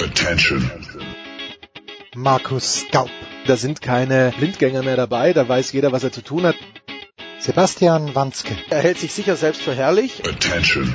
Attention. 0.00 0.70
Markus 2.14 2.84
Gaub. 2.90 3.10
Da 3.46 3.56
sind 3.56 3.82
keine 3.82 4.32
Blindgänger 4.38 4.82
mehr 4.82 4.96
dabei, 4.96 5.32
da 5.32 5.48
weiß 5.48 5.72
jeder, 5.72 5.92
was 5.92 6.04
er 6.04 6.12
zu 6.12 6.22
tun 6.22 6.44
hat. 6.46 6.56
Sebastian 7.38 8.14
Wanzke. 8.14 8.56
Er 8.70 8.80
hält 8.82 8.98
sich 8.98 9.12
sicher 9.12 9.36
selbst 9.36 9.62
für 9.62 9.74
herrlich. 9.74 10.22
Attention. 10.26 10.94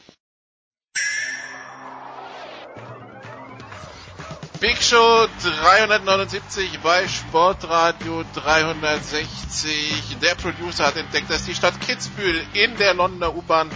Big 4.60 4.80
Show 4.82 5.28
379 5.44 6.80
bei 6.82 7.08
Sportradio 7.08 8.24
360. 8.36 10.18
Der 10.22 10.36
Producer 10.36 10.86
hat 10.86 10.98
entdeckt, 10.98 11.32
dass 11.32 11.46
die 11.46 11.56
Stadt 11.56 11.82
Kitzbühel 11.82 12.46
in 12.54 12.78
der 12.78 12.94
Londoner 12.94 13.36
U-Bahn 13.36 13.72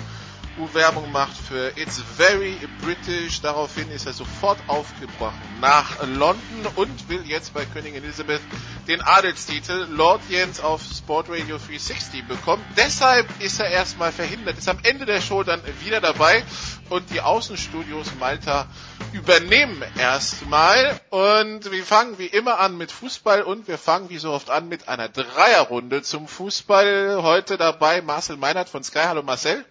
U-Werbung 0.60 1.12
macht 1.12 1.38
für 1.38 1.72
It's 1.78 2.02
Very 2.18 2.58
British. 2.84 3.42
Daraufhin 3.42 3.90
ist 3.92 4.06
er 4.06 4.14
sofort 4.14 4.60
aufgebrochen 4.68 5.40
nach 5.62 6.06
London 6.06 6.68
und 6.76 7.10
will 7.10 7.22
jetzt 7.26 7.54
bei 7.54 7.66
Königin 7.66 8.04
Elizabeth 8.04 8.42
den 8.88 9.02
Adelstitel 9.02 9.88
Lord 9.90 10.22
Jens 10.30 10.60
auf 10.60 10.82
Sportradio 10.82 11.58
360 11.58 12.28
bekommen. 12.28 12.66
Deshalb 12.76 13.28
ist 13.40 13.60
er 13.60 13.70
erstmal 13.70 14.12
verhindert, 14.12 14.58
ist 14.58 14.68
am 14.68 14.80
Ende 14.84 15.06
der 15.06 15.22
Show 15.22 15.44
dann 15.44 15.62
wieder 15.82 16.02
dabei 16.02 16.44
und 16.90 17.10
die 17.12 17.22
Außenstudios 17.22 18.16
Malta 18.20 18.68
übernehmen 19.14 19.82
erstmal 19.98 21.00
und 21.10 21.72
wir 21.72 21.84
fangen 21.84 22.18
wie 22.18 22.28
immer 22.28 22.60
an 22.60 22.78
mit 22.78 22.92
Fußball 22.92 23.44
und 23.44 23.68
wir 23.68 23.78
fangen 23.78 24.10
wie 24.10 24.18
so 24.18 24.32
oft 24.32 24.50
an 24.50 24.68
mit 24.68 24.90
einer 24.90 25.08
Dreierrunde 25.08 26.02
zum 26.02 26.28
Fußball. 26.28 27.20
Heute 27.22 27.58
dabei 27.58 28.02
Marcel 28.02 28.38
Meinert 28.38 28.68
von 28.68 28.84
Sky. 28.84 29.04
Hallo 29.06 29.24
Marcel. 29.24 29.66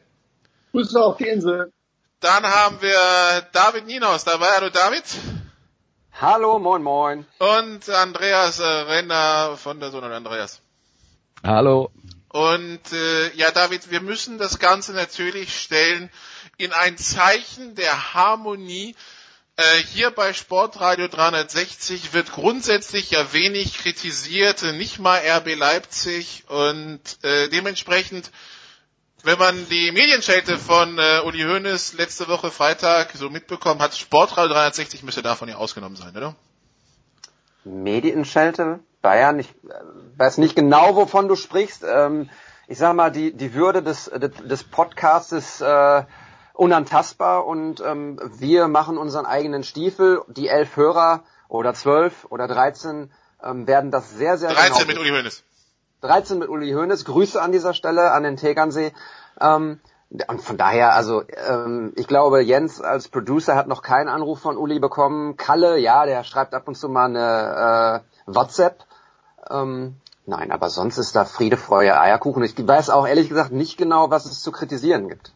Grüße 0.72 1.02
auf 1.02 1.16
die 1.16 1.28
Insel. 1.28 1.72
Dann 2.20 2.44
haben 2.44 2.80
wir 2.82 3.46
David 3.52 3.86
Nienhaus 3.86 4.24
dabei. 4.24 4.48
Hallo 4.56 4.70
David. 4.70 5.04
Hallo, 6.20 6.58
moin 6.58 6.82
moin. 6.82 7.26
Und 7.38 7.88
Andreas 7.88 8.58
äh, 8.58 8.64
Renner 8.64 9.56
von 9.56 9.80
der 9.80 9.90
Sohn 9.90 10.04
und 10.04 10.12
Andreas. 10.12 10.60
Hallo. 11.44 11.90
Und 12.28 12.92
äh, 12.92 13.34
ja, 13.34 13.50
David, 13.50 13.90
wir 13.90 14.00
müssen 14.00 14.36
das 14.36 14.58
Ganze 14.58 14.92
natürlich 14.92 15.58
stellen 15.58 16.10
in 16.56 16.72
ein 16.72 16.98
Zeichen 16.98 17.74
der 17.74 18.14
Harmonie. 18.14 18.94
Äh, 19.56 19.62
hier 19.92 20.10
bei 20.10 20.34
Sportradio 20.34 21.08
360 21.08 22.12
wird 22.12 22.32
grundsätzlich 22.32 23.12
ja 23.12 23.32
wenig 23.32 23.78
kritisiert, 23.78 24.62
nicht 24.74 24.98
mal 24.98 25.20
RB 25.20 25.54
Leipzig 25.54 26.44
und 26.48 27.00
äh, 27.22 27.48
dementsprechend, 27.48 28.30
wenn 29.24 29.38
man 29.38 29.68
die 29.68 29.90
Medienschelte 29.92 30.58
von 30.58 30.98
äh, 30.98 31.20
Uli 31.24 31.42
Hoeneß 31.42 31.94
letzte 31.94 32.28
Woche 32.28 32.50
Freitag 32.50 33.12
so 33.14 33.30
mitbekommen 33.30 33.80
hat, 33.80 33.96
Sportradio 33.96 34.52
360 34.54 35.02
müsste 35.02 35.22
davon 35.22 35.48
ja 35.48 35.56
ausgenommen 35.56 35.96
sein, 35.96 36.16
oder? 36.16 36.34
Medienschelte, 37.64 38.80
Bayern, 39.02 39.38
ich 39.38 39.48
äh, 39.48 39.74
weiß 40.16 40.38
nicht 40.38 40.54
genau, 40.54 40.96
wovon 40.96 41.28
du 41.28 41.36
sprichst. 41.36 41.84
Ähm, 41.88 42.30
ich 42.66 42.78
sag 42.78 42.94
mal, 42.94 43.10
die, 43.10 43.32
die 43.32 43.54
Würde 43.54 43.82
des, 43.82 44.04
des, 44.04 44.30
des 44.42 44.64
Podcasts 44.64 45.32
ist 45.32 45.60
äh, 45.60 46.04
unantastbar 46.52 47.46
und 47.46 47.80
ähm, 47.80 48.20
wir 48.38 48.68
machen 48.68 48.98
unseren 48.98 49.26
eigenen 49.26 49.64
Stiefel. 49.64 50.22
Die 50.28 50.48
elf 50.48 50.76
Hörer 50.76 51.24
oder 51.48 51.74
zwölf 51.74 52.26
oder 52.28 52.46
dreizehn 52.46 53.10
ähm, 53.42 53.66
werden 53.66 53.90
das 53.90 54.10
sehr, 54.10 54.38
sehr 54.38 54.50
13 54.50 54.72
genau 54.72 54.86
mit 54.86 54.98
Uli 54.98 55.10
Hoeneß. 55.10 55.44
13 56.00 56.38
mit 56.38 56.48
Uli 56.48 56.72
Hoeneß. 56.72 57.04
Grüße 57.04 57.40
an 57.40 57.52
dieser 57.52 57.74
Stelle 57.74 58.12
an 58.12 58.22
den 58.22 58.36
Tegernsee. 58.36 58.92
Ähm, 59.40 59.80
und 60.28 60.40
von 60.40 60.56
daher, 60.56 60.94
also 60.94 61.22
ähm, 61.48 61.92
ich 61.96 62.06
glaube, 62.06 62.40
Jens 62.40 62.80
als 62.80 63.08
Producer 63.08 63.56
hat 63.56 63.68
noch 63.68 63.82
keinen 63.82 64.08
Anruf 64.08 64.40
von 64.40 64.56
Uli 64.56 64.78
bekommen. 64.78 65.36
Kalle, 65.36 65.78
ja, 65.78 66.06
der 66.06 66.24
schreibt 66.24 66.54
ab 66.54 66.66
und 66.66 66.76
zu 66.76 66.88
mal 66.88 67.06
eine 67.06 68.02
äh, 68.26 68.34
WhatsApp. 68.34 68.84
Ähm, 69.50 69.96
nein, 70.24 70.50
aber 70.50 70.70
sonst 70.70 70.96
ist 70.96 71.14
da 71.14 71.24
Friede, 71.24 71.58
Freude, 71.58 72.00
Eierkuchen. 72.00 72.42
Ich 72.42 72.54
weiß 72.56 72.88
auch 72.90 73.06
ehrlich 73.06 73.28
gesagt 73.28 73.52
nicht 73.52 73.76
genau, 73.76 74.10
was 74.10 74.24
es 74.24 74.40
zu 74.40 74.50
kritisieren 74.50 75.08
gibt. 75.08 75.32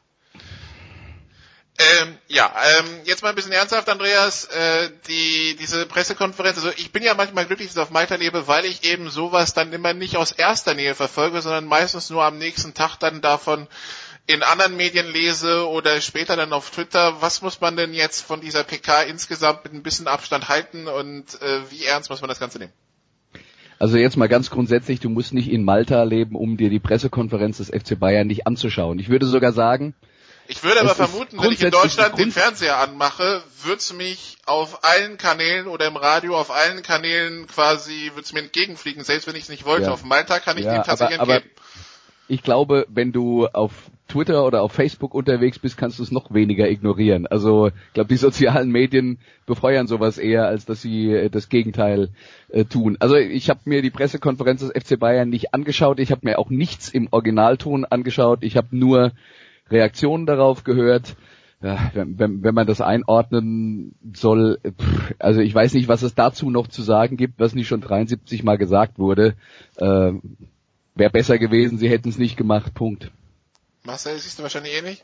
Ähm, 2.00 2.18
ja, 2.28 2.52
ähm, 2.78 2.86
jetzt 3.04 3.22
mal 3.22 3.30
ein 3.30 3.34
bisschen 3.34 3.52
ernsthaft, 3.52 3.88
Andreas. 3.88 4.44
Äh, 4.46 4.90
die 5.08 5.56
diese 5.60 5.86
Pressekonferenz. 5.86 6.56
Also 6.56 6.70
ich 6.76 6.92
bin 6.92 7.02
ja 7.02 7.14
manchmal 7.14 7.46
glücklich, 7.46 7.68
dass 7.68 7.76
ich 7.76 7.82
auf 7.82 7.90
Malta 7.90 8.16
lebe, 8.16 8.46
weil 8.46 8.64
ich 8.64 8.84
eben 8.84 9.10
sowas 9.10 9.54
dann 9.54 9.72
immer 9.72 9.92
nicht 9.92 10.16
aus 10.16 10.32
erster 10.32 10.74
Nähe 10.74 10.94
verfolge, 10.94 11.40
sondern 11.40 11.66
meistens 11.66 12.10
nur 12.10 12.24
am 12.24 12.38
nächsten 12.38 12.74
Tag 12.74 12.96
dann 12.96 13.20
davon 13.20 13.66
in 14.26 14.42
anderen 14.42 14.76
Medien 14.76 15.10
lese 15.12 15.68
oder 15.68 16.00
später 16.00 16.36
dann 16.36 16.52
auf 16.52 16.70
Twitter. 16.70 17.20
Was 17.20 17.42
muss 17.42 17.60
man 17.60 17.76
denn 17.76 17.92
jetzt 17.92 18.20
von 18.20 18.40
dieser 18.40 18.64
PK 18.64 19.02
insgesamt 19.02 19.64
mit 19.64 19.74
ein 19.74 19.82
bisschen 19.82 20.06
Abstand 20.06 20.48
halten 20.48 20.86
und 20.86 21.40
äh, 21.42 21.70
wie 21.70 21.84
ernst 21.84 22.10
muss 22.10 22.20
man 22.20 22.28
das 22.28 22.38
Ganze 22.38 22.58
nehmen? 22.58 22.72
Also 23.78 23.96
jetzt 23.96 24.16
mal 24.16 24.28
ganz 24.28 24.48
grundsätzlich, 24.48 25.00
du 25.00 25.08
musst 25.08 25.34
nicht 25.34 25.50
in 25.50 25.64
Malta 25.64 26.04
leben, 26.04 26.36
um 26.36 26.56
dir 26.56 26.70
die 26.70 26.78
Pressekonferenz 26.78 27.56
des 27.56 27.68
FC 27.68 27.98
Bayern 27.98 28.28
nicht 28.28 28.46
anzuschauen. 28.46 29.00
Ich 29.00 29.08
würde 29.08 29.26
sogar 29.26 29.52
sagen, 29.52 29.94
Ich 30.48 30.62
würde 30.64 30.80
aber 30.80 30.94
vermuten, 30.94 31.40
wenn 31.40 31.52
ich 31.52 31.62
in 31.62 31.70
Deutschland 31.70 32.18
den 32.18 32.30
Fernseher 32.30 32.78
anmache, 32.78 33.42
wird's 33.64 33.92
mich 33.92 34.36
auf 34.44 34.84
allen 34.84 35.16
Kanälen 35.16 35.66
oder 35.66 35.86
im 35.86 35.96
Radio 35.96 36.36
auf 36.36 36.50
allen 36.50 36.82
Kanälen 36.82 37.46
quasi, 37.46 38.10
wird's 38.14 38.32
mir 38.32 38.40
entgegenfliegen, 38.40 39.04
selbst 39.04 39.26
wenn 39.26 39.36
ich 39.36 39.44
es 39.44 39.48
nicht 39.48 39.64
wollte. 39.64 39.84
Ja. 39.86 39.92
Auf 39.92 40.04
Malta 40.04 40.40
kann 40.40 40.58
ich 40.58 40.64
Ja, 40.64 40.74
dem 40.74 40.82
tatsächlich 40.84 41.20
aber- 41.20 41.34
aber- 41.34 41.42
entgehen. 41.42 41.56
ich 42.28 42.42
glaube, 42.42 42.86
wenn 42.90 43.12
du 43.12 43.46
auf 43.46 43.72
Twitter 44.08 44.44
oder 44.44 44.60
auf 44.62 44.72
Facebook 44.72 45.14
unterwegs 45.14 45.58
bist, 45.58 45.78
kannst 45.78 45.98
du 45.98 46.02
es 46.02 46.10
noch 46.10 46.34
weniger 46.34 46.68
ignorieren. 46.68 47.26
Also 47.26 47.68
ich 47.68 47.92
glaube, 47.94 48.08
die 48.08 48.16
sozialen 48.18 48.70
Medien 48.70 49.18
befeuern 49.46 49.86
sowas 49.86 50.18
eher, 50.18 50.46
als 50.46 50.66
dass 50.66 50.82
sie 50.82 51.10
äh, 51.12 51.30
das 51.30 51.48
Gegenteil 51.48 52.10
äh, 52.50 52.64
tun. 52.66 52.96
Also 53.00 53.16
ich 53.16 53.48
habe 53.48 53.60
mir 53.64 53.80
die 53.80 53.90
Pressekonferenz 53.90 54.60
des 54.60 54.70
FC 54.70 54.98
Bayern 54.98 55.30
nicht 55.30 55.54
angeschaut. 55.54 55.98
Ich 55.98 56.10
habe 56.10 56.22
mir 56.24 56.38
auch 56.38 56.50
nichts 56.50 56.90
im 56.90 57.08
Originalton 57.10 57.86
angeschaut. 57.86 58.40
Ich 58.42 58.56
habe 58.58 58.68
nur 58.72 59.12
Reaktionen 59.72 60.26
darauf 60.26 60.64
gehört. 60.64 61.16
Ja, 61.62 61.90
wenn, 61.94 62.18
wenn, 62.18 62.42
wenn 62.42 62.54
man 62.54 62.66
das 62.66 62.80
einordnen 62.80 63.94
soll, 64.12 64.58
pff, 64.64 65.14
also 65.20 65.40
ich 65.40 65.54
weiß 65.54 65.74
nicht, 65.74 65.86
was 65.86 66.02
es 66.02 66.14
dazu 66.14 66.50
noch 66.50 66.66
zu 66.66 66.82
sagen 66.82 67.16
gibt, 67.16 67.38
was 67.38 67.54
nicht 67.54 67.68
schon 67.68 67.80
73 67.80 68.42
Mal 68.42 68.58
gesagt 68.58 68.98
wurde. 68.98 69.34
Äh, 69.76 70.12
Wäre 70.94 71.10
besser 71.10 71.38
gewesen, 71.38 71.78
sie 71.78 71.88
hätten 71.88 72.10
es 72.10 72.18
nicht 72.18 72.36
gemacht. 72.36 72.74
Punkt. 72.74 73.12
Marcel, 73.84 74.18
siehst 74.18 74.38
du 74.38 74.42
wahrscheinlich 74.42 74.76
ähnlich? 74.76 75.02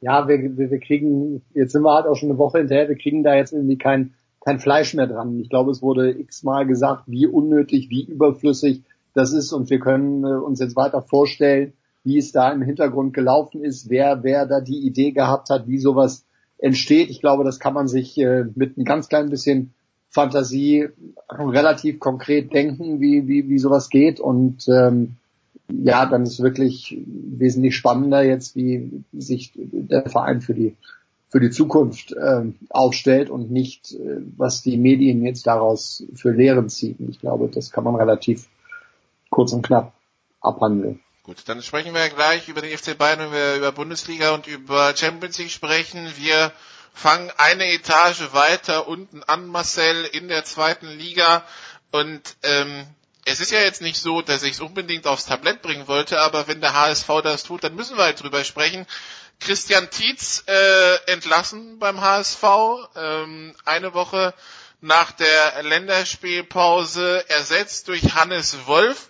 Ja, 0.00 0.28
wir, 0.28 0.56
wir, 0.56 0.70
wir 0.70 0.80
kriegen, 0.80 1.42
jetzt 1.54 1.72
sind 1.72 1.82
wir 1.82 1.94
halt 1.94 2.06
auch 2.06 2.14
schon 2.14 2.30
eine 2.30 2.38
Woche 2.38 2.58
hinterher, 2.58 2.88
wir 2.88 2.96
kriegen 2.96 3.22
da 3.22 3.34
jetzt 3.34 3.52
irgendwie 3.52 3.78
kein, 3.78 4.14
kein 4.44 4.60
Fleisch 4.60 4.94
mehr 4.94 5.06
dran. 5.06 5.40
Ich 5.40 5.50
glaube, 5.50 5.70
es 5.70 5.82
wurde 5.82 6.10
x-mal 6.10 6.66
gesagt, 6.66 7.04
wie 7.06 7.26
unnötig, 7.26 7.90
wie 7.90 8.04
überflüssig 8.04 8.82
das 9.14 9.32
ist 9.32 9.52
und 9.52 9.70
wir 9.70 9.80
können 9.80 10.24
äh, 10.24 10.36
uns 10.36 10.60
jetzt 10.60 10.76
weiter 10.76 11.02
vorstellen, 11.02 11.72
wie 12.06 12.18
es 12.18 12.30
da 12.30 12.52
im 12.52 12.62
Hintergrund 12.62 13.14
gelaufen 13.14 13.64
ist, 13.64 13.90
wer, 13.90 14.22
wer 14.22 14.46
da 14.46 14.60
die 14.60 14.86
Idee 14.86 15.10
gehabt 15.10 15.50
hat, 15.50 15.66
wie 15.66 15.78
sowas 15.78 16.24
entsteht. 16.56 17.10
Ich 17.10 17.20
glaube, 17.20 17.42
das 17.42 17.58
kann 17.58 17.74
man 17.74 17.88
sich 17.88 18.16
äh, 18.16 18.44
mit 18.54 18.78
ein 18.78 18.84
ganz 18.84 19.08
klein 19.08 19.28
bisschen 19.28 19.74
Fantasie 20.08 20.88
relativ 21.28 21.98
konkret 21.98 22.52
denken, 22.52 23.00
wie, 23.00 23.26
wie, 23.26 23.48
wie 23.48 23.58
sowas 23.58 23.90
geht 23.90 24.20
und 24.20 24.68
ähm, 24.68 25.16
ja, 25.68 26.06
dann 26.06 26.22
ist 26.22 26.40
wirklich 26.40 26.96
wesentlich 27.06 27.74
spannender 27.74 28.22
jetzt, 28.22 28.54
wie 28.54 29.02
sich 29.12 29.52
der 29.56 30.08
Verein 30.08 30.40
für 30.40 30.54
die 30.54 30.76
für 31.28 31.40
die 31.40 31.50
Zukunft 31.50 32.14
ähm, 32.18 32.54
aufstellt 32.70 33.30
und 33.30 33.50
nicht, 33.50 33.92
äh, 33.92 34.20
was 34.36 34.62
die 34.62 34.76
Medien 34.76 35.24
jetzt 35.24 35.48
daraus 35.48 36.04
für 36.14 36.30
Lehren 36.30 36.68
ziehen. 36.68 37.08
Ich 37.10 37.18
glaube, 37.18 37.48
das 37.52 37.72
kann 37.72 37.82
man 37.82 37.96
relativ 37.96 38.48
kurz 39.28 39.52
und 39.52 39.66
knapp 39.66 39.92
abhandeln. 40.40 41.00
Gut, 41.26 41.38
dann 41.46 41.60
sprechen 41.60 41.92
wir 41.92 42.08
gleich 42.08 42.46
über 42.46 42.60
den 42.60 42.78
FC 42.78 42.96
Bayern, 42.96 43.18
wenn 43.18 43.32
wir 43.32 43.56
über 43.56 43.72
Bundesliga 43.72 44.30
und 44.30 44.46
über 44.46 44.96
Champions 44.96 45.38
League 45.38 45.50
sprechen. 45.50 46.16
Wir 46.16 46.52
fangen 46.94 47.32
eine 47.36 47.66
Etage 47.72 48.32
weiter 48.32 48.86
unten 48.86 49.24
an, 49.24 49.48
Marcel, 49.48 50.04
in 50.04 50.28
der 50.28 50.44
zweiten 50.44 50.86
Liga. 50.86 51.44
Und 51.90 52.36
ähm, 52.44 52.86
es 53.24 53.40
ist 53.40 53.50
ja 53.50 53.58
jetzt 53.58 53.82
nicht 53.82 54.00
so, 54.00 54.22
dass 54.22 54.44
ich 54.44 54.52
es 54.52 54.60
unbedingt 54.60 55.08
aufs 55.08 55.26
Tablett 55.26 55.62
bringen 55.62 55.88
wollte, 55.88 56.20
aber 56.20 56.46
wenn 56.46 56.60
der 56.60 56.74
HSV 56.74 57.08
das 57.24 57.42
tut, 57.42 57.64
dann 57.64 57.74
müssen 57.74 57.96
wir 57.96 58.04
halt 58.04 58.22
drüber 58.22 58.44
sprechen. 58.44 58.86
Christian 59.40 59.90
Tietz 59.90 60.44
äh, 60.46 61.10
entlassen 61.10 61.80
beim 61.80 62.02
HSV, 62.02 62.44
ähm, 62.94 63.56
eine 63.64 63.94
Woche 63.94 64.32
nach 64.80 65.10
der 65.10 65.64
Länderspielpause 65.64 67.28
ersetzt 67.28 67.88
durch 67.88 68.14
Hannes 68.14 68.66
Wolf. 68.66 69.08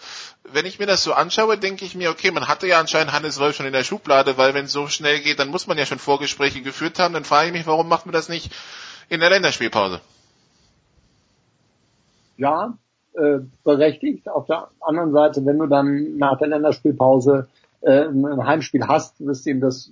Wenn 0.52 0.66
ich 0.66 0.78
mir 0.78 0.86
das 0.86 1.02
so 1.02 1.12
anschaue, 1.12 1.58
denke 1.58 1.84
ich 1.84 1.94
mir, 1.94 2.10
okay, 2.10 2.30
man 2.30 2.48
hatte 2.48 2.66
ja 2.66 2.80
anscheinend 2.80 3.12
Hannes 3.12 3.40
Wolf 3.40 3.56
schon 3.56 3.66
in 3.66 3.72
der 3.72 3.84
Schublade, 3.84 4.38
weil 4.38 4.54
wenn 4.54 4.66
es 4.66 4.72
so 4.72 4.88
schnell 4.88 5.20
geht, 5.20 5.38
dann 5.38 5.48
muss 5.48 5.66
man 5.66 5.78
ja 5.78 5.86
schon 5.86 5.98
Vorgespräche 5.98 6.62
geführt 6.62 6.98
haben. 6.98 7.14
Dann 7.14 7.24
frage 7.24 7.48
ich 7.48 7.52
mich, 7.52 7.66
warum 7.66 7.88
macht 7.88 8.06
man 8.06 8.12
das 8.12 8.28
nicht 8.28 8.52
in 9.08 9.20
der 9.20 9.30
Länderspielpause? 9.30 10.00
Ja, 12.36 12.76
äh, 13.14 13.38
berechtigt. 13.64 14.28
Auf 14.28 14.46
der 14.46 14.68
anderen 14.80 15.12
Seite, 15.12 15.44
wenn 15.46 15.58
du 15.58 15.66
dann 15.66 16.16
nach 16.18 16.38
der 16.38 16.48
Länderspielpause 16.48 17.48
äh, 17.80 18.04
ein 18.04 18.46
Heimspiel 18.46 18.86
hast, 18.86 19.24
wirst 19.24 19.46
du 19.46 19.50
ihm 19.50 19.60
das 19.60 19.90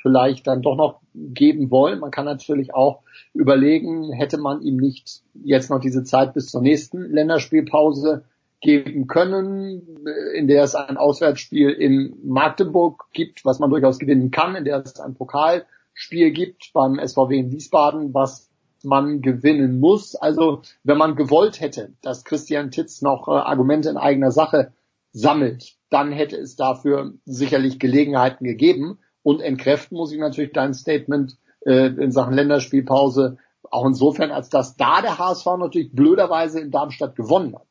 vielleicht 0.00 0.46
dann 0.46 0.62
doch 0.62 0.76
noch 0.76 1.00
geben 1.14 1.70
wollen. 1.70 2.00
Man 2.00 2.10
kann 2.10 2.24
natürlich 2.24 2.74
auch 2.74 3.02
überlegen, 3.34 4.12
hätte 4.12 4.36
man 4.36 4.62
ihm 4.62 4.76
nicht 4.76 5.22
jetzt 5.44 5.70
noch 5.70 5.80
diese 5.80 6.02
Zeit 6.02 6.34
bis 6.34 6.48
zur 6.48 6.60
nächsten 6.60 7.02
Länderspielpause 7.02 8.24
geben 8.62 9.08
können, 9.08 10.06
in 10.34 10.46
der 10.46 10.62
es 10.62 10.74
ein 10.74 10.96
Auswärtsspiel 10.96 11.70
in 11.70 12.16
Magdeburg 12.24 13.04
gibt, 13.12 13.44
was 13.44 13.58
man 13.58 13.70
durchaus 13.70 13.98
gewinnen 13.98 14.30
kann, 14.30 14.54
in 14.54 14.64
der 14.64 14.78
es 14.78 14.98
ein 15.00 15.14
Pokalspiel 15.14 16.30
gibt 16.30 16.72
beim 16.72 16.98
SVW 17.04 17.36
in 17.36 17.50
Wiesbaden, 17.50 18.14
was 18.14 18.50
man 18.84 19.20
gewinnen 19.20 19.80
muss. 19.80 20.14
Also 20.14 20.62
wenn 20.84 20.96
man 20.96 21.16
gewollt 21.16 21.60
hätte, 21.60 21.92
dass 22.02 22.24
Christian 22.24 22.70
Titz 22.70 23.02
noch 23.02 23.28
äh, 23.28 23.32
Argumente 23.32 23.90
in 23.90 23.96
eigener 23.96 24.30
Sache 24.30 24.72
sammelt, 25.12 25.74
dann 25.90 26.12
hätte 26.12 26.36
es 26.36 26.56
dafür 26.56 27.14
sicherlich 27.24 27.78
Gelegenheiten 27.78 28.44
gegeben. 28.44 28.98
Und 29.22 29.40
entkräften 29.40 29.96
muss 29.96 30.12
ich 30.12 30.18
natürlich 30.18 30.52
dein 30.52 30.74
Statement 30.74 31.36
äh, 31.66 31.86
in 31.86 32.12
Sachen 32.12 32.34
Länderspielpause 32.34 33.38
auch 33.70 33.86
insofern, 33.86 34.30
als 34.30 34.50
dass 34.50 34.76
da 34.76 35.00
der 35.00 35.18
HSV 35.18 35.46
natürlich 35.58 35.92
blöderweise 35.92 36.60
in 36.60 36.70
Darmstadt 36.70 37.16
gewonnen 37.16 37.54
hat. 37.54 37.66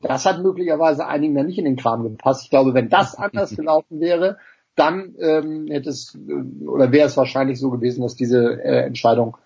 Das 0.00 0.26
hat 0.26 0.42
möglicherweise 0.42 1.06
einigen 1.06 1.34
dann 1.34 1.46
nicht 1.46 1.58
in 1.58 1.64
den 1.64 1.76
Kram 1.76 2.02
gepasst. 2.02 2.44
Ich 2.44 2.50
glaube, 2.50 2.74
wenn 2.74 2.88
das 2.88 3.14
anders 3.14 3.50
gelaufen 3.56 4.00
wäre, 4.00 4.38
dann 4.74 5.14
ähm, 5.18 5.66
hätte 5.68 5.90
es 5.90 6.14
äh, 6.14 6.66
oder 6.66 6.92
wäre 6.92 7.06
es 7.06 7.16
wahrscheinlich 7.16 7.58
so 7.58 7.70
gewesen, 7.70 8.02
dass 8.02 8.14
diese 8.14 8.62
äh, 8.62 8.84
Entscheidung 8.84 9.36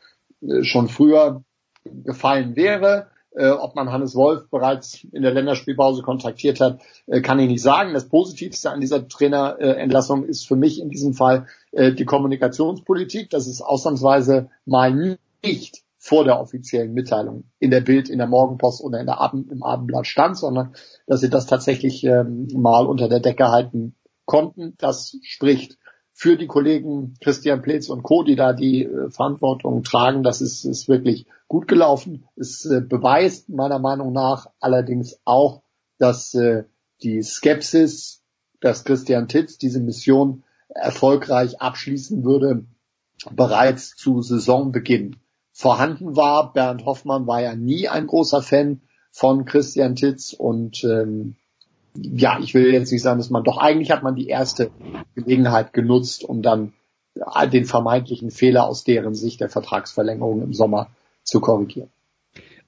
äh, 0.42 0.64
schon 0.64 0.88
früher 0.88 1.42
gefallen 1.84 2.56
wäre. 2.56 3.06
Äh, 3.32 3.50
ob 3.50 3.76
man 3.76 3.92
Hannes 3.92 4.16
Wolf 4.16 4.50
bereits 4.50 5.04
in 5.12 5.22
der 5.22 5.30
Länderspielpause 5.30 6.02
kontaktiert 6.02 6.60
hat, 6.60 6.80
äh, 7.06 7.20
kann 7.20 7.38
ich 7.38 7.48
nicht 7.48 7.62
sagen. 7.62 7.94
Das 7.94 8.08
Positivste 8.08 8.72
an 8.72 8.80
dieser 8.80 9.06
Trainerentlassung 9.06 10.24
ist 10.24 10.48
für 10.48 10.56
mich 10.56 10.80
in 10.80 10.90
diesem 10.90 11.14
Fall 11.14 11.46
äh, 11.70 11.92
die 11.92 12.04
Kommunikationspolitik. 12.04 13.30
Das 13.30 13.46
ist 13.46 13.62
ausnahmsweise 13.62 14.50
mal 14.66 15.16
nicht 15.44 15.84
vor 16.02 16.24
der 16.24 16.40
offiziellen 16.40 16.94
Mitteilung 16.94 17.44
in 17.58 17.70
der 17.70 17.82
Bild, 17.82 18.08
in 18.08 18.16
der 18.16 18.26
Morgenpost 18.26 18.82
oder 18.82 19.00
in 19.00 19.06
der 19.06 19.20
Abend, 19.20 19.52
im 19.52 19.62
Abendblatt 19.62 20.06
stand, 20.06 20.38
sondern 20.38 20.72
dass 21.06 21.20
sie 21.20 21.28
das 21.28 21.44
tatsächlich 21.44 22.02
ähm, 22.04 22.48
mal 22.54 22.86
unter 22.86 23.06
der 23.06 23.20
Decke 23.20 23.48
halten 23.48 23.94
konnten. 24.24 24.74
Das 24.78 25.14
spricht 25.22 25.76
für 26.14 26.38
die 26.38 26.46
Kollegen 26.46 27.16
Christian 27.20 27.60
Pletz 27.60 27.90
und 27.90 28.02
Co., 28.02 28.22
die 28.22 28.34
da 28.34 28.54
die 28.54 28.84
äh, 28.84 29.10
Verantwortung 29.10 29.82
tragen. 29.82 30.22
Das 30.22 30.40
ist, 30.40 30.64
ist 30.64 30.88
wirklich 30.88 31.26
gut 31.48 31.68
gelaufen. 31.68 32.24
Es 32.34 32.64
äh, 32.64 32.80
beweist 32.80 33.50
meiner 33.50 33.78
Meinung 33.78 34.14
nach 34.14 34.46
allerdings 34.58 35.20
auch, 35.26 35.62
dass 35.98 36.32
äh, 36.32 36.64
die 37.02 37.22
Skepsis, 37.22 38.22
dass 38.62 38.84
Christian 38.84 39.28
Titz 39.28 39.58
diese 39.58 39.80
Mission 39.80 40.44
erfolgreich 40.70 41.60
abschließen 41.60 42.24
würde, 42.24 42.64
bereits 43.30 43.96
zu 43.96 44.22
Saisonbeginn 44.22 45.16
vorhanden 45.52 46.16
war. 46.16 46.52
Bernd 46.52 46.84
Hoffmann 46.84 47.26
war 47.26 47.40
ja 47.40 47.54
nie 47.54 47.88
ein 47.88 48.06
großer 48.06 48.42
Fan 48.42 48.80
von 49.10 49.44
Christian 49.44 49.96
Titz 49.96 50.32
und 50.32 50.84
ähm, 50.84 51.36
ja, 51.94 52.38
ich 52.40 52.54
will 52.54 52.72
jetzt 52.72 52.92
nicht 52.92 53.02
sagen, 53.02 53.18
dass 53.18 53.30
man 53.30 53.44
doch 53.44 53.58
eigentlich 53.58 53.90
hat 53.90 54.02
man 54.02 54.14
die 54.14 54.28
erste 54.28 54.70
Gelegenheit 55.14 55.72
genutzt, 55.72 56.24
um 56.24 56.42
dann 56.42 56.72
den 57.52 57.64
vermeintlichen 57.64 58.30
Fehler 58.30 58.66
aus 58.66 58.84
deren 58.84 59.14
Sicht 59.14 59.40
der 59.40 59.48
Vertragsverlängerung 59.48 60.42
im 60.42 60.54
Sommer 60.54 60.88
zu 61.24 61.40
korrigieren. 61.40 61.90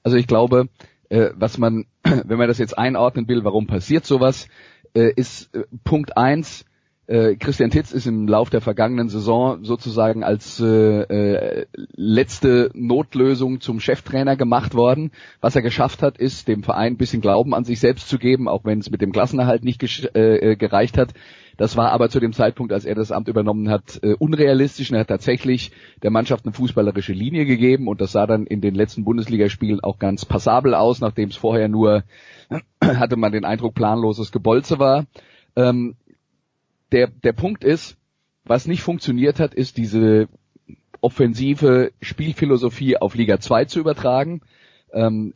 Also 0.02 0.16
ich 0.16 0.26
glaube, 0.26 0.68
äh, 1.08 1.30
was 1.34 1.58
man, 1.58 1.86
wenn 2.02 2.38
man 2.38 2.48
das 2.48 2.58
jetzt 2.58 2.76
einordnen 2.76 3.28
will, 3.28 3.44
warum 3.44 3.66
passiert 3.66 4.04
sowas, 4.04 4.48
äh, 4.94 5.12
ist 5.14 5.54
äh, 5.54 5.64
Punkt 5.84 6.16
eins, 6.16 6.64
äh, 7.06 7.34
Christian 7.36 7.70
Titz 7.70 7.92
ist 7.92 8.06
im 8.06 8.28
Lauf 8.28 8.48
der 8.48 8.60
vergangenen 8.60 9.08
Saison 9.08 9.64
sozusagen 9.64 10.22
als 10.22 10.60
äh, 10.60 11.02
äh, 11.02 11.66
letzte 11.94 12.70
Notlösung 12.74 13.60
zum 13.60 13.80
Cheftrainer 13.80 14.36
gemacht 14.36 14.74
worden. 14.74 15.10
Was 15.40 15.56
er 15.56 15.62
geschafft 15.62 16.02
hat, 16.02 16.18
ist 16.18 16.46
dem 16.46 16.62
Verein 16.62 16.94
ein 16.94 16.96
bisschen 16.96 17.20
Glauben 17.20 17.54
an 17.54 17.64
sich 17.64 17.80
selbst 17.80 18.08
zu 18.08 18.18
geben, 18.18 18.48
auch 18.48 18.64
wenn 18.64 18.78
es 18.78 18.90
mit 18.90 19.00
dem 19.00 19.12
Klassenerhalt 19.12 19.64
nicht 19.64 19.82
äh, 20.14 20.52
äh, 20.52 20.56
gereicht 20.56 20.96
hat. 20.96 21.12
Das 21.56 21.76
war 21.76 21.90
aber 21.90 22.08
zu 22.08 22.18
dem 22.18 22.32
Zeitpunkt, 22.32 22.72
als 22.72 22.84
er 22.84 22.94
das 22.94 23.12
Amt 23.12 23.28
übernommen 23.28 23.68
hat, 23.68 23.98
äh, 24.02 24.14
unrealistisch. 24.14 24.90
Und 24.90 24.96
er 24.96 25.00
hat 25.00 25.08
tatsächlich 25.08 25.72
der 26.02 26.10
Mannschaft 26.10 26.44
eine 26.44 26.54
fußballerische 26.54 27.12
Linie 27.12 27.46
gegeben 27.46 27.88
und 27.88 28.00
das 28.00 28.12
sah 28.12 28.26
dann 28.26 28.46
in 28.46 28.60
den 28.60 28.74
letzten 28.74 29.04
Bundesligaspielen 29.04 29.80
auch 29.80 29.98
ganz 29.98 30.24
passabel 30.24 30.74
aus, 30.74 31.00
nachdem 31.00 31.28
es 31.28 31.36
vorher 31.36 31.68
nur, 31.68 32.04
hatte 32.80 33.16
man 33.16 33.32
den 33.32 33.44
Eindruck, 33.44 33.74
planloses 33.74 34.32
Gebolze 34.32 34.78
war. 34.78 35.06
Ähm, 35.54 35.96
der, 36.92 37.08
der 37.08 37.32
Punkt 37.32 37.64
ist, 37.64 37.96
was 38.44 38.66
nicht 38.66 38.82
funktioniert 38.82 39.40
hat, 39.40 39.54
ist 39.54 39.76
diese 39.76 40.28
offensive 41.00 41.92
Spielphilosophie 42.00 42.96
auf 42.96 43.14
Liga 43.14 43.40
2 43.40 43.64
zu 43.66 43.80
übertragen. 43.80 44.40
Ähm, 44.92 45.34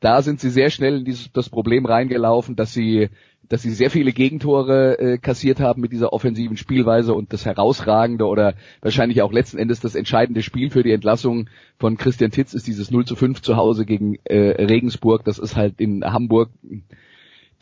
da 0.00 0.22
sind 0.22 0.40
sie 0.40 0.50
sehr 0.50 0.70
schnell 0.70 0.98
in 0.98 1.04
dieses, 1.04 1.32
das 1.32 1.50
Problem 1.50 1.84
reingelaufen, 1.86 2.56
dass 2.56 2.72
sie, 2.72 3.10
dass 3.48 3.62
sie 3.62 3.70
sehr 3.70 3.90
viele 3.90 4.12
Gegentore 4.12 4.98
äh, 4.98 5.18
kassiert 5.18 5.60
haben 5.60 5.82
mit 5.82 5.92
dieser 5.92 6.12
offensiven 6.12 6.56
Spielweise 6.56 7.14
und 7.14 7.32
das 7.32 7.44
herausragende 7.44 8.26
oder 8.26 8.54
wahrscheinlich 8.80 9.22
auch 9.22 9.32
letzten 9.32 9.58
Endes 9.58 9.80
das 9.80 9.94
entscheidende 9.94 10.42
Spiel 10.42 10.70
für 10.70 10.82
die 10.82 10.92
Entlassung 10.92 11.48
von 11.78 11.96
Christian 11.96 12.30
Titz 12.30 12.54
ist 12.54 12.66
dieses 12.66 12.90
0 12.90 13.04
zu 13.04 13.16
5 13.16 13.42
zu 13.42 13.56
Hause 13.56 13.84
gegen 13.84 14.16
äh, 14.24 14.64
Regensburg. 14.64 15.24
Das 15.24 15.38
ist 15.38 15.56
halt 15.56 15.80
in 15.80 16.04
Hamburg 16.04 16.50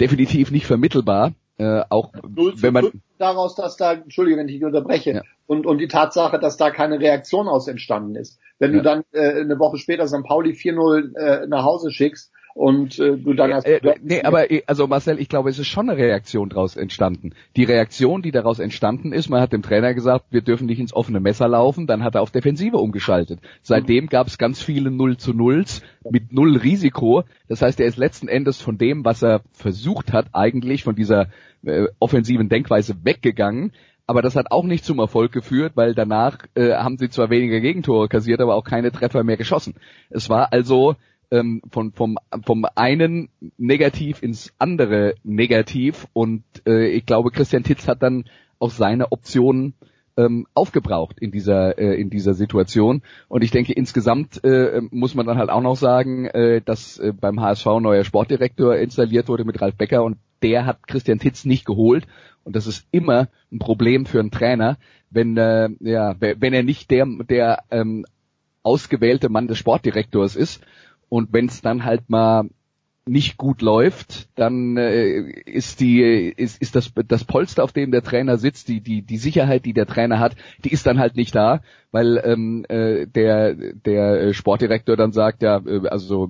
definitiv 0.01 0.51
nicht 0.51 0.67
vermittelbar. 0.67 1.33
Äh, 1.59 1.83
auch 1.91 2.13
wenn 2.15 2.73
man 2.73 3.03
daraus, 3.19 3.57
dass 3.57 3.77
da, 3.77 3.95
entschuldige, 3.95 4.39
wenn 4.39 4.49
ich 4.49 4.55
dich 4.55 4.65
unterbreche, 4.65 5.13
ja. 5.13 5.23
und, 5.47 5.67
und 5.67 5.79
die 5.79 5.89
Tatsache, 5.89 6.39
dass 6.39 6.57
da 6.57 6.71
keine 6.71 7.01
Reaktion 7.01 7.49
aus 7.49 7.67
entstanden 7.67 8.15
ist. 8.15 8.39
Wenn 8.61 8.73
ja. 8.73 8.77
du 8.77 8.83
dann 8.83 9.03
äh, 9.13 9.41
eine 9.41 9.59
Woche 9.59 9.77
später 9.77 10.07
St. 10.07 10.23
Pauli 10.25 10.53
4-0 10.53 11.17
äh, 11.17 11.47
nach 11.49 11.65
Hause 11.65 11.91
schickst 11.91 12.33
und 12.59 12.99
äh, 12.99 13.17
du 13.17 13.35
dann 13.35 13.55
hast 13.55 13.67
äh, 13.69 13.77
äh, 13.77 13.95
nee, 14.03 14.21
aber 14.23 14.51
äh, 14.51 14.65
also 14.67 14.89
Marcel, 14.89 15.21
ich 15.21 15.29
glaube, 15.29 15.49
es 15.49 15.61
ist 15.61 15.69
schon 15.69 15.89
eine 15.89 15.97
Reaktion 15.97 16.49
daraus 16.49 16.77
entstanden. 16.77 17.31
Die 17.55 17.63
Reaktion, 17.63 18.21
die 18.21 18.33
daraus 18.33 18.59
entstanden 18.59 19.13
ist, 19.13 19.29
man 19.29 19.41
hat 19.41 19.53
dem 19.53 19.63
Trainer 19.63 19.95
gesagt, 19.95 20.25
wir 20.31 20.41
dürfen 20.41 20.67
nicht 20.67 20.81
ins 20.81 20.93
offene 20.93 21.21
Messer 21.21 21.47
laufen, 21.47 21.87
dann 21.87 22.03
hat 22.03 22.17
er 22.17 22.21
auf 22.23 22.33
Defensive 22.33 22.77
umgeschaltet. 22.79 23.39
Seitdem 23.63 24.07
mhm. 24.07 24.09
gab 24.09 24.27
es 24.27 24.39
ganz 24.39 24.61
viele 24.61 24.91
Null 24.91 25.19
zu 25.19 25.35
Nulls 25.35 25.83
mit 26.11 26.33
null 26.33 26.57
Risiko. 26.57 27.23
Das 27.47 27.63
heißt, 27.63 27.79
er 27.79 27.87
ist 27.87 27.97
letzten 27.97 28.27
Endes 28.27 28.61
von 28.61 28.77
dem, 28.77 29.05
was 29.05 29.23
er 29.23 29.43
versucht 29.53 30.13
hat, 30.13 30.27
eigentlich 30.33 30.83
von 30.83 30.97
dieser 30.97 31.29
äh, 31.65 31.87
offensiven 32.01 32.49
Denkweise 32.49 32.97
weggegangen. 33.05 33.71
Aber 34.09 34.21
das 34.21 34.35
hat 34.35 34.51
auch 34.51 34.65
nicht 34.65 34.85
zum 34.85 34.99
Erfolg 34.99 35.31
geführt, 35.31 35.75
weil 35.77 35.95
danach 35.95 36.39
äh, 36.57 36.73
haben 36.73 36.99
sie 36.99 37.09
zwar 37.09 37.31
weniger 37.31 37.61
Gegentore 37.61 38.09
kassiert, 38.09 38.41
aber 38.41 38.57
auch 38.57 38.65
keine 38.65 38.91
Treffer 38.91 39.23
mehr 39.23 39.37
geschossen. 39.37 39.77
Es 40.11 40.29
war 40.29 40.53
also 40.53 40.97
ähm, 41.31 41.63
von, 41.71 41.93
vom, 41.93 42.19
vom 42.45 42.67
einen 42.75 43.29
negativ 43.57 44.23
ins 44.23 44.53
andere 44.59 45.15
negativ. 45.25 46.07
Und 46.13 46.43
äh, 46.67 46.89
ich 46.89 47.07
glaube, 47.07 47.31
Christian 47.31 47.65
Titz 47.65 47.87
hat 47.89 48.03
dann 48.03 48.25
auch 48.59 48.71
seine 48.71 49.13
Optionen 49.13 49.75
ähm, 50.17 50.47
aufgebraucht 50.53 51.21
in 51.21 51.31
dieser 51.31 51.79
äh, 51.79 51.95
in 51.95 52.11
dieser 52.11 52.35
Situation. 52.35 53.03
Und 53.29 53.45
ich 53.45 53.53
denke 53.53 53.73
insgesamt 53.73 54.43
äh, 54.45 54.81
muss 54.91 55.15
man 55.15 55.27
dann 55.27 55.39
halt 55.39 55.49
auch 55.49 55.63
noch 55.63 55.77
sagen, 55.77 56.27
äh, 56.27 56.61
dass 56.61 56.99
äh, 56.99 57.13
beim 57.13 57.41
HSV 57.41 57.67
ein 57.69 57.83
neuer 57.83 58.05
Sportdirektor 58.05 58.77
installiert 58.77 59.29
wurde 59.29 59.45
mit 59.45 59.61
Ralf 59.61 59.77
Becker. 59.77 60.03
Und 60.03 60.19
der 60.43 60.67
hat 60.67 60.89
Christian 60.89 61.21
Titz 61.21 61.45
nicht 61.45 61.65
geholt. 61.65 62.07
Und 62.43 62.57
das 62.57 62.67
ist 62.67 62.87
immer 62.91 63.29
ein 63.53 63.61
Problem 63.61 64.07
für 64.07 64.19
einen 64.19 64.33
Trainer, 64.33 64.77
wenn 65.11 65.37
äh, 65.37 65.69
ja 65.81 66.17
wenn 66.19 66.53
er 66.53 66.65
nicht 66.65 66.91
der 66.91 67.07
der 67.29 67.63
ähm, 67.71 68.05
ausgewählte 68.65 69.29
Mann 69.29 69.47
des 69.47 69.59
Sportdirektors 69.59 70.35
ist 70.35 70.63
und 71.09 71.33
wenn 71.33 71.47
es 71.47 71.63
dann 71.63 71.85
halt 71.85 72.09
mal 72.11 72.49
nicht 73.09 73.37
gut 73.37 73.63
läuft, 73.63 74.29
dann 74.37 74.77
äh, 74.77 75.21
ist 75.47 75.81
die 75.81 76.03
ist, 76.03 76.61
ist 76.61 76.77
das 76.77 76.93
das 77.07 77.25
Polster, 77.25 77.65
auf 77.65 77.73
dem 77.73 77.91
der 77.91 78.03
Trainer 78.03 78.37
sitzt, 78.37 78.69
die 78.69 78.81
die 78.81 79.03
die 79.03 79.17
Sicherheit, 79.17 79.65
die 79.65 79.73
der 79.73 79.87
Trainer 79.87 80.19
hat, 80.19 80.37
die 80.65 80.71
ist 80.71 80.87
dann 80.87 80.99
halt 80.99 81.17
nicht 81.17 81.35
da, 81.35 81.61
weil 81.91 82.21
ähm, 82.25 82.65
äh, 82.69 83.07
der 83.07 83.55
der 83.55 84.33
Sportdirektor 84.33 84.97
dann 84.97 85.13
sagt, 85.13 85.43
ja, 85.43 85.59
äh, 85.67 85.89
also 85.89 86.29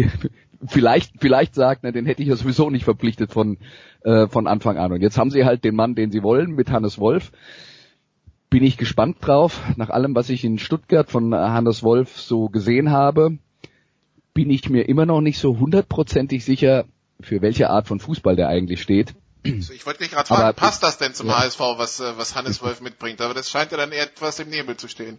vielleicht 0.66 1.12
vielleicht 1.18 1.54
sagt, 1.54 1.82
na, 1.84 1.92
den 1.92 2.06
hätte 2.06 2.22
ich 2.22 2.28
ja 2.28 2.36
sowieso 2.36 2.68
nicht 2.70 2.84
verpflichtet 2.84 3.32
von 3.32 3.58
äh, 4.02 4.26
von 4.26 4.46
Anfang 4.46 4.76
an. 4.76 4.92
Und 4.92 5.00
jetzt 5.00 5.18
haben 5.18 5.30
sie 5.30 5.44
halt 5.44 5.64
den 5.64 5.76
Mann, 5.76 5.94
den 5.94 6.10
sie 6.10 6.22
wollen, 6.22 6.50
mit 6.50 6.70
Hannes 6.70 6.98
Wolf. 6.98 7.32
Bin 8.50 8.64
ich 8.64 8.78
gespannt 8.78 9.18
drauf, 9.20 9.62
nach 9.76 9.90
allem, 9.90 10.14
was 10.14 10.30
ich 10.30 10.42
in 10.42 10.58
Stuttgart 10.58 11.10
von 11.10 11.34
Hannes 11.34 11.82
Wolf 11.82 12.18
so 12.18 12.48
gesehen 12.48 12.90
habe 12.90 13.38
bin 14.34 14.50
ich 14.50 14.68
mir 14.70 14.88
immer 14.88 15.06
noch 15.06 15.20
nicht 15.20 15.38
so 15.38 15.58
hundertprozentig 15.58 16.44
sicher, 16.44 16.84
für 17.20 17.42
welche 17.42 17.70
Art 17.70 17.88
von 17.88 17.98
Fußball 18.00 18.36
der 18.36 18.48
eigentlich 18.48 18.80
steht. 18.82 19.14
Also 19.44 19.72
ich 19.72 19.86
wollte 19.86 20.00
dich 20.00 20.10
gerade 20.10 20.26
fragen, 20.26 20.42
Aber- 20.42 20.52
passt 20.52 20.82
das 20.82 20.98
denn 20.98 21.14
zum 21.14 21.28
Ja. 21.28 21.38
HSV, 21.38 21.60
was, 21.76 22.00
äh, 22.00 22.12
was 22.16 22.34
Hannes 22.34 22.62
Wolf 22.62 22.80
mitbringt? 22.80 23.20
Aber 23.20 23.34
das 23.34 23.50
scheint 23.50 23.70
ja 23.72 23.76
dann 23.78 23.92
etwas 23.92 24.38
im 24.40 24.50
Nebel 24.50 24.76
zu 24.76 24.88
stehen. 24.88 25.18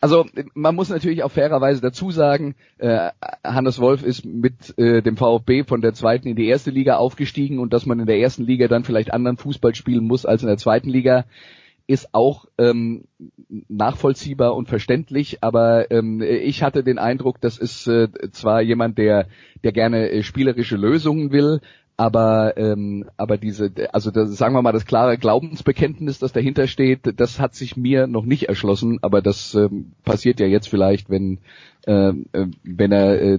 Also 0.00 0.26
man 0.54 0.74
muss 0.74 0.88
natürlich 0.90 1.22
auch 1.24 1.30
fairerweise 1.32 1.80
dazu 1.80 2.10
sagen, 2.10 2.54
äh, 2.78 3.10
Hannes 3.44 3.80
Wolf 3.80 4.02
ist 4.02 4.24
mit 4.24 4.78
äh, 4.78 5.02
dem 5.02 5.16
VfB 5.16 5.64
von 5.64 5.80
der 5.80 5.92
zweiten 5.92 6.28
in 6.28 6.36
die 6.36 6.46
erste 6.46 6.70
Liga 6.70 6.96
aufgestiegen 6.96 7.58
und 7.58 7.72
dass 7.72 7.84
man 7.84 7.98
in 8.00 8.06
der 8.06 8.18
ersten 8.18 8.44
Liga 8.44 8.68
dann 8.68 8.84
vielleicht 8.84 9.12
anderen 9.12 9.36
Fußball 9.38 9.74
spielen 9.74 10.04
muss 10.04 10.24
als 10.24 10.42
in 10.42 10.48
der 10.48 10.56
zweiten 10.58 10.88
Liga, 10.88 11.24
ist 11.88 12.14
auch 12.14 12.44
ähm, 12.58 13.04
nachvollziehbar 13.68 14.54
und 14.54 14.68
verständlich, 14.68 15.38
aber 15.42 15.90
ähm, 15.90 16.20
ich 16.22 16.62
hatte 16.62 16.84
den 16.84 16.98
Eindruck, 16.98 17.40
das 17.40 17.56
ist 17.56 17.88
äh, 17.88 18.08
zwar 18.30 18.60
jemand, 18.60 18.98
der, 18.98 19.26
der 19.64 19.72
gerne 19.72 20.10
äh, 20.10 20.22
spielerische 20.22 20.76
Lösungen 20.76 21.32
will, 21.32 21.60
aber 21.96 22.56
ähm, 22.58 23.06
aber 23.16 23.38
diese 23.38 23.72
also 23.92 24.10
das, 24.10 24.36
sagen 24.36 24.54
wir 24.54 24.62
mal 24.62 24.72
das 24.72 24.84
klare 24.84 25.16
Glaubensbekenntnis, 25.16 26.18
das 26.18 26.32
dahinter 26.32 26.68
steht, 26.68 27.18
das 27.18 27.40
hat 27.40 27.54
sich 27.54 27.76
mir 27.76 28.06
noch 28.06 28.26
nicht 28.26 28.48
erschlossen, 28.48 28.98
aber 29.02 29.22
das 29.22 29.54
ähm, 29.54 29.92
passiert 30.04 30.40
ja 30.40 30.46
jetzt 30.46 30.68
vielleicht, 30.68 31.08
wenn 31.08 31.38
ähm, 31.86 32.26
äh, 32.32 32.46
wenn 32.62 32.92
er 32.92 33.20
äh, 33.20 33.38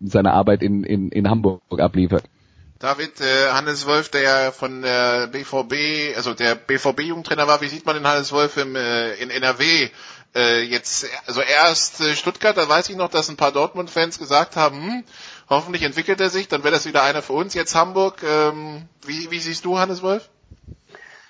seine 0.00 0.32
Arbeit 0.32 0.64
in, 0.64 0.82
in 0.82 1.10
in 1.10 1.30
Hamburg 1.30 1.62
abliefert. 1.78 2.24
David, 2.84 3.18
äh, 3.22 3.50
Hannes 3.50 3.86
Wolf, 3.86 4.10
der 4.10 4.20
ja 4.20 4.52
von 4.52 4.82
der 4.82 5.28
BVB, 5.28 6.14
also 6.18 6.34
der 6.34 6.54
BVB-Jugendtrainer 6.54 7.48
war, 7.48 7.62
wie 7.62 7.68
sieht 7.68 7.86
man 7.86 7.94
den 7.94 8.06
Hannes 8.06 8.30
Wolf 8.30 8.58
im, 8.58 8.76
äh, 8.76 9.14
in 9.14 9.30
NRW? 9.30 9.88
Äh, 10.34 10.64
jetzt, 10.64 11.06
also 11.26 11.40
erst 11.40 12.02
äh, 12.02 12.14
Stuttgart, 12.14 12.54
da 12.54 12.68
weiß 12.68 12.90
ich 12.90 12.96
noch, 12.96 13.08
dass 13.08 13.30
ein 13.30 13.38
paar 13.38 13.52
Dortmund-Fans 13.52 14.18
gesagt 14.18 14.56
haben, 14.56 14.82
hm, 14.82 15.04
hoffentlich 15.48 15.82
entwickelt 15.82 16.20
er 16.20 16.28
sich, 16.28 16.46
dann 16.48 16.62
wäre 16.62 16.74
das 16.74 16.84
wieder 16.84 17.02
einer 17.02 17.22
für 17.22 17.32
uns. 17.32 17.54
Jetzt 17.54 17.74
Hamburg, 17.74 18.22
ähm, 18.22 18.86
wie, 19.06 19.30
wie 19.30 19.40
siehst 19.40 19.64
du 19.64 19.78
Hannes 19.78 20.02
Wolf? 20.02 20.28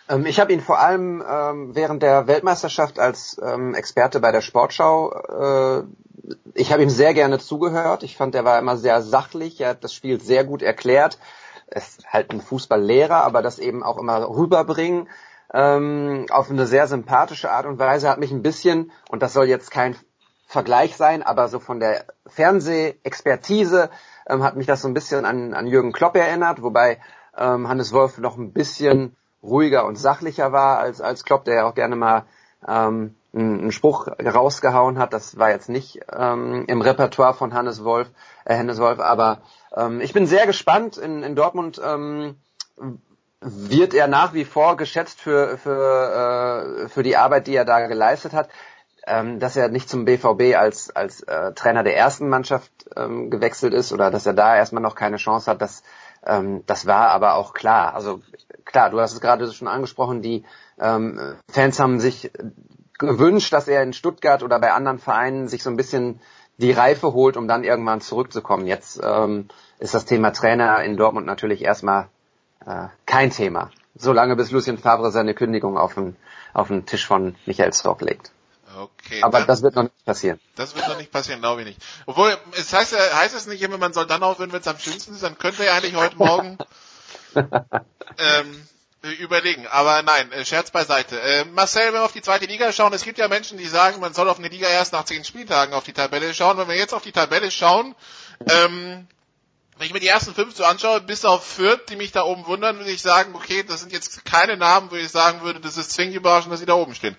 Ähm, 0.08 0.26
ich 0.26 0.40
habe 0.40 0.52
ihn 0.52 0.60
vor 0.60 0.80
allem 0.80 1.22
ähm, 1.24 1.76
während 1.76 2.02
der 2.02 2.26
Weltmeisterschaft 2.26 2.98
als 2.98 3.40
ähm, 3.40 3.74
Experte 3.74 4.18
bei 4.18 4.32
der 4.32 4.40
Sportschau, 4.40 5.12
äh, 5.12 5.84
ich 6.54 6.72
habe 6.72 6.82
ihm 6.82 6.90
sehr 6.90 7.14
gerne 7.14 7.38
zugehört. 7.38 8.02
Ich 8.02 8.16
fand, 8.16 8.34
er 8.34 8.44
war 8.44 8.58
immer 8.58 8.76
sehr 8.76 9.02
sachlich, 9.02 9.60
er 9.60 9.70
hat 9.70 9.84
das 9.84 9.94
Spiel 9.94 10.20
sehr 10.20 10.42
gut 10.44 10.62
erklärt. 10.62 11.18
Ist 11.66 12.06
halt 12.06 12.30
ein 12.30 12.40
Fußballlehrer, 12.40 13.24
aber 13.24 13.42
das 13.42 13.58
eben 13.58 13.82
auch 13.82 13.98
immer 13.98 14.28
rüberbringen 14.28 15.08
ähm, 15.54 16.26
auf 16.30 16.50
eine 16.50 16.66
sehr 16.66 16.88
sympathische 16.88 17.50
Art 17.50 17.66
und 17.66 17.78
Weise 17.78 18.08
hat 18.08 18.18
mich 18.18 18.32
ein 18.32 18.42
bisschen, 18.42 18.90
und 19.08 19.22
das 19.22 19.32
soll 19.32 19.46
jetzt 19.46 19.70
kein 19.70 19.96
Vergleich 20.46 20.96
sein, 20.96 21.22
aber 21.22 21.48
so 21.48 21.60
von 21.60 21.80
der 21.80 22.06
Fernsehexpertise 22.26 23.88
ähm, 24.28 24.42
hat 24.42 24.56
mich 24.56 24.66
das 24.66 24.82
so 24.82 24.88
ein 24.88 24.94
bisschen 24.94 25.24
an, 25.24 25.54
an 25.54 25.66
Jürgen 25.66 25.92
Klopp 25.92 26.16
erinnert, 26.16 26.62
wobei 26.62 27.00
ähm, 27.36 27.68
Hannes 27.68 27.92
Wolf 27.92 28.18
noch 28.18 28.36
ein 28.36 28.52
bisschen 28.52 29.16
ruhiger 29.42 29.86
und 29.86 29.96
sachlicher 29.96 30.52
war 30.52 30.78
als, 30.78 31.00
als 31.00 31.24
Klopp, 31.24 31.44
der 31.44 31.54
ja 31.54 31.68
auch 31.68 31.74
gerne 31.74 31.96
mal 31.96 32.24
ähm, 32.66 33.14
einen, 33.34 33.72
Spruch 33.72 34.08
rausgehauen 34.08 34.98
hat. 34.98 35.12
Das 35.12 35.38
war 35.38 35.50
jetzt 35.50 35.68
nicht 35.68 36.00
ähm, 36.12 36.64
im 36.68 36.80
Repertoire 36.80 37.34
von 37.34 37.54
Hannes 37.54 37.84
Wolf, 37.84 38.08
äh, 38.44 38.56
Hannes 38.56 38.78
Wolf, 38.78 39.00
aber 39.00 39.42
ähm, 39.76 40.00
ich 40.00 40.12
bin 40.12 40.26
sehr 40.26 40.46
gespannt. 40.46 40.96
In, 40.96 41.22
in 41.22 41.34
Dortmund 41.34 41.80
ähm, 41.84 42.36
wird 43.40 43.94
er 43.94 44.08
nach 44.08 44.32
wie 44.34 44.44
vor 44.44 44.76
geschätzt 44.76 45.20
für, 45.20 45.58
für, 45.58 46.84
äh, 46.84 46.88
für 46.88 47.02
die 47.02 47.16
Arbeit, 47.16 47.46
die 47.46 47.54
er 47.54 47.64
da 47.64 47.86
geleistet 47.86 48.32
hat. 48.32 48.48
Ähm, 49.06 49.38
dass 49.38 49.54
er 49.54 49.68
nicht 49.68 49.90
zum 49.90 50.06
BVB 50.06 50.56
als, 50.56 50.88
als 50.96 51.20
äh, 51.24 51.52
Trainer 51.52 51.82
der 51.82 51.94
ersten 51.94 52.26
Mannschaft 52.30 52.72
ähm, 52.96 53.28
gewechselt 53.28 53.74
ist 53.74 53.92
oder 53.92 54.10
dass 54.10 54.24
er 54.24 54.32
da 54.32 54.56
erstmal 54.56 54.82
noch 54.82 54.94
keine 54.94 55.18
Chance 55.18 55.50
hat, 55.50 55.60
das, 55.60 55.82
ähm, 56.24 56.64
das 56.64 56.86
war 56.86 57.10
aber 57.10 57.34
auch 57.34 57.52
klar. 57.52 57.94
Also 57.94 58.22
klar, 58.64 58.88
du 58.88 58.98
hast 58.98 59.12
es 59.12 59.20
gerade 59.20 59.52
schon 59.52 59.68
angesprochen, 59.68 60.22
die 60.22 60.44
ähm, 60.80 61.36
Fans 61.50 61.78
haben 61.78 62.00
sich 62.00 62.30
gewünscht, 62.98 63.52
dass 63.52 63.68
er 63.68 63.82
in 63.82 63.92
Stuttgart 63.92 64.42
oder 64.42 64.58
bei 64.58 64.72
anderen 64.72 64.98
Vereinen 64.98 65.48
sich 65.48 65.62
so 65.62 65.70
ein 65.70 65.76
bisschen 65.76 66.20
die 66.58 66.72
Reife 66.72 67.12
holt, 67.12 67.36
um 67.36 67.48
dann 67.48 67.64
irgendwann 67.64 68.00
zurückzukommen. 68.00 68.66
Jetzt 68.66 69.00
ähm, 69.02 69.48
ist 69.78 69.94
das 69.94 70.04
Thema 70.04 70.30
Trainer 70.32 70.82
in 70.84 70.96
Dortmund 70.96 71.26
natürlich 71.26 71.62
erstmal 71.62 72.08
äh, 72.64 72.86
kein 73.06 73.30
Thema. 73.30 73.70
Solange 73.96 74.36
bis 74.36 74.50
Lucien 74.50 74.78
Favre 74.78 75.10
seine 75.10 75.34
Kündigung 75.34 75.76
auf 75.76 75.94
den, 75.94 76.16
auf 76.52 76.68
den 76.68 76.86
Tisch 76.86 77.06
von 77.06 77.34
Michael 77.46 77.72
Stork 77.72 78.00
legt. 78.02 78.30
Okay. 78.76 79.22
Aber 79.22 79.38
dann- 79.38 79.46
das 79.46 79.62
wird 79.62 79.74
noch 79.76 79.84
nicht 79.84 80.04
passieren. 80.04 80.40
Das 80.56 80.74
wird 80.74 80.88
noch 80.88 80.98
nicht 80.98 81.12
passieren, 81.12 81.40
glaube 81.40 81.60
ich 81.62 81.66
nicht. 81.68 81.82
Obwohl, 82.06 82.36
es 82.58 82.72
heißt, 82.72 82.94
heißt 83.14 83.34
es 83.36 83.46
nicht 83.46 83.62
immer, 83.62 83.78
man 83.78 83.92
soll 83.92 84.06
dann 84.06 84.22
aufhören, 84.22 84.52
wenn 84.52 84.60
es 84.60 84.66
am 84.68 84.78
schönsten 84.78 85.14
ist, 85.14 85.22
dann 85.22 85.38
könnte 85.38 85.64
er 85.64 85.74
eigentlich 85.74 85.94
heute 85.96 86.16
Morgen 86.16 86.58
ähm, 87.36 88.62
überlegen. 89.12 89.66
Aber 89.66 90.02
nein, 90.02 90.32
äh, 90.32 90.44
Scherz 90.44 90.70
beiseite. 90.70 91.20
Äh, 91.20 91.44
Marcel, 91.44 91.86
wenn 91.86 91.94
wir 91.94 92.04
auf 92.04 92.12
die 92.12 92.22
zweite 92.22 92.46
Liga 92.46 92.72
schauen, 92.72 92.92
es 92.92 93.04
gibt 93.04 93.18
ja 93.18 93.28
Menschen, 93.28 93.58
die 93.58 93.66
sagen, 93.66 94.00
man 94.00 94.14
soll 94.14 94.28
auf 94.28 94.38
eine 94.38 94.48
Liga 94.48 94.68
erst 94.68 94.92
nach 94.92 95.04
zehn 95.04 95.24
Spieltagen 95.24 95.74
auf 95.74 95.84
die 95.84 95.92
Tabelle 95.92 96.32
schauen. 96.34 96.58
Wenn 96.58 96.68
wir 96.68 96.76
jetzt 96.76 96.94
auf 96.94 97.02
die 97.02 97.12
Tabelle 97.12 97.50
schauen, 97.50 97.94
ähm, 98.48 99.06
wenn 99.76 99.86
ich 99.86 99.92
mir 99.92 100.00
die 100.00 100.08
ersten 100.08 100.34
fünf 100.34 100.54
so 100.56 100.64
anschaue, 100.64 101.00
bis 101.00 101.24
auf 101.24 101.44
Fürth, 101.44 101.86
die 101.88 101.96
mich 101.96 102.12
da 102.12 102.22
oben 102.22 102.46
wundern, 102.46 102.78
würde 102.78 102.90
ich 102.90 103.02
sagen, 103.02 103.34
okay, 103.34 103.64
das 103.64 103.80
sind 103.80 103.92
jetzt 103.92 104.24
keine 104.24 104.56
Namen, 104.56 104.90
wo 104.90 104.96
ich 104.96 105.10
sagen 105.10 105.42
würde, 105.42 105.60
das 105.60 105.76
ist 105.76 105.90
zwingend 105.90 106.16
überraschend, 106.16 106.52
dass 106.52 106.60
sie 106.60 106.66
da 106.66 106.74
oben 106.74 106.94
stehen. 106.94 107.16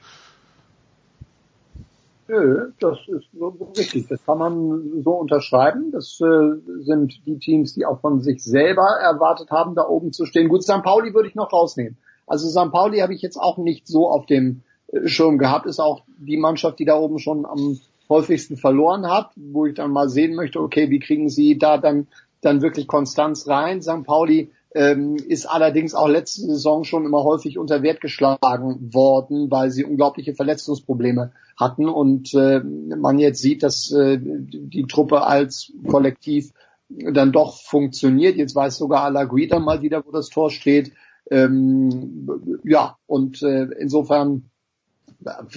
Nö, 2.27 2.71
das 2.79 2.97
ist 3.07 3.27
so, 3.37 3.49
richtig. 3.77 4.07
Das 4.07 4.25
kann 4.25 4.39
man 4.39 5.03
so 5.03 5.11
unterschreiben. 5.11 5.91
Das 5.91 6.19
äh, 6.21 6.83
sind 6.83 7.25
die 7.25 7.37
Teams, 7.37 7.73
die 7.73 7.85
auch 7.85 8.01
von 8.01 8.21
sich 8.21 8.43
selber 8.43 8.87
erwartet 9.01 9.51
haben, 9.51 9.75
da 9.75 9.87
oben 9.87 10.11
zu 10.11 10.25
stehen. 10.25 10.49
Gut, 10.49 10.63
St. 10.63 10.81
Pauli 10.83 11.13
würde 11.13 11.29
ich 11.29 11.35
noch 11.35 11.53
rausnehmen. 11.53 11.97
Also 12.25 12.49
St. 12.49 12.71
Pauli 12.71 12.99
habe 12.99 13.13
ich 13.13 13.21
jetzt 13.21 13.37
auch 13.37 13.57
nicht 13.57 13.87
so 13.87 14.09
auf 14.09 14.25
dem 14.25 14.61
äh, 14.87 15.07
Schirm 15.07 15.37
gehabt. 15.37 15.67
Ist 15.67 15.79
auch 15.79 16.03
die 16.17 16.37
Mannschaft, 16.37 16.79
die 16.79 16.85
da 16.85 16.97
oben 16.97 17.19
schon 17.19 17.45
am 17.45 17.79
häufigsten 18.09 18.57
verloren 18.57 19.07
hat, 19.07 19.31
wo 19.35 19.65
ich 19.65 19.75
dann 19.75 19.91
mal 19.91 20.09
sehen 20.09 20.35
möchte, 20.35 20.59
okay, 20.59 20.89
wie 20.89 20.99
kriegen 20.99 21.29
sie 21.29 21.57
da 21.57 21.77
dann 21.77 22.07
dann 22.45 22.61
wirklich 22.61 22.87
Konstanz 22.87 23.47
rein. 23.47 23.81
St. 23.81 24.03
Pauli 24.03 24.51
ähm, 24.75 25.15
ist 25.15 25.45
allerdings 25.45 25.95
auch 25.95 26.09
letzte 26.09 26.41
Saison 26.41 26.83
schon 26.83 27.05
immer 27.05 27.23
häufig 27.23 27.57
unter 27.57 27.81
Wert 27.81 28.01
geschlagen 28.01 28.93
worden, 28.93 29.49
weil 29.49 29.71
sie 29.71 29.85
unglaubliche 29.85 30.35
Verletzungsprobleme 30.35 31.31
hatten 31.57 31.87
und 31.87 32.33
äh, 32.33 32.59
man 32.59 33.17
jetzt 33.17 33.41
sieht, 33.41 33.63
dass 33.63 33.89
äh, 33.91 34.19
die 34.19 34.85
Truppe 34.85 35.21
als 35.21 35.71
Kollektiv 35.87 36.51
dann 36.89 37.31
doch 37.31 37.61
funktioniert. 37.61 38.35
Jetzt 38.35 38.53
weiß 38.53 38.77
sogar 38.77 39.03
Alaguida 39.03 39.59
mal 39.59 39.81
wieder, 39.81 40.05
wo 40.05 40.11
das 40.11 40.27
Tor 40.27 40.51
steht. 40.51 40.91
Ähm, 41.31 42.61
ja, 42.65 42.97
und 43.07 43.41
äh, 43.41 43.69
insofern 43.79 44.49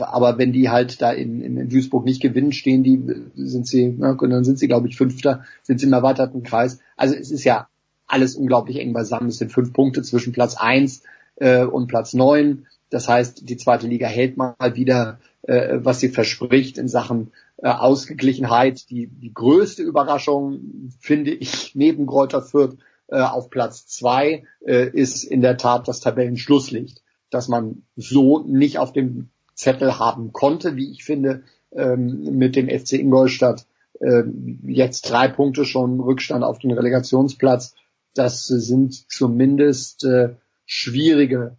aber 0.01 0.39
wenn 0.39 0.53
die 0.53 0.71
halt 0.71 1.03
da 1.03 1.11
in, 1.11 1.43
in, 1.43 1.69
Duisburg 1.69 2.05
nicht 2.05 2.23
gewinnen, 2.23 2.53
stehen 2.53 2.85
die, 2.85 3.03
sind 3.35 3.67
sie, 3.67 3.95
na, 3.99 4.15
dann 4.15 4.45
sind 4.45 4.59
sie, 4.59 4.69
glaube 4.69 4.89
ich, 4.89 4.97
Fünfter, 4.97 5.45
sind 5.63 5.81
sie 5.81 5.87
im 5.87 5.93
erweiterten 5.93 6.43
Kreis. 6.43 6.79
Also 6.97 7.15
es 7.15 7.31
ist 7.31 7.45
ja 7.45 7.69
alles 8.09 8.35
unglaublich 8.35 8.79
eng 8.79 8.93
beisammen. 8.93 9.29
Es 9.29 9.39
sind 9.39 9.53
fünf 9.53 9.73
Punkte 9.73 10.03
zwischen 10.03 10.33
Platz 10.33 10.57
eins 10.57 11.03
äh, 11.37 11.65
und 11.65 11.87
Platz 11.87 12.15
neun. 12.15 12.67
Das 12.91 13.09
heißt, 13.09 13.49
die 13.49 13.57
zweite 13.57 13.87
Liga 13.87 14.07
hält 14.07 14.37
mal 14.37 14.55
wieder, 14.75 15.21
äh, 15.43 15.79
was 15.81 16.01
sie 16.01 16.09
verspricht 16.09 16.79
in 16.79 16.89
Sachen 16.89 17.33
äh, 17.59 17.69
Ausgeglichenheit. 17.69 18.91
Die, 18.91 19.07
die 19.07 19.33
größte 19.33 19.83
Überraschung, 19.83 20.91
finde 20.99 21.33
ich, 21.33 21.75
neben 21.75 22.07
Kräuter 22.07 22.43
Fürth 22.43 22.79
äh, 23.09 23.21
auf 23.21 23.51
Platz 23.51 23.87
zwei 23.87 24.45
äh, 24.67 24.89
ist 24.89 25.25
in 25.25 25.41
der 25.41 25.57
Tat 25.57 25.87
das 25.89 26.01
Tabellenschlusslicht, 26.01 27.03
dass 27.31 27.49
man 27.49 27.83
so 27.97 28.41
nicht 28.41 28.79
auf 28.79 28.93
dem 28.93 29.29
Zettel 29.55 29.99
haben 29.99 30.33
konnte, 30.33 30.77
wie 30.77 30.91
ich 30.91 31.05
finde, 31.05 31.43
ähm, 31.73 32.37
mit 32.39 32.57
dem 32.57 32.69
FC 32.69 32.93
Ingolstadt 32.95 33.67
ähm, 34.01 34.61
jetzt 34.67 35.11
drei 35.11 35.29
Punkte 35.29 35.65
schon 35.65 36.01
Rückstand 36.01 36.45
auf 36.45 36.59
den 36.59 36.71
Relegationsplatz. 36.71 37.75
Das 38.19 38.47
sind 38.47 39.11
zumindest 39.11 40.05
äh, 40.05 40.35
schwierige 40.67 41.57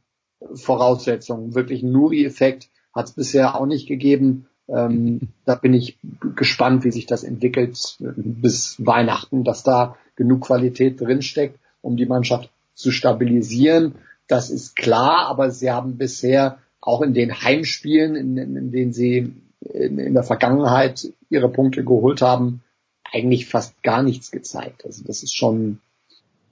Voraussetzungen. 0.53 1.55
Wirklich 1.55 1.83
Nuri-Effekt 1.83 2.69
hat 2.93 3.07
es 3.07 3.11
bisher 3.13 3.55
auch 3.55 3.65
nicht 3.65 3.87
gegeben. 3.87 4.47
Ähm, 4.67 5.29
da 5.45 5.55
bin 5.55 5.73
ich 5.73 5.97
gespannt, 6.35 6.83
wie 6.83 6.91
sich 6.91 7.05
das 7.05 7.23
entwickelt 7.23 7.97
bis 7.99 8.75
Weihnachten, 8.85 9.43
dass 9.43 9.63
da 9.63 9.95
genug 10.15 10.41
Qualität 10.41 10.99
drinsteckt, 10.99 11.57
um 11.81 11.95
die 11.97 12.05
Mannschaft 12.05 12.49
zu 12.75 12.91
stabilisieren. 12.91 13.95
Das 14.27 14.49
ist 14.49 14.75
klar, 14.75 15.27
aber 15.27 15.51
sie 15.51 15.71
haben 15.71 15.97
bisher 15.97 16.59
auch 16.81 17.01
in 17.01 17.13
den 17.13 17.41
Heimspielen, 17.41 18.15
in, 18.15 18.37
in, 18.37 18.55
in 18.55 18.71
denen 18.71 18.93
sie 18.93 19.33
in, 19.61 19.97
in 19.97 20.13
der 20.13 20.23
Vergangenheit 20.23 21.11
ihre 21.29 21.49
Punkte 21.49 21.83
geholt 21.83 22.21
haben, 22.21 22.63
eigentlich 23.11 23.47
fast 23.47 23.81
gar 23.83 24.03
nichts 24.03 24.31
gezeigt. 24.31 24.85
Also 24.85 25.03
das 25.05 25.23
ist 25.23 25.35
schon, 25.35 25.79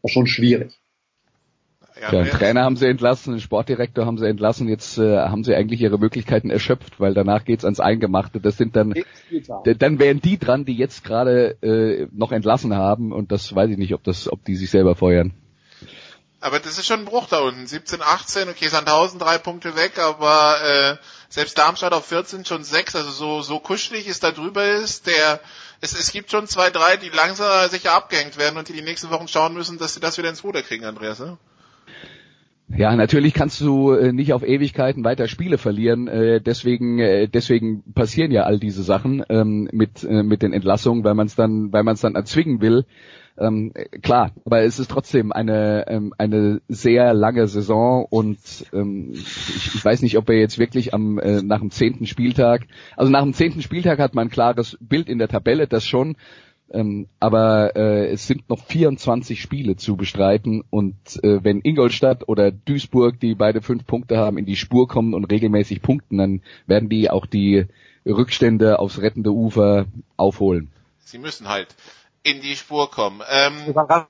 schon 0.06 0.28
schwierig. 0.28 0.74
Ja, 2.02 2.14
ja, 2.14 2.20
einen 2.20 2.30
Trainer 2.30 2.64
haben 2.64 2.76
sie 2.76 2.88
entlassen, 2.88 3.34
einen 3.34 3.42
Sportdirektor 3.42 4.06
haben 4.06 4.18
sie 4.18 4.28
entlassen, 4.28 4.68
jetzt 4.68 4.98
äh, 4.98 5.18
haben 5.18 5.44
sie 5.44 5.56
eigentlich 5.56 5.82
ihre 5.82 5.98
Möglichkeiten 5.98 6.50
erschöpft, 6.50 7.00
weil 7.00 7.14
danach 7.14 7.44
geht's 7.44 7.66
ans 7.66 7.80
Eingemachte. 7.80 8.40
Das 8.40 8.58
sind 8.58 8.76
dann, 8.76 8.94
dann 9.64 10.00
wären 10.00 10.22
die 10.22 10.38
dran, 10.38 10.66
die 10.66 10.76
jetzt 10.76 11.04
gerade 11.04 11.58
äh, 11.64 12.08
noch 12.12 12.32
entlassen 12.32 12.76
haben 12.76 13.12
und 13.12 13.32
das 13.32 13.54
weiß 13.56 13.72
ich 13.72 13.78
nicht, 13.78 13.94
ob 13.94 14.04
das, 14.04 14.32
ob 14.32 14.46
die 14.46 14.56
sich 14.56 14.70
selber 14.70 14.96
feuern. 14.96 15.34
Aber 16.40 16.60
das 16.60 16.78
ist 16.78 16.86
schon 16.86 17.00
ein 17.00 17.06
Bruch 17.06 17.28
da 17.28 17.40
unten. 17.40 17.66
17, 17.66 18.02
18, 18.02 18.50
okay, 18.50 18.68
Sandhausen 18.68 19.20
drei 19.20 19.40
Punkte 19.40 19.76
weg, 19.76 19.98
aber 19.98 20.56
äh, 20.64 20.98
selbst 21.30 21.58
Darmstadt 21.58 21.94
auf 21.94 22.06
14 22.06 22.46
schon 22.46 22.64
sechs, 22.64 22.96
also 22.96 23.10
so, 23.12 23.42
so 23.42 23.60
kuschelig 23.60 24.08
ist 24.08 24.24
da 24.24 24.32
drüber 24.32 24.66
ist, 24.66 25.08
der 25.08 25.40
es, 25.82 25.94
es 25.94 26.12
gibt 26.12 26.32
schon 26.32 26.48
zwei, 26.48 26.70
drei, 26.70 26.98
die 26.98 27.10
langsam 27.10 27.70
sicher 27.70 27.94
abgehängt 27.94 28.38
werden 28.38 28.58
und 28.58 28.70
die 28.70 28.74
die 28.74 28.82
nächsten 28.82 29.12
Wochen 29.12 29.28
schauen 29.28 29.54
müssen, 29.54 29.78
dass 29.78 29.94
sie 29.94 30.00
das 30.00 30.18
wieder 30.18 30.30
ins 30.30 30.44
Ruder 30.44 30.62
kriegen, 30.62 30.86
Andreas. 30.86 31.20
Ne? 31.20 31.38
Ja, 32.76 32.96
natürlich 32.96 33.34
kannst 33.34 33.62
du 33.62 33.92
äh, 33.94 34.12
nicht 34.12 34.34
auf 34.34 34.44
Ewigkeiten 34.44 35.04
weiter 35.04 35.28
Spiele 35.28 35.58
verlieren. 35.58 36.08
Äh, 36.08 36.42
deswegen, 36.42 37.00
äh, 37.00 37.28
deswegen 37.28 37.84
passieren 37.94 38.32
ja 38.32 38.44
all 38.44 38.60
diese 38.60 38.84
Sachen 38.84 39.24
ähm, 39.30 39.70
mit 39.72 40.04
mit 40.04 40.42
den 40.42 40.52
Entlassungen, 40.52 41.04
weil 41.04 41.14
man 41.14 41.28
es 41.28 41.36
dann, 41.36 41.72
weil 41.72 41.84
man 41.84 41.94
es 41.94 42.02
dann 42.02 42.16
erzwingen 42.16 42.60
will. 42.60 42.86
Ähm, 43.40 43.72
klar, 44.02 44.32
aber 44.46 44.62
es 44.62 44.80
ist 44.80 44.90
trotzdem 44.90 45.32
eine 45.32 45.86
ähm, 45.88 46.14
eine 46.18 46.62
sehr 46.68 47.14
lange 47.14 47.48
Saison 47.48 48.06
und 48.10 48.40
ähm, 48.74 49.12
ich, 49.14 49.76
ich 49.76 49.86
weiß 49.86 50.02
nicht, 50.02 50.18
ob 50.18 50.28
wir 50.28 50.40
jetzt 50.40 50.58
wirklich 50.58 50.94
am 50.94 51.20
äh, 51.20 51.44
nach 51.44 51.60
dem 51.60 51.70
zehnten 51.70 52.08
Spieltag, 52.08 52.66
also 52.96 53.12
nach 53.12 53.22
dem 53.22 53.34
zehnten 53.34 53.62
Spieltag 53.62 54.00
hat 54.00 54.16
man 54.16 54.28
ein 54.28 54.32
klares 54.32 54.78
Bild 54.82 55.08
in 55.08 55.20
der 55.20 55.28
Tabelle, 55.28 55.68
das 55.68 55.86
schon, 55.86 56.16
ähm, 56.72 57.08
aber 57.20 57.76
äh, 57.76 58.08
es 58.08 58.26
sind 58.26 58.50
noch 58.50 58.64
24 58.66 59.40
Spiele 59.40 59.76
zu 59.76 59.98
bestreiten 59.98 60.64
und 60.72 60.96
äh, 61.24 61.44
wenn 61.44 61.62
Ingolstadt 61.62 62.28
oder 62.28 62.52
Duisburg, 62.52 63.20
die 63.20 63.36
beide 63.36 63.62
fünf 63.62 63.86
Punkte 63.86 64.18
haben, 64.18 64.40
in 64.40 64.46
die 64.46 64.56
Spur 64.56 64.88
kommen 64.88 65.14
und 65.14 65.26
regelmäßig 65.26 65.84
punkten, 65.84 66.18
dann 66.18 66.42
werden 66.66 66.90
die 66.90 67.12
auch 67.12 67.28
die 67.28 67.66
Rückstände 68.04 68.80
aufs 68.80 69.00
rettende 69.00 69.32
Ufer 69.32 69.86
aufholen. 70.18 70.72
Sie 71.00 71.20
müssen 71.20 71.48
halt 71.48 71.76
in 72.24 72.42
die 72.42 72.56
Spur 72.56 72.90
kommen. 72.92 73.22
Ähm, 73.30 73.68
Überraschend 73.68 74.10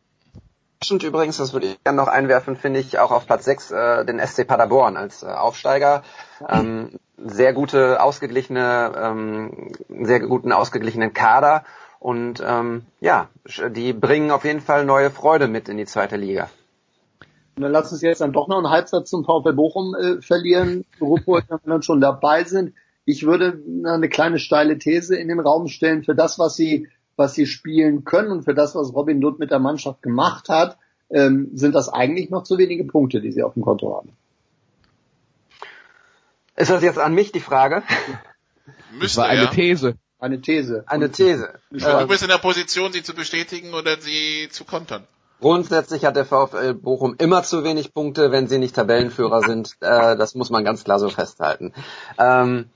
übrigens, 1.03 1.37
das 1.37 1.53
würde 1.53 1.67
ich 1.67 1.83
gerne 1.83 1.97
noch 1.97 2.07
einwerfen, 2.07 2.55
finde 2.55 2.79
ich 2.79 2.99
auch 2.99 3.11
auf 3.11 3.25
Platz 3.25 3.45
6 3.45 3.71
äh, 3.71 4.05
den 4.05 4.19
SC 4.19 4.47
Paderborn 4.47 4.97
als 4.97 5.23
äh, 5.23 5.27
Aufsteiger. 5.27 6.03
Ähm, 6.47 6.99
sehr 7.17 7.53
gute, 7.53 8.01
ausgeglichene, 8.01 8.93
ähm, 8.95 9.71
sehr 9.89 10.19
guten, 10.19 10.51
ausgeglichenen 10.51 11.13
Kader 11.13 11.63
und 11.99 12.43
ähm, 12.45 12.85
ja, 13.01 13.29
die 13.69 13.93
bringen 13.93 14.31
auf 14.31 14.45
jeden 14.45 14.61
Fall 14.61 14.85
neue 14.85 15.09
Freude 15.09 15.47
mit 15.47 15.67
in 15.67 15.77
die 15.77 15.85
zweite 15.85 16.15
Liga. 16.15 16.49
Und 17.55 17.63
dann 17.63 17.71
lass 17.71 17.91
uns 17.91 18.01
jetzt 18.01 18.21
dann 18.21 18.33
doch 18.33 18.47
noch 18.47 18.57
einen 18.57 18.69
Halbsatz 18.69 19.09
zum 19.09 19.25
VfL 19.25 19.53
Bochum 19.53 19.95
äh, 19.95 20.21
verlieren, 20.21 20.85
wo 20.99 21.17
wir 21.17 21.43
dann 21.65 21.81
schon 21.81 21.99
dabei 21.99 22.43
sind. 22.43 22.73
Ich 23.03 23.25
würde 23.25 23.59
eine 23.83 24.09
kleine 24.09 24.37
steile 24.37 24.77
These 24.77 25.15
in 25.15 25.27
den 25.27 25.39
Raum 25.39 25.67
stellen 25.67 26.03
für 26.03 26.13
das, 26.13 26.37
was 26.37 26.55
sie 26.55 26.87
was 27.17 27.33
sie 27.33 27.45
spielen 27.45 28.05
können 28.05 28.31
und 28.31 28.43
für 28.43 28.53
das, 28.53 28.75
was 28.75 28.93
Robin 28.93 29.19
Dutt 29.19 29.39
mit 29.39 29.51
der 29.51 29.59
Mannschaft 29.59 30.01
gemacht 30.01 30.49
hat, 30.49 30.77
ähm, 31.09 31.49
sind 31.53 31.73
das 31.75 31.89
eigentlich 31.89 32.29
noch 32.29 32.43
zu 32.43 32.57
wenige 32.57 32.83
Punkte, 32.83 33.21
die 33.21 33.31
sie 33.31 33.43
auf 33.43 33.53
dem 33.53 33.63
Konto 33.63 33.95
haben. 33.95 34.09
Ist 36.55 36.71
das 36.71 36.81
jetzt 36.81 36.99
an 36.99 37.13
mich 37.13 37.31
die 37.31 37.39
Frage? 37.39 37.83
Müsste, 38.91 39.05
das 39.05 39.17
war 39.17 39.25
eine 39.25 39.43
ja. 39.43 39.49
These. 39.49 39.95
Eine 40.19 40.41
These. 40.41 40.83
Eine 40.87 41.11
These. 41.11 41.59
Du 41.69 42.07
bist 42.07 42.23
in 42.23 42.29
der 42.29 42.39
Position, 42.39 42.91
sie 42.91 43.03
zu 43.03 43.13
bestätigen 43.13 43.73
oder 43.73 43.99
sie 43.99 44.49
zu 44.49 44.65
kontern. 44.65 45.05
Grundsätzlich 45.39 46.03
hat 46.05 46.15
der 46.15 46.25
VfL 46.25 46.73
Bochum 46.73 47.15
immer 47.19 47.43
zu 47.43 47.63
wenig 47.63 47.93
Punkte, 47.93 48.31
wenn 48.31 48.47
sie 48.47 48.57
nicht 48.57 48.75
Tabellenführer 48.75 49.43
sind. 49.43 49.77
Äh, 49.81 50.17
das 50.17 50.33
muss 50.33 50.49
man 50.49 50.65
ganz 50.65 50.83
klar 50.83 50.97
so 50.97 51.09
festhalten. 51.09 51.73
Ähm, 52.17 52.71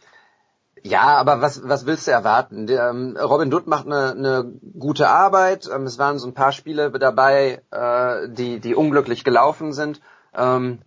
ja, 0.84 1.18
aber 1.18 1.42
was, 1.42 1.68
was 1.68 1.86
willst 1.86 2.08
du 2.08 2.12
erwarten? 2.12 2.66
Der, 2.68 2.90
ähm, 2.90 3.18
Robin 3.18 3.52
Dutt 3.52 3.68
macht 3.68 3.86
eine, 3.86 4.12
eine 4.12 4.52
gute 4.80 5.10
Arbeit. 5.10 5.70
Ähm, 5.74 5.84
es 5.84 6.00
waren 6.00 6.18
so 6.18 6.28
ein 6.28 6.34
paar 6.34 6.52
Spiele 6.52 6.92
dabei, 6.92 7.62
äh, 7.72 8.30
die, 8.30 8.60
die 8.60 8.76
unglücklich 8.76 9.24
gelaufen 9.24 9.74
sind. 9.74 10.02
Ähm, 10.36 10.80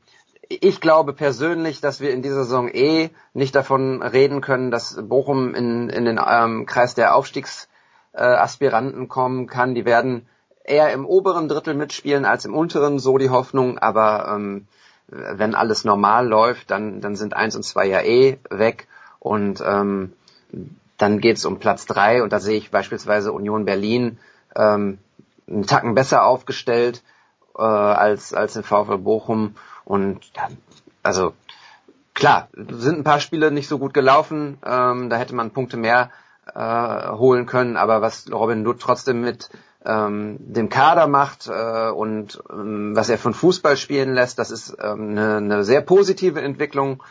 ich 0.48 0.80
glaube 0.80 1.12
persönlich, 1.12 1.80
dass 1.80 2.00
wir 2.00 2.10
in 2.10 2.22
dieser 2.22 2.44
Saison 2.44 2.68
eh 2.68 3.10
nicht 3.32 3.54
davon 3.54 4.02
reden 4.02 4.40
können, 4.40 4.70
dass 4.70 4.96
Bochum 5.00 5.54
in, 5.54 5.88
in 5.88 6.04
den 6.04 6.20
ähm, 6.24 6.66
Kreis 6.66 6.94
der 6.94 7.14
Aufstiegsaspiranten 7.14 9.04
äh, 9.04 9.06
kommen 9.06 9.46
kann. 9.46 9.74
Die 9.74 9.84
werden 9.84 10.26
eher 10.64 10.92
im 10.92 11.06
oberen 11.06 11.48
Drittel 11.48 11.74
mitspielen 11.74 12.24
als 12.24 12.44
im 12.44 12.54
unteren, 12.54 12.98
so 12.98 13.16
die 13.16 13.30
Hoffnung. 13.30 13.78
Aber 13.78 14.34
ähm, 14.34 14.66
wenn 15.06 15.54
alles 15.54 15.84
normal 15.84 16.26
läuft, 16.26 16.70
dann, 16.70 17.00
dann 17.00 17.16
sind 17.16 17.34
eins 17.34 17.54
und 17.56 17.62
zwei 17.62 17.86
ja 17.86 18.00
eh 18.00 18.38
weg. 18.50 18.88
Und 19.24 19.62
ähm, 19.66 20.12
dann 20.98 21.18
geht 21.18 21.38
es 21.38 21.46
um 21.46 21.58
Platz 21.58 21.86
drei 21.86 22.22
und 22.22 22.30
da 22.30 22.40
sehe 22.40 22.58
ich 22.58 22.70
beispielsweise 22.70 23.32
Union 23.32 23.64
Berlin 23.64 24.18
ähm, 24.54 24.98
einen 25.48 25.66
Tacken 25.66 25.94
besser 25.94 26.26
aufgestellt 26.26 27.02
äh, 27.56 27.62
als 27.62 28.34
als 28.34 28.52
den 28.52 28.64
VfL 28.64 28.98
Bochum. 28.98 29.54
Und 29.86 30.20
also 31.02 31.32
klar 32.12 32.48
sind 32.54 32.98
ein 32.98 33.04
paar 33.04 33.18
Spiele 33.18 33.50
nicht 33.50 33.66
so 33.66 33.78
gut 33.78 33.94
gelaufen, 33.94 34.58
ähm, 34.62 35.08
da 35.08 35.16
hätte 35.16 35.34
man 35.34 35.52
Punkte 35.52 35.78
mehr 35.78 36.10
äh, 36.54 37.08
holen 37.12 37.46
können, 37.46 37.78
aber 37.78 38.02
was 38.02 38.30
Robin 38.30 38.62
Dutt 38.62 38.78
trotzdem 38.78 39.22
mit 39.22 39.48
ähm, 39.86 40.36
dem 40.38 40.68
Kader 40.68 41.06
macht 41.06 41.48
äh, 41.48 41.88
und 41.88 42.42
ähm, 42.52 42.94
was 42.94 43.08
er 43.08 43.16
von 43.16 43.32
Fußball 43.32 43.78
spielen 43.78 44.12
lässt, 44.12 44.38
das 44.38 44.50
ist 44.50 44.76
ähm, 44.78 45.12
eine, 45.12 45.36
eine 45.36 45.64
sehr 45.64 45.80
positive 45.80 46.42
Entwicklung 46.42 47.02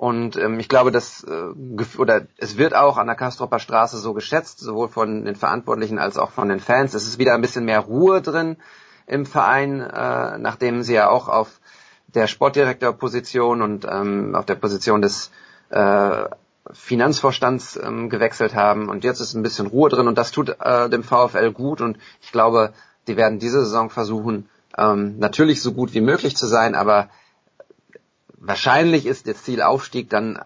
und 0.00 0.36
ähm, 0.36 0.58
ich 0.58 0.70
glaube, 0.70 0.92
dass 0.92 1.24
äh, 1.24 1.98
oder 1.98 2.22
es 2.38 2.56
wird 2.56 2.74
auch 2.74 2.96
an 2.96 3.06
der 3.06 3.16
Kastropper 3.16 3.58
Straße 3.58 3.98
so 3.98 4.14
geschätzt, 4.14 4.58
sowohl 4.58 4.88
von 4.88 5.26
den 5.26 5.36
Verantwortlichen 5.36 5.98
als 5.98 6.16
auch 6.16 6.30
von 6.30 6.48
den 6.48 6.58
Fans. 6.58 6.94
Es 6.94 7.06
ist 7.06 7.18
wieder 7.18 7.34
ein 7.34 7.42
bisschen 7.42 7.66
mehr 7.66 7.80
Ruhe 7.80 8.22
drin 8.22 8.56
im 9.06 9.26
Verein, 9.26 9.82
äh, 9.82 10.38
nachdem 10.38 10.82
sie 10.84 10.94
ja 10.94 11.10
auch 11.10 11.28
auf 11.28 11.60
der 12.06 12.28
Sportdirektorposition 12.28 13.60
und 13.60 13.84
ähm, 13.84 14.34
auf 14.34 14.46
der 14.46 14.54
Position 14.54 15.02
des 15.02 15.30
äh, 15.68 16.24
Finanzvorstands 16.72 17.78
ähm, 17.84 18.08
gewechselt 18.08 18.54
haben. 18.54 18.88
Und 18.88 19.04
jetzt 19.04 19.20
ist 19.20 19.34
ein 19.34 19.42
bisschen 19.42 19.66
Ruhe 19.66 19.90
drin 19.90 20.08
und 20.08 20.16
das 20.16 20.30
tut 20.30 20.56
äh, 20.60 20.88
dem 20.88 21.02
VfL 21.02 21.52
gut. 21.52 21.82
Und 21.82 21.98
ich 22.22 22.32
glaube, 22.32 22.72
die 23.06 23.18
werden 23.18 23.38
diese 23.38 23.66
Saison 23.66 23.90
versuchen, 23.90 24.48
ähm, 24.78 25.18
natürlich 25.18 25.60
so 25.60 25.74
gut 25.74 25.92
wie 25.92 26.00
möglich 26.00 26.38
zu 26.38 26.46
sein, 26.46 26.74
aber 26.74 27.10
wahrscheinlich 28.40 29.06
ist 29.06 29.26
der 29.26 29.36
Zielaufstieg 29.36 30.10
dann 30.10 30.40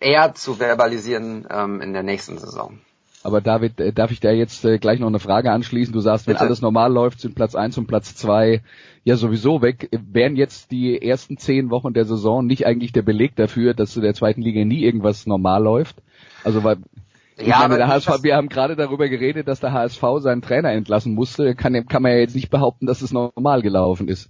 eher 0.00 0.34
zu 0.34 0.54
verbalisieren 0.54 1.46
ähm, 1.50 1.80
in 1.80 1.92
der 1.92 2.02
nächsten 2.02 2.38
Saison. 2.38 2.78
Aber 3.24 3.40
David, 3.40 3.80
äh, 3.80 3.92
darf 3.92 4.10
ich 4.10 4.20
da 4.20 4.30
jetzt 4.30 4.64
äh, 4.64 4.78
gleich 4.78 5.00
noch 5.00 5.08
eine 5.08 5.18
Frage 5.18 5.50
anschließen? 5.50 5.92
Du 5.92 6.00
sagst, 6.00 6.26
wenn 6.26 6.34
Bitte? 6.34 6.44
alles 6.44 6.62
normal 6.62 6.92
läuft, 6.92 7.20
sind 7.20 7.34
Platz 7.34 7.54
eins 7.54 7.76
und 7.76 7.86
Platz 7.86 8.14
zwei 8.14 8.62
ja 9.04 9.16
sowieso 9.16 9.60
weg. 9.60 9.88
Wären 9.90 10.36
jetzt 10.36 10.70
die 10.70 11.00
ersten 11.02 11.36
zehn 11.36 11.70
Wochen 11.70 11.92
der 11.92 12.04
Saison 12.04 12.46
nicht 12.46 12.66
eigentlich 12.66 12.92
der 12.92 13.02
Beleg 13.02 13.34
dafür, 13.34 13.74
dass 13.74 13.96
in 13.96 14.02
der 14.02 14.14
zweiten 14.14 14.42
Liga 14.42 14.64
nie 14.64 14.84
irgendwas 14.84 15.26
normal 15.26 15.62
läuft? 15.62 15.96
Also 16.44 16.62
weil 16.62 16.78
ich 17.36 17.48
ja, 17.48 17.58
meine, 17.58 17.76
der 17.76 17.88
HSV, 17.88 18.22
wir 18.22 18.36
haben 18.36 18.48
gerade 18.48 18.74
darüber 18.74 19.08
geredet, 19.08 19.46
dass 19.46 19.60
der 19.60 19.72
HSV 19.72 20.02
seinen 20.18 20.42
Trainer 20.42 20.72
entlassen 20.72 21.14
musste. 21.14 21.54
Kann, 21.54 21.86
kann 21.86 22.02
man 22.02 22.12
ja 22.12 22.18
jetzt 22.18 22.34
nicht 22.34 22.50
behaupten, 22.50 22.86
dass 22.86 23.00
es 23.00 23.12
normal 23.12 23.62
gelaufen 23.62 24.08
ist. 24.08 24.28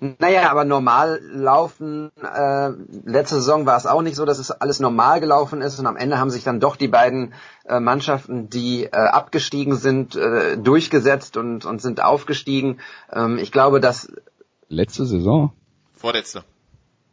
Naja, 0.00 0.48
aber 0.50 0.64
normal 0.64 1.20
laufen, 1.24 2.12
äh, 2.22 2.68
letzte 3.04 3.36
Saison 3.36 3.66
war 3.66 3.76
es 3.76 3.86
auch 3.86 4.02
nicht 4.02 4.14
so, 4.14 4.24
dass 4.24 4.38
es 4.38 4.52
alles 4.52 4.78
normal 4.78 5.18
gelaufen 5.18 5.60
ist 5.60 5.80
und 5.80 5.86
am 5.86 5.96
Ende 5.96 6.18
haben 6.18 6.30
sich 6.30 6.44
dann 6.44 6.60
doch 6.60 6.76
die 6.76 6.86
beiden 6.86 7.34
äh, 7.64 7.80
Mannschaften, 7.80 8.48
die 8.48 8.84
äh, 8.84 8.90
abgestiegen 8.90 9.74
sind, 9.74 10.14
äh, 10.14 10.56
durchgesetzt 10.56 11.36
und, 11.36 11.64
und 11.64 11.82
sind 11.82 12.00
aufgestiegen. 12.00 12.78
Ähm, 13.12 13.38
ich 13.38 13.50
glaube, 13.50 13.80
dass... 13.80 14.12
Letzte 14.68 15.04
Saison? 15.04 15.52
Vorletzte. 15.94 16.44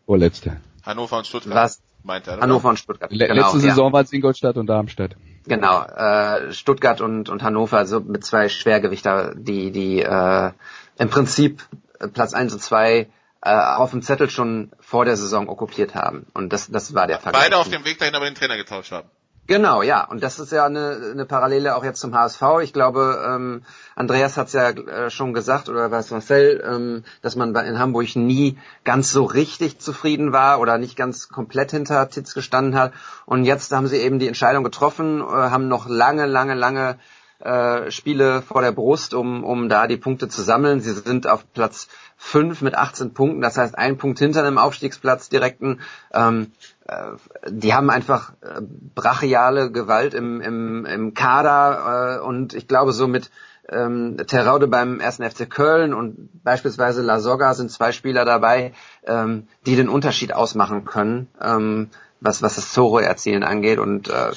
Vorletzte. 0.06 0.58
Hannover 0.84 1.17
und 1.17 1.26
Stuttgart. 1.26 1.56
Was? 1.56 1.82
Meint 2.04 2.28
er, 2.28 2.39
Hannover 2.39 2.69
und 2.69 2.78
Stuttgart. 2.78 3.12
Le 3.12 3.28
genau, 3.28 3.41
letzte 3.41 3.62
Saison 3.62 3.88
ja. 3.88 3.93
war 3.93 4.02
es 4.02 4.13
Ingolstadt 4.13 4.58
und 4.58 4.67
Darmstadt. 4.67 5.15
Genau, 5.48 5.82
äh, 5.82 6.54
Stuttgart 6.54 7.02
und, 7.02 7.30
und 7.30 7.41
Hannover, 7.41 7.88
so 7.88 8.00
mit 8.00 8.24
zwei 8.24 8.48
Schwergewichter, 8.48 9.34
die, 9.36 9.71
die 9.71 10.02
äh, 10.02 10.52
im 11.00 11.10
Prinzip 11.10 11.63
Platz 12.08 12.34
1 12.34 12.54
und 12.54 12.62
2 12.62 13.08
äh, 13.41 13.50
auf 13.50 13.91
dem 13.91 14.02
Zettel 14.02 14.30
schon 14.30 14.72
vor 14.80 15.06
der 15.06 15.18
Saison 15.18 15.48
okkupiert 15.50 15.96
haben. 15.96 16.26
Und 16.34 16.52
das, 16.52 16.70
das 16.70 16.94
war 16.96 17.08
der 17.08 17.20
Fall. 17.20 17.34
Beide 17.34 17.58
auf 17.58 17.70
dem 17.70 17.86
Weg 17.86 18.00
dahin 18.00 18.15
aber 18.15 18.26
den 18.26 18.36
Trainer 18.36 18.58
getauscht 18.58 18.91
haben. 18.91 19.10
Genau, 19.48 19.84
ja. 19.84 20.04
Und 20.04 20.24
das 20.24 20.39
ist 20.39 20.52
ja 20.52 20.65
eine, 20.65 21.12
eine 21.12 21.26
Parallele 21.26 21.76
auch 21.76 21.84
jetzt 21.84 22.00
zum 22.00 22.15
HSV. 22.15 22.41
Ich 22.63 22.74
glaube, 22.74 23.24
ähm, 23.28 23.62
Andreas 23.96 24.38
hat 24.38 24.48
es 24.48 24.54
ja 24.54 24.70
äh, 24.70 25.12
schon 25.12 25.36
gesagt, 25.36 25.70
oder 25.70 25.91
was 25.91 26.10
Marcel, 26.10 26.63
ähm, 26.65 27.04
dass 27.22 27.36
man 27.36 27.56
in 27.56 27.78
Hamburg 27.78 28.15
nie 28.15 28.58
ganz 28.84 29.12
so 29.12 29.24
richtig 29.24 29.78
zufrieden 29.78 30.34
war 30.34 30.60
oder 30.60 30.80
nicht 30.80 30.96
ganz 30.96 31.30
komplett 31.30 31.70
hinter 31.70 32.10
Titz 32.10 32.34
gestanden 32.34 32.76
hat. 32.76 32.94
Und 33.28 33.46
jetzt 33.46 33.72
haben 33.72 33.86
sie 33.86 33.98
eben 33.98 34.18
die 34.18 34.28
Entscheidung 34.28 34.63
getroffen, 34.63 35.22
äh, 35.22 35.26
haben 35.26 35.68
noch 35.68 35.88
lange, 35.88 36.26
lange, 36.26 36.56
lange 36.56 36.98
äh, 37.45 37.91
Spiele 37.91 38.41
vor 38.41 38.62
der 38.62 38.71
Brust, 38.71 39.13
um, 39.13 39.43
um 39.43 39.69
da 39.69 39.88
die 39.88 39.97
Punkte 39.97 40.27
zu 40.27 40.41
sammeln. 40.41 40.81
Sie 40.81 40.93
sind 40.93 41.27
auf 41.27 41.45
Platz 41.53 41.88
5 42.17 42.62
mit 42.62 42.75
18 42.75 43.13
Punkten, 43.13 43.41
das 43.41 43.58
heißt 43.58 43.77
ein 43.77 43.97
Punkt 43.97 44.19
hinter 44.19 44.43
dem 44.43 44.58
Aufstiegsplatz 44.58 45.29
direkten. 45.29 45.79
Ähm, 46.12 46.51
äh, 46.88 47.12
die 47.47 47.73
haben 47.73 47.89
einfach 47.89 48.34
äh, 48.41 48.62
brachiale 48.95 49.71
Gewalt 49.71 50.13
im, 50.13 50.41
im, 50.41 50.86
im 50.86 51.13
Kader 51.13 52.17
äh, 52.17 52.25
und 52.25 52.53
ich 52.53 52.67
glaube 52.67 52.93
so 52.93 53.08
mit 53.08 53.29
ähm, 53.69 54.17
Teraude 54.27 54.67
beim 54.67 54.99
ersten 54.99 55.29
FC 55.29 55.49
Köln 55.49 55.93
und 55.93 56.43
beispielsweise 56.43 57.01
La 57.01 57.19
Soga 57.19 57.53
sind 57.53 57.71
zwei 57.71 57.91
Spieler 57.91 58.25
dabei, 58.25 58.73
ähm, 59.05 59.47
die 59.65 59.75
den 59.75 59.89
Unterschied 59.89 60.34
ausmachen 60.34 60.86
können, 60.86 61.27
ähm, 61.41 61.89
was, 62.21 62.41
was 62.41 62.55
das 62.55 62.73
Tore 62.73 63.03
erzielen 63.03 63.43
angeht 63.43 63.79
und 63.79 64.10
äh, 64.10 64.31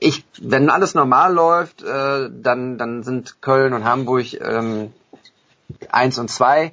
ich, 0.00 0.24
wenn 0.40 0.70
alles 0.70 0.94
normal 0.94 1.32
läuft, 1.32 1.82
äh, 1.82 2.30
dann, 2.30 2.78
dann 2.78 3.02
sind 3.02 3.40
Köln 3.40 3.72
und 3.72 3.84
Hamburg 3.84 4.34
ähm, 4.40 4.92
eins 5.90 6.18
und 6.18 6.30
zwei, 6.30 6.72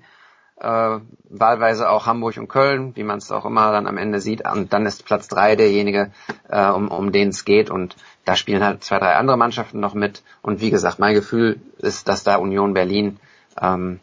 äh, 0.59 0.99
wahlweise 1.29 1.89
auch 1.89 2.05
Hamburg 2.05 2.37
und 2.37 2.47
Köln, 2.47 2.95
wie 2.95 3.03
man 3.03 3.17
es 3.17 3.31
auch 3.31 3.45
immer 3.45 3.71
dann 3.71 3.87
am 3.87 3.97
Ende 3.97 4.19
sieht. 4.19 4.47
Und 4.47 4.73
dann 4.73 4.85
ist 4.85 5.05
Platz 5.05 5.27
drei 5.27 5.55
derjenige, 5.55 6.11
äh, 6.49 6.67
um, 6.67 6.89
um 6.89 7.11
den 7.11 7.29
es 7.29 7.45
geht. 7.45 7.69
Und 7.69 7.95
da 8.25 8.35
spielen 8.35 8.63
halt 8.63 8.83
zwei, 8.83 8.99
drei 8.99 9.15
andere 9.15 9.37
Mannschaften 9.37 9.79
noch 9.79 9.93
mit. 9.93 10.23
Und 10.41 10.61
wie 10.61 10.69
gesagt, 10.69 10.99
mein 10.99 11.15
Gefühl 11.15 11.59
ist, 11.79 12.07
dass 12.07 12.23
da 12.23 12.35
Union 12.35 12.73
Berlin 12.73 13.19
ähm, 13.59 13.99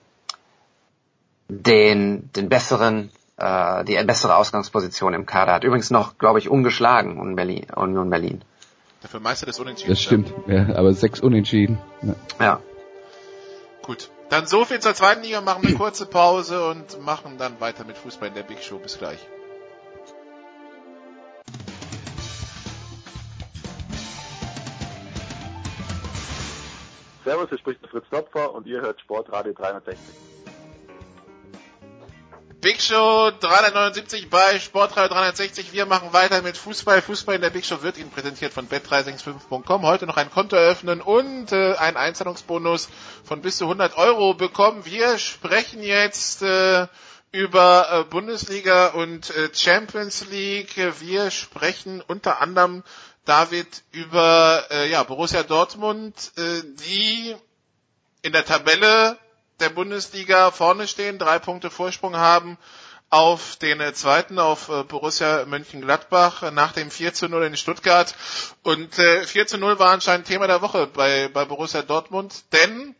den, 1.49 2.31
den 2.33 2.49
besseren 2.49 3.11
äh, 3.39 3.85
die 3.85 4.03
bessere 4.05 4.37
Ausgangsposition 4.37 5.15
im 5.15 5.25
Kader 5.25 5.55
hat. 5.55 5.65
Übrigens 5.65 5.91
noch, 5.91 6.19
glaube 6.19 6.39
ich, 6.39 6.49
ungeschlagen 6.49 7.13
Union 7.13 7.37
Berlin. 7.37 7.67
Union 7.75 8.11
Berlin. 8.11 8.43
Dafür 9.01 9.21
Meister 9.21 9.47
des 9.47 9.61
Unentschieden. 9.61 9.91
Das 9.91 10.03
stimmt, 10.03 10.33
ja, 10.49 10.75
aber 10.75 10.93
sechs 10.93 11.21
Unentschieden. 11.21 11.79
Ja. 12.03 12.15
ja. 12.41 12.63
Gut. 13.83 14.11
Dann 14.29 14.47
so 14.47 14.65
viel 14.65 14.81
zur 14.81 14.95
zweiten 14.95 15.23
Liga, 15.23 15.41
machen 15.41 15.67
eine 15.67 15.75
kurze 15.77 16.05
Pause 16.05 16.69
und 16.69 17.01
machen 17.03 17.39
dann 17.39 17.61
weiter 17.61 17.85
mit 17.85 17.97
Fußball 17.97 18.29
in 18.29 18.35
der 18.35 18.43
Big 18.43 18.63
Show. 18.63 18.79
Bis 18.79 18.99
gleich. 18.99 19.19
Servus, 27.25 27.49
hier 27.49 27.59
spricht 27.59 27.87
Fritz 27.87 28.05
Topfer 28.11 28.55
und 28.55 28.67
ihr 28.67 28.81
hört 28.81 29.01
Sportradio 29.01 29.53
360. 29.53 30.28
Big 32.69 32.83
Show 32.83 33.31
379 33.31 34.29
bei 34.29 34.61
Sportradio 34.61 35.09
360. 35.09 35.73
Wir 35.73 35.87
machen 35.87 36.13
weiter 36.13 36.43
mit 36.43 36.59
Fußball. 36.59 37.01
Fußball 37.01 37.37
in 37.37 37.41
der 37.41 37.49
Big 37.49 37.65
Show 37.65 37.83
wird 37.83 37.97
Ihnen 37.97 38.11
präsentiert 38.11 38.53
von 38.53 38.69
bet365.com. 38.69 39.87
Heute 39.87 40.05
noch 40.05 40.19
ein 40.19 40.31
Konto 40.31 40.55
eröffnen 40.55 41.01
und 41.01 41.51
äh, 41.51 41.77
einen 41.77 41.97
Einzahlungsbonus 41.97 42.91
von 43.25 43.41
bis 43.41 43.57
zu 43.57 43.65
100 43.65 43.97
Euro 43.97 44.35
bekommen. 44.35 44.85
Wir 44.85 45.19
sprechen 45.19 45.83
jetzt 45.83 46.43
äh, 46.43 46.89
über 47.33 47.89
äh, 47.91 48.05
Bundesliga 48.05 48.89
und 48.89 49.31
äh, 49.31 49.49
Champions 49.55 50.27
League. 50.27 50.77
Wir 51.01 51.31
sprechen 51.31 52.03
unter 52.07 52.43
anderem, 52.43 52.85
David, 53.25 53.83
über 53.93 54.67
äh, 54.71 54.91
ja, 54.91 55.03
Borussia 55.05 55.43
Dortmund, 55.43 56.33
äh, 56.37 56.61
die 56.87 57.35
in 58.21 58.33
der 58.33 58.45
Tabelle 58.45 59.17
der 59.61 59.71
Bundesliga 59.71 60.51
vorne 60.51 60.87
stehen, 60.87 61.19
drei 61.19 61.39
Punkte 61.39 61.71
Vorsprung 61.71 62.17
haben 62.17 62.59
auf 63.11 63.57
den 63.57 63.95
zweiten, 63.95 64.39
auf 64.39 64.69
äh, 64.69 64.85
Borussia 64.85 65.47
Mönchengladbach 65.47 66.53
nach 66.53 66.73
dem 66.73 66.91
4 66.91 67.15
zu 67.15 67.29
0 67.29 67.45
in 67.45 67.57
Stuttgart. 67.57 68.15
Und 68.63 68.99
äh, 68.99 69.25
4 69.25 69.47
zu 69.47 69.59
0 69.59 69.79
war 69.79 69.91
anscheinend 69.91 70.27
Thema 70.27 70.47
der 70.47 70.61
Woche 70.61 70.87
bei, 70.87 71.29
bei 71.29 71.45
Borussia 71.47 71.83
Dortmund, 71.83 72.45
denn 72.53 72.95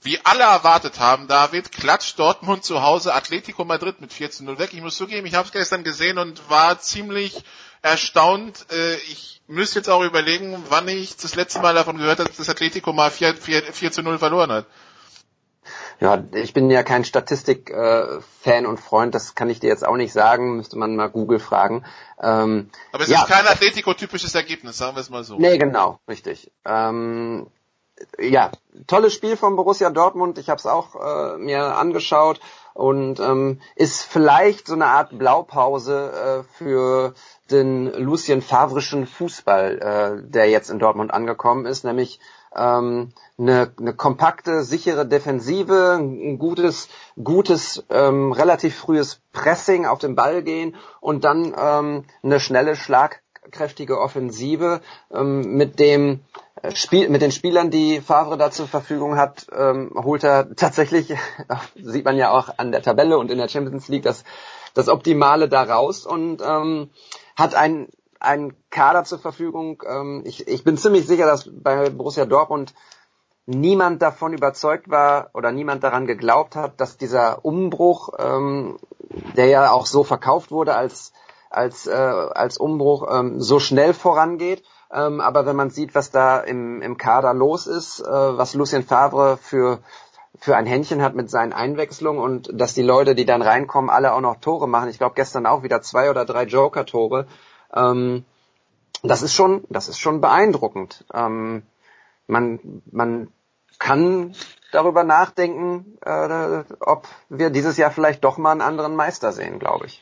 wie 0.00 0.18
alle 0.24 0.42
erwartet 0.42 0.98
haben, 0.98 1.28
David, 1.28 1.70
klatscht 1.70 2.18
Dortmund 2.18 2.64
zu 2.64 2.82
Hause 2.82 3.14
Atletico 3.14 3.64
Madrid 3.64 4.00
mit 4.00 4.12
4 4.12 4.30
zu 4.30 4.44
0 4.44 4.58
weg. 4.58 4.70
Ich 4.72 4.80
muss 4.80 4.96
zugeben, 4.96 5.26
ich 5.26 5.34
habe 5.34 5.46
es 5.46 5.52
gestern 5.52 5.84
gesehen 5.84 6.18
und 6.18 6.48
war 6.50 6.80
ziemlich 6.80 7.44
erstaunt. 7.82 8.66
Äh, 8.72 8.96
ich 8.96 9.42
müsste 9.46 9.80
jetzt 9.80 9.88
auch 9.88 10.02
überlegen, 10.02 10.64
wann 10.70 10.88
ich 10.88 11.16
das 11.16 11.34
letzte 11.34 11.60
Mal 11.60 11.74
davon 11.74 11.98
gehört 11.98 12.20
habe, 12.20 12.30
dass 12.36 12.48
Atletico 12.48 12.92
mal 12.92 13.10
4, 13.10 13.36
4, 13.36 13.72
4 13.72 13.92
zu 13.92 14.02
0 14.02 14.18
verloren 14.18 14.50
hat. 14.50 14.66
Ja, 16.00 16.22
ich 16.32 16.52
bin 16.52 16.70
ja 16.70 16.82
kein 16.82 17.04
Statistik-Fan 17.04 18.64
äh, 18.64 18.66
und 18.66 18.80
Freund, 18.80 19.14
das 19.14 19.34
kann 19.34 19.50
ich 19.50 19.60
dir 19.60 19.68
jetzt 19.68 19.86
auch 19.86 19.96
nicht 19.96 20.12
sagen, 20.12 20.56
müsste 20.56 20.78
man 20.78 20.96
mal 20.96 21.08
Google 21.08 21.38
fragen. 21.38 21.84
Ähm, 22.20 22.70
Aber 22.92 23.04
es 23.04 23.10
ja, 23.10 23.22
ist 23.22 23.28
kein 23.28 23.46
Atletico-typisches 23.46 24.34
Ergebnis, 24.34 24.78
sagen 24.78 24.96
wir 24.96 25.00
es 25.00 25.10
mal 25.10 25.24
so. 25.24 25.38
Nee, 25.38 25.58
genau, 25.58 26.00
richtig. 26.08 26.50
Ähm, 26.64 27.46
ja, 28.18 28.50
tolles 28.86 29.12
Spiel 29.12 29.36
von 29.36 29.56
Borussia 29.56 29.90
Dortmund, 29.90 30.38
ich 30.38 30.48
habe 30.48 30.58
es 30.58 30.66
auch 30.66 30.96
äh, 30.96 31.38
mir 31.38 31.76
angeschaut 31.76 32.40
und 32.74 33.20
ähm, 33.20 33.60
ist 33.76 34.02
vielleicht 34.02 34.66
so 34.66 34.74
eine 34.74 34.86
Art 34.86 35.16
Blaupause 35.16 36.12
äh, 36.12 36.56
für 36.56 37.14
den 37.50 37.92
Lucien 37.92 38.42
Favrischen 38.42 39.06
Fußball, 39.06 40.22
äh, 40.24 40.30
der 40.30 40.48
jetzt 40.48 40.70
in 40.70 40.78
Dortmund 40.78 41.12
angekommen 41.12 41.66
ist, 41.66 41.84
nämlich 41.84 42.18
ähm, 42.56 43.12
eine, 43.38 43.72
eine 43.78 43.94
kompakte, 43.94 44.62
sichere 44.62 45.06
Defensive, 45.06 45.96
ein 45.98 46.38
gutes, 46.38 46.88
gutes, 47.22 47.84
ähm, 47.90 48.32
relativ 48.32 48.76
frühes 48.76 49.20
Pressing 49.32 49.86
auf 49.86 49.98
den 49.98 50.14
Ball 50.14 50.42
gehen 50.42 50.76
und 51.00 51.24
dann 51.24 51.54
ähm, 51.56 52.04
eine 52.22 52.40
schnelle, 52.40 52.76
schlagkräftige 52.76 53.98
Offensive 53.98 54.80
ähm, 55.12 55.56
mit 55.56 55.78
dem 55.78 56.20
Spiel, 56.74 57.08
mit 57.08 57.22
den 57.22 57.32
Spielern, 57.32 57.70
die 57.70 58.00
Favre 58.00 58.36
da 58.36 58.50
zur 58.50 58.68
Verfügung 58.68 59.16
hat, 59.16 59.46
ähm, 59.52 59.90
holt 59.96 60.22
er 60.22 60.54
tatsächlich, 60.54 61.12
sieht 61.74 62.04
man 62.04 62.16
ja 62.16 62.30
auch 62.30 62.50
an 62.58 62.70
der 62.70 62.82
Tabelle 62.82 63.18
und 63.18 63.30
in 63.30 63.38
der 63.38 63.48
Champions 63.48 63.88
League, 63.88 64.04
das, 64.04 64.22
das 64.74 64.88
Optimale 64.88 65.48
da 65.48 65.64
raus 65.64 66.06
und 66.06 66.40
ähm, 66.40 66.90
hat 67.36 67.54
ein 67.54 67.88
einen 68.22 68.54
Kader 68.70 69.04
zur 69.04 69.18
Verfügung. 69.18 69.82
Ähm, 69.86 70.22
ich, 70.24 70.46
ich 70.48 70.64
bin 70.64 70.76
ziemlich 70.76 71.06
sicher, 71.06 71.26
dass 71.26 71.50
bei 71.52 71.90
Borussia 71.90 72.24
Dortmund 72.24 72.74
niemand 73.46 74.02
davon 74.02 74.32
überzeugt 74.32 74.88
war 74.88 75.30
oder 75.34 75.52
niemand 75.52 75.82
daran 75.82 76.06
geglaubt 76.06 76.56
hat, 76.56 76.80
dass 76.80 76.96
dieser 76.96 77.44
Umbruch, 77.44 78.10
ähm, 78.18 78.78
der 79.36 79.46
ja 79.46 79.70
auch 79.72 79.86
so 79.86 80.04
verkauft 80.04 80.50
wurde 80.50 80.74
als 80.74 81.12
als 81.50 81.86
äh, 81.86 81.92
als 81.92 82.56
Umbruch, 82.56 83.06
ähm, 83.12 83.40
so 83.40 83.58
schnell 83.58 83.92
vorangeht. 83.92 84.62
Ähm, 84.90 85.20
aber 85.20 85.44
wenn 85.44 85.56
man 85.56 85.70
sieht, 85.70 85.94
was 85.94 86.10
da 86.10 86.38
im, 86.38 86.80
im 86.82 86.96
Kader 86.96 87.34
los 87.34 87.66
ist, 87.66 88.00
äh, 88.00 88.04
was 88.10 88.54
Lucien 88.54 88.84
Favre 88.84 89.36
für 89.36 89.80
für 90.38 90.56
ein 90.56 90.66
Händchen 90.66 91.02
hat 91.02 91.14
mit 91.14 91.28
seinen 91.30 91.52
Einwechslungen 91.52 92.22
und 92.22 92.50
dass 92.52 92.74
die 92.74 92.82
Leute, 92.82 93.14
die 93.14 93.26
dann 93.26 93.42
reinkommen, 93.42 93.90
alle 93.90 94.14
auch 94.14 94.20
noch 94.20 94.36
Tore 94.36 94.66
machen. 94.66 94.88
Ich 94.88 94.98
glaube 94.98 95.14
gestern 95.14 95.46
auch 95.46 95.62
wieder 95.62 95.82
zwei 95.82 96.10
oder 96.10 96.24
drei 96.24 96.44
Joker-Tore. 96.44 97.26
Ähm, 97.74 98.24
das 99.02 99.22
ist 99.22 99.34
schon, 99.34 99.64
das 99.68 99.88
ist 99.88 99.98
schon 99.98 100.20
beeindruckend. 100.20 101.04
Ähm, 101.12 101.62
man, 102.26 102.82
man 102.90 103.28
kann 103.78 104.32
darüber 104.70 105.04
nachdenken, 105.04 105.98
äh, 106.04 106.64
ob 106.80 107.08
wir 107.28 107.50
dieses 107.50 107.76
Jahr 107.76 107.90
vielleicht 107.90 108.24
doch 108.24 108.38
mal 108.38 108.52
einen 108.52 108.60
anderen 108.60 108.94
Meister 108.94 109.32
sehen, 109.32 109.58
glaube 109.58 109.86
ich. 109.86 110.00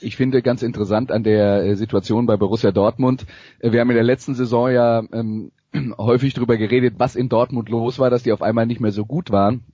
Ich 0.00 0.16
finde 0.16 0.42
ganz 0.42 0.62
interessant 0.62 1.10
an 1.10 1.24
der 1.24 1.64
äh, 1.64 1.74
Situation 1.74 2.26
bei 2.26 2.36
Borussia 2.36 2.70
Dortmund. 2.70 3.26
Äh, 3.58 3.72
wir 3.72 3.80
haben 3.80 3.90
in 3.90 3.96
der 3.96 4.04
letzten 4.04 4.34
Saison 4.34 4.70
ja 4.70 5.02
ähm, 5.12 5.50
häufig 5.98 6.34
darüber 6.34 6.56
geredet, 6.56 6.94
was 6.98 7.16
in 7.16 7.28
Dortmund 7.28 7.68
los 7.68 7.98
war, 7.98 8.08
dass 8.08 8.22
die 8.22 8.32
auf 8.32 8.42
einmal 8.42 8.66
nicht 8.66 8.80
mehr 8.80 8.92
so 8.92 9.04
gut 9.04 9.32
waren 9.32 9.64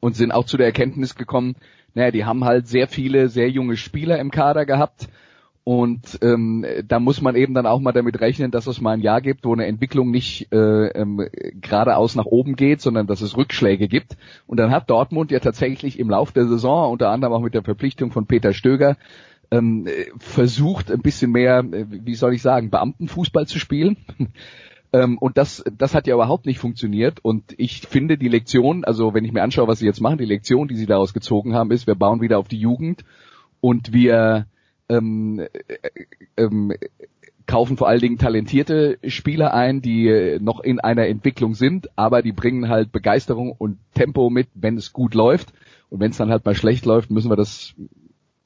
und 0.00 0.14
sind 0.14 0.32
auch 0.32 0.44
zu 0.44 0.58
der 0.58 0.66
Erkenntnis 0.66 1.14
gekommen, 1.14 1.56
naja, 1.94 2.10
die 2.10 2.24
haben 2.24 2.44
halt 2.44 2.68
sehr 2.68 2.88
viele 2.88 3.28
sehr 3.28 3.50
junge 3.50 3.76
Spieler 3.76 4.18
im 4.18 4.30
Kader 4.30 4.66
gehabt 4.66 5.08
und 5.64 6.18
ähm, 6.22 6.66
da 6.88 6.98
muss 6.98 7.20
man 7.20 7.36
eben 7.36 7.54
dann 7.54 7.66
auch 7.66 7.80
mal 7.80 7.92
damit 7.92 8.20
rechnen, 8.20 8.50
dass 8.50 8.66
es 8.66 8.80
mal 8.80 8.92
ein 8.92 9.00
Jahr 9.00 9.20
gibt, 9.20 9.44
wo 9.44 9.52
eine 9.52 9.66
Entwicklung 9.66 10.10
nicht 10.10 10.52
äh, 10.52 10.88
ähm, 10.88 11.28
geradeaus 11.60 12.16
nach 12.16 12.24
oben 12.24 12.56
geht, 12.56 12.80
sondern 12.80 13.06
dass 13.06 13.20
es 13.20 13.36
Rückschläge 13.36 13.86
gibt. 13.86 14.16
Und 14.48 14.58
dann 14.58 14.72
hat 14.72 14.90
Dortmund 14.90 15.30
ja 15.30 15.38
tatsächlich 15.38 16.00
im 16.00 16.10
Lauf 16.10 16.32
der 16.32 16.46
Saison, 16.46 16.90
unter 16.90 17.10
anderem 17.10 17.32
auch 17.32 17.40
mit 17.40 17.54
der 17.54 17.62
Verpflichtung 17.62 18.10
von 18.10 18.26
Peter 18.26 18.52
Stöger, 18.52 18.96
ähm, 19.52 19.86
versucht, 20.18 20.90
ein 20.90 21.02
bisschen 21.02 21.30
mehr, 21.30 21.58
äh, 21.58 21.86
wie 21.88 22.14
soll 22.16 22.34
ich 22.34 22.42
sagen, 22.42 22.70
Beamtenfußball 22.70 23.46
zu 23.46 23.58
spielen. 23.58 23.96
Ähm, 24.94 25.16
und 25.16 25.38
das, 25.38 25.64
das 25.78 25.94
hat 25.94 26.06
ja 26.06 26.14
überhaupt 26.14 26.44
nicht 26.44 26.58
funktioniert. 26.58 27.20
Und 27.22 27.54
ich 27.56 27.80
finde 27.80 28.18
die 28.18 28.28
Lektion, 28.28 28.84
also 28.84 29.14
wenn 29.14 29.24
ich 29.24 29.32
mir 29.32 29.42
anschaue, 29.42 29.66
was 29.66 29.78
sie 29.78 29.86
jetzt 29.86 30.02
machen, 30.02 30.18
die 30.18 30.26
Lektion, 30.26 30.68
die 30.68 30.76
sie 30.76 30.84
daraus 30.84 31.14
gezogen 31.14 31.54
haben, 31.54 31.70
ist, 31.70 31.86
wir 31.86 31.94
bauen 31.94 32.20
wieder 32.20 32.38
auf 32.38 32.46
die 32.46 32.58
Jugend 32.58 33.02
und 33.62 33.94
wir 33.94 34.44
ähm, 34.96 35.40
äh, 35.40 35.48
ähm, 36.36 36.72
kaufen 37.46 37.76
vor 37.76 37.88
allen 37.88 38.00
Dingen 38.00 38.18
talentierte 38.18 38.98
Spieler 39.06 39.52
ein, 39.52 39.82
die 39.82 40.38
noch 40.40 40.60
in 40.60 40.80
einer 40.80 41.06
Entwicklung 41.08 41.54
sind, 41.54 41.88
aber 41.96 42.22
die 42.22 42.32
bringen 42.32 42.68
halt 42.68 42.92
Begeisterung 42.92 43.52
und 43.52 43.78
Tempo 43.94 44.30
mit, 44.30 44.48
wenn 44.54 44.76
es 44.76 44.92
gut 44.92 45.14
läuft. 45.14 45.52
Und 45.90 46.00
wenn 46.00 46.12
es 46.12 46.16
dann 46.16 46.30
halt 46.30 46.44
mal 46.44 46.54
schlecht 46.54 46.86
läuft, 46.86 47.10
müssen 47.10 47.30
wir 47.30 47.36
das 47.36 47.74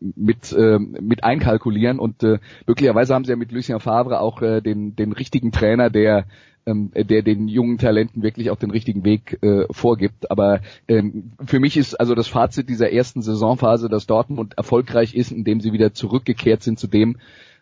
mit 0.01 0.53
äh, 0.53 0.79
mit 0.79 1.25
einkalkulieren 1.25 1.99
und 1.99 2.23
äh, 2.23 2.39
möglicherweise 2.67 3.15
haben 3.15 3.25
sie 3.25 3.31
ja 3.31 3.37
mit 3.37 3.53
Lucien 3.53 3.81
Favre 3.81 4.21
auch 4.21 4.43
äh, 4.43 4.61
den 4.61 4.95
den 4.95 5.13
richtigen 5.13 5.53
Trainer, 5.53 5.91
der 5.91 6.27
ähm, 6.67 6.91
der 6.95 7.23
den 7.23 7.49
jungen 7.49 7.79
Talenten 7.79 8.23
wirklich 8.23 8.51
auch 8.51 8.59
den 8.59 8.71
richtigen 8.71 9.05
Weg 9.05 9.39
äh, 9.43 9.67
vorgibt. 9.71 10.31
Aber 10.31 10.61
ähm, 10.89 11.33
für 11.47 11.61
mich 11.61 11.77
ist 11.77 11.95
also 11.95 12.15
das 12.15 12.29
Fazit 12.29 12.69
dieser 12.69 12.93
ersten 12.93 13.23
Saisonphase, 13.23 13.89
dass 13.89 14.07
Dortmund 14.07 14.55
erfolgreich 14.59 15.15
ist, 15.15 15.31
indem 15.31 15.61
sie 15.61 15.73
wieder 15.73 15.95
zurückgekehrt 15.95 16.63
sind 16.63 16.79
zu 16.79 16.89
dem, 16.89 17.19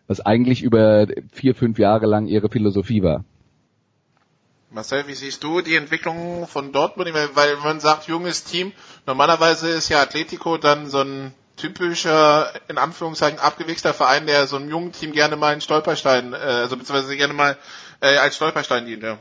was 0.07 0.21
eigentlich 0.21 0.63
über 0.63 1.07
vier, 1.31 1.55
fünf 1.55 1.79
Jahre 1.79 2.05
lang 2.07 2.27
ihre 2.27 2.49
Philosophie 2.49 3.03
war. 3.03 3.23
Marcel, 4.71 5.07
wie 5.07 5.13
siehst 5.13 5.43
du 5.43 5.61
die 5.61 5.75
Entwicklung 5.75 6.47
von 6.47 6.73
Dortmund? 6.73 7.13
Weil 7.13 7.57
man 7.63 7.79
sagt, 7.79 8.07
junges 8.07 8.43
Team, 8.43 8.73
normalerweise 9.05 9.69
ist 9.69 9.87
ja 9.87 10.01
Atletico 10.01 10.57
dann 10.57 10.89
so 10.89 10.99
ein 10.99 11.33
typischer, 11.55 12.51
in 12.67 12.77
Anführungszeichen, 12.77 13.39
abgewichster 13.39 13.93
Verein, 13.93 14.27
der 14.27 14.47
so 14.47 14.57
einem 14.57 14.69
jungen 14.69 14.91
Team 14.91 15.13
gerne 15.13 15.37
mal 15.37 15.53
einen 15.53 15.61
Stolperstein, 15.61 16.33
äh, 16.33 16.37
also 16.37 16.75
beziehungsweise 16.75 17.15
gerne 17.15 17.33
mal 17.33 17.57
äh, 18.01 18.17
als 18.17 18.35
Stolperstein 18.35 18.85
dient, 18.85 19.03
ja. 19.03 19.17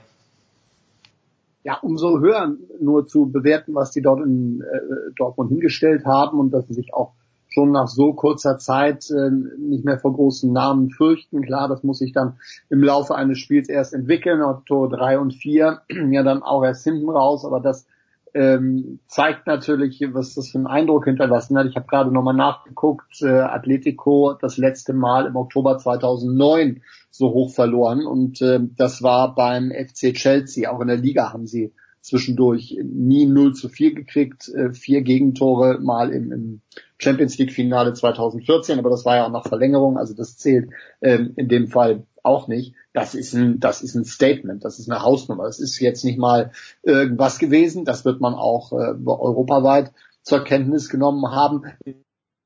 Umso 1.80 2.20
höher 2.20 2.54
nur 2.80 3.06
zu 3.06 3.26
bewerten, 3.26 3.74
was 3.74 3.90
die 3.90 4.02
dort 4.02 4.20
in 4.20 4.60
äh, 4.60 5.12
Dortmund 5.16 5.50
hingestellt 5.50 6.04
haben 6.04 6.38
und 6.38 6.50
dass 6.50 6.68
sie 6.68 6.74
sich 6.74 6.92
auch 6.92 7.12
schon 7.48 7.70
nach 7.70 7.88
so 7.88 8.12
kurzer 8.12 8.58
Zeit 8.58 9.08
äh, 9.10 9.30
nicht 9.30 9.84
mehr 9.84 9.98
vor 9.98 10.12
großen 10.12 10.52
Namen 10.52 10.90
fürchten. 10.90 11.40
Klar, 11.42 11.68
das 11.68 11.82
muss 11.82 11.98
sich 11.98 12.12
dann 12.12 12.37
im 12.68 12.82
Laufe 12.82 13.14
eines 13.14 13.38
Spiels 13.38 13.68
erst 13.68 13.94
entwickeln, 13.94 14.42
Tor 14.66 14.90
drei 14.90 15.18
und 15.18 15.32
vier 15.32 15.80
ja 16.10 16.22
dann 16.22 16.42
auch 16.42 16.64
erst 16.64 16.84
hinten 16.84 17.08
raus, 17.08 17.44
aber 17.44 17.60
das 17.60 17.87
ähm, 18.35 18.99
zeigt 19.07 19.47
natürlich, 19.47 20.05
was 20.12 20.35
das 20.35 20.51
für 20.51 20.59
einen 20.59 20.66
Eindruck 20.66 21.05
hinterlassen 21.05 21.57
hat. 21.57 21.66
Ich 21.66 21.77
habe 21.77 21.87
gerade 21.87 22.12
nochmal 22.12 22.35
nachgeguckt, 22.35 23.23
äh, 23.23 23.29
Atletico 23.29 24.35
das 24.40 24.57
letzte 24.57 24.92
Mal 24.92 25.27
im 25.27 25.37
Oktober 25.37 25.79
2009 25.79 26.83
so 27.11 27.31
hoch 27.31 27.55
verloren 27.55 28.05
und 28.05 28.42
äh, 28.42 28.59
das 28.77 29.03
war 29.03 29.35
beim 29.37 29.70
FC 29.70 30.12
Chelsea. 30.14 30.68
Auch 30.68 30.81
in 30.81 30.88
der 30.88 30.97
Liga 30.97 31.33
haben 31.33 31.47
sie 31.47 31.73
zwischendurch 32.01 32.77
nie 32.83 33.25
0 33.25 33.55
zu 33.55 33.68
4 33.68 33.94
gekriegt, 33.94 34.49
äh, 34.49 34.73
vier 34.73 35.03
Gegentore 35.03 35.79
mal 35.81 36.11
im, 36.11 36.33
im 36.33 36.61
Champions 36.99 37.38
League 37.38 37.53
Finale 37.53 37.94
2014, 37.94 38.79
aber 38.79 38.90
das 38.90 39.05
war 39.05 39.16
ja 39.16 39.27
auch 39.27 39.31
nach 39.31 39.47
Verlängerung, 39.47 39.97
also 39.97 40.12
das 40.14 40.37
zählt 40.37 40.70
ähm, 41.01 41.33
in 41.37 41.49
dem 41.49 41.68
Fall 41.68 42.05
auch 42.24 42.48
nicht. 42.48 42.74
Das 42.92 43.14
ist 43.14 43.34
ein, 43.34 43.60
das 43.60 43.82
ist 43.82 43.94
ein 43.94 44.04
Statement, 44.04 44.64
das 44.64 44.78
ist 44.78 44.90
eine 44.90 45.02
Hausnummer. 45.02 45.44
Das 45.44 45.60
ist 45.60 45.78
jetzt 45.78 46.04
nicht 46.04 46.18
mal 46.18 46.52
irgendwas 46.82 47.38
gewesen. 47.38 47.84
Das 47.84 48.04
wird 48.04 48.20
man 48.20 48.34
auch 48.34 48.72
äh, 48.72 48.94
europaweit 49.06 49.92
zur 50.22 50.42
Kenntnis 50.42 50.88
genommen 50.88 51.30
haben. 51.30 51.64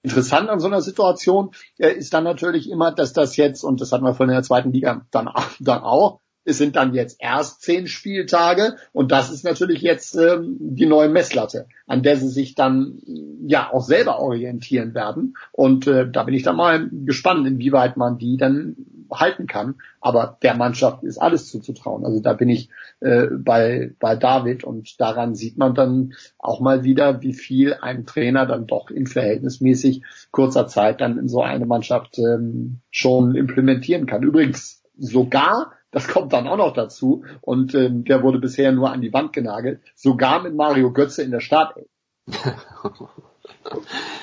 Interessant 0.03 0.49
an 0.49 0.61
so 0.61 0.67
einer 0.67 0.83
Situation 0.83 1.51
äh, 1.79 1.91
ist 1.91 2.13
dann 2.13 2.25
natürlich 2.25 2.71
immer, 2.71 2.93
dass 2.93 3.13
das 3.13 3.37
jetzt, 3.37 3.63
und 3.65 3.81
das 3.81 3.93
hatten 3.93 4.05
wir 4.05 4.15
von 4.15 4.29
der 4.29 4.43
zweiten 4.43 4.73
Liga 4.73 5.07
dann, 5.11 5.31
dann 5.61 5.81
auch, 5.81 6.21
es 6.45 6.57
sind 6.57 6.77
dann 6.77 6.95
jetzt 6.95 7.19
erst 7.21 7.61
zehn 7.61 7.87
Spieltage 7.87 8.77
und 8.93 9.13
das 9.13 9.31
ist 9.31 9.45
natürlich 9.45 9.83
jetzt 9.83 10.17
ähm, 10.17 10.57
die 10.59 10.87
neue 10.87 11.11
Messlatte, 11.11 11.67
an 11.87 12.03
der 12.03 12.17
sie 12.17 12.29
sich 12.29 12.55
dann 12.55 13.03
ja 13.47 13.71
auch 13.71 13.83
selber 13.83 14.21
orientieren 14.21 14.95
werden. 14.95 15.37
Und 15.53 15.87
äh, 15.87 16.11
da 16.11 16.23
bin 16.23 16.35
ich 16.35 16.45
dann 16.45 16.57
mal 16.57 16.89
gespannt, 16.91 17.47
inwieweit 17.47 17.99
man 17.99 18.17
die 18.17 18.39
dann 18.39 18.77
halten 19.11 19.47
kann. 19.47 19.77
Aber 20.01 20.39
der 20.43 20.55
Mannschaft 20.55 21.03
ist 21.03 21.19
alles 21.19 21.49
zuzutrauen. 21.51 22.05
Also 22.05 22.21
da 22.21 22.33
bin 22.33 22.49
ich 22.49 22.71
äh, 23.01 23.27
bei, 23.27 23.93
bei 23.99 24.17
David 24.17 24.65
und 24.65 25.01
daran 25.01 25.35
sieht 25.35 25.59
man 25.59 25.75
dann 25.75 26.15
auch 26.39 26.61
mal 26.61 26.85
wieder, 26.85 27.23
wie 27.23 27.35
viel 27.35 27.75
ein 27.75 28.07
Trainer 28.07 28.47
dann 28.47 28.67
doch 28.67 28.91
in 28.91 29.07
verhältnismäßig 29.07 30.03
kurzer 30.31 30.67
Zeit 30.67 31.01
dann 31.01 31.19
in 31.19 31.29
so 31.29 31.43
eine 31.43 31.67
Mannschaft 31.67 32.19
ähm, 32.19 32.81
schon 32.91 33.35
implementieren 33.35 34.07
kann. 34.07 34.23
Übrigens 34.23 34.83
sogar 34.97 35.73
das 35.91 36.07
kommt 36.07 36.33
dann 36.33 36.47
auch 36.47 36.57
noch 36.57 36.75
dazu. 36.75 37.25
Und 37.41 37.75
ähm, 37.75 38.05
der 38.05 38.23
wurde 38.23 38.39
bisher 38.39 38.73
nur 38.73 38.93
an 38.93 39.01
die 39.01 39.13
Wand 39.13 39.33
genagelt. 39.33 39.81
Sogar 39.95 40.43
mit 40.43 40.55
Mario 40.55 40.93
Götze 40.93 41.23
in 41.23 41.31
der 41.31 41.41
Startelf. 41.41 41.89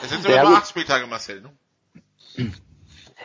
Es 0.04 0.10
sind 0.10 0.24
sogar 0.24 0.44
nur 0.44 0.58
acht 0.58 0.68
Spieltage, 0.68 1.08
Marcel. 1.08 1.42
Ne? 1.42 2.52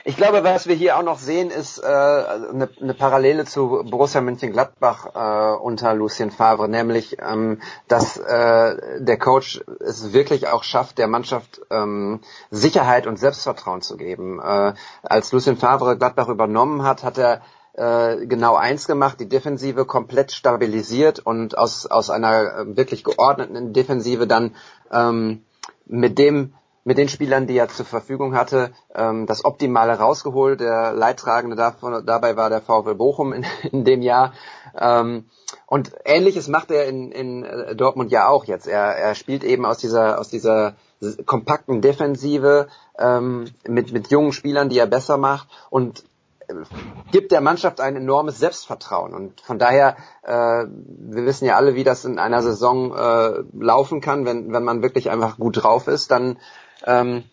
Ich 0.05 0.17
glaube, 0.17 0.45
was 0.45 0.67
wir 0.67 0.75
hier 0.75 0.97
auch 0.97 1.03
noch 1.03 1.19
sehen, 1.19 1.51
ist 1.51 1.79
äh, 1.79 1.87
eine, 1.87 2.71
eine 2.81 2.95
Parallele 2.95 3.45
zu 3.45 3.85
Borussia 3.91 4.21
Mönchengladbach 4.21 5.15
äh, 5.15 5.57
unter 5.61 5.95
Lucien 5.95 6.31
Favre, 6.31 6.69
nämlich, 6.69 7.19
ähm, 7.21 7.61
dass 7.89 8.17
äh, 8.17 9.01
der 9.01 9.19
Coach 9.19 9.61
es 9.81 10.13
wirklich 10.13 10.49
auch 10.49 10.63
schafft, 10.63 10.99
der 10.99 11.09
Mannschaft 11.09 11.61
ähm, 11.71 12.21
Sicherheit 12.51 13.07
und 13.07 13.19
Selbstvertrauen 13.19 13.83
zu 13.83 13.97
geben. 13.97 14.41
Äh, 14.41 14.75
als 15.03 15.33
Lucien 15.33 15.57
Favre 15.57 15.99
Gladbach 15.99 16.29
übernommen 16.29 16.83
hat, 16.83 17.03
hat 17.03 17.19
er 17.19 17.43
äh, 17.75 18.27
genau 18.27 18.55
eins 18.55 18.87
gemacht, 18.87 19.21
die 19.21 19.29
Defensive 19.29 19.85
komplett 19.85 20.33
stabilisiert 20.33 21.19
und 21.19 21.59
aus, 21.59 21.87
aus 21.87 22.11
einer 22.11 22.59
äh, 22.59 22.77
wirklich 22.77 23.05
geordneten 23.05 23.73
Defensive 23.73 24.27
dann 24.27 24.55
ähm, 24.93 25.45
mit 25.85 26.19
dem 26.19 26.55
mit 26.85 26.99
den 26.99 27.09
Spielern, 27.09 27.47
die 27.47 27.57
er 27.57 27.69
zur 27.69 27.87
Verfügung 27.87 28.35
hatte, 28.35 28.73
ähm, 28.95 29.27
das 29.27 29.45
Optimale 29.45 29.93
rausgeholt. 29.93 30.61
Der 30.61 30.93
Leidtragende 30.93 31.57
davon, 31.57 32.05
dabei 32.07 32.37
war 32.37 32.51
der 32.51 32.63
VfL 32.63 32.95
Bochum 32.95 33.33
in, 33.33 33.45
in 33.71 33.85
dem 33.85 34.03
Jahr. 34.03 34.33
Ähm, 34.79 35.27
und 35.67 35.93
ähnliches 36.05 36.49
macht 36.49 36.71
er 36.71 36.87
in, 36.87 37.13
in 37.13 37.45
äh, 37.45 37.75
Dortmund 37.75 38.11
ja 38.11 38.29
auch 38.29 38.45
jetzt. 38.45 38.67
Er, 38.67 38.97
er 38.97 39.15
spielt 39.15 39.45
eben 39.45 39.67
aus 39.67 39.79
dieser, 39.79 40.19
aus 40.19 40.29
dieser 40.29 40.75
kompakten 41.27 41.81
Defensive 41.81 42.69
ähm, 42.99 43.47
mit, 43.67 43.93
mit 43.93 44.11
jungen 44.11 44.33
Spielern, 44.33 44.69
die 44.69 44.79
er 44.79 44.87
besser 44.87 45.17
macht 45.17 45.49
und 45.71 46.05
gibt 47.11 47.33
der 47.33 47.41
Mannschaft 47.41 47.81
ein 47.81 47.97
enormes 47.97 48.39
Selbstvertrauen. 48.39 49.15
Und 49.15 49.41
von 49.41 49.59
daher, 49.59 49.97
äh, 50.23 50.65
wir 50.67 51.27
wissen 51.27 51.45
ja 51.45 51.57
alle, 51.57 51.75
wie 51.75 51.85
das 51.85 52.05
in 52.05 52.19
einer 52.19 52.43
Saison 52.43 52.95
äh, 52.95 53.43
laufen 53.59 54.01
kann, 54.01 54.25
wenn, 54.25 54.53
wenn 54.53 54.65
man 54.65 54.83
wirklich 54.83 55.11
einfach 55.11 55.39
gut 55.39 55.63
drauf 55.63 55.87
ist, 55.87 56.11
dann 56.11 56.39
ähm, 56.87 57.25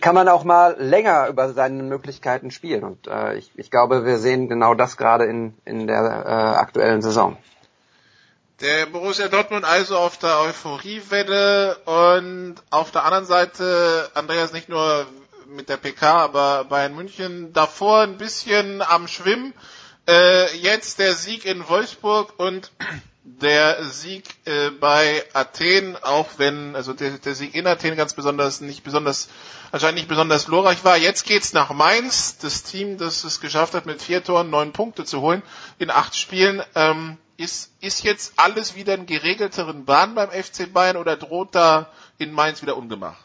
kann 0.00 0.14
man 0.14 0.28
auch 0.28 0.44
mal 0.44 0.76
länger 0.78 1.28
über 1.28 1.52
seine 1.52 1.82
Möglichkeiten 1.82 2.50
spielen. 2.50 2.82
Und 2.82 3.06
äh, 3.06 3.36
ich, 3.36 3.52
ich 3.54 3.70
glaube, 3.70 4.04
wir 4.04 4.18
sehen 4.18 4.48
genau 4.48 4.74
das 4.74 4.96
gerade 4.96 5.26
in, 5.26 5.54
in 5.64 5.86
der 5.86 6.00
äh, 6.00 6.58
aktuellen 6.58 7.02
Saison. 7.02 7.36
Der 8.60 8.86
Borussia 8.86 9.28
Dortmund 9.28 9.64
also 9.64 9.96
auf 9.96 10.18
der 10.18 10.40
Euphoriewelle 10.40 11.76
und 11.86 12.56
auf 12.70 12.90
der 12.90 13.04
anderen 13.04 13.24
Seite, 13.24 14.10
Andreas, 14.14 14.52
nicht 14.52 14.68
nur 14.68 15.06
mit 15.46 15.68
der 15.68 15.78
PK, 15.78 16.24
aber 16.24 16.64
Bayern 16.64 16.94
München 16.94 17.52
davor 17.52 18.02
ein 18.02 18.18
bisschen 18.18 18.82
am 18.82 19.08
Schwimmen. 19.08 19.54
Äh, 20.06 20.54
jetzt 20.56 20.98
der 20.98 21.14
Sieg 21.14 21.46
in 21.46 21.68
Wolfsburg 21.68 22.34
und 22.38 22.70
der 23.22 23.84
Sieg 23.84 24.24
äh, 24.46 24.70
bei 24.70 25.24
Athen, 25.34 25.96
auch 26.02 26.26
wenn 26.38 26.74
also 26.74 26.92
der, 26.94 27.18
der 27.18 27.34
Sieg 27.34 27.54
in 27.54 27.66
Athen 27.66 27.96
ganz 27.96 28.14
besonders 28.14 28.60
nicht 28.60 28.82
besonders 28.82 29.28
anscheinend 29.72 29.96
nicht 29.96 30.08
besonders 30.08 30.46
glorreich 30.46 30.84
war. 30.84 30.96
Jetzt 30.96 31.26
geht's 31.26 31.52
nach 31.52 31.70
Mainz, 31.72 32.38
das 32.38 32.62
Team, 32.62 32.96
das 32.98 33.24
es 33.24 33.40
geschafft 33.40 33.74
hat, 33.74 33.86
mit 33.86 34.02
vier 34.02 34.24
Toren 34.24 34.50
neun 34.50 34.72
Punkte 34.72 35.04
zu 35.04 35.20
holen 35.20 35.42
in 35.78 35.90
acht 35.90 36.16
Spielen. 36.16 36.62
Ähm, 36.74 37.18
ist, 37.36 37.72
ist 37.80 38.04
jetzt 38.04 38.34
alles 38.36 38.74
wieder 38.74 38.94
in 38.94 39.06
geregelteren 39.06 39.86
Bahnen 39.86 40.14
beim 40.14 40.30
FC 40.30 40.70
Bayern 40.72 40.96
oder 40.96 41.16
droht 41.16 41.54
da 41.54 41.90
in 42.18 42.32
Mainz 42.32 42.60
wieder 42.60 42.76
Ungemach? 42.76 43.16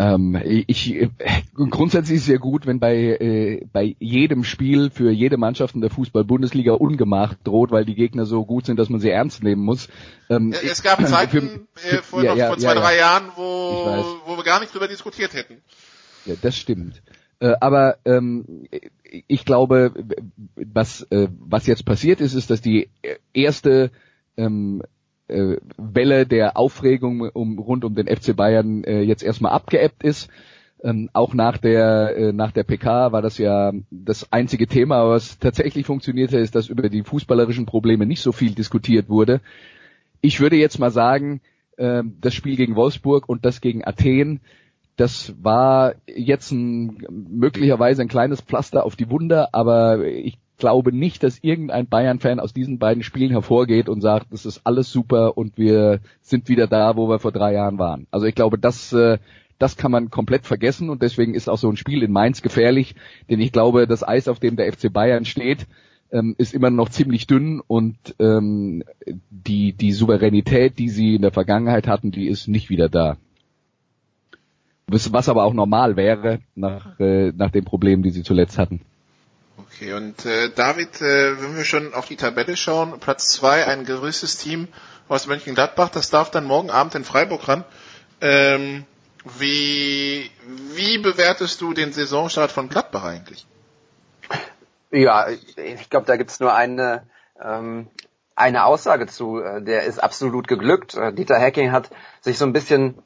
Ähm, 0.00 0.40
ich, 0.44 0.94
äh, 0.94 1.08
grundsätzlich 1.54 2.18
ist 2.18 2.22
es 2.22 2.28
ja 2.28 2.36
gut, 2.36 2.66
wenn 2.66 2.78
bei, 2.78 2.94
äh, 2.94 3.66
bei 3.72 3.96
jedem 3.98 4.44
Spiel 4.44 4.90
für 4.90 5.10
jede 5.10 5.36
Mannschaft 5.36 5.74
in 5.74 5.80
der 5.80 5.90
Fußball-Bundesliga 5.90 6.72
Ungemach 6.72 7.34
droht, 7.42 7.72
weil 7.72 7.84
die 7.84 7.96
Gegner 7.96 8.24
so 8.24 8.44
gut 8.44 8.64
sind, 8.64 8.78
dass 8.78 8.90
man 8.90 9.00
sie 9.00 9.10
ernst 9.10 9.42
nehmen 9.42 9.62
muss. 9.62 9.88
Ähm, 10.30 10.52
es 10.52 10.84
gab 10.84 11.04
Zeiten 11.04 11.66
für, 11.74 11.96
äh, 11.98 12.02
vor, 12.02 12.22
ja, 12.22 12.36
ja, 12.36 12.46
vor 12.46 12.58
zwei, 12.58 12.74
ja, 12.74 12.80
drei 12.80 12.96
Jahren, 12.96 13.24
wo, 13.34 14.20
wo 14.24 14.36
wir 14.36 14.44
gar 14.44 14.60
nicht 14.60 14.72
drüber 14.72 14.86
diskutiert 14.86 15.34
hätten. 15.34 15.62
Ja, 16.26 16.34
das 16.40 16.56
stimmt. 16.56 17.02
Äh, 17.40 17.54
aber 17.60 17.98
ähm, 18.04 18.68
ich 19.26 19.44
glaube, 19.44 19.92
was, 20.54 21.02
äh, 21.10 21.26
was 21.40 21.66
jetzt 21.66 21.84
passiert 21.84 22.20
ist, 22.20 22.34
ist, 22.34 22.50
dass 22.50 22.60
die 22.60 22.88
erste 23.32 23.90
ähm, 24.36 24.82
äh, 25.28 25.56
Welle 25.76 26.26
der 26.26 26.56
Aufregung 26.56 27.20
um, 27.30 27.58
rund 27.58 27.84
um 27.84 27.94
den 27.94 28.06
FC 28.06 28.34
Bayern 28.34 28.84
äh, 28.84 29.02
jetzt 29.02 29.22
erstmal 29.22 29.52
abgeebbt 29.52 30.02
ist. 30.02 30.28
Ähm, 30.82 31.10
auch 31.12 31.34
nach 31.34 31.58
der 31.58 32.16
äh, 32.16 32.32
nach 32.32 32.52
der 32.52 32.62
PK 32.62 33.10
war 33.10 33.20
das 33.20 33.36
ja 33.38 33.72
das 33.90 34.32
einzige 34.32 34.68
Thema, 34.68 35.08
was 35.08 35.38
tatsächlich 35.38 35.86
funktionierte, 35.86 36.38
ist, 36.38 36.54
dass 36.54 36.68
über 36.68 36.88
die 36.88 37.02
fußballerischen 37.02 37.66
Probleme 37.66 38.06
nicht 38.06 38.22
so 38.22 38.30
viel 38.30 38.52
diskutiert 38.52 39.08
wurde. 39.08 39.40
Ich 40.20 40.38
würde 40.40 40.56
jetzt 40.56 40.78
mal 40.78 40.90
sagen, 40.90 41.40
äh, 41.76 42.02
das 42.20 42.34
Spiel 42.34 42.56
gegen 42.56 42.76
Wolfsburg 42.76 43.28
und 43.28 43.44
das 43.44 43.60
gegen 43.60 43.84
Athen, 43.84 44.40
das 44.98 45.34
war 45.40 45.94
jetzt 46.06 46.50
ein, 46.50 47.04
möglicherweise 47.10 48.02
ein 48.02 48.08
kleines 48.08 48.40
Pflaster 48.40 48.84
auf 48.84 48.96
die 48.96 49.10
Wunder, 49.10 49.48
aber 49.52 50.04
ich 50.04 50.38
glaube 50.58 50.92
nicht, 50.92 51.22
dass 51.22 51.38
irgendein 51.42 51.86
Bayern-Fan 51.86 52.40
aus 52.40 52.52
diesen 52.52 52.78
beiden 52.78 53.02
Spielen 53.02 53.30
hervorgeht 53.30 53.88
und 53.88 54.00
sagt, 54.00 54.26
das 54.32 54.44
ist 54.44 54.60
alles 54.64 54.90
super 54.90 55.38
und 55.38 55.56
wir 55.56 56.00
sind 56.20 56.48
wieder 56.48 56.66
da, 56.66 56.96
wo 56.96 57.08
wir 57.08 57.18
vor 57.18 57.32
drei 57.32 57.54
Jahren 57.54 57.78
waren. 57.78 58.06
Also 58.10 58.26
ich 58.26 58.34
glaube, 58.34 58.58
das, 58.58 58.92
äh, 58.92 59.18
das 59.58 59.76
kann 59.76 59.90
man 59.90 60.10
komplett 60.10 60.46
vergessen 60.46 60.90
und 60.90 61.02
deswegen 61.02 61.34
ist 61.34 61.48
auch 61.48 61.58
so 61.58 61.70
ein 61.70 61.76
Spiel 61.76 62.02
in 62.02 62.12
Mainz 62.12 62.42
gefährlich, 62.42 62.94
denn 63.30 63.40
ich 63.40 63.52
glaube, 63.52 63.86
das 63.86 64.06
Eis, 64.06 64.28
auf 64.28 64.40
dem 64.40 64.56
der 64.56 64.72
FC 64.72 64.92
Bayern 64.92 65.24
steht, 65.24 65.66
ähm, 66.10 66.34
ist 66.38 66.54
immer 66.54 66.70
noch 66.70 66.88
ziemlich 66.88 67.26
dünn 67.26 67.60
und 67.66 67.96
ähm, 68.18 68.82
die, 69.30 69.72
die 69.72 69.92
Souveränität, 69.92 70.78
die 70.78 70.88
sie 70.88 71.16
in 71.16 71.22
der 71.22 71.32
Vergangenheit 71.32 71.86
hatten, 71.86 72.10
die 72.10 72.28
ist 72.28 72.48
nicht 72.48 72.70
wieder 72.70 72.88
da. 72.88 73.16
Was, 74.86 75.28
aber 75.28 75.44
auch 75.44 75.52
normal 75.52 75.96
wäre 75.96 76.40
nach, 76.54 76.98
äh, 76.98 77.32
nach 77.36 77.50
den 77.50 77.64
Problemen, 77.64 78.02
die 78.02 78.10
sie 78.10 78.22
zuletzt 78.22 78.56
hatten. 78.56 78.80
Okay, 79.78 79.92
und 79.92 80.26
äh, 80.26 80.50
David, 80.50 81.00
äh, 81.00 81.40
wenn 81.40 81.56
wir 81.56 81.64
schon 81.64 81.94
auf 81.94 82.06
die 82.06 82.16
Tabelle 82.16 82.56
schauen, 82.56 82.98
Platz 82.98 83.30
zwei, 83.30 83.64
ein 83.64 83.84
gerüstes 83.84 84.36
Team 84.36 84.66
aus 85.08 85.28
Mönchengladbach, 85.28 85.88
das 85.90 86.10
darf 86.10 86.32
dann 86.32 86.44
morgen 86.44 86.68
Abend 86.68 86.96
in 86.96 87.04
Freiburg 87.04 87.46
ran. 87.46 87.64
Ähm, 88.20 88.86
wie, 89.38 90.32
wie 90.74 90.98
bewertest 90.98 91.60
du 91.60 91.74
den 91.74 91.92
Saisonstart 91.92 92.50
von 92.50 92.68
Gladbach 92.68 93.04
eigentlich? 93.04 93.46
Ja, 94.90 95.28
ich 95.28 95.90
glaube, 95.90 96.06
da 96.06 96.16
gibt's 96.16 96.40
nur 96.40 96.52
eine, 96.52 97.06
ähm, 97.40 97.86
eine 98.34 98.64
Aussage 98.64 99.06
zu. 99.06 99.40
Äh, 99.40 99.62
der 99.62 99.84
ist 99.84 100.02
absolut 100.02 100.48
geglückt. 100.48 100.96
Äh, 100.96 101.12
Dieter 101.12 101.38
Hacking 101.38 101.70
hat 101.70 101.90
sich 102.20 102.36
so 102.36 102.46
ein 102.46 102.52
bisschen 102.52 103.00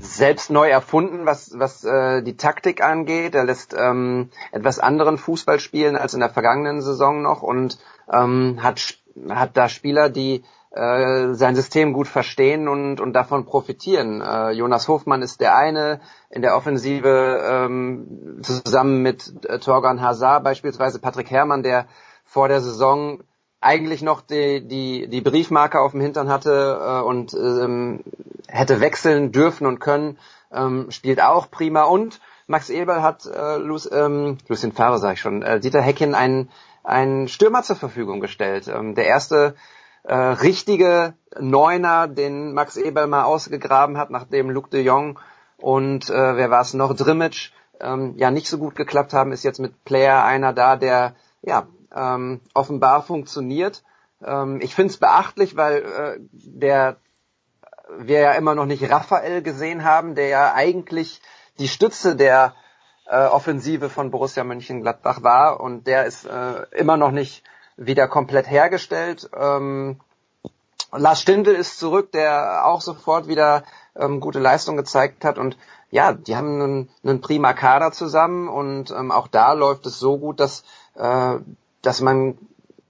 selbst 0.00 0.50
neu 0.50 0.68
erfunden, 0.68 1.26
was, 1.26 1.52
was 1.58 1.84
äh, 1.84 2.22
die 2.22 2.36
Taktik 2.36 2.82
angeht. 2.82 3.34
Er 3.34 3.44
lässt 3.44 3.74
ähm, 3.78 4.30
etwas 4.52 4.78
anderen 4.78 5.18
Fußball 5.18 5.60
spielen 5.60 5.96
als 5.96 6.14
in 6.14 6.20
der 6.20 6.30
vergangenen 6.30 6.82
Saison 6.82 7.22
noch 7.22 7.42
und 7.42 7.78
ähm, 8.12 8.58
hat, 8.62 8.98
hat 9.30 9.56
da 9.56 9.68
Spieler, 9.68 10.10
die 10.10 10.44
äh, 10.70 11.34
sein 11.34 11.54
System 11.54 11.92
gut 11.92 12.08
verstehen 12.08 12.68
und, 12.68 13.00
und 13.00 13.12
davon 13.12 13.46
profitieren. 13.46 14.20
Äh, 14.20 14.50
Jonas 14.50 14.88
Hofmann 14.88 15.22
ist 15.22 15.40
der 15.40 15.56
eine 15.56 16.00
in 16.30 16.42
der 16.42 16.56
Offensive 16.56 17.40
ähm, 17.48 18.40
zusammen 18.42 19.02
mit 19.02 19.46
äh, 19.46 19.58
Torgan 19.60 20.00
Hazard, 20.00 20.42
beispielsweise 20.42 20.98
Patrick 20.98 21.30
Herrmann, 21.30 21.62
der 21.62 21.86
vor 22.24 22.48
der 22.48 22.60
Saison 22.60 23.22
eigentlich 23.64 24.02
noch 24.02 24.20
die, 24.20 24.66
die, 24.66 25.08
die 25.08 25.20
Briefmarke 25.20 25.80
auf 25.80 25.92
dem 25.92 26.00
Hintern 26.00 26.28
hatte 26.28 26.78
äh, 26.80 27.00
und 27.02 27.34
ähm, 27.34 28.00
hätte 28.48 28.80
wechseln 28.80 29.32
dürfen 29.32 29.66
und 29.66 29.80
können, 29.80 30.18
ähm, 30.52 30.90
spielt 30.90 31.20
auch 31.20 31.50
prima. 31.50 31.84
Und 31.84 32.20
Max 32.46 32.68
Eberl 32.68 33.02
hat 33.02 33.26
äh, 33.26 33.56
Lu 33.56 33.78
ähm, 33.90 34.38
Lucien 34.48 34.72
Favre, 34.72 34.98
sag 34.98 35.14
ich 35.14 35.20
schon, 35.20 35.42
äh, 35.42 35.60
Dieter 35.60 35.80
Heckin 35.80 36.14
einen, 36.14 36.50
einen 36.82 37.28
Stürmer 37.28 37.62
zur 37.62 37.76
Verfügung 37.76 38.20
gestellt. 38.20 38.68
Ähm, 38.68 38.94
der 38.94 39.06
erste 39.06 39.54
äh, 40.02 40.14
richtige 40.14 41.14
Neuner, 41.40 42.06
den 42.06 42.52
Max 42.52 42.76
Eberl 42.76 43.06
mal 43.06 43.24
ausgegraben 43.24 43.96
hat, 43.96 44.10
nachdem 44.10 44.50
Luc 44.50 44.70
de 44.70 44.82
Jong 44.82 45.18
und 45.56 46.10
äh, 46.10 46.36
wer 46.36 46.50
war 46.50 46.60
es 46.60 46.74
noch, 46.74 46.94
Drimmitsch, 46.94 47.52
ähm, 47.80 48.14
ja 48.16 48.30
nicht 48.30 48.48
so 48.48 48.58
gut 48.58 48.76
geklappt 48.76 49.14
haben, 49.14 49.32
ist 49.32 49.44
jetzt 49.44 49.60
mit 49.60 49.84
Player 49.84 50.22
einer 50.24 50.52
da, 50.52 50.76
der 50.76 51.14
ja 51.42 51.66
ähm, 51.94 52.40
offenbar 52.54 53.02
funktioniert. 53.02 53.82
Ähm, 54.24 54.60
ich 54.60 54.74
finde 54.74 54.92
es 54.92 54.98
beachtlich, 54.98 55.56
weil 55.56 55.82
äh, 55.82 56.18
der 56.30 56.96
wir 57.98 58.20
ja 58.20 58.32
immer 58.32 58.54
noch 58.54 58.66
nicht 58.66 58.88
Raphael 58.90 59.42
gesehen 59.42 59.84
haben, 59.84 60.14
der 60.14 60.28
ja 60.28 60.54
eigentlich 60.54 61.20
die 61.58 61.68
Stütze 61.68 62.16
der 62.16 62.54
äh, 63.06 63.26
Offensive 63.26 63.90
von 63.90 64.10
Borussia 64.10 64.44
Mönchengladbach 64.44 65.22
war 65.22 65.60
und 65.60 65.86
der 65.86 66.06
ist 66.06 66.24
äh, 66.24 66.66
immer 66.72 66.96
noch 66.96 67.10
nicht 67.10 67.44
wieder 67.76 68.08
komplett 68.08 68.50
hergestellt. 68.50 69.28
Ähm, 69.36 70.00
Lars 70.92 71.20
Stindl 71.20 71.54
ist 71.54 71.78
zurück, 71.78 72.12
der 72.12 72.66
auch 72.66 72.80
sofort 72.80 73.28
wieder 73.28 73.64
ähm, 73.96 74.20
gute 74.20 74.38
Leistung 74.38 74.76
gezeigt 74.76 75.24
hat 75.24 75.38
und 75.38 75.56
ja, 75.90 76.12
die 76.12 76.34
haben 76.34 76.60
einen, 76.60 76.90
einen 77.04 77.20
prima 77.20 77.52
Kader 77.52 77.92
zusammen 77.92 78.48
und 78.48 78.90
ähm, 78.90 79.12
auch 79.12 79.28
da 79.28 79.52
läuft 79.52 79.86
es 79.86 79.98
so 79.98 80.18
gut, 80.18 80.40
dass 80.40 80.64
äh, 80.94 81.36
dass 81.86 82.00
man 82.00 82.38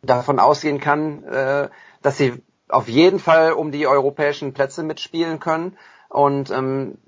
davon 0.02 0.38
ausgehen 0.38 0.80
kann, 0.80 1.24
äh, 1.24 1.68
dass 2.02 2.16
sie 2.16 2.42
auf 2.68 2.88
jeden 2.88 3.18
Fall 3.18 3.52
um 3.52 3.72
die 3.72 3.87
europäischen 3.87 4.52
Plätze 4.52 4.83
mitspielen 4.83 5.40
können. 5.40 5.76
Und 6.09 6.50
ähm, 6.50 6.98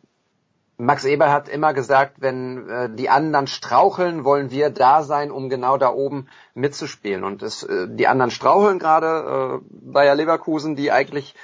Max 0.79 1.05
Eber 1.05 1.33
hat 1.33 1.49
immer 1.49 1.73
gesagt, 1.73 2.17
wenn 2.19 2.69
äh, 2.69 2.91
die 2.91 3.09
anderen 3.09 3.47
straucheln, 3.47 4.25
wollen 4.25 4.51
wir 4.51 4.71
da 4.71 5.03
sein, 5.03 5.31
um 5.31 5.49
genau 5.49 5.79
da 5.79 5.91
oben 5.91 6.29
mitzuspielen. 6.55 7.25
Und 7.25 7.43
es, 7.43 7.63
äh, 7.63 7.89
die 7.89 8.07
anderen 8.07 8.31
straucheln 8.31 8.79
gerade. 8.79 9.61
Äh, 9.63 9.67
Bayer 9.71 10.15
Leverkusen, 10.15 10.77
die 10.77 10.93
eigentlich 10.93 11.35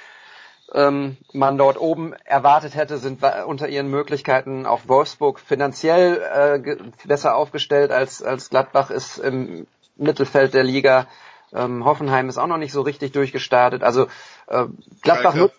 ähm, 0.73 1.17
man 1.33 1.57
dort 1.57 1.79
oben 1.79 2.13
erwartet 2.25 2.75
hätte, 2.75 2.97
sind 2.97 3.23
unter 3.47 3.67
ihren 3.67 3.89
Möglichkeiten 3.89 4.65
auf 4.65 4.87
Wolfsburg 4.87 5.39
finanziell 5.39 6.21
äh, 6.65 7.07
besser 7.07 7.35
aufgestellt 7.35 7.91
als, 7.91 8.21
als 8.21 8.49
Gladbach 8.49 8.89
ist 8.91 9.17
im 9.17 9.67
Mittelfeld 9.95 10.53
der 10.53 10.63
Liga. 10.63 11.07
Ähm, 11.53 11.85
Hoffenheim 11.85 12.29
ist 12.29 12.37
auch 12.37 12.47
noch 12.47 12.57
nicht 12.57 12.73
so 12.73 12.81
richtig 12.81 13.11
durchgestartet. 13.11 13.83
Also 13.83 14.07
äh, 14.47 14.65
Gladbach 15.01 15.35
nutzt. 15.35 15.55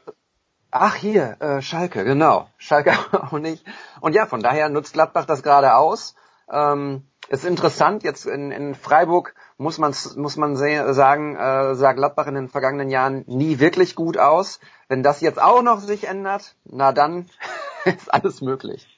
Ach 0.77 0.97
hier, 0.97 1.41
äh, 1.41 1.63
Schalke, 1.63 2.05
genau. 2.05 2.49
Schalke 2.59 2.93
auch 3.13 3.39
nicht. 3.39 3.65
Und 4.01 4.15
ja, 4.15 4.27
von 4.27 4.41
daher 4.41 4.69
nutzt 4.69 4.95
Gladbach 4.95 5.25
das 5.25 5.43
gerade 5.45 5.77
aus. 5.77 6.17
Ähm, 6.51 7.07
ist 7.29 7.45
interessant, 7.45 8.03
jetzt 8.03 8.27
in, 8.27 8.51
in 8.51 8.75
Freiburg 8.75 9.35
muss 9.57 9.79
man 9.79 9.95
muss 10.17 10.37
man 10.37 10.57
sagen, 10.57 11.37
äh, 11.37 11.75
sah 11.75 11.93
Gladbach 11.93 12.27
in 12.27 12.35
den 12.35 12.49
vergangenen 12.49 12.91
Jahren 12.91 13.25
nie 13.27 13.61
wirklich 13.61 13.95
gut 13.95 14.19
aus. 14.19 14.61
Wenn 14.89 15.03
das 15.03 15.21
jetzt 15.21 15.41
auch 15.41 15.63
noch 15.63 15.79
sich 15.79 16.07
ändert, 16.07 16.57
na 16.65 16.93
dann 16.93 17.31
ist 17.85 18.13
alles 18.13 18.41
möglich. 18.43 18.94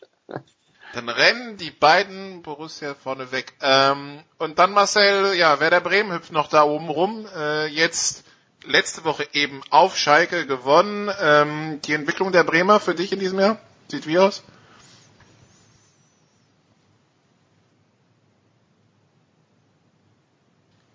Dann 0.97 1.11
rennen 1.11 1.59
die 1.59 1.71
beiden 1.71 2.41
Borussia 2.41 2.95
vorne 2.95 3.31
weg. 3.31 3.53
Ähm, 3.61 4.25
und 4.39 4.59
dann 4.59 4.73
Marcel, 4.73 5.35
ja, 5.35 5.61
Werder 5.61 5.83
Bremen 5.83 6.11
hüpft 6.11 6.33
noch 6.33 6.49
da 6.49 6.63
oben 6.63 6.89
rum. 6.89 7.29
Äh, 7.37 7.67
jetzt 7.67 8.25
letzte 8.65 9.05
Woche 9.05 9.29
eben 9.35 9.61
auf 9.69 9.99
Schalke 9.99 10.47
gewonnen. 10.47 11.11
Ähm, 11.21 11.83
die 11.83 11.93
Entwicklung 11.93 12.33
der 12.33 12.45
Bremer 12.45 12.81
für 12.81 12.95
dich 12.95 13.13
in 13.13 13.19
diesem 13.19 13.39
Jahr 13.39 13.59
sieht 13.89 14.07
wie 14.07 14.19
aus? 14.19 14.43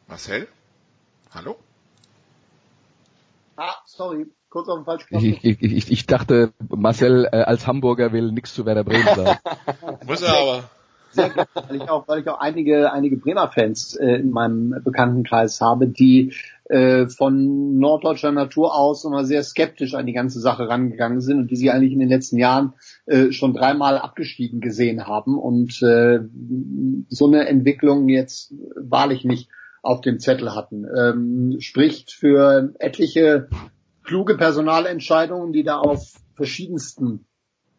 Marcel? 0.08 0.48
Hallo? 1.32 1.60
Ah, 3.56 3.76
sorry, 3.86 4.26
kurz 4.52 4.68
auf 4.68 4.80
den 4.80 4.86
falschen 4.86 5.08
Knopf. 5.08 5.24
Ich, 5.24 5.44
ich, 5.44 5.62
ich, 5.62 5.92
ich 5.92 6.06
dachte, 6.06 6.52
Marcel 6.70 7.28
äh, 7.32 7.38
als 7.38 7.66
Hamburger 7.66 8.14
will 8.14 8.32
nichts 8.32 8.54
zu 8.54 8.66
Werder 8.66 8.84
Bremen 8.84 9.16
sagen. 9.16 9.40
Muss 10.08 10.22
er 10.22 10.38
aber. 10.38 10.64
Sehr 11.14 11.30
gerne, 11.30 11.50
weil 11.54 11.76
ich 11.76 11.90
auch, 11.90 12.08
weil 12.08 12.20
ich 12.22 12.30
auch 12.30 12.40
einige, 12.40 12.94
einige 12.94 13.18
Bremer 13.18 13.50
Fans 13.50 13.96
äh, 13.96 14.16
in 14.16 14.32
meinem 14.32 14.82
Bekanntenkreis 14.84 15.60
habe, 15.60 15.88
die 15.88 16.34
äh, 16.66 17.10
von 17.10 17.78
norddeutscher 17.80 18.32
Natur 18.32 18.74
aus 18.74 19.04
immer 19.04 19.26
sehr 19.26 19.44
skeptisch 19.44 19.94
an 19.94 20.06
die 20.06 20.14
ganze 20.14 20.40
Sache 20.40 20.70
rangegangen 20.70 21.20
sind 21.20 21.40
und 21.40 21.52
die 21.52 21.58
sie 21.58 21.70
eigentlich 21.70 21.92
in 21.92 22.00
den 22.00 22.08
letzten 22.08 22.38
Jahren 22.38 22.74
äh, 23.08 23.32
schon 23.34 23.54
dreimal 23.54 23.98
abgestiegen 23.98 24.62
gesehen 24.62 25.06
haben 25.06 25.38
und 25.38 25.82
äh, 25.82 26.20
so 27.10 27.28
eine 27.28 27.46
Entwicklung 27.48 28.08
jetzt 28.08 28.54
wahrlich 28.76 29.26
nicht 29.26 29.50
auf 29.82 30.00
dem 30.00 30.20
Zettel 30.20 30.56
hatten. 30.56 30.86
Ähm, 30.98 31.58
spricht 31.60 32.12
für 32.12 32.74
etliche 32.80 33.50
kluge 34.04 34.38
Personalentscheidungen, 34.38 35.54
die 35.54 35.64
da 35.64 35.78
auf 35.78 36.14
verschiedensten 36.36 37.26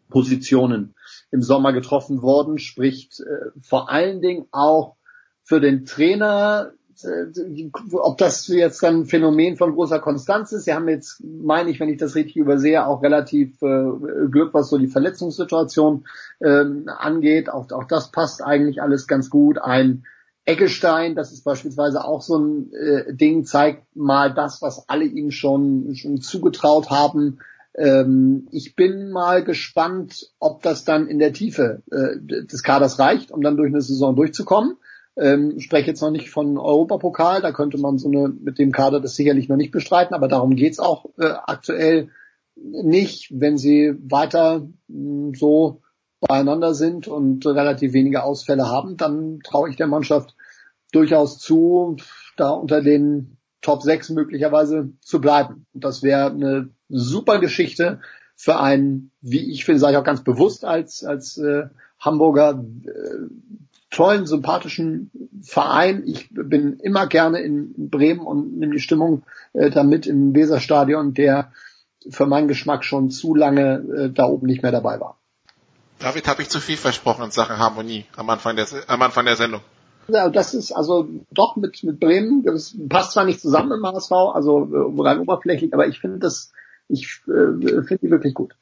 Positionen 0.09 0.95
im 1.31 1.43
Sommer 1.43 1.73
getroffen 1.73 2.23
wurden, 2.23 2.59
spricht 2.59 3.21
äh, 3.21 3.51
vor 3.63 3.91
allen 3.91 4.21
Dingen 4.21 4.47
auch 4.53 4.97
für 5.43 5.61
den 5.61 5.85
Trainer, 5.85 6.73
äh, 7.03 7.71
ob 7.93 8.19
das 8.19 8.47
jetzt 8.49 8.83
dann 8.83 9.01
ein 9.01 9.07
Phänomen 9.07 9.57
von 9.57 9.73
großer 9.73 9.99
Konstanz 9.99 10.53
ist. 10.53 10.65
Sie 10.65 10.75
haben 10.75 10.89
jetzt, 10.89 11.23
meine 11.25 11.71
ich, 11.71 11.81
wenn 11.81 11.89
ich 11.89 11.99
das 11.99 12.15
richtig 12.15 12.37
übersehe, 12.37 12.87
auch 12.87 13.03
relativ 13.03 13.61
äh, 13.63 13.91
Glück, 14.31 14.53
was 14.53 14.69
so 14.69 14.79
die 14.79 14.87
Verletzungssituation 14.87 16.05
äh, 16.41 16.65
angeht. 16.87 17.49
Auch, 17.49 17.71
auch 17.73 17.85
das 17.85 18.13
passt 18.13 18.43
eigentlich 18.43 18.83
alles 18.83 19.07
ganz 19.07 19.31
gut. 19.31 19.59
Ein 19.59 20.05
Eggestein, 20.45 21.15
das 21.15 21.33
ist 21.33 21.45
beispielsweise 21.45 22.05
auch 22.05 22.21
so 22.21 22.37
ein 22.37 22.73
äh, 22.73 23.15
Ding, 23.15 23.45
zeigt 23.45 23.95
mal 23.95 24.35
das, 24.35 24.61
was 24.61 24.89
alle 24.89 25.05
ihm 25.05 25.31
schon, 25.31 25.95
schon 25.95 26.21
zugetraut 26.21 26.91
haben. 26.91 27.39
Ähm, 27.75 28.49
ich 28.51 28.75
bin 28.75 29.11
mal 29.11 29.45
gespannt, 29.45 30.33
ob 30.41 30.63
das 30.63 30.85
dann 30.85 31.07
in 31.07 31.19
der 31.19 31.33
Tiefe 31.33 31.83
äh, 31.91 32.45
des 32.45 32.63
Kaders 32.63 32.99
reicht, 32.99 33.31
um 33.31 33.41
dann 33.41 33.57
durch 33.57 33.69
eine 33.69 33.81
Saison 33.81 34.17
durchzukommen. 34.17 34.77
Ähm, 35.17 35.61
spreche 35.61 35.89
jetzt 35.89 36.01
noch 36.01 36.11
nicht 36.11 36.31
von 36.31 36.59
Europapokal, 36.59 37.43
da 37.43 37.53
könnte 37.53 37.79
man 37.79 37.99
so 37.99 38.09
eine 38.09 38.29
mit 38.29 38.59
dem 38.59 38.73
Kader 38.73 38.99
das 38.99 39.15
sicherlich 39.15 39.49
noch 39.49 39.57
nicht 39.57 39.71
bestreiten, 39.71 40.15
aber 40.15 40.27
darum 40.27 40.57
geht's 40.57 40.79
auch 40.79 41.07
äh, 41.19 41.35
aktuell 41.47 42.09
nicht, 42.57 43.29
wenn 43.31 43.59
sie 43.59 43.95
weiter 44.03 44.67
mh, 44.88 45.37
so 45.37 45.82
beieinander 46.29 46.75
sind 46.75 47.08
und 47.08 47.44
relativ 47.44 47.92
wenige 47.92 48.23
Ausfälle 48.23 48.68
haben, 48.68 48.96
dann 48.96 49.40
traue 49.40 49.68
ich 49.68 49.77
der 49.77 49.88
Mannschaft 49.88 50.35
durchaus 50.92 51.38
zu, 51.38 51.96
da 52.37 52.50
unter 52.50 52.81
den 52.81 53.37
Top 53.60 53.83
6 53.83 54.10
möglicherweise 54.10 54.90
zu 55.00 55.20
bleiben. 55.20 55.66
Und 55.73 55.85
das 55.85 56.02
wäre 56.02 56.31
eine 56.31 56.70
super 56.88 57.38
Geschichte 57.38 58.00
für 58.37 58.58
einen, 58.58 59.10
wie 59.20 59.52
ich 59.52 59.64
finde, 59.64 59.81
sage 59.81 59.92
ich 59.92 59.98
auch 59.98 60.04
ganz 60.04 60.23
bewusst 60.23 60.64
als, 60.64 61.04
als 61.04 61.38
äh, 61.38 61.64
Hamburger, 61.98 62.64
äh, 62.85 62.90
tollen, 63.90 64.27
sympathischen 64.27 65.10
Verein. 65.42 66.02
Ich 66.06 66.29
bin 66.33 66.79
immer 66.81 67.06
gerne 67.06 67.40
in 67.40 67.90
Bremen 67.90 68.27
und 68.27 68.58
nehme 68.58 68.73
die 68.73 68.81
Stimmung 68.81 69.23
äh, 69.52 69.70
damit 69.70 70.06
im 70.06 70.35
Weserstadion, 70.35 71.14
der 71.14 71.52
für 72.10 72.27
meinen 72.27 72.48
Geschmack 72.48 72.85
schon 72.85 73.10
zu 73.10 73.35
lange 73.35 73.85
äh, 73.96 74.10
da 74.10 74.27
oben 74.27 74.46
nicht 74.46 74.62
mehr 74.62 74.73
dabei 74.73 74.98
war. 74.98 75.21
David, 76.03 76.27
habe 76.27 76.42
ich 76.42 76.48
zu 76.48 76.61
viel 76.61 76.77
versprochen 76.77 77.25
in 77.25 77.31
Sachen 77.31 77.59
Harmonie 77.59 78.07
am 78.17 78.29
Anfang 78.29 78.57
der, 78.57 78.67
am 78.88 79.03
Anfang 79.03 79.25
der 79.25 79.37
Sendung. 79.37 79.61
Ja, 80.09 80.29
das 80.29 80.53
ist 80.53 80.73
also 80.73 81.09
doch 81.31 81.55
mit, 81.57 81.83
mit 81.85 82.00
Bremen, 82.00 82.42
das 82.42 82.75
passt 82.88 83.13
zwar 83.13 83.25
nicht 83.25 83.40
zusammen 83.40 83.73
im 83.73 83.87
HSV, 83.87 84.11
also 84.11 84.69
äh, 84.73 85.03
rein 85.03 85.21
oberflächlich, 85.21 85.73
aber 85.73 85.87
ich 85.87 86.00
finde 86.00 86.19
das, 86.19 86.50
ich 86.88 87.21
äh, 87.29 87.83
finde 87.85 87.98
die 88.03 88.11
wirklich 88.11 88.35
gut. 88.35 88.55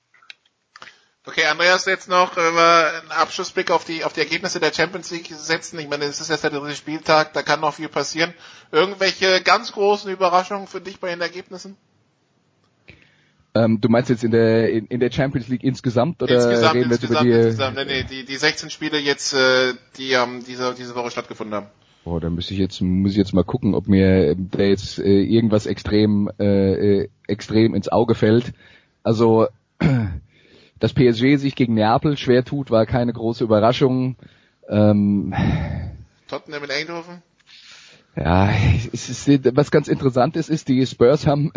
Okay, 1.26 1.44
Andreas, 1.46 1.86
jetzt 1.86 2.08
noch 2.08 2.36
wenn 2.36 2.54
wir 2.54 2.92
einen 3.02 3.10
Abschlussblick 3.10 3.70
auf 3.70 3.84
die, 3.84 4.04
auf 4.04 4.12
die 4.12 4.20
Ergebnisse 4.20 4.60
der 4.60 4.72
Champions 4.72 5.10
League 5.10 5.30
setzen. 5.32 5.78
Ich 5.78 5.88
meine, 5.88 6.04
es 6.04 6.20
ist 6.20 6.28
jetzt 6.28 6.44
der 6.44 6.50
dritte 6.50 6.74
Spieltag, 6.74 7.32
da 7.34 7.42
kann 7.42 7.60
noch 7.60 7.74
viel 7.74 7.88
passieren. 7.88 8.34
Irgendwelche 8.72 9.42
ganz 9.42 9.72
großen 9.72 10.10
Überraschungen 10.10 10.66
für 10.66 10.80
dich 10.80 10.98
bei 10.98 11.08
den 11.08 11.20
Ergebnissen? 11.20 11.76
Ähm, 13.54 13.80
du 13.80 13.88
meinst 13.88 14.10
jetzt 14.10 14.22
in 14.22 14.30
der 14.30 14.70
in, 14.70 14.86
in 14.86 15.00
der 15.00 15.10
Champions 15.10 15.48
League 15.48 15.64
insgesamt 15.64 16.22
oder 16.22 16.34
insgesamt, 16.34 16.74
reden 16.74 16.90
wir 16.90 16.94
jetzt 16.94 17.02
insgesamt, 17.02 17.26
über 17.26 17.36
die? 17.36 17.46
Insgesamt, 17.46 17.76
nee, 17.76 17.84
nee, 17.84 18.04
die, 18.08 18.24
die 18.24 18.36
16 18.36 18.70
Spiele 18.70 18.98
jetzt, 18.98 19.34
äh, 19.34 19.74
die 19.96 20.12
ähm, 20.12 20.44
diese, 20.46 20.74
diese 20.74 20.94
Woche 20.94 21.10
stattgefunden 21.10 21.56
haben. 21.56 21.66
Oh, 22.04 22.18
da 22.20 22.30
muss 22.30 22.50
ich 22.50 22.58
jetzt 22.58 22.80
muss 22.80 23.12
ich 23.12 23.16
jetzt 23.16 23.34
mal 23.34 23.44
gucken, 23.44 23.74
ob 23.74 23.88
mir 23.88 24.36
da 24.36 24.62
jetzt 24.62 24.98
äh, 24.98 25.22
irgendwas 25.22 25.66
extrem 25.66 26.30
äh, 26.38 27.02
äh 27.02 27.08
extrem 27.26 27.74
ins 27.74 27.88
Auge 27.88 28.14
fällt. 28.14 28.52
Also 29.02 29.48
dass 30.78 30.94
PSG 30.94 31.36
sich 31.36 31.56
gegen 31.56 31.74
Neapel 31.74 32.16
schwer 32.16 32.44
tut, 32.44 32.70
war 32.70 32.86
keine 32.86 33.12
große 33.12 33.44
Überraschung. 33.44 34.16
Ähm, 34.68 35.34
Tottenham 36.28 36.64
in 36.64 36.70
Eindhoven? 36.70 37.22
Ja, 38.16 38.50
es 38.92 39.08
ist, 39.08 39.56
was 39.56 39.70
ganz 39.70 39.88
interessant 39.88 40.36
ist, 40.36 40.50
ist, 40.50 40.68
die 40.68 40.84
Spurs 40.86 41.26
haben 41.26 41.52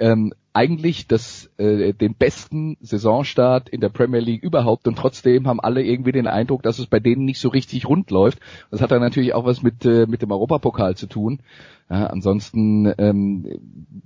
ähm, 0.00 0.32
eigentlich 0.52 1.06
das, 1.06 1.48
äh, 1.58 1.92
den 1.92 2.14
besten 2.14 2.76
Saisonstart 2.80 3.68
in 3.68 3.80
der 3.80 3.88
Premier 3.88 4.18
League 4.18 4.42
überhaupt 4.42 4.88
und 4.88 4.98
trotzdem 4.98 5.46
haben 5.46 5.60
alle 5.60 5.82
irgendwie 5.82 6.10
den 6.10 6.26
Eindruck, 6.26 6.64
dass 6.64 6.80
es 6.80 6.86
bei 6.86 6.98
denen 6.98 7.24
nicht 7.24 7.38
so 7.38 7.50
richtig 7.50 7.88
rund 7.88 8.10
läuft. 8.10 8.40
Das 8.70 8.80
hat 8.80 8.90
dann 8.90 9.00
natürlich 9.00 9.32
auch 9.32 9.44
was 9.44 9.62
mit, 9.62 9.84
äh, 9.84 10.06
mit 10.06 10.22
dem 10.22 10.32
Europapokal 10.32 10.96
zu 10.96 11.06
tun. 11.06 11.40
Ja, 11.88 12.06
ansonsten 12.06 12.92
ähm, 12.98 13.46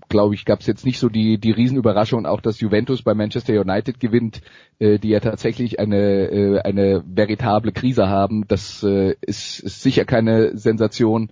glaube 0.09 0.35
ich, 0.35 0.45
gab 0.45 0.61
es 0.61 0.67
jetzt 0.67 0.85
nicht 0.85 0.99
so 0.99 1.09
die, 1.09 1.39
die 1.39 1.51
Riesenüberraschung, 1.51 2.27
auch 2.27 2.41
dass 2.41 2.61
Juventus 2.61 3.03
bei 3.03 3.15
Manchester 3.15 3.59
United 3.59 3.99
gewinnt, 4.01 4.43
äh, 4.79 4.99
die 4.99 5.11
ja 5.11 5.21
tatsächlich 5.21 5.79
eine, 5.79 6.29
äh, 6.31 6.61
eine 6.61 7.05
veritable 7.07 7.73
Krise 7.73 8.09
haben. 8.09 8.47
Das 8.49 8.83
äh, 8.83 9.15
ist, 9.23 9.61
ist 9.61 9.83
sicher 9.83 10.05
keine 10.05 10.57
Sensation. 10.59 11.31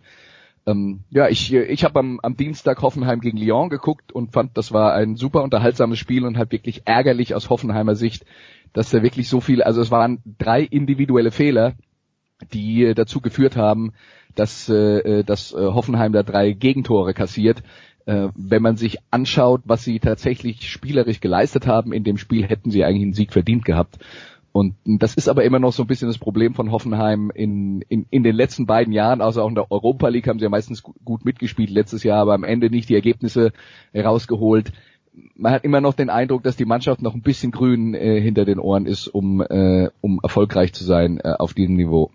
Ähm, 0.66 1.00
ja, 1.10 1.28
ich, 1.28 1.52
ich 1.52 1.84
habe 1.84 1.98
am, 1.98 2.20
am 2.22 2.36
Dienstag 2.36 2.82
Hoffenheim 2.82 3.20
gegen 3.20 3.38
Lyon 3.38 3.68
geguckt 3.68 4.12
und 4.12 4.32
fand, 4.32 4.56
das 4.56 4.72
war 4.72 4.94
ein 4.94 5.16
super 5.16 5.42
unterhaltsames 5.42 5.98
Spiel 5.98 6.24
und 6.24 6.38
halt 6.38 6.52
wirklich 6.52 6.82
ärgerlich 6.84 7.34
aus 7.34 7.50
Hoffenheimer 7.50 7.96
Sicht, 7.96 8.24
dass 8.72 8.90
da 8.90 9.02
wirklich 9.02 9.28
so 9.28 9.40
viel, 9.40 9.62
also 9.62 9.80
es 9.80 9.90
waren 9.90 10.22
drei 10.38 10.62
individuelle 10.62 11.32
Fehler, 11.32 11.74
die 12.52 12.84
äh, 12.84 12.94
dazu 12.94 13.20
geführt 13.20 13.56
haben, 13.56 13.92
dass, 14.34 14.68
äh, 14.68 14.98
äh 14.98 15.24
dass 15.24 15.52
Hoffenheim 15.52 16.12
da 16.12 16.22
drei 16.22 16.52
Gegentore 16.52 17.14
kassiert. 17.14 17.62
Wenn 18.04 18.62
man 18.62 18.76
sich 18.76 18.98
anschaut, 19.12 19.60
was 19.64 19.84
sie 19.84 20.00
tatsächlich 20.00 20.68
spielerisch 20.68 21.20
geleistet 21.20 21.68
haben 21.68 21.92
in 21.92 22.02
dem 22.02 22.16
Spiel, 22.18 22.44
hätten 22.44 22.72
sie 22.72 22.82
eigentlich 22.82 23.04
einen 23.04 23.12
Sieg 23.12 23.32
verdient 23.32 23.64
gehabt. 23.64 24.00
Und 24.52 24.74
das 24.84 25.14
ist 25.14 25.28
aber 25.28 25.44
immer 25.44 25.58
noch 25.58 25.72
so 25.72 25.82
ein 25.82 25.86
bisschen 25.86 26.08
das 26.08 26.18
Problem 26.18 26.54
von 26.54 26.70
Hoffenheim 26.70 27.30
in, 27.34 27.80
in, 27.88 28.06
in 28.10 28.22
den 28.22 28.36
letzten 28.36 28.66
beiden 28.66 28.92
Jahren. 28.92 29.22
Also 29.22 29.42
auch 29.42 29.48
in 29.48 29.54
der 29.54 29.72
Europa 29.72 30.08
League 30.08 30.28
haben 30.28 30.38
sie 30.38 30.44
ja 30.44 30.50
meistens 30.50 30.82
gut 30.82 31.24
mitgespielt 31.24 31.70
letztes 31.70 32.02
Jahr, 32.02 32.20
aber 32.20 32.34
am 32.34 32.44
Ende 32.44 32.68
nicht 32.68 32.90
die 32.90 32.94
Ergebnisse 32.94 33.52
rausgeholt. 33.94 34.72
Man 35.34 35.52
hat 35.52 35.64
immer 35.64 35.80
noch 35.80 35.94
den 35.94 36.10
Eindruck, 36.10 36.42
dass 36.42 36.56
die 36.56 36.66
Mannschaft 36.66 37.00
noch 37.00 37.14
ein 37.14 37.22
bisschen 37.22 37.50
grün 37.50 37.94
äh, 37.94 38.20
hinter 38.20 38.44
den 38.44 38.58
Ohren 38.58 38.86
ist, 38.86 39.08
um, 39.08 39.40
äh, 39.40 39.88
um 40.00 40.20
erfolgreich 40.22 40.74
zu 40.74 40.84
sein 40.84 41.18
äh, 41.18 41.34
auf 41.38 41.54
diesem 41.54 41.76
Niveau. 41.76 42.10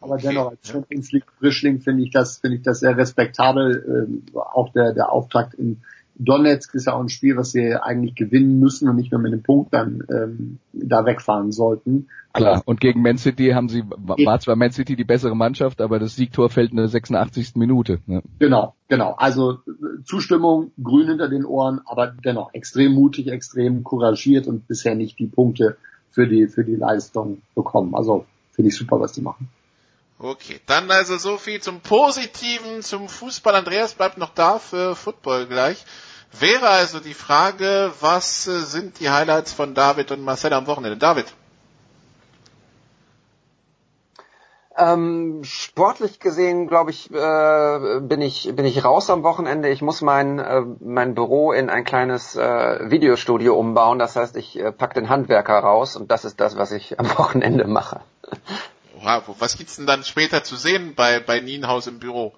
Aber 0.00 0.16
dennoch 0.16 0.50
als 0.50 0.68
Champions 0.68 1.12
League 1.12 1.26
Frischling 1.38 1.80
finde 1.80 2.04
ich 2.04 2.10
das 2.10 2.38
finde 2.38 2.58
ich 2.58 2.62
das 2.62 2.80
sehr 2.80 2.96
respektabel. 2.96 4.18
Äh, 4.34 4.38
auch 4.38 4.72
der 4.72 4.94
der 4.94 5.12
Auftakt 5.12 5.54
in 5.54 5.78
Donetsk 6.18 6.74
ist 6.74 6.86
ja 6.86 6.94
auch 6.94 7.00
ein 7.00 7.08
Spiel, 7.08 7.36
was 7.36 7.52
sie 7.52 7.74
eigentlich 7.74 8.14
gewinnen 8.14 8.58
müssen 8.58 8.88
und 8.88 8.96
nicht 8.96 9.12
nur 9.12 9.20
mit 9.20 9.32
einem 9.32 9.42
Punkt 9.42 9.72
dann 9.72 10.02
ähm, 10.10 10.58
da 10.72 11.04
wegfahren 11.04 11.52
sollten. 11.52 12.08
Klar, 12.32 12.62
und 12.66 12.80
gegen 12.80 13.02
Man 13.02 13.18
City 13.18 13.50
haben 13.50 13.68
sie, 13.68 13.84
war 13.86 14.38
zwar 14.40 14.56
Man 14.56 14.70
City 14.70 14.96
die 14.96 15.04
bessere 15.04 15.34
Mannschaft, 15.34 15.80
aber 15.80 15.98
das 15.98 16.14
Siegtor 16.14 16.50
fällt 16.50 16.72
in 16.72 16.76
der 16.76 16.88
86. 16.88 17.56
Minute. 17.56 18.00
Ne? 18.06 18.22
Genau, 18.38 18.74
genau. 18.88 19.14
Also 19.16 19.58
Zustimmung, 20.04 20.72
grün 20.82 21.08
hinter 21.08 21.28
den 21.28 21.44
Ohren, 21.44 21.80
aber 21.86 22.08
dennoch 22.08 22.52
extrem 22.52 22.92
mutig, 22.92 23.28
extrem 23.28 23.82
couragiert 23.82 24.46
und 24.46 24.68
bisher 24.68 24.94
nicht 24.94 25.18
die 25.18 25.26
Punkte 25.26 25.76
für 26.10 26.26
die, 26.26 26.48
für 26.48 26.64
die 26.64 26.76
Leistung 26.76 27.42
bekommen. 27.54 27.94
Also 27.94 28.26
finde 28.52 28.70
ich 28.70 28.76
super, 28.76 29.00
was 29.00 29.12
die 29.12 29.22
machen. 29.22 29.48
Okay, 30.20 30.58
dann 30.66 30.90
also 30.90 31.16
so 31.16 31.38
viel 31.38 31.60
zum 31.60 31.80
Positiven, 31.80 32.82
zum 32.82 33.08
Fußball. 33.08 33.54
Andreas 33.54 33.94
bleibt 33.94 34.18
noch 34.18 34.34
da 34.34 34.58
für 34.58 34.96
Football 34.96 35.46
gleich. 35.46 35.84
Wäre 36.32 36.68
also 36.68 37.00
die 37.00 37.14
Frage, 37.14 37.92
was 38.00 38.46
äh, 38.46 38.60
sind 38.60 39.00
die 39.00 39.10
Highlights 39.10 39.52
von 39.52 39.74
David 39.74 40.10
und 40.10 40.22
Marcel 40.22 40.52
am 40.52 40.66
Wochenende? 40.66 40.96
David. 40.96 41.26
Ähm, 44.76 45.42
sportlich 45.42 46.20
gesehen, 46.20 46.68
glaube 46.68 46.92
ich, 46.92 47.10
äh, 47.12 48.00
bin 48.00 48.20
ich 48.20 48.54
bin 48.54 48.64
ich 48.64 48.84
raus 48.84 49.10
am 49.10 49.24
Wochenende. 49.24 49.70
Ich 49.70 49.82
muss 49.82 50.02
mein 50.02 50.38
äh, 50.38 50.62
mein 50.78 51.16
Büro 51.16 51.50
in 51.50 51.68
ein 51.68 51.84
kleines 51.84 52.36
äh, 52.36 52.88
Videostudio 52.88 53.58
umbauen. 53.58 53.98
Das 53.98 54.14
heißt, 54.14 54.36
ich 54.36 54.56
äh, 54.56 54.70
pack 54.70 54.94
den 54.94 55.08
Handwerker 55.08 55.58
raus 55.58 55.96
und 55.96 56.12
das 56.12 56.24
ist 56.24 56.38
das, 56.38 56.56
was 56.56 56.70
ich 56.70 57.00
am 57.00 57.08
Wochenende 57.18 57.66
mache. 57.66 58.00
Wow, 59.02 59.22
was 59.40 59.56
gibt's 59.56 59.76
denn 59.76 59.86
dann 59.86 60.04
später 60.04 60.44
zu 60.44 60.54
sehen 60.54 60.94
bei 60.94 61.18
bei 61.18 61.40
Nienhaus 61.40 61.88
im 61.88 61.98
Büro? 61.98 62.34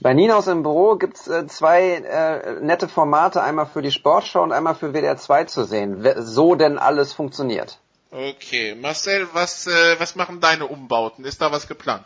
Bei 0.00 0.14
Nienhaus 0.14 0.46
im 0.46 0.62
Büro 0.62 0.96
gibt's 0.96 1.28
äh, 1.28 1.46
zwei 1.46 1.94
äh, 1.94 2.60
nette 2.60 2.88
Formate, 2.88 3.42
einmal 3.42 3.66
für 3.66 3.82
die 3.82 3.90
Sportschau 3.90 4.42
und 4.42 4.52
einmal 4.52 4.74
für 4.74 4.92
WDR 4.92 5.16
2 5.16 5.44
zu 5.44 5.64
sehen, 5.64 6.06
so 6.18 6.54
denn 6.54 6.78
alles 6.78 7.12
funktioniert. 7.12 7.78
Okay, 8.10 8.74
Marcel, 8.74 9.26
was, 9.34 9.66
äh, 9.66 9.96
was 9.98 10.16
machen 10.16 10.40
deine 10.40 10.66
Umbauten? 10.66 11.24
Ist 11.24 11.42
da 11.42 11.52
was 11.52 11.68
geplant? 11.68 12.04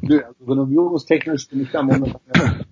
Nö, 0.00 0.20
also 0.24 0.44
renovierungstechnisch 0.44 1.48
bin 1.48 1.62
ich 1.62 1.70
da 1.70 1.82
momentan. 1.82 2.64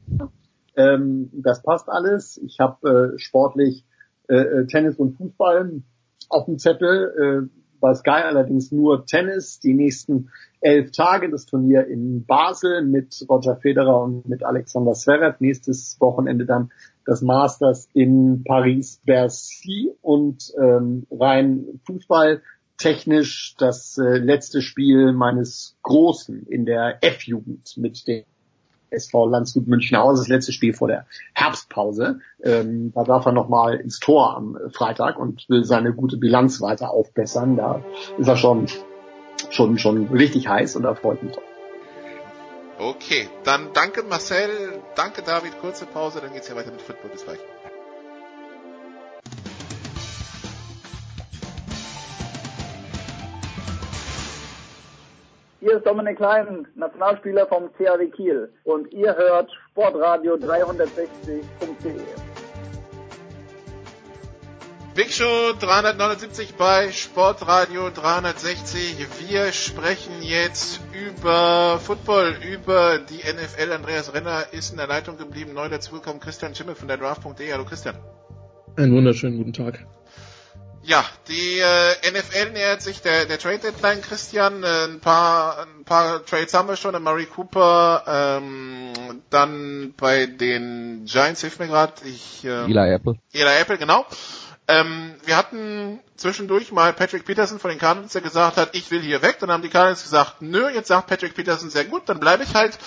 ähm, 0.76 1.30
das 1.32 1.62
passt 1.62 1.88
alles. 1.88 2.40
Ich 2.44 2.58
habe 2.58 3.14
äh, 3.14 3.18
sportlich 3.18 3.84
äh, 4.28 4.34
äh, 4.34 4.66
Tennis 4.66 4.96
und 4.96 5.16
Fußball 5.16 5.82
auf 6.28 6.46
dem 6.46 6.58
Zettel. 6.58 7.48
Äh, 7.48 7.60
bei 7.80 7.94
Sky 7.94 8.22
allerdings 8.24 8.70
nur 8.70 9.06
Tennis. 9.06 9.60
Die 9.60 9.74
nächsten 9.74 10.30
elf 10.60 10.90
Tage 10.92 11.30
das 11.30 11.46
Turnier 11.46 11.86
in 11.86 12.24
Basel 12.24 12.84
mit 12.84 13.24
Roger 13.28 13.56
Federer 13.56 14.02
und 14.02 14.28
mit 14.28 14.44
Alexander 14.44 14.92
Zverev. 14.92 15.36
Nächstes 15.40 15.96
Wochenende 16.00 16.46
dann 16.46 16.70
das 17.06 17.22
Masters 17.22 17.88
in 17.94 18.44
Paris-Bercy 18.44 19.92
und 20.02 20.52
ähm, 20.60 21.06
rein 21.10 21.80
Fußball 21.86 22.42
technisch 22.76 23.54
das 23.58 23.98
äh, 23.98 24.18
letzte 24.18 24.62
Spiel 24.62 25.12
meines 25.12 25.76
Großen 25.82 26.46
in 26.46 26.64
der 26.64 26.98
F-Jugend 27.02 27.76
mit 27.76 28.06
dem 28.06 28.24
SV 28.90 29.26
Landshut 29.26 29.66
Münchenhausen, 29.66 30.22
das 30.22 30.28
letzte 30.28 30.52
Spiel 30.52 30.74
vor 30.74 30.88
der 30.88 31.06
Herbstpause. 31.34 32.20
Ähm, 32.42 32.92
da 32.94 33.04
darf 33.04 33.26
er 33.26 33.32
nochmal 33.32 33.76
ins 33.76 33.98
Tor 33.98 34.36
am 34.36 34.58
Freitag 34.72 35.18
und 35.18 35.48
will 35.48 35.64
seine 35.64 35.92
gute 35.92 36.16
Bilanz 36.16 36.60
weiter 36.60 36.90
aufbessern. 36.90 37.56
Da 37.56 37.82
ist 38.18 38.28
er 38.28 38.36
schon, 38.36 38.66
schon, 39.50 39.78
schon 39.78 40.08
richtig 40.08 40.48
heiß 40.48 40.76
und 40.76 40.82
da 40.82 40.94
freut 40.94 41.22
mich. 41.22 41.36
Okay, 42.78 43.28
dann 43.44 43.74
danke 43.74 44.02
Marcel, 44.02 44.48
danke 44.94 45.22
David, 45.22 45.60
kurze 45.60 45.84
Pause, 45.84 46.20
dann 46.22 46.32
geht's 46.32 46.48
ja 46.48 46.56
weiter 46.56 46.70
mit 46.70 46.80
Football. 46.80 47.10
Bis 47.10 47.24
gleich. 47.24 47.38
Hier 55.60 55.76
ist 55.76 55.86
Dominik 55.86 56.16
Klein, 56.16 56.66
Nationalspieler 56.74 57.46
vom 57.46 57.70
CAW 57.76 58.06
Kiel 58.16 58.50
und 58.64 58.90
ihr 58.94 59.14
hört 59.14 59.50
Sportradio 59.70 60.36
360.de. 60.36 62.00
Big 64.94 65.12
Show 65.12 65.52
379 65.60 66.54
bei 66.54 66.90
Sportradio 66.90 67.90
360. 67.90 69.06
Wir 69.28 69.52
sprechen 69.52 70.22
jetzt 70.22 70.80
über 70.94 71.78
Football, 71.78 72.36
über 72.42 72.98
die 72.98 73.18
NFL. 73.18 73.72
Andreas 73.72 74.14
Renner 74.14 74.44
ist 74.52 74.70
in 74.70 74.78
der 74.78 74.86
Leitung 74.86 75.18
geblieben. 75.18 75.52
Neu 75.52 75.68
dazugekommen 75.68 76.20
Christian 76.20 76.54
Schimmel 76.54 76.74
von 76.74 76.88
der 76.88 76.96
Draft.de. 76.96 77.52
Hallo 77.52 77.66
Christian. 77.66 77.96
Einen 78.76 78.94
wunderschönen 78.94 79.36
guten 79.36 79.52
Tag. 79.52 79.86
Ja, 80.82 81.04
die 81.28 81.58
äh, 81.58 82.10
NFL 82.10 82.52
nähert 82.52 82.80
sich 82.80 83.02
der, 83.02 83.26
der 83.26 83.38
Trade 83.38 83.58
Deadline, 83.58 84.00
Christian. 84.00 84.62
Äh, 84.62 84.84
ein 84.84 85.00
paar 85.00 85.66
ein 85.78 85.84
paar 85.84 86.24
Trades 86.24 86.54
haben 86.54 86.68
wir 86.68 86.76
schon. 86.76 87.00
Murray 87.02 87.26
Cooper, 87.26 88.04
ähm, 88.06 89.22
dann 89.28 89.92
bei 89.96 90.26
den 90.26 91.04
Giants 91.04 91.42
hilft 91.42 91.60
mir 91.60 91.68
gerade. 91.68 91.92
Ich 92.04 92.44
äh, 92.44 92.64
Eli 92.64 92.94
Apple. 92.94 93.16
Eli 93.32 93.60
Apple, 93.60 93.76
genau. 93.76 94.06
Ähm, 94.68 95.16
wir 95.24 95.36
hatten 95.36 96.00
zwischendurch 96.16 96.72
mal 96.72 96.92
Patrick 96.92 97.24
Peterson 97.24 97.58
von 97.58 97.70
den 97.70 97.78
Cardinals, 97.78 98.12
der 98.12 98.22
gesagt 98.22 98.56
hat, 98.56 98.74
ich 98.74 98.90
will 98.90 99.00
hier 99.00 99.20
weg. 99.20 99.38
Dann 99.40 99.50
haben 99.50 99.62
die 99.62 99.68
Cardinals 99.68 100.02
gesagt, 100.02 100.40
nö, 100.40 100.68
jetzt 100.68 100.88
sagt 100.88 101.08
Patrick 101.08 101.34
Peterson 101.34 101.70
sehr 101.70 101.84
gut, 101.84 102.08
dann 102.08 102.20
bleibe 102.20 102.44
ich 102.44 102.54
halt 102.54 102.78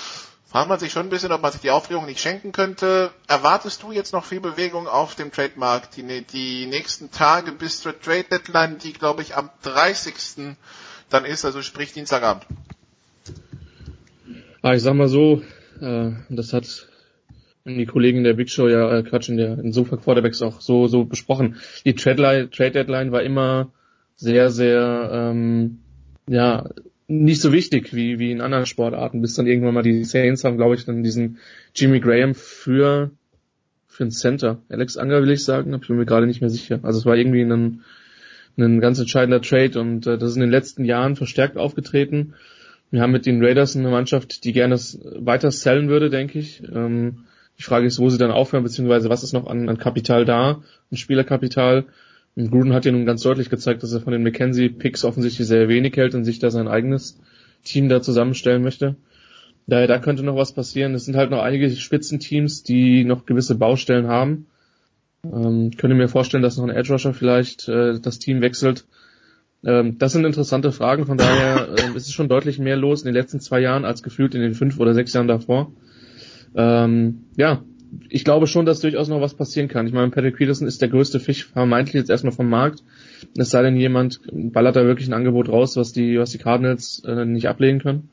fragt 0.54 0.70
man 0.70 0.78
sich 0.78 0.92
schon 0.92 1.08
ein 1.08 1.10
bisschen, 1.10 1.32
ob 1.32 1.42
man 1.42 1.52
sich 1.52 1.62
die 1.62 1.72
Aufregung 1.72 2.06
nicht 2.06 2.20
schenken 2.20 2.52
könnte. 2.52 3.10
Erwartest 3.28 3.82
du 3.82 3.92
jetzt 3.92 4.14
noch 4.14 4.24
viel 4.24 4.40
Bewegung 4.40 4.88
auf 4.88 5.16
dem 5.16 5.32
Trademarkt 5.32 5.98
die, 5.98 6.22
die 6.22 6.68
nächsten 6.68 7.10
Tage 7.10 7.52
bis 7.52 7.82
zur 7.82 8.00
Trade 8.00 8.26
Deadline, 8.32 8.78
die 8.78 8.94
glaube 8.94 9.24
ich 9.24 9.36
am 9.36 9.50
30. 9.64 10.56
dann 11.10 11.26
ist, 11.26 11.44
also 11.44 11.64
sprich 11.64 11.94
Dienstagabend? 11.94 12.46
Ah, 14.62 14.74
ich 14.74 14.84
sag 14.84 14.94
mal 14.94 15.08
so, 15.08 15.42
äh, 15.82 16.12
das 16.30 16.54
hat 16.54 16.88
die 17.66 17.88
Kollegen 17.88 18.24
der 18.24 18.34
Big 18.34 18.52
Show 18.52 18.68
ja, 18.68 18.96
äh, 18.96 19.02
Quatsch, 19.02 19.30
in 19.30 19.38
der 19.38 19.58
in 19.58 19.74
Sofa 19.74 19.98
Quarterbacks 19.98 20.44
auch 20.44 20.62
so, 20.62 20.86
so 20.86 21.04
besprochen. 21.04 21.56
Die 21.84 21.96
Trade, 21.96 22.48
Deadline 22.48 23.12
war 23.12 23.24
immer 23.24 23.72
sehr, 24.18 24.52
sehr, 24.52 25.10
ähm, 25.12 25.80
ja, 26.28 26.70
nicht 27.22 27.42
so 27.42 27.54
wichtig 27.54 27.94
wie, 27.94 28.20
wie 28.20 28.32
in 28.32 28.42
anderen 28.42 28.66
Sportarten, 28.66 29.22
bis 29.22 29.36
dann 29.36 29.48
irgendwann 29.48 29.74
mal 29.74 29.84
die 29.84 30.04
Saints 30.04 30.44
haben, 30.44 30.58
glaube 30.58 30.76
ich, 30.76 30.86
dann 30.86 31.04
diesen 31.04 31.38
Jimmy 31.76 32.00
Graham 32.00 32.34
für, 32.36 33.12
für 33.88 34.04
ein 34.04 34.12
Center. 34.12 34.62
Alex 34.70 34.98
Anger 34.98 35.22
will 35.22 35.32
ich 35.32 35.44
sagen, 35.44 35.74
ich 35.74 35.88
bin 35.88 35.98
mir 35.98 36.06
gerade 36.06 36.28
nicht 36.28 36.42
mehr 36.42 36.50
sicher. 36.50 36.80
Also 36.84 37.00
es 37.00 37.06
war 37.06 37.16
irgendwie 37.16 37.42
ein, 37.42 37.82
ein 38.58 38.80
ganz 38.80 39.00
entscheidender 39.00 39.42
Trade 39.42 39.80
und 39.80 40.08
äh, 40.08 40.18
das 40.18 40.32
ist 40.32 40.36
in 40.36 40.42
den 40.42 40.52
letzten 40.52 40.86
Jahren 40.86 41.16
verstärkt 41.16 41.58
aufgetreten. 41.58 42.34
Wir 42.92 43.02
haben 43.02 43.12
mit 43.12 43.26
den 43.26 43.44
Raiders 43.44 43.76
eine 43.76 43.90
Mannschaft, 43.90 44.44
die 44.44 44.54
gerne 44.54 44.76
weiter 44.76 45.52
sellen 45.52 45.90
würde, 45.90 46.10
denke 46.10 46.40
ich. 46.40 46.62
Ähm, 46.72 47.26
die 47.58 47.64
Frage 47.64 47.86
ist, 47.86 48.00
wo 48.00 48.10
sie 48.10 48.18
dann 48.18 48.32
aufhören, 48.32 48.64
beziehungsweise 48.64 49.10
was 49.10 49.24
ist 49.24 49.34
noch 49.34 49.48
an, 49.48 49.70
an 49.70 49.78
Kapital 49.78 50.26
da, 50.26 50.62
an 50.92 50.98
Spielerkapital. 50.98 51.86
Und 52.36 52.52
Gruden 52.52 52.74
hat 52.74 52.86
ja 52.86 52.92
nun 52.92 53.06
ganz 53.06 53.22
deutlich 53.22 53.50
gezeigt, 53.50 53.84
dass 53.84 53.94
er 53.94 54.02
von 54.02 54.14
den 54.14 54.24
McKenzie-Picks 54.24 55.06
offensichtlich 55.06 55.48
sehr 55.48 55.70
wenig 55.70 55.96
hält 55.96 56.16
und 56.16 56.26
sich 56.26 56.40
da 56.40 56.50
sein 56.50 56.68
eigenes 56.68 57.20
Team 57.64 57.90
da 57.90 58.02
zusammenstellen 58.02 58.64
möchte. 58.64 58.96
Daher, 59.68 59.88
da 59.88 60.00
könnte 60.00 60.24
noch 60.24 60.36
was 60.36 60.54
passieren. 60.54 60.94
Es 60.94 61.06
sind 61.06 61.16
halt 61.16 61.32
noch 61.32 61.42
einige 61.42 61.70
Spitzenteams, 61.70 62.64
die 62.64 63.06
noch 63.06 63.26
gewisse 63.26 63.56
Baustellen 63.56 64.08
haben. 64.08 64.48
Ähm, 65.24 65.72
könnte 65.78 65.96
mir 65.96 66.10
vorstellen, 66.10 66.44
dass 66.44 66.58
noch 66.58 66.66
ein 66.66 66.76
Edge 66.76 66.92
Rusher 66.92 67.14
vielleicht 67.14 67.70
äh, 67.70 68.00
das 68.00 68.20
Team 68.20 68.42
wechselt. 68.42 68.86
Ähm, 69.64 69.98
das 69.98 70.12
sind 70.12 70.26
interessante 70.26 70.74
Fragen, 70.74 71.06
von 71.06 71.18
daher 71.18 71.70
äh, 71.78 71.96
ist 71.96 72.08
es 72.08 72.12
schon 72.12 72.28
deutlich 72.28 72.60
mehr 72.60 72.76
los 72.76 73.02
in 73.02 73.06
den 73.06 73.14
letzten 73.14 73.40
zwei 73.40 73.62
Jahren 73.62 73.86
als 73.86 74.04
gefühlt 74.04 74.36
in 74.36 74.42
den 74.42 74.54
fünf 74.54 74.80
oder 74.80 74.94
sechs 74.94 75.14
Jahren 75.14 75.30
davor. 75.30 75.72
Ähm, 76.56 77.26
ja, 77.38 77.64
ich 78.10 78.24
glaube 78.24 78.48
schon, 78.48 78.66
dass 78.66 78.80
durchaus 78.80 79.08
noch 79.08 79.22
was 79.22 79.34
passieren 79.34 79.68
kann. 79.68 79.88
Ich 79.88 79.94
meine, 79.94 80.10
Patrick 80.10 80.38
Peterson 80.38 80.68
ist 80.68 80.82
der 80.82 80.90
größte 80.90 81.20
Fisch 81.20 81.46
vermeintlich 81.46 81.96
jetzt 81.96 82.10
erstmal 82.10 82.34
vom 82.34 82.50
Markt. 82.50 82.84
Es 83.38 83.50
sei 83.50 83.62
denn, 83.62 83.76
jemand 83.76 84.22
ballert 84.32 84.76
da 84.76 84.86
wirklich 84.86 85.08
ein 85.08 85.14
Angebot 85.14 85.50
raus, 85.50 85.76
was 85.76 85.94
die, 85.94 86.18
was 86.18 86.32
die 86.32 86.38
Cardinals 86.38 87.04
äh, 87.06 87.26
nicht 87.26 87.48
ablehnen 87.48 87.82
können. 87.82 88.10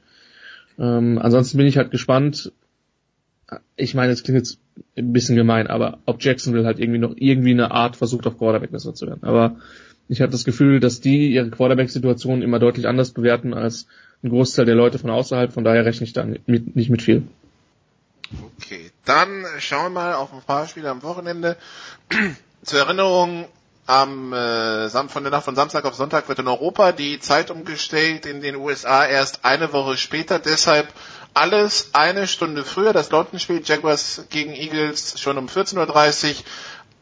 Ähm, 0.79 1.19
ansonsten 1.19 1.59
bin 1.59 1.67
ich 1.67 1.77
halt 1.77 1.91
gespannt. 1.91 2.53
Ich 3.77 3.95
meine, 3.95 4.13
es 4.13 4.23
klingt 4.23 4.39
jetzt 4.39 4.59
ein 4.97 5.13
bisschen 5.13 5.37
gemein, 5.37 5.67
aber 5.67 5.99
ob 6.07 6.23
Jacksonville 6.23 6.65
halt 6.65 6.79
irgendwie 6.79 7.01
noch 7.01 7.15
irgendwie 7.17 7.51
eine 7.51 7.71
Art 7.71 7.97
versucht, 7.97 8.27
auf 8.27 8.39
Quarterback 8.39 8.71
besser 8.71 8.95
zu 8.95 9.07
werden. 9.07 9.23
Aber 9.23 9.57
ich 10.09 10.21
habe 10.21 10.33
das 10.33 10.45
Gefühl, 10.45 10.81
dass 10.81 11.01
die 11.01 11.33
ihre 11.33 11.51
Quarterback-Situation 11.51 12.43
immer 12.43 12.59
deutlich 12.59 12.87
anders 12.87 13.13
bewerten 13.13 13.55
als 13.55 13.87
ein 14.23 14.31
Großteil 14.31 14.67
der 14.67 14.75
Leute 14.75 14.99
von 14.99 15.11
außerhalb. 15.11 15.53
Von 15.53 15.65
daher 15.65 15.85
rechne 15.85 16.05
ich 16.05 16.13
da 16.13 16.25
nicht 16.25 16.91
mit 16.91 17.03
viel. 17.03 17.23
Okay, 18.57 18.90
dann 19.11 19.45
schauen 19.59 19.83
wir 19.93 20.01
mal 20.01 20.15
auf 20.15 20.33
ein 20.33 20.41
paar 20.43 20.69
Spiele 20.69 20.89
am 20.89 21.03
Wochenende. 21.03 21.57
Zur 22.63 22.79
Erinnerung, 22.79 23.49
am 23.87 24.33
äh, 24.33 24.89
von 25.09 25.25
der 25.25 25.33
Nacht 25.33 25.45
von 25.45 25.57
Samstag 25.57 25.85
auf 25.85 25.95
Sonntag 25.97 26.29
wird 26.29 26.39
in 26.39 26.47
Europa 26.47 26.93
die 26.93 27.19
Zeit 27.19 27.51
umgestellt, 27.51 28.25
in 28.25 28.41
den 28.41 28.55
USA 28.55 29.05
erst 29.05 29.45
eine 29.45 29.73
Woche 29.73 29.97
später. 29.97 30.39
Deshalb 30.39 30.93
alles 31.35 31.91
eine 31.93 32.29
Stunde 32.29 32.65
früher. 32.65 32.93
Das 32.93 33.11
London-Spiel 33.11 33.63
Jaguars 33.65 34.27
gegen 34.31 34.53
Eagles 34.55 35.19
schon 35.19 35.39
um 35.39 35.47
14.30 35.47 36.29
Uhr. 36.31 36.35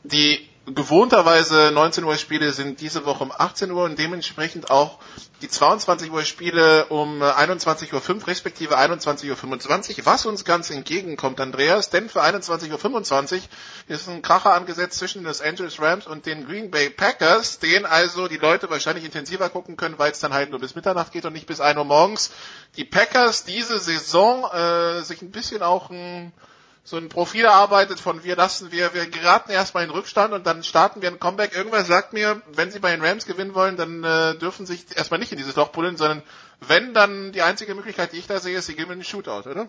Die 0.04 0.47
gewohnterweise 0.74 1.70
19 1.72 2.04
Uhr 2.04 2.16
Spiele 2.16 2.52
sind 2.52 2.80
diese 2.80 3.04
Woche 3.04 3.24
um 3.24 3.32
18 3.32 3.70
Uhr 3.70 3.84
und 3.84 3.98
dementsprechend 3.98 4.70
auch 4.70 4.98
die 5.42 5.48
22 5.48 6.10
Uhr 6.10 6.24
Spiele 6.24 6.86
um 6.86 7.22
21.05 7.22 7.92
Uhr 7.92 8.26
respektive 8.26 8.78
21.25 8.78 9.98
Uhr, 9.98 10.06
was 10.06 10.26
uns 10.26 10.44
ganz 10.44 10.70
entgegenkommt, 10.70 11.40
Andreas, 11.40 11.90
denn 11.90 12.08
für 12.08 12.22
21.25 12.22 13.34
Uhr 13.34 13.40
ist 13.88 14.08
ein 14.08 14.22
Kracher 14.22 14.54
angesetzt 14.54 14.98
zwischen 14.98 15.22
Los 15.22 15.40
Angeles 15.40 15.80
Rams 15.80 16.06
und 16.06 16.26
den 16.26 16.46
Green 16.46 16.70
Bay 16.70 16.90
Packers, 16.90 17.58
den 17.58 17.86
also 17.86 18.28
die 18.28 18.36
Leute 18.36 18.68
wahrscheinlich 18.70 19.04
intensiver 19.04 19.48
gucken 19.50 19.76
können, 19.76 19.98
weil 19.98 20.12
es 20.12 20.20
dann 20.20 20.34
halt 20.34 20.50
nur 20.50 20.60
bis 20.60 20.74
Mitternacht 20.74 21.12
geht 21.12 21.24
und 21.24 21.32
nicht 21.32 21.46
bis 21.46 21.60
1 21.60 21.78
Uhr 21.78 21.84
morgens. 21.84 22.30
Die 22.76 22.84
Packers 22.84 23.44
diese 23.44 23.78
Saison 23.78 24.44
äh, 24.52 25.02
sich 25.02 25.22
ein 25.22 25.30
bisschen 25.30 25.62
auch 25.62 25.90
ein 25.90 26.32
so 26.89 26.97
ein 26.97 27.11
Profil 27.11 27.45
erarbeitet 27.45 28.01
von 28.01 28.24
wir 28.24 28.34
lassen, 28.34 28.72
wir, 28.72 28.95
wir 28.95 29.07
geraten 29.07 29.51
erstmal 29.51 29.84
in 29.84 29.91
Rückstand 29.91 30.32
und 30.32 30.47
dann 30.47 30.62
starten 30.62 31.03
wir 31.03 31.11
ein 31.11 31.18
Comeback. 31.18 31.55
Irgendwer 31.55 31.84
sagt 31.84 32.14
mir, 32.14 32.41
wenn 32.55 32.70
sie 32.70 32.78
bei 32.78 32.93
den 32.93 33.05
Rams 33.05 33.26
gewinnen 33.26 33.55
wollen, 33.55 33.76
dann 33.76 34.03
äh, 34.05 34.39
dürfen 34.39 34.64
sie 34.64 34.74
sich 34.74 34.97
erstmal 34.97 35.20
nicht 35.20 35.30
in 35.30 35.36
dieses 35.36 35.55
Loch 35.55 35.70
pullen, 35.70 35.99
sondern 35.99 36.22
wenn, 36.66 36.95
dann 36.95 37.32
die 37.32 37.43
einzige 37.43 37.74
Möglichkeit, 37.74 38.12
die 38.12 38.16
ich 38.16 38.26
da 38.26 38.41
sehe, 38.41 38.57
ist, 38.57 38.66
sie 38.66 38.74
gewinnen 38.74 38.93
einen 38.93 39.05
Shootout, 39.05 39.51
oder? 39.51 39.68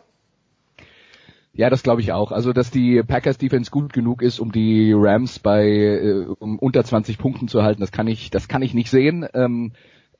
Ja, 1.52 1.70
das 1.70 1.84
glaube 1.84 2.00
ich 2.00 2.14
auch. 2.14 2.32
Also, 2.32 2.54
dass 2.54 2.72
die 2.72 3.04
Packers 3.04 3.38
Defense 3.38 3.70
gut 3.70 3.92
genug 3.92 4.22
ist, 4.22 4.40
um 4.40 4.54
die 4.54 4.94
Rams 4.96 5.40
bei 5.40 5.66
äh, 5.68 6.26
um 6.40 6.58
unter 6.58 6.86
20 6.86 7.18
Punkten 7.18 7.50
zu 7.50 7.64
halten, 7.64 7.82
das 7.82 7.92
kann 7.92 8.08
ich, 8.08 8.30
das 8.30 8.48
kann 8.48 8.62
ich 8.62 8.74
nicht 8.74 8.90
sehen. 8.90 9.28
Ähm, 9.34 9.74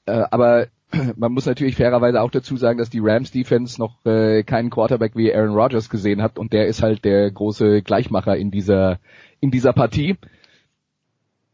äh, 0.10 0.26
aber 0.32 0.68
man 1.16 1.32
muss 1.32 1.46
natürlich 1.46 1.76
fairerweise 1.76 2.22
auch 2.22 2.32
dazu 2.32 2.58
sagen, 2.58 2.80
dass 2.80 2.90
die 2.90 3.02
Rams 3.02 3.32
Defense 3.32 3.80
noch 3.80 4.06
äh, 4.06 4.44
keinen 4.44 4.70
Quarterback 4.70 5.16
wie 5.16 5.34
Aaron 5.34 5.56
Rodgers 5.56 5.90
gesehen 5.90 6.22
hat 6.22 6.40
und 6.40 6.54
der 6.54 6.68
ist 6.68 6.82
halt 6.82 7.06
der 7.06 7.30
große 7.32 7.82
Gleichmacher 7.82 8.36
in 8.38 8.52
dieser 8.52 9.00
in 9.40 9.52
dieser 9.52 9.74
Partie. 9.74 10.18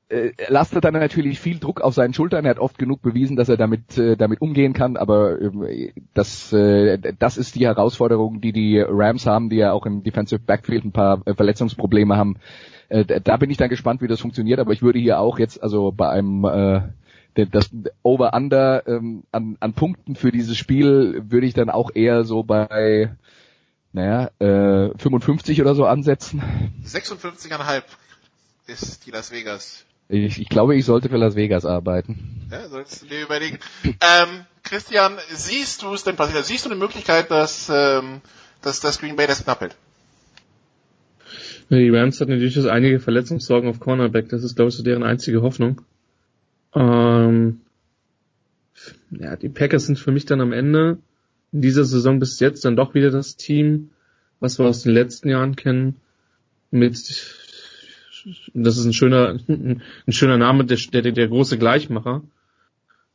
Äh, 0.07 0.31
lastet 0.49 0.83
dann 0.83 0.93
natürlich 0.93 1.39
viel 1.39 1.57
Druck 1.57 1.81
auf 1.81 1.95
seinen 1.95 2.13
Schultern. 2.13 2.45
Er 2.45 2.51
hat 2.51 2.59
oft 2.59 2.77
genug 2.77 3.01
bewiesen, 3.01 3.35
dass 3.35 3.49
er 3.49 3.57
damit 3.57 3.97
äh, 3.97 4.15
damit 4.15 4.39
umgehen 4.39 4.73
kann, 4.73 4.97
aber 4.97 5.41
äh, 5.41 5.93
das 6.13 6.53
äh, 6.53 6.99
das 7.17 7.37
ist 7.37 7.55
die 7.55 7.65
Herausforderung, 7.65 8.39
die 8.39 8.53
die 8.53 8.79
Rams 8.79 9.25
haben, 9.25 9.49
die 9.49 9.57
ja 9.57 9.71
auch 9.71 9.85
im 9.85 10.03
Defensive 10.03 10.41
Backfield 10.41 10.85
ein 10.85 10.91
paar 10.91 11.21
äh, 11.25 11.33
Verletzungsprobleme 11.33 12.15
haben. 12.15 12.37
Äh, 12.87 13.19
da 13.21 13.37
bin 13.37 13.49
ich 13.49 13.57
dann 13.57 13.69
gespannt, 13.69 14.01
wie 14.01 14.07
das 14.07 14.21
funktioniert, 14.21 14.59
aber 14.59 14.73
ich 14.73 14.83
würde 14.83 14.99
hier 14.99 15.19
auch 15.19 15.39
jetzt 15.39 15.61
also 15.61 15.91
bei 15.91 16.07
einem 16.07 16.45
äh, 16.45 16.81
das 17.35 17.69
Over-Under 18.03 18.87
ähm, 18.87 19.23
an, 19.31 19.57
an 19.59 19.73
Punkten 19.73 20.15
für 20.15 20.31
dieses 20.31 20.57
Spiel 20.57 21.23
würde 21.29 21.47
ich 21.47 21.53
dann 21.53 21.69
auch 21.69 21.91
eher 21.93 22.23
so 22.23 22.43
bei 22.43 23.11
naja, 23.95 24.29
äh, 24.39 24.97
55 24.97 25.61
oder 25.61 25.73
so 25.73 25.85
ansetzen. 25.85 26.41
56,5 26.85 27.83
ist 28.67 29.05
die 29.05 29.11
Las 29.11 29.31
Vegas. 29.31 29.85
Ich, 30.09 30.39
ich 30.39 30.49
glaube, 30.49 30.75
ich 30.75 30.85
sollte 30.85 31.09
für 31.09 31.17
Las 31.17 31.35
Vegas 31.35 31.65
arbeiten. 31.65 32.47
Ja, 32.51 32.67
solltest 32.67 33.03
du 33.03 33.07
dir 33.07 33.23
überlegen. 33.23 33.57
ähm, 33.83 34.45
Christian, 34.63 35.17
siehst 35.29 35.81
du 35.81 35.93
es 35.93 36.03
denn 36.03 36.15
passieren? 36.15 36.43
Siehst 36.43 36.65
du 36.65 36.69
eine 36.69 36.77
Möglichkeit, 36.77 37.31
dass, 37.31 37.71
ähm, 37.73 38.21
dass 38.61 38.81
das 38.81 38.99
Green 38.99 39.15
Bay 39.15 39.27
das 39.27 39.43
knapp 39.43 39.61
hält? 39.61 39.75
Die 41.69 41.89
Rams 41.89 42.19
hatten 42.19 42.31
natürlich 42.31 42.69
einige 42.69 42.99
Verletzungssorgen 42.99 43.69
auf 43.69 43.79
Cornerback. 43.79 44.29
Das 44.29 44.43
ist, 44.43 44.55
glaube 44.55 44.69
ich, 44.69 44.75
so 44.75 44.83
deren 44.83 45.03
einzige 45.03 45.41
Hoffnung. 45.41 45.81
Ähm, 46.75 47.61
ja, 49.11 49.35
die 49.35 49.49
Packers 49.49 49.85
sind 49.85 49.97
für 49.97 50.11
mich 50.11 50.25
dann 50.25 50.41
am 50.41 50.51
Ende 50.51 50.97
in 51.51 51.61
dieser 51.61 51.85
Saison 51.85 52.19
bis 52.19 52.39
jetzt 52.39 52.65
dann 52.65 52.75
doch 52.75 52.93
wieder 52.93 53.11
das 53.11 53.37
Team, 53.37 53.91
was 54.39 54.59
wir 54.59 54.65
aus 54.65 54.83
den 54.83 54.93
letzten 54.93 55.29
Jahren 55.29 55.55
kennen, 55.55 55.95
mit 56.71 56.95
das 58.53 58.77
ist 58.77 58.85
ein 58.85 58.93
schöner, 58.93 59.39
ein 59.47 59.81
schöner 60.09 60.37
Name, 60.37 60.65
der, 60.65 60.77
der, 60.77 61.11
der 61.11 61.27
große 61.27 61.57
Gleichmacher. 61.57 62.23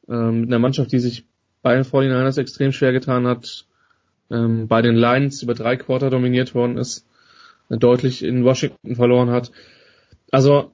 Ähm, 0.08 0.42
mit 0.42 0.50
einer 0.50 0.58
Mannschaft, 0.58 0.92
die 0.92 1.00
sich 1.00 1.24
bei 1.62 1.74
den 1.74 1.84
49ers 1.84 2.38
extrem 2.38 2.72
schwer 2.72 2.92
getan 2.92 3.26
hat, 3.26 3.66
ähm, 4.30 4.68
bei 4.68 4.82
den 4.82 4.94
Lions 4.94 5.42
über 5.42 5.54
drei 5.54 5.76
Quarter 5.76 6.11
dominiert 6.11 6.54
worden 6.54 6.78
ist, 6.78 7.06
deutlich 7.68 8.22
in 8.22 8.44
Washington 8.44 8.94
verloren 8.96 9.30
hat. 9.30 9.50
Also 10.30 10.72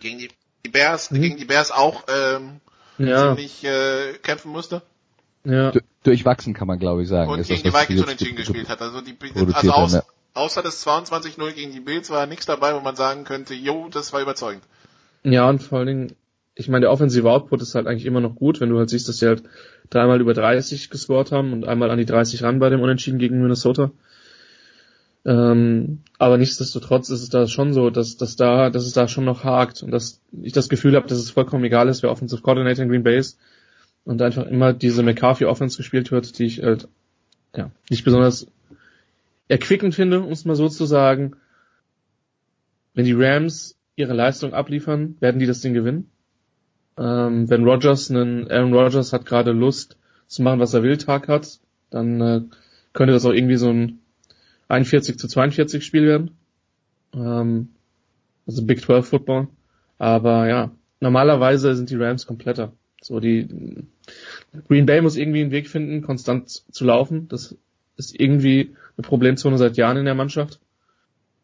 gegen 0.00 0.18
die 0.18 0.28
die 0.64 0.70
Bears, 0.70 1.10
mhm. 1.10 1.22
gegen 1.22 1.36
die 1.36 1.44
Bears 1.44 1.70
auch 1.70 2.04
ähm, 2.08 2.60
ja. 2.98 3.28
ziemlich 3.28 3.64
äh, 3.64 4.14
kämpfen 4.22 4.50
musste. 4.50 4.82
Ja. 5.44 5.70
Du, 5.70 5.80
durchwachsen 6.02 6.54
kann 6.54 6.66
man 6.66 6.78
glaube 6.78 7.02
ich 7.02 7.08
sagen. 7.08 7.30
Und 7.30 7.46
gegen 7.46 7.62
das, 7.62 7.72
die 7.72 7.78
Vikings 7.78 8.02
unentschieden 8.02 8.36
gespielt 8.36 8.68
hat. 8.68 8.80
Also, 8.82 9.00
die, 9.00 9.16
also 9.54 9.72
aus, 9.72 9.92
ja. 9.94 10.02
außer 10.34 10.62
das 10.62 10.86
22-0 10.86 11.52
gegen 11.52 11.72
die 11.72 11.80
Bills 11.80 12.10
war 12.10 12.26
nichts 12.26 12.46
dabei, 12.46 12.74
wo 12.74 12.80
man 12.80 12.96
sagen 12.96 13.24
könnte, 13.24 13.54
jo, 13.54 13.88
das 13.90 14.12
war 14.12 14.20
überzeugend. 14.20 14.64
Ja, 15.22 15.48
und 15.48 15.62
vor 15.62 15.78
allen 15.78 15.86
Dingen, 15.86 16.16
ich 16.54 16.68
meine, 16.68 16.82
der 16.82 16.92
offensive 16.92 17.30
Output 17.30 17.62
ist 17.62 17.74
halt 17.74 17.86
eigentlich 17.86 18.06
immer 18.06 18.20
noch 18.20 18.34
gut, 18.34 18.60
wenn 18.60 18.70
du 18.70 18.78
halt 18.78 18.90
siehst, 18.90 19.08
dass 19.08 19.18
sie 19.18 19.26
halt 19.26 19.42
dreimal 19.90 20.20
über 20.20 20.34
30 20.34 20.90
gescored 20.90 21.32
haben 21.32 21.52
und 21.52 21.66
einmal 21.66 21.90
an 21.90 21.98
die 21.98 22.04
30 22.04 22.42
ran 22.42 22.58
bei 22.58 22.68
dem 22.68 22.80
Unentschieden 22.80 23.18
gegen 23.18 23.40
Minnesota. 23.40 23.90
Ähm, 25.24 26.00
aber 26.18 26.38
nichtsdestotrotz 26.38 27.10
ist 27.10 27.22
es 27.22 27.28
da 27.28 27.46
schon 27.46 27.72
so, 27.72 27.90
dass, 27.90 28.16
dass 28.16 28.36
da, 28.36 28.70
dass 28.70 28.86
es 28.86 28.92
da 28.92 29.08
schon 29.08 29.24
noch 29.24 29.44
hakt 29.44 29.82
und 29.82 29.90
dass 29.90 30.20
ich 30.42 30.52
das 30.52 30.68
Gefühl 30.68 30.96
habe, 30.96 31.08
dass 31.08 31.18
es 31.18 31.30
vollkommen 31.30 31.64
egal 31.64 31.88
ist, 31.88 32.02
wer 32.02 32.10
Offensive 32.10 32.42
Coordinator 32.42 32.84
in 32.84 32.90
Green 32.90 33.02
Bay 33.02 33.18
ist 33.18 33.38
und 34.04 34.22
einfach 34.22 34.46
immer 34.46 34.72
diese 34.72 35.02
McCarthy 35.02 35.44
Offense 35.44 35.76
gespielt 35.76 36.10
wird, 36.10 36.38
die 36.38 36.44
ich 36.44 36.62
halt, 36.62 36.88
ja, 37.54 37.70
nicht 37.90 38.04
besonders 38.04 38.46
erquickend 39.48 39.94
finde, 39.94 40.20
um 40.20 40.32
es 40.32 40.44
mal 40.44 40.56
so 40.56 40.68
zu 40.68 40.86
sagen. 40.86 41.36
Wenn 42.94 43.04
die 43.04 43.14
Rams 43.14 43.76
ihre 43.96 44.14
Leistung 44.14 44.54
abliefern, 44.54 45.16
werden 45.20 45.38
die 45.38 45.46
das 45.46 45.60
Ding 45.60 45.74
gewinnen. 45.74 46.10
Ähm, 46.96 47.48
wenn 47.48 47.64
Rogers 47.64 48.10
einen, 48.10 48.50
Aaron 48.50 48.72
Rodgers 48.72 49.12
hat 49.12 49.26
gerade 49.26 49.52
Lust 49.52 49.96
zu 50.26 50.42
machen, 50.42 50.60
was 50.60 50.74
er 50.74 50.82
will, 50.82 50.96
Tag 50.96 51.28
hat, 51.28 51.60
dann 51.90 52.20
äh, 52.20 52.40
könnte 52.92 53.12
das 53.12 53.24
auch 53.24 53.32
irgendwie 53.32 53.56
so 53.56 53.70
ein 53.70 54.00
41 54.68 55.18
zu 55.18 55.28
42 55.28 55.84
Spiel 55.84 56.06
werden. 56.06 56.30
Ähm, 57.14 57.70
also 58.46 58.64
Big 58.64 58.80
12 58.80 59.06
Football. 59.06 59.48
Aber 59.98 60.48
ja, 60.48 60.70
normalerweise 61.00 61.74
sind 61.74 61.90
die 61.90 61.96
Rams 61.96 62.26
kompletter. 62.26 62.72
So 63.00 63.20
die 63.20 63.48
Green 64.68 64.86
Bay 64.86 65.00
muss 65.00 65.16
irgendwie 65.16 65.42
einen 65.42 65.50
Weg 65.50 65.68
finden, 65.68 66.02
konstant 66.02 66.48
zu 66.48 66.84
laufen. 66.84 67.28
Das 67.28 67.56
ist 67.96 68.18
irgendwie 68.18 68.74
eine 68.96 69.06
Problemzone 69.06 69.58
seit 69.58 69.76
Jahren 69.76 69.96
in 69.96 70.04
der 70.04 70.14
Mannschaft. 70.14 70.60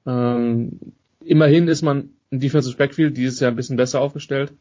Ähm, 0.06 0.78
immerhin 1.24 1.68
ist 1.68 1.82
man 1.82 2.10
im 2.30 2.40
Defensive 2.40 2.76
Backfield 2.76 3.16
dieses 3.16 3.40
Jahr 3.40 3.50
ein 3.50 3.56
bisschen 3.56 3.76
besser 3.76 4.00
aufgestellt. 4.00 4.52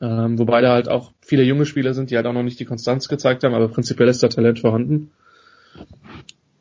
Ähm, 0.00 0.38
wobei 0.38 0.60
da 0.60 0.72
halt 0.72 0.88
auch 0.88 1.12
viele 1.20 1.42
junge 1.42 1.66
Spieler 1.66 1.92
sind, 1.92 2.10
die 2.10 2.16
halt 2.16 2.26
auch 2.26 2.32
noch 2.32 2.44
nicht 2.44 2.60
die 2.60 2.64
Konstanz 2.64 3.08
gezeigt 3.08 3.42
haben, 3.42 3.54
aber 3.54 3.68
prinzipiell 3.68 4.08
ist 4.08 4.22
da 4.22 4.28
Talent 4.28 4.60
vorhanden. 4.60 5.10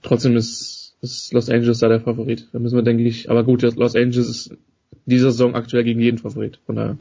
Trotzdem 0.01 0.36
ist, 0.36 0.86
ist 1.02 1.34
Los 1.34 1.50
Angeles 1.50 1.80
da 1.80 1.88
der 1.88 2.02
Favorit. 2.02 2.48
Da 2.52 2.60
müssen 2.60 2.76
wir, 2.76 2.84
denke 2.84 3.04
ich, 3.04 3.30
aber 3.30 3.43
gut, 3.43 3.62
Los 3.62 3.95
Angeles 3.95 4.30
ist 4.30 4.52
dieser 5.06 5.32
Saison 5.32 5.56
aktuell 5.56 5.84
gegen 5.84 6.00
jeden 6.00 6.18
Favorit, 6.18 6.60
von 6.66 6.76
daher. 6.76 6.98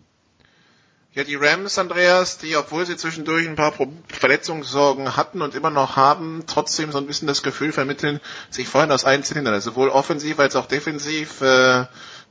Ja, 1.17 1.25
die 1.25 1.35
Rams, 1.35 1.79
Andreas, 1.79 2.37
die, 2.37 2.57
obwohl 2.57 2.85
sie 2.85 2.97
zwischendurch 2.97 3.49
ein 3.49 3.57
paar 3.57 3.73
Verletzungssorgen 4.09 5.17
hatten 5.17 5.41
und 5.41 5.55
immer 5.55 5.71
noch 5.71 5.97
haben, 5.97 6.45
trotzdem 6.47 6.93
so 6.93 6.99
ein 6.99 7.07
bisschen 7.07 7.27
das 7.27 7.43
Gefühl 7.43 7.73
vermitteln, 7.73 8.21
sich 8.51 8.69
vorhin 8.69 8.93
aus 8.93 9.07
allen 9.07 9.23
Zylindern, 9.23 9.55
also 9.55 9.71
sowohl 9.71 9.89
offensiv 9.89 10.39
als 10.39 10.57
auch 10.57 10.67
defensiv, 10.67 11.41
äh, 11.41 11.87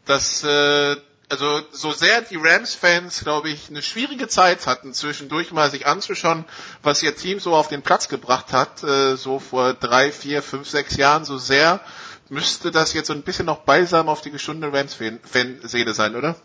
dass 0.05 0.43
äh, 0.43 0.97
also 1.30 1.61
so 1.71 1.91
sehr 1.91 2.21
die 2.21 2.38
Rams-Fans, 2.38 3.21
glaube 3.21 3.49
ich, 3.49 3.69
eine 3.69 3.82
schwierige 3.82 4.28
Zeit 4.28 4.67
hatten, 4.67 4.93
zwischendurch 4.93 5.51
mal 5.51 5.69
sich 5.71 5.88
anzuschauen, 5.88 6.45
was 6.84 7.01
ihr 7.03 7.15
Team 7.15 7.39
so 7.39 7.55
auf 7.55 7.67
den 7.67 7.82
Platz 7.82 8.07
gebracht 8.09 8.53
hat, 8.53 8.84
äh, 8.84 9.15
so 9.15 9.39
vor 9.39 9.73
drei, 9.73 10.11
vier, 10.11 10.41
fünf, 10.41 10.69
sechs 10.69 10.97
Jahren, 10.97 11.26
so 11.26 11.38
sehr 11.38 11.82
müsste 12.30 12.71
das 12.71 12.93
jetzt 12.93 13.07
so 13.07 13.13
ein 13.13 13.21
bisschen 13.21 13.45
noch 13.45 13.59
balsam 13.59 14.09
auf 14.09 14.21
die 14.21 14.32
geschundene 14.32 14.73
Rams-Seele 14.73 15.93
sein, 15.93 16.15
oder? 16.15 16.36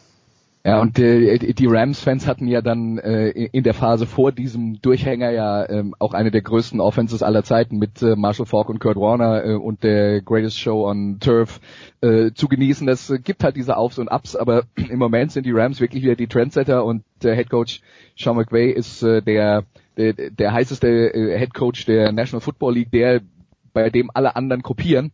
Ja, 0.63 0.79
und 0.83 0.99
äh, 0.99 1.39
die 1.39 1.67
Rams-Fans 1.67 2.27
hatten 2.27 2.47
ja 2.47 2.61
dann 2.61 2.99
äh, 2.99 3.31
in 3.31 3.63
der 3.63 3.73
Phase 3.73 4.05
vor 4.07 4.31
diesem 4.31 4.83
Durchhänger 4.83 5.31
ja 5.31 5.67
ähm, 5.67 5.95
auch 5.99 6.13
eine 6.13 6.31
der 6.31 6.43
größten 6.43 6.81
Offenses 6.81 7.23
aller 7.23 7.45
Zeiten 7.45 7.79
mit 7.79 8.03
äh, 8.03 8.15
Marshall 8.15 8.45
Falk 8.45 8.69
und 8.69 8.79
Kurt 8.79 8.99
Warner 8.99 9.43
äh, 9.43 9.55
und 9.55 9.83
der 9.83 10.21
Greatest 10.21 10.59
Show 10.59 10.87
on 10.87 11.19
Turf 11.19 11.61
äh, 12.03 12.33
zu 12.33 12.47
genießen. 12.47 12.87
Das 12.87 13.09
äh, 13.09 13.19
gibt 13.19 13.43
halt 13.43 13.57
diese 13.57 13.79
Aufs 13.79 13.99
und 13.99 14.09
Ups, 14.13 14.37
aber 14.37 14.65
im 14.77 14.99
Moment 14.99 15.33
sind 15.33 15.47
die 15.47 15.53
Rams 15.53 15.81
wirklich 15.81 16.03
wieder 16.03 16.17
die 16.17 16.29
Trendsetter 16.29 16.85
und 16.85 17.05
der 17.23 17.37
Head 17.37 17.49
Coach 17.49 17.81
Sean 18.19 18.37
McVay 18.37 18.71
ist 18.71 19.03
äh, 19.03 19.23
der, 19.23 19.65
der 19.97 20.13
der 20.13 20.53
heißeste 20.53 20.89
äh, 20.89 21.39
Head 21.39 21.55
Coach 21.55 21.87
der 21.87 22.13
National 22.13 22.43
Football 22.43 22.75
League, 22.75 22.91
der 22.91 23.23
bei 23.73 23.89
dem 23.89 24.11
alle 24.13 24.37
anderen 24.37 24.63
kopieren. 24.63 25.11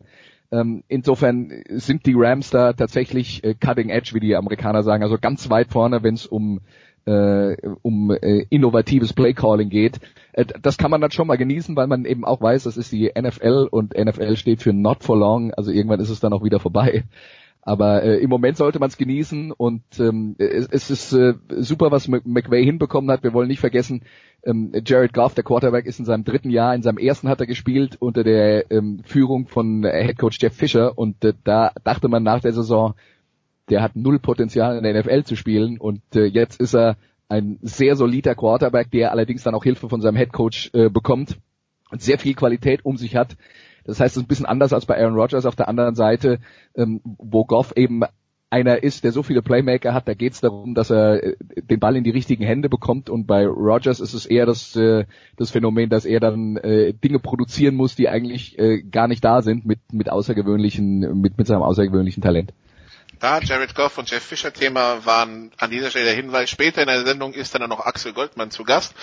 Ähm, 0.53 0.85
insofern 0.89 1.63
sind 1.69 2.07
die 2.07 2.15
Rams 2.17 2.51
da 2.51 2.73
tatsächlich 2.73 3.43
äh, 3.45 3.55
cutting 3.55 3.91
edge, 3.91 4.11
wie 4.15 4.21
die 4.21 4.37
Amerikaner 4.37 4.83
sagen, 4.83 5.03
also 5.03 5.19
ganz 5.19 5.51
weit 5.51 5.73
vorne, 5.73 6.03
wenn 6.03 6.15
es 6.15 6.27
um 6.27 6.61
äh, 7.07 7.57
um 7.83 8.11
äh, 8.11 8.47
innovatives 8.51 9.13
Playcalling 9.13 9.69
geht. 9.69 10.01
Äh, 10.33 10.45
das 10.61 10.77
kann 10.77 10.91
man 10.91 11.01
dann 11.01 11.13
schon 11.13 11.29
mal 11.29 11.37
genießen, 11.37 11.77
weil 11.77 11.87
man 11.87 12.05
eben 12.05 12.25
auch 12.25 12.41
weiß, 12.41 12.65
das 12.65 12.77
ist 12.77 12.93
die 12.93 13.13
NFL 13.17 13.69
und 13.71 13.97
NFL 13.97 14.37
steht 14.37 14.63
für 14.63 14.73
not 14.73 15.05
for 15.05 15.17
long, 15.17 15.55
also 15.55 15.71
irgendwann 15.71 16.01
ist 16.01 16.11
es 16.11 16.21
dann 16.21 16.33
auch 16.33 16.45
wieder 16.45 16.59
vorbei. 16.59 17.05
Aber 17.67 18.05
äh, 18.05 18.19
im 18.19 18.31
Moment 18.31 18.57
sollte 18.57 18.79
man 18.79 18.91
es 18.91 18.97
genießen 18.97 19.51
und 19.51 19.83
ähm, 19.99 20.37
es, 20.39 20.69
es 20.71 20.89
ist 20.89 21.13
äh, 21.13 21.35
super, 21.49 21.91
was 21.91 22.07
McVay 22.07 22.65
hinbekommen 22.65 23.11
hat. 23.11 23.25
Wir 23.25 23.33
wollen 23.33 23.49
nicht 23.49 23.59
vergessen, 23.59 24.05
ähm, 24.45 24.71
Jared 24.87 25.13
Goff, 25.13 25.35
der 25.35 25.43
Quarterback, 25.43 25.85
ist 25.85 25.99
in 25.99 26.05
seinem 26.05 26.23
dritten 26.23 26.51
Jahr, 26.51 26.77
in 26.77 26.83
seinem 26.83 26.99
ersten 26.99 27.29
hat 27.29 27.41
er 27.41 27.49
gespielt 27.49 27.97
unter 27.99 28.23
der 28.23 28.71
ähm, 28.71 29.01
Führung 29.05 29.49
von 29.49 29.83
äh, 29.83 30.05
Head 30.05 30.17
Coach 30.17 30.39
Jeff 30.41 30.55
Fisher. 30.55 30.97
Und 30.97 31.25
äh, 31.25 31.33
da 31.43 31.73
dachte 31.83 32.07
man 32.07 32.23
nach 32.23 32.41
der 32.41 32.53
Saison, 32.53 32.95
der 33.69 33.83
hat 33.83 33.97
null 33.97 34.21
Potenzial 34.21 34.79
in 34.79 34.85
der 34.85 35.03
NFL 35.03 35.25
zu 35.25 35.35
spielen. 35.35 35.77
Und 35.79 36.03
äh, 36.15 36.25
jetzt 36.25 36.61
ist 36.61 36.77
er 36.77 36.97
ein 37.29 37.59
sehr 37.63 37.97
solider 37.97 38.37
Quarterback, 38.37 38.93
der 38.93 39.11
allerdings 39.11 39.43
dann 39.43 39.57
auch 39.57 39.65
Hilfe 39.65 39.89
von 39.89 40.01
seinem 40.01 40.17
Head 40.17 40.33
Coach 40.33 40.71
äh, 40.73 40.89
bekommt 40.89 41.37
und 41.91 42.01
sehr 42.01 42.21
viel 42.21 42.35
Qualität 42.35 42.85
um 42.85 42.97
sich 42.97 43.17
hat 43.17 43.37
das 43.87 44.01
heißt, 44.01 44.17
es 44.17 44.23
ist 44.23 44.25
ein 44.25 44.29
bisschen 44.29 44.47
anders 44.47 44.73
als 44.73 44.87
bei 44.87 45.01
Aaron 45.01 45.19
Rodgers 45.19 45.47
auf 45.47 45.57
der 45.57 45.69
anderen 45.69 45.95
Seite, 45.95 46.39
ähm, 46.75 47.01
wo 47.05 47.45
Goff 47.45 47.73
eben 47.77 48.03
einer 48.49 48.83
ist, 48.83 49.05
der 49.05 49.13
so 49.13 49.23
viele 49.23 49.43
Playmaker 49.43 49.93
hat, 49.93 50.07
da 50.07 50.15
geht 50.15 50.33
es 50.33 50.41
darum, 50.41 50.75
dass 50.75 50.91
er 50.91 51.23
äh, 51.23 51.37
den 51.57 51.81
Ball 51.81 51.97
in 51.97 52.05
die 52.05 52.11
richtigen 52.11 52.45
Hände 52.45 52.69
bekommt 52.69 53.11
und 53.11 53.27
bei 53.27 53.47
Rodgers 53.47 54.01
ist 54.01 54.15
es 54.15 54.25
eher 54.25 54.47
das, 54.47 54.77
äh, 54.77 55.05
das 55.37 55.51
Phänomen, 55.51 55.91
dass 55.91 56.05
er 56.05 56.21
dann 56.21 56.57
äh, 56.59 56.93
Dinge 56.93 57.19
produzieren 57.19 57.75
muss, 57.75 57.97
die 57.97 58.09
eigentlich 58.09 58.59
äh, 58.59 58.83
gar 58.83 59.09
nicht 59.09 59.25
da 59.25 59.43
sind 59.43 59.67
mit, 59.67 59.81
mit 59.93 60.11
außergewöhnlichen, 60.11 61.21
mit, 61.21 61.39
mit 61.39 61.47
seinem 61.47 61.63
außergewöhnlichen 61.63 62.23
Talent. 62.23 62.53
Da 63.19 63.41
Jared 63.41 63.75
Goff 63.75 63.99
und 63.99 64.11
Jeff 64.11 64.23
Fischer 64.23 64.53
Thema 64.53 65.05
waren 65.07 65.51
an 65.59 65.71
dieser 65.71 65.91
Stelle 65.91 66.07
der 66.07 66.15
Hinweis. 66.15 66.51
Später 66.51 66.83
in 66.83 66.89
der 66.89 67.05
Sendung 67.05 67.33
ist 67.33 67.55
dann 67.55 67.69
noch 67.69 67.81
Axel 67.81 68.13
Goldmann 68.13 68.51
zu 68.51 68.65
Gast. 68.65 68.95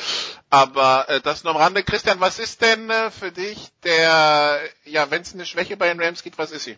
Aber 0.49 1.05
äh, 1.09 1.19
das 1.21 1.43
nur 1.43 1.55
am 1.55 1.61
Rande. 1.61 1.83
Christian, 1.83 2.19
was 2.19 2.39
ist 2.39 2.61
denn 2.61 2.89
äh, 2.89 3.09
für 3.09 3.31
dich 3.31 3.69
der, 3.83 4.59
ja, 4.85 5.09
wenn 5.09 5.21
es 5.21 5.33
eine 5.33 5.45
Schwäche 5.45 5.77
bei 5.77 5.87
den 5.87 5.99
Rams 5.99 6.23
gibt, 6.23 6.37
was 6.37 6.51
ist 6.51 6.65
sie? 6.65 6.77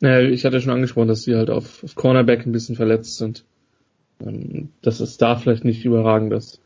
Naja, 0.00 0.28
ich 0.28 0.44
hatte 0.44 0.60
schon 0.60 0.72
angesprochen, 0.72 1.08
dass 1.08 1.22
sie 1.22 1.34
halt 1.34 1.50
auf, 1.50 1.82
auf 1.82 1.94
Cornerback 1.94 2.46
ein 2.46 2.52
bisschen 2.52 2.76
verletzt 2.76 3.16
sind. 3.16 3.44
Ähm, 4.20 4.70
das 4.82 5.00
ist 5.00 5.20
da 5.20 5.36
vielleicht 5.36 5.64
nicht 5.64 5.84
überragend. 5.84 6.32
Das 6.32 6.60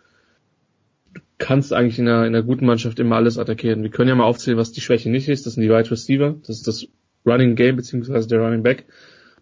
du 1.14 1.21
kannst 1.39 1.73
eigentlich 1.73 1.99
in 1.99 2.09
einer, 2.09 2.27
in 2.27 2.35
einer 2.35 2.43
guten 2.43 2.66
Mannschaft 2.66 2.99
immer 2.99 3.16
alles 3.16 3.39
attackieren. 3.39 3.83
Wir 3.83 3.91
können 3.91 4.09
ja 4.09 4.14
mal 4.14 4.25
aufzählen, 4.25 4.59
was 4.59 4.73
die 4.73 4.81
Schwäche 4.81 5.11
nicht 5.11 5.29
ist. 5.29 5.47
Das 5.47 5.55
sind 5.55 5.62
die 5.62 5.71
Wide 5.71 5.91
Receiver. 5.91 6.37
Das 6.41 6.57
ist 6.57 6.66
das 6.66 6.87
Running 7.29 7.55
Game 7.55 7.76
beziehungsweise 7.76 8.29
der 8.29 8.41
Running 8.41 8.62
Back 8.62 8.85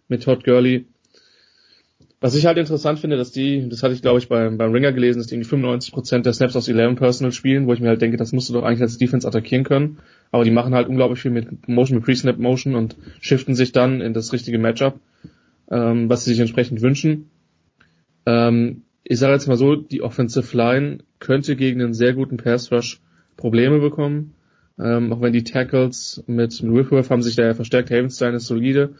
mit 0.07 0.23
Todd 0.23 0.43
Gurley. 0.43 0.85
Was 2.19 2.33
ich 2.33 2.47
halt 2.47 2.57
interessant 2.57 2.97
finde, 2.97 3.15
dass 3.15 3.31
die, 3.31 3.69
das 3.69 3.83
hatte 3.83 3.93
ich 3.93 4.01
glaube 4.01 4.17
ich 4.17 4.27
beim, 4.27 4.57
beim 4.57 4.71
Ringer 4.71 4.91
gelesen, 4.91 5.19
dass 5.19 5.27
die 5.27 5.43
95% 5.43 6.23
der 6.23 6.33
Snaps 6.33 6.55
aus 6.55 6.67
11 6.67 6.95
Personal 6.97 7.31
spielen, 7.31 7.67
wo 7.67 7.73
ich 7.73 7.79
mir 7.79 7.89
halt 7.89 8.01
denke, 8.01 8.17
das 8.17 8.31
musst 8.31 8.49
du 8.49 8.53
doch 8.53 8.63
eigentlich 8.63 8.81
als 8.81 8.97
Defense 8.97 9.27
attackieren 9.27 9.63
können. 9.63 9.99
Aber 10.31 10.43
die 10.43 10.51
machen 10.51 10.73
halt 10.73 10.87
unglaublich 10.87 11.21
viel 11.21 11.31
mit 11.31 11.67
Motion, 11.67 11.97
mit 11.97 12.05
Pre-Snap 12.05 12.39
Motion 12.39 12.73
und 12.73 12.95
shiften 13.21 13.53
sich 13.53 13.71
dann 13.71 14.01
in 14.01 14.13
das 14.13 14.33
richtige 14.33 14.57
Matchup, 14.57 14.99
ähm, 15.69 16.09
was 16.09 16.25
sie 16.25 16.31
sich 16.31 16.39
entsprechend 16.39 16.81
wünschen. 16.81 17.29
Ähm, 18.25 18.81
ich 19.03 19.19
sage 19.19 19.33
jetzt 19.33 19.47
mal 19.47 19.55
so, 19.55 19.75
die 19.75 20.01
Offensive 20.01 20.57
Line 20.57 20.99
könnte 21.19 21.55
gegen 21.55 21.81
einen 21.81 21.93
sehr 21.93 22.13
guten 22.13 22.37
Pass 22.37 22.71
Rush 22.71 22.99
Probleme 23.37 23.79
bekommen. 23.79 24.33
Ähm, 24.79 25.11
auch 25.11 25.21
wenn 25.21 25.33
die 25.33 25.43
Tackles 25.43 26.23
mit, 26.27 26.61
mit 26.61 26.73
Whitworth 26.73 27.09
haben 27.09 27.23
sich 27.23 27.35
da 27.35 27.43
ja 27.43 27.53
verstärkt, 27.53 27.89
Havenstein 27.89 28.35
ist 28.35 28.47
solide. 28.47 28.95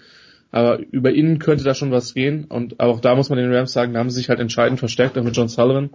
Aber 0.52 0.80
über 0.92 1.14
innen 1.14 1.40
könnte 1.40 1.64
da 1.64 1.74
schon 1.74 1.92
was 1.92 2.14
gehen. 2.14 2.46
Und 2.46 2.80
auch 2.80 3.00
da 3.00 3.16
muss 3.16 3.30
man 3.30 3.38
den 3.38 3.54
Rams 3.54 3.74
sagen, 3.74 3.94
da 3.94 4.00
haben 4.00 4.10
sie 4.10 4.18
sich 4.18 4.30
halt 4.30 4.40
entscheidend 4.40 4.80
verstärkt, 4.80 5.18
auch 5.18 5.24
mit 5.24 5.36
John 5.36 5.50
Sullivan. 5.50 5.90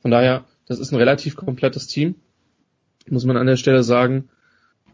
Von 0.00 0.10
daher, 0.10 0.44
das 0.66 0.78
ist 0.78 0.92
ein 0.92 0.98
relativ 0.98 1.36
komplettes 1.36 1.86
Team. 1.86 2.16
Muss 3.08 3.24
man 3.24 3.36
an 3.36 3.46
der 3.46 3.56
Stelle 3.56 3.82
sagen. 3.82 4.28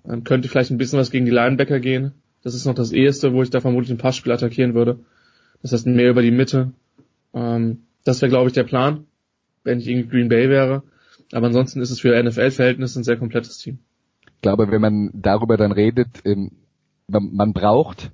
Ähm, 0.09 0.25
könnte 0.25 0.49
vielleicht 0.49 0.71
ein 0.71 0.79
bisschen 0.79 0.99
was 0.99 1.11
gegen 1.11 1.25
die 1.25 1.33
Linebacker 1.33 1.81
gehen. 1.81 2.13
Das 2.43 2.55
ist 2.55 2.65
noch 2.65 2.75
das 2.75 2.93
eheste, 2.93 3.33
wo 3.33 3.43
ich 3.43 3.51
da 3.51 3.61
vermutlich 3.61 3.91
ein 3.91 3.99
Passspiel 3.99 4.33
attackieren 4.33 4.75
würde. 4.75 5.01
Das 5.63 5.73
heißt 5.73 5.87
mehr 5.87 6.11
über 6.11 6.23
die 6.23 6.31
Mitte. 6.31 6.73
Ähm, 7.35 7.83
das 8.05 8.23
wäre, 8.23 8.31
glaube 8.31 8.49
ich, 8.49 8.55
der 8.55 8.65
Plan, 8.65 9.05
wenn 9.65 9.81
ich 9.81 9.89
irgendwie 9.89 10.09
Green 10.09 10.29
Bay 10.29 10.49
wäre. 10.49 10.83
Aber 11.33 11.47
ansonsten 11.49 11.81
ist 11.81 11.91
es 11.91 12.01
für 12.01 12.23
NFL-Verhältnisse 12.23 13.01
ein 13.01 13.05
sehr 13.05 13.17
komplettes 13.17 13.59
Team. 13.59 13.79
Ich 14.39 14.43
glaube, 14.43 14.71
wenn 14.71 14.81
man 14.81 15.11
darüber 15.15 15.57
dann 15.57 15.73
redet, 15.73 16.25
ähm, 16.25 16.53
man 17.09 17.53
braucht 17.53 18.13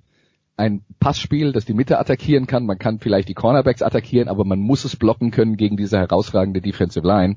ein 0.56 0.82
Passspiel, 1.00 1.52
das 1.52 1.66
die 1.66 1.74
Mitte 1.74 1.98
attackieren 1.98 2.46
kann. 2.46 2.64
Man 2.64 2.78
kann 2.78 2.98
vielleicht 2.98 3.28
die 3.28 3.34
Cornerbacks 3.34 3.82
attackieren, 3.82 4.28
aber 4.28 4.46
man 4.46 4.58
muss 4.58 4.86
es 4.86 4.96
blocken 4.96 5.32
können 5.32 5.58
gegen 5.58 5.76
diese 5.76 5.98
herausragende 5.98 6.62
Defensive 6.62 7.06
Line. 7.06 7.36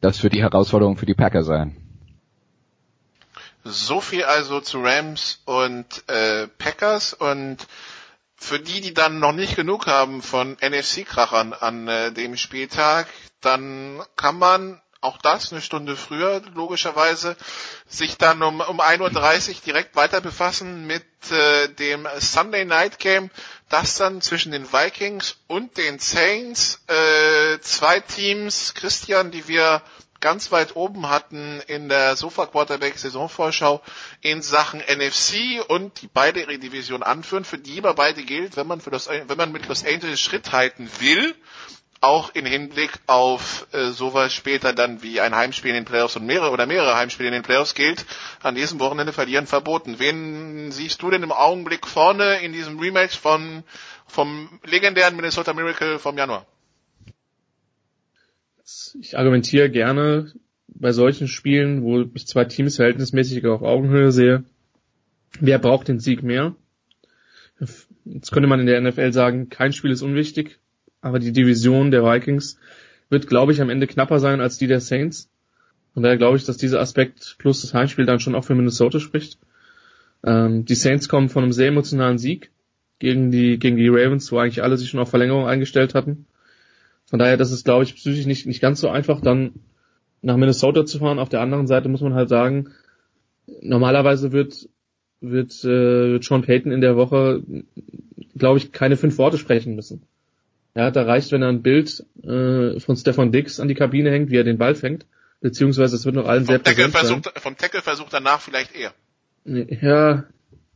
Das 0.00 0.22
wird 0.22 0.34
die 0.34 0.42
Herausforderung 0.42 0.96
für 0.96 1.06
die 1.06 1.14
Packer 1.14 1.42
sein. 1.42 1.76
So 3.64 4.00
viel 4.00 4.22
also 4.22 4.60
zu 4.60 4.82
Rams 4.82 5.42
und 5.44 6.04
äh, 6.06 6.46
Packers 6.46 7.14
und 7.14 7.66
für 8.36 8.60
die, 8.60 8.80
die 8.80 8.94
dann 8.94 9.18
noch 9.18 9.32
nicht 9.32 9.56
genug 9.56 9.88
haben 9.88 10.22
von 10.22 10.56
NFC-Krachern 10.62 11.54
an 11.54 11.88
äh, 11.88 12.12
dem 12.12 12.36
Spieltag, 12.36 13.08
dann 13.40 14.00
kann 14.14 14.38
man 14.38 14.80
auch 15.00 15.18
das 15.18 15.52
eine 15.52 15.60
Stunde 15.60 15.96
früher, 15.96 16.42
logischerweise, 16.54 17.36
sich 17.86 18.18
dann 18.18 18.42
um, 18.42 18.60
um 18.60 18.80
1.30 18.80 19.48
Uhr 19.48 19.54
direkt 19.64 19.96
weiter 19.96 20.20
befassen 20.20 20.86
mit 20.86 21.04
äh, 21.30 21.68
dem 21.68 22.06
Sunday 22.18 22.64
Night 22.64 22.98
Game, 22.98 23.30
das 23.68 23.96
dann 23.96 24.20
zwischen 24.20 24.52
den 24.52 24.72
Vikings 24.72 25.36
und 25.46 25.76
den 25.76 25.98
Saints, 25.98 26.82
äh, 26.88 27.58
zwei 27.60 28.00
Teams, 28.00 28.74
Christian, 28.74 29.30
die 29.30 29.46
wir 29.46 29.82
ganz 30.20 30.50
weit 30.50 30.74
oben 30.74 31.08
hatten 31.08 31.60
in 31.68 31.88
der 31.88 32.16
Sofa 32.16 32.46
Quarterback 32.46 32.98
Saisonvorschau 32.98 33.80
in 34.20 34.42
Sachen 34.42 34.80
NFC 34.80 35.60
und 35.68 36.02
die 36.02 36.08
beide 36.08 36.40
ihre 36.40 36.58
Division 36.58 37.02
anführen, 37.02 37.44
für 37.44 37.58
die 37.58 37.78
aber 37.78 37.94
beide 37.94 38.24
gilt, 38.24 38.56
wenn 38.56 38.66
man 38.66 38.80
für 38.80 38.90
Los, 38.90 39.08
wenn 39.08 39.36
man 39.36 39.52
mit 39.52 39.68
Los 39.68 39.84
Angeles 39.84 40.20
Schritt 40.20 40.50
halten 40.52 40.90
will, 40.98 41.36
auch 42.00 42.34
in 42.34 42.46
Hinblick 42.46 42.92
auf 43.06 43.66
äh, 43.72 43.90
sowas 43.90 44.32
später 44.32 44.72
dann 44.72 45.02
wie 45.02 45.20
ein 45.20 45.34
Heimspiel 45.34 45.70
in 45.70 45.76
den 45.76 45.84
Playoffs 45.84 46.16
und 46.16 46.26
mehrere 46.26 46.52
oder 46.52 46.66
mehrere 46.66 46.96
Heimspiele 46.96 47.28
in 47.28 47.34
den 47.34 47.42
Playoffs 47.42 47.74
gilt, 47.74 48.06
an 48.42 48.54
diesem 48.54 48.78
Wochenende 48.78 49.12
verlieren 49.12 49.46
verboten. 49.46 49.98
Wen 49.98 50.70
siehst 50.70 51.02
du 51.02 51.10
denn 51.10 51.22
im 51.22 51.32
Augenblick 51.32 51.86
vorne 51.86 52.40
in 52.40 52.52
diesem 52.52 52.78
Rematch 52.78 53.18
von 53.18 53.64
vom 54.06 54.60
legendären 54.64 55.16
Minnesota 55.16 55.52
Miracle 55.52 55.98
vom 55.98 56.16
Januar? 56.16 56.46
Ich 59.00 59.18
argumentiere 59.18 59.70
gerne 59.70 60.32
bei 60.68 60.92
solchen 60.92 61.26
Spielen, 61.26 61.82
wo 61.82 62.02
ich 62.14 62.26
zwei 62.26 62.44
Teams 62.44 62.76
verhältnismäßig 62.76 63.44
auf 63.46 63.62
Augenhöhe 63.62 64.12
sehe, 64.12 64.44
wer 65.40 65.58
braucht 65.58 65.88
den 65.88 65.98
Sieg 65.98 66.22
mehr? 66.22 66.54
Jetzt 68.04 68.30
könnte 68.30 68.48
man 68.48 68.60
in 68.60 68.66
der 68.66 68.80
NFL 68.80 69.12
sagen, 69.12 69.48
kein 69.48 69.72
Spiel 69.72 69.90
ist 69.90 70.02
unwichtig 70.02 70.60
aber 71.00 71.18
die 71.18 71.32
Division 71.32 71.90
der 71.90 72.04
Vikings 72.04 72.58
wird, 73.10 73.26
glaube 73.26 73.52
ich, 73.52 73.60
am 73.60 73.70
Ende 73.70 73.86
knapper 73.86 74.20
sein 74.20 74.40
als 74.40 74.58
die 74.58 74.66
der 74.66 74.80
Saints. 74.80 75.30
Und 75.94 76.02
daher 76.02 76.18
glaube 76.18 76.36
ich, 76.36 76.44
dass 76.44 76.56
dieser 76.56 76.80
Aspekt 76.80 77.36
plus 77.38 77.62
das 77.62 77.74
Heimspiel 77.74 78.06
dann 78.06 78.20
schon 78.20 78.34
auch 78.34 78.44
für 78.44 78.54
Minnesota 78.54 79.00
spricht. 79.00 79.38
Ähm, 80.24 80.64
die 80.64 80.74
Saints 80.74 81.08
kommen 81.08 81.28
von 81.28 81.42
einem 81.42 81.52
sehr 81.52 81.68
emotionalen 81.68 82.18
Sieg 82.18 82.50
gegen 82.98 83.30
die, 83.30 83.58
gegen 83.58 83.76
die 83.76 83.88
Ravens, 83.88 84.30
wo 84.30 84.38
eigentlich 84.38 84.62
alle 84.62 84.76
sich 84.76 84.90
schon 84.90 85.00
auf 85.00 85.10
Verlängerung 85.10 85.46
eingestellt 85.46 85.94
hatten. 85.94 86.26
Von 87.06 87.18
daher, 87.18 87.36
das 87.36 87.52
ist, 87.52 87.64
glaube 87.64 87.84
ich, 87.84 87.94
psychisch 87.94 88.26
nicht, 88.26 88.46
nicht 88.46 88.60
ganz 88.60 88.80
so 88.80 88.88
einfach, 88.88 89.20
dann 89.20 89.52
nach 90.20 90.36
Minnesota 90.36 90.84
zu 90.84 90.98
fahren. 90.98 91.18
Auf 91.18 91.28
der 91.28 91.40
anderen 91.40 91.66
Seite 91.66 91.88
muss 91.88 92.00
man 92.00 92.14
halt 92.14 92.28
sagen, 92.28 92.70
normalerweise 93.62 94.32
wird, 94.32 94.68
wird, 95.20 95.52
äh, 95.64 96.12
wird 96.12 96.24
Sean 96.24 96.42
Payton 96.42 96.72
in 96.72 96.80
der 96.80 96.96
Woche, 96.96 97.42
glaube 98.36 98.58
ich, 98.58 98.72
keine 98.72 98.96
fünf 98.96 99.16
Worte 99.18 99.38
sprechen 99.38 99.74
müssen. 99.74 100.02
Ja, 100.78 100.92
da 100.92 101.02
reicht, 101.02 101.32
wenn 101.32 101.42
er 101.42 101.48
ein 101.48 101.62
Bild 101.62 102.04
äh, 102.22 102.78
von 102.78 102.96
Stefan 102.96 103.32
Dix 103.32 103.58
an 103.58 103.66
die 103.66 103.74
Kabine 103.74 104.12
hängt, 104.12 104.30
wie 104.30 104.36
er 104.36 104.44
den 104.44 104.58
Ball 104.58 104.76
fängt, 104.76 105.06
beziehungsweise 105.40 105.96
es 105.96 106.04
wird 106.04 106.14
noch 106.14 106.28
allen 106.28 106.44
vom 106.44 106.52
sehr 106.52 106.62
Tackle 106.62 106.88
versucht, 106.90 107.32
Vom 107.40 107.56
Tackle-Versuch 107.56 108.08
danach 108.10 108.40
vielleicht 108.40 108.76
eher. 108.76 108.92
Ja, 109.44 110.26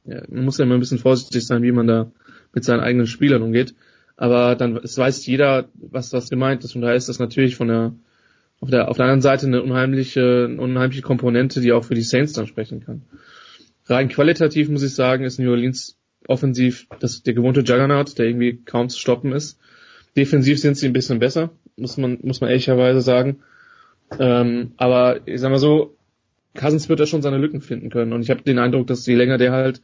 ja, 0.05 0.23
man 0.29 0.45
muss 0.45 0.59
ja 0.59 0.65
immer 0.65 0.75
ein 0.75 0.81
bisschen 0.81 0.99
vorsichtig 0.99 1.47
sein, 1.47 1.63
wie 1.63 1.71
man 1.71 1.87
da 1.87 2.11
mit 2.53 2.65
seinen 2.65 2.81
eigenen 2.81 3.07
Spielern 3.07 3.43
umgeht. 3.43 3.77
Aber 4.17 4.57
dann 4.57 4.77
es 4.79 4.99
weiß 4.99 5.25
jeder, 5.27 5.69
was 5.75 6.11
das 6.11 6.31
gemeint 6.31 6.65
ist. 6.65 6.75
Und 6.75 6.83
da 6.83 6.93
ist 6.93 7.09
das 7.09 7.21
natürlich 7.21 7.55
von 7.55 7.69
der 7.69 7.95
auf 8.59 8.71
der 8.71 8.89
auf 8.89 8.97
der 8.97 9.07
anderen 9.07 9.23
Seite 9.23 9.47
eine 9.47 9.63
unheimliche, 9.63 10.49
eine 10.51 10.61
unheimliche 10.61 11.03
Komponente, 11.03 11.61
die 11.61 11.73
auch 11.73 11.85
für 11.85 11.95
die 11.95 12.03
Saints 12.03 12.33
dann 12.33 12.49
sprechen 12.49 12.85
kann. 12.85 13.03
Rein 13.87 14.09
qualitativ 14.09 14.69
muss 14.69 14.83
ich 14.83 14.97
sagen, 14.97 15.23
ist 15.23 15.39
New 15.39 15.51
Orleans 15.51 15.97
offensiv 16.27 16.89
das, 16.99 17.23
der 17.23 17.35
gewohnte 17.35 17.61
Juggernaut, 17.61 18.19
der 18.19 18.27
irgendwie 18.27 18.57
kaum 18.65 18.89
zu 18.89 18.99
stoppen 18.99 19.31
ist. 19.31 19.61
Defensiv 20.17 20.61
sind 20.61 20.77
sie 20.77 20.87
ein 20.87 20.93
bisschen 20.93 21.19
besser, 21.19 21.51
muss 21.77 21.97
man, 21.97 22.19
muss 22.23 22.41
man 22.41 22.51
ehrlicherweise 22.51 23.01
sagen. 23.01 23.41
Ähm, 24.19 24.73
aber 24.77 25.21
ich 25.27 25.41
sag 25.41 25.51
mal 25.51 25.59
so, 25.59 25.97
Cousins 26.55 26.89
wird 26.89 27.01
da 27.01 27.07
schon 27.07 27.23
seine 27.23 27.39
Lücken 27.39 27.61
finden 27.61 27.91
können. 27.91 28.13
Und 28.13 28.23
ich 28.23 28.31
habe 28.31 28.43
den 28.43 28.59
Eindruck, 28.59 28.87
dass 28.87 29.07
je 29.07 29.15
länger 29.15 29.39
der 29.39 29.53
halt 29.53 29.81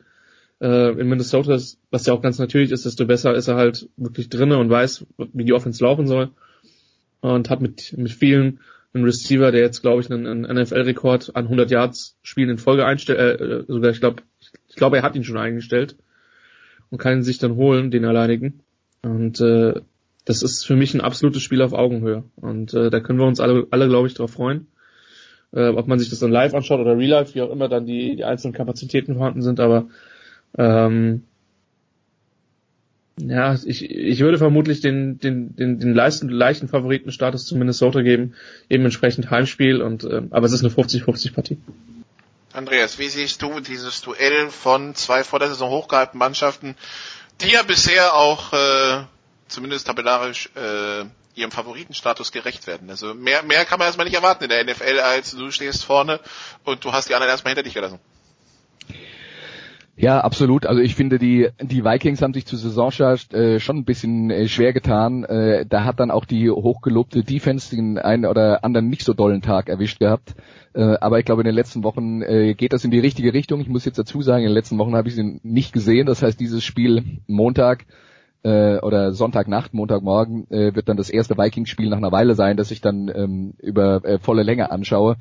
äh, 0.61 0.91
in 1.01 1.09
Minnesota 1.09 1.55
ist, 1.55 1.79
was 1.91 2.07
ja 2.07 2.13
auch 2.13 2.23
ganz 2.23 2.39
natürlich 2.39 2.73
ist, 2.73 2.85
desto 2.85 3.07
besser 3.07 3.35
ist 3.35 3.49
er 3.49 3.57
halt 3.57 3.89
wirklich 3.97 4.29
drinne 4.29 4.59
und 4.59 4.69
weiß, 4.69 5.07
wie 5.33 5.45
die 5.45 5.53
Offense 5.53 5.83
laufen 5.83 6.07
soll. 6.07 6.31
Und 7.21 7.51
hat 7.51 7.61
mit, 7.61 7.97
mit 7.97 8.13
vielen 8.13 8.61
einen 8.95 9.05
Receiver, 9.05 9.51
der 9.51 9.61
jetzt, 9.61 9.83
glaube 9.83 10.01
ich, 10.01 10.11
einen, 10.11 10.45
einen 10.45 10.63
NFL-Rekord 10.63 11.35
an 11.35 11.45
100 11.45 11.71
Yards 11.71 12.17
Spielen 12.23 12.51
in 12.51 12.59
Folge 12.59 12.87
einstellt, 12.87 13.19
äh, 13.19 13.45
äh, 13.45 13.65
sogar, 13.67 13.91
ich 13.91 14.01
glaube, 14.01 14.23
ich 14.69 14.77
glaube, 14.77 14.99
er 14.99 15.03
hat 15.03 15.17
ihn 15.17 15.25
schon 15.25 15.37
eingestellt 15.37 15.97
und 16.91 16.99
kann 16.99 17.19
ihn 17.19 17.23
sich 17.23 17.39
dann 17.39 17.57
holen, 17.57 17.91
den 17.91 18.05
alleinigen. 18.05 18.61
Und 19.03 19.41
äh, 19.41 19.81
das 20.29 20.43
ist 20.43 20.67
für 20.67 20.77
mich 20.77 20.93
ein 20.93 21.01
absolutes 21.01 21.43
Spiel 21.43 21.63
auf 21.63 21.73
Augenhöhe. 21.73 22.23
Und 22.37 22.75
äh, 22.75 22.91
da 22.91 23.01
können 23.01 23.19
wir 23.19 23.27
uns 23.27 23.41
alle, 23.41 23.67
alle 23.71 23.89
glaube 23.89 24.09
ich, 24.09 24.15
darauf 24.15 24.33
freuen. 24.33 24.67
Äh, 25.53 25.69
ob 25.69 25.89
man 25.89 25.99
sich 25.99 26.11
das 26.11 26.19
dann 26.19 26.31
live 26.31 26.53
anschaut 26.53 26.81
oder 26.81 26.99
real 26.99 27.21
life, 27.21 27.35
wie 27.35 27.41
auch 27.41 27.51
immer 27.51 27.69
dann 27.69 27.87
die, 27.87 28.17
die 28.17 28.25
einzelnen 28.25 28.53
Kapazitäten 28.53 29.15
vorhanden 29.15 29.41
sind, 29.41 29.59
aber 29.59 29.89
ähm, 30.59 31.25
ja, 33.19 33.55
ich, 33.65 33.91
ich 33.91 34.21
würde 34.21 34.37
vermutlich 34.37 34.83
den, 34.83 35.19
den, 35.19 35.57
den, 35.57 35.81
den 35.81 35.95
leichten, 35.95 36.29
leichten 36.29 36.69
Favoritenstatus 36.69 37.47
zu 37.47 37.57
Minnesota 37.57 38.03
geben, 38.03 38.35
eben 38.69 38.85
entsprechend 38.85 39.31
Heimspiel 39.31 39.81
und 39.81 40.05
äh, 40.05 40.23
aber 40.31 40.45
es 40.45 40.53
ist 40.53 40.63
eine 40.63 40.75
50-50 40.75 41.33
Partie. 41.33 41.57
Andreas, 42.53 42.99
wie 42.99 43.09
siehst 43.09 43.41
du 43.41 43.61
dieses 43.61 44.03
Duell 44.03 44.51
von 44.51 44.95
zwei 44.95 45.25
vor 45.25 45.39
der 45.39 45.49
Saison 45.49 45.71
hochgehaltenen 45.71 46.19
Mannschaften, 46.19 46.77
die 47.41 47.53
ja 47.53 47.63
bisher 47.63 48.15
auch 48.15 48.53
äh, 48.53 49.05
zumindest 49.49 49.87
tabellarisch 49.87 50.51
äh, 50.55 51.05
ihrem 51.35 51.51
Favoritenstatus 51.51 52.33
gerecht 52.33 52.67
werden. 52.67 52.91
Also 52.91 53.15
mehr, 53.15 53.43
mehr 53.43 53.65
kann 53.65 53.79
man 53.79 53.87
erstmal 53.87 54.07
nicht 54.07 54.17
erwarten 54.17 54.45
in 54.45 54.51
der 54.51 54.65
NFL, 54.65 55.01
als 55.01 55.33
du 55.33 55.51
stehst 55.51 55.85
vorne 55.85 56.21
und 56.65 56.85
du 56.85 56.93
hast 56.93 57.09
die 57.09 57.15
anderen 57.15 57.31
erstmal 57.31 57.53
hinter 57.53 57.63
dich 57.63 57.75
gelassen. 57.75 58.01
Ja, 60.01 60.21
absolut. 60.21 60.65
Also 60.65 60.81
ich 60.81 60.95
finde, 60.95 61.19
die, 61.19 61.49
die 61.61 61.85
Vikings 61.85 62.23
haben 62.23 62.33
sich 62.33 62.47
zur 62.47 62.57
Saisonstart 62.57 63.35
äh, 63.35 63.59
schon 63.59 63.79
ein 63.79 63.85
bisschen 63.85 64.31
äh, 64.31 64.47
schwer 64.47 64.73
getan. 64.73 65.25
Äh, 65.25 65.67
da 65.67 65.83
hat 65.83 65.99
dann 65.99 66.13
auch 66.13 66.25
die 66.25 66.49
hochgelobte 66.49 67.25
Defense 67.25 67.75
den 67.75 67.99
einen 67.99 68.25
oder 68.25 68.63
anderen 68.63 68.89
nicht 68.89 69.03
so 69.03 69.13
dollen 69.13 69.43
Tag 69.43 69.69
erwischt 69.69 69.99
gehabt. 69.99 70.37
Äh, 70.73 70.97
aber 71.01 71.19
ich 71.19 71.25
glaube, 71.25 71.43
in 71.43 71.47
den 71.47 71.55
letzten 71.55 71.83
Wochen 71.83 72.23
äh, 72.23 72.55
geht 72.55 72.73
das 72.73 72.85
in 72.85 72.93
die 72.93 73.01
richtige 73.01 73.35
Richtung. 73.35 73.61
Ich 73.61 73.69
muss 73.69 73.85
jetzt 73.85 73.99
dazu 73.99 74.23
sagen, 74.23 74.45
in 74.45 74.51
den 74.51 74.55
letzten 74.55 74.79
Wochen 74.79 74.95
habe 74.95 75.09
ich 75.09 75.17
sie 75.17 75.41
nicht 75.43 75.73
gesehen. 75.73 76.07
Das 76.07 76.23
heißt, 76.23 76.39
dieses 76.39 76.63
Spiel 76.63 77.19
Montag 77.27 77.85
äh, 78.43 78.79
oder 78.79 79.13
Sonntagnacht, 79.13 79.75
Montagmorgen 79.75 80.51
äh, 80.51 80.75
wird 80.75 80.89
dann 80.89 80.97
das 80.97 81.11
erste 81.11 81.37
Vikings-Spiel 81.37 81.89
nach 81.89 81.97
einer 81.97 82.13
Weile 82.13 82.35
sein, 82.35 82.57
das 82.57 82.71
ich 82.71 82.81
dann 82.81 83.11
ähm, 83.15 83.55
über 83.59 84.05
äh, 84.05 84.19
volle 84.19 84.43
Länge 84.43 84.71
anschaue. 84.71 85.17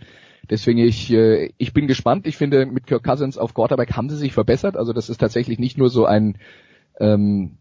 Deswegen 0.50 0.80
ich 0.80 1.12
äh, 1.12 1.52
ich 1.58 1.74
bin 1.74 1.88
gespannt. 1.88 2.28
Ich 2.28 2.38
finde 2.38 2.66
mit 2.66 2.88
Kirk 2.88 3.04
Cousins 3.04 3.38
auf 3.38 3.54
Quarterback 3.54 3.94
haben 3.94 4.10
sie 4.10 4.18
sich 4.18 4.34
verbessert. 4.34 4.78
Also 4.78 4.94
das 4.94 5.10
ist 5.10 5.18
tatsächlich 5.18 5.60
nicht 5.60 5.78
nur 5.78 5.90
so 5.90 6.06
ein 6.06 6.38
ähm, 7.00 7.58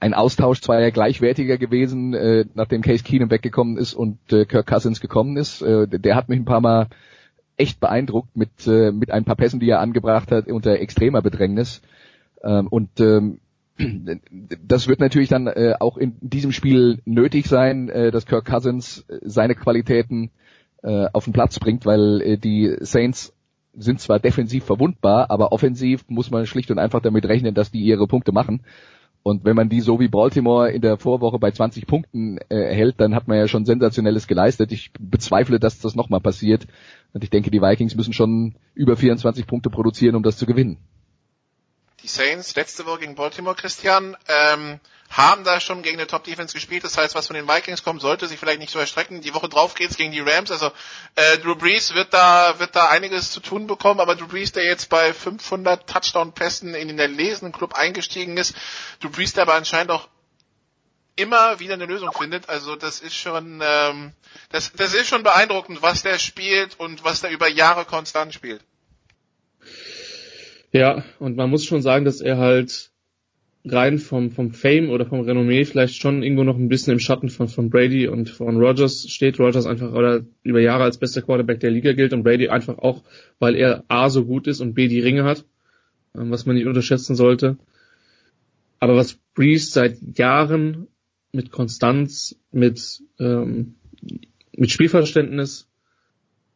ein 0.00 0.14
Austausch 0.14 0.60
zweier 0.62 0.90
gleichwertiger 0.90 1.58
gewesen, 1.58 2.14
äh, 2.14 2.46
nachdem 2.54 2.80
Case 2.80 3.04
Keenum 3.04 3.30
weggekommen 3.30 3.76
ist 3.76 3.92
und 3.94 4.18
äh, 4.32 4.46
Kirk 4.46 4.66
Cousins 4.66 5.00
gekommen 5.00 5.36
ist. 5.36 5.60
Äh, 5.60 5.86
der 5.88 6.16
hat 6.16 6.28
mich 6.28 6.38
ein 6.38 6.46
paar 6.46 6.62
Mal 6.62 6.88
echt 7.56 7.80
beeindruckt 7.80 8.36
mit 8.36 8.66
äh, 8.66 8.90
mit 8.90 9.10
ein 9.10 9.24
paar 9.24 9.36
Pässen, 9.36 9.60
die 9.60 9.68
er 9.68 9.80
angebracht 9.80 10.30
hat 10.30 10.48
unter 10.48 10.78
extremer 10.78 11.20
Bedrängnis. 11.20 11.82
Ähm, 12.42 12.68
und 12.68 13.00
ähm, 13.00 13.40
das 13.76 14.86
wird 14.86 15.00
natürlich 15.00 15.28
dann 15.28 15.46
äh, 15.46 15.74
auch 15.80 15.96
in 15.96 16.16
diesem 16.20 16.52
Spiel 16.52 17.00
nötig 17.04 17.46
sein, 17.46 17.88
äh, 17.88 18.10
dass 18.10 18.26
Kirk 18.26 18.44
Cousins 18.44 19.04
äh, 19.08 19.18
seine 19.22 19.54
Qualitäten 19.54 20.30
äh, 20.82 21.06
auf 21.12 21.24
den 21.24 21.32
Platz 21.32 21.58
bringt, 21.58 21.84
weil 21.84 22.20
äh, 22.22 22.38
die 22.38 22.76
Saints 22.80 23.32
sind 23.76 23.98
zwar 23.98 24.20
defensiv 24.20 24.64
verwundbar, 24.64 25.30
aber 25.30 25.50
offensiv 25.50 26.04
muss 26.08 26.30
man 26.30 26.46
schlicht 26.46 26.70
und 26.70 26.78
einfach 26.78 27.00
damit 27.00 27.26
rechnen, 27.26 27.54
dass 27.54 27.72
die 27.72 27.80
ihre 27.80 28.06
Punkte 28.06 28.30
machen. 28.30 28.62
Und 29.24 29.44
wenn 29.44 29.56
man 29.56 29.70
die 29.70 29.80
so 29.80 29.98
wie 29.98 30.08
Baltimore 30.08 30.70
in 30.70 30.82
der 30.82 30.98
Vorwoche 30.98 31.38
bei 31.38 31.50
20 31.50 31.86
Punkten 31.86 32.38
äh, 32.50 32.74
hält, 32.74 33.00
dann 33.00 33.14
hat 33.14 33.26
man 33.26 33.38
ja 33.38 33.48
schon 33.48 33.64
sensationelles 33.64 34.28
geleistet. 34.28 34.70
Ich 34.70 34.92
bezweifle, 35.00 35.58
dass 35.58 35.80
das 35.80 35.96
nochmal 35.96 36.20
passiert. 36.20 36.66
Und 37.14 37.24
ich 37.24 37.30
denke, 37.30 37.50
die 37.50 37.62
Vikings 37.62 37.96
müssen 37.96 38.12
schon 38.12 38.54
über 38.74 38.96
24 38.96 39.46
Punkte 39.46 39.70
produzieren, 39.70 40.14
um 40.14 40.22
das 40.22 40.36
zu 40.36 40.46
gewinnen 40.46 40.76
die 42.04 42.08
Saints 42.08 42.54
letzte 42.54 42.84
Woche 42.84 43.00
gegen 43.00 43.14
Baltimore, 43.14 43.56
Christian, 43.56 44.14
ähm, 44.28 44.78
haben 45.08 45.42
da 45.42 45.58
schon 45.58 45.82
gegen 45.82 45.96
eine 45.96 46.06
Top-Defense 46.06 46.52
gespielt. 46.52 46.84
Das 46.84 46.98
heißt, 46.98 47.14
was 47.14 47.28
von 47.28 47.34
den 47.34 47.48
Vikings 47.48 47.82
kommt, 47.82 48.02
sollte 48.02 48.26
sich 48.26 48.38
vielleicht 48.38 48.58
nicht 48.58 48.72
so 48.72 48.78
erstrecken. 48.78 49.22
Die 49.22 49.32
Woche 49.32 49.48
drauf 49.48 49.74
geht's 49.74 49.96
gegen 49.96 50.12
die 50.12 50.20
Rams. 50.20 50.50
Also 50.50 50.70
äh, 51.14 51.38
Drew 51.38 51.54
Brees 51.54 51.94
wird 51.94 52.12
da 52.12 52.58
wird 52.58 52.76
da 52.76 52.90
einiges 52.90 53.30
zu 53.30 53.40
tun 53.40 53.66
bekommen. 53.66 54.00
Aber 54.00 54.16
Drew 54.16 54.26
Brees, 54.26 54.52
der 54.52 54.64
jetzt 54.64 54.90
bei 54.90 55.14
500 55.14 55.88
Touchdown-Pässen 55.88 56.74
in 56.74 56.88
den 56.88 56.98
erlesenen 56.98 57.52
Club 57.52 57.72
eingestiegen 57.72 58.36
ist, 58.36 58.54
Drew 59.00 59.08
Brees, 59.08 59.32
der 59.32 59.44
aber 59.44 59.54
anscheinend 59.54 59.90
auch 59.90 60.08
immer 61.16 61.58
wieder 61.58 61.72
eine 61.72 61.86
Lösung 61.86 62.12
findet. 62.12 62.50
Also 62.50 62.76
das 62.76 63.00
ist 63.00 63.14
schon 63.14 63.62
ähm, 63.62 64.12
das, 64.50 64.72
das 64.72 64.92
ist 64.92 65.08
schon 65.08 65.22
beeindruckend, 65.22 65.80
was 65.80 66.02
der 66.02 66.18
spielt 66.18 66.78
und 66.78 67.02
was 67.02 67.22
der 67.22 67.30
über 67.30 67.48
Jahre 67.48 67.86
konstant 67.86 68.34
spielt. 68.34 68.62
Ja, 70.74 71.04
und 71.20 71.36
man 71.36 71.50
muss 71.50 71.64
schon 71.64 71.82
sagen, 71.82 72.04
dass 72.04 72.20
er 72.20 72.36
halt 72.36 72.90
rein 73.64 74.00
vom, 74.00 74.32
vom 74.32 74.50
Fame 74.50 74.90
oder 74.90 75.06
vom 75.06 75.20
Renommee 75.20 75.64
vielleicht 75.64 75.94
schon 75.94 76.24
irgendwo 76.24 76.42
noch 76.42 76.56
ein 76.56 76.68
bisschen 76.68 76.92
im 76.92 76.98
Schatten 76.98 77.28
von, 77.28 77.46
von 77.46 77.70
Brady 77.70 78.08
und 78.08 78.28
von 78.28 78.56
Rogers 78.56 79.08
steht. 79.08 79.38
Rogers 79.38 79.66
einfach 79.66 79.92
oder 79.92 80.24
über 80.42 80.58
Jahre 80.58 80.82
als 80.82 80.98
bester 80.98 81.22
Quarterback 81.22 81.60
der 81.60 81.70
Liga 81.70 81.92
gilt 81.92 82.12
und 82.12 82.24
Brady 82.24 82.48
einfach 82.48 82.78
auch, 82.78 83.04
weil 83.38 83.54
er 83.54 83.84
A 83.86 84.10
so 84.10 84.24
gut 84.24 84.48
ist 84.48 84.60
und 84.60 84.74
B 84.74 84.88
die 84.88 84.98
Ringe 84.98 85.22
hat, 85.22 85.44
ähm, 86.16 86.32
was 86.32 86.44
man 86.44 86.56
nicht 86.56 86.66
unterschätzen 86.66 87.14
sollte. 87.14 87.56
Aber 88.80 88.96
was 88.96 89.14
Breeze 89.34 89.70
seit 89.70 90.18
Jahren 90.18 90.88
mit 91.30 91.52
Konstanz, 91.52 92.36
mit, 92.50 93.00
ähm, 93.20 93.76
mit 94.56 94.72
Spielverständnis 94.72 95.68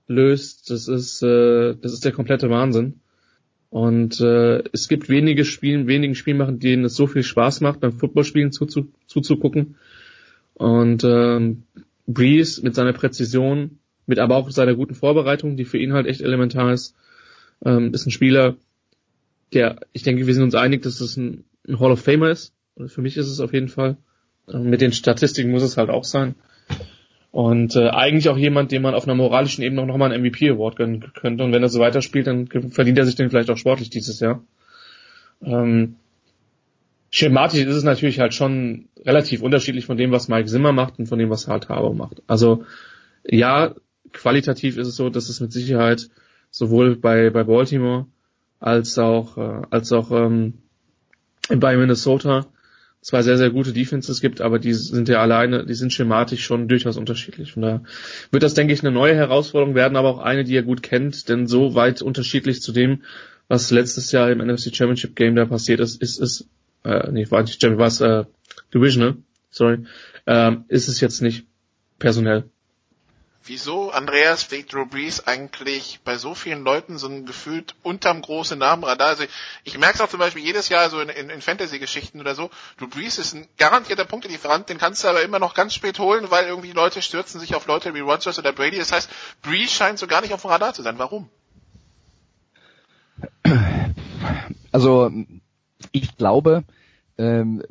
löst, 0.08 0.70
das 0.70 0.88
ist, 0.88 1.22
äh, 1.22 1.76
das 1.76 1.92
ist 1.92 2.04
der 2.04 2.12
komplette 2.12 2.50
Wahnsinn. 2.50 3.00
Und 3.70 4.20
äh, 4.20 4.62
es 4.72 4.88
gibt 4.88 5.08
wenige 5.08 5.44
Spielen, 5.44 5.86
wenigen 5.86 6.14
Spielmachen, 6.14 6.58
denen 6.58 6.84
es 6.84 6.94
so 6.94 7.06
viel 7.06 7.22
Spaß 7.22 7.60
macht, 7.60 7.80
beim 7.80 7.92
Footballspielen 7.92 8.52
zuzu, 8.52 8.90
zuzugucken. 9.06 9.76
Und 10.54 11.04
ähm, 11.04 11.64
Breeze 12.06 12.62
mit 12.62 12.74
seiner 12.74 12.94
Präzision, 12.94 13.78
mit 14.06 14.18
aber 14.18 14.36
auch 14.36 14.50
seiner 14.50 14.74
guten 14.74 14.94
Vorbereitung, 14.94 15.56
die 15.56 15.66
für 15.66 15.78
ihn 15.78 15.92
halt 15.92 16.06
echt 16.06 16.22
elementar 16.22 16.72
ist, 16.72 16.96
ähm, 17.64 17.92
ist 17.92 18.06
ein 18.06 18.10
Spieler, 18.10 18.56
der, 19.52 19.80
ich 19.92 20.02
denke, 20.02 20.26
wir 20.26 20.34
sind 20.34 20.44
uns 20.44 20.54
einig, 20.54 20.82
dass 20.82 21.00
es 21.00 21.16
ein, 21.16 21.44
ein 21.66 21.78
Hall 21.78 21.92
of 21.92 22.00
Famer 22.00 22.30
ist. 22.30 22.54
Und 22.74 22.90
für 22.90 23.02
mich 23.02 23.16
ist 23.16 23.28
es 23.28 23.40
auf 23.40 23.52
jeden 23.52 23.68
Fall. 23.68 23.98
Ähm, 24.48 24.70
mit 24.70 24.80
den 24.80 24.92
Statistiken 24.92 25.50
muss 25.50 25.62
es 25.62 25.76
halt 25.76 25.90
auch 25.90 26.04
sein. 26.04 26.34
Und 27.30 27.76
äh, 27.76 27.90
eigentlich 27.90 28.28
auch 28.30 28.38
jemand, 28.38 28.72
dem 28.72 28.82
man 28.82 28.94
auf 28.94 29.04
einer 29.04 29.14
moralischen 29.14 29.62
Ebene 29.62 29.82
auch 29.82 29.86
nochmal 29.86 30.12
einen 30.12 30.24
MVP-Award 30.24 30.76
gönnen 30.76 31.12
könnte. 31.14 31.44
Und 31.44 31.52
wenn 31.52 31.62
er 31.62 31.68
so 31.68 31.78
weiterspielt, 31.78 32.26
dann 32.26 32.46
verdient 32.46 32.98
er 32.98 33.04
sich 33.04 33.16
den 33.16 33.30
vielleicht 33.30 33.50
auch 33.50 33.58
sportlich 33.58 33.90
dieses 33.90 34.18
Jahr. 34.20 34.42
Ähm, 35.42 35.96
schematisch 37.10 37.60
ist 37.60 37.76
es 37.76 37.84
natürlich 37.84 38.18
halt 38.18 38.34
schon 38.34 38.88
relativ 39.04 39.42
unterschiedlich 39.42 39.86
von 39.86 39.96
dem, 39.96 40.10
was 40.10 40.28
Mike 40.28 40.48
Zimmer 40.48 40.72
macht 40.72 40.98
und 40.98 41.06
von 41.06 41.18
dem, 41.18 41.30
was 41.30 41.48
Hart 41.48 41.68
Harbour 41.68 41.94
macht. 41.94 42.22
Also 42.26 42.64
ja, 43.24 43.74
qualitativ 44.12 44.78
ist 44.78 44.88
es 44.88 44.96
so, 44.96 45.10
dass 45.10 45.28
es 45.28 45.40
mit 45.40 45.52
Sicherheit 45.52 46.08
sowohl 46.50 46.96
bei, 46.96 47.30
bei 47.30 47.44
Baltimore 47.44 48.06
als 48.58 48.98
auch, 48.98 49.36
äh, 49.36 49.62
als 49.70 49.92
auch 49.92 50.10
ähm, 50.10 50.54
bei 51.48 51.76
Minnesota 51.76 52.46
zwei 53.00 53.22
sehr, 53.22 53.38
sehr 53.38 53.50
gute 53.50 53.72
Defenses 53.72 54.20
gibt, 54.20 54.40
aber 54.40 54.58
die 54.58 54.74
sind 54.74 55.08
ja 55.08 55.20
alleine, 55.20 55.64
die 55.64 55.74
sind 55.74 55.92
schematisch 55.92 56.44
schon 56.44 56.68
durchaus 56.68 56.96
unterschiedlich. 56.96 57.52
Von 57.52 57.62
daher 57.62 57.82
wird 58.30 58.42
das, 58.42 58.54
denke 58.54 58.72
ich, 58.72 58.80
eine 58.80 58.90
neue 58.90 59.14
Herausforderung 59.14 59.74
werden, 59.74 59.96
aber 59.96 60.08
auch 60.08 60.18
eine, 60.18 60.44
die 60.44 60.56
er 60.56 60.62
gut 60.62 60.82
kennt, 60.82 61.28
denn 61.28 61.46
so 61.46 61.74
weit 61.74 62.02
unterschiedlich 62.02 62.60
zu 62.60 62.72
dem, 62.72 63.02
was 63.46 63.70
letztes 63.70 64.12
Jahr 64.12 64.30
im 64.30 64.38
NFC 64.38 64.74
Championship 64.74 65.16
Game 65.16 65.36
da 65.36 65.46
passiert 65.46 65.80
ist, 65.80 66.02
ist 66.02 66.20
es, 66.20 66.48
äh, 66.84 67.10
nee, 67.10 67.30
war 67.30 67.42
nicht 67.42 67.60
Champion, 67.60 67.78
war 67.78 67.86
es 67.86 68.00
äh, 68.00 68.24
Divisional, 68.74 69.16
sorry, 69.50 69.78
ähm, 70.26 70.64
ist 70.68 70.88
es 70.88 71.00
jetzt 71.00 71.22
nicht 71.22 71.46
personell. 71.98 72.44
Wieso, 73.48 73.90
Andreas, 73.90 74.42
fegt 74.42 74.74
Drew 74.74 74.84
Brees 74.84 75.26
eigentlich 75.26 76.00
bei 76.04 76.18
so 76.18 76.34
vielen 76.34 76.64
Leuten 76.64 76.98
so 76.98 77.08
ein 77.08 77.24
gefühlt 77.24 77.74
unterm 77.82 78.20
großen 78.20 78.58
Namenradar? 78.58 79.08
Also 79.08 79.24
ich 79.64 79.78
merke 79.78 79.94
es 79.94 80.00
auch 80.02 80.08
zum 80.10 80.18
Beispiel 80.20 80.44
jedes 80.44 80.68
Jahr 80.68 80.90
so 80.90 81.00
in, 81.00 81.08
in, 81.08 81.30
in 81.30 81.40
Fantasy-Geschichten 81.40 82.20
oder 82.20 82.34
so. 82.34 82.50
Drew 82.78 82.88
Brees 82.88 83.16
ist 83.16 83.32
ein 83.32 83.48
garantierter 83.56 84.04
Punktelieferant, 84.04 84.68
den 84.68 84.76
kannst 84.76 85.02
du 85.02 85.08
aber 85.08 85.22
immer 85.22 85.38
noch 85.38 85.54
ganz 85.54 85.72
spät 85.74 85.98
holen, 85.98 86.30
weil 86.30 86.46
irgendwie 86.46 86.72
Leute 86.72 87.00
stürzen 87.00 87.40
sich 87.40 87.54
auf 87.54 87.66
Leute 87.66 87.94
wie 87.94 88.00
Rodgers 88.00 88.38
oder 88.38 88.52
Brady. 88.52 88.76
Das 88.76 88.92
heißt, 88.92 89.08
Brees 89.40 89.72
scheint 89.72 89.98
so 89.98 90.06
gar 90.06 90.20
nicht 90.20 90.34
auf 90.34 90.42
dem 90.42 90.50
Radar 90.50 90.74
zu 90.74 90.82
sein. 90.82 90.98
Warum? 90.98 91.30
Also 94.72 95.10
ich 95.92 96.16
glaube, 96.18 96.64
ähm, 97.18 97.62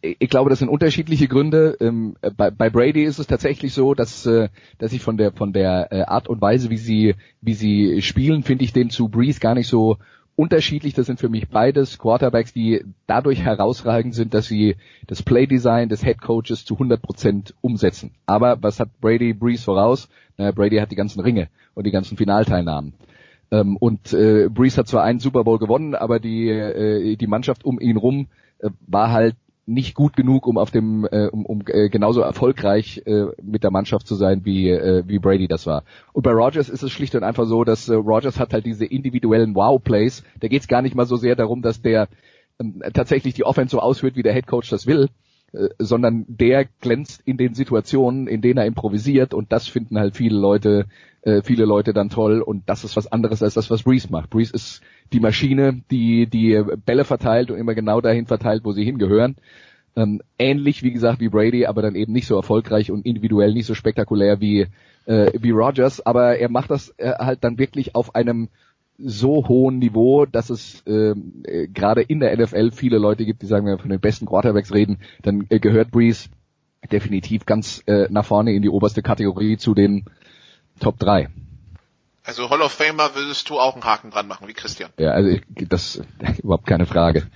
ich 0.00 0.30
glaube, 0.30 0.50
das 0.50 0.60
sind 0.60 0.68
unterschiedliche 0.68 1.28
Gründe. 1.28 1.76
Ähm, 1.80 2.16
bei, 2.36 2.50
bei, 2.50 2.70
Brady 2.70 3.02
ist 3.02 3.18
es 3.18 3.26
tatsächlich 3.26 3.74
so, 3.74 3.94
dass, 3.94 4.24
äh, 4.26 4.48
dass 4.78 4.92
ich 4.92 5.02
von 5.02 5.16
der 5.16 5.32
von 5.32 5.52
der 5.52 5.92
äh, 5.92 6.02
Art 6.02 6.28
und 6.28 6.40
Weise, 6.40 6.70
wie 6.70 6.76
sie 6.76 7.14
wie 7.40 7.54
sie 7.54 8.00
spielen, 8.02 8.42
finde 8.42 8.64
ich 8.64 8.72
den 8.72 8.90
zu 8.90 9.08
Breeze 9.08 9.40
gar 9.40 9.54
nicht 9.54 9.68
so 9.68 9.98
unterschiedlich. 10.36 10.94
Das 10.94 11.06
sind 11.06 11.18
für 11.18 11.28
mich 11.28 11.48
beides 11.48 11.98
Quarterbacks, 11.98 12.52
die 12.52 12.84
dadurch 13.06 13.40
herausragend 13.40 14.14
sind, 14.14 14.34
dass 14.34 14.46
sie 14.46 14.76
das 15.06 15.22
Playdesign 15.22 15.88
des 15.88 16.04
Head 16.04 16.20
Coaches 16.20 16.64
zu 16.64 16.74
100 16.74 17.02
Prozent 17.02 17.54
umsetzen. 17.60 18.12
Aber 18.24 18.62
was 18.62 18.78
hat 18.78 19.00
Brady 19.00 19.32
Breeze 19.32 19.64
voraus? 19.64 20.08
Na, 20.36 20.52
Brady 20.52 20.76
hat 20.76 20.92
die 20.92 20.96
ganzen 20.96 21.20
Ringe 21.20 21.48
und 21.74 21.86
die 21.86 21.92
ganzen 21.92 22.16
Finalteilnahmen. 22.16 22.92
Ähm, 23.50 23.76
und 23.76 24.12
äh, 24.12 24.48
Breeze 24.48 24.76
hat 24.76 24.86
zwar 24.86 25.02
einen 25.02 25.18
Super 25.18 25.42
Bowl 25.42 25.58
gewonnen, 25.58 25.94
aber 25.96 26.20
die 26.20 26.48
äh, 26.48 27.16
die 27.16 27.26
Mannschaft 27.26 27.64
um 27.64 27.80
ihn 27.80 27.96
rum 27.96 28.22
äh, 28.22 28.45
war 28.86 29.10
halt 29.12 29.36
nicht 29.66 29.94
gut 29.94 30.14
genug, 30.14 30.46
um 30.46 30.58
auf 30.58 30.70
dem, 30.70 31.06
äh, 31.10 31.26
um, 31.26 31.44
um 31.44 31.62
äh, 31.66 31.88
genauso 31.88 32.20
erfolgreich 32.20 33.02
äh, 33.04 33.26
mit 33.42 33.64
der 33.64 33.72
Mannschaft 33.72 34.06
zu 34.06 34.14
sein, 34.14 34.44
wie 34.44 34.70
äh, 34.70 35.02
wie 35.06 35.18
Brady 35.18 35.48
das 35.48 35.66
war. 35.66 35.82
Und 36.12 36.22
bei 36.22 36.30
Rogers 36.30 36.68
ist 36.68 36.84
es 36.84 36.92
schlicht 36.92 37.16
und 37.16 37.24
einfach 37.24 37.46
so, 37.46 37.64
dass 37.64 37.88
äh, 37.88 37.94
Rogers 37.94 38.38
hat 38.38 38.52
halt 38.52 38.64
diese 38.64 38.86
individuellen 38.86 39.56
Wow-Plays. 39.56 40.22
Da 40.38 40.46
geht 40.46 40.62
es 40.62 40.68
gar 40.68 40.82
nicht 40.82 40.94
mal 40.94 41.06
so 41.06 41.16
sehr 41.16 41.34
darum, 41.34 41.62
dass 41.62 41.82
der 41.82 42.08
ähm, 42.60 42.80
tatsächlich 42.94 43.34
die 43.34 43.44
Offense 43.44 43.72
so 43.72 43.80
ausführt, 43.80 44.14
wie 44.14 44.22
der 44.22 44.32
Head 44.32 44.46
Coach 44.46 44.70
das 44.70 44.86
will, 44.86 45.04
äh, 45.04 45.08
sondern 45.78 46.24
der 46.28 46.66
glänzt 46.80 47.22
in 47.24 47.36
den 47.36 47.54
Situationen, 47.54 48.26
in 48.26 48.40
denen 48.40 48.58
er 48.58 48.66
improvisiert 48.66 49.34
und 49.34 49.52
das 49.52 49.68
finden 49.68 49.98
halt 49.98 50.16
viele 50.16 50.38
Leute, 50.38 50.86
äh, 51.22 51.42
viele 51.42 51.64
Leute 51.64 51.92
dann 51.92 52.10
toll 52.10 52.40
und 52.40 52.68
das 52.68 52.84
ist 52.84 52.96
was 52.96 53.10
anderes 53.10 53.42
als 53.42 53.54
das, 53.54 53.70
was 53.70 53.82
Breeze 53.82 54.08
macht. 54.10 54.30
Breeze 54.30 54.52
ist 54.52 54.82
die 55.12 55.20
Maschine, 55.20 55.82
die 55.90 56.26
die 56.26 56.62
Bälle 56.84 57.04
verteilt 57.04 57.50
und 57.50 57.58
immer 57.58 57.74
genau 57.74 58.00
dahin 58.00 58.26
verteilt, 58.26 58.64
wo 58.64 58.72
sie 58.72 58.84
hingehören. 58.84 59.36
Ähm, 59.96 60.20
ähnlich, 60.38 60.82
wie 60.82 60.92
gesagt, 60.92 61.20
wie 61.20 61.30
Brady, 61.30 61.64
aber 61.64 61.80
dann 61.80 61.94
eben 61.94 62.12
nicht 62.12 62.26
so 62.26 62.36
erfolgreich 62.36 62.90
und 62.90 63.06
individuell 63.06 63.54
nicht 63.54 63.64
so 63.64 63.74
spektakulär 63.74 64.40
wie, 64.40 64.66
äh, 65.06 65.32
wie 65.40 65.52
Rogers. 65.52 66.04
Aber 66.04 66.36
er 66.36 66.50
macht 66.50 66.70
das 66.70 66.94
äh, 66.98 67.12
halt 67.12 67.42
dann 67.44 67.58
wirklich 67.58 67.94
auf 67.94 68.14
einem 68.14 68.48
so 68.98 69.46
hohen 69.48 69.78
Niveau, 69.78 70.26
dass 70.26 70.50
es 70.50 70.82
ähm, 70.86 71.42
äh, 71.44 71.68
gerade 71.68 72.02
in 72.02 72.20
der 72.20 72.36
NFL 72.36 72.70
viele 72.70 72.98
Leute 72.98 73.24
gibt, 73.24 73.42
die 73.42 73.46
sagen, 73.46 73.66
wenn 73.66 73.74
wir 73.74 73.82
von 73.82 73.90
den 73.90 74.00
besten 74.00 74.26
Quarterbacks 74.26 74.72
reden, 74.72 74.98
dann 75.22 75.46
äh, 75.50 75.58
gehört 75.58 75.90
Breeze 75.90 76.28
definitiv 76.90 77.46
ganz 77.46 77.82
äh, 77.86 78.06
nach 78.10 78.24
vorne 78.24 78.54
in 78.54 78.62
die 78.62 78.68
oberste 78.68 79.02
Kategorie 79.02 79.56
zu 79.56 79.74
den 79.74 80.04
Top 80.80 80.98
3. 80.98 81.28
Also 82.24 82.50
Hall 82.50 82.62
of 82.62 82.72
Famer 82.72 83.14
würdest 83.14 83.48
du 83.50 83.60
auch 83.60 83.74
einen 83.74 83.84
Haken 83.84 84.10
dran 84.10 84.26
machen, 84.26 84.48
wie 84.48 84.52
Christian. 84.52 84.90
Ja, 84.98 85.10
also 85.10 85.30
ich, 85.30 85.42
das 85.68 86.00
überhaupt 86.42 86.66
keine 86.66 86.86
Frage. 86.86 87.28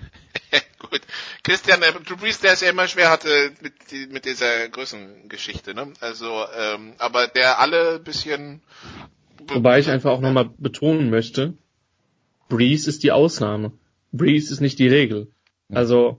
Gut. 0.79 1.03
Christian, 1.45 1.83
äh, 1.83 1.93
Drew 1.93 2.17
Brees, 2.17 2.41
der 2.41 2.55
es 2.55 2.61
ja 2.61 2.71
immer 2.71 2.89
schwer 2.89 3.11
hatte 3.11 3.53
mit, 3.61 3.75
mit 4.11 4.25
dieser 4.25 4.69
Größengeschichte, 4.69 5.75
ne? 5.75 5.93
Also, 6.01 6.45
ähm, 6.59 6.95
aber 6.99 7.29
der 7.29 7.61
alle 7.61 8.01
bisschen. 8.01 8.63
Wobei 9.49 9.78
ich 9.78 9.88
einfach 9.88 10.11
auch 10.11 10.20
nochmal 10.20 10.51
betonen 10.59 11.11
möchte, 11.11 11.55
Brees 12.49 12.86
ist 12.86 13.03
die 13.03 13.12
Ausnahme. 13.12 13.72
Brees 14.12 14.51
ist 14.51 14.61
nicht 14.61 14.78
die 14.78 14.88
Regel. 14.88 15.28
Also, 15.72 16.18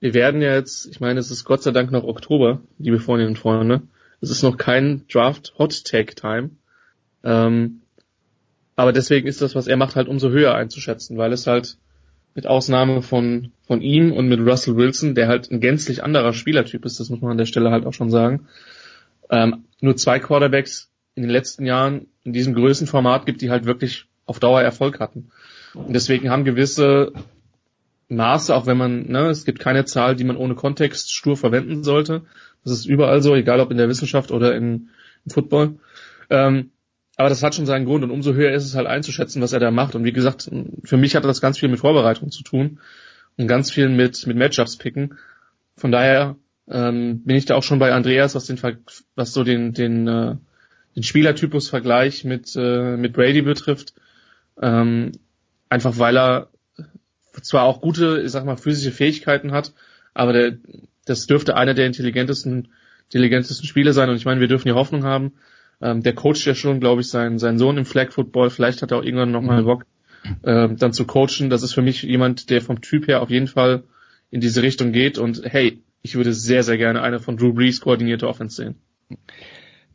wir 0.00 0.14
werden 0.14 0.40
ja 0.40 0.54
jetzt, 0.54 0.86
ich 0.86 1.00
meine, 1.00 1.18
es 1.18 1.30
ist 1.30 1.44
Gott 1.44 1.62
sei 1.62 1.72
Dank 1.72 1.90
noch 1.90 2.04
Oktober, 2.04 2.60
liebe 2.78 3.00
Freundinnen 3.00 3.30
und 3.30 3.38
Freunde. 3.38 3.82
Es 4.20 4.30
ist 4.30 4.42
noch 4.42 4.56
kein 4.56 5.04
Draft 5.08 5.54
Hot 5.58 5.84
Tag 5.84 6.16
Time. 6.16 6.50
Ähm, 7.24 7.82
aber 8.76 8.92
deswegen 8.92 9.26
ist 9.26 9.42
das, 9.42 9.56
was 9.56 9.66
er 9.66 9.76
macht, 9.76 9.96
halt 9.96 10.06
umso 10.06 10.30
höher 10.30 10.54
einzuschätzen, 10.54 11.18
weil 11.18 11.32
es 11.32 11.48
halt 11.48 11.78
mit 12.34 12.46
Ausnahme 12.46 13.02
von, 13.02 13.50
von 13.66 13.82
ihm 13.82 14.12
und 14.12 14.28
mit 14.28 14.38
Russell 14.38 14.76
Wilson, 14.76 15.16
der 15.16 15.26
halt 15.26 15.50
ein 15.50 15.60
gänzlich 15.60 16.04
anderer 16.04 16.32
Spielertyp 16.32 16.84
ist, 16.84 17.00
das 17.00 17.10
muss 17.10 17.20
man 17.20 17.32
an 17.32 17.38
der 17.38 17.46
Stelle 17.46 17.72
halt 17.72 17.84
auch 17.84 17.92
schon 17.92 18.10
sagen, 18.10 18.46
ähm, 19.30 19.64
nur 19.80 19.96
zwei 19.96 20.20
Quarterbacks 20.20 20.92
in 21.18 21.22
den 21.22 21.30
letzten 21.32 21.66
Jahren 21.66 22.06
in 22.22 22.32
diesem 22.32 22.54
Größenformat 22.54 23.26
gibt, 23.26 23.42
die 23.42 23.50
halt 23.50 23.64
wirklich 23.64 24.06
auf 24.24 24.38
Dauer 24.38 24.62
Erfolg 24.62 25.00
hatten. 25.00 25.30
Und 25.74 25.92
deswegen 25.92 26.30
haben 26.30 26.44
gewisse 26.44 27.12
Maße, 28.08 28.54
auch 28.54 28.66
wenn 28.66 28.76
man, 28.76 29.08
ne, 29.08 29.28
es 29.28 29.44
gibt 29.44 29.58
keine 29.58 29.84
Zahl, 29.84 30.14
die 30.14 30.22
man 30.22 30.36
ohne 30.36 30.54
Kontext 30.54 31.12
stur 31.12 31.36
verwenden 31.36 31.82
sollte. 31.82 32.22
Das 32.62 32.72
ist 32.72 32.86
überall 32.86 33.20
so, 33.20 33.34
egal 33.34 33.58
ob 33.58 33.72
in 33.72 33.78
der 33.78 33.88
Wissenschaft 33.88 34.30
oder 34.30 34.54
in, 34.54 34.90
im 35.24 35.30
Football. 35.30 35.80
Ähm, 36.30 36.70
aber 37.16 37.30
das 37.30 37.42
hat 37.42 37.56
schon 37.56 37.66
seinen 37.66 37.84
Grund 37.84 38.04
und 38.04 38.12
umso 38.12 38.32
höher 38.32 38.52
ist 38.52 38.64
es 38.64 38.76
halt 38.76 38.86
einzuschätzen, 38.86 39.42
was 39.42 39.52
er 39.52 39.58
da 39.58 39.72
macht. 39.72 39.96
Und 39.96 40.04
wie 40.04 40.12
gesagt, 40.12 40.48
für 40.84 40.96
mich 40.96 41.16
hat 41.16 41.24
das 41.24 41.40
ganz 41.40 41.58
viel 41.58 41.68
mit 41.68 41.80
Vorbereitung 41.80 42.30
zu 42.30 42.44
tun 42.44 42.78
und 43.36 43.48
ganz 43.48 43.72
viel 43.72 43.88
mit, 43.88 44.24
mit 44.28 44.36
Matchups 44.36 44.76
picken. 44.76 45.18
Von 45.76 45.90
daher 45.90 46.36
ähm, 46.70 47.24
bin 47.24 47.36
ich 47.36 47.44
da 47.44 47.56
auch 47.56 47.64
schon 47.64 47.80
bei 47.80 47.92
Andreas, 47.92 48.36
was 48.36 48.46
den 48.46 48.60
was 49.16 49.32
so 49.32 49.42
den, 49.42 49.72
den, 49.72 50.06
äh, 50.06 50.36
den 50.98 51.04
Spielertypus-Vergleich 51.04 52.24
mit, 52.24 52.56
äh, 52.56 52.96
mit 52.96 53.12
Brady 53.12 53.42
betrifft. 53.42 53.94
Ähm, 54.60 55.12
einfach 55.68 55.96
weil 55.98 56.18
er 56.18 56.48
zwar 57.40 57.62
auch 57.62 57.80
gute, 57.80 58.20
ich 58.24 58.32
sag 58.32 58.44
mal, 58.44 58.56
physische 58.56 58.90
Fähigkeiten 58.90 59.52
hat, 59.52 59.74
aber 60.12 60.32
der, 60.32 60.58
das 61.04 61.28
dürfte 61.28 61.54
einer 61.54 61.74
der 61.74 61.86
intelligentesten, 61.86 62.68
intelligentesten 63.04 63.64
Spiele 63.64 63.92
sein. 63.92 64.10
Und 64.10 64.16
ich 64.16 64.24
meine, 64.24 64.40
wir 64.40 64.48
dürfen 64.48 64.66
die 64.66 64.74
Hoffnung 64.74 65.04
haben, 65.04 65.34
ähm, 65.80 66.02
der 66.02 66.16
coacht 66.16 66.44
ja 66.44 66.56
schon, 66.56 66.80
glaube 66.80 67.02
ich, 67.02 67.08
seinen, 67.08 67.38
seinen 67.38 67.58
Sohn 67.58 67.78
im 67.78 67.84
Flag 67.84 68.10
Football. 68.10 68.50
Vielleicht 68.50 68.82
hat 68.82 68.90
er 68.90 68.98
auch 68.98 69.04
irgendwann 69.04 69.30
nochmal 69.30 69.62
mhm. 69.62 69.66
Bock, 69.66 69.86
ähm, 70.42 70.78
dann 70.78 70.92
zu 70.92 71.06
coachen. 71.06 71.48
Das 71.48 71.62
ist 71.62 71.74
für 71.74 71.82
mich 71.82 72.02
jemand, 72.02 72.50
der 72.50 72.60
vom 72.60 72.80
Typ 72.80 73.06
her 73.06 73.22
auf 73.22 73.30
jeden 73.30 73.46
Fall 73.46 73.84
in 74.32 74.40
diese 74.40 74.62
Richtung 74.62 74.90
geht 74.90 75.16
und 75.16 75.42
hey, 75.44 75.80
ich 76.02 76.16
würde 76.16 76.32
sehr, 76.32 76.64
sehr 76.64 76.76
gerne 76.76 77.02
eine 77.02 77.20
von 77.20 77.36
Drew 77.36 77.52
Brees 77.52 77.80
koordinierte 77.80 78.26
Offense 78.26 78.56
sehen. 78.56 78.74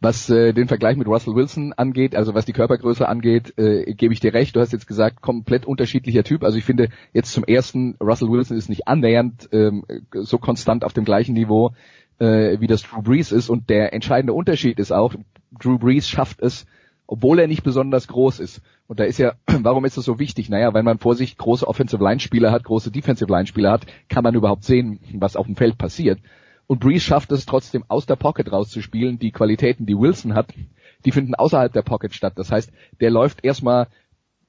Was 0.04 0.30
äh, 0.30 0.52
den 0.52 0.68
Vergleich 0.68 0.98
mit 0.98 1.08
Russell 1.08 1.34
Wilson 1.34 1.72
angeht, 1.72 2.14
also 2.14 2.34
was 2.34 2.44
die 2.44 2.52
Körpergröße 2.52 3.08
angeht, 3.08 3.58
äh, 3.58 3.94
gebe 3.94 4.14
ich 4.14 4.20
dir 4.20 4.34
recht. 4.34 4.54
Du 4.54 4.60
hast 4.60 4.74
jetzt 4.74 4.86
gesagt, 4.86 5.22
komplett 5.22 5.66
unterschiedlicher 5.66 6.26
Typ. 6.26 6.44
Also 6.44 6.58
ich 6.58 6.66
finde 6.66 6.90
jetzt 7.14 7.32
zum 7.32 7.46
ersten, 7.46 7.96
Russell 8.02 8.30
Wilson 8.30 8.58
ist 8.58 8.68
nicht 8.68 8.86
annähernd 8.86 9.48
ähm, 9.54 9.86
so 10.12 10.40
konstant 10.40 10.84
auf 10.84 10.92
dem 10.92 11.06
gleichen 11.06 11.36
Niveau, 11.36 11.72
äh, 12.20 12.60
wie 12.60 12.68
das 12.68 12.82
Drew 12.82 13.02
Brees 13.02 13.32
ist. 13.32 13.50
Und 13.50 13.70
der 13.70 13.94
entscheidende 13.94 14.34
Unterschied 14.34 14.78
ist 14.78 14.92
auch, 14.92 15.16
Drew 15.58 15.78
Brees 15.78 16.10
schafft 16.10 16.42
es, 16.42 16.66
obwohl 17.08 17.40
er 17.40 17.48
nicht 17.48 17.64
besonders 17.64 18.10
groß 18.10 18.42
ist. 18.42 18.62
Und 18.88 19.00
da 19.00 19.06
ist 19.06 19.20
ja, 19.20 19.36
warum 19.48 19.86
ist 19.86 19.96
das 19.96 20.04
so 20.04 20.20
wichtig? 20.20 20.50
Naja, 20.50 20.74
wenn 20.74 20.84
man 20.84 21.00
vor 21.00 21.16
sich 21.16 21.38
große 21.38 21.66
Offensive 21.66 22.04
Line 22.04 22.20
Spieler 22.20 22.52
hat, 22.52 22.66
große 22.66 22.92
Defensive 22.92 23.32
Line 23.32 23.48
Spieler 23.48 23.72
hat, 23.72 23.86
kann 24.10 24.26
man 24.26 24.36
überhaupt 24.36 24.66
sehen, 24.66 25.00
was 25.14 25.38
auf 25.38 25.46
dem 25.46 25.56
Feld 25.56 25.78
passiert. 25.78 26.20
Und 26.68 26.80
Breeze 26.80 27.04
schafft 27.04 27.32
es 27.32 27.46
trotzdem 27.46 27.84
aus 27.88 28.06
der 28.06 28.16
Pocket 28.16 28.52
rauszuspielen. 28.52 29.20
Die 29.20 29.32
Qualitäten, 29.32 29.86
die 29.86 29.98
Wilson 29.98 30.34
hat, 30.34 30.54
die 31.06 31.12
finden 31.12 31.36
außerhalb 31.36 31.74
der 31.74 31.82
Pocket 31.82 32.14
statt. 32.14 32.34
Das 32.36 32.52
heißt, 32.52 32.72
der 33.02 33.12
läuft 33.12 33.44
erstmal 33.44 33.88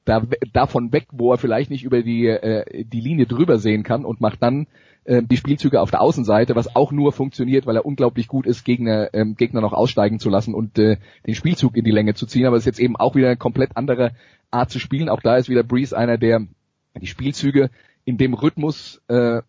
da, 0.04 0.22
davon 0.52 0.92
weg, 0.92 1.06
wo 1.12 1.32
er 1.32 1.38
vielleicht 1.38 1.70
nicht 1.70 1.84
über 1.84 2.02
die, 2.02 2.26
äh, 2.26 2.84
die 2.84 3.00
Linie 3.00 3.26
drüber 3.26 3.58
sehen 3.58 3.82
kann 3.82 4.04
und 4.04 4.20
macht 4.20 4.42
dann 4.42 4.66
äh, 5.04 5.22
die 5.22 5.36
Spielzüge 5.36 5.80
auf 5.80 5.90
der 5.90 6.02
Außenseite, 6.02 6.54
was 6.54 6.76
auch 6.76 6.92
nur 6.92 7.12
funktioniert, 7.12 7.66
weil 7.66 7.76
er 7.76 7.86
unglaublich 7.86 8.28
gut 8.28 8.46
ist, 8.46 8.64
Gegner, 8.64 9.10
ähm, 9.12 9.34
Gegner 9.36 9.60
noch 9.60 9.72
aussteigen 9.72 10.18
zu 10.18 10.30
lassen 10.30 10.54
und 10.54 10.78
äh, 10.78 10.98
den 11.26 11.34
Spielzug 11.34 11.76
in 11.76 11.84
die 11.84 11.90
Länge 11.90 12.14
zu 12.14 12.26
ziehen. 12.26 12.46
Aber 12.46 12.56
es 12.56 12.62
ist 12.62 12.66
jetzt 12.66 12.80
eben 12.80 12.96
auch 12.96 13.14
wieder 13.14 13.28
eine 13.28 13.36
komplett 13.36 13.76
andere 13.76 14.12
Art 14.50 14.70
zu 14.70 14.78
spielen. 14.78 15.08
Auch 15.08 15.20
da 15.20 15.36
ist 15.36 15.48
wieder 15.48 15.62
Breeze 15.62 15.96
einer, 15.96 16.18
der 16.18 16.46
die 17.00 17.06
Spielzüge 17.06 17.70
in 18.04 18.18
dem 18.18 18.34
Rhythmus 18.34 19.02
äh, 19.08 19.42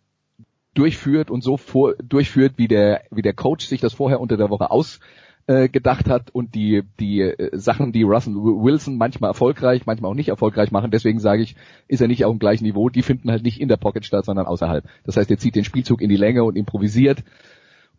durchführt 0.75 1.31
und 1.31 1.43
so 1.43 1.57
vor, 1.57 1.95
durchführt, 1.95 2.53
wie 2.57 2.67
der, 2.67 3.01
wie 3.09 3.23
der 3.23 3.33
Coach 3.33 3.65
sich 3.65 3.81
das 3.81 3.93
vorher 3.93 4.19
unter 4.19 4.37
der 4.37 4.49
Woche 4.49 4.69
aus 4.69 4.99
äh, 5.47 5.69
gedacht 5.69 6.09
hat 6.09 6.31
und 6.31 6.55
die 6.55 6.83
die 6.99 7.21
äh, 7.21 7.57
Sachen, 7.57 7.91
die 7.91 8.03
Russell 8.03 8.33
Wilson 8.33 8.97
manchmal 8.97 9.29
erfolgreich, 9.29 9.85
manchmal 9.85 10.11
auch 10.11 10.15
nicht 10.15 10.29
erfolgreich 10.29 10.71
machen. 10.71 10.91
Deswegen 10.91 11.19
sage 11.19 11.43
ich, 11.43 11.55
ist 11.87 12.01
er 12.01 12.07
nicht 12.07 12.25
auf 12.25 12.33
dem 12.33 12.39
gleichen 12.39 12.63
Niveau. 12.63 12.89
Die 12.89 13.03
finden 13.03 13.29
halt 13.29 13.43
nicht 13.43 13.61
in 13.61 13.67
der 13.67 13.77
Pocket 13.77 14.05
statt, 14.05 14.25
sondern 14.25 14.47
außerhalb. 14.47 14.85
Das 15.03 15.17
heißt, 15.17 15.29
er 15.29 15.37
zieht 15.37 15.55
den 15.55 15.63
Spielzug 15.63 16.01
in 16.01 16.09
die 16.09 16.17
Länge 16.17 16.43
und 16.43 16.55
improvisiert. 16.55 17.23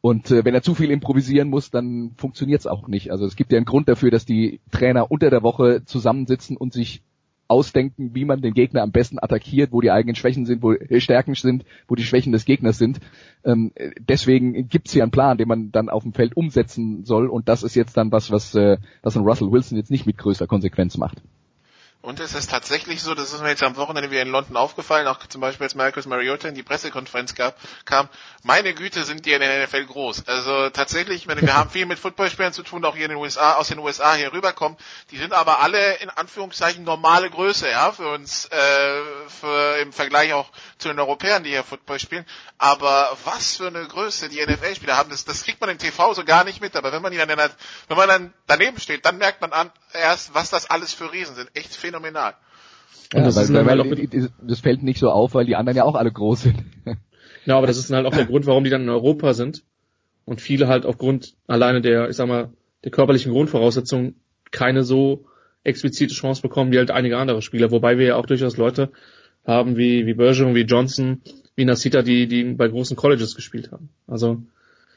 Und 0.01 0.31
äh, 0.31 0.45
wenn 0.45 0.55
er 0.55 0.62
zu 0.62 0.74
viel 0.74 0.91
improvisieren 0.91 1.49
muss, 1.49 1.70
dann 1.70 2.12
funktioniert 2.16 2.61
es 2.61 2.66
auch 2.66 2.89
nicht. 2.89 3.11
Also 3.11 3.24
es 3.27 3.37
gibt 3.37 3.53
ja 3.53 3.59
einen 3.59 3.66
Grund 3.66 3.89
dafür, 3.89 4.11
dass 4.11 4.24
die 4.24 4.61
Trainer 4.70 5.11
unter 5.11 5.31
der 5.31 5.43
Woche 5.43 5.83
zusammensitzen 5.85 6.57
und 6.57 6.72
sich 6.72 7.03
ausdenken, 7.49 8.14
wie 8.14 8.24
man 8.24 8.40
den 8.40 8.55
Gegner 8.55 8.82
am 8.82 8.92
besten 8.92 9.18
attackiert, 9.18 9.72
wo 9.72 9.80
die 9.80 9.90
eigenen 9.90 10.16
Schwächen 10.16 10.47
sind, 10.47 10.62
wo 10.62 10.74
Stärken 10.99 11.34
sind, 11.34 11.64
wo 11.88 11.94
die 11.94 12.05
Schwächen 12.05 12.32
des 12.32 12.44
Gegners 12.44 12.78
sind. 12.78 13.01
Ähm, 13.44 13.72
deswegen 13.99 14.68
gibt 14.68 14.88
es 14.88 14.94
hier 14.94 15.03
einen 15.03 15.12
Plan, 15.12 15.38
den 15.38 15.49
man 15.49 15.72
dann 15.72 15.88
auf 15.88 16.03
dem 16.03 16.12
Feld 16.12 16.36
umsetzen 16.36 17.05
soll 17.05 17.28
und 17.28 17.49
das 17.49 17.62
ist 17.62 17.74
jetzt 17.74 17.97
dann 17.97 18.12
was, 18.12 18.30
was, 18.30 18.55
äh, 18.55 18.78
was 19.03 19.16
ein 19.16 19.24
Russell 19.24 19.51
Wilson 19.51 19.78
jetzt 19.78 19.90
nicht 19.90 20.07
mit 20.07 20.18
größter 20.18 20.47
Konsequenz 20.47 20.97
macht. 20.97 21.22
Und 22.07 22.20
es 22.20 22.34
ist 22.34 22.50
tatsächlich 22.50 23.02
so, 23.02 23.16
das 23.16 23.32
ist 23.32 23.42
mir 23.42 23.48
jetzt 23.48 23.64
am 23.64 23.74
Wochenende 23.74 24.12
wieder 24.12 24.22
in 24.22 24.28
London 24.28 24.57
aufgefallen, 24.57 25.09
auch 25.09 25.26
zum 25.26 25.40
Beispiel 25.40 25.64
als 25.64 25.74
Marcus 25.74 26.07
Mariota 26.07 26.46
in 26.46 26.54
die 26.54 26.62
Pressekonferenz 26.62 27.34
gab, 27.34 27.57
kam, 27.84 28.09
meine 28.44 28.74
Güte 28.74 29.02
sind 29.02 29.26
die 29.26 29.32
in 29.32 29.40
der 29.40 29.66
NFL 29.66 29.86
groß. 29.86 30.28
Also 30.28 30.70
tatsächlich, 30.70 31.26
meine, 31.26 31.42
wir 31.42 31.57
haben 31.57 31.68
viel 31.68 31.84
mit 31.84 31.98
Footballspielern 31.98 32.52
zu 32.52 32.62
tun, 32.62 32.84
auch 32.84 32.94
hier 32.94 33.07
in 33.07 33.11
den 33.11 33.18
USA, 33.18 33.54
aus 33.54 33.66
den 33.66 33.80
USA 33.80 34.14
hier 34.14 34.32
rüberkommen. 34.32 34.78
Die 35.11 35.16
sind 35.16 35.32
aber 35.32 35.59
alle 35.62 35.94
in 35.94 36.09
Anführungszeichen 36.09 36.84
normale 36.84 37.28
Größe, 37.28 37.68
ja, 37.68 37.90
für 37.90 38.09
uns, 38.12 38.44
äh, 38.52 39.00
für, 39.40 39.78
im 39.78 39.92
Vergleich 39.92 40.32
auch 40.32 40.52
zu 40.78 40.86
den 40.86 41.00
Europäern, 41.00 41.42
die 41.42 41.50
hier 41.50 41.64
Football 41.64 41.98
spielen. 41.98 42.24
Aber 42.57 43.18
was 43.24 43.57
für 43.57 43.66
eine 43.66 43.84
Größe 43.84 44.28
die 44.28 44.40
NFL-Spieler 44.46 44.96
haben, 44.96 45.11
das, 45.11 45.24
das 45.24 45.42
kriegt 45.42 45.61
man 45.61 45.70
im 45.70 45.78
TV 45.78 46.14
so 46.14 46.24
gar 46.24 46.44
nicht 46.44 46.61
mit. 46.61 46.76
Aber 46.76 46.92
wenn 46.92 47.02
man 47.02 47.11
die 47.11 47.18
dann, 47.18 47.28
wenn 47.30 47.96
man 47.96 48.09
dann 48.09 48.32
daneben 48.46 48.78
steht, 48.78 49.04
dann 49.04 49.18
merkt 49.18 49.40
man 49.40 49.52
an, 49.52 49.72
erst, 49.92 50.34
was 50.34 50.50
das 50.50 50.70
alles 50.70 50.94
für 50.94 51.11
Riesen 51.11 51.34
sind. 51.34 51.50
Echt 51.57 51.74
phänomenal. 51.74 51.95
Ja, 53.12 53.22
das, 53.22 53.36
weil, 53.36 53.66
weil, 53.66 53.90
weil 53.90 54.30
das 54.42 54.61
fällt 54.61 54.82
nicht 54.82 54.99
so 54.99 55.11
auf, 55.11 55.34
weil 55.34 55.47
die 55.47 55.57
anderen 55.57 55.76
ja 55.76 55.84
auch 55.84 55.94
alle 55.94 56.11
groß 56.11 56.42
sind. 56.42 56.64
Ja, 57.44 57.57
aber 57.57 57.66
das 57.66 57.78
ist 57.78 57.90
dann 57.90 57.99
halt 57.99 58.07
auch 58.07 58.16
der 58.16 58.26
Grund, 58.26 58.47
warum 58.47 58.64
die 58.64 58.70
dann 58.70 58.82
in 58.82 58.88
Europa 58.88 59.32
sind 59.32 59.62
und 60.24 60.40
viele 60.40 60.66
halt 60.66 60.84
aufgrund 60.84 61.34
alleine 61.47 61.80
der, 61.80 62.09
ich 62.11 62.16
sag 62.16 62.26
mal, 62.26 62.51
der 62.82 62.90
körperlichen 62.90 63.32
Grundvoraussetzungen 63.32 64.16
keine 64.51 64.82
so 64.82 65.26
explizite 65.62 66.14
Chance 66.14 66.42
bekommen 66.42 66.72
wie 66.72 66.78
halt 66.78 66.90
einige 66.90 67.18
andere 67.18 67.42
Spieler, 67.42 67.70
wobei 67.70 67.99
wir 67.99 68.07
ja 68.07 68.16
auch 68.16 68.26
durchaus 68.26 68.57
Leute 68.57 68.90
haben 69.47 69.76
wie, 69.76 70.07
wie 70.07 70.14
Bergeron, 70.14 70.55
wie 70.55 70.62
Johnson, 70.62 71.22
wie 71.55 71.64
Nasita, 71.64 72.03
die, 72.03 72.26
die 72.26 72.44
bei 72.55 72.68
großen 72.68 72.97
Colleges 72.97 73.36
gespielt 73.36 73.70
haben. 73.70 73.90
Also 74.07 74.42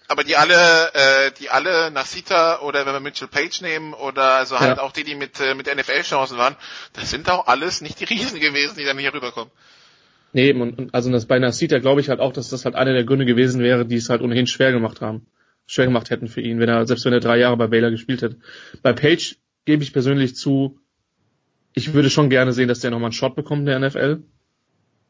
aber 0.09 0.23
die 0.23 0.35
alle, 0.35 0.55
äh, 0.93 1.31
die 1.39 1.49
alle 1.49 1.91
Nasita 1.91 2.61
oder 2.61 2.85
wenn 2.85 2.93
wir 2.93 2.99
Mitchell 2.99 3.27
Page 3.27 3.61
nehmen 3.61 3.93
oder 3.93 4.33
also 4.33 4.59
halt 4.59 4.77
ja. 4.77 4.83
auch 4.83 4.91
die, 4.91 5.03
die 5.03 5.13
mit, 5.13 5.39
äh, 5.39 5.53
mit 5.53 5.67
NFL-Chancen 5.67 6.37
waren, 6.37 6.55
das 6.93 7.11
sind 7.11 7.29
auch 7.29 7.45
alles 7.45 7.81
nicht 7.81 7.99
die 7.99 8.05
Riesen 8.05 8.39
gewesen, 8.39 8.75
die 8.77 8.85
dann 8.85 8.97
hier 8.97 9.13
rüberkommen. 9.13 9.51
Nee, 10.33 10.51
und, 10.51 10.77
und 10.77 10.95
also 10.95 11.11
das 11.11 11.27
bei 11.27 11.37
Nasita 11.37 11.77
glaube 11.77 12.01
ich 12.01 12.09
halt 12.09 12.19
auch, 12.19 12.33
dass 12.33 12.49
das 12.49 12.65
halt 12.65 12.75
einer 12.75 12.93
der 12.93 13.03
Gründe 13.03 13.25
gewesen 13.25 13.61
wäre, 13.61 13.85
die 13.85 13.95
es 13.95 14.09
halt 14.09 14.21
ohnehin 14.21 14.47
schwer 14.47 14.71
gemacht 14.71 14.99
haben. 14.99 15.27
Schwer 15.67 15.85
gemacht 15.85 16.09
hätten 16.09 16.27
für 16.27 16.41
ihn, 16.41 16.59
wenn 16.59 16.69
er, 16.69 16.87
selbst 16.87 17.05
wenn 17.05 17.13
er 17.13 17.19
drei 17.19 17.37
Jahre 17.37 17.57
bei 17.57 17.67
Baylor 17.67 17.91
gespielt 17.91 18.23
hätte. 18.23 18.37
Bei 18.81 18.93
Page 18.93 19.37
gebe 19.65 19.83
ich 19.83 19.93
persönlich 19.93 20.35
zu, 20.35 20.79
ich 21.73 21.93
würde 21.93 22.09
schon 22.09 22.31
gerne 22.31 22.51
sehen, 22.51 22.67
dass 22.67 22.79
der 22.79 22.89
nochmal 22.89 23.09
einen 23.09 23.13
Shot 23.13 23.35
bekommt 23.35 23.61
in 23.61 23.65
der 23.67 23.79
NFL, 23.79 24.23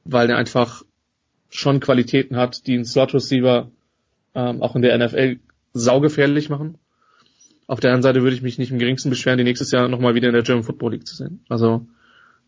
weil 0.04 0.28
der 0.28 0.36
einfach 0.36 0.84
schon 1.50 1.80
Qualitäten 1.80 2.36
hat, 2.36 2.68
die 2.68 2.74
einen 2.74 2.84
Slot 2.84 3.14
Receiver 3.14 3.72
ähm, 4.36 4.62
auch 4.62 4.76
in 4.76 4.82
der 4.82 4.98
NFL 4.98 5.38
saugefährlich 5.74 6.50
machen. 6.50 6.78
Auf 7.68 7.80
der 7.80 7.92
anderen 7.92 8.04
Seite 8.04 8.24
würde 8.24 8.36
ich 8.36 8.42
mich 8.42 8.58
nicht 8.58 8.72
im 8.72 8.80
geringsten 8.80 9.10
beschweren, 9.10 9.38
die 9.38 9.44
nächstes 9.44 9.72
Jahr 9.72 9.88
nochmal 9.88 10.16
wieder 10.16 10.28
in 10.28 10.34
der 10.34 10.44
German 10.44 10.64
Football 10.64 10.94
League 10.94 11.08
zu 11.08 11.16
sehen. 11.16 11.44
Also, 11.50 11.86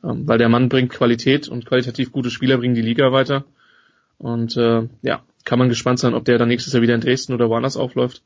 ähm, 0.03 0.27
weil 0.27 0.37
der 0.37 0.49
Mann 0.49 0.69
bringt 0.69 0.91
Qualität 0.91 1.47
und 1.47 1.65
qualitativ 1.65 2.11
gute 2.11 2.31
Spieler 2.31 2.57
bringen 2.57 2.75
die 2.75 2.81
Liga 2.81 3.11
weiter. 3.11 3.45
Und 4.17 4.57
äh, 4.57 4.87
ja, 5.01 5.23
kann 5.45 5.59
man 5.59 5.69
gespannt 5.69 5.99
sein, 5.99 6.13
ob 6.13 6.25
der 6.25 6.37
dann 6.37 6.47
nächstes 6.47 6.73
Jahr 6.73 6.81
wieder 6.81 6.95
in 6.95 7.01
Dresden 7.01 7.33
oder 7.33 7.49
woanders 7.49 7.77
aufläuft. 7.77 8.23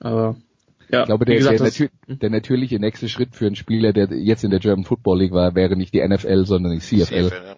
Aber 0.00 0.36
ja, 0.90 1.00
ich 1.00 1.06
glaube, 1.06 1.24
der, 1.24 1.36
gesagt, 1.36 1.60
der, 1.60 1.66
natür 1.66 1.88
hm? 2.06 2.18
der, 2.18 2.30
natürliche 2.30 2.78
nächste 2.78 3.08
Schritt 3.08 3.34
für 3.34 3.46
einen 3.46 3.56
Spieler, 3.56 3.92
der 3.92 4.08
jetzt 4.12 4.44
in 4.44 4.50
der 4.50 4.60
German 4.60 4.84
Football 4.84 5.18
League 5.18 5.32
war, 5.32 5.54
wäre 5.54 5.76
nicht 5.76 5.92
die 5.92 6.06
NFL, 6.06 6.46
sondern 6.46 6.72
die 6.72 6.78
CFL. 6.78 7.04
CFL 7.04 7.32
ja. 7.34 7.56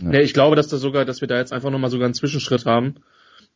Ja. 0.00 0.12
ja. 0.12 0.20
ich 0.20 0.32
glaube, 0.32 0.56
dass 0.56 0.68
da 0.68 0.78
sogar, 0.78 1.04
dass 1.04 1.20
wir 1.20 1.28
da 1.28 1.38
jetzt 1.38 1.52
einfach 1.52 1.70
nochmal 1.70 1.90
sogar 1.90 2.06
einen 2.06 2.14
Zwischenschritt 2.14 2.64
haben, 2.64 2.96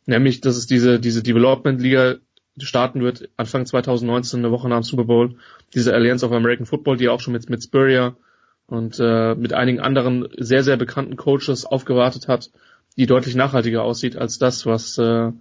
Nämlich, 0.07 0.41
dass 0.41 0.57
es 0.57 0.67
diese, 0.67 1.01
diese 1.01 1.23
Development 1.23 1.81
Liga 1.81 2.17
starten 2.59 3.01
wird, 3.03 3.29
Anfang 3.37 3.67
2019, 3.67 4.41
eine 4.41 4.51
Woche 4.51 4.69
nach 4.69 4.81
dem 4.81 4.85
Super 4.85 5.05
Bowl. 5.05 5.37
Diese 5.75 5.95
Alliance 5.95 6.25
of 6.25 6.33
American 6.33 6.67
Football, 6.67 6.97
die 6.97 7.09
auch 7.09 7.21
schon 7.21 7.33
mit, 7.33 7.49
mit 7.51 7.63
Spurrier 7.63 8.17
und 8.67 8.99
äh, 9.01 9.35
mit 9.35 9.53
einigen 9.53 9.81
anderen 9.81 10.29
sehr, 10.37 10.63
sehr 10.63 10.77
bekannten 10.77 11.17
Coaches 11.17 11.67
aufgewartet 11.67 12.29
hat, 12.29 12.51
die 12.97 13.07
deutlich 13.07 13.35
nachhaltiger 13.35 13.83
aussieht 13.83 14.17
als 14.17 14.39
das, 14.39 14.67
was, 14.67 14.99
äh, 14.99 15.33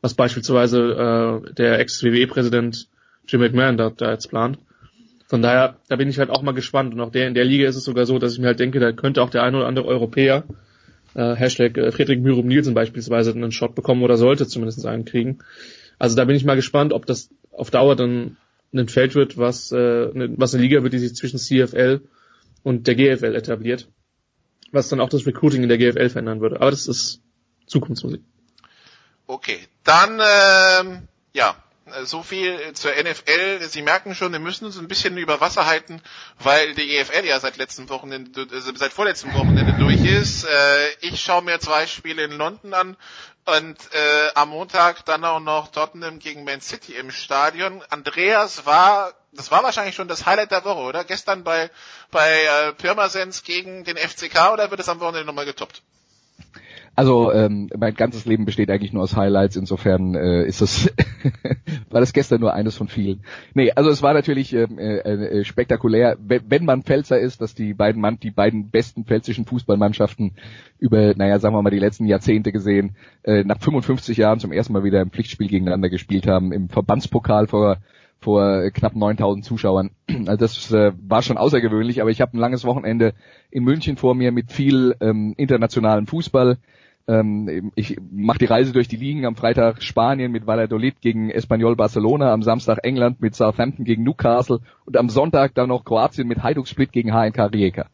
was 0.00 0.14
beispielsweise 0.14 1.42
äh, 1.48 1.54
der 1.54 1.78
Ex-WWE-Präsident 1.80 2.88
Jim 3.28 3.40
McMahon 3.40 3.76
da, 3.76 3.90
da 3.90 4.10
jetzt 4.10 4.30
plant. 4.30 4.58
Von 5.28 5.42
daher, 5.42 5.76
da 5.88 5.96
bin 5.96 6.08
ich 6.08 6.18
halt 6.18 6.30
auch 6.30 6.42
mal 6.42 6.52
gespannt. 6.52 6.92
Und 6.92 7.00
auch 7.00 7.10
der, 7.10 7.28
in 7.28 7.34
der 7.34 7.44
Liga 7.44 7.68
ist 7.68 7.76
es 7.76 7.84
sogar 7.84 8.06
so, 8.06 8.18
dass 8.18 8.34
ich 8.34 8.38
mir 8.38 8.48
halt 8.48 8.60
denke, 8.60 8.80
da 8.80 8.92
könnte 8.92 9.22
auch 9.22 9.30
der 9.30 9.42
ein 9.42 9.54
oder 9.54 9.66
andere 9.66 9.86
Europäer 9.86 10.44
äh, 11.14 11.34
Hashtag 11.34 11.76
äh, 11.76 11.92
Friedrich 11.92 12.20
Myrum 12.20 12.46
Nielsen 12.46 12.74
beispielsweise 12.74 13.32
einen 13.32 13.52
Shot 13.52 13.74
bekommen 13.74 14.02
oder 14.02 14.16
sollte 14.16 14.46
zumindest 14.46 14.84
einen 14.86 15.04
kriegen. 15.04 15.38
Also 15.98 16.16
da 16.16 16.24
bin 16.24 16.36
ich 16.36 16.44
mal 16.44 16.56
gespannt, 16.56 16.92
ob 16.92 17.06
das 17.06 17.30
auf 17.52 17.70
Dauer 17.70 17.96
dann 17.96 18.36
ein 18.74 18.88
Feld 18.88 19.14
wird, 19.14 19.36
was, 19.38 19.72
äh, 19.72 20.10
was 20.36 20.54
eine 20.54 20.62
Liga 20.62 20.82
wird, 20.82 20.92
die 20.92 20.98
sich 20.98 21.14
zwischen 21.14 21.38
CFL 21.38 22.00
und 22.62 22.86
der 22.86 22.94
GFL 22.94 23.34
etabliert. 23.34 23.88
Was 24.70 24.88
dann 24.88 25.00
auch 25.00 25.10
das 25.10 25.26
Recruiting 25.26 25.62
in 25.62 25.68
der 25.68 25.78
GFL 25.78 26.08
verändern 26.08 26.40
würde. 26.40 26.60
Aber 26.60 26.70
das 26.70 26.86
ist 26.86 27.20
Zukunftsmusik. 27.66 28.22
Okay, 29.26 29.58
dann 29.84 30.20
ähm, 30.20 31.08
ja, 31.34 31.56
so 32.04 32.22
viel 32.22 32.72
zur 32.74 32.92
NFL. 32.92 33.60
Sie 33.68 33.82
merken 33.82 34.14
schon, 34.14 34.32
wir 34.32 34.38
müssen 34.40 34.64
uns 34.66 34.78
ein 34.78 34.88
bisschen 34.88 35.16
über 35.16 35.40
Wasser 35.40 35.66
halten, 35.66 36.02
weil 36.38 36.74
die 36.74 36.96
EFL 36.96 37.24
ja 37.24 37.38
seit 37.40 37.56
letzten 37.56 37.88
Wochenende, 37.88 38.42
äh, 38.42 38.60
seit 38.76 38.92
vorletzten 38.92 39.32
Wochenende 39.34 39.72
durch 39.74 40.04
ist. 40.04 40.44
Äh, 40.44 40.88
ich 41.00 41.20
schaue 41.20 41.42
mir 41.42 41.60
zwei 41.60 41.86
Spiele 41.86 42.24
in 42.24 42.32
London 42.32 42.74
an 42.74 42.96
und 43.44 43.76
äh, 43.92 44.30
am 44.34 44.50
Montag 44.50 45.04
dann 45.04 45.24
auch 45.24 45.40
noch 45.40 45.68
Tottenham 45.72 46.18
gegen 46.18 46.44
Man 46.44 46.60
City 46.60 46.94
im 46.94 47.10
Stadion. 47.10 47.82
Andreas 47.90 48.66
war, 48.66 49.12
das 49.32 49.50
war 49.50 49.62
wahrscheinlich 49.62 49.94
schon 49.94 50.08
das 50.08 50.26
Highlight 50.26 50.50
der 50.50 50.64
Woche, 50.64 50.80
oder? 50.80 51.04
Gestern 51.04 51.42
bei 51.44 51.70
bei 52.10 52.44
äh, 52.44 52.72
Pirmasens 52.74 53.42
gegen 53.42 53.84
den 53.84 53.96
FCK 53.96 54.52
oder 54.52 54.70
wird 54.70 54.80
es 54.80 54.88
am 54.88 55.00
Wochenende 55.00 55.26
nochmal 55.26 55.46
getoppt? 55.46 55.82
Also 56.94 57.32
ähm, 57.32 57.70
mein 57.76 57.94
ganzes 57.94 58.26
Leben 58.26 58.44
besteht 58.44 58.70
eigentlich 58.70 58.92
nur 58.92 59.02
aus 59.02 59.16
Highlights, 59.16 59.56
insofern 59.56 60.14
äh, 60.14 60.44
ist 60.44 60.60
das 60.60 60.90
war 61.90 62.00
das 62.00 62.12
gestern 62.12 62.40
nur 62.40 62.52
eines 62.52 62.76
von 62.76 62.88
vielen. 62.88 63.24
Nee, 63.54 63.72
also 63.72 63.88
es 63.88 64.02
war 64.02 64.12
natürlich 64.12 64.52
ähm, 64.52 64.78
äh, 64.78 64.98
äh, 64.98 65.44
spektakulär, 65.44 66.16
wenn, 66.20 66.42
wenn 66.50 66.64
man 66.66 66.82
Pfälzer 66.82 67.18
ist, 67.18 67.40
dass 67.40 67.54
die 67.54 67.72
beiden 67.72 68.00
Mann, 68.00 68.18
die 68.20 68.30
beiden 68.30 68.68
besten 68.68 69.04
pfälzischen 69.04 69.46
Fußballmannschaften 69.46 70.32
über, 70.78 71.14
naja, 71.14 71.38
sagen 71.38 71.54
wir 71.54 71.62
mal, 71.62 71.70
die 71.70 71.78
letzten 71.78 72.06
Jahrzehnte 72.06 72.52
gesehen, 72.52 72.96
äh, 73.22 73.42
nach 73.44 73.58
55 73.58 74.18
Jahren 74.18 74.40
zum 74.40 74.52
ersten 74.52 74.74
Mal 74.74 74.84
wieder 74.84 75.00
im 75.00 75.10
Pflichtspiel 75.10 75.48
gegeneinander 75.48 75.88
gespielt 75.88 76.26
haben, 76.26 76.52
im 76.52 76.68
Verbandspokal 76.68 77.46
vor 77.46 77.78
vor 78.22 78.70
knapp 78.70 78.94
9000 78.94 79.44
Zuschauern. 79.44 79.90
Also 80.26 80.36
das 80.36 80.72
äh, 80.72 80.92
war 81.00 81.22
schon 81.22 81.36
außergewöhnlich, 81.36 82.00
aber 82.00 82.10
ich 82.10 82.20
habe 82.20 82.36
ein 82.36 82.40
langes 82.40 82.64
Wochenende 82.64 83.14
in 83.50 83.64
München 83.64 83.96
vor 83.96 84.14
mir 84.14 84.30
mit 84.30 84.52
viel 84.52 84.94
ähm, 85.00 85.34
internationalem 85.36 86.06
Fußball. 86.06 86.58
Ähm, 87.08 87.72
ich 87.74 87.96
mache 88.10 88.38
die 88.38 88.44
Reise 88.44 88.72
durch 88.72 88.88
die 88.88 88.96
Ligen 88.96 89.26
am 89.26 89.34
Freitag 89.34 89.82
Spanien 89.82 90.30
mit 90.30 90.46
Valladolid 90.46 91.00
gegen 91.00 91.30
Espanyol 91.30 91.74
Barcelona, 91.74 92.32
am 92.32 92.42
Samstag 92.42 92.78
England 92.82 93.20
mit 93.20 93.34
Southampton 93.34 93.84
gegen 93.84 94.04
Newcastle 94.04 94.60
und 94.84 94.96
am 94.96 95.08
Sonntag 95.08 95.54
dann 95.54 95.68
noch 95.68 95.84
Kroatien 95.84 96.28
mit 96.28 96.42
Hajduk 96.42 96.68
Split 96.68 96.92
gegen 96.92 97.10
HNK 97.10 97.52
Rijeka. 97.52 97.86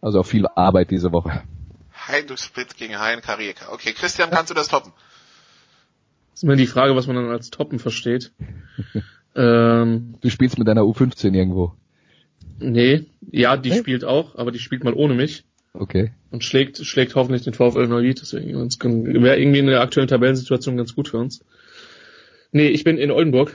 Also 0.00 0.20
auch 0.20 0.26
viel 0.26 0.46
Arbeit 0.46 0.90
diese 0.90 1.12
Woche. 1.12 1.42
Hajduk 1.92 2.38
Split 2.38 2.76
gegen 2.76 2.94
HNK 2.94 3.38
Rijeka. 3.38 3.72
Okay, 3.72 3.92
Christian, 3.92 4.30
kannst 4.30 4.50
du 4.50 4.54
das 4.54 4.68
toppen? 4.68 4.92
Das 6.30 6.38
ist 6.40 6.44
immer 6.44 6.56
die 6.56 6.66
Frage, 6.66 6.96
was 6.96 7.06
man 7.06 7.16
dann 7.16 7.30
als 7.30 7.50
Toppen 7.50 7.78
versteht. 7.78 8.32
Ähm, 9.34 10.14
du 10.20 10.30
spielst 10.30 10.58
mit 10.58 10.68
deiner 10.68 10.82
U15 10.82 11.34
irgendwo. 11.34 11.72
Nee, 12.58 13.06
ja, 13.30 13.56
die 13.56 13.70
hey? 13.70 13.78
spielt 13.78 14.04
auch, 14.04 14.36
aber 14.36 14.52
die 14.52 14.58
spielt 14.58 14.84
mal 14.84 14.94
ohne 14.94 15.14
mich. 15.14 15.44
Okay. 15.74 16.12
Und 16.30 16.44
schlägt, 16.44 16.78
schlägt 16.78 17.14
hoffentlich 17.14 17.42
den 17.42 17.54
VfL 17.54 17.88
Neuwied, 17.88 18.20
deswegen 18.20 18.52
wäre 18.52 19.40
irgendwie 19.40 19.58
in 19.58 19.66
der 19.66 19.80
aktuellen 19.80 20.08
Tabellensituation 20.08 20.76
ganz 20.76 20.94
gut 20.94 21.08
für 21.08 21.18
uns. 21.18 21.44
Nee, 22.52 22.68
ich 22.68 22.84
bin 22.84 22.98
in 22.98 23.10
Oldenburg 23.10 23.54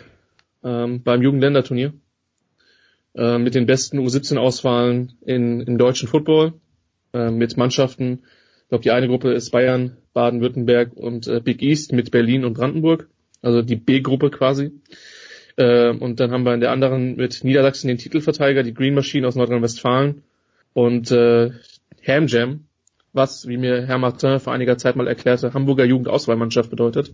ähm, 0.64 1.04
beim 1.04 1.22
Jugendländerturnier 1.22 1.94
äh, 3.16 3.38
mit 3.38 3.54
den 3.54 3.68
besten 3.68 4.00
U17-Auswahlen 4.00 5.14
in, 5.26 5.62
im 5.62 5.78
deutschen 5.78 6.08
Football 6.08 6.54
äh, 7.14 7.30
mit 7.30 7.56
Mannschaften. 7.56 8.24
Ich 8.64 8.70
glaube, 8.70 8.84
die 8.84 8.92
eine 8.92 9.08
Gruppe 9.08 9.34
ist 9.34 9.52
Bayern, 9.52 9.98
Baden-Württemberg 10.14 10.94
und 10.94 11.28
äh, 11.28 11.40
Big 11.40 11.62
East 11.62 11.94
mit 11.94 12.10
Berlin 12.10 12.44
und 12.44 12.56
Brandenburg, 12.56 13.08
also 13.42 13.62
die 13.62 13.76
B-Gruppe 13.76 14.32
quasi. 14.32 14.72
Äh, 15.58 15.90
und 15.90 16.20
dann 16.20 16.32
haben 16.32 16.44
wir 16.44 16.54
in 16.54 16.62
der 16.62 16.72
anderen 16.72 17.16
mit 17.16 17.44
Niedersachsen 17.44 17.88
den 17.88 17.98
Titelverteidiger, 17.98 18.64
die 18.64 18.74
Green 18.74 18.94
Machine 18.94 19.28
aus 19.28 19.36
Nordrhein-Westfalen 19.36 20.24
und 20.74 21.12
äh, 21.12 21.52
Ham 22.08 22.28
Jam, 22.28 22.66
was, 23.12 23.48
wie 23.48 23.58
mir 23.58 23.86
Herr 23.86 23.98
Martin 23.98 24.40
vor 24.40 24.54
einiger 24.54 24.78
Zeit 24.78 24.96
mal 24.96 25.08
erklärte, 25.08 25.54
Hamburger 25.54 25.86
Jugendauswahlmannschaft 25.86 26.70
bedeutet. 26.70 27.12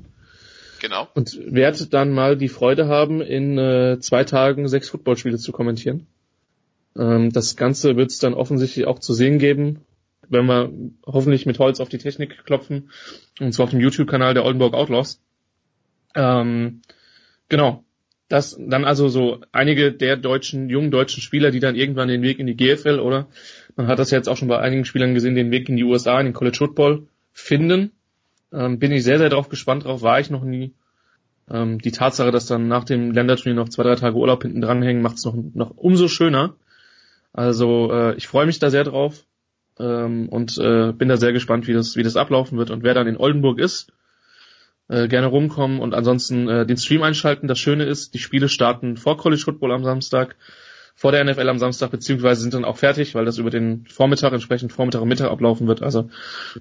Genau. 0.82 1.08
Und 1.14 1.40
werde 1.46 1.86
dann 1.86 2.12
mal 2.12 2.36
die 2.36 2.50
Freude 2.50 2.90
haben, 2.90 3.22
in 3.22 3.58
äh, 3.58 4.00
zwei 4.00 4.26
Tagen 4.26 4.68
sechs 4.68 4.90
Footballspiele 4.90 5.38
zu 5.38 5.54
kommentieren. 5.54 6.08
Ähm, 6.98 7.32
das 7.32 7.56
Ganze 7.56 7.96
wird 7.96 8.12
es 8.12 8.20
dann 8.20 8.34
offensichtlich 8.34 8.86
auch 8.86 9.00
zu 9.00 9.14
sehen 9.14 9.40
geben, 9.40 9.86
wenn 10.28 10.46
wir 10.46 10.72
hoffentlich 11.06 11.46
mit 11.46 11.60
Holz 11.60 11.80
auf 11.80 11.88
die 11.88 12.00
Technik 12.00 12.44
klopfen. 12.46 12.92
Und 13.40 13.54
zwar 13.54 13.64
auf 13.64 13.70
dem 13.70 13.80
YouTube-Kanal 13.80 14.34
der 14.34 14.44
Oldenburg 14.44 14.74
Outlaws. 14.74 15.22
Ähm, 16.16 16.82
genau. 17.48 17.86
Das 18.34 18.58
dann 18.60 18.84
also 18.84 19.10
so 19.10 19.42
einige 19.52 19.92
der 19.92 20.18
deutschen, 20.18 20.68
jungen 20.68 20.90
deutschen 20.90 21.22
Spieler, 21.22 21.52
die 21.52 21.60
dann 21.60 21.76
irgendwann 21.76 22.08
den 22.08 22.24
Weg 22.24 22.40
in 22.40 22.48
die 22.48 22.56
GFL 22.56 23.00
oder 23.00 23.28
man 23.76 23.86
hat 23.86 24.00
das 24.00 24.10
jetzt 24.10 24.28
auch 24.28 24.38
schon 24.38 24.48
bei 24.48 24.58
einigen 24.58 24.86
Spielern 24.86 25.14
gesehen, 25.14 25.36
den 25.36 25.52
Weg 25.52 25.70
in 25.70 25.76
die 25.76 25.84
USA, 25.84 26.20
in 26.20 26.26
den 26.26 26.34
College 26.34 26.58
Football 26.58 27.06
finden. 27.32 27.92
Ähm, 28.52 28.80
bin 28.80 28.92
ich 28.92 29.04
sehr, 29.04 29.20
sehr 29.20 29.30
drauf 29.30 29.50
gespannt 29.50 29.86
drauf, 29.86 30.02
war 30.02 30.20
ich 30.20 30.32
noch 30.32 30.44
nie. 30.44 30.74
Ähm, 31.48 31.78
die 31.78 31.92
Tatsache, 31.92 32.32
dass 32.32 32.48
dann 32.48 32.68
nach 32.68 32.86
dem 32.86 33.12
Länderturnier 33.12 33.54
noch 33.54 33.70
zwei, 33.70 33.84
drei 33.84 33.94
Tage 33.94 34.18
Urlaub 34.18 34.42
hinten 34.42 34.62
dranhängen, 34.62 35.04
macht 35.04 35.18
es 35.18 35.26
noch, 35.26 35.36
noch 35.54 35.70
umso 35.78 36.08
schöner. 36.08 36.56
Also 37.34 37.92
äh, 37.94 38.16
ich 38.16 38.26
freue 38.26 38.48
mich 38.48 38.58
da 38.58 38.72
sehr 38.72 38.84
drauf 38.84 39.28
ähm, 39.78 40.28
und 40.28 40.58
äh, 40.58 40.92
bin 40.92 41.08
da 41.08 41.18
sehr 41.18 41.34
gespannt, 41.34 41.68
wie 41.68 41.74
das, 41.74 41.98
wie 41.98 42.04
das 42.04 42.16
ablaufen 42.16 42.58
wird 42.58 42.72
und 42.72 42.82
wer 42.82 42.96
dann 42.96 43.06
in 43.06 43.18
Oldenburg 43.18 43.60
ist. 43.60 43.94
Äh, 44.90 45.08
gerne 45.08 45.28
rumkommen 45.28 45.80
und 45.80 45.94
ansonsten 45.94 46.50
äh, 46.50 46.66
den 46.66 46.78
Stream 46.78 47.04
einschalten. 47.04 47.48
Das 47.48 47.58
Schöne 47.58 47.86
ist, 47.86 48.14
die 48.14 48.20
Spiele 48.20 48.50
starten 48.50 48.98
vor 48.98 49.18
College 49.18 49.42
Football 49.42 49.72
am 49.72 49.84
Samstag 49.84 50.36
vor 50.96 51.12
der 51.12 51.24
NFL 51.24 51.50
am 51.50 51.60
Samstag, 51.60 51.92
beziehungsweise 51.92 52.42
sind 52.42 52.54
dann 52.54 52.66
auch 52.66 52.78
fertig, 52.78 53.16
weil 53.16 53.26
das 53.26 53.38
über 53.38 53.50
den 53.50 53.88
Vormittag 53.88 54.34
entsprechend 54.34 54.74
Vormittag 54.74 55.02
und 55.02 55.08
Mittag 55.08 55.32
ablaufen 55.32 55.68
wird. 55.68 55.82
Also 55.82 56.10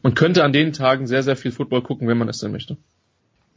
man 0.02 0.14
könnte 0.14 0.44
an 0.44 0.52
den 0.52 0.72
Tagen 0.72 1.06
sehr, 1.06 1.22
sehr 1.22 1.36
viel 1.36 1.52
Football 1.52 1.82
gucken, 1.82 2.08
wenn 2.08 2.16
man 2.18 2.28
es 2.28 2.38
denn 2.38 2.52
möchte. 2.52 2.76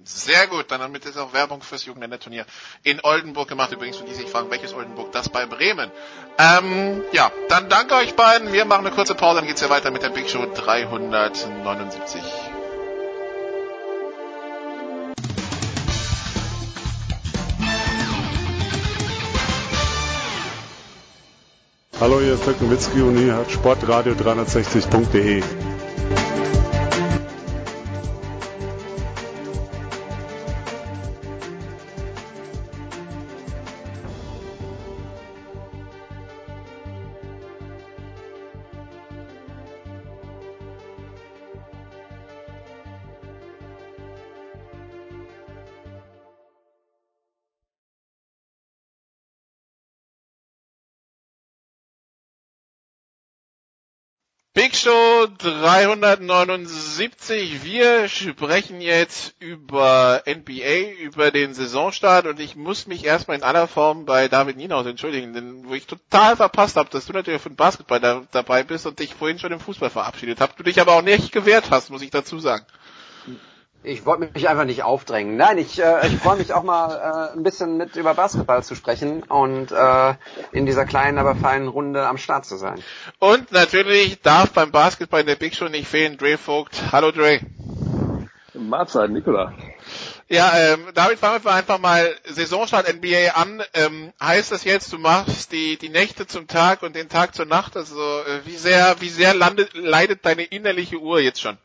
Sehr 0.03 0.45
gut, 0.47 0.65
dann 0.69 0.81
damit 0.81 1.05
ist 1.05 1.17
auch 1.17 1.33
Werbung 1.33 1.61
fürs 1.61 1.85
Jugendländerturnier 1.85 2.45
in 2.83 2.99
Oldenburg 3.01 3.47
gemacht. 3.47 3.71
Übrigens, 3.71 3.97
für 3.97 4.05
die 4.05 4.13
sich 4.13 4.29
fragen, 4.29 4.51
welches 4.51 4.73
Oldenburg, 4.73 5.11
das 5.11 5.29
bei 5.29 5.47
Bremen. 5.47 5.89
Ähm, 6.37 7.01
ja, 7.11 7.31
dann 7.49 7.69
danke 7.69 7.95
euch 7.95 8.13
beiden. 8.13 8.53
Wir 8.53 8.65
machen 8.65 8.85
eine 8.85 8.95
kurze 8.95 9.15
Pause, 9.15 9.39
dann 9.39 9.47
geht's 9.47 9.61
ja 9.61 9.69
weiter 9.71 9.89
mit 9.89 10.03
der 10.03 10.09
Big 10.09 10.29
Show 10.29 10.45
379. 10.53 12.21
Hallo, 21.97 22.19
hier 22.19 22.33
ist 22.33 22.45
Dirk 22.45 22.61
Nowitzki 22.61 23.01
und 23.01 23.17
ihr 23.25 23.33
hat 23.33 23.47
sportradio360.de. 23.47 25.41
Show 54.75 55.27
379. 55.37 57.63
Wir 57.63 58.09
sprechen 58.09 58.81
jetzt 58.81 59.33
über 59.39 60.21
NBA, 60.27 60.99
über 61.01 61.31
den 61.31 61.53
Saisonstart 61.53 62.25
und 62.25 62.41
ich 62.41 62.57
muss 62.57 62.85
mich 62.85 63.05
erstmal 63.05 63.37
in 63.37 63.43
aller 63.43 63.69
Form 63.69 64.03
bei 64.05 64.27
David 64.27 64.57
Nienhaus 64.57 64.85
entschuldigen, 64.85 65.31
denn 65.33 65.69
wo 65.69 65.73
ich 65.73 65.87
total 65.87 66.35
verpasst 66.35 66.75
habe, 66.75 66.89
dass 66.89 67.05
du 67.05 67.13
natürlich 67.13 67.41
von 67.41 67.55
Basketball 67.55 68.01
da, 68.01 68.23
dabei 68.31 68.63
bist 68.63 68.85
und 68.85 68.99
dich 68.99 69.15
vorhin 69.15 69.39
schon 69.39 69.53
im 69.53 69.61
Fußball 69.61 69.89
verabschiedet 69.89 70.41
hast, 70.41 70.59
du 70.59 70.63
dich 70.63 70.81
aber 70.81 70.95
auch 70.95 71.01
nicht 71.01 71.31
gewehrt 71.31 71.71
hast, 71.71 71.89
muss 71.89 72.01
ich 72.01 72.11
dazu 72.11 72.39
sagen. 72.39 72.65
Ich 73.85 74.03
wollte 74.03 74.31
mich 74.33 74.49
einfach 74.49 74.65
nicht 74.65 74.81
aufdrängen. 74.81 75.37
Nein, 75.37 75.59
ich, 75.59 75.79
äh, 75.79 76.07
ich 76.07 76.17
freue 76.17 76.37
mich 76.37 76.53
auch 76.53 76.63
mal 76.63 77.29
äh, 77.31 77.37
ein 77.37 77.43
bisschen 77.43 77.77
mit 77.77 77.95
über 77.95 78.15
Basketball 78.15 78.63
zu 78.63 78.73
sprechen 78.73 79.21
und 79.21 79.71
äh, 79.71 80.15
in 80.51 80.65
dieser 80.65 80.85
kleinen, 80.85 81.19
aber 81.19 81.35
feinen 81.35 81.67
Runde 81.67 82.07
am 82.07 82.17
Start 82.17 82.45
zu 82.45 82.57
sein. 82.57 82.81
Und 83.19 83.51
natürlich 83.51 84.21
darf 84.21 84.51
beim 84.53 84.71
Basketball 84.71 85.21
in 85.21 85.27
der 85.27 85.35
Big 85.35 85.55
Show 85.55 85.67
nicht 85.67 85.87
fehlen 85.87 86.17
Dre 86.17 86.39
Vogt. 86.39 86.81
Hallo 86.91 87.11
Dre. 87.11 87.41
Mahlzeit, 88.55 89.11
Nikola. 89.11 89.53
Ja, 90.27 90.51
ähm, 90.57 90.87
damit 90.95 91.19
fangen 91.19 91.43
wir 91.43 91.53
einfach 91.53 91.77
mal 91.77 92.15
Saisonstart 92.27 92.91
NBA 92.91 93.33
an. 93.35 93.61
Ähm, 93.75 94.13
heißt 94.19 94.51
das 94.51 94.63
jetzt, 94.63 94.91
du 94.93 94.97
machst 94.97 95.51
die, 95.51 95.77
die 95.77 95.89
Nächte 95.89 96.25
zum 96.25 96.47
Tag 96.47 96.81
und 96.81 96.95
den 96.95 97.09
Tag 97.09 97.35
zur 97.35 97.45
Nacht? 97.45 97.77
Also 97.77 97.99
äh, 97.99 98.45
wie 98.45 98.55
sehr, 98.55 98.95
wie 99.01 99.09
sehr 99.09 99.35
landet, 99.35 99.75
leidet 99.75 100.25
deine 100.25 100.43
innerliche 100.43 100.97
Uhr 100.97 101.19
jetzt 101.19 101.41
schon? 101.41 101.59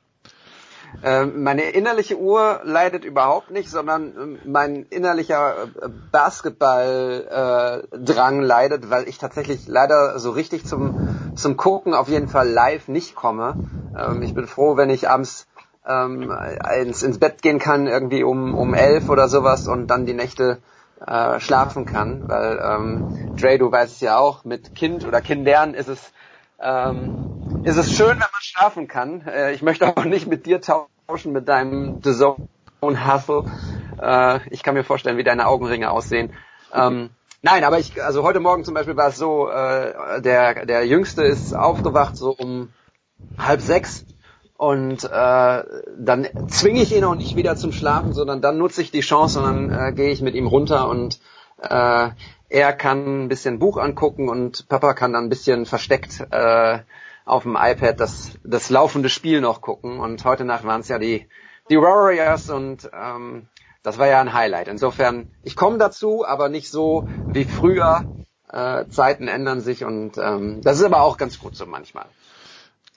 Ähm, 1.03 1.43
meine 1.43 1.71
innerliche 1.71 2.19
Uhr 2.19 2.61
leidet 2.63 3.05
überhaupt 3.05 3.51
nicht, 3.51 3.69
sondern 3.71 4.15
ähm, 4.17 4.39
mein 4.45 4.87
innerlicher 4.91 5.65
äh, 5.65 5.89
Basketball-Drang 6.13 8.43
leidet, 8.43 8.91
weil 8.91 9.09
ich 9.09 9.19
tatsächlich 9.19 9.67
leider 9.67 10.19
so 10.19 10.31
richtig 10.31 10.67
zum, 10.67 10.95
zum 11.35 11.57
Gucken 11.57 11.95
auf 11.95 12.09
jeden 12.09 12.29
Fall 12.29 12.47
live 12.49 12.89
nicht 12.89 13.15
komme. 13.15 13.57
Ähm, 13.97 14.21
ich 14.23 14.35
bin 14.35 14.47
froh, 14.47 14.77
wenn 14.77 14.91
ich 14.91 15.09
abends 15.09 15.47
ins, 15.83 17.03
ins 17.03 17.19
Bett 17.19 17.41
gehen 17.41 17.59
kann, 17.59 17.87
irgendwie 17.87 18.23
um, 18.23 18.55
um 18.55 18.75
elf 18.75 19.09
oder 19.09 19.29
sowas 19.29 19.67
und 19.67 19.87
dann 19.87 20.05
die 20.05 20.13
Nächte 20.13 20.59
äh, 21.07 21.41
schlafen 21.41 21.87
kann, 21.87 22.29
weil 22.29 22.61
ähm, 22.63 23.05
Dre, 23.41 23.57
du 23.57 23.73
weißt 23.73 23.95
es 23.95 24.01
ja 24.01 24.19
auch, 24.19 24.45
mit 24.45 24.75
Kind 24.75 25.07
oder 25.07 25.23
Kindern 25.23 25.73
ist 25.73 25.89
es 25.89 26.13
ähm, 26.63 27.63
ist 27.65 27.77
es 27.77 27.93
schön, 27.93 28.11
wenn 28.11 28.19
man 28.19 28.41
schlafen 28.41 28.89
kann. 28.89 29.27
Äh, 29.27 29.53
ich 29.53 29.63
möchte 29.63 29.87
auch 29.87 30.05
nicht 30.05 30.27
mit 30.27 30.47
dir 30.47 30.61
tauschen, 30.61 31.33
mit 31.33 31.49
deinem 31.49 32.01
The 32.03 32.13
Zone 32.13 33.13
Hustle. 33.13 33.45
Äh, 34.01 34.41
ich 34.51 34.63
kann 34.63 34.75
mir 34.75 34.85
vorstellen, 34.85 35.17
wie 35.17 35.25
deine 35.25 35.47
Augenringe 35.47 35.91
aussehen. 35.91 36.33
Ähm, 36.73 37.11
nein, 37.43 37.65
aber 37.65 37.79
ich, 37.79 38.03
also 38.03 38.23
heute 38.23 38.41
Morgen 38.41 38.65
zum 38.65 38.75
Beispiel 38.75 38.97
war 38.97 39.09
es 39.09 39.17
so, 39.17 39.49
äh, 39.49 40.21
der, 40.21 40.67
der 40.67 40.87
Jüngste 40.87 41.23
ist 41.23 41.55
aufgewacht 41.55 42.17
so 42.17 42.31
um 42.31 42.73
halb 43.39 43.61
sechs 43.61 44.05
und 44.57 45.05
äh, 45.05 45.65
dann 45.99 46.29
zwinge 46.49 46.83
ich 46.83 46.95
ihn 46.95 47.05
auch 47.05 47.15
nicht 47.15 47.37
wieder 47.37 47.57
zum 47.57 47.73
Schlafen, 47.73 48.13
sondern 48.13 48.43
dann 48.43 48.59
nutze 48.59 48.83
ich 48.83 48.91
die 48.91 49.01
Chance 49.01 49.41
und 49.41 49.45
dann 49.45 49.89
äh, 49.89 49.93
gehe 49.93 50.11
ich 50.11 50.21
mit 50.21 50.35
ihm 50.35 50.47
runter 50.47 50.89
und 50.89 51.19
äh, 51.63 52.11
er 52.51 52.73
kann 52.73 53.25
ein 53.25 53.29
bisschen 53.29 53.59
Buch 53.59 53.79
angucken 53.79 54.29
und 54.29 54.69
Papa 54.69 54.93
kann 54.93 55.13
dann 55.13 55.25
ein 55.25 55.29
bisschen 55.31 55.67
versteckt 55.67 56.27
äh, 56.31 56.81
auf 57.25 57.45
dem 57.45 57.57
iPad 57.59 57.99
das, 58.01 58.39
das 58.43 58.71
laufende 58.71 59.09
Spiel 59.09 59.41
noch 59.41 59.61
gucken. 59.61 60.01
Und 60.01 60.25
heute 60.25 60.45
Nacht 60.45 60.65
waren 60.65 60.81
es 60.81 60.89
ja 60.89 60.99
die, 60.99 61.29
die 61.71 61.79
Warriors 61.79 62.51
und 62.51 62.91
ähm, 62.93 63.47
das 63.85 63.99
war 63.99 64.09
ja 64.09 64.21
ein 64.21 64.35
Highlight. 64.35 64.67
Insofern, 64.67 65.31
ich 65.45 65.55
komme 65.55 65.79
dazu, 65.79 66.27
aber 66.27 66.49
nicht 66.49 66.71
so 66.71 67.07
wie 67.33 67.45
früher. 67.45 68.05
Äh, 68.53 68.89
Zeiten 68.89 69.29
ändern 69.29 69.61
sich 69.61 69.85
und 69.85 70.19
ähm, 70.19 70.61
das 70.63 70.79
ist 70.79 70.85
aber 70.85 71.03
auch 71.03 71.19
ganz 71.19 71.39
gut 71.39 71.55
so 71.55 71.67
manchmal. 71.67 72.07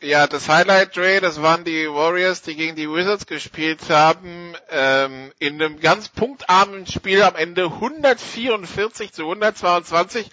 Ja, 0.04 0.28
das 0.28 0.50
Highlight, 0.50 0.98
Dre, 0.98 1.22
das 1.22 1.42
waren 1.42 1.64
die 1.64 1.88
Warriors, 1.88 2.42
die 2.42 2.56
gegen 2.56 2.76
die 2.76 2.90
Wizards 2.90 3.26
gespielt 3.26 3.90
haben, 3.90 4.54
ähm, 4.70 5.32
in 5.40 5.54
einem 5.54 5.80
ganz 5.80 6.10
punktarmen 6.10 6.86
Spiel 6.88 7.24
am 7.24 7.38
Ende 7.38 7.64
144 7.64 9.14
zu 9.14 9.22
122. 9.22 10.30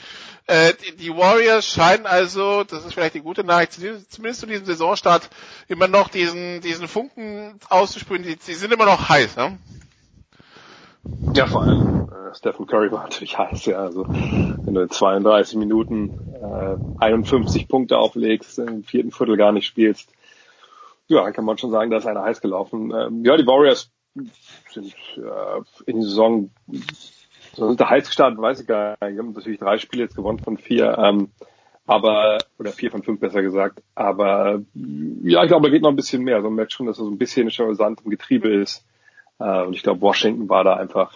Äh, 0.48 0.72
die 0.98 1.16
Warriors 1.16 1.64
scheinen 1.68 2.06
also, 2.06 2.64
das 2.64 2.84
ist 2.84 2.94
vielleicht 2.94 3.14
die 3.14 3.20
gute 3.20 3.44
Nachricht, 3.44 3.74
zumindest 3.74 4.40
zu 4.40 4.46
diesem 4.46 4.66
Saisonstart 4.66 5.30
immer 5.68 5.86
noch 5.86 6.08
diesen, 6.08 6.60
diesen 6.62 6.88
Funken 6.88 7.60
auszuspüren. 7.68 8.24
Die, 8.24 8.34
die 8.34 8.54
sind 8.54 8.72
immer 8.72 8.86
noch 8.86 9.08
heiß, 9.08 9.36
ne? 9.36 9.56
Ja, 11.34 11.46
vor 11.46 11.62
allem 11.62 12.08
äh, 12.10 12.34
Stephen 12.34 12.66
Curry 12.66 12.90
war 12.92 13.02
natürlich 13.02 13.38
heiß, 13.38 13.66
ja. 13.66 13.78
Also 13.78 14.06
wenn 14.08 14.74
du 14.74 14.80
in 14.82 14.90
32 14.90 15.56
Minuten 15.56 16.18
äh, 16.34 16.76
51 16.98 17.68
Punkte 17.68 17.98
auflegst, 17.98 18.58
im 18.58 18.84
vierten 18.84 19.10
Viertel 19.10 19.36
gar 19.36 19.52
nicht 19.52 19.66
spielst, 19.66 20.12
ja, 21.08 21.30
kann 21.32 21.44
man 21.44 21.58
schon 21.58 21.70
sagen, 21.70 21.90
da 21.90 21.96
ist 21.96 22.06
einer 22.06 22.22
heiß 22.22 22.40
gelaufen. 22.40 22.92
Ähm, 22.94 23.24
ja, 23.24 23.36
die 23.36 23.46
Warriors 23.46 23.90
sind 24.70 24.94
äh, 25.16 25.90
in 25.90 26.00
die 26.00 26.06
Saison 26.06 26.50
so 27.54 27.68
sind 27.68 27.80
der 27.80 27.90
heiß 27.90 28.06
gestartet, 28.06 28.40
weiß 28.40 28.60
ich 28.60 28.66
gar 28.66 28.90
nicht. 28.90 29.14
Die 29.14 29.18
haben 29.18 29.32
natürlich 29.32 29.58
drei 29.58 29.78
Spiele 29.78 30.04
jetzt 30.04 30.16
gewonnen 30.16 30.38
von 30.38 30.56
vier, 30.56 30.96
ähm, 30.98 31.30
aber 31.86 32.38
oder 32.58 32.70
vier 32.70 32.90
von 32.90 33.02
fünf 33.02 33.20
besser 33.20 33.42
gesagt. 33.42 33.82
Aber 33.94 34.60
ja, 34.74 35.42
ich 35.42 35.48
glaube, 35.48 35.66
da 35.66 35.72
geht 35.72 35.82
noch 35.82 35.90
ein 35.90 35.96
bisschen 35.96 36.22
mehr. 36.22 36.36
Also 36.36 36.48
man 36.48 36.56
merkt 36.56 36.72
schon, 36.72 36.86
dass 36.86 36.98
er 36.98 37.04
so 37.04 37.10
ein 37.10 37.18
bisschen 37.18 37.50
schon 37.50 37.74
Sand 37.74 38.00
im 38.04 38.10
Getriebe 38.10 38.48
ist. 38.48 38.84
Äh, 39.40 39.64
und 39.64 39.74
ich 39.74 39.82
glaube, 39.82 40.00
Washington 40.00 40.48
war 40.48 40.62
da 40.62 40.76
einfach 40.76 41.12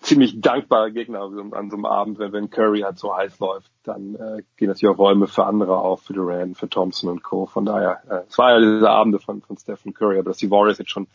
ziemlich 0.00 0.40
dankbarer 0.40 0.90
Gegner 0.90 1.22
an 1.22 1.70
so 1.70 1.76
einem 1.76 1.84
Abend, 1.84 2.18
wenn, 2.18 2.32
wenn 2.32 2.50
Curry 2.50 2.80
halt 2.80 2.98
so 2.98 3.16
heiß 3.16 3.40
läuft, 3.40 3.70
dann 3.82 4.14
äh, 4.14 4.42
gehen 4.56 4.68
natürlich 4.68 4.94
auch 4.94 4.98
Räume 4.98 5.26
für 5.26 5.44
andere 5.44 5.76
auf, 5.76 6.02
für 6.02 6.12
Durant, 6.12 6.56
für 6.56 6.68
Thompson 6.68 7.10
und 7.10 7.22
Co. 7.22 7.46
Von 7.46 7.64
daher, 7.64 8.02
äh, 8.08 8.20
es 8.28 8.38
war 8.38 8.52
ja 8.52 8.60
diese 8.60 8.88
Abende 8.88 9.18
von, 9.18 9.42
von 9.42 9.56
Stephen 9.56 9.94
Curry, 9.94 10.18
aber 10.18 10.30
dass 10.30 10.38
die 10.38 10.50
Warriors 10.50 10.78
jetzt 10.78 10.90
schon 10.90 11.08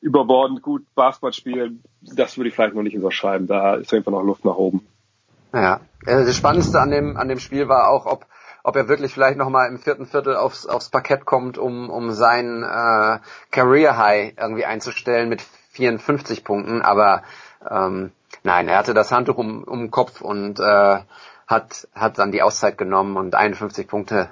überbordend 0.00 0.62
gut 0.62 0.84
Basketball 0.94 1.32
spielen, 1.32 1.82
das 2.00 2.36
würde 2.36 2.48
ich 2.48 2.54
vielleicht 2.54 2.74
noch 2.74 2.82
nicht 2.82 2.96
unterschreiben. 2.96 3.46
Da 3.46 3.74
ist 3.74 3.90
Fall 3.90 4.02
noch 4.06 4.22
Luft 4.22 4.44
nach 4.44 4.56
oben. 4.56 4.86
Ja, 5.52 5.80
das 6.04 6.34
Spannendste 6.34 6.80
an 6.80 6.90
dem, 6.90 7.16
an 7.16 7.28
dem 7.28 7.38
Spiel 7.38 7.68
war 7.68 7.90
auch, 7.90 8.06
ob, 8.06 8.26
ob 8.64 8.74
er 8.74 8.88
wirklich 8.88 9.12
vielleicht 9.12 9.36
nochmal 9.36 9.68
im 9.68 9.78
vierten 9.78 10.06
Viertel 10.06 10.34
aufs, 10.36 10.66
aufs 10.66 10.88
Parkett 10.88 11.26
kommt, 11.26 11.58
um, 11.58 11.90
um 11.90 12.10
sein 12.10 12.62
äh, 12.62 13.18
Career 13.50 13.98
High 13.98 14.34
irgendwie 14.38 14.64
einzustellen 14.64 15.28
mit 15.28 15.42
54 15.72 16.44
Punkten, 16.44 16.82
aber 16.82 17.22
ähm, 17.68 18.12
nein, 18.42 18.68
er 18.68 18.78
hatte 18.78 18.94
das 18.94 19.12
Handtuch 19.12 19.36
um, 19.36 19.64
um 19.64 19.80
den 19.80 19.90
Kopf 19.90 20.20
und 20.20 20.60
äh, 20.60 21.00
hat, 21.46 21.88
hat 21.94 22.18
dann 22.18 22.32
die 22.32 22.42
Auszeit 22.42 22.78
genommen 22.78 23.16
und 23.16 23.34
51 23.34 23.88
Punkte. 23.88 24.30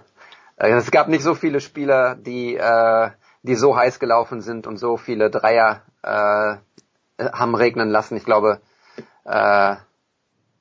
Äh, 0.56 0.70
es 0.72 0.90
gab 0.90 1.08
nicht 1.08 1.22
so 1.22 1.34
viele 1.34 1.60
Spieler, 1.60 2.14
die, 2.14 2.56
äh, 2.56 3.10
die 3.42 3.54
so 3.54 3.76
heiß 3.76 3.98
gelaufen 3.98 4.40
sind 4.40 4.66
und 4.66 4.76
so 4.76 4.96
viele 4.96 5.30
Dreier 5.30 5.82
äh, 6.02 6.56
haben 7.18 7.54
regnen 7.54 7.90
lassen. 7.90 8.16
Ich 8.16 8.24
glaube, 8.24 8.60
äh, 9.24 9.76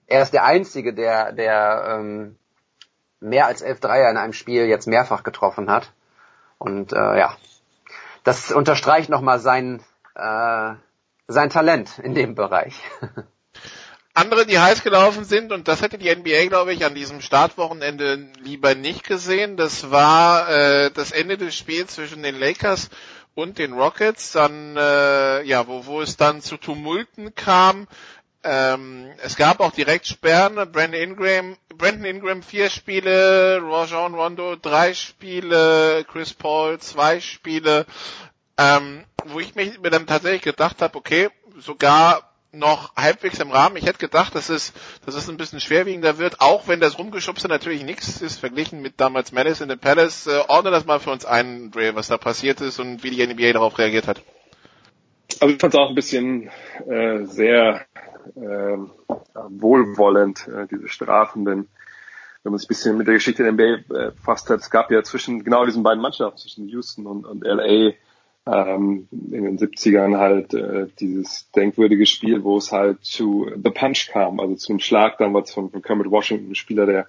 er 0.08 0.22
ist 0.22 0.34
der 0.34 0.44
Einzige, 0.44 0.94
der, 0.94 1.32
der 1.32 1.86
ähm, 1.88 2.38
mehr 3.20 3.46
als 3.46 3.62
elf 3.62 3.80
Dreier 3.80 4.10
in 4.10 4.18
einem 4.18 4.34
Spiel 4.34 4.66
jetzt 4.66 4.88
mehrfach 4.88 5.24
getroffen 5.24 5.70
hat. 5.70 5.94
Und 6.58 6.94
äh, 6.94 7.18
ja, 7.18 7.36
das 8.24 8.52
unterstreicht 8.52 9.10
nochmal 9.10 9.40
sein, 9.40 9.82
äh, 10.20 10.76
sein 11.28 11.50
Talent 11.50 12.00
in 12.00 12.14
dem 12.16 12.36
Bereich. 12.36 12.76
Andere, 14.14 14.46
die 14.46 14.60
heiß 14.60 14.84
gelaufen 14.84 15.24
sind, 15.24 15.54
und 15.54 15.68
das 15.68 15.82
hätte 15.82 15.98
die 15.98 16.14
NBA, 16.14 16.48
glaube 16.48 16.74
ich, 16.74 16.84
an 16.84 16.96
diesem 16.96 17.22
Startwochenende 17.22 18.28
lieber 18.44 18.76
nicht 18.76 19.08
gesehen, 19.08 19.56
das 19.56 19.92
war 19.92 20.50
äh, 20.50 20.92
das 20.92 21.12
Ende 21.12 21.38
des 21.38 21.56
Spiels 21.56 21.94
zwischen 21.96 22.24
den 22.24 22.38
Lakers 22.38 22.90
und 23.36 23.60
den 23.60 23.74
Rockets, 23.74 24.34
dann 24.34 24.76
äh, 24.76 25.44
ja, 25.44 25.68
wo, 25.68 25.86
wo 25.86 26.02
es 26.02 26.18
dann 26.18 26.42
zu 26.42 26.58
Tumulten 26.58 27.34
kam. 27.36 27.88
Ähm, 28.44 29.10
es 29.22 29.36
gab 29.36 29.60
auch 29.60 29.72
direkt 29.72 30.08
Sperren. 30.08 30.56
Brandon 30.72 30.94
Ingram, 30.94 31.58
Brandon 31.76 32.06
Ingram 32.06 32.42
vier 32.42 32.70
Spiele, 32.70 33.62
Rajon 33.62 34.16
Rondo 34.16 34.56
drei 34.56 34.94
Spiele, 34.94 36.06
Chris 36.12 36.34
Paul 36.34 36.80
zwei 36.80 37.20
Spiele 37.20 37.86
ähm, 38.60 39.04
wo 39.26 39.40
ich 39.40 39.56
mich 39.56 39.80
mir 39.80 39.90
dann 39.90 40.06
tatsächlich 40.06 40.42
gedacht 40.42 40.82
habe, 40.82 40.98
okay, 40.98 41.30
sogar 41.58 42.30
noch 42.52 42.96
halbwegs 42.96 43.40
im 43.40 43.52
Rahmen. 43.52 43.78
Ich 43.78 43.86
hätte 43.86 44.00
gedacht, 44.00 44.34
dass 44.36 44.50
es, 44.50 44.74
dass 45.06 45.16
es 45.16 45.30
ein 45.30 45.38
bisschen 45.38 45.60
schwerwiegender 45.60 46.18
wird, 46.18 46.42
auch 46.42 46.68
wenn 46.68 46.80
das 46.80 46.98
Rumgeschubste 46.98 47.48
natürlich 47.48 47.84
nichts 47.84 48.22
ist, 48.22 48.40
verglichen 48.40 48.82
mit 48.82 49.00
damals 49.00 49.32
Malice 49.32 49.62
in 49.62 49.70
the 49.70 49.76
Palace. 49.76 50.28
Äh, 50.28 50.42
ordne 50.48 50.72
das 50.72 50.86
mal 50.86 51.00
für 51.00 51.12
uns 51.12 51.26
ein, 51.26 51.72
Dre, 51.72 51.96
was 51.96 52.08
da 52.08 52.18
passiert 52.18 52.60
ist 52.62 52.80
und 52.80 53.04
wie 53.04 53.12
die 53.12 53.26
NBA 53.26 53.54
darauf 53.54 53.78
reagiert 53.78 54.08
hat. 54.08 54.22
Also 55.40 55.54
ich 55.54 55.62
fand 55.62 55.74
es 55.74 55.80
auch 55.80 55.90
ein 55.90 55.96
bisschen 55.96 56.50
äh, 56.88 57.24
sehr 57.26 57.86
äh, 58.36 58.78
wohlwollend, 59.48 60.48
äh, 60.48 60.68
diese 60.68 60.88
Strafen, 60.90 61.46
denn 61.46 61.68
wenn 62.44 62.52
man 62.52 62.58
sich 62.58 62.68
ein 62.68 62.70
bisschen 62.70 62.98
mit 62.98 63.08
der 63.08 63.14
Geschichte 63.14 63.44
der 63.44 63.52
NBA 63.52 63.96
äh, 63.96 64.12
fasst 64.24 64.50
hat, 64.50 64.60
es 64.60 64.70
gab 64.70 64.92
ja 64.92 65.04
zwischen 65.04 65.44
genau 65.44 65.66
diesen 65.66 65.84
beiden 65.84 66.02
Mannschaften, 66.02 66.40
zwischen 66.40 66.68
Houston 66.68 67.06
und, 67.06 67.26
und 67.26 67.44
LA, 67.44 67.94
ähm, 68.46 69.08
in 69.12 69.44
den 69.44 69.58
70ern 69.58 70.18
halt 70.18 70.54
äh, 70.54 70.88
dieses 71.00 71.50
denkwürdige 71.52 72.06
Spiel, 72.06 72.44
wo 72.44 72.58
es 72.58 72.72
halt 72.72 73.04
zu 73.04 73.50
The 73.56 73.70
Punch 73.70 74.10
kam, 74.12 74.40
also 74.40 74.56
zu 74.56 74.72
einem 74.72 74.80
Schlag 74.80 75.18
damals 75.18 75.54
von, 75.54 75.70
von 75.70 75.82
Kermit 75.82 76.10
Washington, 76.10 76.56
Spieler 76.56 76.86
der, 76.86 77.08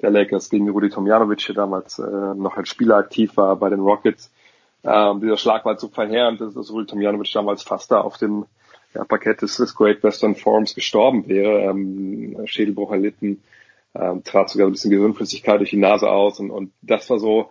der 0.00 0.10
Lakers 0.10 0.50
gegen 0.50 0.68
Rudi 0.68 0.90
Tomjanovic, 0.90 1.46
der 1.46 1.54
damals 1.54 1.98
äh, 1.98 2.02
noch 2.02 2.56
als 2.56 2.68
Spieler 2.68 2.96
aktiv 2.96 3.36
war 3.36 3.56
bei 3.56 3.70
den 3.70 3.80
Rockets. 3.80 4.30
Ähm, 4.84 5.20
dieser 5.20 5.36
Schlag 5.36 5.64
war 5.64 5.78
so 5.78 5.88
verheerend, 5.88 6.40
dass, 6.40 6.54
dass 6.54 6.70
Rudi 6.70 6.86
Tomjanovic 6.86 7.32
damals 7.32 7.62
fast 7.62 7.90
da 7.90 8.00
auf 8.00 8.18
dem 8.18 8.44
ja, 8.94 9.04
Parkett 9.04 9.42
des, 9.42 9.56
des 9.56 9.74
Great 9.74 10.02
Western 10.02 10.36
Forums 10.36 10.74
gestorben 10.74 11.26
wäre, 11.26 11.62
ähm, 11.62 12.36
Schädelbruch 12.46 12.92
erlitten, 12.92 13.42
ähm, 13.94 14.22
trat 14.22 14.50
sogar 14.50 14.68
ein 14.68 14.72
bisschen 14.72 14.90
Gehirnflüssigkeit 14.90 15.58
durch 15.58 15.70
die 15.70 15.76
Nase 15.76 16.08
aus 16.08 16.38
und, 16.38 16.50
und 16.50 16.72
das 16.82 17.08
war 17.10 17.18
so 17.18 17.50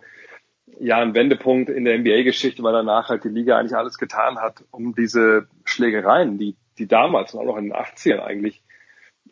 ja 0.80 0.98
ein 0.98 1.14
Wendepunkt 1.14 1.70
in 1.70 1.84
der 1.84 1.98
NBA-Geschichte, 1.98 2.62
weil 2.62 2.72
danach 2.72 3.08
halt 3.08 3.24
die 3.24 3.28
Liga 3.28 3.58
eigentlich 3.58 3.76
alles 3.76 3.98
getan 3.98 4.38
hat, 4.38 4.64
um 4.70 4.94
diese 4.94 5.48
Schlägereien, 5.64 6.38
die, 6.38 6.56
die 6.78 6.86
damals 6.86 7.34
und 7.34 7.40
auch 7.40 7.46
noch 7.46 7.56
in 7.56 7.64
den 7.64 7.74
80ern 7.74 8.20
eigentlich 8.20 8.62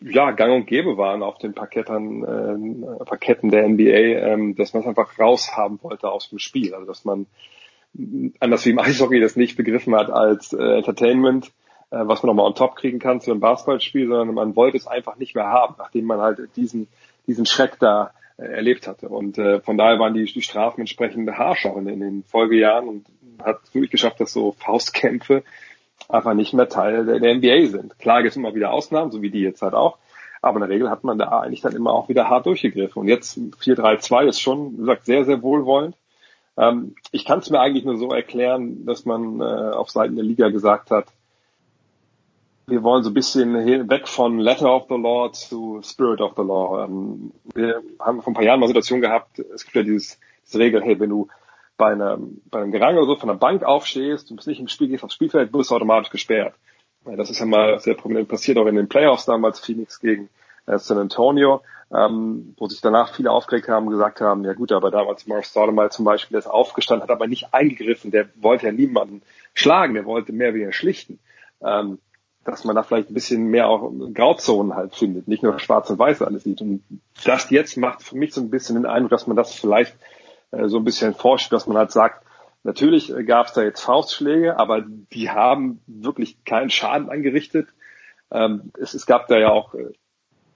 ja, 0.01 0.33
gang 0.33 0.53
und 0.53 0.67
gäbe 0.67 0.97
waren 0.97 1.23
auf 1.23 1.39
den 1.39 1.55
Parkettern, 1.55 2.25
äh, 2.25 3.05
Parketten 3.05 3.51
der 3.51 3.69
NBA, 3.69 4.33
ähm, 4.33 4.55
dass 4.57 4.75
man 4.75 4.83
es 4.83 4.89
einfach 4.89 5.19
raushaben 5.19 5.83
wollte 5.83 6.11
aus 6.11 6.29
dem 6.29 6.39
Spiel. 6.39 6.75
Also 6.75 6.87
dass 6.87 7.05
man 7.05 7.27
anders 8.41 8.67
wie 8.67 8.71
im 8.71 8.79
Eishockey 8.81 9.21
das 9.21 9.37
nicht 9.37 9.57
begriffen 9.57 9.95
hat 9.95 10.11
als 10.11 10.53
äh, 10.53 10.79
Entertainment, 10.79 11.53
äh, 11.91 11.99
was 12.03 12.23
man 12.23 12.29
nochmal 12.29 12.47
on 12.47 12.55
top 12.55 12.77
kriegen 12.77 12.99
kann 12.99 13.21
zu 13.21 13.31
einem 13.31 13.41
Basketballspiel, 13.41 14.09
sondern 14.09 14.35
man 14.35 14.57
wollte 14.57 14.77
es 14.77 14.87
einfach 14.87 15.17
nicht 15.17 15.35
mehr 15.35 15.47
haben, 15.47 15.77
nachdem 15.79 16.07
man 16.07 16.21
halt 16.21 16.41
diesen, 16.57 16.89
diesen 17.27 17.47
Schreck 17.47 17.79
da 17.79 18.13
erlebt 18.37 18.87
hatte. 18.87 19.09
Und 19.09 19.39
äh, 19.39 19.61
von 19.61 19.79
daher 19.79 19.99
waren 19.99 20.15
die, 20.15 20.25
die 20.25 20.43
Strafen 20.43 20.81
entsprechend 20.81 21.31
harscher 21.31 21.77
in, 21.77 21.89
in 21.89 22.01
den 22.01 22.25
Folgejahren 22.25 22.89
und 22.89 23.07
hat 23.43 23.61
es 23.65 23.75
wirklich 23.75 23.91
geschafft, 23.91 24.21
dass 24.21 24.33
so 24.33 24.53
Faustkämpfe 24.53 25.43
einfach 26.09 26.35
nicht 26.35 26.53
mehr 26.53 26.69
Teil 26.69 27.07
der, 27.07 27.21
der 27.21 27.35
NBA 27.35 27.67
sind. 27.69 27.99
Klar 27.99 28.23
gibt 28.23 28.33
es 28.33 28.37
immer 28.37 28.55
wieder 28.55 28.73
Ausnahmen, 28.73 29.11
so 29.11 29.23
wie 29.23 29.31
die 29.31 29.41
jetzt 29.41 29.63
halt 29.63 29.75
auch. 29.75 29.99
Aber 30.43 30.57
in 30.57 30.61
der 30.61 30.69
Regel 30.69 30.91
hat 30.91 31.05
man 31.05 31.19
da 31.19 31.41
eigentlich 31.41 31.63
dann 31.63 31.75
immer 31.75 31.93
auch 31.93 32.09
wieder 32.09 32.29
hart 32.29 32.47
durchgegriffen. 32.47 33.01
Und 33.01 33.09
jetzt 33.09 33.39
4-3-2 33.39 34.27
ist 34.27 34.41
schon, 34.41 34.75
wie 34.75 34.79
gesagt, 34.79 35.07
sehr, 35.07 35.25
sehr 35.25 35.43
wohlwollend. 35.43 35.97
Ähm, 36.59 36.95
ich 37.13 37.25
kann 37.25 37.39
es 37.39 37.51
mir 37.51 37.61
eigentlich 37.61 37.85
nur 37.85 37.97
so 37.97 38.11
erklären, 38.11 38.85
dass 38.85 39.07
man 39.07 39.41
äh, 39.41 39.45
auf 39.45 39.91
Seiten 39.91 40.17
der 40.17 40.25
Liga 40.25 40.51
gesagt 40.51 40.91
hat, 40.91 41.07
wir 42.67 42.83
wollen 42.83 43.03
so 43.03 43.11
ein 43.11 43.15
bisschen 43.15 43.55
weg 43.89 44.09
von 44.09 44.39
Letter 44.39 44.75
of 44.75 44.87
the 44.89 44.97
Law 44.97 45.31
zu 45.33 45.81
Spirit 45.83 46.21
of 46.21 46.33
the 46.37 46.43
Law. 46.43 46.85
Ähm, 46.85 47.33
wir 47.55 47.83
haben 47.99 48.23
vor 48.23 48.33
ein 48.33 48.35
paar 48.35 48.45
Jahren 48.45 48.61
mal 48.61 48.67
Situation 48.67 49.01
gehabt, 49.01 49.39
es 49.39 49.65
gibt 49.65 49.77
ja 49.77 49.83
dieses, 49.83 50.19
diese 50.47 50.59
Regel, 50.59 50.83
hey, 50.83 50.99
wenn 50.99 51.11
du 51.11 51.29
bei 51.77 51.93
einem, 51.93 52.41
bei 52.51 52.61
einem 52.61 52.73
Gerangel 52.73 53.03
oder 53.03 53.15
so 53.15 53.17
von 53.17 53.29
der 53.29 53.37
Bank 53.37 53.65
aufstehst, 53.65 54.31
du 54.31 54.37
bist 54.37 54.49
nicht 54.49 54.61
im 54.61 54.69
Spiel, 54.69 54.89
gehst 54.89 55.05
aufs 55.05 55.15
Spielfeld, 55.15 55.53
wirst 55.53 55.71
du 55.71 55.75
automatisch 55.75 56.11
gesperrt. 56.11 56.55
Das 57.05 57.31
ist 57.31 57.39
ja 57.39 57.47
mal 57.47 57.79
sehr 57.81 57.95
prominent 57.95 58.29
passiert, 58.29 58.57
auch 58.57 58.67
in 58.67 58.77
den 58.77 58.89
Playoffs 58.89 59.27
damals, 59.27 59.61
Phoenix 59.61 60.01
gegen 60.01 60.31
äh, 60.67 60.79
San 60.79 60.97
Antonio, 60.97 61.61
ähm, 61.93 62.55
wo 62.57 62.67
sich 62.67 62.81
danach 62.81 63.15
viele 63.15 63.31
aufgeregt 63.31 63.69
haben 63.69 63.87
und 63.87 63.93
gesagt 63.93 64.23
haben, 64.23 64.45
ja 64.45 64.55
gut, 64.55 64.73
aber 64.73 64.91
damals 64.91 65.27
Morris 65.27 65.51
Stoudemire 65.51 65.91
zum 65.91 66.07
Beispiel, 66.07 66.37
der 66.37 66.41
ist 66.41 66.47
aufgestanden, 66.47 67.03
hat 67.03 67.15
aber 67.15 67.27
nicht 67.27 67.53
eingegriffen, 67.53 68.11
der 68.11 68.29
wollte 68.37 68.67
ja 68.67 68.73
niemanden 68.73 69.21
schlagen, 69.53 69.95
der 69.95 70.07
wollte 70.07 70.33
mehr 70.33 70.55
wieder 70.55 70.73
schlichten. 70.73 71.19
Ähm, 71.63 71.99
dass 72.45 72.65
man 72.65 72.77
da 72.77 72.83
vielleicht 72.83 73.11
ein 73.11 73.15
bisschen 73.15 73.47
mehr 73.47 73.69
auch 73.69 73.91
Grauzonen 74.13 74.75
halt 74.75 74.95
findet, 74.95 75.29
nicht 75.29 75.43
nur 75.43 75.59
schwarz 75.59 75.91
und 75.91 75.99
weiß 75.99 76.23
alles 76.23 76.45
sieht. 76.45 76.61
Und 76.61 76.85
das 77.25 77.51
jetzt 77.51 77.77
macht 77.77 78.03
für 78.03 78.17
mich 78.17 78.35
so 78.35 78.41
ein 78.41 78.51
bisschen 78.51 78.77
den 78.77 78.87
Eindruck, 78.87 79.11
dass 79.11 79.27
man 79.27 79.37
das 79.37 79.55
vielleicht 79.55 79.97
äh, 80.51 80.69
so 80.69 80.79
ein 80.79 80.85
bisschen 80.85 81.15
forscht, 81.15 81.53
dass 81.53 81.67
man 81.67 81.77
halt 81.77 81.91
sagt, 81.91 82.25
natürlich 82.63 83.15
äh, 83.15 83.25
gab 83.25 83.47
es 83.47 83.55
da 83.55 83.63
jetzt 83.63 83.81
Faustschläge, 83.81 84.59
aber 84.59 84.83
die 84.83 85.31
haben 85.31 85.81
wirklich 85.87 86.45
keinen 86.45 86.71
Schaden 86.71 87.09
angerichtet. 87.09 87.69
Ähm, 88.31 88.73
es, 88.79 88.95
es 88.95 89.07
gab 89.07 89.27
da 89.29 89.39
ja 89.39 89.51
auch, 89.51 89.75
äh, 89.75 89.93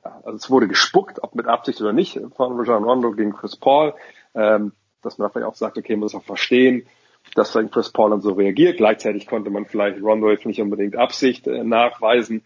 also 0.03 0.37
es 0.37 0.51
wurde 0.51 0.69
gespuckt, 0.69 1.23
ob 1.23 1.35
mit 1.35 1.47
Absicht 1.47 1.81
oder 1.81 1.93
nicht, 1.93 2.21
von 2.37 2.59
Rajon 2.59 2.85
Rondo 2.85 3.13
gegen 3.13 3.33
Chris 3.33 3.57
Paul, 3.57 3.95
ähm, 4.35 4.73
dass 5.03 5.17
man 5.17 5.29
da 5.29 5.33
vielleicht 5.33 5.49
auch 5.49 5.55
sagt, 5.55 5.79
okay, 5.79 5.95
man 5.95 6.01
muss 6.01 6.15
auch 6.15 6.25
verstehen, 6.25 6.87
dass 7.35 7.53
dann 7.53 7.71
Chris 7.71 7.91
Paul 7.91 8.11
dann 8.11 8.21
so 8.21 8.33
reagiert. 8.33 8.77
Gleichzeitig 8.77 9.27
konnte 9.27 9.51
man 9.51 9.67
vielleicht 9.67 10.03
Rondo 10.03 10.31
jetzt 10.31 10.47
nicht 10.47 10.61
unbedingt 10.61 10.97
Absicht 10.97 11.47
äh, 11.47 11.65
nachweisen. 11.65 12.43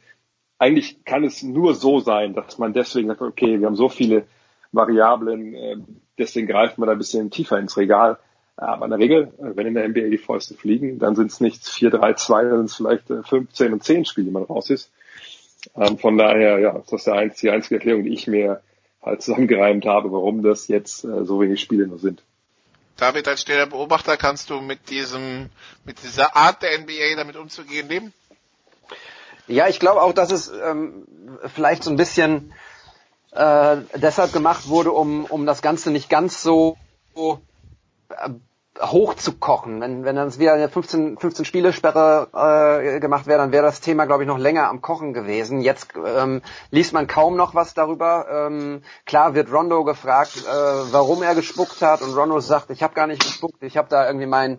Eigentlich 0.59 1.05
kann 1.05 1.25
es 1.25 1.43
nur 1.43 1.75
so 1.75 2.01
sein, 2.01 2.35
dass 2.35 2.59
man 2.59 2.73
deswegen 2.73 3.09
sagt, 3.09 3.23
okay, 3.23 3.59
wir 3.59 3.67
haben 3.67 3.77
so 3.77 3.89
viele 3.89 4.27
Variablen, 4.73 5.55
äh, 5.55 5.77
deswegen 6.19 6.47
greift 6.47 6.79
man 6.79 6.87
da 6.87 6.93
ein 6.93 6.99
bisschen 6.99 7.31
tiefer 7.31 7.59
ins 7.59 7.77
Regal. 7.77 8.19
Aber 8.57 8.85
in 8.85 8.91
der 8.91 9.01
Regel, 9.01 9.33
äh, 9.39 9.57
wenn 9.57 9.67
in 9.67 9.75
der 9.75 9.89
NBA 9.89 10.09
die 10.09 10.19
Fäuste 10.19 10.55
fliegen, 10.55 10.99
dann 10.99 11.15
sind 11.15 11.31
es 11.31 11.41
nicht 11.41 11.67
4, 11.67 11.91
3, 11.91 12.15
2, 12.15 12.43
dann 12.45 12.57
sind 12.59 12.67
es 12.67 12.77
vielleicht 12.77 13.11
äh, 13.11 13.23
15 13.23 13.73
und 13.73 13.83
10 13.83 14.05
Spiele, 14.05 14.27
die 14.27 14.33
man 14.33 14.45
raus 14.45 14.71
ist. 14.71 14.93
Ähm, 15.77 15.99
von 15.99 16.19
daher, 16.19 16.59
ja, 16.59 16.77
ist 16.77 16.93
das 16.93 17.05
die 17.41 17.51
einzige 17.51 17.77
Erklärung, 17.77 18.05
die 18.05 18.13
ich 18.13 18.27
mir 18.27 18.63
halt 19.03 19.23
zusammengereimt 19.23 19.87
habe, 19.87 20.13
warum 20.13 20.43
das 20.43 20.69
jetzt 20.69 21.05
äh, 21.05 21.25
so 21.25 21.41
wenig 21.41 21.61
Spiele 21.61 21.87
nur 21.87 21.99
sind. 21.99 22.23
David, 22.97 23.27
als 23.29 23.43
stiller 23.43 23.67
Beobachter, 23.67 24.17
kannst 24.17 24.51
du 24.51 24.61
mit 24.61 24.91
diesem, 24.91 25.51
mit 25.85 26.03
dieser 26.03 26.37
Art 26.37 26.63
der 26.63 26.79
NBA 26.79 27.17
damit 27.17 27.37
umzugehen 27.37 27.89
leben? 27.89 28.13
Ja, 29.49 29.69
ich 29.69 29.81
glaube 29.81 30.03
auch, 30.03 30.13
dass 30.13 30.31
es 30.31 30.49
ähm, 30.49 31.07
vielleicht 31.55 31.83
so 31.83 31.91
ein 31.91 31.97
bisschen 31.97 32.53
äh, 33.33 33.79
deshalb 33.95 34.33
gemacht 34.33 34.69
wurde, 34.69 34.93
um, 34.93 35.25
um 35.25 35.47
das 35.47 35.63
Ganze 35.63 35.91
nicht 35.91 36.09
ganz 36.09 36.43
so 36.43 36.77
äh, 37.17 38.29
hochzukochen. 38.81 39.81
Wenn, 39.81 40.05
wenn 40.05 40.17
dann 40.17 40.39
wieder 40.39 40.55
eine 40.55 40.69
15, 40.69 41.19
15 41.19 41.45
Spiele-Sperre 41.45 42.81
äh, 42.83 43.01
gemacht 43.01 43.27
wäre, 43.27 43.39
dann 43.39 43.53
wäre 43.53 43.65
das 43.65 43.81
Thema, 43.81 44.07
glaube 44.07 44.23
ich, 44.23 44.27
noch 44.27 44.39
länger 44.39 44.69
am 44.69 44.81
Kochen 44.81 45.13
gewesen. 45.13 45.61
Jetzt 45.61 45.89
ähm, 46.05 46.43
liest 46.71 46.93
man 46.93 47.07
kaum 47.07 47.37
noch 47.37 47.55
was 47.55 47.75
darüber. 47.75 48.27
Ähm, 48.31 48.83
klar 49.05 49.35
wird 49.35 49.53
Rondo 49.53 49.85
gefragt, 49.85 50.45
äh, 50.47 50.51
warum 50.93 51.23
er 51.23 51.35
gespuckt 51.35 51.83
hat 51.83 52.03
und 52.03 52.17
Rondo 52.17 52.41
sagt, 52.41 52.71
ich 52.71 52.83
habe 52.83 52.95
gar 52.95 53.07
nicht 53.07 53.23
gespuckt, 53.23 53.63
ich 53.63 53.77
habe 53.77 53.89
da 53.91 54.07
irgendwie 54.07 54.27
mein 54.27 54.59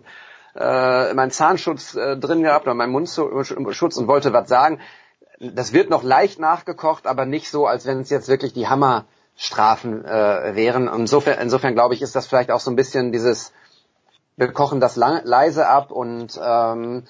äh, 0.54 1.12
mein 1.14 1.30
Zahnschutz 1.30 1.94
äh, 1.96 2.16
drin 2.16 2.42
gehabt 2.42 2.66
oder 2.66 2.74
mein 2.74 2.90
Mundschutz 2.90 3.96
und 3.96 4.06
wollte 4.06 4.32
was 4.32 4.48
sagen. 4.48 4.80
Das 5.40 5.72
wird 5.72 5.90
noch 5.90 6.04
leicht 6.04 6.38
nachgekocht, 6.38 7.08
aber 7.08 7.26
nicht 7.26 7.50
so, 7.50 7.66
als 7.66 7.86
wenn 7.86 8.00
es 8.00 8.10
jetzt 8.10 8.28
wirklich 8.28 8.52
die 8.52 8.68
Hammerstrafen 8.68 10.04
äh, 10.04 10.54
wären. 10.54 10.86
Insofern, 10.86 11.40
insofern 11.40 11.74
glaube 11.74 11.94
ich, 11.94 12.02
ist 12.02 12.14
das 12.14 12.28
vielleicht 12.28 12.52
auch 12.52 12.60
so 12.60 12.70
ein 12.70 12.76
bisschen 12.76 13.10
dieses 13.10 13.52
wir 14.36 14.52
kochen 14.52 14.80
das 14.80 14.96
leise 14.96 15.68
ab 15.68 15.90
und 15.90 16.38
ähm, 16.42 17.04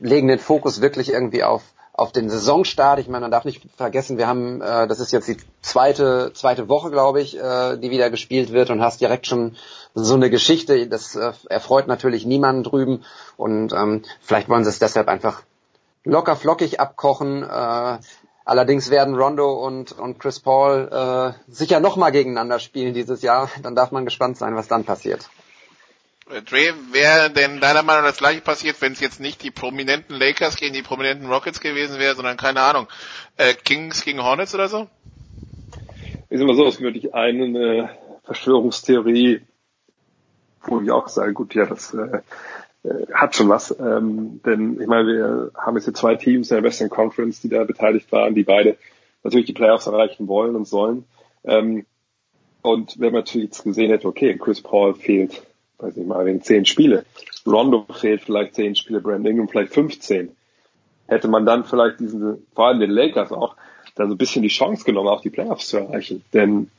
legen 0.00 0.28
den 0.28 0.38
Fokus 0.38 0.80
wirklich 0.80 1.12
irgendwie 1.12 1.44
auf 1.44 1.62
auf 1.92 2.12
den 2.12 2.30
Saisonstart. 2.30 2.98
Ich 2.98 3.08
meine, 3.08 3.22
man 3.22 3.30
darf 3.30 3.44
nicht 3.44 3.62
vergessen, 3.76 4.16
wir 4.16 4.26
haben, 4.26 4.62
äh, 4.62 4.88
das 4.88 5.00
ist 5.00 5.12
jetzt 5.12 5.28
die 5.28 5.36
zweite 5.60 6.32
zweite 6.32 6.68
Woche, 6.68 6.90
glaube 6.90 7.20
ich, 7.20 7.38
äh, 7.38 7.76
die 7.76 7.90
wieder 7.90 8.08
gespielt 8.08 8.52
wird 8.52 8.70
und 8.70 8.80
hast 8.80 9.02
direkt 9.02 9.26
schon 9.26 9.56
so 9.94 10.14
eine 10.14 10.30
Geschichte. 10.30 10.86
Das 10.88 11.14
äh, 11.14 11.32
erfreut 11.50 11.88
natürlich 11.88 12.24
niemanden 12.24 12.62
drüben 12.62 13.04
und 13.36 13.74
ähm, 13.74 14.02
vielleicht 14.22 14.48
wollen 14.48 14.64
sie 14.64 14.70
es 14.70 14.78
deshalb 14.78 15.08
einfach 15.08 15.42
locker 16.04 16.36
flockig 16.36 16.80
abkochen. 16.80 17.42
Äh, 17.42 17.98
allerdings 18.46 18.88
werden 18.88 19.14
Rondo 19.14 19.52
und 19.52 19.92
und 19.92 20.18
Chris 20.18 20.40
Paul 20.40 20.88
äh, 20.90 21.52
sicher 21.52 21.80
noch 21.80 21.96
mal 21.96 22.10
gegeneinander 22.10 22.60
spielen 22.60 22.94
dieses 22.94 23.20
Jahr. 23.20 23.50
Dann 23.62 23.74
darf 23.74 23.90
man 23.90 24.06
gespannt 24.06 24.38
sein, 24.38 24.56
was 24.56 24.68
dann 24.68 24.84
passiert. 24.84 25.28
Äh, 26.30 26.42
Dre, 26.42 26.74
wäre 26.92 27.30
denn 27.30 27.60
deiner 27.60 27.82
Meinung 27.82 28.04
das 28.04 28.18
gleiche 28.18 28.40
passiert, 28.40 28.80
wenn 28.80 28.92
es 28.92 29.00
jetzt 29.00 29.20
nicht 29.20 29.42
die 29.42 29.50
prominenten 29.50 30.16
Lakers 30.16 30.56
gegen 30.56 30.74
die 30.74 30.82
prominenten 30.82 31.28
Rockets 31.28 31.60
gewesen 31.60 31.98
wäre, 31.98 32.14
sondern 32.14 32.36
keine 32.36 32.60
Ahnung, 32.60 32.86
äh, 33.36 33.54
Kings 33.54 34.04
gegen 34.04 34.22
Hornets 34.22 34.54
oder 34.54 34.68
so? 34.68 34.88
Ist 36.28 36.40
immer 36.40 36.54
so, 36.54 36.66
es 36.66 36.80
würde 36.80 36.98
ich 36.98 37.14
eine 37.14 37.90
Verschwörungstheorie, 38.24 39.40
wo 40.62 40.80
ich 40.80 40.90
auch 40.90 41.08
sage, 41.08 41.32
gut, 41.32 41.54
ja, 41.54 41.66
das 41.66 41.94
äh, 41.94 42.20
äh, 42.84 43.06
hat 43.12 43.34
schon 43.34 43.48
was. 43.48 43.74
Ähm, 43.80 44.40
denn 44.44 44.80
ich 44.80 44.86
meine, 44.86 45.06
wir 45.06 45.50
haben 45.56 45.76
jetzt 45.76 45.86
hier 45.86 45.94
zwei 45.94 46.14
Teams 46.14 46.50
in 46.50 46.56
der 46.56 46.64
Western 46.64 46.90
Conference, 46.90 47.40
die 47.40 47.48
da 47.48 47.64
beteiligt 47.64 48.12
waren, 48.12 48.34
die 48.34 48.44
beide 48.44 48.76
natürlich 49.24 49.46
die 49.46 49.52
Playoffs 49.52 49.86
erreichen 49.86 50.28
wollen 50.28 50.54
und 50.54 50.68
sollen. 50.68 51.04
Ähm, 51.44 51.86
und 52.62 53.00
wenn 53.00 53.12
man 53.12 53.22
natürlich 53.22 53.48
jetzt 53.48 53.64
gesehen 53.64 53.90
hätte, 53.90 54.06
okay, 54.06 54.36
Chris 54.36 54.60
Paul 54.60 54.94
fehlt 54.94 55.42
weiß 55.82 55.96
ich 55.96 56.06
mal, 56.06 56.24
wegen 56.26 56.42
zehn 56.42 56.64
Spiele. 56.64 57.04
Rondo 57.46 57.86
fehlt 57.92 58.22
vielleicht 58.22 58.54
zehn 58.54 58.76
Spiele, 58.76 59.00
Brandon 59.00 59.32
Ingram 59.32 59.48
vielleicht 59.48 59.72
15. 59.72 60.34
Hätte 61.06 61.28
man 61.28 61.46
dann 61.46 61.64
vielleicht 61.64 62.00
diesen, 62.00 62.46
vor 62.54 62.66
allem 62.66 62.80
den 62.80 62.90
Lakers 62.90 63.32
auch, 63.32 63.56
dann 63.96 64.08
so 64.08 64.14
ein 64.14 64.18
bisschen 64.18 64.42
die 64.42 64.48
Chance 64.48 64.84
genommen, 64.84 65.08
auch 65.08 65.22
die 65.22 65.30
Playoffs 65.30 65.68
zu 65.68 65.78
erreichen. 65.78 66.24
Denn 66.32 66.70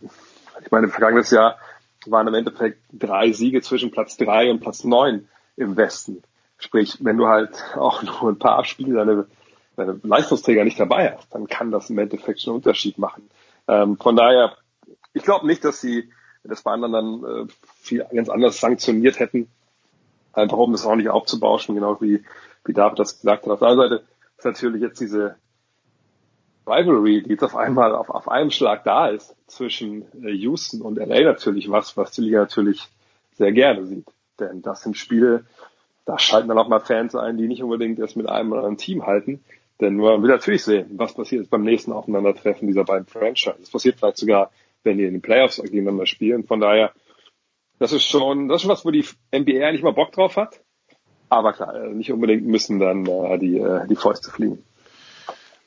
ich 0.64 0.72
meine, 0.72 0.88
vergangenes 0.88 1.32
Jahr 1.32 1.58
waren 2.06 2.28
im 2.28 2.34
Endeffekt 2.34 2.80
drei 2.92 3.32
Siege 3.32 3.62
zwischen 3.62 3.92
Platz 3.92 4.18
drei 4.18 4.50
und 4.50 4.60
Platz 4.60 4.84
neun 4.84 5.28
im 5.58 5.76
Westen. 5.76 6.24
Sprich, 6.58 6.98
wenn 7.02 7.18
du 7.18 7.28
halt 7.28 7.52
auch 7.76 8.04
nur 8.22 8.32
ein 8.32 8.40
paar 8.40 8.64
Spiele 8.66 8.96
deine, 8.96 9.28
deine 9.76 10.00
Leistungsträger 10.04 10.64
nicht 10.64 10.80
dabei 10.80 11.16
hast, 11.16 11.34
dann 11.34 11.48
kann 11.48 11.72
das 11.72 11.90
im 11.90 11.98
Endeffekt 11.98 12.42
schon 12.42 12.52
einen 12.52 12.58
Unterschied 12.58 12.98
machen. 12.98 13.30
Ähm, 13.68 13.98
von 13.98 14.16
daher, 14.16 14.56
ich 15.14 15.24
glaube 15.24 15.48
nicht, 15.48 15.66
dass 15.66 15.82
sie 15.82 16.10
das 16.44 16.64
bei 16.64 16.72
anderen 16.72 16.94
dann 16.94 17.24
äh, 17.24 17.48
viel 17.76 18.06
ganz 18.14 18.30
anders 18.30 18.60
sanktioniert 18.60 19.20
hätten. 19.20 19.50
Einfach 20.34 20.58
um 20.58 20.72
das 20.72 20.86
auch 20.86 20.96
nicht 20.96 21.10
aufzubauschen, 21.10 21.76
genau 21.76 22.00
wie, 22.02 22.24
wie 22.66 22.74
David 22.74 23.00
das 23.00 23.20
gesagt 23.20 23.44
hat. 23.44 23.52
Auf 23.52 23.60
der 23.60 23.68
anderen 23.68 23.90
Seite 23.90 24.04
ist 24.38 24.46
natürlich 24.46 24.82
jetzt 24.82 25.02
diese 25.02 25.36
Rivalry, 26.66 27.24
die 27.24 27.32
jetzt 27.32 27.44
auf 27.44 27.56
einmal 27.56 27.94
auf, 27.94 28.10
auf 28.10 28.30
einem 28.30 28.52
Schlag 28.52 28.84
da 28.84 29.08
ist 29.10 29.36
zwischen 29.48 30.04
äh, 30.24 30.32
Houston 30.32 30.82
und 30.82 30.98
LA 30.98 31.22
natürlich 31.22 31.70
was, 31.70 31.98
was 31.98 32.12
die 32.12 32.22
Liga 32.22 32.40
natürlich 32.40 32.88
sehr 33.34 33.52
gerne 33.52 33.86
sieht. 33.86 34.08
Denn 34.40 34.62
das 34.62 34.84
sind 34.84 34.98
Spiele, 34.98 35.46
da 36.06 36.18
schalten 36.18 36.48
dann 36.48 36.58
auch 36.58 36.68
mal 36.68 36.80
Fans 36.80 37.16
ein, 37.16 37.38
die 37.38 37.48
nicht 37.48 37.64
unbedingt 37.64 38.00
erst 38.00 38.16
mit 38.16 38.30
einem 38.30 38.52
oder 38.52 38.60
anderen 38.60 38.78
Team 38.78 39.06
halten. 39.06 39.44
Denn 39.80 39.98
man 39.98 40.22
will 40.22 40.30
natürlich 40.30 40.64
sehen, 40.64 40.92
was 40.94 41.14
passiert 41.14 41.50
beim 41.50 41.64
nächsten 41.64 41.92
Aufeinandertreffen 41.92 42.68
dieser 42.68 42.84
beiden 42.84 43.08
Franchises. 43.08 43.60
Das 43.60 43.70
passiert 43.72 43.98
vielleicht 43.98 44.18
sogar, 44.18 44.52
wenn 44.84 44.98
die 44.98 45.06
in 45.06 45.14
den 45.14 45.22
Playoffs 45.22 45.62
gegeneinander 45.62 46.06
spielen. 46.06 46.46
Von 46.46 46.60
daher 46.60 46.94
das 47.82 47.94
ist 47.94 48.06
schon, 48.06 48.48
das 48.48 48.58
ist 48.58 48.62
schon 48.62 48.70
was, 48.70 48.86
wo 48.86 48.92
die 48.92 49.04
NBA 49.34 49.66
eigentlich 49.66 49.82
mal 49.82 49.92
Bock 49.92 50.12
drauf 50.12 50.38
hat. 50.38 50.62
Aber 51.30 51.52
klar, 51.52 51.74
äh, 51.74 51.90
nicht 51.90 52.12
unbedingt 52.12 52.46
müssen 52.46 52.78
dann 52.78 53.08
äh, 53.08 53.40
die, 53.40 53.58
äh, 53.58 53.88
die 53.88 53.96
Fäuste 53.96 54.30
fliegen. 54.30 54.64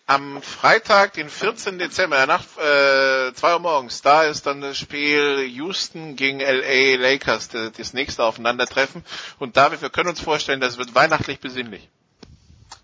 Am 0.07 0.41
Freitag, 0.41 1.15
den 1.15 1.29
14. 1.29 1.81
Dezember, 1.81 2.25
nach 2.27 2.45
äh, 2.57 3.33
2 3.35 3.55
Uhr 3.55 3.59
morgens, 3.59 4.01
da 4.03 4.23
ist 4.23 4.47
dann 4.47 4.61
das 4.61 4.79
Spiel 4.79 5.41
Houston 5.41 6.15
gegen 6.15 6.39
LA 6.39 7.01
Lakers, 7.01 7.49
das, 7.49 7.73
das 7.73 7.95
nächste 7.95 8.23
Aufeinandertreffen. 8.23 9.03
Und 9.41 9.57
David, 9.57 9.83
wir 9.83 9.91
können 9.91 10.11
uns 10.11 10.21
vorstellen, 10.21 10.61
das 10.61 10.79
wird 10.79 10.95
weihnachtlich 10.95 11.41
besinnlich. 11.41 11.91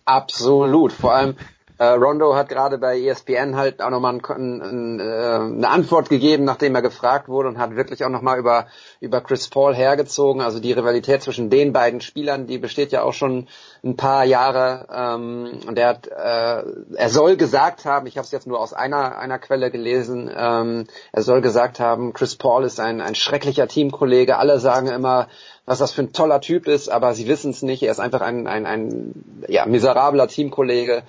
Absolut. 0.07 0.93
Vor 0.93 1.15
allem, 1.15 1.37
Rondo 1.85 2.35
hat 2.35 2.51
gerade 2.51 2.77
bei 2.77 3.01
ESPN 3.01 3.57
halt 3.57 3.81
auch 3.81 3.89
nochmal 3.89 4.15
ein, 4.15 4.23
ein, 4.29 4.61
ein, 4.61 5.01
äh, 5.01 5.03
eine 5.03 5.69
Antwort 5.69 6.11
gegeben, 6.11 6.45
nachdem 6.45 6.75
er 6.75 6.83
gefragt 6.83 7.29
wurde 7.29 7.49
und 7.49 7.59
hat 7.59 7.75
wirklich 7.75 8.05
auch 8.05 8.11
nochmal 8.11 8.39
über, 8.39 8.67
über 9.01 9.23
Chris 9.23 9.49
Paul 9.49 9.75
hergezogen. 9.75 10.43
Also 10.43 10.61
die 10.61 10.73
Rivalität 10.73 11.23
zwischen 11.23 11.49
den 11.49 11.73
beiden 11.73 12.03
Spielern, 12.03 12.47
die 12.47 12.59
besteht 12.59 12.93
ja 12.93 13.03
auch 13.03 13.15
schon 13.15 13.49
ein 13.83 13.97
paar 13.97 14.25
Jahre. 14.25 14.89
Ähm, 14.95 15.61
und 15.67 15.79
er 15.79 15.89
hat, 15.89 16.07
äh, 16.07 16.63
er 16.97 17.09
soll 17.09 17.37
gesagt 17.37 17.87
haben, 17.87 18.07
ich 18.07 18.19
habe 18.19 18.27
es 18.27 18.31
jetzt 18.31 18.47
nur 18.47 18.61
aus 18.61 18.75
einer, 18.75 19.17
einer 19.17 19.39
Quelle 19.39 19.71
gelesen, 19.71 20.31
ähm, 20.37 20.87
er 21.13 21.23
soll 21.23 21.41
gesagt 21.41 21.81
haben, 21.81 22.13
Chris 22.13 22.37
Paul 22.37 22.65
ist 22.65 22.79
ein, 22.79 23.01
ein 23.01 23.15
schrecklicher 23.15 23.69
Teamkollege. 23.69 24.37
Alle 24.37 24.59
sagen 24.59 24.89
immer, 24.89 25.29
was 25.65 25.79
das 25.79 25.93
für 25.93 26.03
ein 26.03 26.13
toller 26.13 26.43
Typ 26.43 26.69
ist, 26.69 26.91
aber 26.91 27.15
sie 27.15 27.27
wissen 27.27 27.53
es 27.53 27.63
nicht. 27.63 27.83
Er 27.83 27.93
ist 27.93 28.01
einfach 28.01 28.21
ein, 28.21 28.47
ein, 28.47 28.67
ein 28.67 29.45
ja, 29.49 29.65
miserabler 29.65 30.29
Teamkollege. 30.29 31.05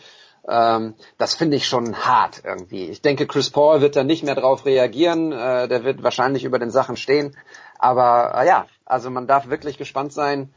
Ähm, 0.47 0.95
das 1.17 1.35
finde 1.35 1.57
ich 1.57 1.67
schon 1.67 1.95
hart 1.95 2.41
irgendwie. 2.43 2.85
Ich 2.87 3.01
denke, 3.01 3.27
Chris 3.27 3.49
Paul 3.49 3.81
wird 3.81 3.95
da 3.95 4.03
nicht 4.03 4.23
mehr 4.23 4.35
drauf 4.35 4.65
reagieren. 4.65 5.31
Äh, 5.31 5.67
der 5.67 5.83
wird 5.83 6.03
wahrscheinlich 6.03 6.43
über 6.43 6.59
den 6.59 6.71
Sachen 6.71 6.97
stehen. 6.97 7.37
Aber 7.77 8.33
äh, 8.35 8.47
ja, 8.47 8.67
also 8.85 9.09
man 9.09 9.27
darf 9.27 9.49
wirklich 9.49 9.77
gespannt 9.77 10.13
sein, 10.13 10.53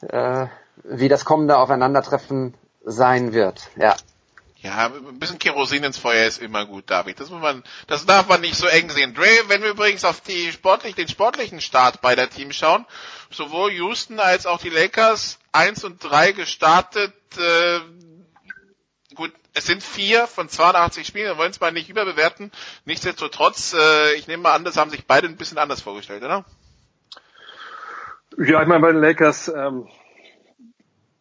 äh, 0.00 0.46
wie 0.84 1.08
das 1.08 1.24
kommende 1.24 1.58
Aufeinandertreffen 1.58 2.54
sein 2.84 3.32
wird. 3.32 3.68
Ja. 3.76 3.96
Ja, 4.60 4.86
ein 4.86 5.20
bisschen 5.20 5.38
Kerosin 5.38 5.84
ins 5.84 5.98
Feuer 5.98 6.26
ist 6.26 6.42
immer 6.42 6.66
gut, 6.66 6.90
David. 6.90 7.20
Das 7.20 7.30
muss 7.30 7.40
man, 7.40 7.62
das 7.86 8.06
darf 8.06 8.26
man 8.26 8.40
nicht 8.40 8.56
so 8.56 8.66
eng 8.66 8.90
sehen. 8.90 9.14
Dre, 9.14 9.28
wenn 9.46 9.62
wir 9.62 9.70
übrigens 9.70 10.04
auf 10.04 10.20
die 10.20 10.50
sportlich, 10.50 10.96
den 10.96 11.06
sportlichen 11.06 11.60
Start 11.60 12.00
beider 12.00 12.28
Teams 12.28 12.56
schauen, 12.56 12.84
sowohl 13.30 13.70
Houston 13.70 14.18
als 14.18 14.46
auch 14.46 14.58
die 14.58 14.70
Lakers 14.70 15.38
eins 15.52 15.84
und 15.84 16.02
drei 16.02 16.32
gestartet, 16.32 17.14
äh, 17.36 17.78
gut, 19.18 19.32
es 19.52 19.66
sind 19.66 19.82
vier 19.82 20.28
von 20.28 20.48
82 20.48 21.04
Spielen, 21.04 21.26
wir 21.26 21.38
wollen 21.38 21.50
es 21.50 21.60
mal 21.60 21.72
nicht 21.72 21.90
überbewerten. 21.90 22.52
Nichtsdestotrotz, 22.84 23.74
äh, 23.74 24.14
ich 24.14 24.28
nehme 24.28 24.44
mal 24.44 24.54
an, 24.54 24.64
das 24.64 24.76
haben 24.76 24.90
sich 24.90 25.06
beide 25.06 25.26
ein 25.26 25.36
bisschen 25.36 25.58
anders 25.58 25.82
vorgestellt, 25.82 26.22
oder? 26.22 26.44
Ja, 28.38 28.62
ich 28.62 28.68
meine, 28.68 28.80
bei 28.80 28.92
den 28.92 29.00
Lakers, 29.00 29.48
ähm, 29.48 29.88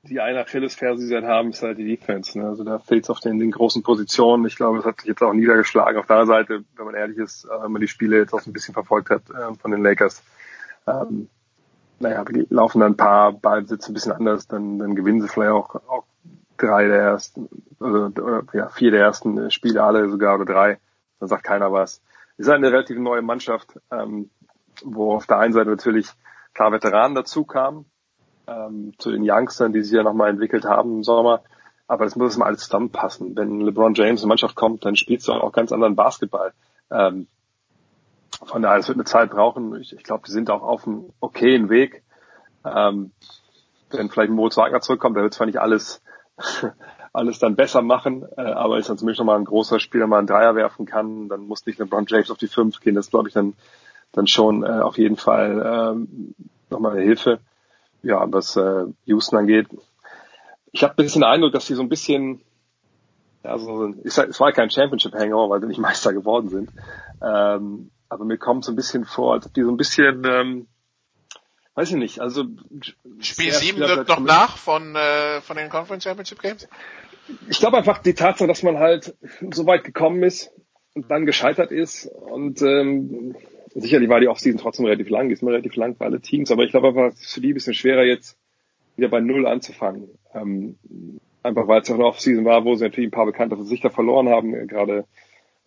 die 0.03 0.21
eine 0.21 0.41
Achillesferse, 0.41 1.01
die 1.01 1.07
sie 1.07 1.15
halt 1.15 1.25
haben, 1.25 1.49
ist 1.49 1.63
halt 1.63 1.79
die 1.79 1.87
Defense. 1.87 2.37
Ne? 2.37 2.47
Also 2.47 2.63
da 2.63 2.77
fehlt 2.77 3.05
es 3.05 3.09
auf 3.09 3.19
den, 3.19 3.39
den 3.39 3.49
großen 3.49 3.81
Positionen. 3.81 4.45
Ich 4.45 4.55
glaube, 4.55 4.77
es 4.77 4.85
hat 4.85 5.01
sich 5.01 5.09
jetzt 5.09 5.23
auch 5.23 5.33
niedergeschlagen. 5.33 5.99
Auf 5.99 6.05
der 6.05 6.27
Seite, 6.27 6.63
wenn 6.75 6.85
man 6.85 6.93
ehrlich 6.93 7.17
ist, 7.17 7.45
äh, 7.45 7.63
wenn 7.63 7.71
man 7.71 7.81
die 7.81 7.87
Spiele 7.87 8.17
jetzt 8.17 8.31
auch 8.31 8.41
so 8.41 8.51
ein 8.51 8.53
bisschen 8.53 8.75
verfolgt 8.75 9.09
hat 9.09 9.23
äh, 9.31 9.55
von 9.55 9.71
den 9.71 9.81
Lakers, 9.81 10.21
ähm, 10.85 11.29
naja, 11.99 12.23
laufen 12.49 12.79
dann 12.79 12.91
ein 12.91 12.97
paar 12.97 13.33
Ballbesitze 13.33 13.91
ein 13.91 13.95
bisschen 13.95 14.11
anders, 14.11 14.47
dann, 14.47 14.77
dann 14.77 14.93
gewinnen 14.93 15.19
sie 15.19 15.27
vielleicht 15.27 15.51
auch, 15.51 15.73
auch 15.87 16.03
drei 16.57 16.87
der 16.87 17.01
ersten, 17.01 17.49
also, 17.79 18.05
oder, 18.05 18.43
ja, 18.53 18.69
vier 18.69 18.91
der 18.91 19.01
ersten 19.01 19.51
Spiele 19.51 19.83
alle 19.83 20.09
sogar 20.09 20.35
oder 20.35 20.45
drei. 20.45 20.79
Dann 21.19 21.29
sagt 21.29 21.43
keiner 21.43 21.71
was. 21.71 22.01
Ist 22.37 22.49
eine 22.49 22.71
relativ 22.71 22.97
neue 22.97 23.21
Mannschaft, 23.21 23.79
ähm, 23.91 24.29
wo 24.83 25.13
auf 25.15 25.25
der 25.25 25.39
einen 25.39 25.53
Seite 25.53 25.69
natürlich 25.69 26.09
klar 26.53 26.71
Veteranen 26.71 27.15
dazu 27.15 27.45
kamen, 27.45 27.85
ähm, 28.47 28.93
zu 28.97 29.11
den 29.11 29.23
Youngstern, 29.27 29.73
die 29.73 29.81
sich 29.81 29.93
ja 29.93 30.03
nochmal 30.03 30.29
entwickelt 30.29 30.65
haben 30.65 30.97
im 30.97 31.03
Sommer. 31.03 31.41
Aber 31.87 32.03
das 32.03 32.15
muss 32.15 32.37
mal 32.37 32.47
alles 32.47 32.61
zusammenpassen. 32.61 33.35
Wenn 33.35 33.61
LeBron 33.61 33.93
James 33.93 34.21
in 34.21 34.27
Mannschaft 34.27 34.55
kommt, 34.55 34.85
dann 34.85 34.95
spielst 34.95 35.27
du 35.27 35.33
auch 35.33 35.51
ganz 35.51 35.71
anderen 35.71 35.95
Basketball. 35.95 36.53
Ähm, 36.91 37.27
von 38.45 38.61
daher, 38.61 38.79
es 38.79 38.87
wird 38.87 38.97
eine 38.97 39.05
Zeit 39.05 39.31
brauchen. 39.31 39.79
Ich, 39.81 39.93
ich 39.93 40.03
glaube, 40.03 40.23
die 40.27 40.31
sind 40.31 40.49
auch 40.49 40.61
auf 40.61 40.85
einem 40.85 41.11
okayen 41.19 41.69
Weg. 41.69 42.03
Ähm, 42.65 43.11
wenn 43.89 44.09
vielleicht 44.09 44.31
Moritz 44.31 44.57
Wagner 44.57 44.81
zurückkommt, 44.81 45.15
der 45.15 45.23
wird 45.23 45.33
zwar 45.33 45.47
nicht 45.47 45.59
alles, 45.59 46.01
alles 47.13 47.39
dann 47.39 47.55
besser 47.55 47.81
machen, 47.81 48.25
äh, 48.37 48.41
aber 48.41 48.77
ist 48.77 48.89
dann 48.89 48.97
zumindest 48.97 49.19
nochmal 49.19 49.37
ein 49.37 49.45
großer 49.45 49.79
Spieler, 49.79 50.07
mal 50.07 50.19
einen 50.19 50.27
Dreier 50.27 50.55
werfen 50.55 50.85
kann, 50.85 51.29
dann 51.29 51.41
muss 51.41 51.65
nicht 51.65 51.79
LeBron 51.79 52.05
James 52.07 52.31
auf 52.31 52.37
die 52.37 52.47
fünf 52.47 52.79
gehen. 52.79 52.95
Das 52.95 53.09
glaube 53.09 53.27
ich 53.29 53.33
dann, 53.33 53.53
dann 54.11 54.27
schon 54.27 54.63
äh, 54.63 54.79
auf 54.79 54.97
jeden 54.97 55.17
Fall 55.17 55.95
ähm, 55.95 56.35
nochmal 56.69 56.93
eine 56.93 57.01
Hilfe 57.01 57.39
ja, 58.03 58.25
was 58.31 58.55
äh, 58.55 58.85
Houston 59.05 59.37
angeht, 59.37 59.67
ich 60.71 60.83
habe 60.83 60.93
ein 60.93 61.03
bisschen 61.03 61.21
den 61.21 61.29
Eindruck, 61.29 61.53
dass 61.53 61.67
sie 61.67 61.75
so 61.75 61.81
ein 61.81 61.89
bisschen, 61.89 62.41
ja, 63.43 63.57
so, 63.57 63.93
ich 64.03 64.17
es 64.17 64.39
war 64.39 64.51
kein 64.51 64.69
Championship-Hangover, 64.69 65.49
weil 65.49 65.61
sie 65.61 65.67
nicht 65.67 65.79
Meister 65.79 66.13
geworden 66.13 66.49
sind. 66.49 66.69
Ähm, 67.21 67.91
aber 68.09 68.25
mir 68.25 68.37
kommt 68.37 68.63
so 68.63 68.71
ein 68.71 68.75
bisschen 68.75 69.05
vor, 69.05 69.33
als 69.33 69.45
ob 69.45 69.53
die 69.53 69.63
so 69.63 69.71
ein 69.71 69.77
bisschen, 69.77 70.23
ähm, 70.25 70.67
weiß 71.77 71.91
ich 71.91 71.97
nicht, 71.97 72.19
also 72.19 72.43
Spiel 73.19 73.51
7 73.51 73.77
wirkt 73.77 74.09
noch 74.09 74.19
nach 74.19 74.57
von, 74.57 74.95
äh, 74.95 75.41
von 75.41 75.57
den 75.57 75.69
Conference 75.69 76.03
Championship 76.03 76.41
Games? 76.41 76.67
Ich 77.49 77.59
glaube 77.59 77.77
einfach 77.77 77.99
die 77.99 78.15
Tatsache, 78.15 78.47
dass 78.47 78.63
man 78.63 78.79
halt 78.79 79.15
so 79.51 79.67
weit 79.67 79.83
gekommen 79.83 80.23
ist 80.23 80.51
und 80.95 81.11
dann 81.11 81.27
gescheitert 81.27 81.71
ist 81.71 82.07
und 82.07 82.63
ähm, 82.63 83.35
sicherlich 83.75 84.09
war 84.09 84.19
die 84.19 84.27
Offseason 84.27 84.59
trotzdem 84.59 84.85
relativ 84.85 85.09
lang, 85.09 85.29
ist 85.29 85.43
immer 85.43 85.51
relativ 85.51 85.75
lang 85.75 85.95
für 85.95 86.05
alle 86.05 86.19
Teams, 86.19 86.49
aber 86.49 86.63
ich 86.63 86.71
glaube 86.71 86.87
einfach, 86.87 87.13
es 87.13 87.21
ist 87.21 87.33
für 87.35 87.41
die 87.41 87.51
ein 87.51 87.53
bisschen 87.53 87.75
schwerer 87.75 88.05
jetzt 88.05 88.39
wieder 88.95 89.09
bei 89.09 89.19
Null 89.19 89.45
anzufangen. 89.45 90.09
Ähm, 90.33 90.77
einfach 91.43 91.67
weil 91.67 91.81
es 91.81 91.91
auch 91.91 91.95
eine 91.95 92.05
Offseason 92.05 92.43
war, 92.43 92.65
wo 92.65 92.73
sie 92.73 92.85
natürlich 92.85 93.09
ein 93.09 93.11
paar 93.11 93.27
bekannte 93.27 93.55
Gesichter 93.55 93.91
verloren 93.91 94.29
haben, 94.29 94.67
gerade 94.67 95.05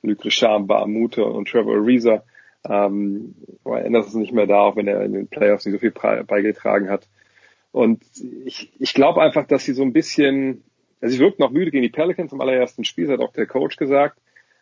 Luc 0.03 0.25
Richard, 0.25 0.67
Baamute 0.67 1.25
und 1.25 1.47
Trevor 1.47 1.77
Ariza. 1.77 2.25
Ähm, 2.69 3.35
aber 3.65 3.85
ändert 3.85 4.07
es 4.07 4.15
nicht 4.15 4.33
mehr 4.33 4.47
da, 4.47 4.61
auch 4.61 4.77
wenn 4.77 4.89
er 4.89 5.03
in 5.03 5.13
den 5.13 5.29
Playoffs 5.29 5.65
nicht 5.65 5.75
so 5.75 5.79
viel 5.79 5.93
beigetragen 5.93 6.91
hat. 6.91 7.09
Und 7.73 8.03
ich, 8.45 8.73
ich 8.79 8.95
glaube 8.95 9.23
einfach, 9.23 9.47
dass 9.47 9.65
sie 9.65 9.73
so 9.73 9.83
ein 9.83 9.93
bisschen, 9.93 10.65
also 11.01 11.15
sie 11.15 11.21
wirkt 11.21 11.39
noch 11.39 11.51
müde 11.51 11.71
gegen 11.71 11.83
die 11.83 11.89
Pelicans 11.89 12.33
im 12.33 12.41
allerersten 12.41 12.85
Spiel, 12.85 13.07
das 13.07 13.15
hat 13.19 13.27
auch 13.27 13.33
der 13.33 13.47
Coach 13.47 13.77
gesagt 13.77 14.19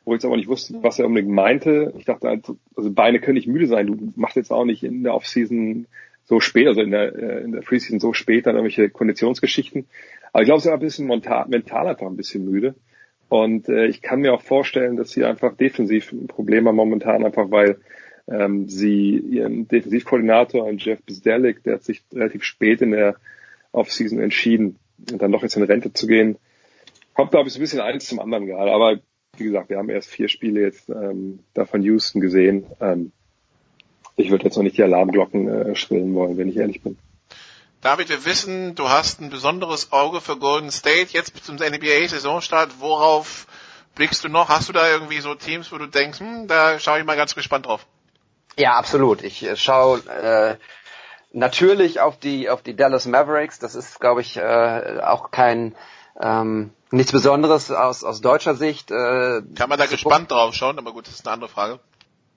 wo 0.09 0.15
ich 0.15 0.21
jetzt 0.21 0.25
aber 0.25 0.39
nicht 0.39 0.49
wusste, 0.49 0.83
was 0.83 0.99
er 0.99 1.05
unbedingt 1.05 1.35
meinte. 1.35 1.93
Ich 1.99 2.07
dachte, 2.07 2.31
also, 2.31 2.57
also 2.75 2.91
Beine 2.91 3.21
können 3.21 3.35
nicht 3.35 3.47
müde 3.47 3.67
sein. 3.67 3.87
Du 3.89 4.13
machst 4.17 4.37
jetzt 4.37 4.51
auch 4.51 4.65
nicht 4.65 4.83
in 4.83 5.03
der 5.03 5.15
Offseason 5.15 5.87
so 6.25 6.41
spät, 6.41 6.67
also 6.67 6.81
in 6.81 6.91
der, 6.91 7.15
äh, 7.15 7.45
in 7.45 7.53
der 7.53 7.61
Preseason 7.61 8.01
so 8.01 8.15
spät 8.15 8.47
dann 8.47 8.55
irgendwelche 8.55 8.89
Konditionsgeschichten. 8.89 9.87
Aber 10.33 10.43
ich 10.43 10.47
glaube, 10.47 10.63
sie 10.63 10.69
war 10.69 10.79
ein 10.79 10.81
bisschen 10.81 11.09
mental, 11.09 11.47
mental 11.49 11.89
einfach 11.89 12.07
ein 12.07 12.17
bisschen 12.17 12.47
müde. 12.47 12.75
Und 13.29 13.69
äh, 13.69 13.87
ich 13.87 14.01
kann 14.01 14.21
mir 14.21 14.33
auch 14.33 14.43
vorstellen, 14.43 14.97
dass 14.97 15.11
sie 15.11 15.25
einfach 15.25 15.57
defensiv 15.57 16.13
ein 16.13 16.27
Problem 16.27 16.67
haben 16.67 16.77
momentan, 16.77 17.25
einfach 17.25 17.51
weil 17.51 17.79
ähm, 18.27 18.69
sie 18.69 19.17
ihren 19.17 19.69
Defensivkoordinator, 19.69 20.71
Jeff 20.73 21.03
Bisdelic, 21.03 21.63
der 21.63 21.75
hat 21.75 21.85
sich 21.85 22.03
relativ 22.13 22.45
spät 22.45 22.81
in 22.83 22.93
der 22.93 23.17
Offseason 23.73 24.19
entschieden, 24.19 24.77
dann 24.99 25.33
doch 25.33 25.43
jetzt 25.43 25.57
in 25.57 25.63
Rente 25.63 25.93
zu 25.93 26.07
gehen. 26.07 26.37
Kommt, 27.15 27.33
glaube 27.33 27.49
ich, 27.49 27.55
so 27.55 27.59
ein 27.59 27.63
bisschen 27.63 27.81
eins 27.81 28.07
zum 28.07 28.21
anderen 28.21 28.47
gerade. 28.47 28.73
Aber 28.73 28.99
wie 29.37 29.45
gesagt, 29.45 29.71
wir 29.71 29.79
haben 29.79 29.91
erst 29.91 30.09
vier 30.09 30.29
Spiele 30.29 30.61
jetzt 30.61 30.89
ähm, 30.89 31.41
da 31.55 31.65
von 31.65 31.83
Houston 31.83 32.21
gesehen. 32.21 32.67
Ähm, 32.81 33.13
ich 34.17 34.31
würde 34.31 34.45
jetzt 34.45 34.57
noch 34.57 34.63
nicht 34.63 34.77
die 34.79 34.83
Alarmglocken 34.83 35.49
äh, 35.49 35.75
schrillen 35.77 36.15
wollen, 36.15 36.37
wenn 36.39 36.49
ich 36.49 36.57
ehrlich 36.57 36.83
bin. 36.83 36.97
David, 37.81 38.09
wir 38.09 38.25
wissen, 38.25 38.75
du 38.75 38.89
hast 38.89 39.21
ein 39.21 39.31
besonderes 39.31 39.93
Auge 39.93 40.21
für 40.21 40.37
Golden 40.37 40.73
State 40.73 41.11
jetzt 41.13 41.45
zum 41.45 41.57
NBA-Saisonstart. 41.57 42.81
Worauf 42.81 43.47
blickst 43.95 44.25
du 44.25 44.29
noch? 44.29 44.49
Hast 44.49 44.69
du 44.69 44.73
da 44.73 44.89
irgendwie 44.89 45.21
so 45.21 45.37
Teams, 45.37 45.71
wo 45.71 45.79
du 45.79 45.87
denkst, 45.87 46.19
hm, 46.19 46.49
da 46.49 46.81
schaue 46.81 46.99
ich 46.99 47.05
mal 47.05 47.17
ganz 47.17 47.37
gespannt 47.37 47.67
drauf? 47.67 47.87
Ja, 48.57 48.73
absolut. 48.73 49.23
Ich 49.23 49.45
äh, 49.45 49.57
schaue 49.57 50.01
äh, 50.09 50.57
natürlich 51.33 52.01
auf 52.01 52.19
die 52.19 52.51
auf 52.51 52.63
die 52.63 52.75
Dallas 52.75 53.07
Mavericks. 53.07 53.61
Das 53.61 53.77
ist, 53.77 54.01
glaube 54.01 54.23
ich, 54.23 54.37
äh, 54.37 55.01
auch 55.05 55.31
kein 55.31 55.77
ähm, 56.21 56.73
nichts 56.91 57.13
Besonderes 57.13 57.71
aus, 57.71 58.03
aus 58.03 58.21
deutscher 58.21 58.57
Sicht. 58.57 58.91
Äh, 58.91 59.43
kann 59.55 59.69
man 59.69 59.79
da 59.79 59.87
gespannt 59.87 60.33
drauf 60.33 60.53
schauen, 60.55 60.79
aber 60.79 60.93
gut, 60.93 61.07
das 61.07 61.15
ist 61.15 61.27
eine 61.27 61.35
andere 61.35 61.49
Frage. 61.49 61.79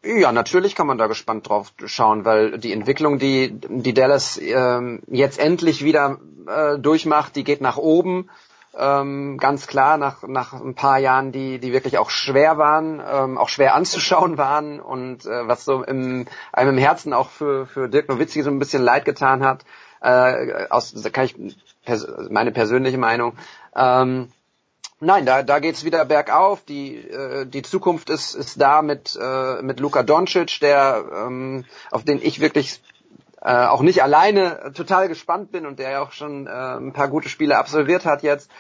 Ja, 0.04 0.32
natürlich 0.32 0.76
kann 0.76 0.88
man 0.88 0.98
da 0.98 1.06
gespannt 1.06 1.48
drauf 1.48 1.74
schauen, 1.86 2.26
weil 2.26 2.58
die 2.58 2.74
Entwicklung, 2.74 3.20
die 3.20 3.52
die 3.52 3.94
Dallas 3.94 4.40
ähm, 4.42 5.04
jetzt 5.08 5.40
endlich 5.40 5.84
wieder 5.84 6.18
äh, 6.48 6.80
durchmacht, 6.80 7.36
die 7.36 7.44
geht 7.44 7.62
nach 7.62 7.78
oben. 7.78 8.30
Ähm, 8.76 9.38
ganz 9.38 9.68
klar 9.68 9.98
nach 9.98 10.24
nach 10.24 10.54
ein 10.54 10.74
paar 10.74 10.98
Jahren, 10.98 11.32
die 11.32 11.60
die 11.60 11.72
wirklich 11.72 12.00
auch 12.00 12.10
schwer 12.10 12.58
waren, 12.58 13.00
ähm, 13.06 13.38
auch 13.38 13.50
schwer 13.50 13.76
anzuschauen 13.76 14.40
waren 14.40 14.80
und 14.80 15.26
äh, 15.26 15.48
was 15.48 15.66
so 15.66 15.84
im 15.84 16.26
einem 16.52 16.72
im 16.72 16.78
Herzen 16.80 17.14
auch 17.14 17.30
für 17.30 17.68
für 17.68 17.88
Dirk 17.88 18.10
Nowitzki 18.10 18.42
so 18.42 18.50
ein 18.50 18.60
bisschen 18.60 18.82
leid 18.82 19.06
getan 19.06 19.44
hat. 19.44 19.66
Äh, 20.02 20.68
aus 20.70 20.96
kann 21.12 21.26
ich 21.26 21.36
pers 21.86 22.08
meine 22.32 22.52
persönliche 22.52 22.98
Meinung. 22.98 23.34
Ähm, 23.76 24.30
Nein, 25.04 25.26
da, 25.26 25.42
da 25.42 25.58
geht's 25.58 25.84
wieder 25.84 26.06
bergauf. 26.06 26.62
Die, 26.64 26.96
äh, 26.96 27.48
die 27.48 27.64
Zukunft 27.64 28.12
ist, 28.12 28.36
ist 28.36 28.62
da 28.62 28.84
mit, 28.84 29.18
äh, 29.20 29.64
mit 29.64 29.80
Luka 29.80 30.04
Doncic, 30.04 30.60
der, 30.60 31.04
ähm, 31.26 31.66
auf 31.90 32.04
den 32.04 32.22
ich 32.22 32.40
wirklich 32.40 32.84
äh, 33.42 33.66
auch 33.66 33.82
nicht 33.82 34.04
alleine 34.04 34.72
total 34.76 35.08
gespannt 35.08 35.52
bin 35.52 35.66
und 35.66 35.80
der 35.80 35.90
ja 35.90 36.04
auch 36.04 36.12
schon 36.12 36.46
äh, 36.46 36.52
ein 36.52 36.94
paar 36.94 37.08
gute 37.08 37.30
Spiele 37.30 37.58
absolviert 37.58 38.06
hat 38.06 38.22
jetzt. 38.22 38.52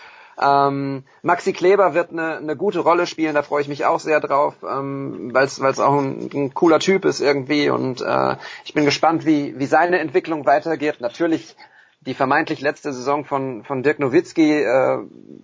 Ähm, 0.42 1.04
Maxi 1.22 1.54
Kleber 1.54 1.94
wird 1.94 2.10
eine, 2.10 2.38
eine 2.38 2.56
gute 2.56 2.80
Rolle 2.80 3.06
spielen, 3.06 3.36
da 3.36 3.44
freue 3.44 3.62
ich 3.62 3.68
mich 3.68 3.86
auch 3.86 4.00
sehr 4.00 4.20
drauf, 4.20 4.56
ähm, 4.68 5.30
weil 5.34 5.46
es 5.46 5.80
auch 5.80 6.00
ein, 6.00 6.28
ein 6.34 6.54
cooler 6.56 6.80
Typ 6.80 7.06
ist 7.06 7.22
irgendwie 7.22 7.70
und 7.70 8.02
äh, 8.02 8.36
ich 8.66 8.74
bin 8.74 8.86
gespannt, 8.86 9.28
wie, 9.28 9.60
wie 9.60 9.68
seine 9.68 10.00
Entwicklung 10.00 10.48
weitergeht. 10.48 11.02
Natürlich 11.02 11.56
die 12.02 12.14
vermeintlich 12.14 12.62
letzte 12.62 12.94
Saison 12.94 13.26
von, 13.26 13.64
von 13.64 13.84
Dirk 13.84 14.00
Nowitzki. 14.00 14.64
Äh, 14.64 15.00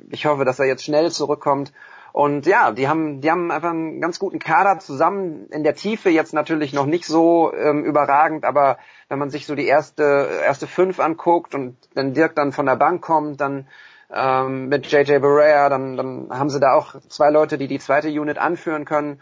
ich 0.09 0.25
hoffe, 0.25 0.45
dass 0.45 0.59
er 0.59 0.65
jetzt 0.65 0.83
schnell 0.83 1.11
zurückkommt. 1.11 1.71
Und 2.13 2.47
ja, 2.47 2.71
die 2.71 2.87
haben, 2.87 3.21
die 3.21 3.29
haben 3.29 3.51
einfach 3.51 3.69
einen 3.69 4.01
ganz 4.01 4.17
guten 4.17 4.39
Kader 4.39 4.79
zusammen. 4.79 5.47
In 5.51 5.63
der 5.63 5.75
Tiefe 5.75 6.09
jetzt 6.09 6.33
natürlich 6.33 6.73
noch 6.73 6.87
nicht 6.87 7.05
so 7.05 7.53
ähm, 7.53 7.83
überragend, 7.85 8.43
aber 8.43 8.79
wenn 9.07 9.19
man 9.19 9.29
sich 9.29 9.45
so 9.45 9.53
die 9.53 9.67
erste, 9.67 10.27
erste 10.43 10.65
fünf 10.65 10.99
anguckt 10.99 11.53
und 11.53 11.77
wenn 11.93 12.15
Dirk 12.15 12.35
dann 12.35 12.53
von 12.53 12.65
der 12.65 12.75
Bank 12.75 13.03
kommt, 13.03 13.39
dann 13.39 13.67
ähm, 14.11 14.67
mit 14.67 14.91
JJ 14.91 15.19
Barea, 15.19 15.69
dann, 15.69 15.95
dann 15.95 16.29
haben 16.31 16.49
sie 16.49 16.59
da 16.59 16.73
auch 16.73 16.95
zwei 17.07 17.29
Leute, 17.29 17.59
die 17.59 17.67
die 17.67 17.79
zweite 17.79 18.09
Unit 18.09 18.39
anführen 18.39 18.85
können. 18.85 19.21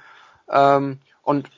Ähm, 0.49 0.99
und 1.21 1.49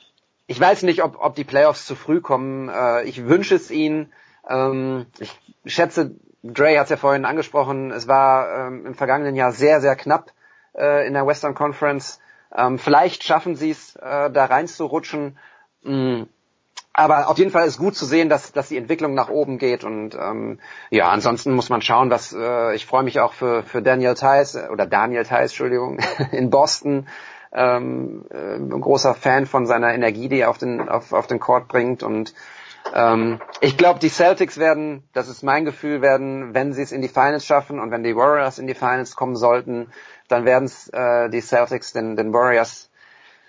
ich 0.48 0.58
weiß 0.58 0.82
nicht, 0.82 1.04
ob, 1.04 1.18
ob 1.20 1.36
die 1.36 1.44
Playoffs 1.44 1.86
zu 1.86 1.94
früh 1.94 2.20
kommen. 2.20 2.68
Äh, 2.68 3.04
ich 3.04 3.26
wünsche 3.26 3.54
es 3.54 3.70
ihnen. 3.70 4.12
Ähm, 4.48 5.06
ich 5.18 5.38
schätze, 5.66 6.12
Dre 6.42 6.78
hat 6.78 6.84
es 6.84 6.90
ja 6.90 6.96
vorhin 6.96 7.24
angesprochen, 7.24 7.90
es 7.90 8.08
war 8.08 8.68
ähm, 8.68 8.86
im 8.86 8.94
vergangenen 8.94 9.34
Jahr 9.34 9.52
sehr, 9.52 9.80
sehr 9.80 9.96
knapp 9.96 10.32
äh, 10.76 11.06
in 11.06 11.14
der 11.14 11.26
Western 11.26 11.54
Conference. 11.54 12.20
Ähm, 12.54 12.78
vielleicht 12.78 13.24
schaffen 13.24 13.56
sie 13.56 13.70
es, 13.70 13.96
äh, 13.96 14.30
da 14.30 14.46
reinzurutschen. 14.46 15.38
Mm, 15.82 16.22
aber 16.92 17.28
auf 17.28 17.38
jeden 17.38 17.50
Fall 17.50 17.66
ist 17.66 17.78
gut 17.78 17.94
zu 17.94 18.06
sehen, 18.06 18.28
dass, 18.28 18.52
dass 18.52 18.68
die 18.68 18.76
Entwicklung 18.76 19.14
nach 19.14 19.28
oben 19.28 19.58
geht 19.58 19.84
und 19.84 20.16
ähm, 20.16 20.58
ja, 20.90 21.10
ansonsten 21.10 21.54
muss 21.54 21.68
man 21.68 21.80
schauen, 21.80 22.10
was 22.10 22.32
äh, 22.32 22.74
ich 22.74 22.86
freue 22.86 23.04
mich 23.04 23.20
auch 23.20 23.34
für, 23.34 23.62
für 23.62 23.82
Daniel 23.82 24.14
Theiss 24.14 24.56
oder 24.56 24.86
Daniel 24.86 25.24
Theiss, 25.24 25.52
Entschuldigung, 25.52 25.98
in 26.32 26.50
Boston. 26.50 27.06
Ähm, 27.50 28.26
äh, 28.30 28.58
großer 28.58 29.14
Fan 29.14 29.46
von 29.46 29.66
seiner 29.66 29.94
Energie, 29.94 30.28
die 30.28 30.40
er 30.40 30.50
auf 30.50 30.58
den, 30.58 30.86
auf, 30.86 31.14
auf 31.14 31.26
den 31.26 31.40
Court 31.40 31.66
bringt 31.66 32.02
und 32.02 32.34
ähm, 32.94 33.40
ich 33.60 33.76
glaube, 33.76 33.98
die 34.00 34.08
Celtics 34.08 34.58
werden, 34.58 35.08
das 35.12 35.28
ist 35.28 35.42
mein 35.42 35.64
Gefühl, 35.64 36.02
werden, 36.02 36.54
wenn 36.54 36.72
sie 36.72 36.82
es 36.82 36.92
in 36.92 37.02
die 37.02 37.08
Finals 37.08 37.44
schaffen 37.44 37.80
und 37.80 37.90
wenn 37.90 38.02
die 38.02 38.16
Warriors 38.16 38.58
in 38.58 38.66
die 38.66 38.74
Finals 38.74 39.16
kommen 39.16 39.36
sollten, 39.36 39.90
dann 40.28 40.44
werden 40.44 40.70
äh, 40.92 41.28
die 41.30 41.40
Celtics 41.40 41.92
den, 41.92 42.16
den 42.16 42.32
Warriors 42.32 42.90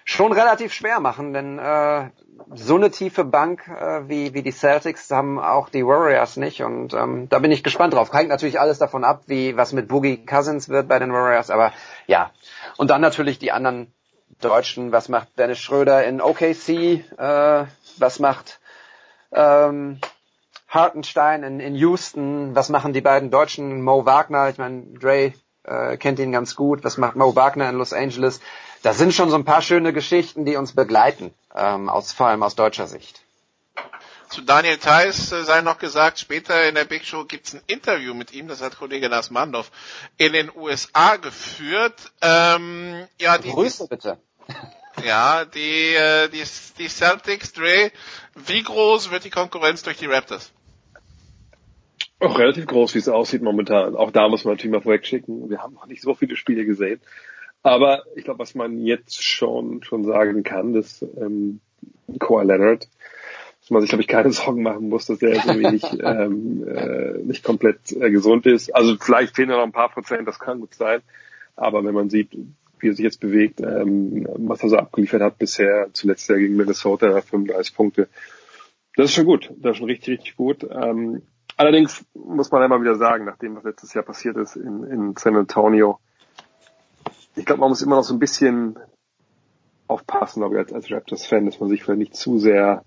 schon 0.05 0.31
relativ 0.31 0.73
schwer 0.73 0.99
machen, 0.99 1.33
denn 1.33 1.59
äh, 1.59 2.09
so 2.55 2.75
eine 2.75 2.89
tiefe 2.89 3.23
Bank 3.23 3.67
äh, 3.67 4.07
wie, 4.09 4.33
wie 4.33 4.41
die 4.41 4.51
Celtics 4.51 5.11
haben 5.11 5.39
auch 5.39 5.69
die 5.69 5.85
Warriors 5.85 6.37
nicht 6.37 6.63
und 6.63 6.93
ähm, 6.93 7.27
da 7.29 7.39
bin 7.39 7.51
ich 7.51 7.63
gespannt 7.63 7.93
drauf. 7.93 8.11
Hängt 8.11 8.29
natürlich 8.29 8.59
alles 8.59 8.79
davon 8.79 9.03
ab, 9.03 9.23
wie 9.27 9.55
was 9.55 9.73
mit 9.73 9.87
Boogie 9.87 10.25
Cousins 10.25 10.69
wird 10.69 10.87
bei 10.87 10.99
den 10.99 11.13
Warriors, 11.13 11.51
aber 11.51 11.73
ja. 12.07 12.31
Und 12.77 12.89
dann 12.89 13.01
natürlich 13.01 13.39
die 13.39 13.51
anderen 13.51 13.93
Deutschen, 14.41 14.91
was 14.91 15.09
macht 15.09 15.27
Dennis 15.37 15.59
Schröder 15.59 16.03
in 16.05 16.21
OKC, 16.21 16.69
äh, 16.69 17.65
was 17.97 18.19
macht 18.19 18.59
ähm, 19.31 19.99
Hartenstein 20.67 21.43
in, 21.43 21.59
in 21.59 21.75
Houston, 21.75 22.55
was 22.55 22.69
machen 22.69 22.93
die 22.93 23.01
beiden 23.01 23.31
Deutschen, 23.31 23.81
Mo 23.81 24.05
Wagner, 24.05 24.49
ich 24.49 24.57
meine, 24.57 24.83
Dre 24.99 25.33
äh, 25.63 25.97
kennt 25.97 26.19
ihn 26.19 26.31
ganz 26.31 26.55
gut, 26.55 26.83
was 26.83 26.97
macht 26.97 27.15
Mo 27.15 27.35
Wagner 27.35 27.69
in 27.69 27.77
Los 27.77 27.93
Angeles. 27.93 28.39
Das 28.83 28.97
sind 28.97 29.13
schon 29.13 29.29
so 29.29 29.35
ein 29.35 29.45
paar 29.45 29.61
schöne 29.61 29.93
Geschichten, 29.93 30.45
die 30.45 30.55
uns 30.55 30.73
begleiten, 30.73 31.33
ähm, 31.55 31.89
aus, 31.89 32.13
vor 32.13 32.27
allem 32.27 32.43
aus 32.43 32.55
deutscher 32.55 32.87
Sicht. 32.87 33.21
Zu 34.29 34.41
Daniel 34.41 34.77
Theiss 34.77 35.31
äh, 35.31 35.43
sei 35.43 35.61
noch 35.61 35.79
gesagt, 35.79 36.19
später 36.19 36.67
in 36.69 36.75
der 36.75 36.85
Big 36.85 37.03
Show 37.03 37.25
gibt's 37.25 37.55
ein 37.55 37.61
Interview 37.65 38.13
mit 38.13 38.31
ihm, 38.31 38.47
das 38.47 38.61
hat 38.61 38.77
Kollege 38.77 39.07
Lars 39.07 39.31
Mandorf 39.31 39.71
in 40.17 40.33
den 40.33 40.51
USA 40.55 41.15
geführt. 41.15 42.11
Ähm, 42.21 43.07
ja, 43.19 43.39
die, 43.39 43.49
Grüße 43.49 43.87
bitte. 43.87 44.19
Ja, 45.05 45.45
die, 45.45 45.93
äh, 45.93 46.29
die, 46.29 46.43
die 46.77 46.87
Celtics, 46.87 47.53
Dre, 47.53 47.91
wie 48.47 48.63
groß 48.63 49.11
wird 49.11 49.25
die 49.25 49.29
Konkurrenz 49.29 49.83
durch 49.83 49.97
die 49.97 50.05
Raptors? 50.05 50.51
Auch 52.19 52.37
relativ 52.37 52.67
groß, 52.67 52.95
wie 52.95 52.99
es 52.99 53.07
aussieht 53.07 53.41
momentan. 53.41 53.95
Auch 53.95 54.11
da 54.11 54.27
muss 54.27 54.43
man 54.43 54.55
natürlich 54.55 54.73
mal 54.73 54.81
vorwegschicken. 54.81 55.49
Wir 55.49 55.63
haben 55.63 55.75
noch 55.75 55.87
nicht 55.87 56.01
so 56.01 56.13
viele 56.13 56.35
Spiele 56.35 56.65
gesehen. 56.65 56.99
Aber 57.63 58.03
ich 58.15 58.23
glaube, 58.23 58.39
was 58.39 58.55
man 58.55 58.79
jetzt 58.85 59.23
schon, 59.23 59.83
schon 59.83 60.03
sagen 60.03 60.43
kann, 60.43 60.73
dass 60.73 61.01
ähm, 61.01 61.59
Kawhi 62.19 62.45
Leonard, 62.45 62.87
dass 63.61 63.69
man 63.69 63.81
sich, 63.81 63.89
glaube 63.89 64.01
ich, 64.01 64.07
keine 64.07 64.31
Sorgen 64.33 64.63
machen 64.63 64.89
muss, 64.89 65.05
dass 65.05 65.19
der 65.19 65.31
irgendwie 65.33 65.71
nicht, 65.71 65.93
ähm, 66.03 66.67
äh, 66.67 67.19
nicht 67.19 67.43
komplett 67.43 67.91
äh, 67.93 68.09
gesund 68.11 68.45
ist. 68.45 68.75
Also 68.75 68.95
vielleicht 68.99 69.35
fehlen 69.35 69.49
noch 69.49 69.63
ein 69.63 69.71
paar 69.71 69.89
Prozent, 69.89 70.27
das 70.27 70.39
kann 70.39 70.59
gut 70.59 70.73
sein. 70.73 71.01
Aber 71.55 71.83
wenn 71.83 71.93
man 71.93 72.09
sieht, 72.09 72.31
wie 72.81 72.89
er 72.89 72.95
sich 72.95 73.03
jetzt 73.03 73.19
bewegt, 73.19 73.61
ähm, 73.61 74.27
was 74.37 74.63
er 74.63 74.69
so 74.69 74.77
abgeliefert 74.77 75.21
hat 75.21 75.37
bisher, 75.37 75.89
zuletzt 75.93 76.29
ja 76.29 76.35
gegen 76.35 76.55
Minnesota, 76.55 77.21
35 77.21 77.75
Punkte. 77.75 78.07
Das 78.95 79.05
ist 79.05 79.13
schon 79.13 79.25
gut, 79.25 79.51
das 79.57 79.71
ist 79.71 79.77
schon 79.77 79.87
richtig, 79.89 80.19
richtig 80.19 80.35
gut. 80.35 80.67
Ähm, 80.69 81.21
allerdings 81.57 82.05
muss 82.13 82.51
man 82.51 82.63
einmal 82.63 82.81
wieder 82.81 82.95
sagen, 82.95 83.25
nachdem 83.25 83.55
was 83.55 83.63
letztes 83.63 83.93
Jahr 83.93 84.03
passiert 84.03 84.37
ist 84.37 84.55
in, 84.55 84.83
in 84.83 85.15
San 85.17 85.35
Antonio, 85.35 85.99
ich 87.35 87.45
glaube, 87.45 87.61
man 87.61 87.69
muss 87.69 87.81
immer 87.81 87.95
noch 87.95 88.03
so 88.03 88.13
ein 88.13 88.19
bisschen 88.19 88.77
aufpassen, 89.87 90.41
glaube 90.41 90.55
ich, 90.55 90.59
als, 90.59 90.73
als 90.73 90.91
Raptors-Fan, 90.91 91.45
dass 91.45 91.59
man 91.59 91.69
sich 91.69 91.83
vielleicht 91.83 91.99
nicht 91.99 92.15
zu 92.15 92.37
sehr 92.37 92.83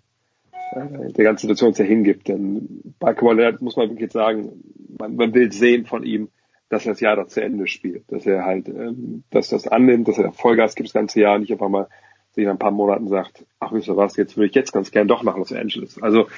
äh, 0.72 1.12
der 1.12 1.24
ganzen 1.24 1.48
Situation 1.48 1.74
sehr 1.74 1.86
hingibt. 1.86 2.28
Denn 2.28 2.94
bei 2.98 3.14
Kawhi 3.14 3.56
muss 3.60 3.76
man 3.76 3.90
wirklich 3.90 4.12
sagen, 4.12 4.62
man, 4.98 5.16
man 5.16 5.34
will 5.34 5.52
sehen 5.52 5.86
von 5.86 6.04
ihm, 6.04 6.28
dass 6.72 6.86
er 6.86 6.92
das 6.92 7.00
Jahr 7.00 7.16
doch 7.16 7.26
zu 7.26 7.42
Ende 7.42 7.66
spielt. 7.66 8.10
Dass 8.10 8.24
er 8.24 8.46
halt, 8.46 8.66
ähm, 8.68 9.24
dass 9.30 9.50
das 9.50 9.68
annimmt, 9.68 10.08
dass 10.08 10.16
er 10.16 10.32
Vollgas 10.32 10.74
gibt 10.74 10.88
das 10.88 10.94
ganze 10.94 11.20
Jahr, 11.20 11.38
nicht 11.38 11.52
einfach 11.52 11.68
mal 11.68 11.88
sich 12.34 12.46
nach 12.46 12.52
ein 12.52 12.58
paar 12.58 12.70
Monaten 12.70 13.08
sagt, 13.08 13.44
ach 13.60 13.72
wisst 13.72 13.88
ihr 13.88 13.96
was, 13.98 14.16
jetzt 14.16 14.38
würde 14.38 14.48
ich 14.48 14.54
jetzt 14.54 14.72
ganz 14.72 14.90
gern 14.90 15.06
doch 15.06 15.22
nach 15.22 15.36
Los 15.36 15.52
Angeles. 15.52 16.02
Also 16.02 16.28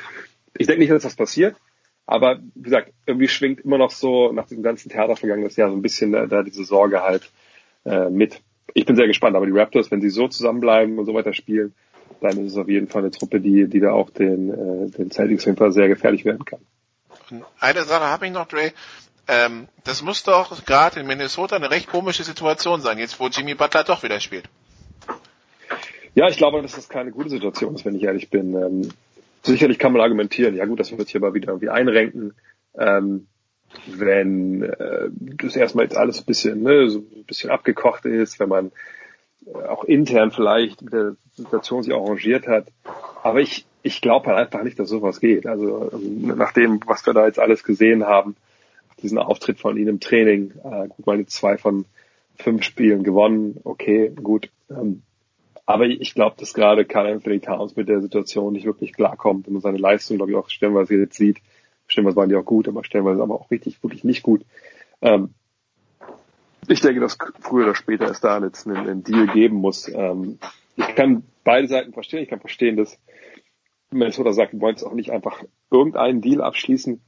ich 0.58 0.66
denke 0.66 0.80
nicht, 0.80 0.90
dass 0.90 1.04
das 1.04 1.14
passiert, 1.14 1.54
aber 2.04 2.40
wie 2.56 2.62
gesagt, 2.62 2.92
irgendwie 3.06 3.28
schwingt 3.28 3.60
immer 3.60 3.78
noch 3.78 3.92
so 3.92 4.32
nach 4.32 4.48
diesem 4.48 4.64
ganzen 4.64 4.88
Theater 4.88 5.14
vergangenes 5.14 5.54
Jahr 5.54 5.70
so 5.70 5.76
ein 5.76 5.82
bisschen 5.82 6.10
da, 6.10 6.26
da 6.26 6.42
diese 6.42 6.64
Sorge 6.64 7.02
halt 7.02 7.30
äh, 7.84 8.10
mit. 8.10 8.42
Ich 8.72 8.86
bin 8.86 8.96
sehr 8.96 9.06
gespannt, 9.06 9.36
aber 9.36 9.46
die 9.46 9.56
Raptors, 9.56 9.92
wenn 9.92 10.00
sie 10.00 10.10
so 10.10 10.26
zusammenbleiben 10.26 10.98
und 10.98 11.06
so 11.06 11.14
weiter 11.14 11.32
spielen, 11.32 11.74
dann 12.20 12.44
ist 12.44 12.52
es 12.52 12.58
auf 12.58 12.68
jeden 12.68 12.88
Fall 12.88 13.02
eine 13.02 13.12
Truppe, 13.12 13.40
die, 13.40 13.68
die 13.68 13.78
da 13.78 13.92
auch 13.92 14.10
den, 14.10 14.50
äh, 14.50 14.90
den 14.90 15.12
Celtics 15.12 15.46
auf 15.46 15.72
sehr 15.72 15.86
gefährlich 15.86 16.24
werden 16.24 16.44
kann. 16.44 16.60
Eine 17.60 17.84
Sache 17.84 18.06
habe 18.06 18.26
ich 18.26 18.32
noch, 18.32 18.48
Dre. 18.48 18.72
Ähm, 19.26 19.68
das 19.84 20.02
muss 20.02 20.22
doch 20.22 20.64
gerade 20.64 21.00
in 21.00 21.06
Minnesota 21.06 21.56
eine 21.56 21.70
recht 21.70 21.88
komische 21.88 22.24
Situation 22.24 22.80
sein, 22.80 22.98
jetzt 22.98 23.18
wo 23.20 23.28
Jimmy 23.28 23.54
Butler 23.54 23.84
doch 23.84 24.02
wieder 24.02 24.20
spielt. 24.20 24.48
Ja, 26.14 26.28
ich 26.28 26.36
glaube, 26.36 26.62
dass 26.62 26.74
das 26.74 26.88
keine 26.88 27.10
gute 27.10 27.30
Situation 27.30 27.74
ist, 27.74 27.84
wenn 27.84 27.96
ich 27.96 28.04
ehrlich 28.04 28.30
bin. 28.30 28.54
Ähm, 28.54 28.88
sicherlich 29.42 29.78
kann 29.78 29.92
man 29.92 30.02
argumentieren, 30.02 30.54
ja 30.54 30.64
gut, 30.64 30.78
das 30.78 30.96
wird 30.96 31.08
hier 31.08 31.20
mal 31.20 31.34
wieder 31.34 31.48
irgendwie 31.48 31.70
einrenken. 31.70 32.34
Ähm, 32.78 33.26
wenn 33.86 34.62
äh, 34.62 35.08
das 35.10 35.56
erstmal 35.56 35.84
jetzt 35.84 35.96
alles 35.96 36.20
ein 36.20 36.26
bisschen, 36.26 36.62
ne, 36.62 36.88
so 36.88 37.00
ein 37.00 37.24
bisschen 37.24 37.50
abgekocht 37.50 38.04
ist, 38.04 38.38
wenn 38.38 38.48
man 38.48 38.72
äh, 39.46 39.66
auch 39.66 39.84
intern 39.84 40.30
vielleicht 40.30 40.82
mit 40.82 40.92
der 40.92 41.16
Situation 41.34 41.82
sich 41.82 41.92
arrangiert 41.92 42.46
hat. 42.46 42.68
Aber 43.22 43.40
ich, 43.40 43.66
ich 43.82 44.00
glaube 44.00 44.28
halt 44.28 44.38
einfach 44.38 44.62
nicht, 44.62 44.78
dass 44.78 44.88
sowas 44.88 45.18
geht. 45.18 45.46
Also 45.46 45.90
ähm, 45.92 46.36
nach 46.36 46.52
dem, 46.52 46.80
was 46.86 47.04
wir 47.06 47.14
da 47.14 47.26
jetzt 47.26 47.38
alles 47.38 47.64
gesehen 47.64 48.06
haben, 48.06 48.36
diesen 49.02 49.18
Auftritt 49.18 49.58
von 49.58 49.76
ihnen 49.76 49.88
im 49.88 50.00
Training, 50.00 50.52
äh, 50.64 50.88
gut, 50.88 51.06
meine 51.06 51.26
zwei 51.26 51.58
von 51.58 51.84
fünf 52.36 52.64
Spielen 52.64 53.02
gewonnen, 53.02 53.60
okay, 53.64 54.10
gut. 54.10 54.50
Ähm, 54.70 55.02
aber 55.66 55.86
ich 55.86 56.14
glaube, 56.14 56.36
dass 56.38 56.52
gerade 56.52 56.84
Karl 56.84 57.12
Anthony 57.14 57.40
Towns 57.40 57.76
mit 57.76 57.88
der 57.88 58.00
Situation 58.00 58.52
nicht 58.52 58.66
wirklich 58.66 58.92
klarkommt 58.92 59.48
und 59.48 59.60
seine 59.60 59.78
Leistung, 59.78 60.18
glaube 60.18 60.32
ich, 60.32 60.36
auch 60.36 60.50
stellenweise 60.50 60.94
jetzt 60.96 61.16
sieht, 61.16 61.38
stellenweise 61.86 62.16
waren 62.16 62.28
die 62.28 62.36
auch 62.36 62.44
gut, 62.44 62.68
aber 62.68 62.84
stellenweise 62.84 63.22
aber 63.22 63.34
auch 63.34 63.50
richtig, 63.50 63.82
wirklich 63.82 64.04
nicht 64.04 64.22
gut. 64.22 64.44
Ähm, 65.00 65.30
ich 66.68 66.80
denke, 66.80 67.00
dass 67.00 67.18
früher 67.40 67.64
oder 67.64 67.74
später 67.74 68.10
es 68.10 68.20
da 68.20 68.42
jetzt 68.42 68.66
einen, 68.66 68.76
einen 68.76 69.04
Deal 69.04 69.26
geben 69.28 69.56
muss. 69.56 69.88
Ähm, 69.88 70.38
ich 70.76 70.94
kann 70.94 71.24
beide 71.44 71.68
Seiten 71.68 71.92
verstehen. 71.92 72.22
Ich 72.22 72.28
kann 72.28 72.40
verstehen, 72.40 72.76
dass 72.76 72.98
Minnesota 73.90 74.32
sagt, 74.32 74.52
wir 74.52 74.60
wollen 74.60 74.74
jetzt 74.74 74.84
auch 74.84 74.94
nicht 74.94 75.10
einfach 75.10 75.42
irgendeinen 75.70 76.20
Deal 76.20 76.40
abschließen. 76.40 77.00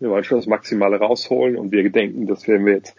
Wir 0.00 0.10
wollen 0.10 0.24
schon 0.24 0.38
das 0.38 0.46
Maximale 0.46 0.98
rausholen 0.98 1.56
und 1.56 1.72
wir 1.72 1.82
gedenken, 1.82 2.26
dass 2.26 2.48
wenn 2.48 2.66
wir 2.66 2.74
jetzt 2.74 2.96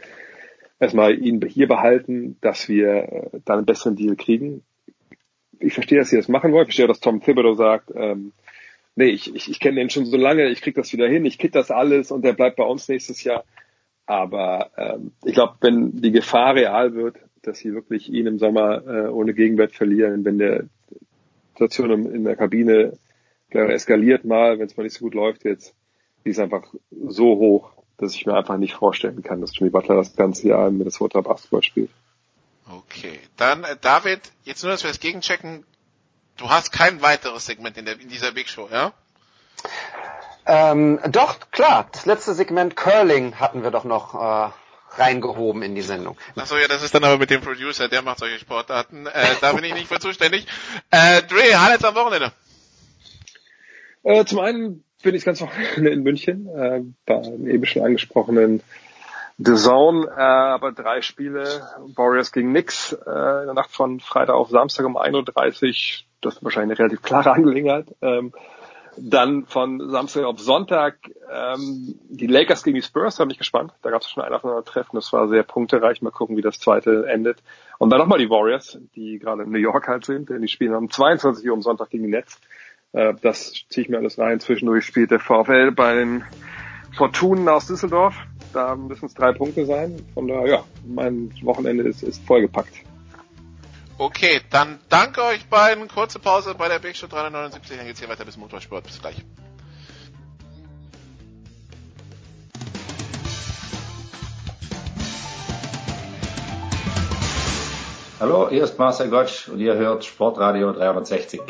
erstmal 0.80 1.18
ihn 1.18 1.42
hier 1.48 1.68
behalten, 1.68 2.38
dass 2.42 2.70
wir 2.70 2.88
äh, 2.88 3.40
dann 3.46 3.60
einen 3.60 3.66
besseren 3.66 3.96
Deal 3.96 4.16
kriegen. 4.16 4.64
Ich 5.60 5.74
verstehe, 5.74 6.00
dass 6.00 6.10
sie 6.10 6.18
das 6.18 6.28
machen 6.28 6.52
wollen. 6.52 6.64
Ich 6.64 6.70
verstehe, 6.70 6.88
dass 6.88 7.00
Tom 7.00 7.22
Thibodeau 7.22 7.54
sagt, 7.54 7.92
ähm, 7.96 8.34
nee, 8.96 9.10
ich, 9.10 9.34
ich, 9.36 9.50
ich 9.50 9.60
kenne 9.60 9.80
den 9.80 9.90
schon 9.90 10.06
so 10.06 10.18
lange, 10.18 10.50
ich 10.50 10.62
krieg 10.62 10.76
das 10.76 10.92
wieder 10.92 11.08
hin, 11.08 11.26
ich 11.26 11.38
kitt 11.38 11.56
das 11.56 11.72
alles 11.72 12.12
und 12.12 12.26
der 12.26 12.34
bleibt 12.34 12.58
bei 12.58 12.64
uns 12.64 12.88
nächstes 12.88 13.24
Jahr. 13.24 13.44
Aber 14.06 14.72
ähm, 14.78 15.12
ich 15.24 15.34
glaube, 15.34 15.56
wenn 15.62 16.02
die 16.02 16.12
Gefahr 16.12 16.56
real 16.56 16.94
wird, 16.96 17.18
dass 17.44 17.60
sie 17.60 17.74
wirklich 17.74 18.12
ihn 18.12 18.28
im 18.28 18.40
Sommer 18.40 18.84
äh, 18.86 19.08
ohne 19.08 19.34
Gegenwert 19.34 19.74
verlieren, 19.74 20.26
wenn 20.26 20.38
der 20.38 20.66
Situation 21.50 22.12
in, 22.12 22.24
der 22.24 22.36
Kabine 22.36 22.98
eskaliert 23.50 24.26
mal, 24.26 24.60
wenn 24.60 24.66
es 24.66 24.78
mal 24.78 24.84
nicht 24.84 24.96
so 24.96 25.06
gut 25.06 25.14
läuft 25.14 25.44
jetzt, 25.46 25.76
die 26.26 26.30
ist 26.30 26.40
einfach 26.40 26.64
so 26.92 27.26
hoch, 27.38 27.72
dass 27.98 28.16
ich 28.16 28.26
mir 28.26 28.36
einfach 28.36 28.58
nicht 28.58 28.74
vorstellen 28.74 29.22
kann, 29.22 29.42
dass 29.42 29.58
Jimmy 29.58 29.70
Butler 29.70 29.96
das 29.96 30.16
ganze 30.16 30.48
Jahr 30.48 30.68
in 30.68 30.78
Minnesota 30.78 31.22
Basketball 31.22 31.64
spielt. 31.64 31.92
Okay, 32.70 33.20
dann 33.38 33.64
äh, 33.64 33.76
David, 33.80 34.22
jetzt 34.44 34.64
nur, 34.64 34.72
dass 34.72 34.84
wir 34.84 34.90
das 34.90 35.00
gegenchecken, 35.00 35.66
du 36.38 36.50
hast 36.50 36.72
kein 36.72 37.02
weiteres 37.02 37.46
Segment 37.46 37.78
in, 37.78 37.86
der, 37.86 38.00
in 38.00 38.10
dieser 38.10 38.32
Big 38.32 38.50
Show, 38.50 38.70
ja? 38.72 38.94
Ähm, 40.46 41.00
doch, 41.10 41.52
klar, 41.52 41.88
das 41.92 42.06
letzte 42.06 42.34
Segment 42.34 42.76
Curling 42.76 43.36
hatten 43.36 43.64
wir 43.64 43.72
doch 43.72 43.84
noch 43.84 44.16
äh, 44.16 44.52
reingehoben 44.98 45.62
in 45.62 45.76
die 45.76 45.82
Sendung. 45.82 46.18
Achso, 46.36 46.58
ja, 46.58 46.68
das 46.68 46.82
ist 46.82 46.96
dann 46.96 47.04
aber 47.04 47.18
mit 47.18 47.30
dem 47.30 47.42
Producer, 47.42 47.88
der 47.88 48.02
macht 48.02 48.20
solche 48.20 48.40
Sportarten. 48.40 49.06
Äh, 49.06 49.36
da 49.40 49.54
bin 49.54 49.64
ich 49.64 49.74
nicht 49.74 49.88
für 49.88 50.00
zuständig. 50.00 50.48
Äh, 50.90 51.22
Dre, 51.24 51.62
Highlights 51.62 51.84
am 51.84 51.96
Wochenende. 51.96 52.32
Äh, 54.04 54.26
zum 54.26 54.40
einen 54.40 54.84
bin 55.02 55.16
ich 55.16 55.26
ganz 55.26 55.42
Wochenende 55.42 55.92
in 55.92 56.04
München, 56.04 56.48
äh, 56.48 56.82
beim 57.06 57.48
eben 57.48 57.66
schon 57.66 57.84
angesprochenen 57.84 58.62
The 59.38 59.56
Zone, 59.56 60.08
äh, 60.08 60.22
aber 60.22 60.72
drei 60.72 61.02
Spiele, 61.02 61.68
Warriors 61.96 62.32
gegen 62.32 62.52
Knicks, 62.52 62.94
äh, 62.94 63.42
in 63.42 63.46
der 63.46 63.54
Nacht 63.54 63.72
von 63.72 64.00
Freitag 64.00 64.36
auf 64.36 64.50
Samstag 64.50 64.86
um 64.86 64.98
1.30 64.98 65.14
Uhr, 65.16 66.06
das 66.22 66.36
ist 66.36 66.44
wahrscheinlich 66.44 66.78
eine 66.78 66.80
relativ 66.80 67.02
klare 67.02 67.32
Angelegenheit. 67.32 67.88
Ähm, 68.02 68.34
dann 68.98 69.46
von 69.46 69.90
Samstag 69.90 70.26
auf 70.26 70.40
Sonntag 70.40 70.98
ähm, 71.32 72.00
die 72.10 72.28
Lakers 72.28 72.64
gegen 72.64 72.76
die 72.76 72.82
Spurs, 72.82 73.16
da 73.16 73.24
bin 73.24 73.32
ich 73.32 73.38
gespannt. 73.38 73.72
Da 73.82 73.90
gab 73.90 74.02
es 74.02 74.10
schon 74.10 74.24
ein 74.24 74.34
aufeinander 74.34 74.66
Treffen, 74.66 74.96
das 74.96 75.12
war 75.14 75.28
sehr 75.28 75.44
punktereich. 75.44 76.02
Mal 76.02 76.12
gucken, 76.12 76.38
wie 76.38 76.42
das 76.42 76.60
zweite 76.60 77.06
endet. 77.08 77.38
Und 77.78 77.90
dann 77.90 78.00
nochmal 78.00 78.20
die 78.20 78.30
Warriors, 78.30 78.78
die 78.96 79.18
gerade 79.18 79.44
in 79.44 79.52
New 79.52 79.60
York 79.60 79.88
halt 79.88 80.06
sind, 80.06 80.30
denn 80.30 80.42
die 80.42 80.48
spielen 80.48 80.74
am 80.74 80.90
22 80.90 81.48
Uhr 81.48 81.54
am 81.54 81.62
Sonntag 81.62 81.90
gegen 81.90 82.04
die 82.04 82.12
Nets. 82.12 82.40
Äh, 82.94 83.14
das 83.22 83.54
ziehe 83.70 83.84
ich 83.86 83.90
mir 83.90 83.98
alles 83.98 84.18
rein. 84.18 84.40
Zwischendurch 84.40 84.86
spielt 84.86 85.12
der 85.12 85.20
VfL 85.20 85.72
bei 85.72 85.96
den 85.96 86.24
Fortunen 86.96 87.48
aus 87.48 87.68
Düsseldorf. 87.68 88.16
Da 88.54 88.76
müssen 88.76 89.06
es 89.06 89.14
drei 89.14 89.32
Punkte 89.32 89.66
sein. 89.66 89.96
Von 90.14 90.28
daher, 90.28 90.48
ja, 90.48 90.64
mein 90.86 91.34
Wochenende 91.42 91.84
ist, 91.84 92.04
ist 92.04 92.22
vollgepackt. 92.26 92.74
Okay, 93.98 94.42
dann 94.50 94.80
danke 94.90 95.24
euch 95.24 95.46
beiden. 95.46 95.88
Kurze 95.88 96.20
Pause 96.20 96.56
bei 96.58 96.68
der 96.68 96.80
Big 96.80 96.98
Show 96.98 97.08
379. 97.08 97.78
Dann 97.78 97.86
geht's 97.86 98.00
hier 98.00 98.10
weiter 98.10 98.26
bis 98.26 98.36
Motorsport. 98.36 98.84
Bis 98.84 99.00
gleich. 99.00 99.24
Hallo, 108.20 108.50
hier 108.50 108.64
ist 108.64 108.78
Marcel 108.78 109.10
Gottsch 109.10 109.48
und 109.48 109.60
ihr 109.60 109.76
hört 109.76 110.04
Sportradio 110.04 110.74
360. 110.74 111.42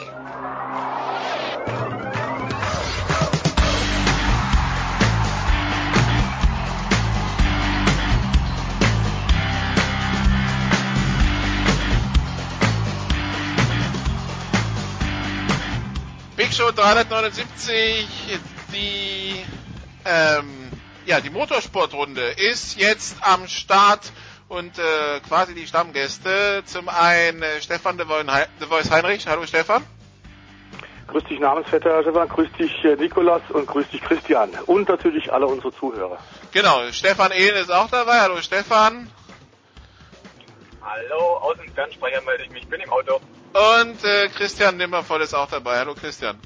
Big 16.42 16.54
Show 16.54 16.72
379, 16.72 18.08
die, 18.74 19.46
ähm, 20.06 20.72
ja, 21.06 21.22
die 21.22 21.30
Motorsportrunde 21.30 22.32
ist 22.32 22.80
jetzt 22.80 23.18
am 23.22 23.48
Start 23.48 24.12
und 24.48 24.80
äh, 24.80 25.20
quasi 25.20 25.54
die 25.54 25.68
Stammgäste. 25.68 26.64
Zum 26.66 26.90
einen 26.90 27.44
äh, 27.44 27.62
Stefan 27.62 28.00
de 28.00 28.08
Voice 28.08 28.90
Heinrich. 28.90 29.28
Hallo 29.28 29.46
Stefan. 29.46 29.86
Grüß 31.10 31.26
dich 31.26 31.40
Namensvetter 31.40 32.02
Stefan, 32.02 32.28
grüß 32.28 32.50
dich 32.58 32.86
äh, 32.86 32.96
Nikolas 32.96 33.44
und 33.50 33.68
grüß 33.68 33.90
dich 33.90 34.02
Christian 34.02 34.50
und 34.66 34.90
natürlich 34.90 35.32
alle 35.32 35.46
unsere 35.46 35.72
Zuhörer. 35.72 36.18
Genau, 36.52 36.92
Stefan 36.92 37.32
Ehlen 37.34 37.58
ist 37.58 37.72
auch 37.72 37.92
dabei. 37.92 38.20
Hallo 38.20 38.42
Stefan. 38.42 39.12
Hallo, 40.82 41.38
aus 41.38 41.58
dem 41.64 41.72
Fernsprecher 41.72 42.22
melde 42.22 42.46
ich 42.46 42.50
mich, 42.50 42.68
bin 42.68 42.82
im 42.82 42.92
Auto. 42.92 43.22
Und 43.54 44.04
äh, 44.04 44.30
Christian 44.30 44.78
Nimmervoll 44.78 45.22
ist 45.22 45.34
auch 45.34 45.50
dabei. 45.50 45.80
Hallo 45.80 45.94
Christian. 45.94 46.40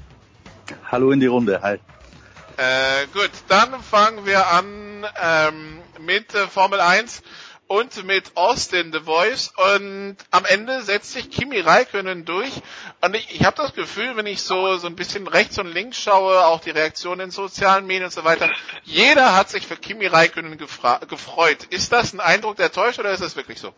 Hallo 0.90 1.12
in 1.12 1.20
die 1.20 1.26
Runde, 1.26 1.60
hi. 1.62 1.78
Äh, 2.56 3.06
gut, 3.12 3.30
dann 3.48 3.80
fangen 3.82 4.26
wir 4.26 4.46
an 4.48 5.06
ähm, 5.22 5.82
mit 6.00 6.34
äh, 6.34 6.48
Formel 6.48 6.80
1 6.80 7.22
und 7.68 8.04
mit 8.04 8.36
Austin 8.36 8.92
The 8.92 9.00
Voice 9.00 9.52
und 9.74 10.16
am 10.30 10.44
Ende 10.44 10.82
setzt 10.82 11.12
sich 11.12 11.30
Kimi 11.30 11.60
Räikkönen 11.60 12.24
durch 12.24 12.52
und 13.02 13.14
ich, 13.14 13.34
ich 13.34 13.44
habe 13.44 13.56
das 13.56 13.74
Gefühl, 13.74 14.16
wenn 14.16 14.26
ich 14.26 14.42
so 14.42 14.76
so 14.76 14.86
ein 14.86 14.96
bisschen 14.96 15.26
rechts 15.28 15.58
und 15.58 15.66
links 15.66 15.98
schaue, 15.98 16.44
auch 16.46 16.60
die 16.60 16.70
Reaktionen 16.70 17.20
in 17.20 17.30
sozialen 17.30 17.86
Medien 17.86 18.04
und 18.04 18.12
so 18.12 18.24
weiter, 18.24 18.50
jeder 18.84 19.36
hat 19.36 19.50
sich 19.50 19.66
für 19.66 19.76
Kimi 19.76 20.06
Räikkönen 20.06 20.58
gefreut. 20.58 21.64
Ist 21.70 21.92
das 21.92 22.12
ein 22.12 22.20
Eindruck, 22.20 22.56
der 22.56 22.72
täuscht 22.72 22.98
oder 22.98 23.10
ist 23.10 23.22
das 23.22 23.36
wirklich 23.36 23.60
so? 23.60 23.72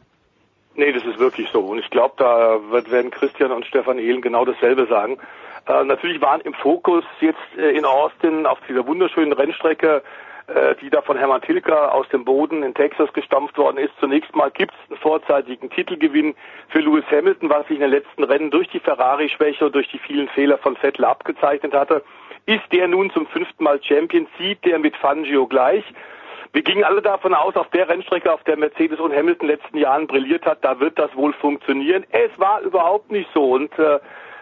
Nee, 0.78 0.92
das 0.92 1.04
ist 1.04 1.18
wirklich 1.18 1.48
so 1.52 1.58
und 1.58 1.78
ich 1.78 1.90
glaube, 1.90 2.14
da 2.18 2.60
werden 2.70 3.10
Christian 3.10 3.50
und 3.50 3.66
Stefan 3.66 3.98
Ehlen 3.98 4.22
genau 4.22 4.44
dasselbe 4.44 4.86
sagen. 4.86 5.18
Äh, 5.66 5.82
natürlich 5.82 6.22
waren 6.22 6.40
im 6.42 6.54
Fokus 6.54 7.04
jetzt 7.20 7.40
äh, 7.58 7.76
in 7.76 7.84
Austin 7.84 8.46
auf 8.46 8.60
dieser 8.68 8.86
wunderschönen 8.86 9.32
Rennstrecke 9.32 10.02
äh, 10.46 10.76
die 10.76 10.88
da 10.88 11.02
von 11.02 11.18
Hermann 11.18 11.42
Tilker 11.42 11.92
aus 11.92 12.08
dem 12.10 12.24
Boden 12.24 12.62
in 12.62 12.74
Texas 12.74 13.12
gestampft 13.12 13.58
worden 13.58 13.76
ist. 13.76 13.92
Zunächst 13.98 14.34
mal 14.36 14.52
gibt 14.52 14.72
es 14.72 14.90
einen 14.90 15.00
vorzeitigen 15.00 15.68
Titelgewinn 15.68 16.36
für 16.68 16.78
Lewis 16.78 17.04
Hamilton, 17.10 17.50
was 17.50 17.66
sich 17.66 17.78
in 17.78 17.82
den 17.82 17.90
letzten 17.90 18.22
Rennen 18.22 18.52
durch 18.52 18.68
die 18.68 18.78
Ferrari-Schwäche 18.78 19.66
und 19.66 19.74
durch 19.74 19.88
die 19.90 19.98
vielen 19.98 20.28
Fehler 20.28 20.58
von 20.58 20.76
Vettel 20.76 21.04
abgezeichnet 21.04 21.74
hatte. 21.74 22.04
Ist 22.46 22.64
der 22.72 22.86
nun 22.86 23.10
zum 23.10 23.26
fünften 23.26 23.64
Mal 23.64 23.82
Champion, 23.82 24.28
zieht 24.38 24.64
der 24.64 24.78
mit 24.78 24.96
Fangio 24.96 25.48
gleich. 25.48 25.84
Wir 26.52 26.62
gingen 26.62 26.84
alle 26.84 27.02
davon 27.02 27.34
aus, 27.34 27.56
auf 27.56 27.68
der 27.70 27.88
Rennstrecke, 27.88 28.32
auf 28.32 28.42
der 28.44 28.56
Mercedes 28.56 28.98
und 29.00 29.14
Hamilton 29.14 29.48
in 29.48 29.56
den 29.56 29.60
letzten 29.60 29.78
Jahren 29.78 30.06
brilliert 30.06 30.46
hat, 30.46 30.64
da 30.64 30.80
wird 30.80 30.98
das 30.98 31.14
wohl 31.14 31.32
funktionieren. 31.34 32.04
Es 32.10 32.30
war 32.38 32.60
überhaupt 32.62 33.10
nicht 33.10 33.28
so 33.34 33.52
und 33.52 33.76
äh, 33.78 33.98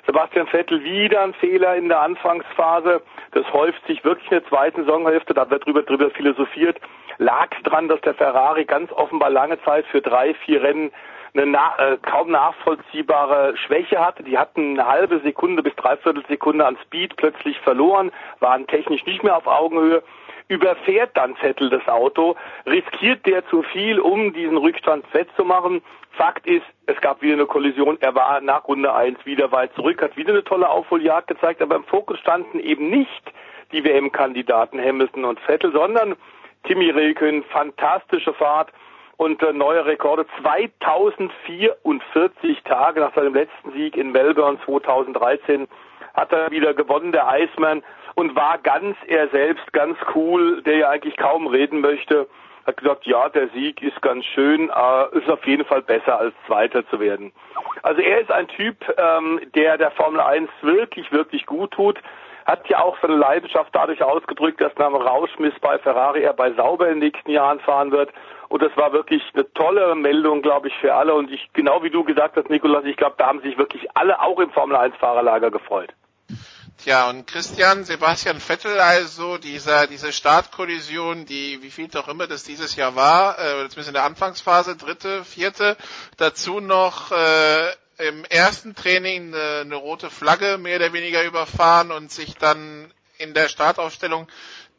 Sebastian 0.06 0.46
Vettel 0.46 0.82
wieder 0.84 1.22
ein 1.22 1.34
Fehler 1.34 1.74
in 1.74 1.88
der 1.88 2.00
Anfangsphase. 2.00 3.02
Das 3.32 3.52
häuft 3.52 3.84
sich 3.86 4.04
wirklich 4.04 4.30
in 4.30 4.38
der 4.38 4.48
zweiten 4.48 4.84
Saisonhälfte. 4.84 5.34
Da 5.34 5.50
wird 5.50 5.66
drüber, 5.66 5.82
drüber 5.82 6.10
philosophiert. 6.10 6.80
Lag 7.18 7.48
es 7.56 7.62
dran, 7.64 7.88
dass 7.88 8.00
der 8.02 8.14
Ferrari 8.14 8.64
ganz 8.64 8.92
offenbar 8.92 9.30
lange 9.30 9.60
Zeit 9.62 9.84
für 9.86 10.00
drei, 10.00 10.34
vier 10.34 10.62
Rennen 10.62 10.92
eine 11.34 11.46
na 11.46 11.74
äh, 11.78 11.98
kaum 11.98 12.30
nachvollziehbare 12.30 13.56
Schwäche 13.56 14.04
hatte. 14.04 14.22
Die 14.22 14.38
hatten 14.38 14.78
eine 14.78 14.88
halbe 14.88 15.18
Sekunde 15.20 15.62
bis 15.62 15.74
dreiviertel 15.74 16.24
Sekunde 16.28 16.64
an 16.64 16.78
Speed 16.84 17.16
plötzlich 17.16 17.58
verloren, 17.60 18.12
waren 18.40 18.66
technisch 18.66 19.04
nicht 19.06 19.22
mehr 19.22 19.36
auf 19.36 19.46
Augenhöhe. 19.46 20.02
Überfährt 20.48 21.16
dann 21.16 21.34
Vettel 21.36 21.70
das 21.70 21.86
Auto, 21.88 22.36
riskiert 22.66 23.26
der 23.26 23.46
zu 23.48 23.62
viel, 23.62 23.98
um 23.98 24.32
diesen 24.32 24.56
Rückstand 24.56 25.04
wettzumachen. 25.12 25.82
Fakt 26.12 26.46
ist, 26.46 26.64
es 26.86 27.00
gab 27.00 27.20
wieder 27.20 27.34
eine 27.34 27.46
Kollision. 27.46 27.98
Er 28.00 28.14
war 28.14 28.40
nach 28.40 28.68
Runde 28.68 28.94
1 28.94 29.26
wieder 29.26 29.50
weit 29.52 29.74
zurück, 29.74 30.02
hat 30.02 30.16
wieder 30.16 30.32
eine 30.32 30.44
tolle 30.44 30.68
Aufholjagd 30.68 31.26
gezeigt, 31.26 31.60
aber 31.60 31.76
im 31.76 31.84
Fokus 31.84 32.18
standen 32.20 32.60
eben 32.60 32.90
nicht 32.90 33.32
die 33.72 33.84
WM-Kandidaten 33.84 34.80
Hamilton 34.80 35.24
und 35.24 35.40
Vettel, 35.40 35.72
sondern 35.72 36.14
Timmy 36.64 36.90
Räikkönen, 36.90 37.42
fantastische 37.44 38.32
Fahrt 38.32 38.70
und 39.16 39.42
äh, 39.42 39.52
neue 39.52 39.84
Rekorde. 39.84 40.24
2044 40.40 42.62
Tage 42.62 43.00
nach 43.00 43.12
seinem 43.14 43.34
letzten 43.34 43.72
Sieg 43.72 43.96
in 43.96 44.12
Melbourne 44.12 44.58
2013 44.64 45.66
hat 46.14 46.32
er 46.32 46.50
wieder 46.50 46.74
gewonnen, 46.74 47.12
der 47.12 47.28
Iceman, 47.30 47.84
und 48.16 48.34
war 48.34 48.58
ganz 48.58 48.96
er 49.06 49.28
selbst, 49.28 49.72
ganz 49.72 49.96
cool, 50.14 50.62
der 50.62 50.76
ja 50.76 50.88
eigentlich 50.90 51.16
kaum 51.16 51.46
reden 51.46 51.80
möchte 51.80 52.26
hat 52.66 52.78
gesagt, 52.78 53.06
ja, 53.06 53.28
der 53.28 53.48
Sieg 53.50 53.80
ist 53.80 54.02
ganz 54.02 54.24
schön, 54.24 54.70
äh, 54.70 55.18
ist 55.18 55.30
auf 55.30 55.46
jeden 55.46 55.64
Fall 55.64 55.82
besser 55.82 56.18
als 56.18 56.34
Zweiter 56.46 56.86
zu 56.88 56.98
werden. 56.98 57.32
Also 57.82 58.02
er 58.02 58.20
ist 58.20 58.30
ein 58.32 58.48
Typ, 58.48 58.76
ähm, 58.98 59.40
der 59.54 59.78
der 59.78 59.92
Formel 59.92 60.20
1 60.20 60.50
wirklich, 60.62 61.12
wirklich 61.12 61.46
gut 61.46 61.70
tut, 61.70 62.00
hat 62.44 62.68
ja 62.68 62.80
auch 62.80 62.96
seine 63.00 63.16
Leidenschaft 63.16 63.70
dadurch 63.72 64.02
ausgedrückt, 64.02 64.60
dass 64.60 64.74
nach 64.78 64.88
dem 64.88 64.96
Rauschmiss 64.96 65.54
bei 65.60 65.78
Ferrari 65.78 66.22
er 66.22 66.32
bei 66.32 66.52
Sauber 66.52 66.88
in 66.88 67.00
den 67.00 67.10
nächsten 67.10 67.30
Jahren 67.30 67.60
fahren 67.60 67.92
wird. 67.92 68.10
Und 68.48 68.62
das 68.62 68.76
war 68.76 68.92
wirklich 68.92 69.22
eine 69.34 69.52
tolle 69.54 69.94
Meldung, 69.94 70.42
glaube 70.42 70.68
ich, 70.68 70.74
für 70.78 70.94
alle. 70.94 71.14
Und 71.14 71.30
ich, 71.30 71.48
genau 71.52 71.82
wie 71.82 71.90
du 71.90 72.04
gesagt 72.04 72.36
hast, 72.36 72.50
Nikolas, 72.50 72.84
ich 72.84 72.96
glaube, 72.96 73.16
da 73.18 73.26
haben 73.26 73.40
sich 73.40 73.58
wirklich 73.58 73.86
alle 73.94 74.20
auch 74.20 74.38
im 74.38 74.50
Formel 74.50 74.76
1 74.76 74.96
Fahrerlager 74.96 75.50
gefreut. 75.50 75.92
Tja, 76.82 77.08
und 77.08 77.26
Christian 77.26 77.84
Sebastian 77.84 78.38
Vettel, 78.38 78.78
also 78.78 79.38
dieser, 79.38 79.86
diese 79.86 80.12
Startkollision, 80.12 81.24
die, 81.24 81.62
wie 81.62 81.70
viel 81.70 81.88
auch 81.96 82.08
immer 82.08 82.26
das 82.26 82.44
dieses 82.44 82.76
Jahr 82.76 82.94
war, 82.94 83.38
äh, 83.38 83.68
zumindest 83.68 83.88
in 83.88 83.94
der 83.94 84.04
Anfangsphase, 84.04 84.76
dritte, 84.76 85.24
vierte, 85.24 85.76
dazu 86.18 86.60
noch 86.60 87.12
äh, 87.12 87.72
im 87.98 88.24
ersten 88.26 88.74
Training 88.74 89.34
eine, 89.34 89.60
eine 89.60 89.76
rote 89.76 90.10
Flagge 90.10 90.58
mehr 90.58 90.76
oder 90.76 90.92
weniger 90.92 91.24
überfahren 91.24 91.90
und 91.90 92.12
sich 92.12 92.34
dann 92.34 92.92
in 93.18 93.32
der 93.32 93.48
Startaufstellung 93.48 94.28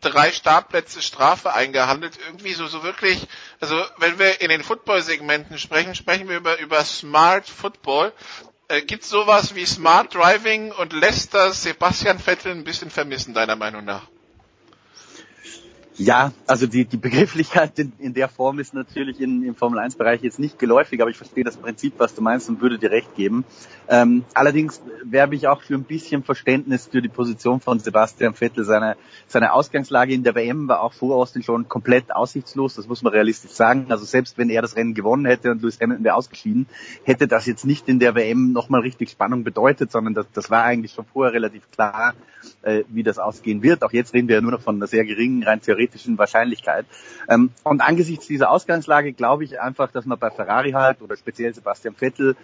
drei 0.01 0.31
Startplätze 0.31 1.01
Strafe 1.01 1.53
eingehandelt. 1.53 2.17
Irgendwie 2.27 2.53
so, 2.53 2.67
so 2.67 2.83
wirklich, 2.83 3.27
also 3.59 3.83
wenn 3.97 4.19
wir 4.19 4.41
in 4.41 4.49
den 4.49 4.63
Football-Segmenten 4.63 5.57
sprechen, 5.57 5.95
sprechen 5.95 6.29
wir 6.29 6.37
über, 6.37 6.59
über 6.59 6.83
Smart 6.85 7.47
Football. 7.49 8.13
Äh, 8.69 8.81
Gibt 8.81 9.03
es 9.03 9.09
sowas 9.09 9.55
wie 9.55 9.65
Smart 9.65 10.13
Driving 10.13 10.71
und 10.71 10.93
lässt 10.93 11.33
das 11.33 11.63
Sebastian 11.63 12.19
Vettel 12.19 12.51
ein 12.51 12.63
bisschen 12.65 12.89
vermissen, 12.89 13.33
deiner 13.33 13.55
Meinung 13.55 13.85
nach? 13.85 14.07
Ja, 15.99 16.31
also 16.45 16.67
die, 16.67 16.85
die 16.85 16.97
Begrifflichkeit 16.97 17.79
in, 17.79 17.91
in 17.97 18.13
der 18.13 18.29
Form 18.29 18.59
ist 18.59 18.75
natürlich 18.75 19.19
in, 19.19 19.41
im 19.41 19.55
Formel-1-Bereich 19.55 20.21
jetzt 20.21 20.37
nicht 20.37 20.59
geläufig, 20.59 21.01
aber 21.01 21.09
ich 21.09 21.17
verstehe 21.17 21.43
das 21.43 21.57
Prinzip, 21.57 21.95
was 21.97 22.13
du 22.13 22.21
meinst 22.21 22.47
und 22.49 22.61
würde 22.61 22.77
dir 22.77 22.91
recht 22.91 23.15
geben. 23.15 23.45
Ähm, 23.87 24.23
allerdings 24.35 24.79
werbe 25.03 25.35
ich 25.35 25.47
auch 25.47 25.63
für 25.63 25.73
ein 25.73 25.85
bisschen 25.85 26.21
Verständnis 26.21 26.85
für 26.85 27.01
die 27.01 27.09
Position 27.09 27.61
von 27.61 27.79
Sebastian 27.79 28.35
Vettel. 28.35 28.63
Seine, 28.63 28.95
seine 29.27 29.53
Ausgangslage 29.53 30.13
in 30.13 30.21
der 30.21 30.35
WM 30.35 30.67
war 30.67 30.81
auch 30.81 30.93
vor 30.93 31.15
Austin 31.15 31.41
schon 31.41 31.67
komplett 31.67 32.13
aussichtslos, 32.13 32.75
das 32.75 32.87
muss 32.87 33.01
man 33.01 33.13
realistisch 33.13 33.51
sagen. 33.51 33.87
Also 33.89 34.05
selbst 34.05 34.37
wenn 34.37 34.51
er 34.51 34.61
das 34.61 34.75
Rennen 34.75 34.93
gewonnen 34.93 35.25
hätte 35.25 35.49
und 35.49 35.63
Lewis 35.63 35.79
Hamilton 35.81 36.03
wäre 36.03 36.15
ausgeschieden, 36.15 36.67
hätte 37.05 37.27
das 37.27 37.47
jetzt 37.47 37.65
nicht 37.65 37.89
in 37.89 37.97
der 37.97 38.13
WM 38.13 38.51
nochmal 38.51 38.81
richtig 38.81 39.09
Spannung 39.09 39.43
bedeutet, 39.43 39.91
sondern 39.91 40.13
das, 40.13 40.27
das 40.31 40.51
war 40.51 40.63
eigentlich 40.63 40.91
schon 40.91 41.05
vorher 41.05 41.33
relativ 41.33 41.63
klar, 41.71 42.13
äh, 42.61 42.83
wie 42.89 43.01
das 43.01 43.17
ausgehen 43.17 43.63
wird. 43.63 43.83
Auch 43.83 43.93
jetzt 43.93 44.13
reden 44.13 44.27
wir 44.27 44.35
ja 44.35 44.41
nur 44.41 44.51
noch 44.51 44.61
von 44.61 44.75
einer 44.75 44.85
sehr 44.85 45.03
geringen, 45.03 45.41
rein 45.41 45.59
theoretischen 45.59 45.86
theoretischen 45.87 46.17
Wahrscheinlichkeit. 46.17 46.85
Ähm, 47.29 47.51
und 47.63 47.81
angesichts 47.81 48.27
dieser 48.27 48.51
Ausgangslage 48.51 49.13
glaube 49.13 49.43
ich 49.43 49.59
einfach, 49.59 49.91
dass 49.91 50.05
man 50.05 50.19
bei 50.19 50.29
Ferrari 50.29 50.71
halt 50.71 51.01
oder 51.01 51.15
speziell 51.15 51.53
Sebastian 51.53 51.95
Vettel 51.95 52.35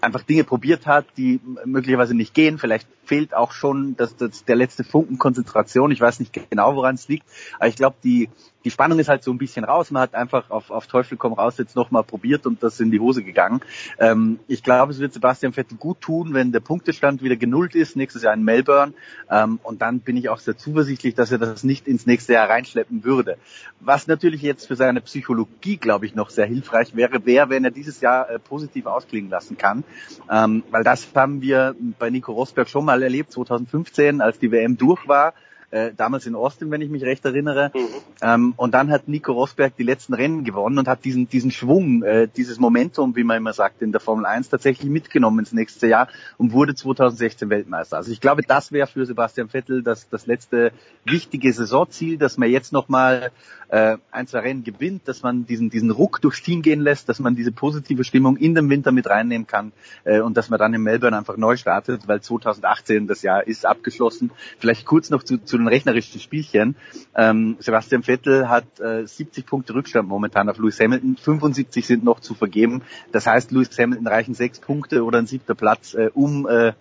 einfach 0.00 0.22
Dinge 0.22 0.44
probiert 0.44 0.86
hat, 0.86 1.06
die 1.16 1.40
möglicherweise 1.64 2.14
nicht 2.14 2.34
gehen. 2.34 2.58
Vielleicht 2.58 2.86
fehlt 3.04 3.34
auch 3.34 3.52
schon 3.52 3.96
das, 3.96 4.16
das, 4.16 4.44
der 4.44 4.56
letzte 4.56 4.84
Funken 4.84 5.18
Konzentration. 5.18 5.90
Ich 5.90 6.00
weiß 6.00 6.20
nicht 6.20 6.38
genau, 6.50 6.76
woran 6.76 6.96
es 6.96 7.08
liegt, 7.08 7.26
aber 7.58 7.68
ich 7.68 7.76
glaube, 7.76 7.96
die, 8.04 8.28
die 8.66 8.72
Spannung 8.72 8.98
ist 8.98 9.08
halt 9.08 9.22
so 9.22 9.30
ein 9.30 9.38
bisschen 9.38 9.64
raus. 9.64 9.92
Man 9.92 10.02
hat 10.02 10.16
einfach 10.16 10.50
auf, 10.50 10.72
auf 10.72 10.88
Teufel 10.88 11.16
komm 11.16 11.34
raus 11.34 11.56
jetzt 11.56 11.76
nochmal 11.76 12.02
probiert 12.02 12.46
und 12.46 12.64
das 12.64 12.80
in 12.80 12.90
die 12.90 12.98
Hose 12.98 13.22
gegangen. 13.22 13.60
Ähm, 14.00 14.40
ich 14.48 14.64
glaube, 14.64 14.90
es 14.90 14.98
wird 14.98 15.12
Sebastian 15.12 15.52
Vettel 15.52 15.78
gut 15.78 16.00
tun, 16.00 16.34
wenn 16.34 16.50
der 16.50 16.58
Punktestand 16.58 17.22
wieder 17.22 17.36
genullt 17.36 17.76
ist, 17.76 17.94
nächstes 17.94 18.24
Jahr 18.24 18.34
in 18.34 18.42
Melbourne. 18.42 18.92
Ähm, 19.30 19.60
und 19.62 19.82
dann 19.82 20.00
bin 20.00 20.16
ich 20.16 20.30
auch 20.30 20.40
sehr 20.40 20.56
zuversichtlich, 20.56 21.14
dass 21.14 21.30
er 21.30 21.38
das 21.38 21.62
nicht 21.62 21.86
ins 21.86 22.06
nächste 22.06 22.32
Jahr 22.32 22.48
reinschleppen 22.48 23.04
würde. 23.04 23.38
Was 23.78 24.08
natürlich 24.08 24.42
jetzt 24.42 24.66
für 24.66 24.74
seine 24.74 25.00
Psychologie, 25.00 25.76
glaube 25.76 26.06
ich, 26.06 26.16
noch 26.16 26.30
sehr 26.30 26.46
hilfreich 26.46 26.96
wäre, 26.96 27.24
wäre, 27.24 27.48
wenn 27.48 27.64
er 27.64 27.70
dieses 27.70 28.00
Jahr 28.00 28.28
äh, 28.28 28.40
positiv 28.40 28.86
ausklingen 28.86 29.30
lassen 29.30 29.56
kann. 29.56 29.84
Ähm, 30.28 30.64
weil 30.72 30.82
das 30.82 31.06
haben 31.14 31.40
wir 31.40 31.76
bei 32.00 32.10
Nico 32.10 32.32
Rosberg 32.32 32.68
schon 32.68 32.84
mal 32.84 33.00
erlebt, 33.00 33.30
2015, 33.30 34.20
als 34.20 34.40
die 34.40 34.50
WM 34.50 34.76
durch 34.76 35.06
war 35.06 35.34
äh, 35.70 35.92
damals 35.96 36.26
in 36.26 36.34
Austin, 36.34 36.70
wenn 36.70 36.80
ich 36.80 36.90
mich 36.90 37.02
recht 37.02 37.24
erinnere. 37.24 37.70
Mhm. 37.74 37.80
Ähm, 38.22 38.54
und 38.56 38.74
dann 38.74 38.90
hat 38.90 39.08
Nico 39.08 39.32
Rosberg 39.32 39.76
die 39.76 39.82
letzten 39.82 40.14
Rennen 40.14 40.44
gewonnen 40.44 40.78
und 40.78 40.88
hat 40.88 41.04
diesen, 41.04 41.28
diesen 41.28 41.50
Schwung, 41.50 42.02
äh, 42.02 42.28
dieses 42.34 42.58
Momentum, 42.58 43.16
wie 43.16 43.24
man 43.24 43.38
immer 43.38 43.52
sagt, 43.52 43.82
in 43.82 43.92
der 43.92 44.00
Formel 44.00 44.26
1 44.26 44.48
tatsächlich 44.48 44.90
mitgenommen 44.90 45.40
ins 45.40 45.52
nächste 45.52 45.86
Jahr 45.86 46.08
und 46.38 46.52
wurde 46.52 46.74
2016 46.74 47.50
Weltmeister. 47.50 47.96
Also 47.96 48.12
ich 48.12 48.20
glaube, 48.20 48.42
das 48.42 48.72
wäre 48.72 48.86
für 48.86 49.06
Sebastian 49.06 49.48
Vettel 49.48 49.82
das, 49.82 50.08
das 50.08 50.26
letzte 50.26 50.72
wichtige 51.04 51.52
Saisonziel, 51.52 52.18
dass 52.18 52.38
man 52.38 52.50
jetzt 52.50 52.72
nochmal 52.72 53.30
äh, 53.68 53.96
ein, 54.10 54.26
zwei 54.26 54.40
Rennen 54.40 54.64
gewinnt, 54.64 55.08
dass 55.08 55.22
man 55.22 55.46
diesen, 55.46 55.70
diesen 55.70 55.90
Ruck 55.90 56.20
durchs 56.20 56.42
Team 56.42 56.62
gehen 56.62 56.80
lässt, 56.80 57.08
dass 57.08 57.18
man 57.18 57.34
diese 57.34 57.52
positive 57.52 58.04
Stimmung 58.04 58.36
in 58.36 58.54
den 58.54 58.70
Winter 58.70 58.92
mit 58.92 59.08
reinnehmen 59.08 59.46
kann 59.46 59.72
äh, 60.04 60.20
und 60.20 60.36
dass 60.36 60.50
man 60.50 60.58
dann 60.58 60.74
in 60.74 60.82
Melbourne 60.82 61.16
einfach 61.16 61.36
neu 61.36 61.56
startet, 61.56 62.06
weil 62.06 62.20
2018 62.20 63.06
das 63.06 63.22
Jahr 63.22 63.46
ist 63.46 63.66
abgeschlossen. 63.66 64.30
Vielleicht 64.58 64.86
kurz 64.86 65.10
noch 65.10 65.22
zu, 65.22 65.38
zu 65.38 65.55
den 65.56 65.68
rechnerischen 65.68 66.20
Spielchen. 66.20 66.76
Ähm, 67.14 67.56
Sebastian 67.58 68.02
Vettel 68.02 68.48
hat 68.48 68.80
äh, 68.80 69.06
70 69.06 69.46
Punkte 69.46 69.74
Rückstand 69.74 70.08
momentan 70.08 70.48
auf 70.48 70.58
Lewis 70.58 70.80
Hamilton, 70.80 71.16
75 71.16 71.86
sind 71.86 72.04
noch 72.04 72.20
zu 72.20 72.34
vergeben. 72.34 72.82
Das 73.12 73.26
heißt, 73.26 73.50
Lewis 73.50 73.78
Hamilton 73.78 74.06
reichen 74.06 74.34
sechs 74.34 74.60
Punkte 74.60 75.04
oder 75.04 75.18
ein 75.18 75.26
siebter 75.26 75.54
Platz, 75.54 75.94
äh, 75.94 76.10
um 76.14 76.46
äh, 76.46 76.72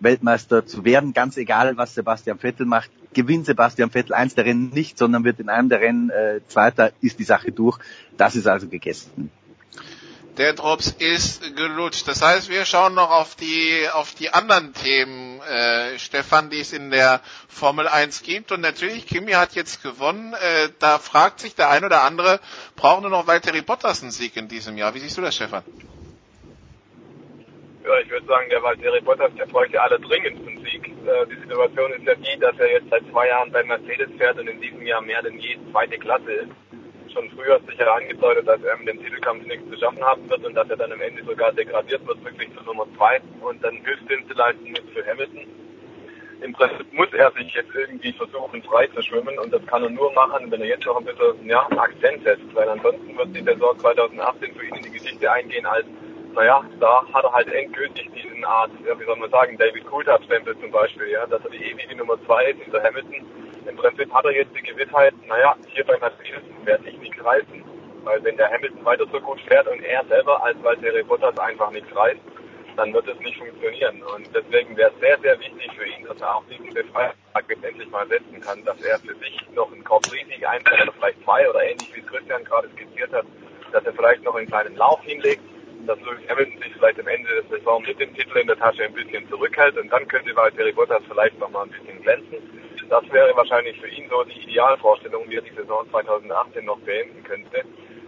Weltmeister 0.00 0.66
zu 0.66 0.84
werden, 0.84 1.12
ganz 1.12 1.36
egal, 1.36 1.76
was 1.76 1.94
Sebastian 1.94 2.38
Vettel 2.38 2.66
macht 2.66 2.90
gewinnt 3.14 3.46
Sebastian 3.46 3.90
Vettel 3.90 4.12
eins 4.12 4.34
der 4.34 4.44
Rennen 4.44 4.70
nicht, 4.70 4.98
sondern 4.98 5.24
wird 5.24 5.40
in 5.40 5.48
einem 5.48 5.68
der 5.68 5.80
Rennen 5.80 6.10
äh, 6.10 6.40
Zweiter, 6.48 6.90
ist 7.00 7.18
die 7.18 7.24
Sache 7.24 7.52
durch. 7.52 7.78
Das 8.16 8.36
ist 8.36 8.46
also 8.46 8.68
gegessen. 8.68 9.30
Der 10.36 10.52
Drops 10.52 10.88
ist 10.98 11.54
gelutscht. 11.56 12.08
Das 12.08 12.20
heißt, 12.20 12.50
wir 12.50 12.64
schauen 12.64 12.94
noch 12.94 13.10
auf 13.10 13.36
die 13.36 13.86
auf 13.92 14.14
die 14.16 14.30
anderen 14.30 14.74
Themen, 14.74 15.40
äh, 15.42 15.96
Stefan, 16.00 16.50
die 16.50 16.58
es 16.58 16.72
in 16.72 16.90
der 16.90 17.20
Formel 17.48 17.86
1 17.86 18.24
gibt. 18.24 18.50
Und 18.50 18.60
natürlich, 18.60 19.06
Kimi 19.06 19.30
hat 19.32 19.54
jetzt 19.54 19.84
gewonnen. 19.84 20.34
Äh, 20.34 20.70
da 20.80 20.98
fragt 20.98 21.38
sich 21.38 21.54
der 21.54 21.70
ein 21.70 21.84
oder 21.84 22.02
andere, 22.02 22.40
brauchen 22.74 23.02
nur 23.02 23.10
noch 23.12 23.28
Valtteri 23.28 23.62
Bottas 23.62 24.02
einen 24.02 24.10
Sieg 24.10 24.36
in 24.36 24.48
diesem 24.48 24.76
Jahr? 24.76 24.92
Wie 24.94 24.98
siehst 24.98 25.16
du 25.16 25.22
das, 25.22 25.36
Stefan? 25.36 25.62
Ja, 27.84 27.98
ich 28.00 28.10
würde 28.10 28.26
sagen, 28.26 28.48
der 28.50 28.60
Valtteri 28.60 29.02
Bottas, 29.02 29.30
der 29.38 29.46
bräuchte 29.46 29.80
alle 29.80 30.00
dringend 30.00 30.48
einen 30.48 30.64
Sieg. 30.64 30.88
Äh, 30.88 31.26
die 31.28 31.40
Situation 31.42 31.92
ist 31.92 32.06
ja 32.06 32.14
die, 32.16 32.40
dass 32.40 32.58
er 32.58 32.72
jetzt 32.72 32.90
seit 32.90 33.02
zwei 33.12 33.28
Jahren 33.28 33.52
bei 33.52 33.62
Mercedes 33.62 34.08
fährt 34.18 34.36
und 34.40 34.48
in 34.48 34.60
diesem 34.60 34.82
Jahr 34.84 35.00
mehr 35.00 35.22
denn 35.22 35.38
je 35.38 35.58
zweite 35.70 35.96
Klasse 35.98 36.32
ist. 36.32 36.50
Schon 37.12 37.30
früher 37.30 37.54
hat 37.54 37.66
sich 37.66 37.78
ja 37.78 37.92
angedeutet, 37.92 38.46
dass 38.46 38.62
er 38.62 38.76
mit 38.78 38.88
dem 38.88 39.02
Titelkampf 39.02 39.46
nichts 39.46 39.68
zu 39.70 39.78
schaffen 39.78 40.02
haben 40.02 40.28
wird 40.28 40.44
und 40.44 40.54
dass 40.54 40.68
er 40.70 40.76
dann 40.76 40.92
am 40.92 41.00
Ende 41.00 41.22
sogar 41.24 41.52
degradiert 41.52 42.06
wird, 42.06 42.24
wirklich 42.24 42.48
zu 42.56 42.64
Nummer 42.64 42.86
zwei 42.96 43.20
und 43.40 43.62
dann 43.62 43.76
Hilfsdienste 43.84 44.34
leisten 44.34 44.70
muss 44.70 44.82
für 44.92 45.06
Hamilton. 45.06 45.46
Im 46.40 46.52
Prinzip 46.52 46.92
muss 46.92 47.12
er 47.12 47.30
sich 47.32 47.54
jetzt 47.54 47.74
irgendwie 47.74 48.12
versuchen, 48.12 48.62
frei 48.62 48.86
zu 48.88 49.02
schwimmen 49.02 49.38
und 49.38 49.52
das 49.52 49.64
kann 49.66 49.82
er 49.82 49.90
nur 49.90 50.12
machen, 50.12 50.50
wenn 50.50 50.60
er 50.60 50.66
jetzt 50.66 50.84
noch 50.84 50.98
ein 50.98 51.04
bisschen 51.04 51.46
ja, 51.46 51.66
Akzent 51.76 52.22
setzt, 52.24 52.54
weil 52.54 52.68
ansonsten 52.68 53.16
wird 53.16 53.34
die 53.34 53.42
Saison 53.42 53.78
2018 53.78 54.54
für 54.54 54.66
ihn 54.66 54.74
in 54.74 54.82
die 54.82 54.90
Geschichte 54.90 55.30
eingehen 55.30 55.64
als 55.66 55.86
naja, 56.34 56.64
da 56.80 57.06
hat 57.12 57.24
er 57.24 57.32
halt 57.32 57.48
endgültig 57.52 58.10
diesen 58.12 58.44
Art, 58.44 58.70
ja, 58.84 58.98
wie 58.98 59.04
soll 59.04 59.16
man 59.16 59.30
sagen, 59.30 59.56
David 59.56 59.86
Coulthard-Stempel 59.86 60.58
zum 60.58 60.70
Beispiel, 60.70 61.08
ja, 61.08 61.26
dass 61.26 61.44
er 61.44 61.50
die 61.50 61.64
ewige 61.64 61.96
Nummer 61.96 62.18
zwei 62.26 62.46
ist 62.46 62.60
hinter 62.62 62.82
Hamilton. 62.82 63.24
Im 63.66 63.76
Prinzip 63.76 64.12
hat 64.12 64.24
er 64.24 64.32
jetzt 64.32 64.54
die 64.56 64.62
Gewissheit, 64.62 65.14
naja, 65.26 65.56
hier 65.68 65.84
bei 65.84 65.98
Mercedes 65.98 66.42
werde 66.64 66.88
ich 66.88 66.98
nichts 66.98 67.24
reißen. 67.24 67.64
Weil 68.04 68.22
wenn 68.22 68.36
der 68.36 68.50
Hamilton 68.50 68.84
weiter 68.84 69.06
so 69.10 69.20
gut 69.20 69.40
fährt 69.48 69.66
und 69.66 69.82
er 69.82 70.04
selber 70.04 70.42
als 70.44 70.62
Valtteri 70.62 71.02
Bottas 71.02 71.38
einfach 71.38 71.70
nichts 71.70 71.94
reißt, 71.96 72.20
dann 72.76 72.92
wird 72.92 73.08
es 73.08 73.18
nicht 73.20 73.38
funktionieren. 73.38 74.02
Und 74.14 74.28
deswegen 74.34 74.76
wäre 74.76 74.90
es 74.90 75.00
sehr, 75.00 75.18
sehr 75.20 75.38
wichtig 75.38 75.70
für 75.76 75.86
ihn, 75.86 76.04
dass 76.06 76.20
er 76.20 76.36
auch 76.36 76.44
diesen 76.50 76.74
Befreiungsschlag 76.74 77.44
jetzt 77.48 77.64
endlich 77.64 77.90
mal 77.90 78.06
setzen 78.08 78.40
kann, 78.40 78.64
dass 78.64 78.80
er 78.82 78.98
für 78.98 79.14
sich 79.14 79.40
noch 79.54 79.72
einen 79.72 79.84
Kopf-Riesig 79.84 80.46
einfällt 80.46 80.82
oder 80.82 80.92
vielleicht 80.92 81.22
zwei 81.24 81.48
oder 81.48 81.62
ähnlich 81.62 81.94
wie 81.94 82.02
Christian 82.02 82.44
gerade 82.44 82.68
skizziert 82.70 83.12
hat, 83.12 83.24
dass 83.72 83.84
er 83.84 83.94
vielleicht 83.94 84.22
noch 84.24 84.34
einen 84.34 84.48
kleinen 84.48 84.76
Lauf 84.76 85.00
hinlegt 85.02 85.42
dass 85.86 86.00
Lewis 86.00 86.28
Hamilton 86.28 86.62
sich 86.62 86.72
vielleicht 86.72 87.00
am 87.00 87.08
Ende 87.08 87.28
des 87.34 87.48
Saison 87.50 87.82
mit 87.82 88.00
dem 88.00 88.14
Titel 88.14 88.38
in 88.38 88.46
der 88.46 88.58
Tasche 88.58 88.84
ein 88.84 88.94
bisschen 88.94 89.28
zurückhält 89.28 89.76
und 89.76 89.92
dann 89.92 90.06
könnte 90.08 90.34
Valtteri 90.34 90.72
Bottas 90.72 91.02
vielleicht 91.08 91.38
noch 91.38 91.50
mal 91.50 91.64
ein 91.64 91.70
bisschen 91.70 92.02
glänzen. 92.02 92.38
Das 92.88 93.04
wäre 93.12 93.36
wahrscheinlich 93.36 93.80
für 93.80 93.88
ihn 93.88 94.08
so 94.08 94.22
die 94.24 94.40
Idealvorstellung, 94.42 95.24
wie 95.28 95.36
er 95.36 95.42
die 95.42 95.54
Saison 95.54 95.88
2018 95.90 96.64
noch 96.64 96.78
beenden 96.80 97.22
könnte. 97.24 97.62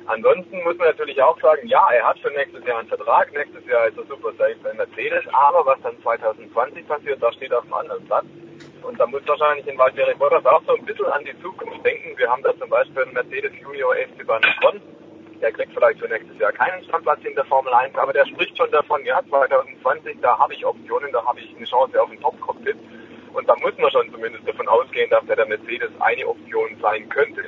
Ansonsten 0.06 0.62
muss 0.62 0.76
man 0.78 0.88
natürlich 0.88 1.20
auch 1.20 1.38
sagen, 1.40 1.66
ja, 1.66 1.88
er 1.90 2.06
hat 2.06 2.18
für 2.20 2.30
nächstes 2.30 2.64
Jahr 2.64 2.78
einen 2.78 2.88
Vertrag, 2.88 3.32
nächstes 3.32 3.66
Jahr 3.66 3.88
ist 3.88 3.98
er 3.98 4.04
super 4.04 4.32
safe 4.38 4.56
bei 4.62 4.72
Mercedes, 4.74 5.24
aber 5.32 5.66
was 5.66 5.80
dann 5.82 6.00
2020 6.00 6.86
passiert, 6.86 7.20
das 7.20 7.34
steht 7.34 7.52
auf 7.52 7.64
einem 7.64 7.74
anderen 7.74 8.04
Platz. 8.06 8.26
Und 8.82 9.00
da 9.00 9.06
muss 9.06 9.26
wahrscheinlich 9.26 9.66
in 9.66 9.76
Valtteri 9.76 10.14
Bottas 10.14 10.46
auch 10.46 10.62
so 10.64 10.76
ein 10.76 10.84
bisschen 10.84 11.06
an 11.06 11.24
die 11.24 11.36
Zukunft 11.42 11.84
denken. 11.84 12.16
Wir 12.16 12.30
haben 12.30 12.42
da 12.44 12.56
zum 12.56 12.70
Beispiel 12.70 13.02
einen 13.02 13.14
Mercedes 13.14 13.52
Junior 13.60 13.96
Esteban 13.96 14.42
Ocon, 14.44 14.80
der 15.40 15.52
kriegt 15.52 15.72
vielleicht 15.74 15.98
für 15.98 16.08
nächstes 16.08 16.38
Jahr 16.38 16.52
keinen 16.52 16.84
Standplatz 16.84 17.24
in 17.24 17.34
der 17.34 17.44
Formel 17.44 17.72
1, 17.72 17.96
aber 17.96 18.12
der 18.12 18.26
spricht 18.26 18.56
schon 18.56 18.70
davon, 18.70 19.04
ja, 19.04 19.20
2020, 19.28 20.18
da 20.20 20.38
habe 20.38 20.54
ich 20.54 20.64
Optionen, 20.64 21.10
da 21.12 21.24
habe 21.24 21.40
ich 21.40 21.54
eine 21.56 21.66
Chance 21.66 22.00
auf 22.00 22.10
ein 22.10 22.20
Top-Cockpit. 22.20 22.76
Und 23.36 23.46
da 23.46 23.54
muss 23.60 23.76
man 23.76 23.90
schon 23.90 24.10
zumindest 24.10 24.48
davon 24.48 24.66
ausgehen, 24.66 25.10
dass 25.10 25.24
der, 25.26 25.36
der 25.36 25.46
Mercedes 25.46 25.90
eine 26.00 26.26
Option 26.26 26.74
sein 26.80 27.06
könnte. 27.10 27.44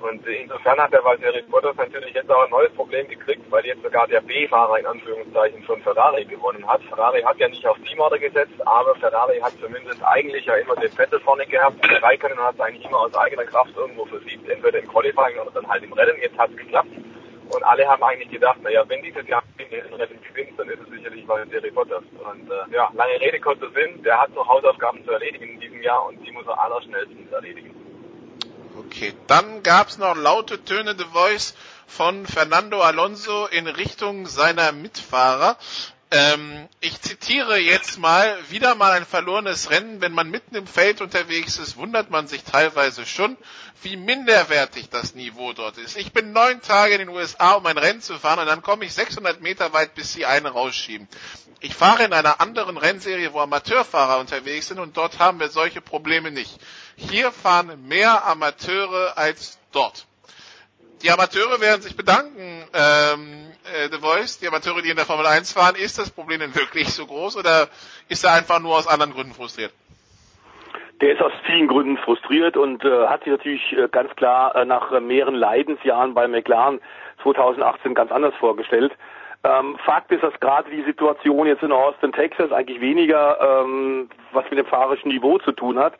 Und 0.00 0.24
insofern 0.26 0.78
hat 0.78 0.92
der 0.92 1.02
Valtteri 1.02 1.42
Bottas 1.50 1.76
natürlich 1.76 2.14
jetzt 2.14 2.30
auch 2.30 2.44
ein 2.44 2.50
neues 2.50 2.72
Problem 2.74 3.08
gekriegt, 3.08 3.42
weil 3.50 3.66
jetzt 3.66 3.82
sogar 3.82 4.06
der 4.06 4.20
B-Fahrer 4.20 4.78
in 4.78 4.86
Anführungszeichen 4.86 5.62
von 5.64 5.80
Ferrari 5.82 6.24
gewonnen 6.24 6.64
hat. 6.68 6.82
Ferrari 6.84 7.22
hat 7.22 7.38
ja 7.38 7.48
nicht 7.48 7.66
auf 7.66 7.76
Teamorder 7.78 8.18
gesetzt, 8.18 8.54
aber 8.64 8.94
Ferrari 8.96 9.40
hat 9.40 9.54
zumindest 9.60 10.04
eigentlich 10.04 10.44
ja 10.44 10.54
immer 10.54 10.76
den 10.76 10.92
Vettel 10.92 11.18
vorne 11.20 11.46
gehabt. 11.46 11.82
Der 11.90 12.02
Raikkonen 12.02 12.38
hat 12.38 12.54
es 12.54 12.60
eigentlich 12.60 12.84
immer 12.84 13.00
aus 13.00 13.14
eigener 13.16 13.44
Kraft 13.44 13.74
irgendwo 13.76 14.04
versiegt, 14.04 14.48
entweder 14.48 14.78
im 14.78 14.88
Qualifying 14.88 15.38
oder 15.40 15.50
dann 15.52 15.68
halt 15.68 15.82
im 15.82 15.92
Rennen. 15.94 16.20
Jetzt 16.22 16.38
hat 16.38 16.50
es 16.50 16.56
geklappt. 16.58 16.92
Und 17.50 17.62
alle 17.64 17.88
haben 17.88 18.02
eigentlich 18.02 18.30
gedacht, 18.30 18.62
naja, 18.62 18.84
wenn 18.88 19.02
dieses 19.02 19.26
Jahr 19.26 19.42
den 19.82 19.94
Rennen 19.94 20.20
gewinnt, 20.22 20.58
dann 20.58 20.68
ist 20.68 20.80
es 20.80 20.88
sicherlich 20.90 21.26
mal 21.26 21.38
Valtteri 21.40 21.70
Bottas. 21.70 22.02
Und 22.12 22.50
äh, 22.50 22.74
ja, 22.74 22.90
lange 22.94 23.20
Rede, 23.20 23.40
kurzer 23.40 23.70
Sinn, 23.70 24.02
der 24.02 24.20
hat 24.20 24.34
noch 24.34 24.46
Hausaufgaben 24.48 25.04
zu 25.04 25.10
erledigen 25.10 25.54
in 25.54 25.60
diesem 25.60 25.82
Jahr 25.82 26.06
und 26.06 26.24
die 26.24 26.32
muss 26.32 26.46
er 26.46 26.58
allerschnellstens 26.60 27.30
erledigen. 27.32 27.74
Okay, 28.78 29.12
dann 29.26 29.62
gab's 29.62 29.98
noch 29.98 30.16
laute 30.16 30.64
Töne 30.64 30.94
The 30.96 31.04
Voice 31.04 31.54
von 31.86 32.26
Fernando 32.26 32.80
Alonso 32.80 33.46
in 33.46 33.66
Richtung 33.66 34.26
seiner 34.26 34.72
Mitfahrer. 34.72 35.56
Ähm, 36.16 36.68
ich 36.80 37.00
zitiere 37.00 37.58
jetzt 37.58 37.98
mal, 37.98 38.38
wieder 38.48 38.76
mal 38.76 38.92
ein 38.92 39.04
verlorenes 39.04 39.70
Rennen. 39.70 40.00
Wenn 40.00 40.12
man 40.12 40.30
mitten 40.30 40.54
im 40.54 40.68
Feld 40.68 41.00
unterwegs 41.00 41.58
ist, 41.58 41.76
wundert 41.76 42.08
man 42.10 42.28
sich 42.28 42.44
teilweise 42.44 43.04
schon, 43.04 43.36
wie 43.82 43.96
minderwertig 43.96 44.90
das 44.90 45.16
Niveau 45.16 45.52
dort 45.54 45.76
ist. 45.76 45.96
Ich 45.96 46.12
bin 46.12 46.30
neun 46.32 46.60
Tage 46.62 46.92
in 46.94 47.00
den 47.00 47.08
USA, 47.08 47.54
um 47.54 47.66
ein 47.66 47.76
Rennen 47.78 48.00
zu 48.00 48.16
fahren 48.16 48.38
und 48.38 48.46
dann 48.46 48.62
komme 48.62 48.84
ich 48.84 48.94
600 48.94 49.40
Meter 49.40 49.72
weit, 49.72 49.96
bis 49.96 50.12
sie 50.12 50.24
einen 50.24 50.46
rausschieben. 50.46 51.08
Ich 51.58 51.74
fahre 51.74 52.04
in 52.04 52.12
einer 52.12 52.40
anderen 52.40 52.76
Rennserie, 52.76 53.32
wo 53.32 53.40
Amateurfahrer 53.40 54.20
unterwegs 54.20 54.68
sind 54.68 54.78
und 54.78 54.96
dort 54.96 55.18
haben 55.18 55.40
wir 55.40 55.48
solche 55.48 55.80
Probleme 55.80 56.30
nicht. 56.30 56.60
Hier 56.94 57.32
fahren 57.32 57.88
mehr 57.88 58.24
Amateure 58.24 59.18
als 59.18 59.58
dort. 59.72 60.06
Die 61.04 61.10
Amateure 61.10 61.60
werden 61.60 61.82
sich 61.82 61.94
bedanken, 61.98 62.64
ähm, 62.72 63.52
äh, 63.64 63.90
The 63.92 63.98
Voice, 64.00 64.38
die 64.38 64.48
Amateure, 64.48 64.80
die 64.80 64.88
in 64.88 64.96
der 64.96 65.04
Formel 65.04 65.26
1 65.26 65.52
fahren. 65.52 65.74
Ist 65.76 65.98
das 65.98 66.10
Problem 66.10 66.40
denn 66.40 66.54
wirklich 66.54 66.88
so 66.94 67.04
groß 67.04 67.36
oder 67.36 67.68
ist 68.08 68.24
er 68.24 68.32
einfach 68.32 68.58
nur 68.58 68.74
aus 68.74 68.88
anderen 68.88 69.12
Gründen 69.12 69.34
frustriert? 69.34 69.70
Der 71.02 71.12
ist 71.12 71.20
aus 71.20 71.32
vielen 71.44 71.68
Gründen 71.68 71.98
frustriert 71.98 72.56
und 72.56 72.82
äh, 72.86 73.06
hat 73.06 73.24
sich 73.24 73.32
natürlich 73.32 73.76
äh, 73.76 73.86
ganz 73.92 74.16
klar 74.16 74.56
äh, 74.56 74.64
nach 74.64 74.98
mehreren 74.98 75.34
Leidensjahren 75.34 76.14
bei 76.14 76.26
McLaren 76.26 76.80
2018 77.22 77.92
ganz 77.92 78.10
anders 78.10 78.34
vorgestellt. 78.40 78.92
Ähm, 79.44 79.76
Fakt 79.84 80.10
ist, 80.10 80.22
dass 80.22 80.32
gerade 80.40 80.70
die 80.70 80.84
Situation 80.84 81.46
jetzt 81.46 81.62
in 81.62 81.72
Austin, 81.72 82.12
Texas 82.12 82.50
eigentlich 82.50 82.80
weniger 82.80 83.38
ähm, 83.62 84.08
was 84.32 84.48
mit 84.48 84.58
dem 84.58 84.64
fahrerischen 84.64 85.10
Niveau 85.10 85.36
zu 85.36 85.52
tun 85.52 85.78
hat. 85.78 85.98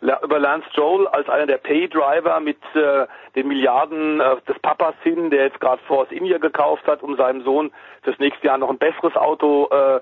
Über 0.00 0.38
Lance 0.38 0.68
Stroll 0.70 1.06
als 1.08 1.28
einer 1.28 1.46
der 1.46 1.58
Pay-Driver 1.58 2.40
mit 2.40 2.58
äh, 2.74 3.06
den 3.34 3.48
Milliarden 3.48 4.20
äh, 4.20 4.36
des 4.48 4.58
Papas 4.60 4.94
hin, 5.02 5.30
der 5.30 5.44
jetzt 5.44 5.60
gerade 5.60 5.82
Force 5.86 6.10
India 6.10 6.38
gekauft 6.38 6.86
hat, 6.86 7.02
um 7.02 7.16
seinem 7.16 7.42
Sohn 7.42 7.70
fürs 8.02 8.18
nächste 8.18 8.46
Jahr 8.46 8.58
noch 8.58 8.70
ein 8.70 8.78
besseres 8.78 9.16
Auto 9.16 9.68
äh, 9.70 10.00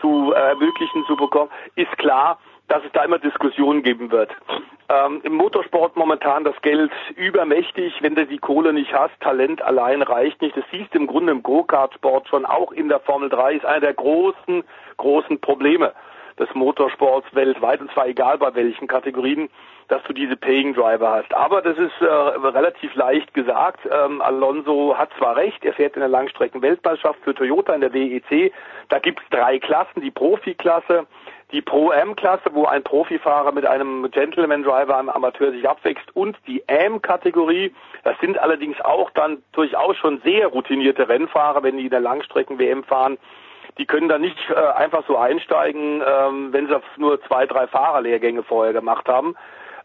zu 0.00 0.32
äh, 0.34 0.38
ermöglichen 0.38 1.04
zu 1.06 1.16
bekommen, 1.16 1.50
ist 1.76 1.96
klar, 1.98 2.38
dass 2.68 2.84
es 2.84 2.92
da 2.92 3.04
immer 3.04 3.18
Diskussionen 3.18 3.82
geben 3.82 4.10
wird. 4.10 4.30
Ähm, 4.88 5.20
Im 5.24 5.34
Motorsport 5.34 5.96
momentan 5.96 6.44
das 6.44 6.60
Geld 6.62 6.90
übermächtig, 7.16 7.94
wenn 8.00 8.14
du 8.14 8.26
die 8.26 8.38
Kohle 8.38 8.72
nicht 8.72 8.92
hast, 8.92 9.18
Talent 9.20 9.62
allein 9.62 10.02
reicht 10.02 10.40
nicht. 10.42 10.56
Das 10.56 10.64
siehst 10.70 10.94
du 10.94 10.98
im 10.98 11.06
Grunde 11.06 11.32
im 11.32 11.42
Go-Kart-Sport 11.42 12.28
schon, 12.28 12.44
auch 12.44 12.72
in 12.72 12.88
der 12.88 13.00
Formel 13.00 13.28
3 13.28 13.54
ist 13.54 13.64
einer 13.64 13.80
der 13.80 13.94
großen, 13.94 14.64
großen 14.96 15.40
Probleme 15.40 15.92
des 16.42 16.54
Motorsports 16.54 17.34
weltweit, 17.34 17.80
und 17.80 17.90
zwar 17.92 18.06
egal 18.06 18.38
bei 18.38 18.54
welchen 18.54 18.86
Kategorien, 18.86 19.48
dass 19.88 20.02
du 20.04 20.12
diese 20.12 20.36
Paying 20.36 20.74
Driver 20.74 21.10
hast. 21.10 21.34
Aber 21.34 21.60
das 21.60 21.76
ist 21.76 22.00
äh, 22.00 22.06
relativ 22.06 22.94
leicht 22.94 23.34
gesagt. 23.34 23.80
Ähm, 23.90 24.22
Alonso 24.22 24.96
hat 24.96 25.10
zwar 25.18 25.36
recht, 25.36 25.64
er 25.64 25.74
fährt 25.74 25.94
in 25.96 26.00
der 26.00 26.08
Langstrecken-Weltmeisterschaft 26.08 27.18
für 27.22 27.34
Toyota 27.34 27.74
in 27.74 27.82
der 27.82 27.92
WEC. 27.92 28.52
Da 28.88 28.98
gibt's 28.98 29.22
drei 29.30 29.58
Klassen, 29.58 30.00
die 30.00 30.10
Profiklasse, 30.10 31.06
die 31.52 31.60
Pro-M-Klasse, 31.60 32.50
wo 32.52 32.64
ein 32.64 32.82
Profifahrer 32.82 33.52
mit 33.52 33.66
einem 33.66 34.10
Gentleman-Driver, 34.10 34.96
einem 34.96 35.10
Amateur 35.10 35.52
sich 35.52 35.68
abwächst 35.68 36.16
und 36.16 36.38
die 36.46 36.62
M-Kategorie. 36.66 37.74
Das 38.04 38.18
sind 38.20 38.38
allerdings 38.38 38.80
auch 38.80 39.10
dann 39.10 39.42
durchaus 39.52 39.96
schon 39.98 40.20
sehr 40.24 40.46
routinierte 40.46 41.08
Rennfahrer, 41.08 41.62
wenn 41.62 41.76
die 41.76 41.84
in 41.84 41.90
der 41.90 42.00
Langstrecken-WM 42.00 42.84
fahren. 42.84 43.18
Die 43.78 43.86
können 43.86 44.08
da 44.08 44.18
nicht 44.18 44.38
äh, 44.50 44.54
einfach 44.54 45.04
so 45.06 45.16
einsteigen, 45.16 46.02
ähm, 46.06 46.52
wenn 46.52 46.68
sie 46.68 46.80
nur 46.96 47.22
zwei, 47.22 47.46
drei 47.46 47.66
Fahrerlehrgänge 47.66 48.42
vorher 48.42 48.72
gemacht 48.72 49.08
haben. 49.08 49.34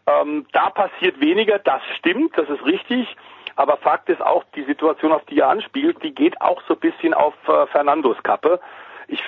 Ähm, 0.06 0.46
da 0.52 0.70
passiert 0.70 1.20
weniger, 1.20 1.58
das 1.58 1.82
stimmt, 1.98 2.36
das 2.36 2.48
ist 2.48 2.64
richtig. 2.64 3.16
Aber 3.56 3.76
Fakt 3.76 4.08
ist 4.08 4.22
auch, 4.22 4.44
die 4.54 4.62
Situation, 4.62 5.12
auf 5.12 5.24
die 5.24 5.40
er 5.40 5.48
anspielt, 5.48 6.02
die 6.02 6.14
geht 6.14 6.40
auch 6.40 6.62
so 6.68 6.74
ein 6.74 6.80
bisschen 6.80 7.12
auf 7.12 7.34
äh, 7.48 7.66
Fernandos 7.66 8.22
Kappe. 8.22 8.60
Ich 9.08 9.22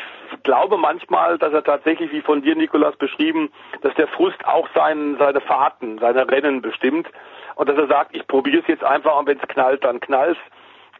glaube 0.44 0.76
manchmal, 0.76 1.38
dass 1.38 1.52
er 1.52 1.64
tatsächlich, 1.64 2.12
wie 2.12 2.20
von 2.20 2.42
dir, 2.42 2.54
Nikolas, 2.54 2.94
beschrieben, 2.96 3.50
dass 3.82 3.94
der 3.94 4.06
Frust 4.08 4.46
auch 4.46 4.68
sein, 4.74 5.16
seine 5.18 5.40
Fahrten, 5.40 5.98
seine 5.98 6.30
Rennen 6.30 6.62
bestimmt. 6.62 7.08
Und 7.56 7.68
dass 7.68 7.76
er 7.76 7.88
sagt, 7.88 8.14
ich 8.14 8.26
probiere 8.26 8.60
es 8.60 8.68
jetzt 8.68 8.84
einfach 8.84 9.18
und 9.18 9.26
wenn 9.26 9.38
es 9.38 9.48
knallt, 9.48 9.84
dann 9.84 10.00
knallt 10.00 10.38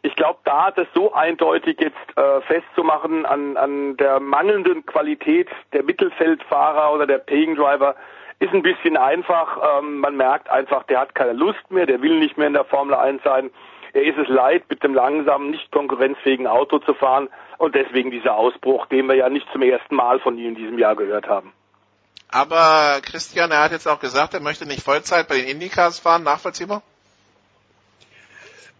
ich 0.03 0.15
glaube, 0.15 0.39
da 0.45 0.71
das 0.71 0.87
so 0.93 1.13
eindeutig 1.13 1.79
jetzt 1.79 2.17
äh, 2.17 2.41
festzumachen 2.41 3.25
an, 3.25 3.57
an 3.57 3.97
der 3.97 4.19
mangelnden 4.19 4.85
Qualität 4.85 5.47
der 5.73 5.83
Mittelfeldfahrer 5.83 6.93
oder 6.93 7.05
der 7.05 7.19
Paying 7.19 7.55
Driver 7.55 7.95
ist 8.39 8.53
ein 8.53 8.63
bisschen 8.63 8.97
einfach. 8.97 9.57
Ähm, 9.77 9.99
man 9.99 10.17
merkt 10.17 10.49
einfach, 10.49 10.83
der 10.83 10.99
hat 10.99 11.13
keine 11.13 11.33
Lust 11.33 11.69
mehr, 11.69 11.85
der 11.85 12.01
will 12.01 12.17
nicht 12.17 12.37
mehr 12.37 12.47
in 12.47 12.53
der 12.53 12.65
Formel 12.65 12.95
1 12.95 13.21
sein. 13.23 13.51
Er 13.93 14.03
ist 14.03 14.17
es 14.17 14.27
leid, 14.27 14.63
mit 14.69 14.83
dem 14.83 14.93
langsamen, 14.93 15.51
nicht 15.51 15.71
konkurrenzfähigen 15.71 16.47
Auto 16.47 16.79
zu 16.79 16.93
fahren 16.93 17.29
und 17.57 17.75
deswegen 17.75 18.09
dieser 18.09 18.35
Ausbruch, 18.35 18.87
den 18.87 19.07
wir 19.07 19.15
ja 19.15 19.29
nicht 19.29 19.45
zum 19.51 19.61
ersten 19.61 19.95
Mal 19.95 20.19
von 20.19 20.37
ihm 20.37 20.49
in 20.49 20.55
diesem 20.55 20.79
Jahr 20.79 20.95
gehört 20.95 21.27
haben. 21.27 21.53
Aber 22.29 23.01
Christian, 23.03 23.51
er 23.51 23.63
hat 23.63 23.71
jetzt 23.71 23.87
auch 23.87 23.99
gesagt, 23.99 24.33
er 24.33 24.39
möchte 24.39 24.65
nicht 24.65 24.83
Vollzeit 24.83 25.27
bei 25.27 25.35
den 25.35 25.47
Indycars 25.47 25.99
fahren, 25.99 26.23
nachvollziehbar? 26.23 26.81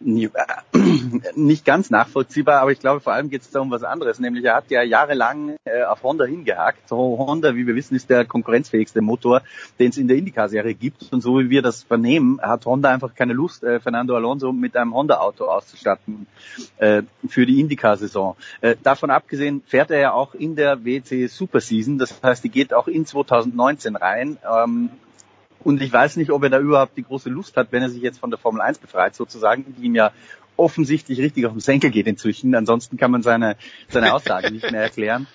nicht 1.36 1.65
ganz 1.65 1.90
nachvollziehbar, 1.90 2.61
aber 2.61 2.72
ich 2.72 2.80
glaube, 2.80 2.99
vor 3.02 3.14
allem 3.14 3.30
geht 3.30 3.41
es 3.41 3.52
da 3.52 3.60
um 3.60 3.72
was 3.72 3.84
anderes, 3.84 4.19
nämlich 4.19 4.44
er 4.45 4.56
hat 4.56 4.69
ja 4.69 4.82
jahrelang 4.82 5.56
äh, 5.64 5.84
auf 5.84 6.03
Honda 6.03 6.26
hingehakt. 6.26 6.88
So, 6.88 7.18
Honda, 7.18 7.56
wie 7.56 7.68
wir 7.68 7.76
wissen, 7.76 7.95
ist 7.95 8.10
der 8.10 8.26
konkurrenzfähigste 8.26 9.02
Motor, 9.02 9.41
den 9.80 9.90
es 9.90 9.98
in 9.98 10.07
der 10.07 10.18
IndyCar-Serie 10.18 10.73
gibt. 10.73 11.11
Und 11.11 11.22
so 11.22 11.40
wie 11.40 11.49
wir 11.49 11.61
das 11.61 11.84
vernehmen, 11.84 12.40
hat 12.41 12.65
Honda 12.65 12.90
einfach 12.90 13.14
keine 13.14 13.34
Lust, 13.34 13.64
äh, 13.64 13.80
Fernando 13.80 14.15
Alonso 14.15 14.52
mit 14.52 14.76
einem 14.76 14.94
Honda-Auto 14.94 15.45
auszustatten 15.45 16.28
äh, 16.78 17.03
für 17.28 17.45
die 17.45 17.60
IndyCar-Saison. 17.60 18.36
Äh, 18.61 18.76
davon 18.82 19.11
abgesehen 19.11 19.61
fährt 19.65 19.91
er 19.91 19.99
ja 19.99 20.14
auch 20.14 20.34
in 20.34 20.56
der 20.56 20.84
WC 20.84 21.28
Super 21.28 21.61
Season, 21.61 21.98
das 21.98 22.22
heißt, 22.22 22.44
die 22.44 22.49
geht 22.49 22.73
auch 22.73 22.88
in 22.88 23.06
2019 23.06 23.95
rein. 23.95 24.38
Ähm, 24.49 24.90
und 25.64 25.82
ich 25.82 25.92
weiß 25.92 26.18
nicht, 26.18 26.32
ob 26.32 26.44
er 26.44 26.50
da 26.50 26.60
überhaupt 26.60 26.98
die 26.98 27.04
große 27.04 27.30
Lust 27.30 27.58
hat, 27.58 27.72
wenn 27.72 27.82
er 27.82 27.90
sich 27.90 28.02
jetzt 28.02 28.20
von 28.20 28.30
der 28.30 28.40
Formel 28.40 28.62
1 28.62 28.80
befreit, 28.80 29.16
sozusagen, 29.16 29.66
die 29.78 29.86
ihm 29.86 29.96
ja 29.96 30.12
offensichtlich 30.58 31.20
richtig 31.20 31.46
auf 31.46 31.54
den 31.54 31.62
Senkel 31.62 31.90
geht 31.92 32.08
inzwischen. 32.08 32.54
Ansonsten 32.56 32.98
kann 32.98 33.12
man 33.12 33.24
seine, 33.24 33.56
seine 33.90 34.14
Aussage 34.14 34.52
nicht 34.52 34.72
mehr 34.72 34.82
erklären. 34.82 35.28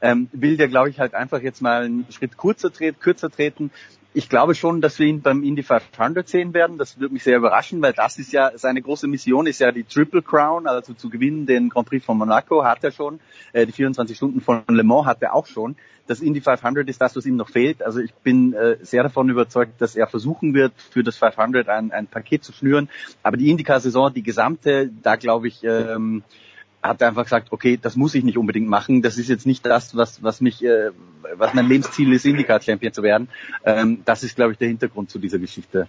Ähm, 0.00 0.28
will 0.32 0.56
der, 0.56 0.68
glaube 0.68 0.90
ich, 0.90 1.00
halt 1.00 1.14
einfach 1.14 1.40
jetzt 1.40 1.62
mal 1.62 1.84
einen 1.84 2.06
Schritt 2.10 2.36
kürzer, 2.36 2.72
treten, 2.72 3.00
kürzer 3.00 3.30
treten 3.30 3.70
ich 4.16 4.28
glaube 4.28 4.54
schon, 4.54 4.80
dass 4.80 5.00
wir 5.00 5.08
ihn 5.08 5.22
beim 5.22 5.42
Indy 5.42 5.64
500 5.64 6.28
sehen 6.28 6.54
werden. 6.54 6.78
Das 6.78 7.00
würde 7.00 7.12
mich 7.12 7.24
sehr 7.24 7.36
überraschen, 7.36 7.82
weil 7.82 7.92
das 7.92 8.16
ist 8.18 8.32
ja 8.32 8.52
seine 8.54 8.80
große 8.80 9.08
Mission 9.08 9.48
ist 9.48 9.58
ja 9.58 9.72
die 9.72 9.82
Triple 9.82 10.22
Crown, 10.22 10.68
also 10.68 10.94
zu 10.94 11.10
gewinnen 11.10 11.46
den 11.46 11.68
Grand 11.68 11.88
Prix 11.88 12.04
von 12.04 12.16
Monaco 12.16 12.64
hat 12.64 12.84
er 12.84 12.92
schon, 12.92 13.18
äh, 13.52 13.66
die 13.66 13.72
24 13.72 14.16
Stunden 14.16 14.40
von 14.40 14.62
Le 14.68 14.84
Mans 14.84 15.06
hat 15.06 15.20
er 15.20 15.34
auch 15.34 15.46
schon. 15.46 15.74
Das 16.06 16.20
Indy 16.20 16.40
500 16.40 16.88
ist 16.88 17.00
das, 17.00 17.16
was 17.16 17.26
ihm 17.26 17.36
noch 17.36 17.48
fehlt. 17.48 17.82
Also 17.82 17.98
ich 17.98 18.14
bin 18.14 18.52
äh, 18.52 18.76
sehr 18.82 19.02
davon 19.02 19.28
überzeugt, 19.30 19.80
dass 19.80 19.96
er 19.96 20.06
versuchen 20.06 20.54
wird, 20.54 20.74
für 20.76 21.02
das 21.02 21.16
500 21.16 21.68
ein, 21.68 21.90
ein 21.90 22.06
Paket 22.06 22.44
zu 22.44 22.52
schnüren. 22.52 22.88
Aber 23.24 23.36
die 23.36 23.50
IndyCar-Saison, 23.50 24.14
die 24.14 24.22
gesamte, 24.22 24.90
da 25.02 25.16
glaube 25.16 25.48
ich, 25.48 25.64
ähm, 25.64 26.22
hat 26.84 27.02
einfach 27.02 27.24
gesagt, 27.24 27.50
okay, 27.50 27.78
das 27.80 27.96
muss 27.96 28.14
ich 28.14 28.24
nicht 28.24 28.36
unbedingt 28.36 28.68
machen. 28.68 29.00
Das 29.00 29.16
ist 29.16 29.28
jetzt 29.28 29.46
nicht 29.46 29.64
das, 29.64 29.96
was, 29.96 30.22
was 30.22 30.42
mich, 30.42 30.62
äh, 30.62 30.90
was 31.34 31.54
mein 31.54 31.66
Lebensziel 31.66 32.12
ist, 32.12 32.26
IndyCar-Champion 32.26 32.92
zu 32.92 33.02
werden. 33.02 33.28
Ähm, 33.64 34.02
das 34.04 34.22
ist, 34.22 34.36
glaube 34.36 34.52
ich, 34.52 34.58
der 34.58 34.68
Hintergrund 34.68 35.10
zu 35.10 35.18
dieser 35.18 35.38
Geschichte. 35.38 35.88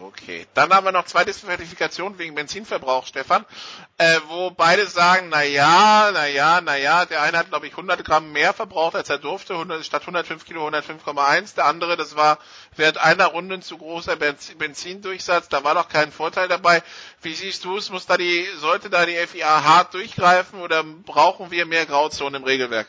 Okay, 0.00 0.46
dann 0.54 0.72
haben 0.72 0.84
wir 0.84 0.92
noch 0.92 1.06
zwei 1.06 1.24
Disqualifikationen 1.24 2.20
wegen 2.20 2.36
Benzinverbrauch, 2.36 3.04
Stefan, 3.04 3.44
äh, 3.96 4.20
wo 4.28 4.52
beide 4.52 4.86
sagen, 4.86 5.28
na 5.28 5.42
ja, 5.42 6.10
na 6.12 6.26
ja, 6.26 6.60
na 6.60 6.76
ja, 6.76 7.04
der 7.04 7.20
eine 7.22 7.36
hat, 7.36 7.48
glaube 7.48 7.66
ich, 7.66 7.72
100 7.72 8.04
Gramm 8.04 8.30
mehr 8.30 8.52
verbraucht, 8.52 8.94
als 8.94 9.10
er 9.10 9.18
durfte, 9.18 9.54
100, 9.54 9.84
statt 9.84 10.02
105 10.02 10.44
Kilo 10.44 10.68
105,1, 10.68 11.56
der 11.56 11.64
andere, 11.64 11.96
das 11.96 12.14
war 12.14 12.38
während 12.76 12.98
einer 12.98 13.26
Runde 13.26 13.58
zu 13.58 13.76
großer 13.76 14.14
Benzindurchsatz, 14.14 15.48
da 15.48 15.64
war 15.64 15.74
doch 15.74 15.88
kein 15.88 16.12
Vorteil 16.12 16.46
dabei. 16.46 16.84
Wie 17.20 17.34
siehst 17.34 17.64
du 17.64 17.76
es, 17.76 17.90
muss 17.90 18.06
da 18.06 18.16
die, 18.16 18.46
sollte 18.58 18.90
da 18.90 19.04
die 19.04 19.16
FIA 19.16 19.64
hart 19.64 19.94
durchgreifen 19.94 20.60
oder 20.60 20.84
brauchen 20.84 21.50
wir 21.50 21.66
mehr 21.66 21.86
Grauzonen 21.86 22.42
im 22.42 22.44
Regelwerk? 22.44 22.86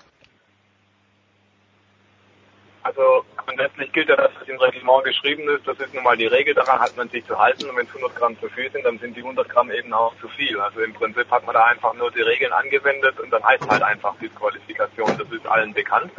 Also 2.89 3.23
grundsätzlich 3.37 3.91
gilt 3.91 4.09
ja, 4.09 4.15
dass 4.15 4.31
es 4.41 4.47
im 4.47 4.57
Reglement 4.57 5.03
geschrieben 5.03 5.47
ist. 5.49 5.67
Das 5.67 5.77
ist 5.77 5.93
nun 5.93 6.03
mal 6.03 6.17
die 6.17 6.25
Regel, 6.25 6.55
daran 6.55 6.79
hat 6.79 6.97
man 6.97 7.07
sich 7.09 7.23
zu 7.25 7.37
halten. 7.37 7.69
Und 7.69 7.77
wenn 7.77 7.85
es 7.85 7.95
100 7.95 8.15
Gramm 8.15 8.39
zu 8.39 8.49
viel 8.49 8.71
sind, 8.71 8.83
dann 8.83 8.97
sind 8.97 9.15
die 9.15 9.21
100 9.21 9.47
Gramm 9.47 9.69
eben 9.69 9.93
auch 9.93 10.11
zu 10.19 10.27
viel. 10.29 10.59
Also 10.59 10.81
im 10.81 10.91
Prinzip 10.95 11.29
hat 11.29 11.45
man 11.45 11.53
da 11.53 11.65
einfach 11.65 11.93
nur 11.93 12.09
die 12.09 12.21
Regeln 12.21 12.51
angewendet 12.51 13.19
und 13.19 13.29
dann 13.29 13.43
heißt 13.43 13.69
halt 13.69 13.83
einfach 13.83 14.15
Disqualifikation. 14.17 15.15
Das 15.19 15.31
ist 15.31 15.45
allen 15.45 15.71
bekannt. 15.71 16.11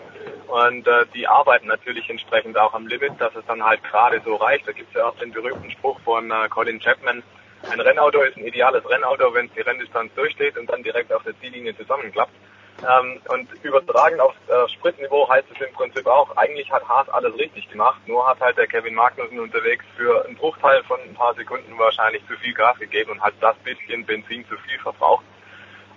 Und 0.47 0.87
äh, 0.87 1.07
die 1.13 1.27
arbeiten 1.27 1.67
natürlich 1.67 2.09
entsprechend 2.09 2.57
auch 2.57 2.73
am 2.73 2.87
Limit, 2.87 3.21
dass 3.21 3.35
es 3.35 3.45
dann 3.47 3.65
halt 3.65 3.83
gerade 3.83 4.21
so 4.25 4.37
reicht. 4.37 4.69
Da 4.69 4.73
gibt 4.73 4.91
es 4.91 4.95
ja 4.95 5.09
auch 5.09 5.17
den 5.17 5.33
berühmten 5.33 5.73
Spruch 5.73 5.99
von 6.05 6.31
äh, 6.31 6.49
Colin 6.51 6.79
Chapman. 6.79 7.25
Ein 7.69 7.81
Rennauto 7.81 8.23
ist 8.23 8.37
ein 8.37 8.47
ideales 8.47 8.89
Rennauto, 8.89 9.35
wenn 9.35 9.47
es 9.47 9.53
die 9.55 9.61
Renndistanz 9.63 10.15
durchsteht 10.15 10.57
und 10.57 10.71
dann 10.71 10.85
direkt 10.85 11.13
auf 11.13 11.25
der 11.25 11.39
Ziellinie 11.41 11.77
zusammenklappt. 11.77 12.33
Ähm, 12.81 13.21
und 13.29 13.49
übertragen 13.63 14.21
aufs 14.21 14.37
äh, 14.49 14.69
Spritniveau 14.71 15.29
heißt 15.29 15.47
es 15.55 15.67
im 15.67 15.73
Prinzip 15.75 16.07
auch, 16.07 16.35
eigentlich 16.37 16.71
hat 16.73 16.89
Haas 16.89 17.09
alles 17.11 17.35
richtig 17.37 17.69
gemacht, 17.71 18.01
nur 18.07 18.27
hat 18.27 18.41
halt 18.41 18.57
der 18.57 18.67
Kevin 18.67 18.95
Magnussen 18.95 19.39
unterwegs 19.39 19.85
für 19.97 20.25
einen 20.25 20.37
Bruchteil 20.37 20.83
von 20.85 20.99
ein 21.01 21.15
paar 21.15 21.35
Sekunden 21.35 21.79
wahrscheinlich 21.79 22.27
zu 22.27 22.35
viel 22.37 22.55
Gas 22.55 22.79
gegeben 22.79 23.13
und 23.13 23.21
hat 23.21 23.35
das 23.41 23.57
bisschen 23.59 24.07
Benzin 24.07 24.47
zu 24.49 24.57
viel 24.59 24.79
verbraucht. 24.79 25.25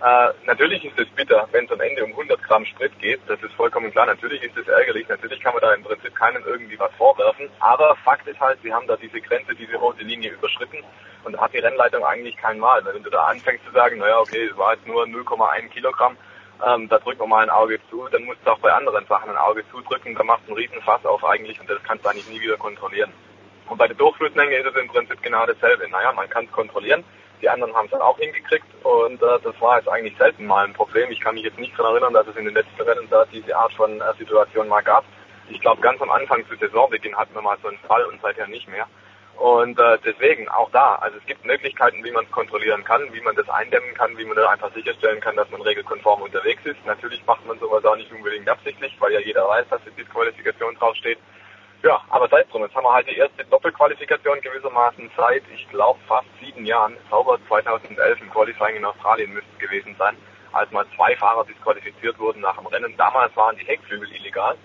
Äh, 0.03 0.33
natürlich 0.45 0.83
ist 0.83 0.99
es 0.99 1.07
bitter, 1.11 1.47
wenn 1.51 1.63
es 1.63 1.71
am 1.71 1.79
Ende 1.79 2.03
um 2.03 2.11
100 2.11 2.43
Gramm 2.43 2.65
Sprit 2.65 2.91
geht, 2.99 3.21
das 3.27 3.41
ist 3.41 3.53
vollkommen 3.53 3.89
klar. 3.91 4.05
Natürlich 4.05 4.43
ist 4.43 4.57
es 4.57 4.67
ärgerlich, 4.67 5.07
natürlich 5.07 5.39
kann 5.39 5.53
man 5.53 5.61
da 5.61 5.73
im 5.73 5.83
Prinzip 5.83 6.13
keinem 6.15 6.43
irgendwie 6.45 6.77
was 6.77 6.91
vorwerfen, 6.97 7.49
aber 7.59 7.95
Fakt 8.03 8.27
ist 8.27 8.41
halt, 8.41 8.59
sie 8.61 8.73
haben 8.73 8.87
da 8.87 8.97
diese 8.97 9.21
Grenze, 9.21 9.55
diese 9.55 9.77
rote 9.77 10.03
Linie 10.03 10.31
überschritten 10.31 10.83
und 11.23 11.31
da 11.31 11.41
hat 11.41 11.53
die 11.53 11.59
Rennleitung 11.59 12.03
eigentlich 12.03 12.35
kein 12.35 12.59
Mal. 12.59 12.83
Wenn 12.83 13.01
du 13.01 13.09
da 13.09 13.27
anfängst 13.27 13.63
zu 13.65 13.71
sagen, 13.71 13.99
naja, 13.99 14.19
okay, 14.19 14.49
es 14.51 14.57
war 14.57 14.73
jetzt 14.73 14.85
nur 14.85 15.05
0,1 15.05 15.69
Kilogramm, 15.69 16.17
ähm, 16.65 16.87
da 16.89 16.99
drücken 16.99 17.21
wir 17.21 17.27
mal 17.27 17.43
ein 17.43 17.49
Auge 17.49 17.79
zu, 17.89 18.07
dann 18.11 18.23
musst 18.23 18.39
du 18.45 18.51
auch 18.51 18.59
bei 18.59 18.71
anderen 18.71 19.05
Sachen 19.07 19.29
ein 19.29 19.37
Auge 19.37 19.63
zudrücken, 19.71 20.15
da 20.15 20.23
machst 20.23 20.47
du 20.47 20.53
einen 20.53 20.57
riesen 20.57 20.81
Fass 20.81 21.05
auf 21.05 21.23
eigentlich 21.23 21.59
und 21.59 21.69
das 21.69 21.81
kannst 21.83 22.05
du 22.05 22.09
eigentlich 22.09 22.27
nie 22.27 22.41
wieder 22.41 22.57
kontrollieren. 22.57 23.11
Und 23.69 23.77
bei 23.77 23.87
der 23.87 23.95
Durchflussmenge 23.95 24.55
ist 24.57 24.67
es 24.67 24.75
im 24.75 24.87
Prinzip 24.87 25.21
genau 25.21 25.45
dasselbe. 25.45 25.87
Naja, 25.89 26.11
man 26.13 26.29
kann 26.29 26.45
es 26.45 26.51
kontrollieren, 26.51 27.03
die 27.41 27.49
anderen 27.49 27.73
haben 27.73 27.87
es 27.91 27.93
auch 27.93 28.17
hingekriegt 28.17 28.65
und 28.83 29.21
äh, 29.21 29.39
das 29.43 29.59
war 29.59 29.77
jetzt 29.77 29.89
eigentlich 29.89 30.17
selten 30.17 30.45
mal 30.45 30.65
ein 30.65 30.73
Problem. 30.73 31.11
Ich 31.11 31.19
kann 31.19 31.35
mich 31.35 31.43
jetzt 31.43 31.59
nicht 31.59 31.77
daran 31.77 31.93
erinnern, 31.93 32.13
dass 32.13 32.27
es 32.27 32.35
in 32.37 32.45
den 32.45 32.53
letzten 32.53 32.81
Rennen 32.81 33.07
da 33.09 33.25
diese 33.25 33.55
Art 33.55 33.73
von 33.73 33.99
äh, 33.99 34.13
Situation 34.17 34.67
mal 34.67 34.81
gab. 34.81 35.03
Ich 35.49 35.59
glaube, 35.59 35.81
ganz 35.81 36.01
am 36.01 36.09
Anfang 36.09 36.45
zu 36.47 36.55
Saisonbeginn 36.55 37.17
hatten 37.17 37.33
wir 37.33 37.41
mal 37.41 37.57
so 37.61 37.67
einen 37.67 37.77
Fall 37.79 38.05
und 38.05 38.21
seither 38.21 38.47
nicht 38.47 38.69
mehr. 38.69 38.87
Und 39.37 39.79
äh, 39.79 39.97
deswegen 40.05 40.47
auch 40.47 40.69
da, 40.71 40.95
also 40.95 41.17
es 41.17 41.25
gibt 41.25 41.43
Möglichkeiten, 41.43 42.03
wie 42.03 42.11
man 42.11 42.25
es 42.25 42.31
kontrollieren 42.31 42.83
kann, 42.83 43.01
wie 43.13 43.21
man 43.21 43.35
das 43.35 43.49
eindämmen 43.49 43.93
kann, 43.95 44.17
wie 44.17 44.25
man 44.25 44.37
da 44.37 44.49
einfach 44.49 44.73
sicherstellen 44.73 45.19
kann, 45.19 45.35
dass 45.35 45.49
man 45.49 45.61
regelkonform 45.61 46.21
unterwegs 46.21 46.63
ist. 46.65 46.85
Natürlich 46.85 47.25
macht 47.25 47.45
man 47.45 47.59
sowas 47.59 47.83
auch 47.83 47.95
nicht 47.95 48.11
unbedingt 48.11 48.47
absichtlich, 48.47 48.95
weil 48.99 49.13
ja 49.13 49.19
jeder 49.19 49.47
weiß, 49.47 49.67
dass 49.69 49.81
die 49.83 50.01
Disqualifikation 50.01 50.75
draufsteht. 50.75 51.17
Ja, 51.83 52.01
aber 52.09 52.29
sei 52.29 52.39
es 52.41 52.47
drum, 52.47 52.61
jetzt 52.61 52.75
haben 52.75 52.85
wir 52.85 52.93
halt 52.93 53.09
die 53.09 53.17
erste 53.17 53.43
Doppelqualifikation 53.43 54.39
gewissermaßen 54.39 55.11
seit, 55.17 55.43
ich 55.53 55.67
glaube, 55.69 55.99
fast 56.07 56.27
sieben 56.39 56.65
Jahren. 56.65 56.95
Sauber 57.09 57.37
2011 57.49 58.21
im 58.21 58.29
Qualifying 58.29 58.77
in 58.77 58.85
Australien 58.85 59.33
müsste 59.33 59.49
es 59.51 59.59
gewesen 59.59 59.93
sein, 59.99 60.15
als 60.53 60.71
mal 60.71 60.85
zwei 60.95 61.13
Fahrer 61.17 61.43
disqualifiziert 61.43 62.17
wurden 62.19 62.39
nach 62.39 62.55
dem 62.55 62.67
Rennen. 62.67 62.95
Damals 62.95 63.35
waren 63.35 63.57
die 63.57 63.65
Heckflügel 63.65 64.09
illegal. 64.15 64.55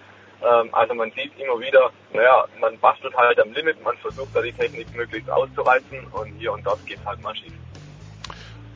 Ähm, 0.43 0.73
also 0.73 0.95
man 0.95 1.11
sieht 1.13 1.37
immer 1.39 1.59
wieder, 1.59 1.91
naja, 2.13 2.45
man 2.61 2.79
bastelt 2.79 3.15
halt 3.17 3.41
am 3.41 3.53
Limit, 3.53 3.83
man 3.83 3.97
versucht 3.99 4.35
da 4.35 4.41
die 4.41 4.53
Technik 4.53 4.95
möglichst 4.95 5.29
auszureizen 5.31 6.07
und 6.13 6.29
hier 6.39 6.53
und 6.53 6.65
dort 6.65 6.85
geht 6.87 7.01
halt 7.05 7.21
mal 7.23 7.35
schief. 7.35 7.53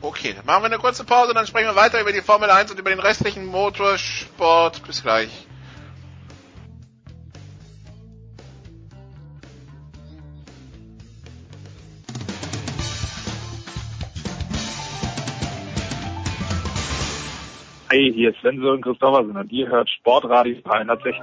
Okay, 0.01 0.33
dann 0.33 0.45
machen 0.45 0.63
wir 0.63 0.67
eine 0.67 0.79
kurze 0.79 1.05
Pause 1.05 1.29
und 1.29 1.35
dann 1.35 1.47
sprechen 1.47 1.67
wir 1.67 1.75
weiter 1.77 2.01
über 2.01 2.11
die 2.11 2.21
Formel 2.21 2.49
1 2.49 2.71
und 2.71 2.79
über 2.79 2.89
den 2.89 2.99
restlichen 2.99 3.45
Motorsport. 3.45 4.85
Bis 4.85 5.01
gleich. 5.01 5.47
Hey, 17.93 18.11
hier 18.11 18.31
ist 18.31 18.39
Sven 18.41 18.59
Sören 18.59 18.81
Christoffersen 18.81 19.37
und 19.37 19.51
ihr 19.51 19.67
hört 19.67 19.87
Sportradio 19.87 20.59
360. 20.63 21.13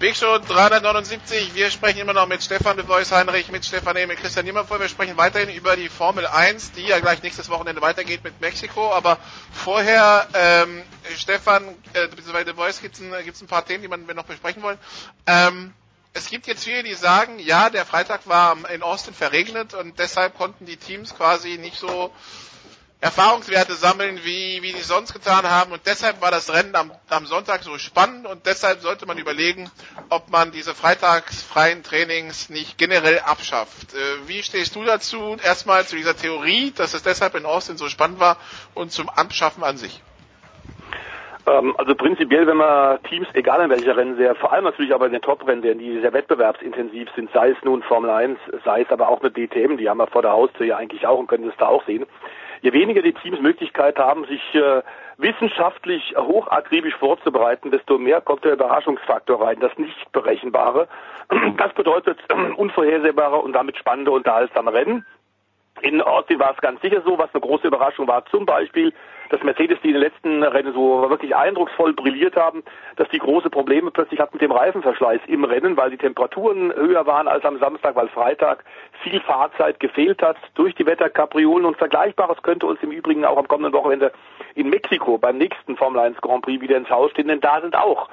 Big 0.00 0.16
Show 0.16 0.38
379. 0.38 1.54
Wir 1.54 1.70
sprechen 1.70 2.00
immer 2.00 2.14
noch 2.14 2.26
mit 2.26 2.42
Stefan 2.42 2.78
de 2.78 2.84
Voice 2.84 3.12
Heinrich, 3.12 3.52
mit 3.52 3.64
Stefan 3.64 3.96
E., 3.96 4.06
mit 4.06 4.18
Christian 4.18 4.44
Nimmervoll. 4.44 4.80
Wir 4.80 4.88
sprechen 4.88 5.16
weiterhin 5.16 5.54
über 5.56 5.76
die 5.76 5.88
Formel 5.88 6.26
1, 6.26 6.72
die 6.72 6.88
ja 6.88 6.98
gleich 6.98 7.22
nächstes 7.22 7.48
Wochenende 7.48 7.80
weitergeht 7.80 8.24
mit 8.24 8.40
Mexiko. 8.40 8.92
Aber 8.92 9.18
vorher, 9.52 10.26
ähm, 10.34 10.82
Stefan, 11.16 11.62
äh, 11.92 12.08
beziehungsweise 12.08 12.46
de 12.46 12.54
Voice 12.54 12.82
gibt 12.82 12.96
es 12.96 13.00
ein, 13.02 13.14
ein 13.14 13.46
paar 13.46 13.64
Themen, 13.64 13.82
die 13.82 13.88
man, 13.88 14.08
wir 14.08 14.16
noch 14.16 14.24
besprechen 14.24 14.64
wollen. 14.64 14.78
Ähm, 15.28 15.72
es 16.16 16.30
gibt 16.30 16.46
jetzt 16.46 16.64
viele, 16.64 16.82
die 16.82 16.94
sagen, 16.94 17.38
ja, 17.38 17.68
der 17.68 17.84
Freitag 17.84 18.26
war 18.26 18.56
in 18.70 18.82
Austin 18.82 19.12
verregnet 19.12 19.74
und 19.74 19.98
deshalb 19.98 20.34
konnten 20.36 20.64
die 20.64 20.78
Teams 20.78 21.14
quasi 21.14 21.58
nicht 21.58 21.78
so 21.78 22.10
Erfahrungswerte 23.02 23.74
sammeln, 23.74 24.20
wie, 24.24 24.62
wie 24.62 24.72
die 24.72 24.80
sonst 24.80 25.12
getan 25.12 25.44
haben. 25.48 25.72
Und 25.72 25.82
deshalb 25.84 26.22
war 26.22 26.30
das 26.30 26.48
Rennen 26.50 26.74
am, 26.74 26.90
am 27.10 27.26
Sonntag 27.26 27.62
so 27.62 27.76
spannend 27.76 28.26
und 28.26 28.46
deshalb 28.46 28.80
sollte 28.80 29.04
man 29.04 29.18
überlegen, 29.18 29.70
ob 30.08 30.30
man 30.30 30.52
diese 30.52 30.74
freitagsfreien 30.74 31.82
Trainings 31.82 32.48
nicht 32.48 32.78
generell 32.78 33.18
abschafft. 33.20 33.92
Äh, 33.92 34.26
wie 34.28 34.42
stehst 34.42 34.74
du 34.74 34.84
dazu? 34.84 35.36
Erstmal 35.42 35.86
zu 35.86 35.96
dieser 35.96 36.16
Theorie, 36.16 36.70
dass 36.74 36.94
es 36.94 37.02
deshalb 37.02 37.34
in 37.34 37.44
Austin 37.44 37.76
so 37.76 37.90
spannend 37.90 38.20
war 38.20 38.38
und 38.74 38.90
zum 38.90 39.10
Abschaffen 39.10 39.62
an 39.62 39.76
sich. 39.76 40.00
Ähm, 41.46 41.74
also 41.78 41.94
prinzipiell, 41.94 42.46
wenn 42.46 42.56
man 42.56 43.02
Teams, 43.04 43.28
egal 43.34 43.62
in 43.62 43.70
welcher 43.70 43.96
Rennen, 43.96 44.16
sehr, 44.16 44.34
vor 44.34 44.52
allem 44.52 44.64
natürlich 44.64 44.94
aber 44.94 45.06
in 45.06 45.12
den 45.12 45.22
Top-Rennen, 45.22 45.78
die 45.78 46.00
sehr 46.00 46.12
wettbewerbsintensiv 46.12 47.08
sind, 47.14 47.30
sei 47.32 47.50
es 47.50 47.56
nun 47.64 47.82
Formel 47.82 48.10
1, 48.10 48.38
sei 48.64 48.82
es 48.82 48.90
aber 48.90 49.08
auch 49.08 49.20
eine 49.20 49.30
DTM, 49.30 49.76
die 49.76 49.88
haben 49.88 49.98
wir 49.98 50.06
vor 50.06 50.22
der 50.22 50.32
Haustür 50.32 50.66
ja 50.66 50.76
eigentlich 50.76 51.06
auch 51.06 51.18
und 51.18 51.28
können 51.28 51.46
das 51.46 51.56
da 51.56 51.68
auch 51.68 51.84
sehen 51.84 52.06
je 52.62 52.72
weniger 52.72 53.02
die 53.02 53.12
Teams 53.12 53.40
Möglichkeit 53.40 53.98
haben, 53.98 54.24
sich 54.24 54.54
äh, 54.54 54.82
wissenschaftlich 55.18 56.14
hochakribisch 56.18 56.96
vorzubereiten, 56.96 57.70
desto 57.70 57.98
mehr 57.98 58.20
kommt 58.20 58.44
der 58.44 58.54
Überraschungsfaktor 58.54 59.40
rein, 59.40 59.60
das 59.60 59.76
Nicht-Berechenbare. 59.78 60.88
Das 61.56 61.72
bedeutet 61.74 62.18
unvorhersehbare 62.56 63.36
und 63.36 63.52
damit 63.52 63.76
spannende, 63.76 64.10
unterhaltsame 64.10 64.72
Rennen. 64.72 65.06
In 65.82 66.00
Austin 66.00 66.38
war 66.38 66.52
es 66.52 66.60
ganz 66.60 66.80
sicher 66.80 67.02
so, 67.04 67.18
was 67.18 67.28
eine 67.34 67.42
große 67.42 67.66
Überraschung 67.66 68.08
war, 68.08 68.24
zum 68.26 68.46
Beispiel, 68.46 68.94
dass 69.28 69.42
Mercedes, 69.42 69.78
die 69.82 69.88
in 69.88 69.94
den 69.94 70.02
letzten 70.02 70.42
Rennen 70.42 70.72
so 70.72 71.10
wirklich 71.10 71.34
eindrucksvoll 71.36 71.92
brilliert 71.92 72.36
haben, 72.36 72.62
dass 72.96 73.08
die 73.10 73.18
große 73.18 73.50
Probleme 73.50 73.90
plötzlich 73.90 74.20
hatten 74.20 74.36
mit 74.36 74.42
dem 74.42 74.52
Reifenverschleiß 74.52 75.20
im 75.26 75.44
Rennen, 75.44 75.76
weil 75.76 75.90
die 75.90 75.98
Temperaturen 75.98 76.72
höher 76.72 77.06
waren 77.06 77.28
als 77.28 77.44
am 77.44 77.58
Samstag, 77.58 77.94
weil 77.96 78.08
Freitag 78.08 78.64
viel 79.02 79.20
Fahrzeit 79.20 79.80
gefehlt 79.80 80.22
hat 80.22 80.36
durch 80.54 80.74
die 80.74 80.86
Wetterkapriolen. 80.86 81.66
Und 81.66 81.76
Vergleichbares 81.76 82.42
könnte 82.42 82.66
uns 82.66 82.82
im 82.82 82.92
Übrigen 82.92 83.24
auch 83.24 83.36
am 83.36 83.48
kommenden 83.48 83.74
Wochenende 83.74 84.12
in 84.54 84.70
Mexiko 84.70 85.18
beim 85.18 85.36
nächsten 85.36 85.76
Formel 85.76 86.00
1 86.00 86.20
Grand 86.22 86.42
Prix 86.42 86.62
wieder 86.62 86.76
ins 86.76 86.90
Haus 86.90 87.10
stehen, 87.10 87.28
denn 87.28 87.40
da 87.40 87.60
sind 87.60 87.76
auch 87.76 88.08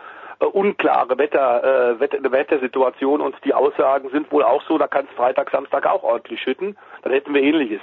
unklare 0.47 1.17
Wetter, 1.17 1.63
äh, 1.63 1.99
Wetter, 1.99 2.31
Wettersituation 2.31 3.21
und 3.21 3.35
die 3.45 3.53
Aussagen 3.53 4.09
sind 4.09 4.31
wohl 4.31 4.43
auch 4.43 4.63
so, 4.63 4.77
da 4.77 4.87
kann 4.87 5.05
es 5.09 5.15
Freitag, 5.15 5.49
Samstag 5.51 5.85
auch 5.85 6.03
ordentlich 6.03 6.41
schütten, 6.41 6.77
dann 7.01 7.13
hätten 7.13 7.33
wir 7.33 7.41
ähnliches. 7.41 7.81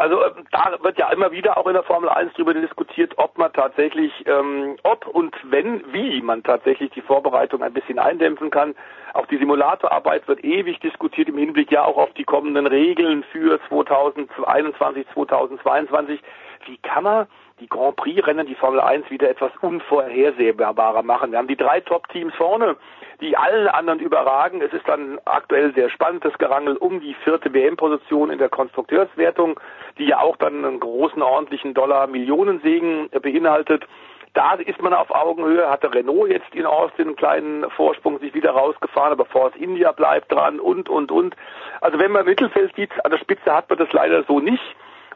Also 0.00 0.22
äh, 0.22 0.30
da 0.50 0.76
wird 0.82 0.98
ja 0.98 1.10
immer 1.10 1.30
wieder 1.30 1.58
auch 1.58 1.66
in 1.66 1.74
der 1.74 1.82
Formel 1.82 2.08
1 2.08 2.32
darüber 2.32 2.54
diskutiert, 2.54 3.12
ob 3.18 3.36
man 3.36 3.52
tatsächlich, 3.52 4.12
ähm, 4.26 4.76
ob 4.82 5.06
und 5.06 5.36
wenn, 5.44 5.82
wie 5.92 6.22
man 6.22 6.42
tatsächlich 6.42 6.90
die 6.92 7.02
Vorbereitung 7.02 7.62
ein 7.62 7.74
bisschen 7.74 7.98
eindämpfen 7.98 8.50
kann. 8.50 8.74
Auch 9.12 9.26
die 9.26 9.36
Simulatorarbeit 9.36 10.26
wird 10.26 10.42
ewig 10.42 10.80
diskutiert 10.80 11.28
im 11.28 11.36
Hinblick 11.36 11.70
ja 11.70 11.84
auch 11.84 11.98
auf 11.98 12.12
die 12.14 12.24
kommenden 12.24 12.66
Regeln 12.66 13.24
für 13.30 13.60
2021, 13.68 15.06
2022. 15.12 16.20
Wie 16.66 16.78
kann 16.78 17.04
man 17.04 17.26
die 17.60 17.68
Grand 17.68 17.96
Prix-Rennen, 17.96 18.46
die 18.46 18.54
Formel 18.54 18.80
1 18.80 19.10
wieder 19.10 19.28
etwas 19.28 19.52
unvorhersehbarer 19.60 21.02
machen. 21.02 21.30
Wir 21.30 21.38
haben 21.38 21.48
die 21.48 21.56
drei 21.56 21.80
Top-Teams 21.80 22.34
vorne, 22.34 22.76
die 23.20 23.36
allen 23.36 23.68
anderen 23.68 24.00
überragen. 24.00 24.62
Es 24.62 24.72
ist 24.72 24.88
dann 24.88 25.20
aktuell 25.26 25.74
sehr 25.74 25.90
spannend, 25.90 26.24
das 26.24 26.36
Gerangel 26.38 26.76
um 26.76 27.00
die 27.00 27.14
vierte 27.22 27.52
WM-Position 27.52 28.30
in 28.30 28.38
der 28.38 28.48
Konstrukteurswertung, 28.48 29.60
die 29.98 30.06
ja 30.06 30.20
auch 30.20 30.36
dann 30.36 30.64
einen 30.64 30.80
großen, 30.80 31.20
ordentlichen 31.22 31.74
Dollar-Millionensegen 31.74 33.10
beinhaltet. 33.10 33.86
Da 34.32 34.54
ist 34.54 34.80
man 34.80 34.94
auf 34.94 35.10
Augenhöhe, 35.10 35.68
hatte 35.68 35.92
Renault 35.92 36.30
jetzt 36.30 36.54
in 36.54 36.64
Austin 36.64 37.08
einen 37.08 37.16
kleinen 37.16 37.70
Vorsprung 37.70 38.20
sich 38.20 38.32
wieder 38.32 38.52
rausgefahren, 38.52 39.12
aber 39.12 39.24
Force 39.24 39.56
India 39.56 39.90
bleibt 39.90 40.30
dran 40.30 40.60
und, 40.60 40.88
und, 40.88 41.10
und. 41.10 41.34
Also 41.80 41.98
wenn 41.98 42.12
man 42.12 42.24
Mittelfeld 42.24 42.74
sieht, 42.76 42.92
an 43.04 43.10
der 43.10 43.18
Spitze 43.18 43.52
hat 43.52 43.68
man 43.68 43.78
das 43.78 43.92
leider 43.92 44.22
so 44.22 44.38
nicht. 44.38 44.62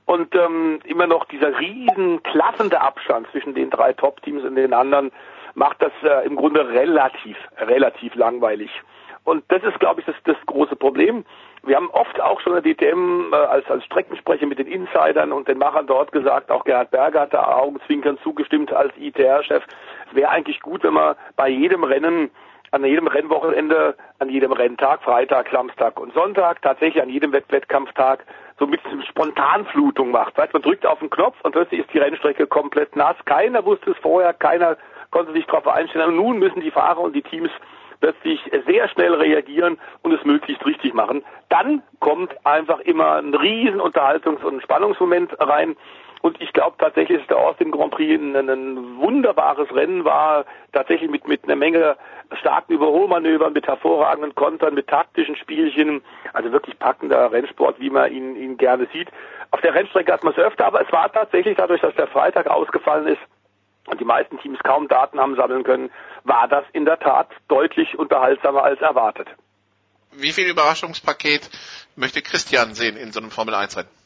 Und 0.06 0.34
ähm, 0.34 0.80
immer 0.84 1.06
noch 1.06 1.24
dieser 1.26 1.58
riesen 1.58 2.22
klaffende 2.22 2.80
Abstand 2.80 3.26
zwischen 3.30 3.54
den 3.54 3.70
drei 3.70 3.92
Top-Teams 3.94 4.44
und 4.44 4.56
den 4.56 4.74
anderen 4.74 5.10
macht 5.54 5.80
das 5.80 5.92
äh, 6.02 6.26
im 6.26 6.36
Grunde 6.36 6.68
relativ, 6.68 7.36
relativ 7.58 8.14
langweilig. 8.14 8.70
Und 9.24 9.44
das 9.48 9.62
ist, 9.62 9.80
glaube 9.80 10.00
ich, 10.00 10.06
das, 10.06 10.16
das 10.24 10.36
große 10.46 10.76
Problem. 10.76 11.24
Wir 11.62 11.76
haben 11.76 11.88
oft 11.90 12.20
auch 12.20 12.40
schon 12.40 12.56
in 12.56 12.62
der 12.62 12.74
DTM 12.74 13.32
äh, 13.32 13.36
als, 13.36 13.66
als 13.70 13.84
Streckensprecher 13.84 14.46
mit 14.46 14.58
den 14.58 14.66
Insidern 14.66 15.32
und 15.32 15.48
den 15.48 15.56
Machern 15.56 15.86
dort 15.86 16.12
gesagt, 16.12 16.50
auch 16.50 16.64
Gerhard 16.64 16.90
Berger 16.90 17.22
hat 17.22 17.32
da 17.32 17.56
Augenzwinkern 17.56 18.18
zugestimmt 18.22 18.72
als 18.72 18.92
ITR-Chef. 18.98 19.64
Es 20.10 20.14
wäre 20.14 20.28
eigentlich 20.28 20.60
gut, 20.60 20.82
wenn 20.84 20.92
man 20.92 21.16
bei 21.36 21.48
jedem 21.48 21.84
Rennen 21.84 22.30
an 22.70 22.84
jedem 22.84 23.06
Rennwochenende, 23.06 23.94
an 24.18 24.28
jedem 24.28 24.50
Renntag, 24.50 25.00
Freitag, 25.04 25.48
Samstag 25.52 25.98
und 26.00 26.12
Sonntag, 26.12 26.60
tatsächlich 26.60 27.00
an 27.00 27.08
jedem 27.08 27.32
Wett 27.32 27.44
Wettkampftag 27.48 28.26
so 28.58 28.66
mit 28.66 28.80
Spontanflutung 29.08 30.10
macht. 30.10 30.36
Weißt, 30.38 30.52
man 30.52 30.62
drückt 30.62 30.86
auf 30.86 31.00
den 31.00 31.10
Knopf 31.10 31.36
und 31.42 31.52
plötzlich 31.52 31.80
ist 31.80 31.92
die 31.92 31.98
Rennstrecke 31.98 32.46
komplett 32.46 32.94
nass. 32.96 33.16
Keiner 33.24 33.64
wusste 33.64 33.90
es 33.90 33.98
vorher, 33.98 34.32
keiner 34.32 34.76
konnte 35.10 35.32
sich 35.32 35.46
darauf 35.46 35.66
einstellen. 35.66 36.10
Und 36.10 36.16
nun 36.16 36.38
müssen 36.38 36.60
die 36.60 36.70
Fahrer 36.70 37.00
und 37.00 37.14
die 37.14 37.22
Teams 37.22 37.50
plötzlich 38.00 38.40
sehr 38.66 38.88
schnell 38.88 39.14
reagieren 39.14 39.78
und 40.02 40.12
es 40.12 40.24
möglichst 40.24 40.64
richtig 40.66 40.94
machen. 40.94 41.24
Dann 41.48 41.82
kommt 42.00 42.34
einfach 42.44 42.80
immer 42.80 43.16
ein 43.16 43.34
riesen 43.34 43.80
Unterhaltungs- 43.80 44.44
und 44.44 44.62
Spannungsmoment 44.62 45.32
rein. 45.40 45.76
Und 46.24 46.40
ich 46.40 46.54
glaube 46.54 46.78
tatsächlich, 46.78 47.18
dass 47.18 47.26
der 47.26 47.36
Austin 47.36 47.70
Grand 47.70 47.90
Prix 47.90 48.18
ein, 48.18 48.34
ein, 48.34 48.96
wunderbares 48.96 49.70
Rennen 49.74 50.06
war, 50.06 50.46
tatsächlich 50.72 51.10
mit, 51.10 51.28
mit 51.28 51.44
einer 51.44 51.54
Menge 51.54 51.98
starken 52.40 52.72
Überholmanövern, 52.72 53.52
mit 53.52 53.66
hervorragenden 53.66 54.34
Kontern, 54.34 54.72
mit 54.72 54.86
taktischen 54.86 55.36
Spielchen, 55.36 56.02
also 56.32 56.50
wirklich 56.50 56.78
packender 56.78 57.30
Rennsport, 57.30 57.78
wie 57.78 57.90
man 57.90 58.10
ihn, 58.10 58.36
ihn 58.36 58.56
gerne 58.56 58.88
sieht. 58.90 59.10
Auf 59.50 59.60
der 59.60 59.74
Rennstrecke 59.74 60.14
hat 60.14 60.24
man 60.24 60.32
es 60.32 60.38
öfter, 60.38 60.64
aber 60.64 60.80
es 60.80 60.90
war 60.90 61.12
tatsächlich 61.12 61.58
dadurch, 61.58 61.82
dass 61.82 61.94
der 61.94 62.06
Freitag 62.06 62.46
ausgefallen 62.46 63.06
ist 63.06 63.20
und 63.88 64.00
die 64.00 64.06
meisten 64.06 64.38
Teams 64.38 64.58
kaum 64.60 64.88
Daten 64.88 65.20
haben 65.20 65.36
sammeln 65.36 65.62
können, 65.62 65.90
war 66.22 66.48
das 66.48 66.64
in 66.72 66.86
der 66.86 66.98
Tat 67.00 67.28
deutlich 67.48 67.98
unterhaltsamer 67.98 68.64
als 68.64 68.80
erwartet. 68.80 69.28
Wie 70.12 70.32
viel 70.32 70.48
Überraschungspaket 70.48 71.50
möchte 71.96 72.22
Christian 72.22 72.72
sehen 72.74 72.96
in 72.96 73.12
so 73.12 73.20
einem 73.20 73.30
Formel 73.30 73.54
1 73.54 73.76
Rennen? 73.76 74.03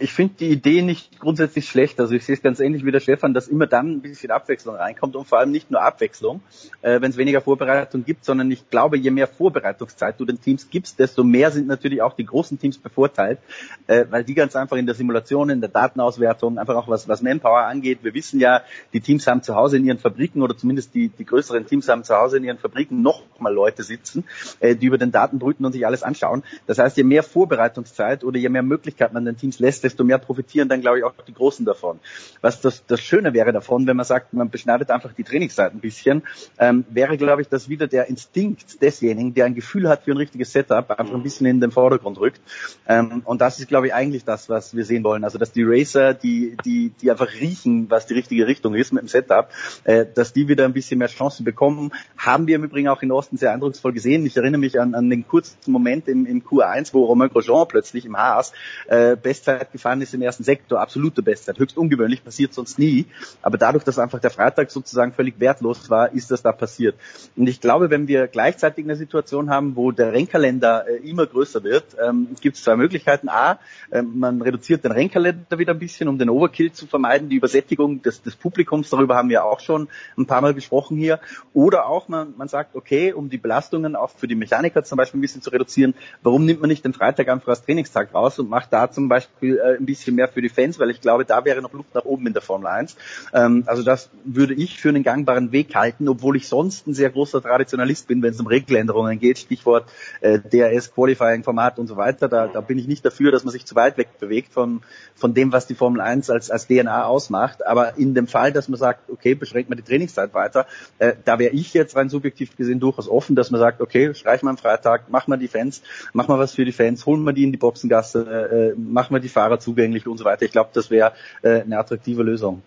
Ich 0.00 0.12
finde 0.12 0.34
die 0.38 0.48
Idee 0.48 0.82
nicht 0.82 1.18
grundsätzlich 1.18 1.68
schlecht. 1.68 1.98
Also 1.98 2.14
ich 2.14 2.24
sehe 2.24 2.36
es 2.36 2.42
ganz 2.42 2.60
ähnlich 2.60 2.84
wie 2.84 2.92
der 2.92 3.00
Stefan, 3.00 3.34
dass 3.34 3.48
immer 3.48 3.66
dann 3.66 3.94
ein 3.94 4.00
bisschen 4.00 4.30
Abwechslung 4.30 4.76
reinkommt 4.76 5.16
und 5.16 5.26
vor 5.26 5.38
allem 5.38 5.50
nicht 5.50 5.72
nur 5.72 5.82
Abwechslung, 5.82 6.40
äh, 6.82 7.00
wenn 7.00 7.10
es 7.10 7.16
weniger 7.16 7.40
Vorbereitung 7.40 8.04
gibt, 8.04 8.24
sondern 8.24 8.48
ich 8.50 8.70
glaube, 8.70 8.96
je 8.96 9.10
mehr 9.10 9.26
Vorbereitungszeit 9.26 10.20
du 10.20 10.24
den 10.24 10.40
Teams 10.40 10.70
gibst, 10.70 11.00
desto 11.00 11.24
mehr 11.24 11.50
sind 11.50 11.66
natürlich 11.66 12.00
auch 12.00 12.14
die 12.14 12.24
großen 12.24 12.60
Teams 12.60 12.78
bevorteilt, 12.78 13.40
äh, 13.88 14.04
weil 14.08 14.22
die 14.22 14.34
ganz 14.34 14.54
einfach 14.54 14.76
in 14.76 14.86
der 14.86 14.94
Simulation, 14.94 15.50
in 15.50 15.60
der 15.60 15.70
Datenauswertung, 15.70 16.58
einfach 16.58 16.76
auch 16.76 16.86
was, 16.86 17.08
was 17.08 17.20
Manpower 17.20 17.64
angeht. 17.64 17.98
Wir 18.02 18.14
wissen 18.14 18.38
ja, 18.38 18.62
die 18.92 19.00
Teams 19.00 19.26
haben 19.26 19.42
zu 19.42 19.56
Hause 19.56 19.78
in 19.78 19.84
ihren 19.84 19.98
Fabriken 19.98 20.42
oder 20.42 20.56
zumindest 20.56 20.94
die, 20.94 21.08
die 21.08 21.24
größeren 21.24 21.66
Teams 21.66 21.88
haben 21.88 22.04
zu 22.04 22.14
Hause 22.14 22.36
in 22.36 22.44
ihren 22.44 22.58
Fabriken 22.58 23.02
noch 23.02 23.22
mal 23.40 23.52
Leute 23.52 23.82
sitzen, 23.82 24.24
äh, 24.60 24.76
die 24.76 24.86
über 24.86 24.98
den 24.98 25.10
Daten 25.10 25.40
brüten 25.40 25.64
und 25.64 25.72
sich 25.72 25.84
alles 25.84 26.04
anschauen. 26.04 26.44
Das 26.68 26.78
heißt, 26.78 26.96
je 26.96 27.02
mehr 27.02 27.24
Vorbereitungszeit 27.24 28.22
oder 28.22 28.38
je 28.38 28.48
mehr 28.48 28.62
Möglichkeit 28.62 29.12
man 29.12 29.24
den 29.24 29.36
Teams 29.36 29.58
lässt, 29.58 29.87
desto 29.88 30.04
mehr 30.04 30.18
profitieren 30.18 30.68
dann, 30.68 30.80
glaube 30.80 30.98
ich, 30.98 31.04
auch 31.04 31.14
die 31.26 31.34
Großen 31.34 31.64
davon. 31.64 31.98
Was 32.40 32.60
das, 32.60 32.84
das 32.86 33.00
Schöne 33.00 33.32
wäre 33.32 33.52
davon, 33.52 33.86
wenn 33.86 33.96
man 33.96 34.04
sagt, 34.04 34.32
man 34.34 34.50
beschneidet 34.50 34.90
einfach 34.90 35.12
die 35.12 35.24
Trainingszeit 35.24 35.72
ein 35.72 35.80
bisschen, 35.80 36.22
ähm, 36.58 36.84
wäre, 36.90 37.16
glaube 37.16 37.42
ich, 37.42 37.48
dass 37.48 37.68
wieder 37.68 37.86
der 37.86 38.08
Instinkt 38.08 38.82
desjenigen, 38.82 39.34
der 39.34 39.46
ein 39.46 39.54
Gefühl 39.54 39.88
hat 39.88 40.04
für 40.04 40.12
ein 40.12 40.18
richtiges 40.18 40.52
Setup, 40.52 40.90
einfach 40.90 41.14
ein 41.14 41.22
bisschen 41.22 41.46
in 41.46 41.60
den 41.60 41.70
Vordergrund 41.70 42.18
rückt. 42.20 42.40
Ähm, 42.86 43.22
und 43.24 43.40
das 43.40 43.58
ist, 43.58 43.68
glaube 43.68 43.86
ich, 43.88 43.94
eigentlich 43.94 44.24
das, 44.24 44.48
was 44.48 44.76
wir 44.76 44.84
sehen 44.84 45.04
wollen. 45.04 45.24
Also, 45.24 45.38
dass 45.38 45.52
die 45.52 45.64
Racer, 45.64 46.14
die, 46.14 46.56
die, 46.64 46.92
die 47.00 47.10
einfach 47.10 47.32
riechen, 47.40 47.90
was 47.90 48.06
die 48.06 48.14
richtige 48.14 48.46
Richtung 48.46 48.74
ist 48.74 48.92
mit 48.92 49.02
dem 49.02 49.08
Setup, 49.08 49.48
äh, 49.84 50.04
dass 50.14 50.32
die 50.32 50.48
wieder 50.48 50.64
ein 50.64 50.72
bisschen 50.72 50.98
mehr 50.98 51.08
Chancen 51.08 51.44
bekommen, 51.44 51.92
haben 52.16 52.46
wir 52.46 52.56
im 52.56 52.64
Übrigen 52.64 52.88
auch 52.88 53.02
in 53.02 53.10
Osten 53.10 53.36
sehr 53.36 53.52
eindrucksvoll 53.52 53.92
gesehen. 53.92 54.26
Ich 54.26 54.36
erinnere 54.36 54.60
mich 54.60 54.78
an, 54.78 54.94
an 54.94 55.08
den 55.08 55.26
kurzen 55.26 55.72
Moment 55.72 56.08
im, 56.08 56.26
im 56.26 56.42
Q1, 56.42 56.92
wo 56.92 57.04
Romain 57.04 57.30
Grosjean 57.30 57.66
plötzlich 57.68 58.04
im 58.04 58.16
Haas 58.16 58.52
äh, 58.88 59.16
Bestzeit 59.16 59.72
gefahren 59.78 60.02
ist 60.02 60.12
im 60.12 60.22
ersten 60.22 60.44
Sektor, 60.44 60.80
absolute 60.80 61.22
Bestzeit, 61.22 61.58
höchst 61.58 61.76
ungewöhnlich, 61.76 62.24
passiert 62.24 62.52
sonst 62.52 62.78
nie. 62.78 63.06
Aber 63.42 63.56
dadurch, 63.56 63.84
dass 63.84 63.98
einfach 63.98 64.20
der 64.20 64.30
Freitag 64.30 64.70
sozusagen 64.70 65.12
völlig 65.12 65.38
wertlos 65.38 65.88
war, 65.88 66.12
ist 66.12 66.30
das 66.30 66.42
da 66.42 66.52
passiert. 66.52 66.96
Und 67.36 67.48
ich 67.48 67.60
glaube, 67.60 67.90
wenn 67.90 68.08
wir 68.08 68.26
gleichzeitig 68.26 68.84
eine 68.84 68.96
Situation 68.96 69.50
haben, 69.50 69.76
wo 69.76 69.92
der 69.92 70.12
Rennkalender 70.12 70.86
äh, 70.88 71.08
immer 71.08 71.26
größer 71.26 71.62
wird, 71.62 71.96
ähm, 72.04 72.28
gibt 72.40 72.56
es 72.56 72.64
zwei 72.64 72.76
Möglichkeiten. 72.76 73.28
A, 73.28 73.58
äh, 73.90 74.02
man 74.02 74.42
reduziert 74.42 74.84
den 74.84 74.92
Rennkalender 74.92 75.58
wieder 75.58 75.74
ein 75.74 75.78
bisschen, 75.78 76.08
um 76.08 76.18
den 76.18 76.28
Overkill 76.28 76.72
zu 76.72 76.86
vermeiden, 76.86 77.28
die 77.28 77.36
Übersättigung 77.36 78.02
des, 78.02 78.22
des 78.22 78.34
Publikums, 78.34 78.90
darüber 78.90 79.14
haben 79.14 79.28
wir 79.28 79.44
auch 79.44 79.60
schon 79.60 79.88
ein 80.16 80.26
paar 80.26 80.40
Mal 80.40 80.54
gesprochen 80.54 80.96
hier. 80.96 81.20
Oder 81.54 81.86
auch, 81.86 82.08
man, 82.08 82.34
man 82.36 82.48
sagt, 82.48 82.74
okay, 82.74 83.12
um 83.12 83.30
die 83.30 83.38
Belastungen 83.38 83.94
auch 83.94 84.10
für 84.10 84.26
die 84.26 84.34
Mechaniker 84.34 84.82
zum 84.82 84.96
Beispiel 84.96 85.18
ein 85.18 85.22
bisschen 85.22 85.42
zu 85.42 85.50
reduzieren, 85.50 85.94
warum 86.22 86.44
nimmt 86.44 86.60
man 86.60 86.68
nicht 86.68 86.84
den 86.84 86.92
Freitag 86.92 87.28
einfach 87.28 87.48
als 87.48 87.62
Trainingstag 87.62 88.12
raus 88.14 88.38
und 88.38 88.48
macht 88.48 88.72
da 88.72 88.90
zum 88.90 89.08
Beispiel 89.08 89.58
äh, 89.74 89.76
ein 89.76 89.86
bisschen 89.86 90.14
mehr 90.14 90.28
für 90.28 90.42
die 90.42 90.48
Fans, 90.48 90.78
weil 90.78 90.90
ich 90.90 91.00
glaube, 91.00 91.24
da 91.24 91.44
wäre 91.44 91.62
noch 91.62 91.72
Luft 91.72 91.94
nach 91.94 92.04
oben 92.04 92.26
in 92.26 92.32
der 92.32 92.42
Formel 92.42 92.66
1. 92.66 92.96
Ähm, 93.32 93.64
also 93.66 93.82
das 93.82 94.10
würde 94.24 94.54
ich 94.54 94.80
für 94.80 94.88
einen 94.88 95.02
gangbaren 95.02 95.52
Weg 95.52 95.74
halten, 95.74 96.08
obwohl 96.08 96.36
ich 96.36 96.48
sonst 96.48 96.86
ein 96.86 96.94
sehr 96.94 97.10
großer 97.10 97.42
Traditionalist 97.42 98.08
bin, 98.08 98.22
wenn 98.22 98.32
es 98.32 98.40
um 98.40 98.46
Regeländerungen 98.46 99.18
geht, 99.18 99.38
Stichwort 99.38 99.88
äh, 100.20 100.38
DRS, 100.38 100.94
Qualifying, 100.94 101.44
Format 101.44 101.78
und 101.78 101.86
so 101.86 101.96
weiter. 101.96 102.28
Da, 102.28 102.48
da 102.48 102.60
bin 102.60 102.78
ich 102.78 102.86
nicht 102.86 103.04
dafür, 103.04 103.32
dass 103.32 103.44
man 103.44 103.52
sich 103.52 103.64
zu 103.64 103.74
weit 103.74 103.98
weg 103.98 104.18
bewegt 104.18 104.52
von, 104.52 104.82
von 105.14 105.34
dem, 105.34 105.52
was 105.52 105.66
die 105.66 105.74
Formel 105.74 106.00
1 106.00 106.30
als, 106.30 106.50
als 106.50 106.66
DNA 106.66 107.04
ausmacht. 107.04 107.66
Aber 107.66 107.96
in 107.96 108.14
dem 108.14 108.26
Fall, 108.26 108.52
dass 108.52 108.68
man 108.68 108.78
sagt, 108.78 109.10
okay, 109.10 109.34
beschränkt 109.34 109.68
man 109.70 109.76
die 109.76 109.84
Trainingszeit 109.84 110.34
weiter, 110.34 110.66
äh, 110.98 111.14
da 111.24 111.38
wäre 111.38 111.52
ich 111.54 111.74
jetzt 111.74 111.96
rein 111.96 112.08
subjektiv 112.08 112.56
gesehen 112.56 112.80
durchaus 112.80 113.08
offen, 113.08 113.36
dass 113.36 113.50
man 113.50 113.60
sagt, 113.60 113.80
okay, 113.80 114.14
streich 114.14 114.42
mal 114.42 114.50
am 114.50 114.58
Freitag, 114.58 115.04
mach 115.08 115.26
mal 115.26 115.36
die 115.36 115.48
Fans, 115.48 115.82
mach 116.12 116.28
mal 116.28 116.38
was 116.38 116.54
für 116.54 116.64
die 116.64 116.72
Fans, 116.72 117.06
holen 117.06 117.22
wir 117.24 117.32
die 117.32 117.44
in 117.44 117.52
die 117.52 117.58
Boxengasse, 117.58 118.74
äh, 118.76 118.78
machen 118.78 119.14
wir 119.14 119.20
die 119.20 119.28
Fahrer 119.28 119.57
zugänglich 119.60 120.06
und 120.06 120.18
so 120.18 120.24
weiter. 120.24 120.44
Ich 120.44 120.52
glaube, 120.52 120.70
das 120.72 120.90
wäre 120.90 121.14
äh, 121.42 121.62
eine 121.62 121.78
attraktive 121.78 122.22
Lösung. 122.22 122.62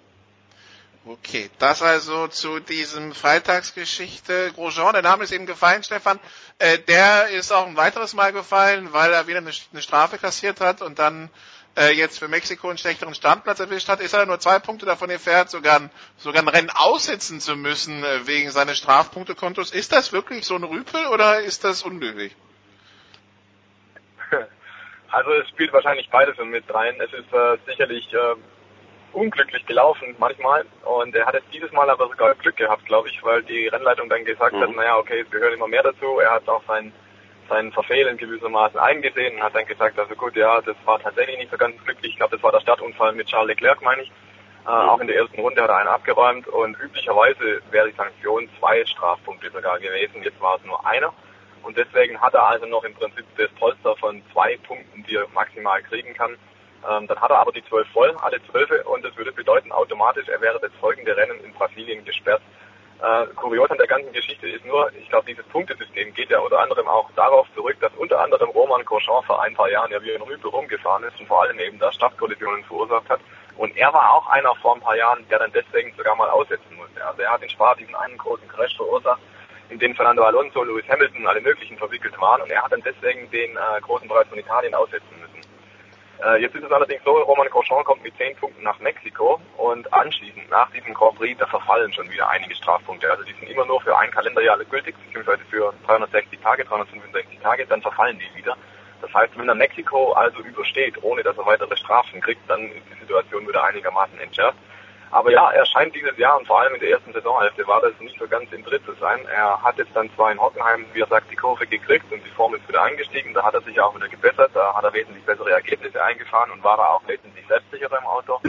Okay, 1.04 1.50
das 1.58 1.82
also 1.82 2.28
zu 2.28 2.60
diesem 2.60 3.14
Freitagsgeschichte. 3.14 4.52
Grosjean, 4.54 4.94
der 4.94 5.02
Name 5.02 5.24
ist 5.24 5.32
eben 5.32 5.48
gefallen, 5.48 5.82
Stefan. 5.84 6.20
Äh, 6.60 6.78
der 6.78 7.30
ist 7.30 7.52
auch 7.52 7.66
ein 7.66 7.76
weiteres 7.76 8.14
Mal 8.14 8.32
gefallen, 8.34 8.90
weil 8.94 9.12
er 9.12 9.26
wieder 9.26 9.40
eine, 9.40 9.52
eine 9.72 9.82
Strafe 9.82 10.20
kassiert 10.20 10.62
hat 10.62 10.84
und 10.84 11.00
dann 11.00 11.32
äh, 11.76 11.92
jetzt 11.92 12.20
für 12.20 12.28
Mexiko 12.28 12.70
einen 12.70 12.78
schlechteren 12.78 13.16
Startplatz 13.16 13.60
erwischt 13.60 13.88
hat, 13.88 14.00
ist 14.00 14.14
er 14.14 14.26
nur 14.28 14.40
zwei 14.40 14.60
Punkte 14.60 14.86
davon 14.86 15.10
entfernt, 15.10 15.50
sogar 15.50 15.80
ein, 15.80 15.90
sogar 16.18 16.44
ein 16.44 16.48
Rennen 16.48 16.70
aussetzen 16.70 17.40
zu 17.40 17.56
müssen 17.56 18.04
äh, 18.04 18.28
wegen 18.28 18.52
seines 18.52 18.78
Strafpunktekontos. 18.78 19.72
Ist 19.72 19.92
das 19.92 20.12
wirklich 20.12 20.46
so 20.46 20.56
ein 20.56 20.64
Rüpel 20.64 21.08
oder 21.08 21.42
ist 21.42 21.64
das 21.64 21.82
unnötig? 21.82 22.36
Also 25.12 25.32
es 25.34 25.50
spielt 25.50 25.74
wahrscheinlich 25.74 26.10
beides 26.10 26.38
mit 26.38 26.74
rein. 26.74 26.96
Es 27.00 27.14
ist 27.14 27.34
äh, 27.34 27.58
sicherlich 27.68 28.12
äh, 28.14 28.36
unglücklich 29.14 29.66
gelaufen 29.66 30.16
manchmal 30.18 30.66
und 30.86 31.16
er 31.16 31.26
hat 31.26 31.34
jetzt 31.34 31.54
dieses 31.54 31.72
Mal 31.72 31.90
aber 31.90 32.08
sogar 32.08 32.34
Glück 32.36 32.56
gehabt, 32.56 32.86
glaube 32.86 33.10
ich, 33.10 33.22
weil 33.24 33.44
die 33.44 33.68
Rennleitung 33.68 34.10
dann 34.10 34.24
gesagt 34.24 34.56
mhm. 34.56 34.62
hat, 34.62 34.76
naja, 34.76 34.98
okay, 34.98 35.22
es 35.22 35.30
gehören 35.30 35.54
immer 35.54 35.68
mehr 35.68 35.84
dazu. 35.84 36.20
Er 36.20 36.32
hat 36.32 36.48
auch 36.48 36.64
sein, 36.68 36.94
sein 37.50 37.72
Verfehlen 37.72 38.18
gewissermaßen 38.18 38.80
eingesehen 38.80 39.36
und 39.36 39.44
hat 39.44 39.56
dann 39.56 39.66
gesagt, 39.66 40.00
also 40.00 40.16
gut, 40.16 40.36
ja, 40.36 40.62
das 40.62 40.78
war 40.86 41.00
tatsächlich 41.00 41.38
nicht 41.38 41.52
so 41.52 41.58
ganz 41.58 41.76
glücklich. 41.84 42.12
Ich 42.12 42.18
glaube, 42.18 42.36
das 42.36 42.44
war 42.44 42.52
der 42.52 42.62
Startunfall 42.62 43.14
mit 43.14 43.28
Charles 43.28 43.50
Leclerc, 43.50 43.82
meine 43.82 44.04
ich. 44.04 44.12
Äh, 44.66 44.70
mhm. 44.70 44.90
Auch 44.90 45.00
in 45.00 45.08
der 45.08 45.18
ersten 45.18 45.42
Runde 45.42 45.62
hat 45.62 45.70
er 45.70 45.78
einen 45.78 45.90
abgeräumt 45.90 46.48
und 46.48 46.80
üblicherweise 46.80 47.62
wäre 47.72 47.90
die 47.90 47.98
Sanktion 47.98 48.50
zwei 48.60 48.86
Strafpunkte 48.86 49.50
sogar 49.52 49.80
gewesen. 49.80 50.24
Jetzt 50.24 50.40
war 50.40 50.56
es 50.56 50.66
nur 50.66 50.86
einer. 50.86 51.14
Und 51.64 51.78
deswegen 51.78 52.20
hat 52.20 52.34
er 52.34 52.48
also 52.48 52.66
noch 52.66 52.84
im 52.84 52.94
Prinzip 52.94 53.26
das 53.38 53.50
Polster 53.60 53.96
von 53.98 54.22
zwei 54.34 54.58
Punkten, 54.58 55.04
die 55.04 55.16
er 55.16 55.28
maximal 55.34 55.82
kriegen 55.84 56.14
kann. 56.14 56.38
Ähm, 56.90 57.08
dann 57.08 57.22
hat 57.22 57.30
er 57.30 57.40
aber 57.40 57.52
die 57.52 57.64
zwölf 57.66 57.88
voll, 57.90 58.16
alle 58.22 58.42
zwölfe, 58.50 58.84
und 58.84 59.06
das 59.06 59.16
würde 59.16 59.32
bedeuten 59.32 59.72
automatisch, 59.72 60.28
er 60.28 60.42
wäre 60.42 60.60
das 60.60 60.72
folgende 60.80 61.16
Rennen 61.16 61.40
in 61.44 61.54
Brasilien 61.54 62.04
gesperrt. 62.04 62.42
Äh, 63.02 63.26
kurios 63.36 63.70
an 63.72 63.78
der 63.78 63.88
ganzen 63.88 64.12
Geschichte 64.14 64.48
ist 64.48 64.66
nur, 64.66 64.92
ich 64.94 65.10
glaube, 65.10 65.26
dieses 65.26 65.46
Punktesystem 65.48 66.14
geht 66.14 66.30
ja 66.30 66.40
unter 66.40 66.60
anderem 66.60 66.88
auch 66.88 67.10
darauf 67.16 67.48
zurück, 67.56 67.78
dass 67.82 67.92
unter 67.98 68.20
anderem 68.20 68.50
Roman 68.52 68.86
Grosjean 68.86 69.24
vor 69.24 69.42
ein 69.42 69.56
paar 69.56 69.72
Jahren 69.72 69.92
ja 69.92 70.02
wie 70.04 70.14
ein 70.14 70.22
Rüpel 70.22 70.50
rumgefahren 70.50 71.04
ist 71.04 71.20
und 71.20 71.28
vor 71.28 71.42
allem 71.42 71.58
eben 71.60 71.80
da 71.80 71.92
Startkollisionen 71.92 72.64
verursacht 72.64 73.10
hat. 73.10 73.20
Und 73.58 73.76
er 73.76 73.92
war 73.92 74.14
auch 74.14 74.28
einer 74.28 74.54
vor 74.56 74.76
ein 74.76 74.82
paar 74.82 74.96
Jahren, 74.96 75.28
der 75.30 75.40
dann 75.40 75.52
deswegen 75.52 75.94
sogar 75.96 76.16
mal 76.16 76.30
aussetzen 76.30 76.76
musste. 76.76 77.04
Also 77.04 77.22
er 77.24 77.32
hat 77.32 77.42
in 77.42 77.50
Spa 77.50 77.74
diesen 77.76 77.96
einen 77.96 78.18
großen 78.18 78.48
Crash 78.48 78.76
verursacht, 78.76 79.22
in 79.72 79.80
den 79.80 79.96
Fernando 79.96 80.24
Alonso, 80.24 80.64
Lewis 80.64 80.88
Hamilton, 80.90 81.26
alle 81.26 81.42
möglichen 81.42 81.78
verwickelt 81.78 82.20
waren 82.20 82.42
und 82.42 82.52
er 82.52 82.62
hat 82.62 82.72
dann 82.74 82.84
deswegen 82.84 83.30
den 83.32 83.56
äh, 83.56 83.82
großen 83.82 84.08
Preis 84.08 84.28
von 84.28 84.38
Italien 84.38 84.76
aussetzen 84.76 85.16
müssen. 85.20 85.42
Äh, 86.24 86.42
jetzt 86.42 86.56
ist 86.56 86.64
es 86.64 86.72
allerdings 86.72 87.02
so, 87.06 87.12
Roman 87.12 87.48
Grosjean 87.48 87.84
kommt 87.86 88.04
mit 88.04 88.16
10 88.18 88.36
Punkten 88.36 88.64
nach 88.64 88.78
Mexiko 88.80 89.40
und 89.58 89.92
anschließend 89.94 90.50
nach 90.50 90.70
diesem 90.72 90.94
Grand 90.94 91.18
Prix, 91.18 91.40
da 91.40 91.48
verfallen 91.48 91.92
schon 91.94 92.12
wieder 92.12 92.30
einige 92.30 92.54
Strafpunkte. 92.54 93.10
Also 93.10 93.24
die 93.24 93.34
sind 93.34 93.50
immer 93.50 93.66
nur 93.66 93.82
für 93.82 93.98
ein 93.98 94.12
Kalenderjahr 94.12 94.60
gültig, 94.66 94.94
beziehungsweise 95.06 95.44
für 95.50 95.74
360 95.88 96.40
Tage, 96.42 96.66
365 96.66 97.40
Tage, 97.40 97.66
dann 97.66 97.82
verfallen 97.82 98.20
die 98.20 98.38
wieder. 98.38 98.58
Das 99.02 99.12
heißt, 99.14 99.38
wenn 99.38 99.48
er 99.48 99.56
Mexiko 99.56 100.12
also 100.12 100.42
übersteht, 100.44 101.02
ohne 101.02 101.24
dass 101.24 101.38
er 101.38 101.46
weitere 101.46 101.76
Strafen 101.78 102.20
kriegt, 102.20 102.48
dann 102.48 102.66
ist 102.72 102.86
die 102.94 103.00
Situation 103.00 103.48
wieder 103.48 103.64
einigermaßen 103.64 104.20
entschärft. 104.20 104.58
Aber 105.12 105.30
ja, 105.30 105.52
er 105.52 105.66
scheint 105.66 105.94
dieses 105.94 106.18
Jahr 106.18 106.38
und 106.38 106.48
vor 106.48 106.62
allem 106.62 106.74
in 106.74 106.80
der 106.80 106.92
ersten 106.92 107.12
Saisonhälfte 107.12 107.68
war 107.68 107.82
das 107.82 107.92
nicht 108.00 108.18
so 108.18 108.28
ganz 108.28 108.52
im 108.54 108.64
Dritt 108.64 108.86
zu 108.86 108.94
sein. 108.94 109.20
Er 109.26 109.62
hat 109.62 109.78
jetzt 109.78 109.94
dann 109.94 110.10
zwar 110.16 110.32
in 110.32 110.40
Hockenheim, 110.40 110.86
wie 110.94 111.02
er 111.02 111.08
sagt, 111.08 111.30
die 111.30 111.36
Kurve 111.36 111.68
gekriegt 111.68 112.10
und 112.12 112.24
die 112.24 112.30
Form 112.30 112.56
ist 112.56 112.68
wieder 112.68 112.82
angestiegen. 112.82 113.34
Da 113.34 113.44
hat 113.44 113.54
er 113.54 113.62
sich 113.62 113.80
auch 113.82 113.94
wieder 113.94 114.08
gebessert. 114.08 114.52
Da 114.54 114.74
hat 114.74 114.84
er 114.86 114.94
wesentlich 114.94 115.24
bessere 115.26 115.52
Ergebnisse 115.52 116.02
eingefahren 116.02 116.52
und 116.52 116.64
war 116.64 116.78
da 116.78 116.84
auch 116.84 117.06
wesentlich 117.08 117.46
selbstsicherer 117.48 118.00
im 118.00 118.06
Auto. 118.06 118.40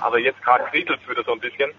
Aber 0.00 0.18
jetzt 0.18 0.42
gerade 0.42 0.64
kriselt 0.64 1.00
es 1.02 1.08
wieder 1.08 1.22
so 1.22 1.32
ein 1.32 1.40
bisschen. 1.40 1.72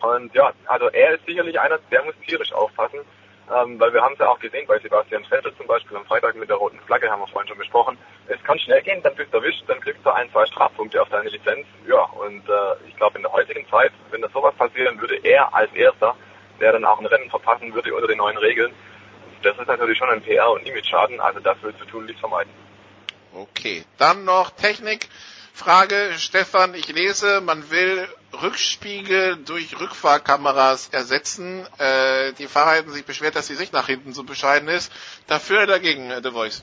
Und 0.00 0.34
ja, 0.34 0.52
also 0.66 0.88
er 0.88 1.14
ist 1.14 1.24
sicherlich 1.24 1.58
einer, 1.58 1.78
der 1.90 2.04
muss 2.04 2.14
tierisch 2.26 2.52
aufpassen. 2.52 3.00
Ähm, 3.48 3.78
weil 3.78 3.92
wir 3.92 4.02
haben 4.02 4.14
es 4.14 4.18
ja 4.18 4.28
auch 4.28 4.40
gesehen 4.40 4.66
bei 4.66 4.78
Sebastian 4.80 5.24
Vettel 5.24 5.54
zum 5.56 5.68
Beispiel 5.68 5.96
am 5.96 6.04
Freitag 6.06 6.34
mit 6.34 6.48
der 6.48 6.56
roten 6.56 6.80
Flagge, 6.80 7.08
haben 7.08 7.20
wir 7.20 7.28
vorhin 7.28 7.48
schon 7.48 7.58
besprochen. 7.58 7.96
Es 8.26 8.42
kann 8.42 8.58
schnell 8.58 8.82
gehen, 8.82 9.00
dann 9.02 9.14
bist 9.14 9.32
du 9.32 9.38
erwischt, 9.38 9.62
dann 9.68 9.80
kriegst 9.80 10.04
du 10.04 10.10
ein, 10.10 10.30
zwei 10.32 10.46
Strafpunkte 10.46 11.00
auf 11.00 11.08
deine 11.10 11.28
Lizenz. 11.28 11.64
Ja, 11.86 12.02
und 12.02 12.48
äh, 12.48 12.88
ich 12.88 12.96
glaube 12.96 13.18
in 13.18 13.22
der 13.22 13.32
heutigen 13.32 13.68
Zeit, 13.68 13.92
wenn 14.10 14.20
da 14.20 14.28
sowas 14.30 14.54
passieren 14.56 15.00
würde, 15.00 15.16
er 15.22 15.54
als 15.54 15.72
Erster, 15.74 16.16
der 16.60 16.72
dann 16.72 16.84
auch 16.84 16.98
ein 16.98 17.06
Rennen 17.06 17.30
verpassen 17.30 17.72
würde 17.72 17.94
unter 17.94 18.08
den 18.08 18.18
neuen 18.18 18.38
Regeln, 18.38 18.74
das 19.42 19.56
ist 19.58 19.68
natürlich 19.68 19.98
schon 19.98 20.08
ein 20.08 20.22
PR- 20.22 20.52
und 20.52 20.66
Image-Schaden, 20.66 21.20
also 21.20 21.38
das 21.38 21.56
willst 21.62 21.80
du 21.80 21.84
tunlichst 21.84 22.18
vermeiden. 22.18 22.52
Okay, 23.32 23.84
dann 23.98 24.24
noch 24.24 24.50
Technik. 24.50 25.08
Frage, 25.56 26.12
Stefan, 26.18 26.74
ich 26.74 26.86
lese, 26.94 27.40
man 27.40 27.70
will 27.70 28.06
Rückspiegel 28.42 29.38
durch 29.46 29.80
Rückfahrkameras 29.80 30.90
ersetzen. 30.90 31.66
Äh, 31.78 32.34
die 32.34 32.46
Fahrer 32.46 32.76
hätten 32.76 32.90
sich 32.90 33.06
beschwert, 33.06 33.36
dass 33.36 33.46
die 33.46 33.54
Sicht 33.54 33.72
nach 33.72 33.86
hinten 33.86 34.12
so 34.12 34.22
bescheiden 34.22 34.68
ist. 34.68 34.92
Dafür 35.28 35.62
oder 35.62 35.78
dagegen, 35.78 36.10
äh, 36.10 36.20
The 36.22 36.30
Voice? 36.30 36.62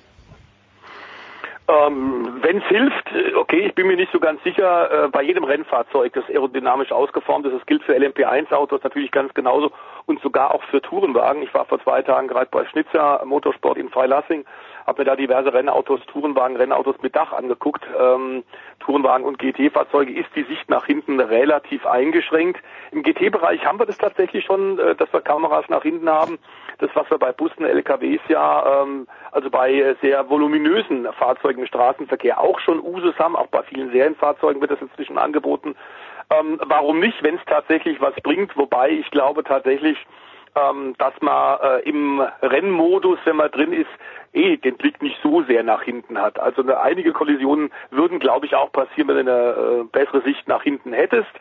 Ähm, 1.68 2.38
Wenn 2.41 2.57
es 2.57 2.65
hilft, 2.65 3.10
okay, 3.36 3.65
ich 3.65 3.74
bin 3.74 3.88
mir 3.88 3.95
nicht 3.95 4.11
so 4.11 4.20
ganz 4.20 4.44
sicher, 4.44 5.06
äh, 5.06 5.07
bei 5.07 5.24
jedem 5.24 5.44
Rennfahrzeug, 5.44 6.14
das 6.14 6.26
aerodynamisch 6.30 6.91
ausgeformt 6.91 7.48
ist, 7.48 7.53
das 7.53 7.65
gilt 7.65 7.82
für 7.84 7.95
LMP1-Autos 7.95 8.84
natürlich 8.84 9.11
ganz 9.11 9.34
genauso 9.34 9.72
und 10.06 10.22
sogar 10.22 10.53
auch 10.53 10.61
für 10.65 10.82
Tourenwagen. 10.82 11.41
Ich 11.41 11.53
war 11.53 11.65
vor 11.65 11.82
zwei 11.82 12.03
Tagen 12.03 12.28
gerade 12.28 12.49
bei 12.52 12.65
Schnitzer 12.65 13.24
Motorsport 13.26 13.78
in 13.80 13.90
Freilassing 13.90 14.45
habe 14.85 15.01
mir 15.01 15.05
da 15.05 15.15
diverse 15.15 15.53
Rennautos, 15.53 16.01
Tourenwagen, 16.07 16.57
Rennautos 16.57 16.95
mit 17.01 17.15
Dach 17.15 17.34
angeguckt. 17.34 17.84
Ähm, 17.99 18.43
Tourenwagen 18.80 19.26
und 19.26 19.39
GT-Fahrzeuge 19.39 20.14
ist 20.14 20.30
die 20.35 20.43
Sicht 20.43 20.69
nach 20.69 20.85
hinten 20.85 21.19
relativ 21.19 21.85
eingeschränkt. 21.85 22.61
Im 22.91 23.03
GT-Bereich 23.03 23.65
haben 23.65 23.80
wir 23.80 23.85
das 23.85 23.97
tatsächlich 23.97 24.45
schon, 24.45 24.80
äh, 24.80 24.95
dass 24.95 25.11
wir 25.14 25.22
Kameras 25.22 25.68
nach 25.69 25.84
hinten 25.84 26.10
haben. 26.10 26.39
Das, 26.80 26.89
was 26.93 27.10
wir 27.10 27.18
bei 27.18 27.31
Bussen, 27.31 27.65
LKWs 27.65 28.22
ja, 28.27 28.84
ähm, 28.84 29.07
also 29.31 29.49
bei 29.49 29.95
sehr 30.01 30.30
voluminösen 30.30 31.07
Fahrzeugen 31.14 31.61
im 31.61 31.68
Straßenverkehr 31.68 32.39
auch 32.39 32.60
schon 32.60 32.80
Usus 32.80 33.18
haben, 33.19 33.35
auch 33.35 33.47
bei 33.47 33.64
vielen 33.64 33.91
Serienfahrzeugen 33.91 34.61
wird 34.61 34.72
das 34.72 34.81
inzwischen 34.81 35.18
angeboten. 35.18 35.76
Ähm, 36.30 36.60
warum 36.65 36.99
nicht, 36.99 37.22
wenn 37.23 37.35
es 37.35 37.45
tatsächlich 37.45 38.01
was 38.01 38.15
bringt? 38.23 38.55
Wobei 38.57 38.89
ich 38.89 39.10
glaube 39.11 39.43
tatsächlich, 39.43 39.97
ähm, 40.55 40.95
dass 40.97 41.13
man 41.21 41.59
äh, 41.61 41.80
im 41.89 42.21
Rennmodus, 42.41 43.19
wenn 43.25 43.38
man 43.38 43.51
drin 43.51 43.73
ist, 43.73 43.89
eh 44.34 44.57
den 44.57 44.77
Blick 44.77 45.01
nicht 45.01 45.17
so 45.21 45.43
sehr 45.43 45.63
nach 45.63 45.84
hinten 45.84 46.19
hat. 46.19 46.39
Also 46.39 46.61
eine, 46.61 46.80
einige 46.80 47.13
Kollisionen 47.13 47.71
würden, 47.91 48.19
glaube 48.19 48.45
ich, 48.45 48.55
auch 48.55 48.71
passieren, 48.71 49.07
wenn 49.09 49.25
du 49.25 49.31
eine 49.31 49.81
äh, 49.81 49.84
bessere 49.91 50.21
Sicht 50.21 50.47
nach 50.47 50.63
hinten 50.63 50.93
hättest. 50.93 51.31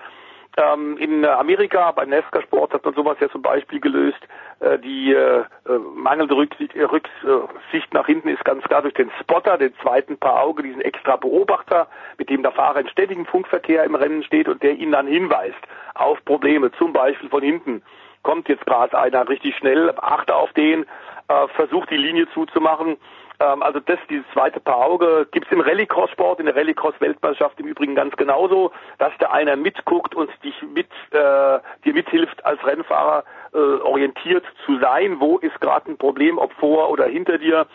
Ähm, 0.58 0.98
in 0.98 1.24
Amerika 1.24 1.92
beim 1.92 2.10
NASCAR-Sport 2.10 2.74
hat 2.74 2.84
man 2.84 2.92
sowas 2.92 3.16
ja 3.20 3.30
zum 3.30 3.40
Beispiel 3.40 3.80
gelöst. 3.80 4.20
Äh, 4.60 4.78
die 4.78 5.12
äh, 5.12 5.40
äh 5.40 5.78
mangelnde 5.94 6.36
Rücksicht, 6.36 6.74
äh, 6.76 6.82
Rücksicht 6.82 7.94
nach 7.94 8.04
hinten 8.04 8.28
ist 8.28 8.44
ganz 8.44 8.62
klar 8.64 8.82
durch 8.82 8.92
den 8.94 9.10
Spotter, 9.20 9.56
den 9.56 9.74
zweiten 9.80 10.18
Paar 10.18 10.42
Auge, 10.42 10.62
diesen 10.62 10.82
extra 10.82 11.16
Beobachter, 11.16 11.88
mit 12.18 12.28
dem 12.28 12.42
der 12.42 12.52
Fahrer 12.52 12.80
in 12.80 12.88
ständigem 12.88 13.24
Funkverkehr 13.24 13.84
im 13.84 13.94
Rennen 13.94 14.22
steht 14.24 14.46
und 14.46 14.62
der 14.62 14.74
ihn 14.74 14.92
dann 14.92 15.06
hinweist 15.06 15.56
auf 15.94 16.22
Probleme, 16.26 16.70
zum 16.72 16.92
Beispiel 16.92 17.30
von 17.30 17.42
hinten. 17.42 17.82
Kommt 18.22 18.48
jetzt 18.48 18.66
gerade 18.66 18.98
einer 18.98 19.28
richtig 19.28 19.56
schnell, 19.56 19.92
achte 19.96 20.34
auf 20.34 20.52
den, 20.52 20.84
äh, 21.28 21.48
versucht 21.54 21.90
die 21.90 21.96
Linie 21.96 22.28
zuzumachen 22.32 22.96
ähm, 23.42 23.62
also 23.62 23.80
das, 23.80 23.98
dieses 24.08 24.24
zweite 24.32 24.60
Paar 24.60 24.76
Auge, 24.76 25.26
gibt's 25.30 25.50
im 25.50 25.60
Rallycross-Sport, 25.60 26.40
in 26.40 26.46
der 26.46 26.56
Rallycross-Weltmeisterschaft 26.56 27.58
im 27.60 27.66
Übrigen 27.66 27.94
ganz 27.94 28.16
genauso, 28.16 28.72
dass 28.98 29.12
der 29.18 29.32
einer 29.32 29.56
mitguckt 29.56 30.14
und 30.14 30.30
dich 30.44 30.54
mit, 30.62 30.88
äh, 31.10 31.58
dir 31.84 31.94
mithilft, 31.94 32.44
als 32.44 32.64
Rennfahrer 32.64 33.24
äh, 33.52 33.58
orientiert 33.58 34.44
zu 34.64 34.78
sein. 34.78 35.20
Wo 35.20 35.38
ist 35.38 35.60
gerade 35.60 35.90
ein 35.90 35.98
Problem, 35.98 36.38
ob 36.38 36.52
vor 36.54 36.90
oder 36.90 37.06
hinter 37.06 37.38
dir? 37.38 37.66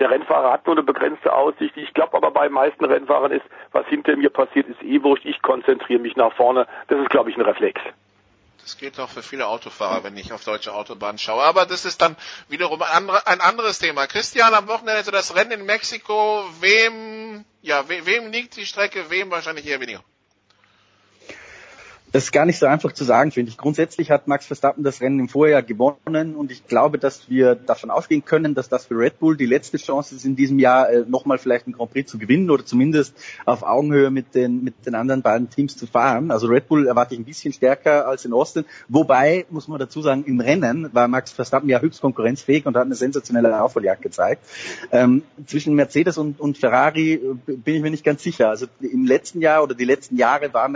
Der 0.00 0.10
Rennfahrer 0.10 0.52
hat 0.52 0.66
nur 0.66 0.74
eine 0.74 0.82
begrenzte 0.82 1.32
Aussicht. 1.32 1.76
Ich 1.76 1.94
glaube 1.94 2.16
aber 2.16 2.32
bei 2.32 2.48
meisten 2.48 2.84
Rennfahrern 2.84 3.30
ist, 3.30 3.44
was 3.70 3.86
hinter 3.86 4.16
mir 4.16 4.30
passiert, 4.30 4.68
ist 4.68 4.82
eh 4.82 5.02
wurscht. 5.02 5.24
Ich 5.24 5.40
konzentriere 5.42 6.00
mich 6.00 6.16
nach 6.16 6.32
vorne. 6.32 6.66
Das 6.88 6.98
ist, 6.98 7.10
glaube 7.10 7.30
ich, 7.30 7.36
ein 7.36 7.42
Reflex. 7.42 7.80
Das 8.64 8.78
gilt 8.78 8.98
auch 8.98 9.10
für 9.10 9.22
viele 9.22 9.46
Autofahrer, 9.46 10.04
wenn 10.04 10.16
ich 10.16 10.32
auf 10.32 10.42
deutsche 10.42 10.72
Autobahnen 10.72 11.18
schaue. 11.18 11.42
Aber 11.42 11.66
das 11.66 11.84
ist 11.84 12.00
dann 12.00 12.16
wiederum 12.48 12.80
ein, 12.80 12.90
andere, 12.90 13.26
ein 13.26 13.42
anderes 13.42 13.78
Thema. 13.78 14.06
Christian, 14.06 14.54
am 14.54 14.68
Wochenende 14.68 14.94
also 14.94 15.10
das 15.10 15.34
Rennen 15.34 15.50
in 15.60 15.66
Mexiko. 15.66 16.48
Wem, 16.60 17.44
ja, 17.60 17.86
we, 17.90 18.06
wem 18.06 18.32
liegt 18.32 18.56
die 18.56 18.64
Strecke? 18.64 19.10
Wem 19.10 19.30
wahrscheinlich 19.30 19.66
eher 19.66 19.80
weniger? 19.80 20.02
Das 22.14 22.26
ist 22.26 22.30
gar 22.30 22.46
nicht 22.46 22.60
so 22.60 22.66
einfach 22.66 22.92
zu 22.92 23.02
sagen, 23.02 23.32
finde 23.32 23.50
ich. 23.50 23.56
Grundsätzlich 23.56 24.12
hat 24.12 24.28
Max 24.28 24.46
Verstappen 24.46 24.84
das 24.84 25.00
Rennen 25.00 25.18
im 25.18 25.28
Vorjahr 25.28 25.64
gewonnen 25.64 26.36
und 26.36 26.52
ich 26.52 26.64
glaube, 26.68 26.96
dass 26.96 27.28
wir 27.28 27.56
davon 27.56 27.90
ausgehen 27.90 28.24
können, 28.24 28.54
dass 28.54 28.68
das 28.68 28.86
für 28.86 28.96
Red 28.96 29.18
Bull 29.18 29.36
die 29.36 29.46
letzte 29.46 29.78
Chance 29.78 30.14
ist, 30.14 30.24
in 30.24 30.36
diesem 30.36 30.60
Jahr 30.60 30.88
äh, 30.88 31.04
nochmal 31.08 31.38
vielleicht 31.38 31.66
einen 31.66 31.74
Grand 31.74 31.90
Prix 31.90 32.08
zu 32.08 32.18
gewinnen 32.18 32.50
oder 32.50 32.64
zumindest 32.64 33.16
auf 33.46 33.64
Augenhöhe 33.64 34.12
mit 34.12 34.36
den, 34.36 34.62
mit 34.62 34.86
den 34.86 34.94
anderen 34.94 35.22
beiden 35.22 35.50
Teams 35.50 35.76
zu 35.76 35.88
fahren. 35.88 36.30
Also 36.30 36.46
Red 36.46 36.68
Bull 36.68 36.86
erwarte 36.86 37.14
ich 37.14 37.20
ein 37.20 37.24
bisschen 37.24 37.52
stärker 37.52 38.06
als 38.06 38.24
in 38.24 38.32
Austin. 38.32 38.64
Wobei, 38.86 39.44
muss 39.50 39.66
man 39.66 39.80
dazu 39.80 40.00
sagen, 40.00 40.22
im 40.24 40.38
Rennen 40.38 40.90
war 40.92 41.08
Max 41.08 41.32
Verstappen 41.32 41.68
ja 41.68 41.80
höchst 41.80 42.00
konkurrenzfähig 42.00 42.64
und 42.64 42.76
hat 42.76 42.84
eine 42.84 42.94
sensationelle 42.94 43.60
Aufholjagd 43.60 44.02
gezeigt. 44.02 44.44
Ähm, 44.92 45.24
zwischen 45.46 45.74
Mercedes 45.74 46.16
und, 46.16 46.38
und 46.38 46.58
Ferrari 46.58 47.14
äh, 47.14 47.34
bin 47.56 47.74
ich 47.74 47.82
mir 47.82 47.90
nicht 47.90 48.04
ganz 48.04 48.22
sicher. 48.22 48.50
Also 48.50 48.66
im 48.78 49.04
letzten 49.04 49.40
Jahr 49.40 49.64
oder 49.64 49.74
die 49.74 49.84
letzten 49.84 50.16
Jahre 50.16 50.54
war 50.54 50.70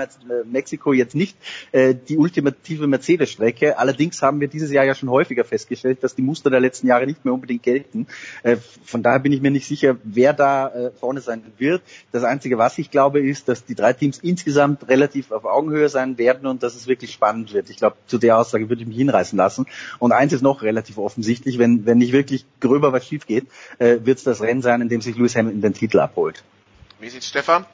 Mexiko 0.44 0.92
jetzt 0.92 1.14
nicht 1.14 1.27
nicht 1.28 1.36
äh, 1.72 1.94
die 1.94 2.16
ultimative 2.16 2.86
Mercedes-Strecke. 2.86 3.78
Allerdings 3.78 4.22
haben 4.22 4.40
wir 4.40 4.48
dieses 4.48 4.70
Jahr 4.70 4.84
ja 4.84 4.94
schon 4.94 5.10
häufiger 5.10 5.44
festgestellt, 5.44 6.02
dass 6.02 6.14
die 6.14 6.22
Muster 6.22 6.50
der 6.50 6.60
letzten 6.60 6.86
Jahre 6.86 7.06
nicht 7.06 7.24
mehr 7.24 7.34
unbedingt 7.34 7.62
gelten. 7.62 8.06
Äh, 8.42 8.56
von 8.84 9.02
daher 9.02 9.20
bin 9.20 9.32
ich 9.32 9.40
mir 9.40 9.50
nicht 9.50 9.66
sicher, 9.66 9.96
wer 10.04 10.32
da 10.32 10.68
äh, 10.68 10.90
vorne 10.90 11.20
sein 11.20 11.42
wird. 11.58 11.82
Das 12.12 12.24
Einzige, 12.24 12.58
was 12.58 12.78
ich 12.78 12.90
glaube, 12.90 13.20
ist, 13.20 13.48
dass 13.48 13.64
die 13.64 13.74
drei 13.74 13.92
Teams 13.92 14.18
insgesamt 14.18 14.88
relativ 14.88 15.30
auf 15.30 15.44
Augenhöhe 15.44 15.88
sein 15.88 16.18
werden 16.18 16.46
und 16.46 16.62
dass 16.62 16.74
es 16.74 16.86
wirklich 16.86 17.12
spannend 17.12 17.52
wird. 17.52 17.70
Ich 17.70 17.76
glaube, 17.76 17.96
zu 18.06 18.18
der 18.18 18.38
Aussage 18.38 18.68
würde 18.68 18.82
ich 18.82 18.88
mich 18.88 18.96
hinreißen 18.96 19.36
lassen. 19.36 19.66
Und 19.98 20.12
eins 20.12 20.32
ist 20.32 20.42
noch 20.42 20.62
relativ 20.62 20.98
offensichtlich, 20.98 21.58
wenn, 21.58 21.86
wenn 21.86 21.98
nicht 21.98 22.12
wirklich 22.12 22.44
gröber 22.60 22.92
was 22.92 23.06
schief 23.06 23.26
geht, 23.26 23.46
äh, 23.78 23.98
wird 24.04 24.18
es 24.18 24.24
das 24.24 24.40
Rennen 24.40 24.62
sein, 24.62 24.80
in 24.80 24.88
dem 24.88 25.00
sich 25.00 25.16
Lewis 25.16 25.36
Hamilton 25.36 25.60
den 25.60 25.74
Titel 25.74 26.00
abholt. 26.00 26.42
Wie 27.00 27.08
sieht 27.08 27.24
Stefan? 27.24 27.64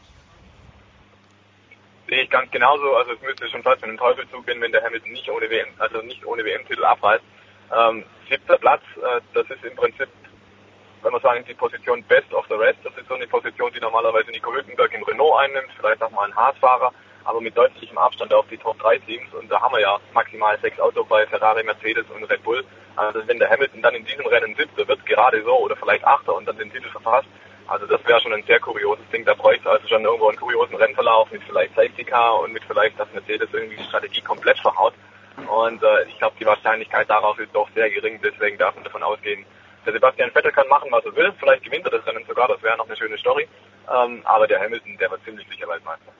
Sehe 2.08 2.22
ich 2.22 2.30
ganz 2.30 2.50
genauso. 2.50 2.94
Also 2.96 3.12
es 3.12 3.22
müsste 3.22 3.48
schon 3.48 3.62
fast 3.62 3.80
mit 3.80 3.90
dem 3.90 3.98
Teufel 3.98 4.28
zugehen, 4.30 4.60
wenn 4.60 4.72
der 4.72 4.82
Hamilton 4.82 5.12
nicht 5.12 5.28
ohne 5.28 5.48
WM, 5.48 5.68
also 5.78 6.02
nicht 6.02 6.24
ohne 6.26 6.44
WM-Titel 6.44 6.84
abreißt. 6.84 7.24
Ähm, 7.74 8.04
siebter 8.28 8.58
Platz, 8.58 8.82
äh, 8.96 9.20
das 9.32 9.48
ist 9.48 9.64
im 9.64 9.74
Prinzip, 9.74 10.08
wenn 11.02 11.12
man 11.12 11.22
sagen, 11.22 11.44
die 11.48 11.54
Position 11.54 12.02
Best 12.04 12.32
of 12.34 12.46
the 12.48 12.54
Rest. 12.54 12.78
Das 12.84 12.96
ist 12.96 13.08
so 13.08 13.14
eine 13.14 13.26
Position, 13.26 13.72
die 13.74 13.80
normalerweise 13.80 14.30
Nico 14.30 14.52
Hülkenberg 14.52 14.92
im 14.92 15.02
Renault 15.04 15.40
einnimmt, 15.40 15.70
vielleicht 15.76 16.02
auch 16.02 16.10
mal 16.10 16.26
ein 16.26 16.36
Haas-Fahrer, 16.36 16.92
aber 17.24 17.40
mit 17.40 17.56
deutlichem 17.56 17.96
Abstand 17.96 18.34
auf 18.34 18.46
die 18.48 18.58
Top 18.58 18.78
3 18.80 18.98
Teams. 18.98 19.32
Und 19.32 19.50
da 19.50 19.60
haben 19.60 19.72
wir 19.74 19.80
ja 19.80 19.98
maximal 20.12 20.58
sechs 20.60 20.78
Autos 20.78 21.08
bei 21.08 21.26
Ferrari, 21.26 21.64
Mercedes 21.64 22.04
und 22.14 22.24
Red 22.24 22.42
Bull. 22.42 22.64
Also 22.96 23.26
wenn 23.26 23.38
der 23.38 23.50
Hamilton 23.50 23.82
dann 23.82 23.94
in 23.94 24.04
diesem 24.04 24.26
Rennen 24.26 24.54
siebter 24.54 24.86
wird, 24.86 25.04
gerade 25.06 25.42
so, 25.42 25.56
oder 25.58 25.74
vielleicht 25.76 26.04
achter 26.04 26.34
und 26.34 26.46
dann 26.46 26.58
den 26.58 26.70
Titel 26.70 26.90
verpasst, 26.90 27.28
also 27.66 27.86
das 27.86 28.04
wäre 28.06 28.20
schon 28.20 28.32
ein 28.32 28.44
sehr 28.44 28.60
kurioses 28.60 29.04
Ding. 29.10 29.24
Da 29.24 29.34
bräuchte 29.34 29.70
also 29.70 29.86
schon 29.88 30.04
irgendwo 30.04 30.28
einen 30.28 30.38
kuriosen 30.38 30.76
Rennverlauf 30.76 31.30
mit 31.30 31.42
vielleicht 31.44 31.74
Safety 31.74 32.04
Car 32.04 32.40
und 32.40 32.52
mit 32.52 32.62
vielleicht, 32.64 32.98
dass 32.98 33.08
Mercedes 33.12 33.48
irgendwie 33.52 33.76
die 33.76 33.84
Strategie 33.84 34.20
komplett 34.20 34.58
verhaut. 34.58 34.94
Und 35.36 35.82
äh, 35.82 36.04
ich 36.08 36.18
glaube, 36.18 36.36
die 36.38 36.46
Wahrscheinlichkeit 36.46 37.08
darauf 37.08 37.38
ist 37.38 37.54
doch 37.54 37.68
sehr 37.74 37.90
gering. 37.90 38.20
Deswegen 38.22 38.58
darf 38.58 38.74
man 38.74 38.84
davon 38.84 39.02
ausgehen, 39.02 39.44
der 39.84 39.92
Sebastian 39.92 40.30
Vettel 40.30 40.52
kann 40.52 40.68
machen, 40.68 40.90
was 40.90 41.04
er 41.04 41.14
will. 41.16 41.32
Vielleicht 41.38 41.64
gewinnt 41.64 41.84
er 41.84 41.90
das 41.90 42.06
Rennen 42.06 42.24
sogar. 42.26 42.48
Das 42.48 42.62
wäre 42.62 42.76
noch 42.76 42.86
eine 42.86 42.96
schöne 42.96 43.18
Story. 43.18 43.48
Ähm, 43.92 44.22
aber 44.24 44.46
der 44.46 44.60
Hamilton, 44.60 44.96
der 44.98 45.10
wird 45.10 45.24
ziemlich 45.24 45.46
sicher 45.48 45.68
Weltmeister. 45.68 46.12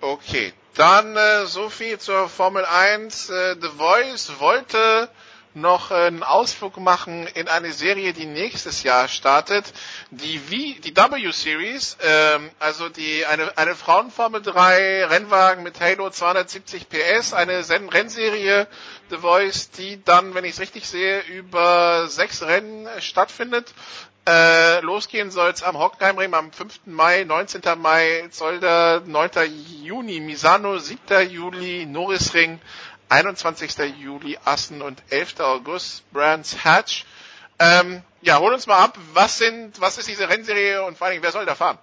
Okay, 0.00 0.52
dann 0.76 1.16
äh, 1.16 1.46
so 1.46 1.68
viel 1.68 1.98
zur 1.98 2.28
Formel 2.28 2.64
1. 2.64 3.30
Äh, 3.30 3.56
The 3.60 3.68
Voice 3.68 4.40
wollte 4.40 5.08
noch 5.54 5.90
einen 5.90 6.22
Ausflug 6.22 6.76
machen 6.78 7.26
in 7.26 7.48
eine 7.48 7.72
Serie, 7.72 8.12
die 8.12 8.26
nächstes 8.26 8.82
Jahr 8.82 9.08
startet, 9.08 9.72
die 10.10 10.38
v, 10.38 10.80
die 10.80 10.96
W 10.96 11.30
Series, 11.32 11.96
ähm, 12.02 12.50
also 12.58 12.88
die 12.88 13.26
eine 13.26 13.56
eine 13.58 13.74
Frauenformel 13.74 14.42
3 14.42 15.06
Rennwagen 15.06 15.62
mit 15.62 15.80
Halo 15.80 16.10
270 16.10 16.88
PS, 16.88 17.32
eine 17.32 17.64
Rennserie 17.68 18.68
The 19.10 19.16
Voice, 19.16 19.70
die 19.70 20.02
dann, 20.04 20.34
wenn 20.34 20.44
ich 20.44 20.52
es 20.52 20.60
richtig 20.60 20.86
sehe, 20.86 21.20
über 21.22 22.06
sechs 22.08 22.42
Rennen 22.42 22.88
stattfindet. 23.00 23.74
Äh, 24.28 24.80
losgehen 24.82 25.30
soll 25.30 25.50
es 25.50 25.62
am 25.62 25.78
Hockenheimring 25.78 26.34
am 26.34 26.52
5. 26.52 26.80
Mai, 26.84 27.24
19. 27.24 27.62
Mai, 27.78 28.28
Zolder, 28.30 29.02
9. 29.04 29.30
Juni, 29.82 30.20
Misano, 30.20 30.78
7. 30.78 31.28
Juli, 31.28 31.86
Norrisring, 31.86 32.60
21. 33.10 33.70
Juli 33.98 34.38
Assen 34.44 34.82
und 34.82 35.02
11. 35.10 35.40
August 35.40 36.10
Brands 36.12 36.64
Hatch. 36.64 37.04
Ähm, 37.58 38.02
ja, 38.22 38.38
hol 38.38 38.52
uns 38.52 38.66
mal 38.66 38.78
ab, 38.78 38.96
was 39.14 39.38
sind, 39.38 39.80
was 39.80 39.98
ist 39.98 40.08
diese 40.08 40.28
Rennserie 40.28 40.84
und 40.84 40.96
vor 40.96 41.06
allen 41.06 41.14
Dingen, 41.14 41.24
wer 41.24 41.32
soll 41.32 41.44
da 41.44 41.54
fahren? 41.54 41.78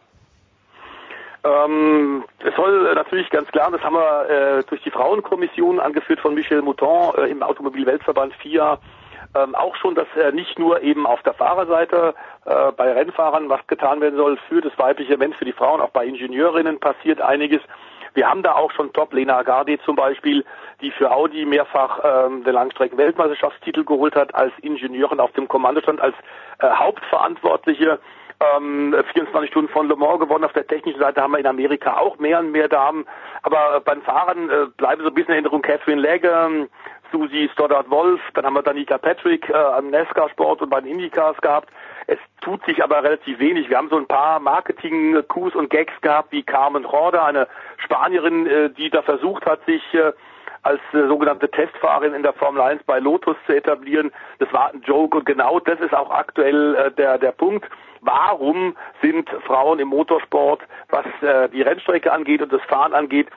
Ähm, 1.43 2.25
es 2.39 2.55
soll 2.55 2.93
natürlich 2.95 3.29
ganz 3.29 3.47
klar, 3.49 3.69
das 3.71 3.81
haben 3.81 3.95
wir 3.95 4.29
äh, 4.29 4.63
durch 4.63 4.81
die 4.83 4.91
Frauenkommission 4.91 5.79
angeführt 5.79 6.19
von 6.19 6.33
Michel 6.33 6.61
Mouton 6.61 7.13
äh, 7.15 7.29
im 7.29 7.43
Automobilweltverband 7.43 8.33
FIA 8.35 8.79
ähm, 9.35 9.55
auch 9.55 9.75
schon, 9.75 9.95
dass 9.95 10.07
äh, 10.15 10.31
nicht 10.31 10.57
nur 10.57 10.81
eben 10.81 11.05
auf 11.05 11.21
der 11.23 11.33
Fahrerseite 11.33 12.15
äh, 12.45 12.71
bei 12.71 12.91
Rennfahrern 12.91 13.49
was 13.49 13.65
getan 13.67 14.01
werden 14.01 14.15
soll 14.15 14.37
für 14.47 14.61
das 14.61 14.77
weibliche 14.77 15.11
Element, 15.13 15.35
für 15.35 15.45
die 15.45 15.53
Frauen, 15.53 15.81
auch 15.81 15.89
bei 15.91 16.05
Ingenieurinnen 16.05 16.79
passiert 16.79 17.21
einiges. 17.21 17.61
Wir 18.17 18.27
haben 18.27 18.41
da 18.41 18.55
auch 18.55 18.71
schon 18.71 18.91
Top, 18.93 19.13
Lena 19.13 19.37
Agardi 19.37 19.79
zum 19.85 19.95
Beispiel, 19.95 20.43
die 20.81 20.89
für 20.89 21.11
Audi 21.11 21.45
mehrfach 21.45 21.99
ähm, 22.03 22.43
den 22.43 22.55
Langstrecken-Weltmeisterschaftstitel 22.55 23.83
geholt 23.83 24.15
hat, 24.15 24.33
als 24.33 24.51
Ingenieurin 24.63 25.19
auf 25.19 25.31
dem 25.33 25.47
Kommandostand, 25.47 26.01
als 26.01 26.15
äh, 26.57 26.67
Hauptverantwortliche. 26.67 27.99
Ähm, 28.57 28.95
24 29.13 29.51
Stunden 29.51 29.71
von 29.71 29.87
Le 29.87 29.95
Mans 29.95 30.19
gewonnen. 30.19 30.45
Auf 30.45 30.53
der 30.53 30.65
technischen 30.65 30.99
Seite 30.99 31.21
haben 31.21 31.33
wir 31.33 31.39
in 31.39 31.45
Amerika 31.45 31.97
auch 31.97 32.17
mehr 32.17 32.39
und 32.39 32.51
mehr 32.51 32.67
Damen. 32.67 33.05
Aber 33.43 33.75
äh, 33.75 33.79
beim 33.81 34.01
Fahren 34.01 34.49
äh, 34.49 34.65
bleiben 34.77 35.03
so 35.03 35.09
ein 35.09 35.13
bisschen 35.13 35.35
in 35.35 35.43
Erinnerung 35.43 35.61
Catherine 35.61 36.01
Legge, 36.01 36.67
Susie 37.11 37.49
Stoddard-Wolf, 37.53 38.19
dann 38.33 38.47
haben 38.47 38.55
wir 38.55 38.63
Danica 38.63 38.97
Patrick 38.97 39.47
äh, 39.47 39.53
am 39.53 39.91
NASCAR-Sport 39.91 40.63
und 40.63 40.71
bei 40.71 40.81
den 40.81 40.93
Indycars 40.93 41.37
gehabt. 41.37 41.69
Es 42.07 42.19
tut 42.41 42.63
sich 42.65 42.81
aber 42.81 43.03
relativ 43.03 43.37
wenig. 43.39 43.69
Wir 43.69 43.77
haben 43.77 43.89
so 43.89 43.97
ein 43.97 44.07
paar 44.07 44.39
Marketing-Coups 44.39 45.55
und 45.55 45.69
Gags 45.69 45.93
gehabt, 46.01 46.31
wie 46.31 46.41
Carmen 46.41 46.85
Rorda, 46.85 47.25
eine 47.25 47.47
Spanierin, 47.77 48.47
äh, 48.47 48.69
die 48.69 48.89
da 48.89 49.01
versucht 49.01 49.45
hat, 49.45 49.63
sich 49.65 49.81
äh, 49.93 50.13
als 50.63 50.81
äh, 50.93 51.07
sogenannte 51.07 51.49
Testfahrerin 51.49 52.13
in 52.13 52.23
der 52.23 52.33
Formel 52.33 52.61
1 52.61 52.83
bei 52.83 52.99
Lotus 52.99 53.35
zu 53.45 53.55
etablieren. 53.55 54.11
Das 54.39 54.51
war 54.53 54.73
ein 54.73 54.81
Joke 54.81 55.17
und 55.17 55.25
genau 55.25 55.59
das 55.59 55.79
ist 55.79 55.93
auch 55.93 56.09
aktuell 56.09 56.75
äh, 56.75 56.91
der, 56.91 57.17
der 57.17 57.31
Punkt. 57.31 57.65
Warum 58.01 58.75
sind 59.01 59.29
Frauen 59.45 59.79
im 59.79 59.89
Motorsport, 59.89 60.61
was 60.89 61.05
äh, 61.21 61.49
die 61.49 61.61
Rennstrecke 61.61 62.11
angeht 62.11 62.41
und 62.41 62.53
das 62.53 62.61
Fahren 62.63 62.93
angeht, 62.93 63.27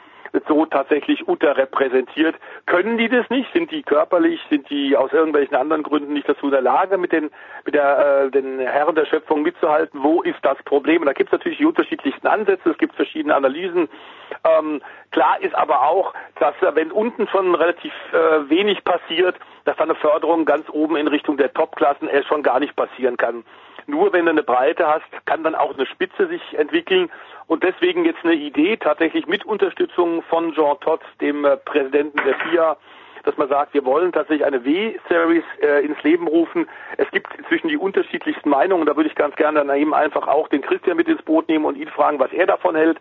so 0.47 0.67
tatsächlich 0.67 1.27
unterrepräsentiert. 1.27 2.37
Können 2.67 2.99
die 2.99 3.09
das 3.09 3.29
nicht? 3.31 3.53
Sind 3.53 3.71
die 3.71 3.83
körperlich, 3.83 4.41
sind 4.49 4.69
die 4.71 4.97
aus 4.97 5.13
irgendwelchen 5.13 5.57
anderen 5.57 5.83
Gründen 5.83 6.13
nicht 6.13 6.29
dazu 6.29 6.47
in 6.47 6.53
der 6.53 6.63
Lage, 6.63 6.99
mit 6.99 7.13
den, 7.13 7.31
mit 7.65 7.75
der, 7.75 8.25
äh, 8.27 8.31
den 8.31 8.59
Herren 8.61 8.95
der 8.95 9.07
Schöpfung 9.07 9.43
mitzuhalten? 9.43 10.03
Wo 10.03 10.23
ist 10.23 10.39
das 10.43 10.59
Problem? 10.65 11.03
Und 11.03 11.07
da 11.07 11.13
gibt 11.13 11.29
es 11.29 11.33
natürlich 11.33 11.59
die 11.59 11.67
unterschiedlichsten 11.67 12.27
Ansätze, 12.27 12.71
es 12.71 12.79
gibt 12.79 12.95
verschiedene 12.95 13.35
Analysen. 13.35 13.89
Ähm, 14.45 14.81
klar 15.11 15.41
ist 15.41 15.55
aber 15.55 15.83
auch, 15.83 16.15
dass 16.39 16.55
äh, 16.63 16.75
wenn 16.75 16.93
unten 16.93 17.27
schon 17.29 17.55
relativ 17.55 17.93
äh, 18.13 18.49
wenig 18.49 18.85
passiert, 18.85 19.37
dass 19.65 19.77
da 19.77 19.85
eine 19.85 19.95
Förderung 19.95 20.45
ganz 20.45 20.69
oben 20.71 20.97
in 20.97 21.09
Richtung 21.09 21.37
der 21.37 21.53
Topklassen 21.53 22.09
erst 22.09 22.29
schon 22.29 22.43
gar 22.43 22.61
nicht 22.61 22.77
passieren 22.77 23.17
kann. 23.17 23.45
Nur 23.87 24.13
wenn 24.13 24.27
du 24.27 24.31
eine 24.31 24.43
Breite 24.43 24.87
hast, 24.87 25.27
kann 25.27 25.43
dann 25.43 25.55
auch 25.55 25.75
eine 25.75 25.87
Spitze 25.87 26.29
sich 26.29 26.43
entwickeln. 26.57 27.11
Und 27.51 27.65
deswegen 27.65 28.05
jetzt 28.05 28.25
eine 28.25 28.35
Idee, 28.35 28.77
tatsächlich 28.77 29.27
mit 29.27 29.45
Unterstützung 29.45 30.23
von 30.23 30.53
Jean 30.53 30.79
Todt, 30.79 31.01
dem 31.21 31.45
äh, 31.45 31.57
Präsidenten 31.57 32.17
der 32.25 32.37
FIA, 32.37 32.77
dass 33.25 33.37
man 33.39 33.49
sagt, 33.49 33.75
wir 33.75 33.85
wollen 33.85 34.13
tatsächlich 34.13 34.47
eine 34.47 34.65
W-Series 34.65 35.43
äh, 35.61 35.85
ins 35.85 36.01
Leben 36.05 36.29
rufen. 36.29 36.69
Es 36.97 37.11
gibt 37.11 37.35
inzwischen 37.37 37.67
die 37.67 37.77
unterschiedlichsten 37.77 38.51
Meinungen. 38.51 38.87
Da 38.87 38.95
würde 38.95 39.09
ich 39.09 39.17
ganz 39.17 39.35
gerne 39.35 39.65
dann 39.65 39.77
eben 39.77 39.95
einfach 39.95 40.29
auch 40.29 40.47
den 40.47 40.63
Christian 40.63 40.97
mit 40.97 41.09
ins 41.09 41.23
Boot 41.23 41.49
nehmen 41.49 41.65
und 41.65 41.77
ihn 41.77 41.89
fragen, 41.89 42.21
was 42.21 42.33
er 42.33 42.47
davon 42.47 42.77
hält 42.77 43.01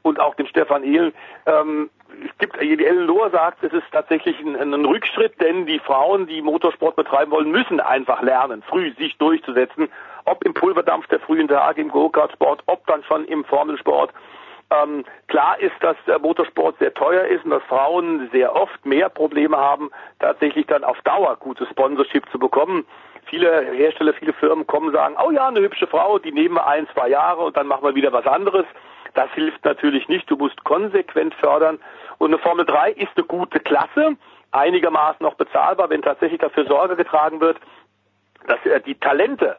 und 0.00 0.18
auch 0.18 0.34
den 0.34 0.46
Stefan 0.46 0.82
Ehlen. 0.82 1.12
Ähm, 1.44 1.90
es 2.24 2.38
gibt, 2.38 2.58
die 2.58 2.82
Ellen 2.82 3.06
Lohr 3.06 3.28
sagt, 3.28 3.62
es 3.62 3.72
ist 3.74 3.84
tatsächlich 3.92 4.40
ein, 4.40 4.56
ein, 4.56 4.86
Rückschritt, 4.86 5.38
denn 5.42 5.66
die 5.66 5.78
Frauen, 5.78 6.26
die 6.26 6.40
Motorsport 6.40 6.96
betreiben 6.96 7.32
wollen, 7.32 7.50
müssen 7.50 7.80
einfach 7.80 8.22
lernen, 8.22 8.62
früh 8.62 8.94
sich 8.94 9.18
durchzusetzen. 9.18 9.90
Ob 10.24 10.44
im 10.44 10.54
Pulverdampf 10.54 11.06
der 11.08 11.20
frühen 11.20 11.48
Tage, 11.48 11.80
im 11.80 11.88
Go-Kart-Sport, 11.88 12.62
ob 12.66 12.86
dann 12.86 13.02
schon 13.04 13.24
im 13.26 13.44
Formelsport. 13.44 14.12
Ähm, 14.70 15.04
klar 15.26 15.58
ist, 15.58 15.74
dass 15.80 15.96
der 16.06 16.20
Motorsport 16.20 16.78
sehr 16.78 16.94
teuer 16.94 17.24
ist 17.24 17.44
und 17.44 17.50
dass 17.50 17.62
Frauen 17.64 18.28
sehr 18.32 18.54
oft 18.54 18.86
mehr 18.86 19.08
Probleme 19.08 19.56
haben, 19.56 19.90
tatsächlich 20.20 20.66
dann 20.66 20.84
auf 20.84 21.00
Dauer 21.02 21.36
gutes 21.36 21.68
Sponsorship 21.70 22.28
zu 22.30 22.38
bekommen. 22.38 22.86
Viele 23.24 23.62
Hersteller, 23.72 24.12
viele 24.14 24.32
Firmen 24.32 24.66
kommen 24.66 24.92
sagen, 24.92 25.16
oh 25.24 25.30
ja, 25.30 25.48
eine 25.48 25.60
hübsche 25.60 25.88
Frau, 25.88 26.18
die 26.18 26.32
nehmen 26.32 26.54
wir 26.54 26.66
ein, 26.66 26.86
zwei 26.94 27.08
Jahre 27.08 27.42
und 27.42 27.56
dann 27.56 27.66
machen 27.66 27.84
wir 27.84 27.94
wieder 27.94 28.12
was 28.12 28.26
anderes. 28.26 28.64
Das 29.14 29.30
hilft 29.32 29.64
natürlich 29.64 30.08
nicht. 30.08 30.30
Du 30.30 30.36
musst 30.36 30.62
konsequent 30.64 31.34
fördern. 31.34 31.80
Und 32.18 32.28
eine 32.28 32.38
Formel 32.38 32.64
3 32.64 32.92
ist 32.92 33.10
eine 33.16 33.26
gute 33.26 33.58
Klasse, 33.58 34.16
einigermaßen 34.52 35.24
noch 35.24 35.34
bezahlbar, 35.34 35.90
wenn 35.90 36.02
tatsächlich 36.02 36.40
dafür 36.40 36.66
Sorge 36.66 36.96
getragen 36.96 37.40
wird, 37.40 37.58
dass 38.46 38.64
äh, 38.66 38.80
die 38.80 38.94
Talente 38.94 39.56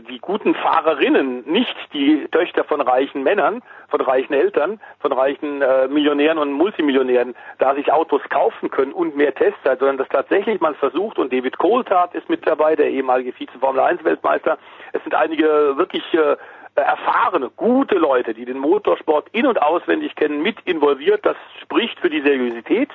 die 0.00 0.18
guten 0.18 0.54
Fahrerinnen 0.54 1.44
nicht 1.46 1.74
die 1.92 2.26
Töchter 2.30 2.64
von 2.64 2.80
reichen 2.80 3.22
Männern, 3.22 3.62
von 3.88 4.00
reichen 4.00 4.34
Eltern, 4.34 4.80
von 5.00 5.12
reichen 5.12 5.62
äh, 5.62 5.88
Millionären 5.88 6.38
und 6.38 6.52
Multimillionären 6.52 7.34
da 7.58 7.74
sich 7.74 7.92
Autos 7.92 8.22
kaufen 8.28 8.70
können 8.70 8.92
und 8.92 9.16
mehr 9.16 9.34
Testzeit, 9.34 9.78
sondern 9.78 9.98
dass 9.98 10.08
tatsächlich 10.08 10.60
man 10.60 10.74
versucht, 10.74 11.18
und 11.18 11.32
David 11.32 11.58
Coulthard 11.58 12.14
ist 12.14 12.28
mit 12.28 12.46
dabei, 12.46 12.76
der 12.76 12.90
ehemalige 12.90 13.32
Vize-Formel-1-Weltmeister, 13.32 14.58
es 14.92 15.02
sind 15.02 15.14
einige 15.14 15.76
wirklich 15.76 16.02
äh, 16.14 16.36
erfahrene, 16.74 17.50
gute 17.56 17.96
Leute, 17.96 18.34
die 18.34 18.44
den 18.44 18.58
Motorsport 18.58 19.28
in- 19.32 19.46
und 19.46 19.62
auswendig 19.62 20.14
kennen, 20.16 20.42
mit 20.42 20.56
involviert. 20.64 21.24
Das 21.24 21.36
spricht 21.62 21.98
für 22.00 22.10
die 22.10 22.20
Seriosität 22.20 22.90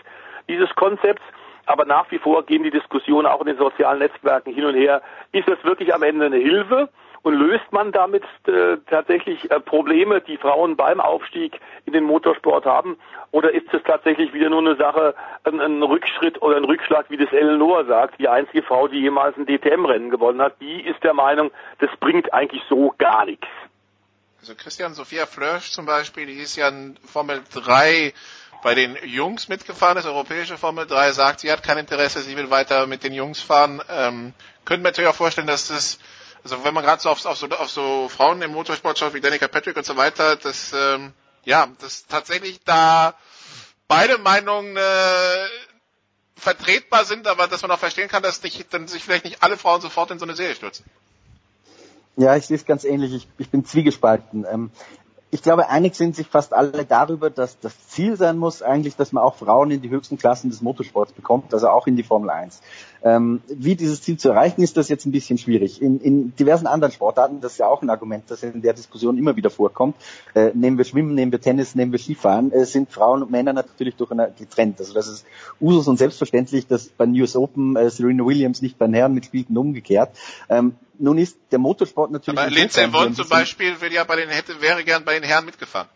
dieses 0.48 0.74
Konzepts 0.76 1.22
aber 1.70 1.86
nach 1.86 2.10
wie 2.10 2.18
vor 2.18 2.44
gehen 2.46 2.64
die 2.64 2.72
Diskussionen 2.72 3.28
auch 3.28 3.42
in 3.42 3.48
den 3.48 3.58
sozialen 3.58 4.00
Netzwerken 4.00 4.54
hin 4.54 4.66
und 4.66 4.74
her. 4.74 5.04
Ist 5.32 5.48
das 5.48 5.64
wirklich 5.64 5.94
am 5.94 6.02
Ende 6.02 6.26
eine 6.26 6.38
Hilfe? 6.38 6.90
Und 7.22 7.34
löst 7.34 7.72
man 7.72 7.92
damit 7.92 8.24
äh, 8.48 8.78
tatsächlich 8.90 9.52
äh, 9.52 9.60
Probleme, 9.60 10.22
die 10.22 10.38
Frauen 10.38 10.78
beim 10.78 11.02
Aufstieg 11.02 11.60
in 11.86 11.92
den 11.92 12.06
Motorsport 12.06 12.66
haben? 12.66 12.98
Oder 13.32 13.54
ist 13.54 13.72
es 13.74 13.84
tatsächlich 13.84 14.34
wieder 14.34 14.50
nur 14.50 14.60
eine 14.60 14.78
Sache, 14.78 15.14
ein, 15.44 15.60
ein 15.60 15.84
Rückschritt 15.84 16.42
oder 16.42 16.56
ein 16.56 16.64
Rückschlag, 16.64 17.10
wie 17.10 17.18
das 17.18 17.32
Eleanor 17.34 17.86
sagt, 17.86 18.20
die 18.20 18.30
einzige 18.30 18.64
Frau, 18.64 18.88
die 18.88 19.02
jemals 19.02 19.36
ein 19.38 19.46
DTM-Rennen 19.46 20.10
gewonnen 20.10 20.42
hat, 20.42 20.62
die 20.62 20.82
ist 20.82 21.04
der 21.04 21.14
Meinung, 21.14 21.52
das 21.80 21.90
bringt 22.00 22.34
eigentlich 22.34 22.64
so 22.70 22.96
gar 22.98 23.26
nichts. 23.26 23.48
Also 24.40 24.56
Christian 24.56 24.94
Sophia 24.94 25.26
Flörsch 25.26 25.72
zum 25.72 25.86
Beispiel, 25.86 26.26
die 26.26 26.40
ist 26.40 26.56
ja 26.56 26.70
ein 26.70 26.98
Formel 27.06 27.42
3 27.54 28.14
bei 28.62 28.76
den 28.76 28.98
Jungs 29.06 29.48
mitgefahren 29.48 29.98
ist, 29.98 30.06
europäische 30.06 30.58
Formel 30.58 30.86
3, 30.86 31.12
sagt, 31.14 31.40
sie 31.42 31.52
hat 31.52 31.64
kein 31.64 31.78
Interesse, 31.78 32.22
sie 32.22 32.36
will 32.36 32.50
weiter 32.50 32.88
mit 32.88 33.04
den 33.04 33.14
Jungs 33.14 33.42
fahren. 33.42 33.82
Ähm, 33.90 34.34
könnte 34.66 34.82
mir 34.84 34.90
natürlich 34.90 35.10
auch 35.10 35.16
vorstellen, 35.16 35.48
dass 35.48 35.68
das, 35.68 36.00
also 36.44 36.64
wenn 36.64 36.74
man 36.74 36.84
gerade 36.84 37.02
so 37.02 37.10
auf, 37.10 37.26
auf, 37.26 37.38
so 37.38 37.48
auf 37.48 37.70
so 37.70 38.10
Frauen 38.10 38.42
im 38.42 38.52
Motorsport 38.52 39.00
schaut 39.00 39.14
wie 39.14 39.22
Danica 39.22 39.48
Patrick 39.48 39.78
und 39.78 39.86
so 39.86 39.96
weiter, 39.98 40.36
dass 40.36 40.74
ähm, 40.74 41.14
ja, 41.46 41.68
dass 41.80 42.06
tatsächlich 42.08 42.60
da 42.66 43.16
beide 43.88 44.18
Meinungen 44.18 44.76
äh, 44.78 44.82
vertretbar 46.36 47.06
sind, 47.06 47.28
aber 47.28 47.48
dass 47.48 47.62
man 47.62 47.72
auch 47.72 47.80
verstehen 47.80 48.08
kann, 48.08 48.24
dass 48.24 48.42
sich, 48.42 48.66
dann 48.70 48.88
sich 48.88 49.04
vielleicht 49.04 49.26
nicht 49.26 49.42
alle 49.44 49.58
Frauen 49.58 49.82
sofort 49.82 50.12
in 50.12 50.20
so 50.20 50.26
eine 50.26 50.36
Serie 50.36 50.56
stürzen. 50.56 50.86
Ja, 52.16 52.36
ich 52.36 52.48
sehe 52.48 52.58
es 52.58 52.66
ganz 52.66 52.84
ähnlich. 52.84 53.14
Ich, 53.14 53.28
ich 53.38 53.50
bin 53.50 53.66
zwiegespalten. 53.66 54.46
Ähm, 54.52 54.72
ich 55.32 55.44
glaube, 55.44 55.70
einig 55.70 55.96
sind 55.96 56.16
sich 56.16 56.28
fast 56.28 56.54
alle 56.54 56.86
darüber, 56.86 57.30
dass 57.30 57.60
das 57.60 57.88
Ziel 57.88 58.18
sein 58.18 58.38
muss 58.38 58.62
eigentlich, 58.62 58.96
dass 58.96 59.12
man 59.12 59.24
auch 59.24 59.36
Frauen 59.36 59.70
in 59.70 59.82
die 59.82 59.90
höchsten 59.90 60.18
Klassen 60.18 60.50
des 60.50 60.62
Motorsports 60.62 61.14
bekommt, 61.14 61.54
also 61.54 61.70
auch 61.70 61.86
in 61.86 61.96
die 61.96 62.04
Formel 62.04 62.30
1. 62.30 62.62
Ähm, 63.04 63.42
wie 63.48 63.76
dieses 63.76 64.02
Ziel 64.02 64.18
zu 64.18 64.30
erreichen, 64.30 64.62
ist 64.62 64.78
das 64.78 64.90
jetzt 64.90 65.06
ein 65.06 65.12
bisschen 65.12 65.38
schwierig. 65.38 65.82
In, 65.82 66.00
in 66.00 66.36
diversen 66.36 66.68
anderen 66.68 66.92
Sportarten, 66.92 67.42
das 67.42 67.54
ist 67.54 67.58
ja 67.60 67.68
auch 67.68 67.82
ein 67.82 67.90
Argument, 67.90 68.26
das 68.28 68.44
in 68.44 68.62
der 68.62 68.74
Diskussion 68.74 69.18
immer 69.18 69.36
wieder 69.36 69.50
vorkommt, 69.50 69.96
äh, 70.34 70.52
nehmen 70.54 70.78
wir 70.78 70.86
Schwimmen, 70.86 71.16
nehmen 71.16 71.32
wir 71.32 71.40
Tennis, 71.40 71.76
nehmen 71.76 71.92
wir 71.92 72.00
Skifahren, 72.00 72.52
äh, 72.52 72.66
sind 72.66 72.92
Frauen 72.92 73.24
und 73.24 73.32
Männer 73.32 73.54
natürlich 73.54 73.96
durch 73.96 74.12
eine 74.12 74.34
getrennt. 74.38 74.80
Also 74.80 74.94
das 74.94 75.08
ist 75.08 75.26
Usus 75.62 75.88
und 75.88 75.98
selbstverständlich, 75.98 76.68
dass 76.68 76.90
bei 76.90 77.06
News 77.06 77.36
Open 77.36 77.76
äh, 77.76 77.90
Serena 77.90 78.26
Williams 78.26 78.62
nicht 78.62 78.78
bei 78.78 78.86
den 78.86 78.96
Herren 78.96 79.14
mitspielt 79.14 79.50
und 79.50 79.58
umgekehrt. 79.58 80.10
Ähm, 80.50 80.76
nun 80.98 81.18
ist 81.18 81.38
der 81.52 81.60
Motorsport 81.60 82.12
natürlich. 82.12 82.40
Aber 82.40 82.50
Lindsay 82.50 82.92
Vonn 82.92 83.16
zum 83.16 83.30
Beispiel 83.30 83.80
will 83.80 83.94
ja 83.94 84.04
bei 84.04 84.18
den, 84.18 84.30
hätte, 84.30 84.60
wäre 84.62 84.84
gern 84.84 85.06
bei 85.06 85.14
den 85.14 85.24
Herren 85.24 85.46
mitgefahren. 85.46 85.88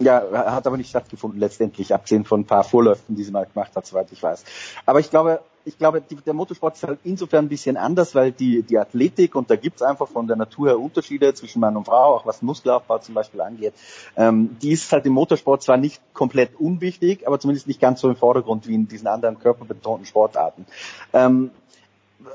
Ja, 0.00 0.22
hat 0.32 0.66
aber 0.66 0.76
nicht 0.76 0.90
stattgefunden 0.90 1.38
letztendlich, 1.38 1.94
abgesehen 1.94 2.24
von 2.24 2.40
ein 2.40 2.44
paar 2.46 2.64
Vorläufen, 2.64 3.14
die 3.14 3.22
sie 3.22 3.30
mal 3.30 3.46
gemacht 3.46 3.70
hat, 3.76 3.86
soweit 3.86 4.10
ich 4.10 4.22
weiß. 4.22 4.44
Aber 4.86 4.98
ich 4.98 5.08
glaube, 5.08 5.40
ich 5.64 5.78
glaube, 5.78 6.00
die, 6.00 6.16
der 6.16 6.34
Motorsport 6.34 6.74
ist 6.74 6.82
halt 6.84 6.98
insofern 7.04 7.46
ein 7.46 7.48
bisschen 7.48 7.76
anders, 7.76 8.14
weil 8.14 8.32
die, 8.32 8.62
die 8.62 8.78
Athletik, 8.78 9.34
und 9.34 9.50
da 9.50 9.56
gibt's 9.56 9.82
einfach 9.82 10.08
von 10.08 10.26
der 10.26 10.36
Natur 10.36 10.68
her 10.68 10.78
Unterschiede 10.78 11.32
zwischen 11.34 11.60
Mann 11.60 11.76
und 11.76 11.86
Frau, 11.86 12.16
auch 12.16 12.26
was 12.26 12.42
Muskelaufbau 12.42 12.98
zum 12.98 13.14
Beispiel 13.14 13.40
angeht, 13.40 13.74
ähm, 14.16 14.56
die 14.60 14.72
ist 14.72 14.92
halt 14.92 15.06
im 15.06 15.12
Motorsport 15.12 15.62
zwar 15.62 15.76
nicht 15.76 16.00
komplett 16.12 16.58
unwichtig, 16.58 17.26
aber 17.26 17.40
zumindest 17.40 17.66
nicht 17.66 17.80
ganz 17.80 18.00
so 18.00 18.08
im 18.08 18.16
Vordergrund 18.16 18.68
wie 18.68 18.74
in 18.74 18.88
diesen 18.88 19.06
anderen 19.06 19.38
körperbetonten 19.38 20.06
Sportarten. 20.06 20.66
Ähm, 21.12 21.50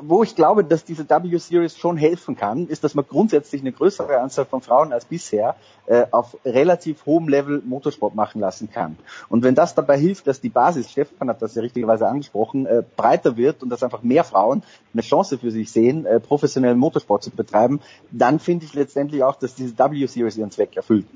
wo 0.02 0.24
ich 0.24 0.36
glaube, 0.36 0.64
dass 0.64 0.86
diese 0.86 1.10
W-Series 1.10 1.78
schon 1.78 1.98
helfen 1.98 2.36
kann, 2.36 2.68
ist, 2.68 2.84
dass 2.84 2.96
man 2.96 3.06
grundsätzlich 3.08 3.62
eine 3.62 3.72
größere 3.72 4.20
Anzahl 4.20 4.46
von 4.46 4.62
Frauen 4.62 4.94
als 4.94 5.06
bisher 5.06 5.56
äh, 5.90 6.06
auf 6.12 6.38
relativ 6.46 7.06
hohem 7.08 7.28
Level 7.28 7.64
Motorsport 7.66 8.14
machen 8.14 8.40
lassen 8.40 8.70
kann. 8.70 8.96
Und 9.28 9.44
wenn 9.44 9.56
das 9.56 9.74
dabei 9.74 9.98
hilft, 9.98 10.28
dass 10.28 10.40
die 10.40 10.50
Basis, 10.50 10.92
Stefan 10.92 11.30
hat 11.30 11.42
das 11.42 11.56
ja 11.56 11.64
richtigerweise 11.64 12.08
angesprochen, 12.08 12.68
äh, 12.68 12.84
breiter 12.96 13.38
wird 13.38 13.64
und 13.64 13.70
dass 13.70 13.82
einfach 13.82 14.04
mehr 14.04 14.24
Frauen 14.24 14.62
eine 14.94 15.02
Chance 15.02 15.40
für 15.40 15.50
sich 15.50 15.72
sehen, 15.72 16.06
äh, 16.06 16.20
professionellen 16.20 16.78
Motorsport 16.78 17.24
zu 17.24 17.32
betreiben, 17.32 17.82
dann 18.12 18.40
finde 18.40 18.66
ich 18.66 18.76
letztendlich 18.76 19.24
auch, 19.24 19.36
dass 19.36 19.56
diese 19.56 19.78
W-Series 19.78 20.38
ihren 20.38 20.52
Zweck 20.52 20.78
erfüllt. 20.78 21.08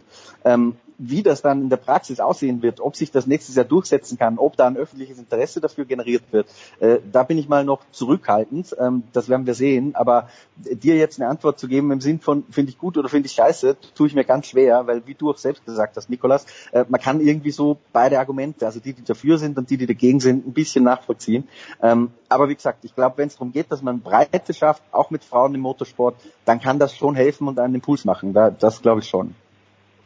Ähm, 0.43 0.75
wie 0.97 1.23
das 1.23 1.41
dann 1.41 1.63
in 1.63 1.69
der 1.69 1.77
Praxis 1.77 2.19
aussehen 2.19 2.61
wird, 2.61 2.79
ob 2.79 2.95
sich 2.95 3.11
das 3.11 3.27
nächstes 3.27 3.55
Jahr 3.55 3.65
durchsetzen 3.65 4.17
kann, 4.17 4.37
ob 4.37 4.55
da 4.57 4.67
ein 4.67 4.77
öffentliches 4.77 5.17
Interesse 5.17 5.59
dafür 5.61 5.85
generiert 5.85 6.23
wird, 6.31 6.47
äh, 6.79 6.99
da 7.11 7.23
bin 7.23 7.37
ich 7.37 7.49
mal 7.49 7.65
noch 7.65 7.81
zurückhaltend. 7.91 8.75
Ähm, 8.79 9.03
das 9.11 9.29
werden 9.29 9.45
wir 9.45 9.53
sehen. 9.53 9.95
Aber 9.95 10.29
dir 10.55 10.95
jetzt 10.95 11.19
eine 11.19 11.29
Antwort 11.29 11.59
zu 11.59 11.67
geben 11.67 11.91
im 11.91 12.01
Sinn 12.01 12.19
von 12.19 12.43
finde 12.49 12.71
ich 12.71 12.77
gut 12.77 12.97
oder 12.97 13.09
finde 13.09 13.27
ich 13.27 13.33
scheiße, 13.33 13.75
tue 13.95 14.07
ich 14.07 14.15
mir 14.15 14.23
ganz 14.23 14.47
schwer, 14.47 14.62
weil 14.69 15.05
wie 15.05 15.15
du 15.15 15.31
auch 15.31 15.37
selbst 15.37 15.65
gesagt 15.65 15.97
hast, 15.97 16.09
Nikolas, 16.09 16.45
äh, 16.71 16.85
man 16.87 16.99
kann 16.99 17.21
irgendwie 17.21 17.51
so 17.51 17.79
beide 17.91 18.19
Argumente, 18.19 18.65
also 18.65 18.79
die, 18.79 18.93
die 18.93 19.03
dafür 19.03 19.37
sind 19.37 19.57
und 19.57 19.69
die, 19.69 19.77
die 19.77 19.87
dagegen 19.87 20.19
sind, 20.19 20.47
ein 20.47 20.53
bisschen 20.53 20.83
nachvollziehen. 20.83 21.47
Ähm, 21.81 22.11
aber 22.29 22.49
wie 22.49 22.55
gesagt, 22.55 22.83
ich 22.83 22.95
glaube, 22.95 23.17
wenn 23.17 23.27
es 23.27 23.35
darum 23.35 23.51
geht, 23.51 23.71
dass 23.71 23.81
man 23.81 24.01
Breite 24.01 24.53
schafft, 24.53 24.83
auch 24.91 25.09
mit 25.09 25.23
Frauen 25.23 25.55
im 25.55 25.61
Motorsport, 25.61 26.15
dann 26.45 26.59
kann 26.59 26.79
das 26.79 26.95
schon 26.95 27.15
helfen 27.15 27.47
und 27.47 27.59
einen 27.59 27.75
Impuls 27.75 28.05
machen. 28.05 28.33
das 28.33 28.81
glaube 28.81 29.01
ich 29.01 29.07
schon. 29.07 29.35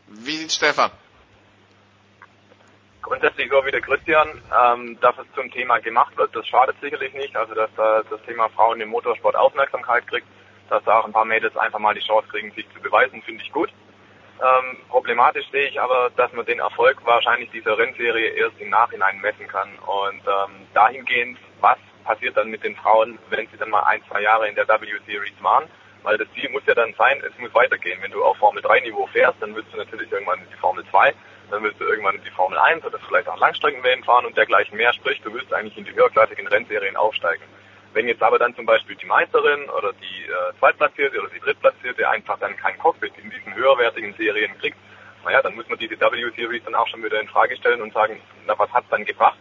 Wie 0.08 0.38
sieht 0.38 0.52
Stefan? 0.52 0.92
Grundsätzlich 3.02 3.50
so 3.50 3.66
wie 3.66 3.72
der 3.72 3.82
Christian, 3.82 4.28
ähm, 4.52 4.98
dass 5.00 5.16
es 5.18 5.26
zum 5.34 5.50
Thema 5.52 5.80
gemacht 5.80 6.18
wird, 6.18 6.36
das 6.36 6.46
schadet 6.46 6.76
sicherlich 6.82 7.14
nicht. 7.14 7.36
Also 7.36 7.54
dass 7.54 7.70
da 7.78 8.04
das 8.10 8.22
Thema 8.24 8.50
Frauen 8.50 8.82
im 8.82 8.90
Motorsport 8.90 9.36
Aufmerksamkeit 9.36 10.06
kriegt, 10.08 10.28
dass 10.70 10.84
da 10.84 11.00
auch 11.00 11.06
ein 11.06 11.14
paar 11.14 11.26
Mädels 11.26 11.56
einfach 11.56 11.80
mal 11.80 11.94
die 11.94 12.06
Chance 12.06 12.28
kriegen, 12.30 12.52
sich 12.52 12.68
zu 12.74 12.82
beweisen, 12.82 13.22
finde 13.22 13.44
ich 13.44 13.52
gut. 13.52 13.70
Ähm, 14.40 14.78
problematisch 14.90 15.50
sehe 15.52 15.68
ich 15.68 15.82
aber, 15.82 16.12
dass 16.16 16.32
man 16.34 16.46
den 16.46 16.60
Erfolg 16.60 17.04
wahrscheinlich 17.06 17.50
dieser 17.52 17.78
Rennserie 17.78 18.30
erst 18.30 18.60
im 18.60 18.70
Nachhinein 18.70 19.20
messen 19.20 19.48
kann. 19.48 19.70
Und 19.80 20.22
ähm, 20.28 20.68
dahingehend, 20.74 21.40
was 21.60 21.78
passiert 22.04 22.38
dann 22.38 22.50
mit 22.50 22.64
den 22.64 22.76
Frauen, 22.76 23.18
wenn 23.30 23.48
sie 23.48 23.58
dann 23.58 23.72
mal 23.72 23.84
ein, 23.84 24.02
zwei 24.08 24.22
Jahre 24.22 24.48
in 24.48 24.56
der 24.56 24.68
W-Series 24.68 25.42
waren? 25.42 25.66
Weil 26.04 26.18
das 26.20 26.28
Ziel 26.34 26.50
muss 26.52 26.62
ja 26.68 26.76
dann 26.76 26.94
sein, 26.94 27.22
es 27.28 27.38
muss 27.40 27.54
weitergehen. 27.56 28.00
Wenn 28.02 28.12
du 28.12 28.24
auf 28.24 28.38
Formel 28.38 28.62
3 28.62 28.82
Niveau 28.82 29.08
fährst, 29.08 29.42
dann 29.42 29.56
willst 29.56 29.74
du 29.74 29.78
natürlich 29.78 30.12
irgendwann 30.12 30.40
in 30.40 30.50
die 30.50 30.60
Formel 30.60 30.86
2, 30.92 31.14
dann 31.50 31.64
willst 31.64 31.80
du 31.80 31.86
irgendwann 31.86 32.16
in 32.16 32.24
die 32.24 32.30
Formel 32.30 32.60
1 32.60 32.86
oder 32.86 33.00
vielleicht 33.08 33.28
auch 33.28 33.40
Langstreckenwellen 33.40 34.04
fahren 34.04 34.26
und 34.26 34.38
dergleichen 34.38 34.78
mehr. 34.78 34.94
Sprich, 34.94 35.20
du 35.22 35.34
willst 35.34 35.52
eigentlich 35.52 35.78
in 35.78 35.86
die 35.86 35.96
höherklassigen 35.96 36.48
Rennserien 36.48 36.96
aufsteigen. 36.96 37.44
Wenn 37.94 38.08
jetzt 38.08 38.22
aber 38.22 38.40
dann 38.40 38.56
zum 38.56 38.66
Beispiel 38.66 38.96
die 38.96 39.06
Meisterin 39.06 39.70
oder 39.70 39.94
die 39.94 40.26
äh, 40.26 40.60
Zweitplatzierte 40.60 41.20
oder 41.20 41.30
die 41.30 41.40
Drittplatzierte 41.40 42.08
einfach 42.10 42.38
dann 42.40 42.56
kein 42.58 42.78
Cockpit 42.78 43.14
in 43.22 43.30
diesen 43.30 43.56
höherwertigen 43.56 44.14
Serien 44.14 44.58
kriegt, 44.60 44.78
naja, 45.24 45.42
dann 45.42 45.56
muss 45.56 45.68
man 45.68 45.78
diese 45.78 46.00
W-Series 46.00 46.64
dann 46.64 46.76
auch 46.76 46.88
schon 46.88 47.04
wieder 47.04 47.20
in 47.20 47.28
Frage 47.28 47.56
stellen 47.58 47.82
und 47.82 47.94
sagen, 47.94 48.22
na 48.46 48.58
was 48.58 48.72
hat's 48.72 48.90
dann 48.90 49.04
gebracht? 49.04 49.38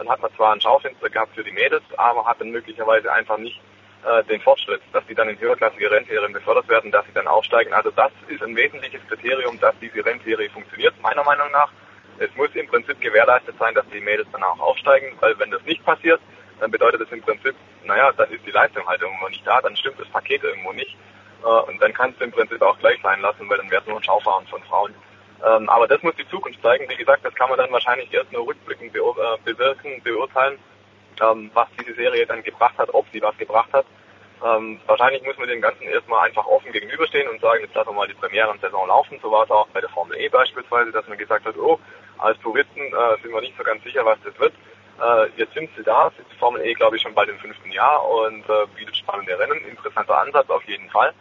dann 0.00 0.08
hat 0.08 0.22
man 0.22 0.34
zwar 0.34 0.54
ein 0.54 0.60
Schaufenster 0.62 1.10
gehabt 1.10 1.34
für 1.34 1.44
die 1.44 1.52
Mädels, 1.52 1.82
aber 1.98 2.24
hat 2.24 2.40
dann 2.40 2.50
möglicherweise 2.50 3.12
einfach 3.12 3.36
nicht 3.36 3.60
äh, 4.02 4.24
den 4.24 4.40
Fortschritt, 4.40 4.80
dass 4.94 5.06
die 5.06 5.14
dann 5.14 5.28
in 5.28 5.38
höherklassige 5.38 5.90
Rennserien 5.90 6.32
befördert 6.32 6.66
werden, 6.70 6.90
dass 6.90 7.04
sie 7.04 7.12
dann 7.12 7.28
aufsteigen. 7.28 7.74
Also 7.74 7.90
das 7.90 8.10
ist 8.28 8.42
ein 8.42 8.56
wesentliches 8.56 9.02
Kriterium, 9.08 9.60
dass 9.60 9.74
diese 9.78 10.02
Rennserie 10.02 10.48
funktioniert, 10.48 10.94
meiner 11.02 11.22
Meinung 11.22 11.50
nach. 11.52 11.70
Es 12.18 12.34
muss 12.34 12.48
im 12.54 12.66
Prinzip 12.66 12.98
gewährleistet 13.02 13.56
sein, 13.58 13.74
dass 13.74 13.86
die 13.92 14.00
Mädels 14.00 14.26
dann 14.32 14.42
auch 14.42 14.58
aufsteigen, 14.58 15.12
weil 15.20 15.38
wenn 15.38 15.50
das 15.50 15.62
nicht 15.64 15.84
passiert, 15.84 16.20
dann 16.60 16.70
bedeutet 16.70 17.00
das 17.00 17.10
im 17.10 17.22
Prinzip, 17.22 17.54
naja, 17.84 18.12
dann 18.12 18.30
ist 18.30 18.46
die 18.46 18.50
Leistung 18.50 18.86
halt 18.86 19.00
irgendwo 19.00 19.28
nicht 19.28 19.46
da, 19.46 19.60
dann 19.60 19.76
stimmt 19.76 19.98
das 19.98 20.08
Paket 20.08 20.44
irgendwo 20.44 20.72
nicht. 20.72 20.96
Äh, 21.42 21.46
und 21.46 21.80
dann 21.82 21.92
kannst 21.92 22.20
du 22.20 22.24
im 22.24 22.32
Prinzip 22.32 22.60
auch 22.62 22.78
gleich 22.78 23.00
sein 23.02 23.20
lassen, 23.20 23.48
weil 23.48 23.58
dann 23.58 23.70
wäre 23.70 23.80
es 23.82 23.88
nur 23.88 23.96
ein 23.96 24.04
Schaufahren 24.04 24.46
von 24.46 24.62
Frauen. 24.64 24.94
Ähm, 25.44 25.68
aber 25.70 25.88
das 25.88 26.02
muss 26.02 26.14
die 26.16 26.28
Zukunft 26.28 26.60
zeigen. 26.62 26.88
Wie 26.88 26.96
gesagt, 26.96 27.24
das 27.24 27.34
kann 27.34 27.48
man 27.48 27.58
dann 27.58 27.72
wahrscheinlich 27.72 28.12
erst 28.12 28.30
nur 28.32 28.46
rückblickend 28.46 28.94
äh, 28.94 29.00
bewirken, 29.44 30.02
beurteilen, 30.02 30.58
ähm, 31.22 31.50
was 31.54 31.68
diese 31.78 31.94
Serie 31.94 32.26
dann 32.26 32.42
gebracht 32.42 32.76
hat, 32.76 32.92
ob 32.92 33.06
sie 33.12 33.22
was 33.22 33.36
gebracht 33.38 33.72
hat. 33.72 33.86
Ähm, 34.44 34.80
wahrscheinlich 34.86 35.22
muss 35.22 35.36
man 35.36 35.48
dem 35.48 35.60
Ganzen 35.60 35.82
erstmal 35.82 36.26
einfach 36.26 36.46
offen 36.46 36.72
gegenüberstehen 36.72 37.28
und 37.28 37.40
sagen, 37.40 37.60
jetzt 37.62 37.74
lassen 37.74 37.90
wir 37.90 37.94
mal 37.94 38.08
die 38.08 38.14
Premierensaison 38.14 38.88
laufen. 38.88 39.18
So 39.22 39.30
war 39.30 39.44
es 39.44 39.50
auch 39.50 39.68
bei 39.68 39.80
der 39.80 39.90
Formel 39.90 40.16
E 40.18 40.28
beispielsweise, 40.28 40.92
dass 40.92 41.06
man 41.08 41.18
gesagt 41.18 41.44
hat, 41.44 41.56
oh, 41.56 41.78
als 42.18 42.38
Touristen 42.40 42.80
äh, 42.80 43.22
sind 43.22 43.32
wir 43.32 43.40
nicht 43.40 43.56
so 43.56 43.64
ganz 43.64 43.82
sicher, 43.82 44.04
was 44.04 44.18
das 44.24 44.38
wird. 44.38 44.54
Äh, 45.00 45.28
jetzt 45.36 45.54
sind 45.54 45.70
sie 45.76 45.82
da, 45.82 46.08
ist 46.08 46.38
Formel 46.38 46.64
E, 46.64 46.74
glaube 46.74 46.96
ich, 46.96 47.02
schon 47.02 47.14
bald 47.14 47.28
im 47.28 47.38
fünften 47.38 47.70
Jahr 47.72 48.06
und 48.06 48.48
äh, 48.48 48.66
bietet 48.76 48.96
spannende 48.96 49.38
Rennen. 49.38 49.64
Interessanter 49.66 50.18
Ansatz 50.18 50.50
auf 50.50 50.64
jeden 50.64 50.90
Fall. 50.90 51.14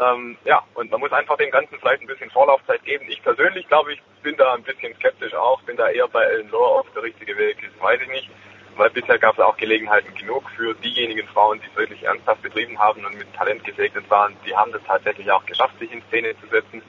Ähm, 0.00 0.36
ja, 0.44 0.62
und 0.74 0.90
man 0.90 1.00
muss 1.00 1.12
einfach 1.12 1.36
dem 1.36 1.50
Ganzen 1.50 1.78
vielleicht 1.78 2.02
ein 2.02 2.06
bisschen 2.06 2.30
Vorlaufzeit 2.30 2.82
geben. 2.84 3.06
Ich 3.08 3.22
persönlich 3.22 3.66
glaube 3.68 3.92
ich, 3.92 4.02
bin 4.22 4.36
da 4.36 4.54
ein 4.54 4.62
bisschen 4.62 4.94
skeptisch 4.96 5.34
auch, 5.34 5.62
bin 5.62 5.76
da 5.76 5.88
eher 5.88 6.08
bei 6.08 6.24
Ellen 6.24 6.48
Lohr 6.50 6.80
auf 6.80 6.86
der 6.94 7.02
richtige 7.02 7.36
Weg 7.36 7.62
ist, 7.62 7.80
weiß 7.80 8.00
ich 8.02 8.08
nicht. 8.08 8.30
Weil 8.76 8.90
bisher 8.90 9.18
gab 9.18 9.34
es 9.34 9.44
auch 9.44 9.56
Gelegenheiten 9.56 10.12
genug 10.14 10.50
für 10.56 10.74
diejenigen 10.74 11.28
Frauen, 11.28 11.60
die 11.60 11.66
es 11.66 11.76
wirklich 11.76 12.02
ernsthaft 12.02 12.42
betrieben 12.42 12.76
haben 12.78 13.04
und 13.04 13.16
mit 13.16 13.32
Talent 13.34 13.62
gesegnet 13.62 14.08
waren. 14.10 14.36
Die 14.44 14.56
haben 14.56 14.72
das 14.72 14.82
tatsächlich 14.84 15.30
auch 15.30 15.46
geschafft, 15.46 15.78
sich 15.78 15.92
in 15.92 16.02
Szene 16.08 16.34
zu 16.40 16.48
setzen. 16.48 16.82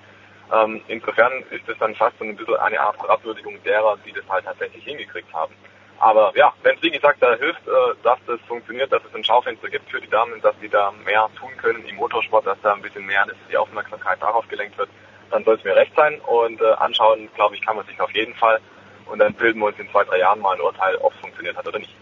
Ähm, 0.51 0.81
insofern 0.87 1.31
ist 1.51 1.67
es 1.67 1.77
dann 1.77 1.93
fast 1.93 2.17
so 2.17 2.23
ein 2.23 2.35
bisschen 2.35 2.55
eine 2.55 2.79
Art 2.79 2.97
Abwürdigung 3.07 3.61
derer, 3.63 3.97
die 4.03 4.13
das 4.13 4.27
halt 4.27 4.45
tatsächlich 4.45 4.83
hingekriegt 4.83 5.31
haben. 5.31 5.53
Aber 5.99 6.33
ja, 6.35 6.53
wenn 6.63 6.75
es 6.75 6.83
wie 6.83 6.91
gesagt 6.91 7.21
da 7.21 7.35
hilft, 7.35 7.67
äh, 7.67 7.71
dass 8.03 8.19
das 8.27 8.39
funktioniert, 8.47 8.91
dass 8.91 9.03
es 9.05 9.15
ein 9.15 9.23
Schaufenster 9.23 9.69
gibt 9.69 9.89
für 9.89 10.01
die 10.01 10.09
Damen, 10.09 10.41
dass 10.41 10.55
die 10.61 10.69
da 10.69 10.91
mehr 11.05 11.29
tun 11.39 11.55
können 11.57 11.85
im 11.85 11.95
Motorsport, 11.95 12.45
dass 12.45 12.57
da 12.61 12.73
ein 12.73 12.81
bisschen 12.81 13.05
mehr 13.05 13.25
die 13.49 13.57
Aufmerksamkeit 13.57 14.21
darauf 14.21 14.47
gelenkt 14.47 14.77
wird, 14.77 14.89
dann 15.31 15.43
soll 15.43 15.55
es 15.55 15.63
mir 15.63 15.75
recht 15.75 15.93
sein. 15.95 16.19
Und 16.21 16.61
äh, 16.61 16.73
anschauen, 16.73 17.29
glaube 17.35 17.55
ich, 17.55 17.65
kann 17.65 17.75
man 17.75 17.85
sich 17.85 17.99
auf 17.99 18.11
jeden 18.11 18.35
Fall. 18.35 18.59
Und 19.05 19.19
dann 19.19 19.33
bilden 19.33 19.59
wir 19.59 19.67
uns 19.67 19.79
in 19.79 19.89
zwei, 19.91 20.03
drei 20.03 20.19
Jahren 20.19 20.39
mal 20.39 20.55
ein 20.55 20.61
Urteil, 20.61 20.95
ob 20.97 21.13
es 21.13 21.19
funktioniert 21.19 21.55
hat 21.55 21.67
oder 21.67 21.79
nicht. 21.79 21.95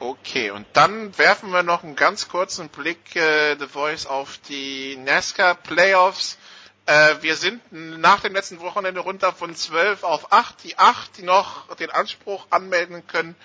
Okay, 0.00 0.50
und 0.50 0.66
dann 0.72 1.16
werfen 1.16 1.52
wir 1.52 1.62
noch 1.62 1.84
einen 1.84 1.94
ganz 1.94 2.28
kurzen 2.28 2.68
Blick, 2.70 3.14
äh, 3.14 3.54
The 3.56 3.68
Voice, 3.68 4.06
auf 4.06 4.38
die 4.48 4.96
NASCAR 4.96 5.54
Playoffs. 5.54 6.38
Äh, 6.86 7.16
wir 7.20 7.36
sind 7.36 7.62
nach 7.70 8.20
dem 8.20 8.32
letzten 8.32 8.60
Wochenende 8.60 9.00
runter 9.00 9.32
von 9.32 9.54
12 9.54 10.02
auf 10.02 10.32
8. 10.32 10.64
Die 10.64 10.78
8, 10.78 11.18
die 11.18 11.22
noch 11.22 11.74
den 11.76 11.90
Anspruch 11.90 12.46
anmelden 12.50 13.06
können, 13.06 13.36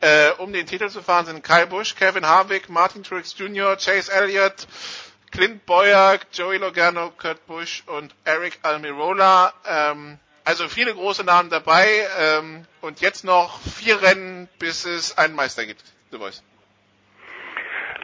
äh, 0.00 0.30
um 0.32 0.52
den 0.52 0.66
Titel 0.66 0.88
zu 0.90 1.02
fahren, 1.02 1.26
sind 1.26 1.42
Kyle 1.42 1.66
Busch, 1.66 1.94
Kevin 1.96 2.26
Harvick, 2.26 2.68
Martin 2.68 3.02
Truex 3.02 3.36
Jr., 3.36 3.76
Chase 3.76 4.12
Elliott, 4.12 4.66
Clint 5.30 5.66
Boyer, 5.66 6.20
Joey 6.32 6.58
Logano, 6.58 7.10
Kurt 7.10 7.44
Busch 7.46 7.82
und 7.86 8.14
Eric 8.24 8.58
Almirola. 8.62 9.52
Ähm, 9.66 10.18
also 10.44 10.68
viele 10.68 10.94
große 10.94 11.24
Namen 11.24 11.50
dabei 11.50 12.06
ähm, 12.18 12.66
und 12.80 13.00
jetzt 13.00 13.24
noch 13.24 13.60
vier 13.62 14.02
Rennen, 14.02 14.48
bis 14.58 14.84
es 14.84 15.16
einen 15.16 15.34
Meister 15.34 15.66
gibt. 15.66 15.82
The 16.10 16.18
Voice. 16.18 16.42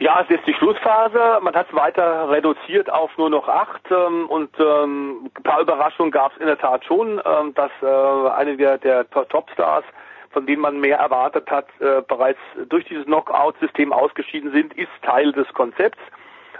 Ja, 0.01 0.25
es 0.27 0.35
ist 0.35 0.47
die 0.47 0.55
Schlussphase. 0.55 1.37
Man 1.43 1.53
hat 1.53 1.67
es 1.69 1.75
weiter 1.75 2.27
reduziert 2.27 2.91
auf 2.91 3.15
nur 3.19 3.29
noch 3.29 3.47
acht 3.47 3.83
ähm, 3.91 4.25
und 4.29 4.49
ähm, 4.59 5.29
ein 5.37 5.43
paar 5.43 5.61
Überraschungen 5.61 6.11
gab 6.11 6.31
es 6.33 6.39
in 6.39 6.47
der 6.47 6.57
Tat 6.57 6.83
schon, 6.83 7.21
ähm, 7.23 7.53
dass 7.53 7.69
äh, 7.83 8.29
einige 8.31 8.79
der, 8.79 9.07
Topstars, 9.11 9.83
von 10.31 10.47
denen 10.47 10.63
man 10.63 10.79
mehr 10.79 10.97
erwartet 10.97 11.51
hat, 11.51 11.67
äh, 11.81 12.01
bereits 12.07 12.39
durch 12.67 12.83
dieses 12.85 13.05
Knockout-System 13.05 13.93
ausgeschieden 13.93 14.51
sind, 14.51 14.73
ist 14.73 14.89
Teil 15.03 15.33
des 15.33 15.47
Konzepts. 15.53 15.99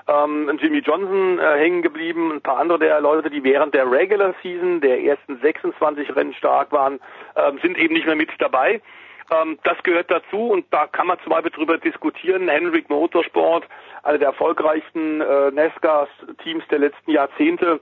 Ähm, 0.07 0.59
Jimmy 0.61 0.77
Johnson 0.77 1.39
äh, 1.39 1.57
hängen 1.57 1.81
geblieben, 1.81 2.31
ein 2.31 2.41
paar 2.41 2.59
andere 2.59 2.77
der 2.77 3.01
Leute, 3.01 3.31
die 3.31 3.43
während 3.43 3.73
der 3.73 3.89
Regular 3.89 4.35
Season 4.43 4.81
der 4.81 5.01
ersten 5.03 5.39
26 5.41 6.15
Rennen 6.15 6.35
stark 6.35 6.71
waren, 6.71 6.99
ähm, 7.35 7.57
sind 7.63 7.75
eben 7.79 7.95
nicht 7.95 8.05
mehr 8.05 8.15
mit 8.15 8.29
dabei. 8.37 8.81
Ähm, 9.31 9.57
das 9.63 9.81
gehört 9.83 10.11
dazu 10.11 10.49
und 10.51 10.65
da 10.71 10.87
kann 10.87 11.07
man 11.07 11.17
zum 11.23 11.31
Beispiel 11.31 11.51
drüber 11.51 11.77
diskutieren. 11.77 12.49
Henrik 12.49 12.89
Motorsport, 12.89 13.65
einer 14.03 14.17
der 14.17 14.27
erfolgreichsten 14.29 15.21
äh, 15.21 15.51
NASCAR-Teams 15.51 16.63
der 16.69 16.79
letzten 16.79 17.11
Jahrzehnte, 17.11 17.79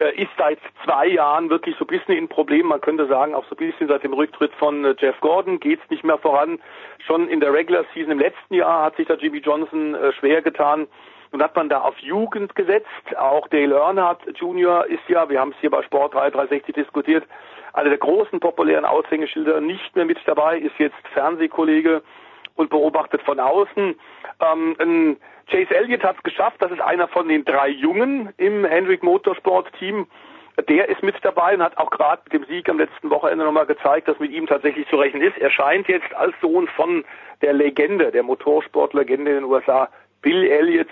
äh, 0.00 0.14
ist 0.20 0.30
seit 0.36 0.58
zwei 0.84 1.06
Jahren 1.06 1.50
wirklich 1.50 1.76
so 1.78 1.84
ein 1.84 1.88
bisschen 1.88 2.16
in 2.16 2.28
Problem. 2.28 2.66
Man 2.66 2.80
könnte 2.80 3.06
sagen, 3.06 3.34
auch 3.34 3.44
so 3.48 3.56
ein 3.56 3.70
bisschen 3.70 3.88
seit 3.88 4.02
dem 4.02 4.12
Rücktritt 4.12 4.52
von 4.54 4.84
äh, 4.84 4.94
Jeff 4.98 5.20
Gordon 5.20 5.60
geht's 5.60 5.88
nicht 5.90 6.04
mehr 6.04 6.18
voran. 6.18 6.60
Schon 7.06 7.28
in 7.28 7.40
der 7.40 7.52
Regular 7.52 7.84
Season 7.92 8.12
im 8.12 8.18
letzten 8.18 8.54
Jahr 8.54 8.84
hat 8.84 8.96
sich 8.96 9.06
da 9.06 9.14
Jimmy 9.14 9.38
Johnson 9.38 9.94
äh, 9.94 10.12
schwer 10.12 10.42
getan. 10.42 10.86
Nun 11.32 11.42
hat 11.42 11.56
man 11.56 11.68
da 11.68 11.80
auf 11.80 11.98
Jugend 11.98 12.54
gesetzt. 12.54 12.86
Auch 13.16 13.48
Dale 13.48 13.74
Earnhardt 13.74 14.20
Jr. 14.36 14.86
ist 14.86 15.02
ja, 15.08 15.28
wir 15.28 15.40
haben 15.40 15.50
es 15.50 15.56
hier 15.60 15.70
bei 15.70 15.82
Sport 15.82 16.14
360 16.14 16.74
diskutiert, 16.74 17.24
einer 17.74 17.90
der 17.90 17.98
großen 17.98 18.40
populären 18.40 18.84
Aushängeschilder 18.84 19.60
nicht 19.60 19.94
mehr 19.96 20.04
mit 20.04 20.18
dabei, 20.26 20.58
ist 20.58 20.78
jetzt 20.78 20.96
Fernsehkollege 21.12 22.02
und 22.54 22.70
beobachtet 22.70 23.20
von 23.22 23.40
außen. 23.40 23.96
Ähm, 24.40 25.16
Chase 25.50 25.74
Elliott 25.74 26.04
hat 26.04 26.16
es 26.16 26.22
geschafft, 26.22 26.56
das 26.60 26.70
ist 26.70 26.80
einer 26.80 27.08
von 27.08 27.28
den 27.28 27.44
drei 27.44 27.68
Jungen 27.68 28.32
im 28.36 28.64
Hendrick 28.64 29.02
Motorsport 29.02 29.72
Team. 29.78 30.06
Der 30.68 30.88
ist 30.88 31.02
mit 31.02 31.16
dabei 31.22 31.54
und 31.54 31.62
hat 31.62 31.76
auch 31.78 31.90
gerade 31.90 32.22
mit 32.24 32.32
dem 32.32 32.44
Sieg 32.44 32.68
am 32.68 32.78
letzten 32.78 33.10
Wochenende 33.10 33.44
nochmal 33.44 33.66
gezeigt, 33.66 34.06
dass 34.06 34.20
mit 34.20 34.30
ihm 34.30 34.46
tatsächlich 34.46 34.88
zu 34.88 34.96
rechnen 34.96 35.22
ist. 35.22 35.36
Er 35.38 35.50
scheint 35.50 35.88
jetzt 35.88 36.14
als 36.14 36.32
Sohn 36.40 36.68
von 36.68 37.04
der 37.42 37.54
Legende, 37.54 38.12
der 38.12 38.22
Motorsportlegende 38.22 39.32
in 39.32 39.36
den 39.38 39.44
USA, 39.44 39.88
Bill 40.22 40.44
Elliott, 40.44 40.88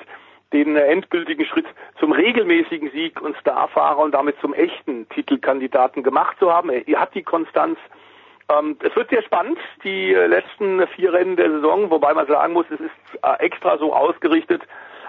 den 0.52 0.76
endgültigen 0.76 1.44
Schritt 1.46 1.66
zum 1.98 2.12
regelmäßigen 2.12 2.90
Sieg 2.90 3.20
und 3.20 3.36
Starfahrer 3.38 3.98
und 3.98 4.12
damit 4.12 4.38
zum 4.40 4.54
echten 4.54 5.08
Titelkandidaten 5.10 6.02
gemacht 6.02 6.36
zu 6.38 6.52
haben. 6.52 6.70
Er 6.70 7.00
hat 7.00 7.14
die 7.14 7.22
Konstanz. 7.22 7.78
Ähm, 8.48 8.76
es 8.82 8.94
wird 8.94 9.10
sehr 9.10 9.22
spannend, 9.22 9.58
die 9.84 10.12
letzten 10.12 10.86
vier 10.88 11.12
Rennen 11.12 11.36
der 11.36 11.50
Saison, 11.50 11.90
wobei 11.90 12.12
man 12.12 12.26
sagen 12.26 12.52
muss, 12.52 12.66
es 12.70 12.80
ist 12.80 13.22
äh, 13.22 13.44
extra 13.44 13.78
so 13.78 13.94
ausgerichtet 13.94 14.62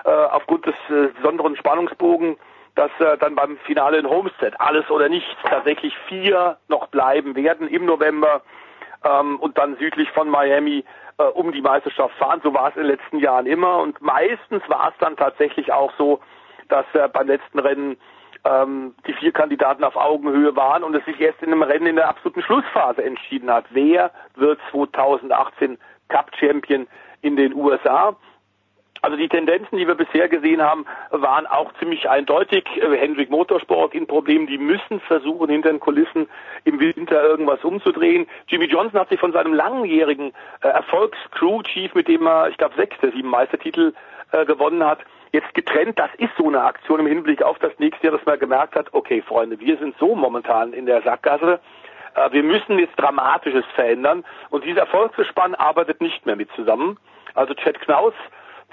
äh, 0.06 0.10
aufgrund 0.10 0.66
des 0.66 0.76
äh, 0.90 1.08
besonderen 1.16 1.56
Spannungsbogen, 1.58 2.38
dass 2.76 2.90
dann 3.20 3.36
beim 3.36 3.58
Finale 3.68 4.00
in 4.00 4.10
Homestead 4.10 4.60
alles 4.60 4.90
oder 4.90 5.08
nichts 5.08 5.30
tatsächlich 5.44 5.96
vier 6.08 6.58
noch 6.70 6.88
bleiben 6.88 7.36
werden 7.36 7.68
im 7.68 7.86
November 7.86 8.42
ähm, 9.04 9.38
und 9.40 9.60
dann 9.60 9.78
südlich 9.78 10.10
von 10.10 10.28
Miami 10.28 10.84
äh, 11.18 11.24
um 11.24 11.52
die 11.52 11.62
Meisterschaft 11.62 12.16
fahren. 12.16 12.42
So 12.44 12.54
war 12.54 12.70
es 12.70 12.76
in 12.76 12.84
den 12.84 12.92
letzten 12.92 13.20
Jahren 13.20 13.46
immer. 13.46 13.80
Und 13.80 14.02
meistens 14.02 14.62
war 14.68 14.90
es 14.90 14.94
dann 15.00 15.16
tatsächlich 15.16 15.72
auch 15.72 15.92
so, 15.98 16.20
dass 16.70 16.86
äh, 16.94 17.08
beim 17.08 17.28
letzten 17.28 17.60
Rennen 17.60 17.98
ähm, 18.46 18.96
die 19.08 19.14
vier 19.14 19.32
Kandidaten 19.32 19.84
auf 19.84 19.96
Augenhöhe 19.96 20.56
waren 20.56 20.84
und 20.84 20.96
es 20.96 21.06
sich 21.06 21.20
erst 21.20 21.42
in 21.42 21.52
einem 21.52 21.64
Rennen 21.64 21.88
in 21.88 21.96
der 21.96 22.10
absoluten 22.10 22.42
Schlussphase 22.42 23.04
entschieden 23.04 23.52
hat. 23.52 23.66
Wer 23.70 24.12
wird 24.36 24.60
2018 24.72 25.78
Cup 26.10 26.32
Champion 26.38 26.88
in 27.22 27.36
den 27.36 27.54
USA? 27.54 28.16
Also 29.04 29.18
die 29.18 29.28
Tendenzen, 29.28 29.78
die 29.78 29.86
wir 29.86 29.96
bisher 29.96 30.30
gesehen 30.30 30.62
haben, 30.62 30.86
waren 31.12 31.46
auch 31.46 31.74
ziemlich 31.74 32.10
eindeutig. 32.10 32.64
Äh, 32.78 32.98
Hendrik 32.98 33.30
Motorsport 33.30 33.94
in 33.94 34.08
Problemen, 34.08 34.48
die 34.48 34.58
müssen 34.58 35.02
versuchen, 35.02 35.50
hinter 35.50 35.72
den 35.72 35.82
Kulissen 35.82 36.30
im 36.64 36.80
Winter 36.80 37.22
irgendwas 37.22 37.62
umzudrehen. 37.66 38.28
Jimmy 38.48 38.64
Johnson 38.64 39.02
hat 39.02 39.10
sich 39.10 39.20
von 39.20 39.34
seinem 39.34 39.54
langjährigen 39.54 40.32
äh, 40.62 40.70
Erfolgs-Crew-Chief, 40.70 41.94
mit 41.94 42.08
dem 42.08 42.26
er, 42.26 42.48
ich 42.48 42.56
glaube, 42.56 42.76
sechs 42.78 42.98
der 43.02 43.12
sieben 43.12 43.28
Meistertitel 43.28 43.94
äh, 44.32 44.46
gewonnen 44.46 44.86
hat, 44.86 45.00
jetzt 45.34 45.54
getrennt. 45.54 46.00
Das 46.00 46.12
ist 46.18 46.32
so 46.38 46.48
eine 46.48 46.64
Aktion 46.64 47.02
im 47.02 47.08
Hinblick 47.08 47.44
auf 47.44 47.60
das 47.60 47.78
nächste 47.80 48.08
Jahr, 48.08 48.16
dass 48.16 48.26
man 48.26 48.40
gemerkt 48.40 48.74
hat, 48.74 48.88
okay, 48.94 49.22
Freunde, 49.22 49.60
wir 49.60 49.78
sind 49.80 49.98
so 49.98 50.16
momentan 50.16 50.72
in 50.72 50.86
der 50.86 51.02
Sackgasse. 51.02 51.60
Äh, 52.16 52.32
wir 52.32 52.44
müssen 52.44 52.80
jetzt 52.80 52.96
Dramatisches 52.96 53.66
verändern. 53.76 54.24
Und 54.50 54.64
dieser 54.64 54.82
Erfolgsgespann 54.82 55.56
arbeitet 55.56 56.00
nicht 56.00 56.26
mehr 56.26 56.38
mit 56.38 56.50
zusammen. 56.56 56.98
Also 57.34 57.54
Chad 57.54 57.82
Knaus 57.82 58.14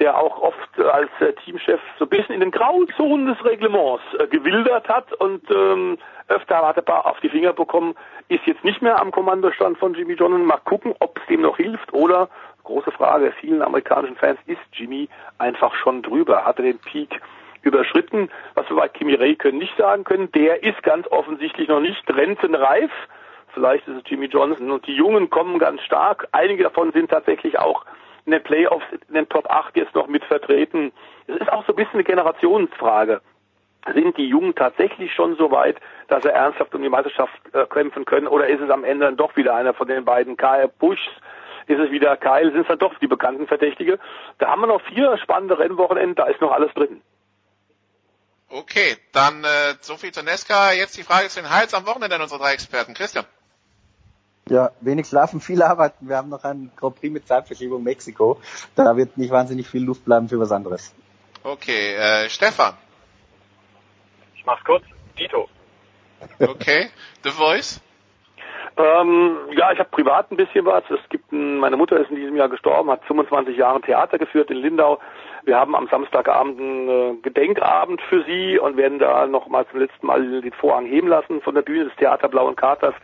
der 0.01 0.19
auch 0.19 0.41
oft 0.41 0.81
als 0.81 1.11
äh, 1.21 1.33
Teamchef 1.45 1.81
so 1.99 2.07
ein 2.07 2.09
bisschen 2.09 2.35
in 2.35 2.41
den 2.41 2.51
Grauzonen 2.51 3.27
des 3.27 3.45
Reglements 3.45 4.03
äh, 4.19 4.27
gewildert 4.27 4.89
hat 4.89 5.13
und 5.15 5.43
ähm, 5.51 5.99
öfter 6.29 6.67
hat 6.67 6.77
er 6.79 7.07
auf 7.07 7.21
die 7.21 7.29
Finger 7.29 7.53
bekommen, 7.53 7.95
ist 8.29 8.47
jetzt 8.47 8.65
nicht 8.65 8.83
mehr 8.83 9.01
am 9.01 9.11
Kommandostand 9.11 9.79
von 9.79 9.95
Jimmy 9.95 10.15
Johnson. 10.15 10.45
Mal 10.47 10.59
gucken, 10.65 10.95
ob 11.01 11.19
es 11.19 11.27
dem 11.27 11.43
noch 11.43 11.57
hilft 11.57 11.93
oder, 11.93 12.29
große 12.65 12.91
Frage 12.93 13.33
vielen 13.41 13.63
amerikanischen 13.63 14.17
Fans, 14.17 14.39
ist 14.47 14.61
Jimmy 14.73 15.09
einfach 15.39 15.75
schon 15.75 16.03
drüber? 16.03 16.45
Hat 16.45 16.59
er 16.59 16.65
den 16.65 16.79
Peak 16.79 17.21
überschritten? 17.63 18.31
Was 18.55 18.69
wir 18.71 18.77
bei 18.77 18.89
Kimi 18.89 19.15
Räikkönen 19.15 19.59
nicht 19.59 19.77
sagen 19.77 20.05
können, 20.05 20.33
der 20.33 20.63
ist 20.63 20.83
ganz 20.83 21.07
offensichtlich 21.09 21.69
noch 21.69 21.81
nicht 21.81 22.09
rentenreif 22.09 22.91
vielleicht 23.53 23.87
ist 23.89 23.97
es 23.97 24.03
Jimmy 24.07 24.27
Johnson 24.27 24.71
und 24.71 24.87
die 24.87 24.95
Jungen 24.95 25.31
kommen 25.31 25.59
ganz 25.59 25.83
stark. 25.83 26.29
Einige 26.33 26.65
davon 26.65 26.93
sind 26.93 27.11
tatsächlich 27.11 27.59
auch 27.59 27.85
in 28.31 28.39
den 28.39 28.43
Playoffs 28.44 28.86
in 29.09 29.15
den 29.15 29.28
Top 29.28 29.51
8 29.51 29.77
jetzt 29.77 29.94
noch 29.94 30.07
mit 30.07 30.24
vertreten. 30.24 30.93
Es 31.27 31.36
ist 31.40 31.52
auch 31.52 31.66
so 31.66 31.73
ein 31.73 31.77
bisschen 31.77 31.94
eine 31.94 32.05
Generationsfrage. 32.05 33.20
Sind 33.93 34.16
die 34.16 34.28
Jungen 34.28 34.55
tatsächlich 34.55 35.12
schon 35.12 35.36
so 35.36 35.51
weit, 35.51 35.77
dass 36.09 36.23
sie 36.23 36.32
ernsthaft 36.32 36.74
um 36.74 36.82
die 36.82 36.89
Meisterschaft 36.89 37.32
äh, 37.52 37.66
kämpfen 37.66 38.05
können 38.05 38.28
oder 38.28 38.47
ist 38.47 38.61
es 38.61 38.70
am 38.70 38.85
Ende 38.85 39.07
dann 39.07 39.16
doch 39.16 39.35
wieder 39.36 39.55
einer 39.55 39.74
von 39.74 39.89
den 39.89 40.05
beiden 40.05 40.36
Kyle 40.36 40.69
Bushs? 40.69 41.01
Ist 41.66 41.81
es 41.81 41.90
wieder 41.90 42.16
Kyle? 42.16 42.52
Sind 42.52 42.62
es 42.62 42.69
dann 42.69 42.78
doch 42.78 42.97
die 42.98 43.07
bekannten 43.07 43.47
Verdächtige? 43.47 43.98
Da 44.39 44.48
haben 44.48 44.61
wir 44.61 44.66
noch 44.66 44.82
vier 44.82 45.19
spannende 45.19 45.59
Rennwochenenden, 45.59 46.15
da 46.15 46.27
ist 46.27 46.40
noch 46.40 46.52
alles 46.52 46.73
drin. 46.74 47.02
Okay, 48.48 48.97
dann 49.12 49.44
äh, 49.44 49.74
so 49.81 49.97
viel 49.97 50.12
zu 50.12 50.23
Nesca. 50.23 50.73
Jetzt 50.73 50.97
die 50.97 51.05
Frage 51.05 51.28
zu 51.28 51.40
den 51.40 51.51
Hals 51.51 51.73
am 51.74 51.86
Wochenende 51.86 52.16
an 52.16 52.23
unsere 52.23 52.40
drei 52.40 52.52
Experten. 52.52 52.94
Christian. 52.94 53.24
Ja, 54.51 54.73
wenig 54.81 55.07
schlafen, 55.07 55.41
viel 55.41 55.63
arbeiten. 55.63 56.09
Wir 56.09 56.17
haben 56.17 56.29
noch 56.29 56.43
einen 56.43 56.73
Grand 56.77 56.97
Prix 56.97 57.13
mit 57.13 57.27
Zeitverschiebung 57.29 57.85
Mexiko. 57.85 58.41
Da 58.75 58.97
wird 58.97 59.17
nicht 59.17 59.31
wahnsinnig 59.31 59.69
viel 59.69 59.85
Luft 59.85 60.05
bleiben 60.05 60.29
für 60.29 60.41
was 60.41 60.51
anderes. 60.51 60.93
Okay, 61.45 61.95
äh, 61.95 62.29
Stefan. 62.29 62.75
Ich 64.35 64.45
mach's 64.45 64.65
kurz. 64.65 64.83
Dito. 65.17 65.49
Okay, 66.41 66.91
The 67.23 67.31
Voice. 67.31 67.81
Ähm, 68.77 69.37
ja, 69.53 69.73
ich 69.73 69.79
habe 69.79 69.91
privat 69.91 70.33
ein 70.33 70.37
bisschen 70.37 70.65
was. 70.65 70.83
Es 70.91 71.09
gibt 71.11 71.31
ein, 71.33 71.59
meine 71.59 71.77
Mutter 71.77 71.99
ist 72.01 72.11
in 72.11 72.17
diesem 72.17 72.37
Jahr 72.37 72.49
gestorben, 72.49 72.91
hat 72.91 73.05
25 73.05 73.57
Jahre 73.57 73.81
Theater 73.81 74.19
geführt 74.19 74.51
in 74.51 74.57
Lindau. 74.57 74.99
Wir 75.45 75.57
haben 75.57 75.77
am 75.77 75.87
Samstagabend 75.89 76.59
einen 76.59 76.89
äh, 76.89 77.15
Gedenkabend 77.23 78.01
für 78.03 78.25
sie 78.25 78.59
und 78.59 78.77
werden 78.77 78.99
da 78.99 79.27
nochmal 79.27 79.67
zum 79.71 79.81
letzten 79.81 80.07
Mal 80.07 80.41
den 80.41 80.53
Vorhang 80.53 80.87
heben 80.87 81.09
lassen 81.09 81.41
von 81.41 81.55
der 81.55 81.63
Bühne 81.63 81.85
des 81.85 81.97
Theater 81.97 82.29
Blauen 82.29 82.57
Katers 82.57 82.95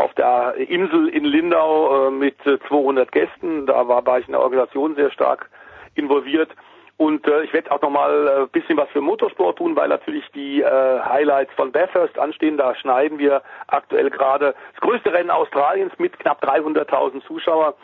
auf 0.00 0.14
der 0.14 0.54
Insel 0.56 1.08
in 1.08 1.24
Lindau 1.24 2.08
äh, 2.08 2.10
mit 2.10 2.34
äh, 2.46 2.58
200 2.68 3.12
Gästen. 3.12 3.66
Da 3.66 3.86
war, 3.86 4.04
war 4.06 4.18
ich 4.18 4.26
in 4.26 4.32
der 4.32 4.40
Organisation 4.40 4.94
sehr 4.94 5.10
stark 5.10 5.50
involviert. 5.94 6.50
Und 6.96 7.26
äh, 7.26 7.42
ich 7.44 7.52
werde 7.52 7.70
auch 7.70 7.80
nochmal 7.82 8.28
ein 8.28 8.44
äh, 8.44 8.46
bisschen 8.46 8.76
was 8.76 8.88
für 8.90 9.00
Motorsport 9.00 9.58
tun, 9.58 9.76
weil 9.76 9.88
natürlich 9.88 10.24
die 10.34 10.62
äh, 10.62 11.00
Highlights 11.00 11.52
von 11.54 11.70
Bathurst 11.72 12.18
anstehen. 12.18 12.56
Da 12.56 12.74
schneiden 12.74 13.18
wir 13.18 13.42
aktuell 13.68 14.10
gerade 14.10 14.54
das 14.72 14.80
größte 14.80 15.12
Rennen 15.12 15.30
Australiens 15.30 15.92
mit 15.98 16.18
knapp 16.18 16.42
300.000 16.44 17.24
Zuschauer. 17.26 17.74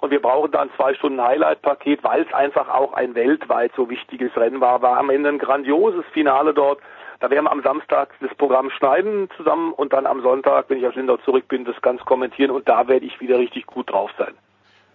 Und 0.00 0.10
wir 0.10 0.20
brauchen 0.20 0.50
dann 0.52 0.70
zwei 0.76 0.94
Stunden 0.94 1.22
Highlight-Paket, 1.22 2.04
weil 2.04 2.22
es 2.22 2.32
einfach 2.34 2.68
auch 2.68 2.92
ein 2.94 3.14
weltweit 3.14 3.72
so 3.76 3.88
wichtiges 3.88 4.34
Rennen 4.36 4.60
war. 4.60 4.82
War 4.82 4.98
am 4.98 5.10
Ende 5.10 5.30
ein 5.30 5.38
grandioses 5.38 6.04
Finale 6.12 6.52
dort. 6.52 6.80
Da 7.18 7.30
werden 7.30 7.44
wir 7.44 7.52
am 7.52 7.62
Samstag 7.62 8.10
das 8.20 8.34
Programm 8.36 8.70
schneiden 8.70 9.30
zusammen 9.36 9.72
und 9.72 9.92
dann 9.92 10.06
am 10.06 10.20
Sonntag, 10.20 10.68
wenn 10.68 10.78
ich 10.78 10.86
aus 10.86 10.94
Lindau 10.94 11.16
zurück 11.18 11.48
bin, 11.48 11.64
das 11.64 11.80
ganz 11.80 12.00
kommentieren 12.04 12.50
und 12.50 12.68
da 12.68 12.88
werde 12.88 13.06
ich 13.06 13.20
wieder 13.20 13.38
richtig 13.38 13.66
gut 13.66 13.90
drauf 13.90 14.10
sein. 14.18 14.34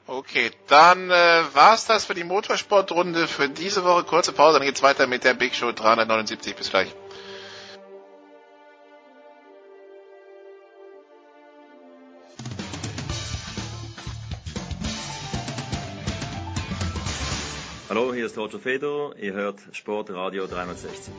Okay, 0.07 0.51
dann 0.67 1.09
äh, 1.09 1.43
war's 1.53 1.87
das 1.87 2.05
für 2.05 2.13
die 2.13 2.23
Motorsportrunde 2.23 3.27
für 3.27 3.49
diese 3.49 3.83
Woche. 3.83 4.03
Kurze 4.03 4.33
Pause, 4.33 4.59
dann 4.59 4.67
geht's 4.67 4.83
weiter 4.83 5.07
mit 5.07 5.23
der 5.23 5.33
Big 5.33 5.55
Show 5.55 5.71
379. 5.71 6.55
Bis 6.55 6.69
gleich. 6.69 6.93
Hallo, 17.89 18.13
hier 18.13 18.25
ist 18.25 18.37
Roger 18.37 18.59
Fedor. 18.59 19.15
Ihr 19.17 19.33
hört 19.33 19.59
Sportradio 19.73 20.47
360. 20.47 21.13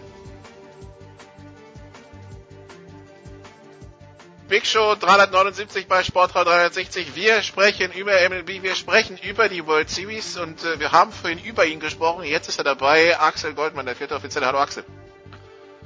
Big 4.53 4.67
Show 4.67 4.97
379 4.97 5.89
bei 5.89 6.05
Sportradio 6.05 6.53
360. 6.53 7.17
Wir 7.17 7.41
sprechen 7.41 7.91
über 7.93 8.13
MLB, 8.29 8.63
wir 8.63 8.75
sprechen 8.75 9.17
über 9.17 9.49
die 9.49 9.67
World 9.67 9.89
Series 9.89 10.37
und 10.37 10.63
äh, 10.63 10.79
wir 10.79 10.93
haben 10.93 11.11
vorhin 11.11 11.39
über 11.39 11.65
ihn 11.65 11.81
gesprochen. 11.81 12.25
Jetzt 12.25 12.51
ist 12.51 12.59
er 12.59 12.65
dabei, 12.65 13.19
Axel 13.19 13.55
Goldmann, 13.55 13.87
der 13.87 13.97
vierte 13.97 14.15
Offizielle. 14.15 14.45
Hallo 14.45 14.59
Axel. 14.59 14.85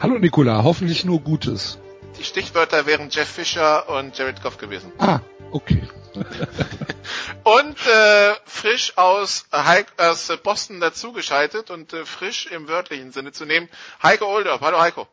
Hallo 0.00 0.18
Nikola, 0.18 0.64
hoffentlich 0.64 1.04
nur 1.04 1.20
Gutes. 1.20 1.78
Die 2.18 2.24
Stichwörter 2.24 2.86
wären 2.86 3.08
Jeff 3.10 3.28
Fischer 3.28 3.88
und 3.88 4.18
Jared 4.18 4.42
Goff 4.42 4.58
gewesen. 4.58 4.90
Ah, 4.98 5.20
okay. 5.52 5.84
und 7.44 7.76
äh, 7.86 8.34
frisch 8.46 8.98
aus, 8.98 9.46
Heik, 9.52 9.92
aus 9.96 10.26
Boston 10.42 10.80
dazugeschaltet 10.80 11.70
und 11.70 11.92
äh, 11.92 12.04
frisch 12.04 12.46
im 12.46 12.66
wörtlichen 12.66 13.12
Sinne 13.12 13.30
zu 13.30 13.44
nehmen, 13.44 13.68
Heiko 14.02 14.26
Oldorf. 14.26 14.60
Hallo 14.60 14.80
Heiko. 14.80 15.06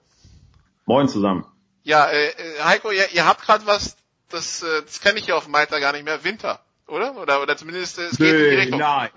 Moin 0.88 1.08
zusammen. 1.08 1.46
Ja, 1.84 2.10
äh, 2.10 2.32
Heiko, 2.64 2.92
ihr, 2.92 3.12
ihr 3.14 3.26
habt 3.26 3.42
gerade 3.42 3.66
was, 3.66 3.98
das, 4.30 4.64
äh, 4.64 4.82
das 4.86 5.02
kenne 5.02 5.20
ich 5.20 5.28
ja 5.28 5.36
auf 5.36 5.48
Malta 5.48 5.80
gar 5.80 5.92
nicht 5.94 6.06
mehr, 6.06 6.24
Winter, 6.24 6.60
oder? 6.88 7.18
Oder, 7.22 7.42
oder 7.42 7.58
zumindest 7.58 8.00
äh, 8.00 8.04
es 8.04 8.18
geht 8.18 8.32
Nö, 8.32 8.44
in 8.46 8.50
die 8.50 8.56
Richtung. 8.56 8.80
Nein. 8.80 9.10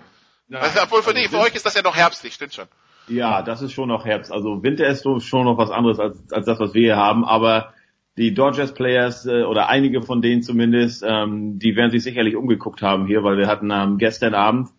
nein. 0.49 0.61
Also, 0.61 0.81
obwohl 0.83 1.01
für, 1.01 1.09
Also 1.09 1.21
dich, 1.21 1.29
für 1.29 1.39
euch 1.39 1.55
ist 1.55 1.65
das 1.65 1.75
ja 1.75 1.81
noch 1.81 1.95
herbstlich, 1.95 2.33
stimmt 2.33 2.53
schon. 2.53 2.67
Ja, 3.07 3.41
das 3.41 3.61
ist 3.61 3.71
schon 3.71 3.87
noch 3.87 4.05
Herbst. 4.05 4.31
Also 4.31 4.63
Winter 4.63 4.85
ist 4.87 5.03
schon 5.03 5.45
noch 5.45 5.57
was 5.57 5.71
anderes 5.71 5.99
als, 5.99 6.17
als 6.31 6.45
das, 6.45 6.59
was 6.59 6.73
wir 6.73 6.81
hier 6.81 6.97
haben. 6.97 7.23
Aber 7.23 7.73
die 8.17 8.33
Dodgers 8.33 8.73
Players 8.73 9.25
äh, 9.25 9.43
oder 9.43 9.69
einige 9.69 10.01
von 10.01 10.21
denen 10.21 10.41
zumindest, 10.41 11.03
ähm, 11.07 11.57
die 11.59 11.75
werden 11.75 11.91
sich 11.91 12.03
sicherlich 12.03 12.35
umgeguckt 12.35 12.81
haben 12.81 13.07
hier, 13.07 13.23
weil 13.23 13.37
wir 13.37 13.47
hatten 13.47 13.71
ähm, 13.71 13.97
gestern 13.97 14.33
Abend, 14.33 14.69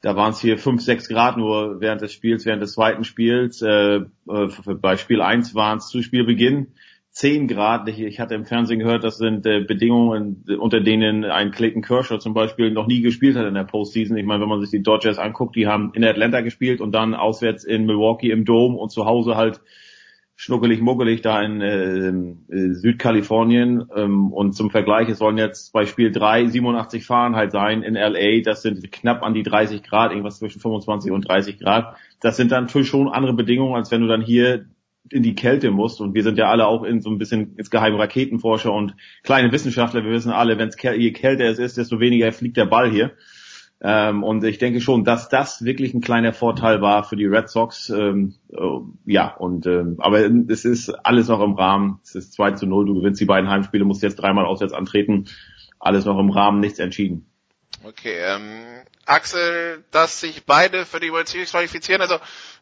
da 0.00 0.16
waren 0.16 0.32
es 0.32 0.40
hier 0.40 0.58
5, 0.58 0.82
6 0.82 1.08
Grad 1.08 1.36
nur 1.36 1.80
während 1.80 2.00
des 2.00 2.12
Spiels, 2.12 2.44
während 2.44 2.62
des 2.62 2.72
zweiten 2.72 3.04
Spiels. 3.04 3.62
Äh, 3.62 3.96
äh, 3.96 4.48
bei 4.80 4.96
Spiel 4.96 5.22
1 5.22 5.54
waren 5.54 5.78
es 5.78 5.86
zu 5.86 6.02
Spielbeginn 6.02 6.72
10 7.12 7.46
Grad. 7.46 7.88
Ich, 7.88 8.00
ich 8.00 8.20
hatte 8.20 8.34
im 8.34 8.46
Fernsehen 8.46 8.78
gehört, 8.78 9.04
das 9.04 9.18
sind 9.18 9.44
äh, 9.46 9.60
Bedingungen, 9.60 10.44
unter 10.58 10.80
denen 10.80 11.24
ein 11.24 11.50
Clayton 11.50 11.82
Kershaw 11.82 12.18
zum 12.18 12.32
Beispiel 12.32 12.70
noch 12.70 12.86
nie 12.86 13.02
gespielt 13.02 13.36
hat 13.36 13.46
in 13.46 13.54
der 13.54 13.64
Postseason. 13.64 14.16
Ich 14.16 14.24
meine, 14.24 14.40
wenn 14.40 14.48
man 14.48 14.60
sich 14.62 14.70
die 14.70 14.82
Dodgers 14.82 15.18
anguckt, 15.18 15.54
die 15.54 15.66
haben 15.66 15.92
in 15.94 16.04
Atlanta 16.04 16.40
gespielt 16.40 16.80
und 16.80 16.92
dann 16.92 17.14
auswärts 17.14 17.64
in 17.64 17.84
Milwaukee 17.84 18.30
im 18.30 18.46
Dome 18.46 18.76
und 18.78 18.90
zu 18.90 19.04
Hause 19.04 19.36
halt 19.36 19.60
schnuckelig 20.36 20.80
muggelig 20.80 21.20
da 21.20 21.40
in 21.42 21.60
äh, 21.60 22.08
äh, 22.08 22.72
Südkalifornien 22.72 23.84
ähm, 23.94 24.32
und 24.32 24.54
zum 24.54 24.70
Vergleich, 24.70 25.08
es 25.08 25.18
sollen 25.18 25.38
jetzt 25.38 25.72
bei 25.72 25.86
Spiel 25.86 26.10
3 26.10 26.46
87 26.46 27.04
Fahrenheit 27.04 27.52
sein 27.52 27.82
in 27.82 27.94
LA, 27.94 28.40
das 28.42 28.62
sind 28.62 28.90
knapp 28.90 29.22
an 29.22 29.34
die 29.34 29.42
30 29.42 29.82
Grad, 29.82 30.10
irgendwas 30.10 30.38
zwischen 30.38 30.60
25 30.60 31.12
und 31.12 31.28
30 31.28 31.58
Grad. 31.58 31.94
Das 32.20 32.36
sind 32.36 32.50
dann 32.50 32.64
natürlich 32.64 32.88
schon 32.88 33.08
andere 33.08 33.34
Bedingungen, 33.34 33.76
als 33.76 33.90
wenn 33.90 34.00
du 34.00 34.08
dann 34.08 34.22
hier 34.22 34.64
in 35.10 35.22
die 35.22 35.34
Kälte 35.34 35.70
musst 35.70 36.00
und 36.00 36.14
wir 36.14 36.22
sind 36.22 36.38
ja 36.38 36.50
alle 36.50 36.66
auch 36.66 36.84
in 36.84 37.00
so 37.00 37.10
ein 37.10 37.18
bisschen 37.18 37.56
insgeheim 37.56 37.94
Raketenforscher 37.94 38.72
und 38.72 38.94
kleine 39.22 39.52
Wissenschaftler, 39.52 40.04
wir 40.04 40.12
wissen 40.12 40.32
alle, 40.32 40.58
wenn 40.58 40.68
es 40.68 40.76
je 40.80 41.12
kälter 41.12 41.44
es 41.44 41.58
ist, 41.58 41.76
desto 41.76 42.00
weniger 42.00 42.32
fliegt 42.32 42.56
der 42.56 42.66
Ball 42.66 42.90
hier. 42.90 43.12
Ähm, 43.84 44.22
und 44.22 44.44
ich 44.44 44.58
denke 44.58 44.80
schon, 44.80 45.02
dass 45.02 45.28
das 45.28 45.64
wirklich 45.64 45.92
ein 45.92 46.00
kleiner 46.00 46.32
Vorteil 46.32 46.80
war 46.80 47.02
für 47.02 47.16
die 47.16 47.26
Red 47.26 47.48
Sox. 47.48 47.90
Ähm, 47.90 48.34
äh, 48.52 48.78
ja, 49.06 49.34
und 49.34 49.66
ähm, 49.66 49.96
aber 49.98 50.20
es 50.48 50.64
ist 50.64 50.90
alles 50.90 51.26
noch 51.26 51.40
im 51.40 51.54
Rahmen. 51.54 51.98
Es 52.04 52.14
ist 52.14 52.32
2 52.34 52.52
zu 52.52 52.66
0, 52.66 52.86
du 52.86 52.94
gewinnst 52.94 53.20
die 53.20 53.26
beiden 53.26 53.50
Heimspiele, 53.50 53.84
musst 53.84 54.04
jetzt 54.04 54.16
dreimal 54.16 54.46
auswärts 54.46 54.72
antreten. 54.72 55.24
Alles 55.80 56.04
noch 56.04 56.20
im 56.20 56.30
Rahmen, 56.30 56.60
nichts 56.60 56.78
entschieden. 56.78 57.31
Okay, 57.84 58.18
ähm, 58.18 58.82
Axel, 59.06 59.84
dass 59.90 60.20
sich 60.20 60.44
beide 60.44 60.86
für 60.86 61.00
die 61.00 61.10
World 61.10 61.28
Series 61.28 61.50
qualifizieren. 61.50 62.00
Also 62.00 62.18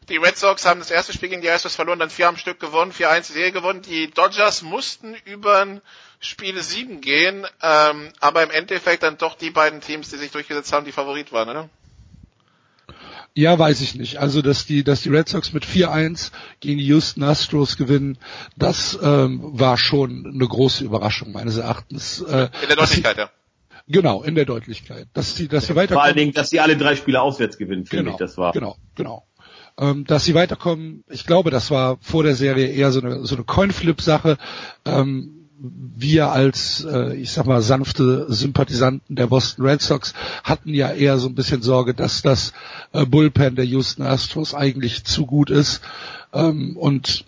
die 0.09 0.17
Red 0.17 0.37
Sox 0.37 0.65
haben 0.65 0.79
das 0.79 0.89
erste 0.89 1.13
Spiel 1.13 1.29
gegen 1.29 1.41
die 1.41 1.49
Astros 1.49 1.75
verloren, 1.75 1.99
dann 1.99 2.09
vier 2.09 2.27
am 2.27 2.37
Stück 2.37 2.59
gewonnen, 2.59 2.91
4-1 2.91 3.27
die 3.27 3.33
Serie 3.33 3.51
gewonnen. 3.51 3.83
Die 3.83 4.09
Dodgers 4.09 4.63
mussten 4.63 5.15
über 5.25 5.81
Spiel 6.19 6.61
7 6.61 7.01
gehen, 7.01 7.45
ähm, 7.61 8.09
aber 8.19 8.43
im 8.43 8.49
Endeffekt 8.49 9.03
dann 9.03 9.17
doch 9.17 9.35
die 9.35 9.51
beiden 9.51 9.81
Teams, 9.81 10.09
die 10.09 10.17
sich 10.17 10.31
durchgesetzt 10.31 10.73
haben, 10.73 10.85
die 10.85 10.91
Favorit 10.91 11.31
waren, 11.31 11.49
oder? 11.49 11.69
Ja, 13.33 13.57
weiß 13.57 13.79
ich 13.81 13.95
nicht. 13.95 14.17
Also, 14.17 14.41
dass 14.41 14.65
die, 14.65 14.83
dass 14.83 15.01
die 15.01 15.09
Red 15.09 15.29
Sox 15.29 15.53
mit 15.53 15.65
4-1 15.65 16.31
gegen 16.59 16.79
die 16.79 16.85
Houston 16.87 17.23
Astros 17.23 17.77
gewinnen, 17.77 18.17
das 18.57 18.97
ähm, 19.01 19.39
war 19.41 19.77
schon 19.77 20.25
eine 20.25 20.47
große 20.47 20.83
Überraschung 20.83 21.31
meines 21.31 21.57
Erachtens. 21.57 22.21
Äh, 22.21 22.49
In 22.61 22.67
der 22.67 22.75
Deutlichkeit, 22.75 23.17
ja. 23.17 23.29
Genau, 23.91 24.23
in 24.23 24.35
der 24.35 24.45
Deutlichkeit. 24.45 25.07
Dass 25.13 25.35
sie, 25.35 25.47
dass 25.47 25.63
sie 25.65 25.73
Vor 25.73 25.81
weiterkommen. 25.83 26.05
allen 26.07 26.15
Dingen, 26.15 26.33
dass 26.33 26.49
sie 26.49 26.59
alle 26.59 26.77
drei 26.77 26.95
Spiele 26.95 27.21
auswärts 27.21 27.57
gewinnen, 27.57 27.85
finde 27.85 28.05
Genau, 28.05 28.15
ich, 28.15 28.19
das 28.19 28.37
war. 28.37 28.51
Genau, 28.53 28.77
genau. 28.95 29.25
Ähm, 29.77 30.05
dass 30.05 30.25
sie 30.25 30.33
weiterkommen, 30.35 31.03
ich 31.09 31.25
glaube, 31.25 31.49
das 31.49 31.71
war 31.71 31.97
vor 32.01 32.23
der 32.23 32.35
Serie 32.35 32.67
eher 32.67 32.91
so 32.91 33.01
eine, 33.01 33.25
so 33.25 33.35
eine 33.35 33.43
Coinflip-Sache. 33.45 34.37
Ähm, 34.85 35.37
wir 35.63 36.31
als, 36.31 36.83
äh, 36.85 37.15
ich 37.15 37.31
sag 37.31 37.45
mal, 37.45 37.61
sanfte 37.61 38.25
Sympathisanten 38.33 39.15
der 39.15 39.27
Boston 39.27 39.65
Red 39.65 39.81
Sox 39.81 40.13
hatten 40.43 40.73
ja 40.73 40.91
eher 40.91 41.17
so 41.19 41.27
ein 41.27 41.35
bisschen 41.35 41.61
Sorge, 41.61 41.93
dass 41.93 42.21
das 42.23 42.53
äh, 42.93 43.05
Bullpen 43.05 43.55
der 43.55 43.65
Houston 43.65 44.01
Astros 44.01 44.55
eigentlich 44.55 45.03
zu 45.03 45.25
gut 45.27 45.51
ist. 45.51 45.81
Ähm, 46.33 46.75
und 46.77 47.25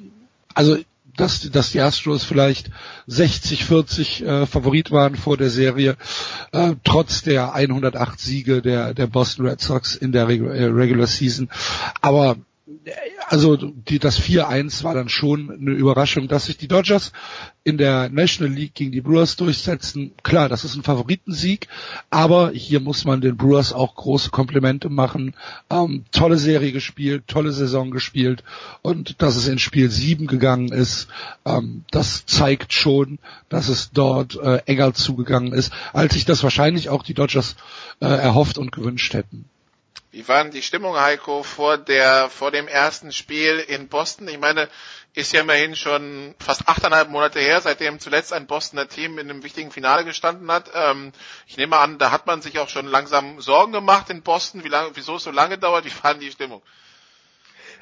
also 0.55 0.77
dass, 1.15 1.49
dass 1.51 1.71
die 1.71 1.79
Astros 1.79 2.23
vielleicht 2.23 2.69
60-40 3.07 4.25
äh, 4.25 4.45
Favorit 4.45 4.91
waren 4.91 5.15
vor 5.15 5.37
der 5.37 5.49
Serie, 5.49 5.95
äh, 6.51 6.75
trotz 6.83 7.21
der 7.21 7.53
108 7.53 8.19
Siege 8.19 8.61
der, 8.61 8.93
der 8.93 9.07
Boston 9.07 9.47
Red 9.47 9.61
Sox 9.61 9.95
in 9.95 10.11
der 10.11 10.27
äh, 10.27 10.65
Regular 10.65 11.07
Season. 11.07 11.49
Aber 12.01 12.37
also 13.27 13.55
die, 13.55 13.99
das 13.99 14.19
4-1 14.19 14.83
war 14.83 14.93
dann 14.93 15.09
schon 15.09 15.49
eine 15.49 15.71
Überraschung, 15.71 16.27
dass 16.27 16.45
sich 16.45 16.57
die 16.57 16.67
Dodgers 16.67 17.11
in 17.63 17.77
der 17.77 18.09
National 18.09 18.53
League 18.53 18.75
gegen 18.75 18.91
die 18.91 19.01
Brewers 19.01 19.35
durchsetzen. 19.35 20.11
Klar, 20.23 20.49
das 20.49 20.65
ist 20.65 20.75
ein 20.75 20.83
Favoritensieg, 20.83 21.67
aber 22.09 22.51
hier 22.51 22.79
muss 22.79 23.05
man 23.05 23.21
den 23.21 23.37
Brewers 23.37 23.73
auch 23.73 23.95
große 23.95 24.29
Komplimente 24.31 24.89
machen. 24.89 25.33
Ähm, 25.69 26.05
tolle 26.11 26.37
Serie 26.37 26.71
gespielt, 26.71 27.23
tolle 27.27 27.51
Saison 27.51 27.91
gespielt 27.91 28.43
und 28.81 29.21
dass 29.21 29.35
es 29.35 29.47
in 29.47 29.59
Spiel 29.59 29.89
7 29.89 30.27
gegangen 30.27 30.71
ist, 30.71 31.07
ähm, 31.45 31.85
das 31.91 32.25
zeigt 32.25 32.73
schon, 32.73 33.19
dass 33.49 33.69
es 33.69 33.91
dort 33.91 34.35
äh, 34.35 34.61
enger 34.65 34.93
zugegangen 34.93 35.53
ist, 35.53 35.71
als 35.93 36.13
sich 36.13 36.25
das 36.25 36.43
wahrscheinlich 36.43 36.89
auch 36.89 37.03
die 37.03 37.13
Dodgers 37.13 37.55
äh, 37.99 38.05
erhofft 38.05 38.57
und 38.57 38.71
gewünscht 38.71 39.13
hätten. 39.13 39.45
Wie 40.13 40.27
war 40.27 40.43
denn 40.43 40.53
die 40.53 40.61
Stimmung, 40.61 40.95
Heiko, 40.95 41.41
vor 41.41 41.79
der, 41.79 42.29
vor 42.29 42.51
dem 42.51 42.67
ersten 42.67 43.11
Spiel 43.11 43.57
in 43.67 43.87
Boston? 43.87 44.27
Ich 44.27 44.37
meine, 44.37 44.69
ist 45.15 45.33
ja 45.33 45.41
immerhin 45.41 45.75
schon 45.75 46.35
fast 46.37 46.67
achteinhalb 46.67 47.09
Monate 47.09 47.39
her, 47.39 47.61
seitdem 47.61 47.97
zuletzt 47.97 48.31
ein 48.31 48.45
Bostoner 48.45 48.87
Team 48.87 49.17
in 49.17 49.27
einem 49.27 49.43
wichtigen 49.43 49.71
Finale 49.71 50.05
gestanden 50.05 50.51
hat. 50.51 50.69
Ähm, 50.75 51.13
ich 51.47 51.57
nehme 51.57 51.77
an, 51.77 51.97
da 51.97 52.11
hat 52.11 52.27
man 52.27 52.43
sich 52.43 52.59
auch 52.59 52.69
schon 52.69 52.85
langsam 52.85 53.41
Sorgen 53.41 53.71
gemacht 53.71 54.11
in 54.11 54.21
Boston, 54.21 54.63
wie 54.63 54.67
lange, 54.67 54.91
wieso 54.93 55.15
es 55.15 55.23
so 55.23 55.31
lange 55.31 55.57
dauert. 55.57 55.85
Wie 55.85 56.03
war 56.03 56.13
denn 56.13 56.21
die 56.21 56.31
Stimmung? 56.31 56.61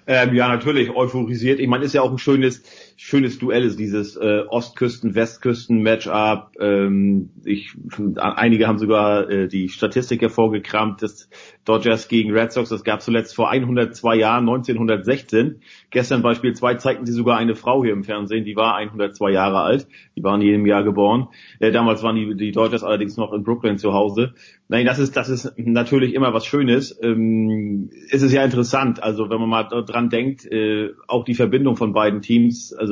Ähm, 0.08 0.34
ja, 0.34 0.48
natürlich 0.48 0.90
euphorisiert. 0.90 1.60
Ich 1.60 1.68
meine, 1.68 1.84
ist 1.84 1.94
ja 1.94 2.02
auch 2.02 2.12
ein 2.12 2.18
schönes, 2.18 2.64
schönes 3.04 3.40
Duell, 3.40 3.64
ist 3.64 3.80
dieses 3.80 4.16
äh, 4.16 4.44
Ostküsten-Westküsten-Matchup. 4.48 6.52
Ähm, 6.60 7.32
ich, 7.44 7.74
einige 8.16 8.68
haben 8.68 8.78
sogar 8.78 9.28
äh, 9.28 9.48
die 9.48 9.70
Statistik 9.70 10.22
hervorgekramt, 10.22 11.02
dass 11.02 11.28
Dodgers 11.66 12.10
gegen 12.10 12.32
Red 12.32 12.52
Sox, 12.52 12.70
das 12.70 12.84
gab 12.84 13.02
zuletzt 13.02 13.36
vor 13.36 13.50
102 13.50 14.18
Jahren, 14.18 14.48
1916. 14.48 15.62
Gestern 15.90 16.22
Beispiel 16.22 16.54
2 16.54 16.76
zeigten 16.76 17.08
sie 17.08 17.14
sogar 17.14 17.38
eine 17.38 17.56
Frau 17.56 17.84
hier 17.84 17.94
im 17.94 18.04
Fernsehen, 18.04 18.46
die 18.46 18.56
war 18.56 18.76
102 18.76 19.32
Jahre 19.32 19.62
alt. 19.62 19.88
Die 20.16 20.24
waren 20.24 20.40
in 20.42 20.48
jedem 20.48 20.68
Jahr 20.68 20.84
geboren. 20.84 21.30
Äh, 21.60 21.72
damals 21.72 22.04
waren 22.04 22.16
die, 22.16 22.36
die 22.36 22.52
Dodgers 22.52 22.84
allerdings 22.84 23.18
noch 23.18 23.34
in 23.34 23.44
Brooklyn 23.44 23.80
zu 23.80 23.94
Hause. 23.94 24.36
Nein, 24.68 24.86
das 24.86 25.00
ist, 25.00 25.18
das 25.18 25.28
ist 25.28 25.54
natürlich 25.58 26.14
immer 26.14 26.34
was 26.34 26.46
Schönes. 26.46 26.98
Ähm, 27.02 27.90
es 28.12 28.22
ist 28.22 28.32
ja 28.32 28.44
interessant, 28.44 29.02
also 29.02 29.28
wenn 29.30 29.40
man 29.40 29.50
mal 29.50 29.64
dran 29.64 30.10
denkt, 30.10 30.46
äh, 30.46 30.92
auch 31.08 31.26
die 31.26 31.34
Verbindung 31.34 31.76
von 31.76 31.94
beiden 31.94 32.22
Teams, 32.22 32.74
also 32.74 32.91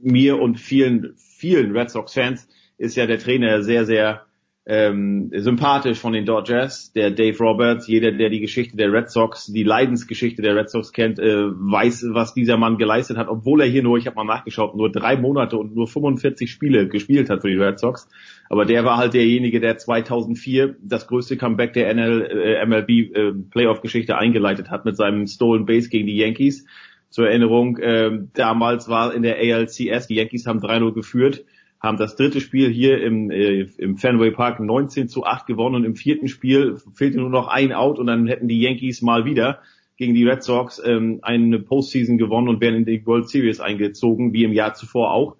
mir 0.00 0.40
und 0.40 0.58
vielen, 0.58 1.14
vielen 1.16 1.76
Red 1.76 1.90
Sox 1.90 2.14
Fans 2.14 2.48
ist 2.78 2.96
ja 2.96 3.06
der 3.06 3.18
Trainer 3.18 3.62
sehr, 3.62 3.84
sehr 3.86 4.26
ähm, 4.64 5.30
sympathisch 5.34 5.98
von 5.98 6.12
den 6.12 6.24
Dodgers, 6.24 6.92
der 6.92 7.10
Dave 7.10 7.36
Roberts. 7.38 7.88
Jeder, 7.88 8.12
der 8.12 8.30
die 8.30 8.38
Geschichte 8.38 8.76
der 8.76 8.92
Red 8.92 9.10
Sox, 9.10 9.46
die 9.46 9.64
Leidensgeschichte 9.64 10.40
der 10.40 10.54
Red 10.54 10.70
Sox 10.70 10.92
kennt, 10.92 11.18
äh, 11.18 11.48
weiß, 11.48 12.06
was 12.10 12.32
dieser 12.32 12.56
Mann 12.56 12.78
geleistet 12.78 13.16
hat, 13.16 13.28
obwohl 13.28 13.62
er 13.62 13.66
hier 13.66 13.82
nur, 13.82 13.98
ich 13.98 14.06
habe 14.06 14.14
mal 14.14 14.24
nachgeschaut, 14.24 14.76
nur 14.76 14.90
drei 14.92 15.16
Monate 15.16 15.56
und 15.56 15.74
nur 15.74 15.88
45 15.88 16.50
Spiele 16.50 16.86
gespielt 16.86 17.28
hat 17.28 17.42
für 17.42 17.50
die 17.50 17.56
Red 17.56 17.80
Sox. 17.80 18.08
Aber 18.48 18.64
der 18.64 18.84
war 18.84 18.98
halt 18.98 19.14
derjenige, 19.14 19.58
der 19.58 19.78
2004 19.78 20.76
das 20.80 21.08
größte 21.08 21.36
Comeback 21.36 21.72
der 21.72 21.92
NL, 21.92 22.22
äh, 22.22 22.64
MLB 22.64 22.90
äh, 22.90 23.32
Playoff-Geschichte 23.50 24.16
eingeleitet 24.16 24.70
hat 24.70 24.84
mit 24.84 24.96
seinem 24.96 25.26
Stolen 25.26 25.66
Base 25.66 25.88
gegen 25.88 26.06
die 26.06 26.16
Yankees. 26.16 26.66
Zur 27.12 27.28
Erinnerung, 27.28 27.78
äh, 27.78 28.10
damals 28.34 28.88
war 28.88 29.14
in 29.14 29.22
der 29.22 29.36
ALCS, 29.36 30.08
die 30.08 30.16
Yankees 30.16 30.46
haben 30.46 30.60
3-0 30.60 30.92
geführt 30.92 31.44
haben 31.82 31.98
das 31.98 32.14
dritte 32.14 32.40
Spiel 32.40 32.70
hier 32.70 33.02
im, 33.02 33.30
äh, 33.30 33.66
im 33.76 33.96
Fenway 33.96 34.30
Park 34.30 34.60
19 34.60 35.08
zu 35.08 35.24
8 35.24 35.46
gewonnen 35.46 35.74
und 35.74 35.84
im 35.84 35.96
vierten 35.96 36.28
Spiel 36.28 36.76
fehlte 36.94 37.18
nur 37.18 37.28
noch 37.28 37.48
ein 37.48 37.72
Out 37.72 37.98
und 37.98 38.06
dann 38.06 38.28
hätten 38.28 38.46
die 38.46 38.60
Yankees 38.60 39.02
mal 39.02 39.24
wieder 39.24 39.60
gegen 39.96 40.14
die 40.14 40.24
Red 40.24 40.44
Sox 40.44 40.80
ähm, 40.84 41.18
eine 41.22 41.58
Postseason 41.58 42.18
gewonnen 42.18 42.48
und 42.48 42.60
wären 42.60 42.76
in 42.76 42.84
die 42.84 43.04
World 43.04 43.28
Series 43.28 43.60
eingezogen, 43.60 44.32
wie 44.32 44.44
im 44.44 44.52
Jahr 44.52 44.74
zuvor 44.74 45.12
auch. 45.12 45.36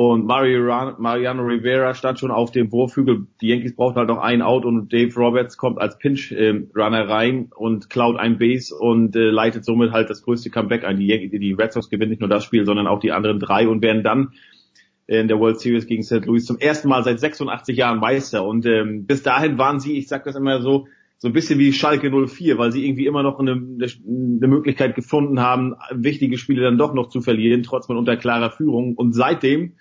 Und 0.00 0.24
Mario, 0.24 0.94
Mariano 0.96 1.42
Rivera 1.42 1.92
stand 1.92 2.18
schon 2.18 2.30
auf 2.30 2.50
dem 2.50 2.72
Wurfhügel. 2.72 3.26
Die 3.42 3.48
Yankees 3.48 3.76
brauchten 3.76 3.98
halt 3.98 4.08
noch 4.08 4.16
ein 4.16 4.40
Out 4.40 4.64
und 4.64 4.90
Dave 4.90 5.14
Roberts 5.14 5.58
kommt 5.58 5.78
als 5.78 5.98
Pinch-Runner 5.98 7.06
rein 7.06 7.50
und 7.54 7.90
klaut 7.90 8.16
ein 8.16 8.38
Base 8.38 8.74
und 8.74 9.14
äh, 9.14 9.28
leitet 9.28 9.66
somit 9.66 9.92
halt 9.92 10.08
das 10.08 10.22
größte 10.22 10.48
Comeback 10.48 10.84
ein. 10.84 10.96
Die, 10.96 11.28
die 11.28 11.52
Red 11.52 11.74
Sox 11.74 11.90
gewinnen 11.90 12.08
nicht 12.08 12.20
nur 12.20 12.30
das 12.30 12.44
Spiel, 12.44 12.64
sondern 12.64 12.86
auch 12.86 12.98
die 12.98 13.12
anderen 13.12 13.40
drei 13.40 13.68
und 13.68 13.82
werden 13.82 14.02
dann 14.02 14.32
in 15.06 15.28
der 15.28 15.38
World 15.38 15.60
Series 15.60 15.86
gegen 15.86 16.02
St. 16.02 16.24
Louis 16.24 16.46
zum 16.46 16.56
ersten 16.56 16.88
Mal 16.88 17.04
seit 17.04 17.20
86 17.20 17.76
Jahren 17.76 18.00
Meister. 18.00 18.46
Und 18.46 18.64
ähm, 18.64 19.04
bis 19.04 19.22
dahin 19.22 19.58
waren 19.58 19.80
sie, 19.80 19.98
ich 19.98 20.08
sag 20.08 20.24
das 20.24 20.34
immer 20.34 20.62
so, 20.62 20.86
so 21.22 21.28
ein 21.28 21.34
bisschen 21.34 21.58
wie 21.58 21.74
Schalke 21.74 22.10
04, 22.10 22.56
weil 22.56 22.72
sie 22.72 22.86
irgendwie 22.86 23.04
immer 23.04 23.22
noch 23.22 23.38
eine, 23.38 23.52
eine 23.52 24.48
Möglichkeit 24.48 24.94
gefunden 24.94 25.38
haben, 25.38 25.74
wichtige 25.90 26.38
Spiele 26.38 26.62
dann 26.62 26.78
doch 26.78 26.94
noch 26.94 27.10
zu 27.10 27.20
verlieren, 27.20 27.62
trotzdem 27.62 27.98
unter 27.98 28.16
klarer 28.16 28.50
Führung. 28.50 28.94
Und 28.94 29.12
seitdem 29.12 29.74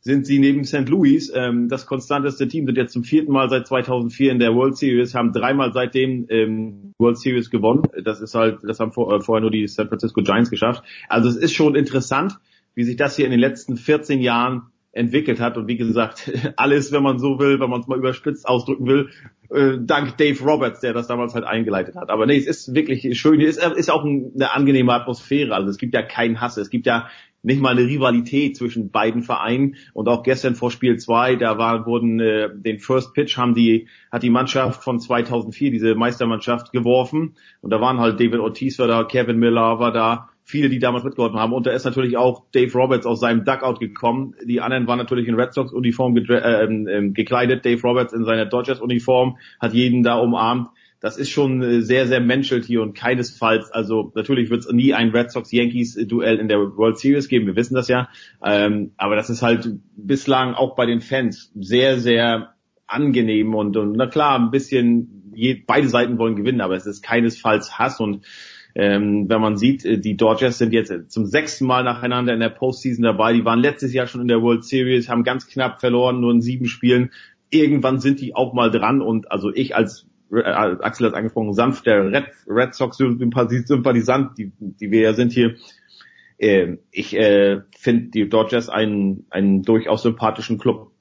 sind 0.00 0.26
sie 0.26 0.40
neben 0.40 0.64
St. 0.64 0.88
Louis 0.88 1.30
ähm, 1.32 1.68
das 1.68 1.86
konstanteste 1.86 2.48
Team, 2.48 2.66
sind 2.66 2.76
jetzt 2.76 2.92
zum 2.92 3.04
vierten 3.04 3.30
Mal 3.30 3.48
seit 3.48 3.68
2004 3.68 4.32
in 4.32 4.40
der 4.40 4.52
World 4.56 4.76
Series, 4.76 5.14
haben 5.14 5.32
dreimal 5.32 5.72
seitdem 5.72 6.26
ähm, 6.28 6.92
World 6.98 7.18
Series 7.18 7.50
gewonnen. 7.50 7.82
Das 8.02 8.20
ist 8.20 8.34
halt, 8.34 8.58
das 8.64 8.80
haben 8.80 8.90
vor, 8.90 9.14
äh, 9.14 9.20
vorher 9.20 9.42
nur 9.42 9.52
die 9.52 9.68
San 9.68 9.86
Francisco 9.86 10.22
Giants 10.22 10.50
geschafft. 10.50 10.82
Also 11.08 11.28
es 11.28 11.36
ist 11.36 11.54
schon 11.54 11.76
interessant, 11.76 12.36
wie 12.74 12.82
sich 12.82 12.96
das 12.96 13.14
hier 13.14 13.26
in 13.26 13.30
den 13.30 13.40
letzten 13.40 13.76
14 13.76 14.20
Jahren 14.20 14.62
entwickelt 14.90 15.38
hat. 15.38 15.56
Und 15.56 15.68
wie 15.68 15.76
gesagt, 15.76 16.32
alles, 16.56 16.90
wenn 16.90 17.04
man 17.04 17.20
so 17.20 17.38
will, 17.38 17.60
wenn 17.60 17.70
man 17.70 17.80
es 17.80 17.86
mal 17.86 17.98
überspitzt 17.98 18.48
ausdrücken 18.48 18.86
will, 18.86 19.10
äh, 19.52 19.78
dank 19.80 20.16
Dave 20.16 20.42
Roberts, 20.42 20.80
der 20.80 20.92
das 20.92 21.06
damals 21.06 21.34
halt 21.34 21.44
eingeleitet 21.44 21.96
hat. 21.96 22.10
Aber 22.10 22.26
nee, 22.26 22.36
es 22.36 22.46
ist 22.46 22.74
wirklich 22.74 23.18
schön. 23.18 23.40
Es 23.40 23.56
ist, 23.56 23.76
ist 23.76 23.90
auch 23.90 24.04
eine 24.04 24.52
angenehme 24.52 24.92
Atmosphäre. 24.92 25.54
Also 25.54 25.68
es 25.68 25.78
gibt 25.78 25.94
ja 25.94 26.02
keinen 26.02 26.40
Hass. 26.40 26.56
Es 26.56 26.70
gibt 26.70 26.86
ja 26.86 27.08
nicht 27.42 27.60
mal 27.60 27.70
eine 27.70 27.86
Rivalität 27.86 28.56
zwischen 28.56 28.90
beiden 28.90 29.22
Vereinen 29.22 29.76
und 29.94 30.08
auch 30.08 30.22
gestern 30.22 30.54
vor 30.54 30.70
Spiel 30.70 30.98
2, 30.98 31.36
da 31.36 31.58
war, 31.58 31.86
wurden 31.86 32.20
äh, 32.20 32.50
den 32.54 32.78
First 32.78 33.14
Pitch 33.14 33.36
haben 33.36 33.54
die 33.54 33.88
hat 34.12 34.22
die 34.22 34.30
Mannschaft 34.30 34.84
von 34.84 35.00
2004 35.00 35.70
diese 35.70 35.94
Meistermannschaft 35.94 36.72
geworfen 36.72 37.36
und 37.62 37.70
da 37.70 37.80
waren 37.80 37.98
halt 37.98 38.20
David 38.20 38.40
Ortiz 38.40 38.78
war 38.78 38.88
da, 38.88 39.04
Kevin 39.04 39.38
Miller 39.38 39.78
war 39.78 39.92
da 39.92 40.29
viele, 40.50 40.68
die 40.68 40.78
damals 40.78 41.04
mitgeholfen 41.04 41.38
haben. 41.38 41.52
Und 41.52 41.66
da 41.66 41.70
ist 41.70 41.84
natürlich 41.84 42.16
auch 42.16 42.44
Dave 42.52 42.72
Roberts 42.72 43.06
aus 43.06 43.20
seinem 43.20 43.44
Duckout 43.44 43.80
gekommen. 43.80 44.34
Die 44.44 44.60
anderen 44.60 44.86
waren 44.86 44.98
natürlich 44.98 45.28
in 45.28 45.34
Red 45.34 45.54
Sox 45.54 45.72
Uniform 45.72 46.16
äh, 46.16 46.64
äh, 46.64 47.10
gekleidet. 47.10 47.64
Dave 47.64 47.80
Roberts 47.82 48.12
in 48.12 48.24
seiner 48.24 48.46
Dodgers 48.46 48.80
Uniform 48.80 49.38
hat 49.60 49.72
jeden 49.72 50.02
da 50.02 50.16
umarmt. 50.16 50.68
Das 51.00 51.16
ist 51.16 51.30
schon 51.30 51.62
äh, 51.62 51.80
sehr, 51.80 52.06
sehr 52.06 52.20
menschelt 52.20 52.66
hier 52.66 52.82
und 52.82 52.94
keinesfalls, 52.94 53.70
also 53.70 54.12
natürlich 54.14 54.50
wird 54.50 54.60
es 54.60 54.70
nie 54.70 54.92
ein 54.92 55.10
Red 55.10 55.30
Sox 55.30 55.50
Yankees 55.50 55.94
Duell 55.94 56.38
in 56.38 56.48
der 56.48 56.58
World 56.58 56.98
Series 56.98 57.28
geben, 57.28 57.46
wir 57.46 57.56
wissen 57.56 57.74
das 57.74 57.88
ja. 57.88 58.08
Ähm, 58.44 58.92
aber 58.98 59.16
das 59.16 59.30
ist 59.30 59.40
halt 59.40 59.66
bislang 59.96 60.54
auch 60.54 60.76
bei 60.76 60.84
den 60.84 61.00
Fans 61.00 61.50
sehr, 61.54 61.98
sehr 61.98 62.54
angenehm 62.86 63.54
und, 63.54 63.76
und 63.76 63.92
na 63.92 64.06
klar, 64.08 64.38
ein 64.38 64.50
bisschen, 64.50 65.32
je, 65.34 65.62
beide 65.66 65.88
Seiten 65.88 66.18
wollen 66.18 66.36
gewinnen, 66.36 66.60
aber 66.60 66.74
es 66.74 66.86
ist 66.86 67.02
keinesfalls 67.02 67.78
Hass 67.78 67.98
und 68.00 68.26
ähm, 68.74 69.28
wenn 69.28 69.40
man 69.40 69.56
sieht, 69.56 69.84
äh, 69.84 69.98
die 69.98 70.16
Dodgers 70.16 70.58
sind 70.58 70.72
jetzt 70.72 71.10
zum 71.10 71.26
sechsten 71.26 71.66
Mal 71.66 71.84
nacheinander 71.84 72.32
in 72.34 72.40
der 72.40 72.50
Postseason 72.50 73.02
dabei. 73.02 73.32
Die 73.32 73.44
waren 73.44 73.60
letztes 73.60 73.92
Jahr 73.92 74.06
schon 74.06 74.20
in 74.20 74.28
der 74.28 74.42
World 74.42 74.64
Series, 74.64 75.08
haben 75.08 75.24
ganz 75.24 75.46
knapp 75.46 75.80
verloren, 75.80 76.20
nur 76.20 76.32
in 76.32 76.40
sieben 76.40 76.66
Spielen. 76.66 77.12
Irgendwann 77.50 78.00
sind 78.00 78.20
die 78.20 78.34
auch 78.34 78.52
mal 78.52 78.70
dran 78.70 79.00
und 79.00 79.30
also 79.32 79.52
ich 79.52 79.74
als 79.74 80.06
äh, 80.32 80.42
Axel 80.42 81.08
hat 81.08 81.14
angesprochen, 81.14 81.54
sanfter 81.54 82.12
Red, 82.12 82.26
Red 82.46 82.74
Sox 82.74 82.96
Sympathisant, 82.96 84.38
die, 84.38 84.52
die 84.58 84.90
wir 84.90 85.00
ja 85.00 85.14
sind 85.14 85.32
hier. 85.32 85.56
Äh, 86.38 86.76
ich 86.90 87.14
äh, 87.14 87.60
finde 87.76 88.10
die 88.10 88.28
Dodgers 88.28 88.68
einen, 88.68 89.26
einen 89.30 89.62
durchaus 89.62 90.02
sympathischen 90.02 90.58
Club. 90.58 90.92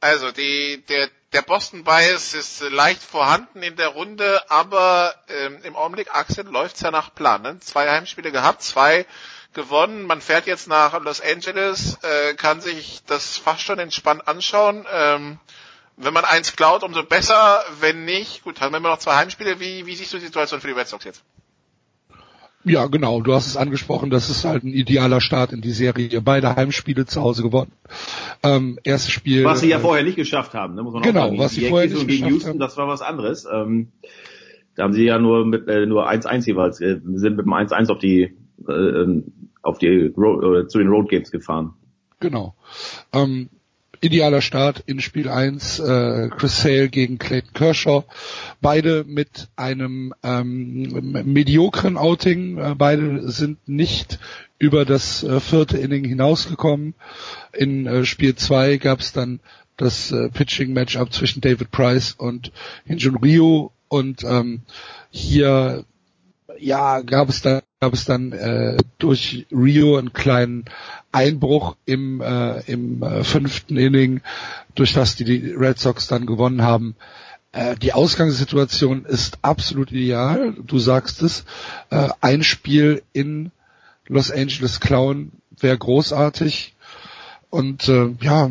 Also 0.00 0.26
die, 0.30 0.82
der 0.88 1.08
der 1.36 1.42
Boston 1.42 1.84
Bias 1.84 2.32
ist 2.32 2.62
leicht 2.62 3.02
vorhanden 3.02 3.62
in 3.62 3.76
der 3.76 3.88
Runde, 3.88 4.40
aber 4.50 5.14
ähm, 5.28 5.58
im 5.64 5.76
Augenblick, 5.76 6.14
Axel, 6.14 6.46
läuft's 6.46 6.80
ja 6.80 6.90
nach 6.90 7.14
Plan. 7.14 7.42
Ne? 7.42 7.60
Zwei 7.60 7.90
Heimspiele 7.90 8.32
gehabt, 8.32 8.62
zwei 8.62 9.04
gewonnen. 9.52 10.06
Man 10.06 10.22
fährt 10.22 10.46
jetzt 10.46 10.66
nach 10.66 10.98
Los 10.98 11.20
Angeles, 11.20 11.98
äh, 12.02 12.32
kann 12.36 12.62
sich 12.62 13.02
das 13.06 13.36
fast 13.36 13.60
schon 13.60 13.78
entspannt 13.78 14.26
anschauen. 14.26 14.86
Ähm, 14.90 15.38
wenn 15.98 16.14
man 16.14 16.24
eins 16.24 16.56
klaut, 16.56 16.82
umso 16.82 17.02
besser. 17.02 17.62
Wenn 17.80 18.06
nicht, 18.06 18.42
gut, 18.42 18.62
haben 18.62 18.72
wir 18.72 18.78
immer 18.78 18.88
noch 18.88 18.98
zwei 18.98 19.16
Heimspiele. 19.16 19.60
Wie, 19.60 19.84
wie 19.84 19.94
siehst 19.94 20.14
du 20.14 20.18
die 20.18 20.24
Situation 20.24 20.62
für 20.62 20.68
die 20.68 20.72
Red 20.72 20.88
Sox 20.88 21.04
jetzt? 21.04 21.22
Ja, 22.68 22.86
genau. 22.86 23.20
Du 23.20 23.32
hast 23.32 23.46
es 23.46 23.56
angesprochen. 23.56 24.10
Das 24.10 24.28
ist 24.28 24.44
halt 24.44 24.64
ein 24.64 24.72
idealer 24.72 25.20
Start 25.20 25.52
in 25.52 25.60
die 25.60 25.70
Serie. 25.70 26.20
Beide 26.20 26.56
Heimspiele 26.56 27.06
zu 27.06 27.22
Hause 27.22 27.44
gewonnen. 27.44 27.70
Ähm, 28.42 28.80
erstes 28.82 29.12
Spiel. 29.12 29.44
Was 29.44 29.60
sie 29.60 29.68
ja 29.68 29.78
äh, 29.78 29.80
vorher 29.80 30.02
nicht 30.02 30.16
geschafft 30.16 30.52
haben, 30.54 30.74
ne? 30.74 30.82
muss 30.82 30.92
man 30.92 31.02
genau, 31.02 31.20
auch 31.20 31.26
sagen. 31.26 31.38
was 31.38 31.52
sie 31.52 31.68
vorher 31.68 31.88
nicht 31.88 32.08
gegen 32.08 32.26
Houston, 32.26 32.50
haben. 32.50 32.58
das 32.58 32.76
war 32.76 32.88
was 32.88 33.02
anderes. 33.02 33.46
Ähm, 33.50 33.92
da 34.74 34.82
haben 34.82 34.92
sie 34.94 35.04
ja 35.04 35.20
nur 35.20 35.46
mit 35.46 35.68
äh, 35.68 35.86
nur 35.86 36.10
1-1 36.10 36.44
jeweils, 36.46 36.80
äh, 36.80 37.00
sind 37.14 37.36
mit 37.36 37.46
dem 37.46 37.52
1-1 37.52 37.88
auf 37.88 37.98
die 37.98 38.36
äh, 38.68 39.22
auf 39.62 39.78
die 39.78 40.12
Road, 40.16 40.64
äh, 40.64 40.66
zu 40.66 40.78
den 40.78 40.88
Road 40.88 41.08
Games 41.08 41.30
gefahren. 41.30 41.74
Genau. 42.18 42.56
Ähm, 43.12 43.48
idealer 44.00 44.40
Start 44.40 44.82
in 44.86 45.00
Spiel 45.00 45.28
1, 45.28 45.78
äh, 45.78 46.28
Chris 46.36 46.62
Sale 46.62 46.88
gegen 46.88 47.18
Clayton 47.18 47.52
Kershaw. 47.52 48.04
Beide 48.60 49.04
mit 49.04 49.48
einem 49.56 50.14
ähm, 50.22 51.22
mediokren 51.24 51.96
Outing. 51.96 52.58
Äh, 52.58 52.74
beide 52.76 53.30
sind 53.30 53.68
nicht 53.68 54.18
über 54.58 54.84
das 54.84 55.22
äh, 55.22 55.40
vierte 55.40 55.78
Inning 55.78 56.04
hinausgekommen. 56.04 56.94
In 57.52 57.86
äh, 57.86 58.04
Spiel 58.04 58.34
2 58.34 58.78
gab 58.78 59.00
es 59.00 59.12
dann 59.12 59.40
das 59.76 60.10
äh, 60.10 60.30
Pitching-Matchup 60.30 61.12
zwischen 61.12 61.40
David 61.40 61.70
Price 61.70 62.12
und 62.16 62.52
Hinjun 62.86 63.16
Ryu 63.16 63.70
und 63.88 64.24
ähm, 64.24 64.62
hier 65.10 65.84
ja 66.58 67.00
gab 67.00 67.28
es 67.28 67.42
dann 67.42 67.62
gab 67.80 67.92
es 67.92 68.04
dann 68.04 68.32
äh, 68.32 68.76
durch 68.98 69.46
Rio 69.52 69.96
einen 69.96 70.12
kleinen 70.12 70.64
Einbruch 71.12 71.76
im 71.84 72.20
äh, 72.20 72.60
im 72.70 73.02
äh, 73.02 73.24
fünften 73.24 73.76
Inning, 73.76 74.20
durch 74.74 74.92
das 74.92 75.16
die, 75.16 75.24
die 75.24 75.50
Red 75.52 75.78
Sox 75.78 76.06
dann 76.08 76.26
gewonnen 76.26 76.62
haben. 76.62 76.96
Äh, 77.52 77.76
die 77.76 77.92
Ausgangssituation 77.92 79.04
ist 79.04 79.38
absolut 79.42 79.90
ideal. 79.90 80.54
Du 80.66 80.78
sagst 80.78 81.22
es. 81.22 81.44
Äh, 81.90 82.08
ein 82.20 82.42
Spiel 82.42 83.02
in 83.12 83.50
Los 84.08 84.30
Angeles 84.30 84.80
klauen 84.80 85.32
wäre 85.58 85.78
großartig. 85.78 86.74
Und 87.48 87.88
äh, 87.88 88.14
ja, 88.20 88.50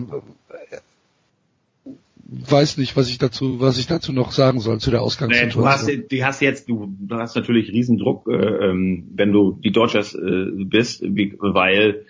weiß 2.26 2.78
nicht, 2.78 2.98
was 2.98 3.10
ich 3.10 3.18
dazu, 3.18 3.60
was 3.60 3.78
ich 3.78 3.88
dazu 3.88 4.12
noch 4.12 4.32
sagen 4.32 4.60
soll 4.60 4.80
zu 4.80 4.92
der 4.92 5.02
Ausgangssituation. 5.02 5.64
Nee, 5.64 5.64
du 5.64 5.70
hast, 5.70 6.12
du 6.12 6.24
hast 6.24 6.42
jetzt, 6.42 6.70
du, 6.70 6.94
du 7.00 7.16
hast 7.16 7.36
natürlich 7.36 7.70
Riesendruck, 7.70 8.28
äh, 8.28 8.34
ähm, 8.34 9.12
wenn 9.14 9.32
du 9.32 9.60
die 9.64 9.72
Dodgers 9.72 10.16
äh, 10.16 10.46
bist, 10.66 11.04
weil 11.04 12.06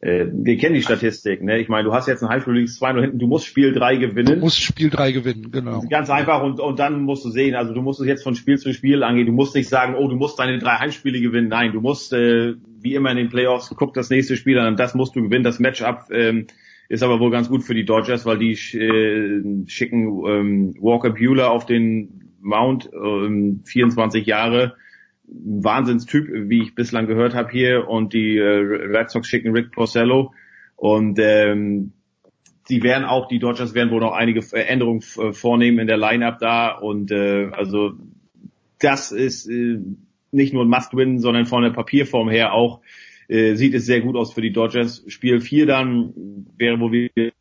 äh, 0.00 0.26
wir 0.32 0.56
kennen 0.56 0.74
die 0.74 0.82
Statistik. 0.82 1.42
Ne? 1.42 1.60
Ich 1.60 1.68
meine, 1.68 1.84
du 1.84 1.94
hast 1.94 2.08
jetzt 2.08 2.24
ein 2.24 2.42
League 2.54 2.68
2 2.68 3.00
hinten, 3.00 3.18
du 3.20 3.28
musst 3.28 3.46
Spiel 3.46 3.72
3 3.72 3.96
gewinnen. 3.96 4.34
Du 4.34 4.40
musst 4.40 4.60
Spiel 4.60 4.90
3 4.90 5.12
gewinnen, 5.12 5.52
genau. 5.52 5.84
Ganz 5.88 6.10
einfach 6.10 6.42
und, 6.42 6.58
und 6.58 6.80
dann 6.80 7.02
musst 7.02 7.24
du 7.24 7.30
sehen, 7.30 7.54
also 7.54 7.72
du 7.72 7.82
musst 7.82 8.00
es 8.00 8.08
jetzt 8.08 8.24
von 8.24 8.34
Spiel 8.34 8.58
zu 8.58 8.74
Spiel 8.74 9.04
angehen. 9.04 9.26
Du 9.26 9.32
musst 9.32 9.54
nicht 9.54 9.68
sagen, 9.68 9.94
oh, 9.94 10.08
du 10.08 10.16
musst 10.16 10.40
deine 10.40 10.58
drei 10.58 10.78
Heimspiele 10.78 11.20
gewinnen. 11.20 11.46
Nein, 11.46 11.72
du 11.72 11.80
musst 11.80 12.12
äh, 12.12 12.54
wie 12.80 12.94
immer 12.96 13.12
in 13.12 13.16
den 13.16 13.28
Playoffs, 13.28 13.72
guck 13.76 13.94
das 13.94 14.10
nächste 14.10 14.36
Spiel 14.36 14.58
an, 14.58 14.74
das 14.74 14.94
musst 14.94 15.14
du 15.14 15.22
gewinnen. 15.22 15.44
Das 15.44 15.60
Matchup 15.60 16.06
ähm, 16.10 16.48
ist 16.92 17.02
aber 17.02 17.20
wohl 17.20 17.30
ganz 17.30 17.48
gut 17.48 17.62
für 17.62 17.72
die 17.72 17.86
Dodgers, 17.86 18.26
weil 18.26 18.36
die 18.36 18.52
äh, 18.52 19.66
schicken 19.66 20.26
ähm, 20.26 20.74
Walker 20.78 21.08
Bueller 21.08 21.50
auf 21.50 21.64
den 21.64 22.34
Mount, 22.42 22.90
ähm, 22.92 23.62
24 23.64 24.26
Jahre, 24.26 24.76
Wahnsinnstyp, 25.24 26.28
wie 26.50 26.60
ich 26.60 26.74
bislang 26.74 27.06
gehört 27.06 27.34
habe 27.34 27.50
hier, 27.50 27.88
und 27.88 28.12
die 28.12 28.36
äh, 28.36 28.42
Red 28.44 29.08
Sox 29.08 29.26
schicken 29.26 29.52
Rick 29.52 29.72
Porcello. 29.72 30.34
Und 30.76 31.18
ähm, 31.18 31.92
sie 32.64 32.82
werden 32.82 33.04
auch, 33.04 33.26
die 33.26 33.38
Dodgers 33.38 33.72
werden 33.72 33.90
wohl 33.90 34.00
noch 34.00 34.12
einige 34.12 34.44
Änderungen 34.52 35.00
vornehmen 35.00 35.78
in 35.78 35.86
der 35.86 35.96
Lineup 35.96 36.40
da. 36.40 36.72
Und 36.72 37.10
äh, 37.10 37.48
also 37.52 37.92
das 38.80 39.12
ist 39.12 39.48
äh, 39.48 39.78
nicht 40.30 40.52
nur 40.52 40.66
ein 40.66 40.68
Must-Win, 40.68 41.20
sondern 41.20 41.46
von 41.46 41.62
der 41.62 41.70
Papierform 41.70 42.28
her 42.28 42.52
auch 42.52 42.82
äh, 43.32 43.54
sieht 43.54 43.74
es 43.74 43.86
sehr 43.86 44.00
gut 44.00 44.16
aus 44.16 44.32
für 44.32 44.42
die 44.42 44.52
Dodgers. 44.52 45.04
Spiel 45.06 45.40
4 45.40 45.66
dann 45.66 46.12
wäre 46.56 46.78
wohl 46.78 46.92
wieder 46.92 47.32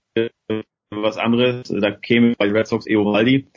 was 0.90 1.18
anderes. 1.18 1.68
Da 1.68 1.92
käme 1.92 2.34
bei 2.38 2.50
Red 2.50 2.68
Sox 2.68 2.88
Eovaldi. 2.88 3.48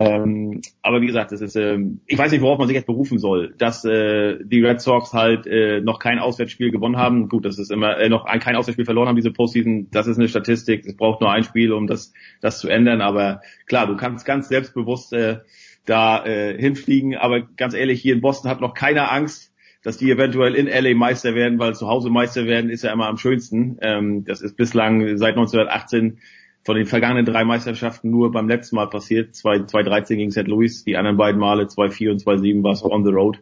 Ähm, 0.00 0.60
aber 0.80 1.00
wie 1.00 1.06
gesagt, 1.06 1.32
das 1.32 1.40
ist, 1.40 1.56
ähm, 1.56 2.00
ich 2.06 2.16
weiß 2.16 2.30
nicht, 2.30 2.40
worauf 2.40 2.58
man 2.58 2.68
sich 2.68 2.76
jetzt 2.76 2.86
berufen 2.86 3.18
soll, 3.18 3.54
dass 3.58 3.84
äh, 3.84 4.38
die 4.44 4.60
Red 4.60 4.80
Sox 4.80 5.12
halt 5.12 5.46
äh, 5.48 5.80
noch 5.80 5.98
kein 5.98 6.20
Auswärtsspiel 6.20 6.70
gewonnen 6.70 6.96
haben. 6.96 7.28
Gut, 7.28 7.44
das 7.44 7.58
ist 7.58 7.72
immer 7.72 7.98
äh, 7.98 8.08
noch 8.08 8.24
ein, 8.24 8.38
kein 8.38 8.54
Auswärtsspiel 8.54 8.84
verloren 8.84 9.08
haben 9.08 9.16
diese 9.16 9.32
Postseason. 9.32 9.88
Das 9.90 10.06
ist 10.06 10.18
eine 10.18 10.28
Statistik. 10.28 10.86
Es 10.86 10.96
braucht 10.96 11.20
nur 11.20 11.32
ein 11.32 11.42
Spiel, 11.42 11.72
um 11.72 11.88
das 11.88 12.12
das 12.40 12.60
zu 12.60 12.68
ändern. 12.68 13.00
Aber 13.00 13.40
klar, 13.66 13.88
du 13.88 13.96
kannst 13.96 14.24
ganz 14.24 14.48
selbstbewusst 14.48 15.12
äh, 15.14 15.38
da 15.84 16.24
äh, 16.24 16.56
hinfliegen. 16.56 17.16
Aber 17.16 17.40
ganz 17.40 17.74
ehrlich, 17.74 18.00
hier 18.00 18.14
in 18.14 18.20
Boston 18.20 18.50
hat 18.50 18.60
noch 18.60 18.74
keiner 18.74 19.10
Angst, 19.10 19.47
dass 19.82 19.96
die 19.96 20.10
eventuell 20.10 20.54
in 20.54 20.66
LA 20.66 20.94
Meister 20.94 21.34
werden, 21.34 21.58
weil 21.58 21.74
zu 21.74 21.88
Hause 21.88 22.10
Meister 22.10 22.46
werden 22.46 22.70
ist 22.70 22.82
ja 22.82 22.92
immer 22.92 23.06
am 23.06 23.16
schönsten. 23.16 23.78
Ähm, 23.80 24.24
das 24.24 24.40
ist 24.40 24.56
bislang 24.56 25.16
seit 25.16 25.36
1918 25.36 26.18
von 26.64 26.76
den 26.76 26.86
vergangenen 26.86 27.24
drei 27.24 27.44
Meisterschaften 27.44 28.10
nur 28.10 28.32
beim 28.32 28.48
letzten 28.48 28.76
Mal 28.76 28.88
passiert. 28.88 29.34
2013 29.34 30.18
gegen 30.18 30.30
St. 30.30 30.48
Louis, 30.48 30.84
die 30.84 30.96
anderen 30.96 31.16
beiden 31.16 31.40
Male 31.40 31.64
2-4 31.64 32.10
und 32.10 32.22
2-7 32.22 32.62
war 32.62 32.72
es 32.72 32.84
on 32.84 33.04
the 33.04 33.10
road. 33.10 33.40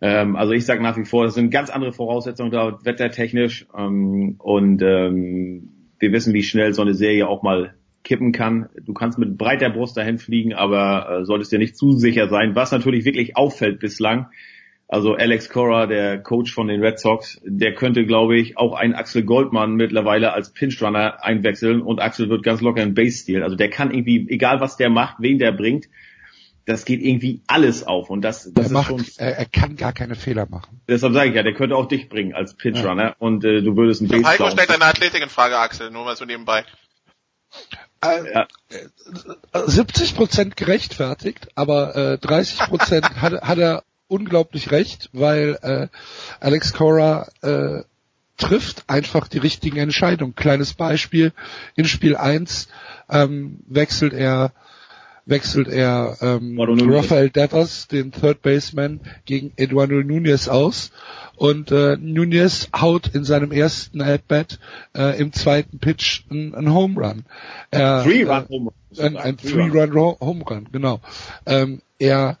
Ähm, 0.00 0.36
also 0.36 0.52
ich 0.52 0.66
sage 0.66 0.82
nach 0.82 0.96
wie 0.96 1.04
vor, 1.04 1.24
das 1.24 1.34
sind 1.34 1.50
ganz 1.50 1.70
andere 1.70 1.92
Voraussetzungen 1.92 2.50
da, 2.50 2.78
wettertechnisch. 2.84 3.66
Ähm, 3.76 4.36
und 4.38 4.82
ähm, 4.82 5.70
wir 5.98 6.12
wissen, 6.12 6.34
wie 6.34 6.42
schnell 6.42 6.74
so 6.74 6.82
eine 6.82 6.94
Serie 6.94 7.26
auch 7.26 7.42
mal 7.42 7.74
kippen 8.04 8.32
kann. 8.32 8.68
Du 8.84 8.92
kannst 8.92 9.18
mit 9.18 9.38
breiter 9.38 9.70
Brust 9.70 9.96
dahin 9.96 10.18
fliegen, 10.18 10.52
aber 10.52 11.20
äh, 11.20 11.24
solltest 11.24 11.52
dir 11.52 11.58
nicht 11.58 11.76
zu 11.76 11.92
sicher 11.92 12.28
sein. 12.28 12.54
Was 12.54 12.70
natürlich 12.70 13.06
wirklich 13.06 13.36
auffällt 13.36 13.80
bislang, 13.80 14.26
also 14.86 15.14
Alex 15.14 15.48
Cora, 15.48 15.86
der 15.86 16.22
Coach 16.22 16.52
von 16.52 16.68
den 16.68 16.82
Red 16.82 17.00
Sox, 17.00 17.40
der 17.44 17.74
könnte, 17.74 18.04
glaube 18.04 18.36
ich, 18.38 18.58
auch 18.58 18.74
einen 18.74 18.94
Axel 18.94 19.22
Goldmann 19.24 19.74
mittlerweile 19.74 20.32
als 20.32 20.52
Pinchrunner 20.52 21.24
einwechseln 21.24 21.80
und 21.80 22.00
Axel 22.00 22.28
wird 22.28 22.42
ganz 22.42 22.60
locker 22.60 22.82
in 22.82 22.94
Base 22.94 23.18
stehlen. 23.22 23.42
Also 23.42 23.56
der 23.56 23.70
kann 23.70 23.92
irgendwie, 23.92 24.26
egal 24.28 24.60
was 24.60 24.76
der 24.76 24.90
macht, 24.90 25.16
wen 25.20 25.38
der 25.38 25.52
bringt, 25.52 25.86
das 26.66 26.84
geht 26.84 27.02
irgendwie 27.02 27.42
alles 27.46 27.86
auf 27.86 28.08
und 28.10 28.22
das, 28.22 28.44
das 28.44 28.52
er 28.54 28.62
ist 28.64 28.70
macht, 28.72 28.88
schon. 28.88 29.04
Er, 29.16 29.38
er 29.38 29.46
kann 29.46 29.76
gar 29.76 29.92
keine 29.92 30.14
Fehler 30.14 30.46
machen. 30.48 30.80
Deshalb 30.88 31.12
sage 31.12 31.30
ich 31.30 31.36
ja, 31.36 31.42
der 31.42 31.54
könnte 31.54 31.76
auch 31.76 31.88
dich 31.88 32.08
bringen 32.08 32.34
als 32.34 32.54
Pinchrunner 32.54 33.02
ja. 33.02 33.16
und 33.18 33.44
äh, 33.44 33.62
du 33.62 33.76
würdest 33.76 34.00
einen 34.00 34.10
Base 34.10 34.26
Heiko 34.26 34.50
stellt 34.50 34.70
deine 34.70 34.84
Athletik 34.84 35.22
in 35.22 35.28
Frage, 35.28 35.58
Axel, 35.58 35.90
nur 35.90 36.04
mal 36.04 36.16
so 36.16 36.24
nebenbei. 36.24 36.64
Äh, 38.02 38.32
ja. 38.32 38.46
70 39.66 40.16
Prozent 40.16 40.56
gerechtfertigt, 40.56 41.48
aber 41.54 41.96
äh, 41.96 42.18
30 42.18 42.58
Prozent 42.60 43.16
hat, 43.20 43.42
hat 43.42 43.58
er 43.58 43.84
unglaublich 44.08 44.70
recht, 44.70 45.10
weil 45.12 45.58
äh, 45.62 45.88
Alex 46.40 46.72
Cora 46.72 47.28
äh, 47.42 47.82
trifft 48.36 48.84
einfach 48.88 49.28
die 49.28 49.38
richtigen 49.38 49.78
Entscheidungen. 49.78 50.34
Kleines 50.34 50.74
Beispiel, 50.74 51.32
in 51.76 51.84
Spiel 51.84 52.16
1 52.16 52.68
ähm, 53.08 53.60
wechselt 53.66 54.12
er 54.12 54.52
wechselt 55.26 55.68
er 55.68 56.18
ähm, 56.20 56.60
Rafael 56.60 57.30
Devers, 57.30 57.88
den 57.88 58.12
Third 58.12 58.42
Baseman, 58.42 59.00
gegen 59.24 59.52
Eduardo 59.56 60.02
Nunez 60.02 60.48
aus 60.48 60.92
und 61.36 61.72
äh, 61.72 61.96
Nunez 61.96 62.68
haut 62.78 63.08
in 63.14 63.24
seinem 63.24 63.50
ersten 63.50 64.02
At-Bat 64.02 64.58
äh, 64.94 65.18
im 65.18 65.32
zweiten 65.32 65.78
Pitch 65.78 66.24
ein, 66.30 66.54
ein 66.54 66.72
Home 66.72 67.00
Run. 67.00 67.24
Er, 67.70 68.02
Three-Run 68.02 68.48
Home 68.50 68.70
Run. 68.70 69.04
Ein, 69.04 69.16
ein 69.16 69.36
Three-Run 69.38 69.94
Home 70.20 70.44
Run, 70.44 70.68
genau. 70.70 71.00
Ähm, 71.46 71.80
er 71.98 72.38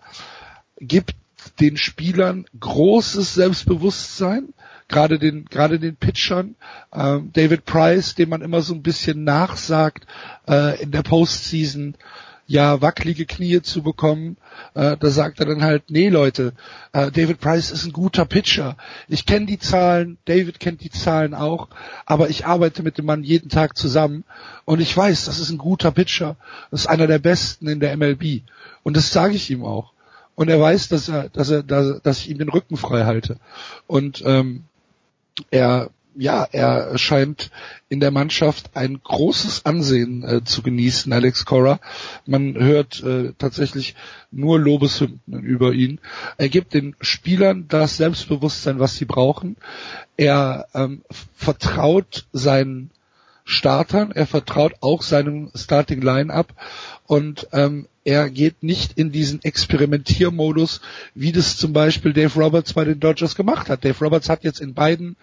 gibt 0.78 1.14
den 1.60 1.76
Spielern 1.76 2.46
großes 2.58 3.34
Selbstbewusstsein, 3.34 4.54
gerade 4.88 5.18
den 5.18 5.44
gerade 5.46 5.78
den 5.78 5.96
Pitchern. 5.96 6.56
Ähm, 6.92 7.30
David 7.32 7.64
Price, 7.64 8.14
dem 8.14 8.30
man 8.30 8.42
immer 8.42 8.62
so 8.62 8.74
ein 8.74 8.82
bisschen 8.82 9.24
nachsagt, 9.24 10.06
äh, 10.48 10.82
in 10.82 10.90
der 10.90 11.02
Postseason 11.02 11.96
ja 12.46 12.82
wackelige 12.82 13.24
Knie 13.24 13.62
zu 13.62 13.82
bekommen, 13.82 14.36
äh, 14.74 14.98
da 14.98 15.10
sagt 15.10 15.40
er 15.40 15.46
dann 15.46 15.62
halt, 15.62 15.84
nee 15.88 16.10
Leute, 16.10 16.52
äh, 16.92 17.10
David 17.10 17.40
Price 17.40 17.70
ist 17.70 17.86
ein 17.86 17.92
guter 17.92 18.26
Pitcher. 18.26 18.76
Ich 19.08 19.24
kenne 19.24 19.46
die 19.46 19.58
Zahlen, 19.58 20.18
David 20.26 20.60
kennt 20.60 20.82
die 20.82 20.90
Zahlen 20.90 21.32
auch, 21.32 21.68
aber 22.04 22.28
ich 22.28 22.44
arbeite 22.44 22.82
mit 22.82 22.98
dem 22.98 23.06
Mann 23.06 23.22
jeden 23.22 23.48
Tag 23.48 23.78
zusammen 23.78 24.24
und 24.66 24.80
ich 24.80 24.94
weiß, 24.94 25.24
das 25.24 25.38
ist 25.38 25.50
ein 25.50 25.58
guter 25.58 25.90
Pitcher. 25.90 26.36
Das 26.70 26.80
ist 26.80 26.86
einer 26.86 27.06
der 27.06 27.18
besten 27.18 27.66
in 27.68 27.80
der 27.80 27.96
MLB. 27.96 28.42
Und 28.82 28.96
das 28.96 29.10
sage 29.10 29.34
ich 29.34 29.50
ihm 29.50 29.64
auch 29.64 29.93
und 30.34 30.48
er 30.48 30.60
weiß, 30.60 30.88
dass 30.88 31.08
er, 31.08 31.28
dass 31.28 31.50
er, 31.50 31.62
dass, 31.62 32.02
dass 32.02 32.18
ich 32.20 32.30
ihm 32.30 32.38
den 32.38 32.48
Rücken 32.48 32.76
frei 32.76 33.04
halte. 33.04 33.36
Und 33.86 34.22
ähm, 34.24 34.64
er, 35.50 35.90
ja, 36.16 36.46
er 36.50 36.96
scheint 36.98 37.50
in 37.88 38.00
der 38.00 38.10
Mannschaft 38.10 38.76
ein 38.76 39.00
großes 39.02 39.64
Ansehen 39.64 40.22
äh, 40.22 40.44
zu 40.44 40.62
genießen, 40.62 41.12
Alex 41.12 41.44
Cora. 41.44 41.80
Man 42.26 42.54
hört 42.54 43.02
äh, 43.02 43.32
tatsächlich 43.38 43.94
nur 44.30 44.58
Lobeshymnen 44.58 45.42
über 45.42 45.72
ihn. 45.72 46.00
Er 46.36 46.48
gibt 46.48 46.74
den 46.74 46.96
Spielern 47.00 47.66
das 47.68 47.96
Selbstbewusstsein, 47.96 48.78
was 48.78 48.96
sie 48.96 49.04
brauchen. 49.04 49.56
Er 50.16 50.66
ähm, 50.74 51.02
vertraut 51.34 52.26
seinen 52.32 52.90
Startern, 53.44 54.10
er 54.10 54.26
vertraut 54.26 54.74
auch 54.80 55.02
seinem 55.02 55.50
Starting 55.54 56.00
Line-up 56.00 56.54
und 57.06 57.48
ähm, 57.52 57.86
er 58.04 58.28
geht 58.30 58.62
nicht 58.62 58.98
in 58.98 59.12
diesen 59.12 59.42
Experimentiermodus, 59.42 60.80
wie 61.14 61.32
das 61.32 61.56
zum 61.56 61.72
Beispiel 61.72 62.12
Dave 62.12 62.38
Roberts 62.38 62.74
bei 62.74 62.84
den 62.84 63.00
Dodgers 63.00 63.34
gemacht 63.34 63.68
hat. 63.68 63.84
Dave 63.84 63.98
Roberts 64.04 64.28
hat 64.28 64.44
jetzt 64.44 64.60
in 64.60 64.74
beiden 64.74 65.16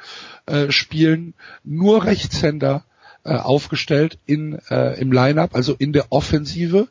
äh, 0.48 0.72
Spielen 0.72 1.36
nur 1.64 2.06
Rechtshänder 2.06 2.84
äh, 3.24 3.36
aufgestellt 3.36 4.18
in, 4.26 4.58
äh, 4.72 5.00
im 5.00 5.12
Lineup, 5.12 5.54
also 5.54 5.76
in 5.78 5.94
der 5.94 6.12
Offensive, 6.12 6.88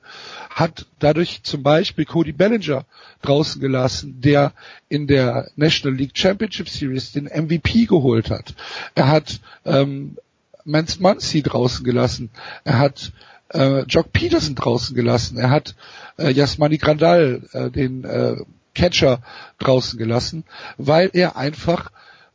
hat 0.48 0.86
dadurch 1.00 1.42
zum 1.42 1.64
Beispiel 1.64 2.04
Cody 2.04 2.30
Bellinger 2.30 2.84
draußen 3.22 3.60
gelassen, 3.60 4.20
der 4.20 4.52
in 4.88 5.08
der 5.08 5.50
National 5.56 5.98
League 5.98 6.16
Championship 6.16 6.68
Series 6.68 7.10
den 7.10 7.24
MVP 7.24 7.86
geholt 7.86 8.30
hat. 8.30 8.54
Er 8.94 9.08
hat 9.08 9.40
ähm, 9.64 10.16
Mans 10.64 11.00
Muncy 11.00 11.42
draußen 11.42 11.84
gelassen. 11.84 12.30
Er 12.62 12.78
hat 12.78 13.12
äh, 13.52 13.82
Jock 13.82 14.12
Peterson 14.12 14.54
draußen 14.54 14.94
gelassen. 14.94 15.38
Er 15.38 15.50
hat 15.50 15.74
äh, 16.18 16.30
Jasmani 16.30 16.78
Grandal, 16.78 17.42
äh, 17.52 17.70
den 17.70 18.04
äh, 18.04 18.36
Catcher, 18.74 19.20
draußen 19.58 19.98
gelassen, 19.98 20.44
weil 20.78 21.10
er 21.12 21.36
einfach 21.36 21.90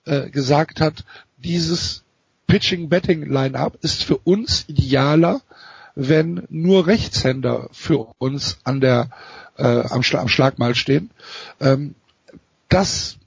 äh, 0.06 0.30
gesagt 0.30 0.82
hat, 0.82 1.06
dieses 1.38 2.04
Pitching-Betting-Line-Up 2.48 3.78
ist 3.82 4.04
für 4.04 4.18
uns 4.18 4.66
idealer, 4.68 5.42
wenn 5.96 6.44
nur 6.50 6.88
Rechtshänder 6.88 7.70
für 7.72 8.14
uns 8.18 8.58
an 8.64 8.82
der 8.82 9.10
äh, 9.58 9.64
am, 9.64 10.04
Schla 10.04 10.20
am 10.20 10.28
Schlagmal 10.28 10.76
stehen. 10.76 11.10
Ähm, 11.60 11.96
das 12.70 13.18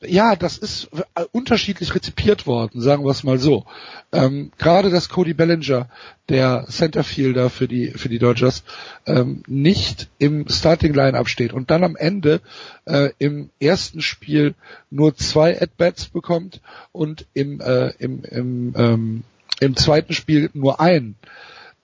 ja, 0.00 0.36
das 0.36 0.58
ist 0.58 0.88
unterschiedlich 1.32 1.94
rezipiert 1.94 2.46
worden, 2.46 2.80
sagen 2.80 3.04
wir 3.04 3.10
es 3.10 3.24
mal 3.24 3.38
so. 3.38 3.64
Ähm, 4.12 4.52
Gerade 4.58 4.90
dass 4.90 5.08
Cody 5.08 5.32
Bellinger, 5.32 5.88
der 6.28 6.66
Centerfielder 6.68 7.48
für 7.48 7.66
die 7.66 7.90
für 7.90 8.08
die 8.08 8.18
Dodgers, 8.18 8.62
ähm, 9.06 9.42
nicht 9.46 10.08
im 10.18 10.48
Starting 10.48 10.92
Line-up 10.92 11.28
steht 11.28 11.52
und 11.52 11.70
dann 11.70 11.82
am 11.82 11.96
Ende 11.96 12.40
äh, 12.84 13.10
im 13.18 13.50
ersten 13.58 14.02
Spiel 14.02 14.54
nur 14.90 15.16
zwei 15.16 15.60
At-Bats 15.60 16.08
bekommt 16.08 16.60
und 16.92 17.26
im 17.32 17.60
äh, 17.60 17.88
im 17.98 18.22
im, 18.24 18.74
ähm, 18.76 19.22
im 19.60 19.76
zweiten 19.76 20.12
Spiel 20.12 20.50
nur 20.52 20.80
einen. 20.80 21.16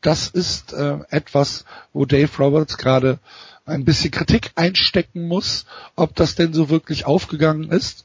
Das 0.03 0.29
ist 0.29 0.73
äh, 0.73 0.99
etwas, 1.11 1.65
wo 1.93 2.05
Dave 2.05 2.31
Roberts 2.39 2.77
gerade 2.77 3.21
ein 3.65 3.85
bisschen 3.85 4.11
Kritik 4.11 4.53
einstecken 4.55 5.29
muss, 5.29 5.67
ob 5.95 6.15
das 6.15 6.35
denn 6.35 6.53
so 6.53 6.69
wirklich 6.69 7.05
aufgegangen 7.07 7.71
ist. 7.71 8.05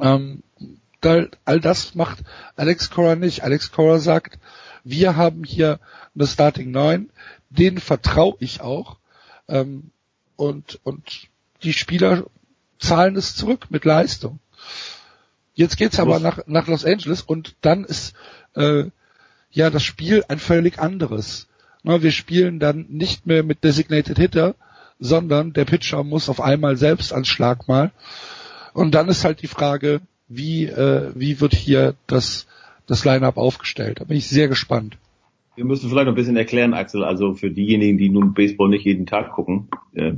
Ähm, 0.00 0.42
all 1.00 1.60
das 1.60 1.94
macht 1.94 2.18
Alex 2.56 2.90
Cora 2.90 3.14
nicht. 3.14 3.44
Alex 3.44 3.70
Cora 3.70 3.98
sagt, 3.98 4.38
wir 4.84 5.16
haben 5.16 5.44
hier 5.44 5.78
eine 6.14 6.26
Starting 6.26 6.70
9, 6.70 7.10
denen 7.50 7.78
vertraue 7.78 8.36
ich 8.40 8.60
auch. 8.60 8.96
Ähm, 9.48 9.90
und, 10.36 10.80
und 10.82 11.28
die 11.62 11.72
Spieler 11.72 12.24
zahlen 12.78 13.16
es 13.16 13.34
zurück 13.34 13.66
mit 13.70 13.84
Leistung. 13.84 14.38
Jetzt 15.54 15.76
geht's 15.76 15.98
aber 15.98 16.20
nach, 16.20 16.40
nach 16.46 16.68
Los 16.68 16.84
Angeles 16.84 17.22
und 17.22 17.56
dann 17.62 17.84
ist 17.84 18.14
äh, 18.54 18.84
ja 19.50 19.70
das 19.70 19.82
Spiel 19.82 20.24
ein 20.28 20.38
völlig 20.38 20.78
anderes. 20.78 21.47
Wir 21.82 22.10
spielen 22.10 22.58
dann 22.58 22.86
nicht 22.88 23.26
mehr 23.26 23.42
mit 23.42 23.64
Designated 23.64 24.18
Hitter, 24.18 24.54
sondern 24.98 25.52
der 25.52 25.64
Pitcher 25.64 26.02
muss 26.04 26.28
auf 26.28 26.40
einmal 26.40 26.76
selbst 26.76 27.12
ans 27.12 27.28
Schlagmal. 27.28 27.92
Und 28.74 28.94
dann 28.94 29.08
ist 29.08 29.24
halt 29.24 29.42
die 29.42 29.46
Frage, 29.46 30.00
wie, 30.28 30.66
äh, 30.66 31.10
wie 31.14 31.40
wird 31.40 31.54
hier 31.54 31.94
das, 32.06 32.46
das 32.86 33.04
Line-Up 33.04 33.36
aufgestellt? 33.36 34.00
Da 34.00 34.04
bin 34.04 34.16
ich 34.16 34.28
sehr 34.28 34.48
gespannt. 34.48 34.98
Wir 35.56 35.64
müssen 35.64 35.88
vielleicht 35.88 36.06
noch 36.06 36.12
ein 36.12 36.16
bisschen 36.16 36.36
erklären, 36.36 36.74
Axel, 36.74 37.02
also 37.02 37.34
für 37.34 37.50
diejenigen, 37.50 37.98
die 37.98 38.10
nun 38.10 38.34
Baseball 38.34 38.68
nicht 38.68 38.84
jeden 38.84 39.06
Tag 39.06 39.32
gucken. 39.32 39.68
Äh, 39.94 40.14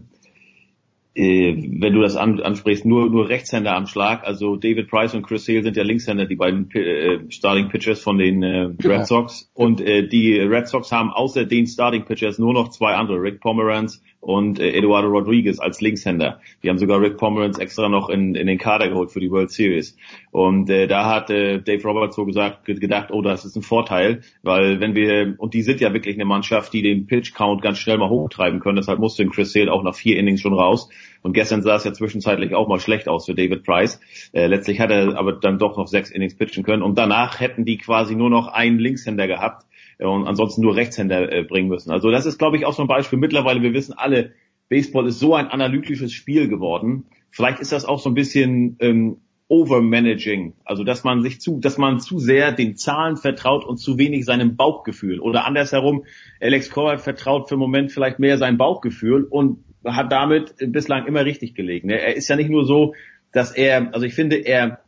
wenn 1.14 1.92
du 1.92 2.00
das 2.00 2.16
an, 2.16 2.40
ansprichst, 2.40 2.84
nur, 2.84 3.10
nur 3.10 3.28
Rechtshänder 3.28 3.74
am 3.74 3.86
Schlag. 3.86 4.24
Also 4.24 4.56
David 4.56 4.88
Price 4.88 5.14
und 5.14 5.22
Chris 5.22 5.44
Sale 5.44 5.62
sind 5.62 5.76
ja 5.76 5.82
Linkshänder, 5.82 6.26
die 6.26 6.36
beiden 6.36 6.70
äh, 6.70 7.30
Starting 7.30 7.68
Pitchers 7.68 8.00
von 8.00 8.18
den 8.18 8.42
äh, 8.42 8.70
genau. 8.78 8.94
Red 8.94 9.06
Sox. 9.06 9.50
Und 9.52 9.80
äh, 9.80 10.06
die 10.06 10.38
Red 10.38 10.68
Sox 10.68 10.92
haben 10.92 11.10
außer 11.10 11.44
den 11.44 11.66
Starting 11.66 12.04
Pitchers 12.04 12.38
nur 12.38 12.52
noch 12.52 12.68
zwei 12.68 12.94
andere, 12.94 13.20
Rick 13.20 13.40
Pomeranz 13.40 14.02
und 14.20 14.60
äh, 14.60 14.70
Eduardo 14.70 15.08
Rodriguez 15.08 15.58
als 15.58 15.80
Linkshänder. 15.80 16.40
Die 16.62 16.68
haben 16.68 16.78
sogar 16.78 17.00
Rick 17.00 17.16
Pomeranz 17.16 17.58
extra 17.58 17.88
noch 17.88 18.08
in, 18.10 18.34
in 18.34 18.46
den 18.46 18.58
Kader 18.58 18.88
geholt 18.88 19.10
für 19.10 19.20
die 19.20 19.30
World 19.30 19.50
Series. 19.50 19.96
Und 20.30 20.68
äh, 20.70 20.86
da 20.86 21.06
hat 21.06 21.30
äh, 21.30 21.60
Dave 21.60 21.82
Roberts 21.82 22.16
so 22.16 22.26
gesagt, 22.26 22.64
gedacht, 22.66 23.10
oh, 23.10 23.22
das 23.22 23.44
ist 23.44 23.56
ein 23.56 23.62
Vorteil, 23.62 24.20
weil 24.42 24.80
wenn 24.80 24.94
wir, 24.94 25.34
und 25.38 25.54
die 25.54 25.62
sind 25.62 25.80
ja 25.80 25.92
wirklich 25.92 26.16
eine 26.16 26.26
Mannschaft, 26.26 26.72
die 26.72 26.82
den 26.82 27.06
Pitch 27.06 27.34
Count 27.34 27.62
ganz 27.62 27.78
schnell 27.78 27.98
mal 27.98 28.10
hochtreiben 28.10 28.60
können, 28.60 28.76
deshalb 28.76 28.98
musste 28.98 29.26
Chris 29.26 29.52
Sale 29.52 29.72
auch 29.72 29.82
nach 29.82 29.94
vier 29.94 30.18
Innings 30.18 30.40
schon 30.40 30.54
raus. 30.54 30.88
Und 31.22 31.32
gestern 31.32 31.62
sah 31.62 31.76
es 31.76 31.84
ja 31.84 31.92
zwischenzeitlich 31.92 32.54
auch 32.54 32.68
mal 32.68 32.80
schlecht 32.80 33.08
aus 33.08 33.26
für 33.26 33.34
David 33.34 33.64
Price. 33.64 34.00
Äh, 34.32 34.46
letztlich 34.46 34.80
hat 34.80 34.90
er 34.90 35.18
aber 35.18 35.32
dann 35.32 35.58
doch 35.58 35.76
noch 35.76 35.86
sechs 35.86 36.10
Innings 36.10 36.34
pitchen 36.34 36.62
können. 36.62 36.82
Und 36.82 36.96
danach 36.98 37.40
hätten 37.40 37.64
die 37.64 37.78
quasi 37.78 38.14
nur 38.14 38.30
noch 38.30 38.48
einen 38.48 38.78
Linkshänder 38.78 39.26
gehabt 39.26 39.66
und 40.06 40.26
ansonsten 40.26 40.62
nur 40.62 40.76
Rechtshänder 40.76 41.32
äh, 41.32 41.42
bringen 41.44 41.68
müssen. 41.68 41.90
Also 41.90 42.10
das 42.10 42.26
ist, 42.26 42.38
glaube 42.38 42.56
ich, 42.56 42.66
auch 42.66 42.72
so 42.72 42.82
ein 42.82 42.88
Beispiel. 42.88 43.18
Mittlerweile, 43.18 43.62
wir 43.62 43.72
wissen 43.72 43.94
alle, 43.96 44.32
Baseball 44.68 45.06
ist 45.06 45.18
so 45.18 45.34
ein 45.34 45.48
analytisches 45.48 46.12
Spiel 46.12 46.48
geworden. 46.48 47.06
Vielleicht 47.30 47.60
ist 47.60 47.72
das 47.72 47.84
auch 47.84 47.98
so 47.98 48.10
ein 48.10 48.14
bisschen 48.14 48.76
ähm, 48.80 49.18
Overmanaging, 49.48 50.54
also 50.64 50.84
dass 50.84 51.02
man 51.02 51.22
sich 51.22 51.40
zu, 51.40 51.58
dass 51.58 51.76
man 51.76 51.98
zu 51.98 52.20
sehr 52.20 52.52
den 52.52 52.76
Zahlen 52.76 53.16
vertraut 53.16 53.64
und 53.64 53.78
zu 53.78 53.98
wenig 53.98 54.24
seinem 54.24 54.54
Bauchgefühl. 54.54 55.18
Oder 55.18 55.44
andersherum, 55.44 56.04
Alex 56.40 56.70
Cora 56.70 56.98
vertraut 56.98 57.48
für 57.48 57.56
den 57.56 57.60
Moment 57.60 57.90
vielleicht 57.90 58.20
mehr 58.20 58.38
sein 58.38 58.58
Bauchgefühl 58.58 59.24
und 59.24 59.64
hat 59.84 60.12
damit 60.12 60.54
bislang 60.68 61.06
immer 61.06 61.24
richtig 61.24 61.54
gelegen. 61.54 61.90
Er 61.90 62.14
ist 62.14 62.28
ja 62.28 62.36
nicht 62.36 62.50
nur 62.50 62.64
so, 62.64 62.94
dass 63.32 63.50
er, 63.50 63.92
also 63.92 64.06
ich 64.06 64.14
finde, 64.14 64.36
er, 64.36 64.80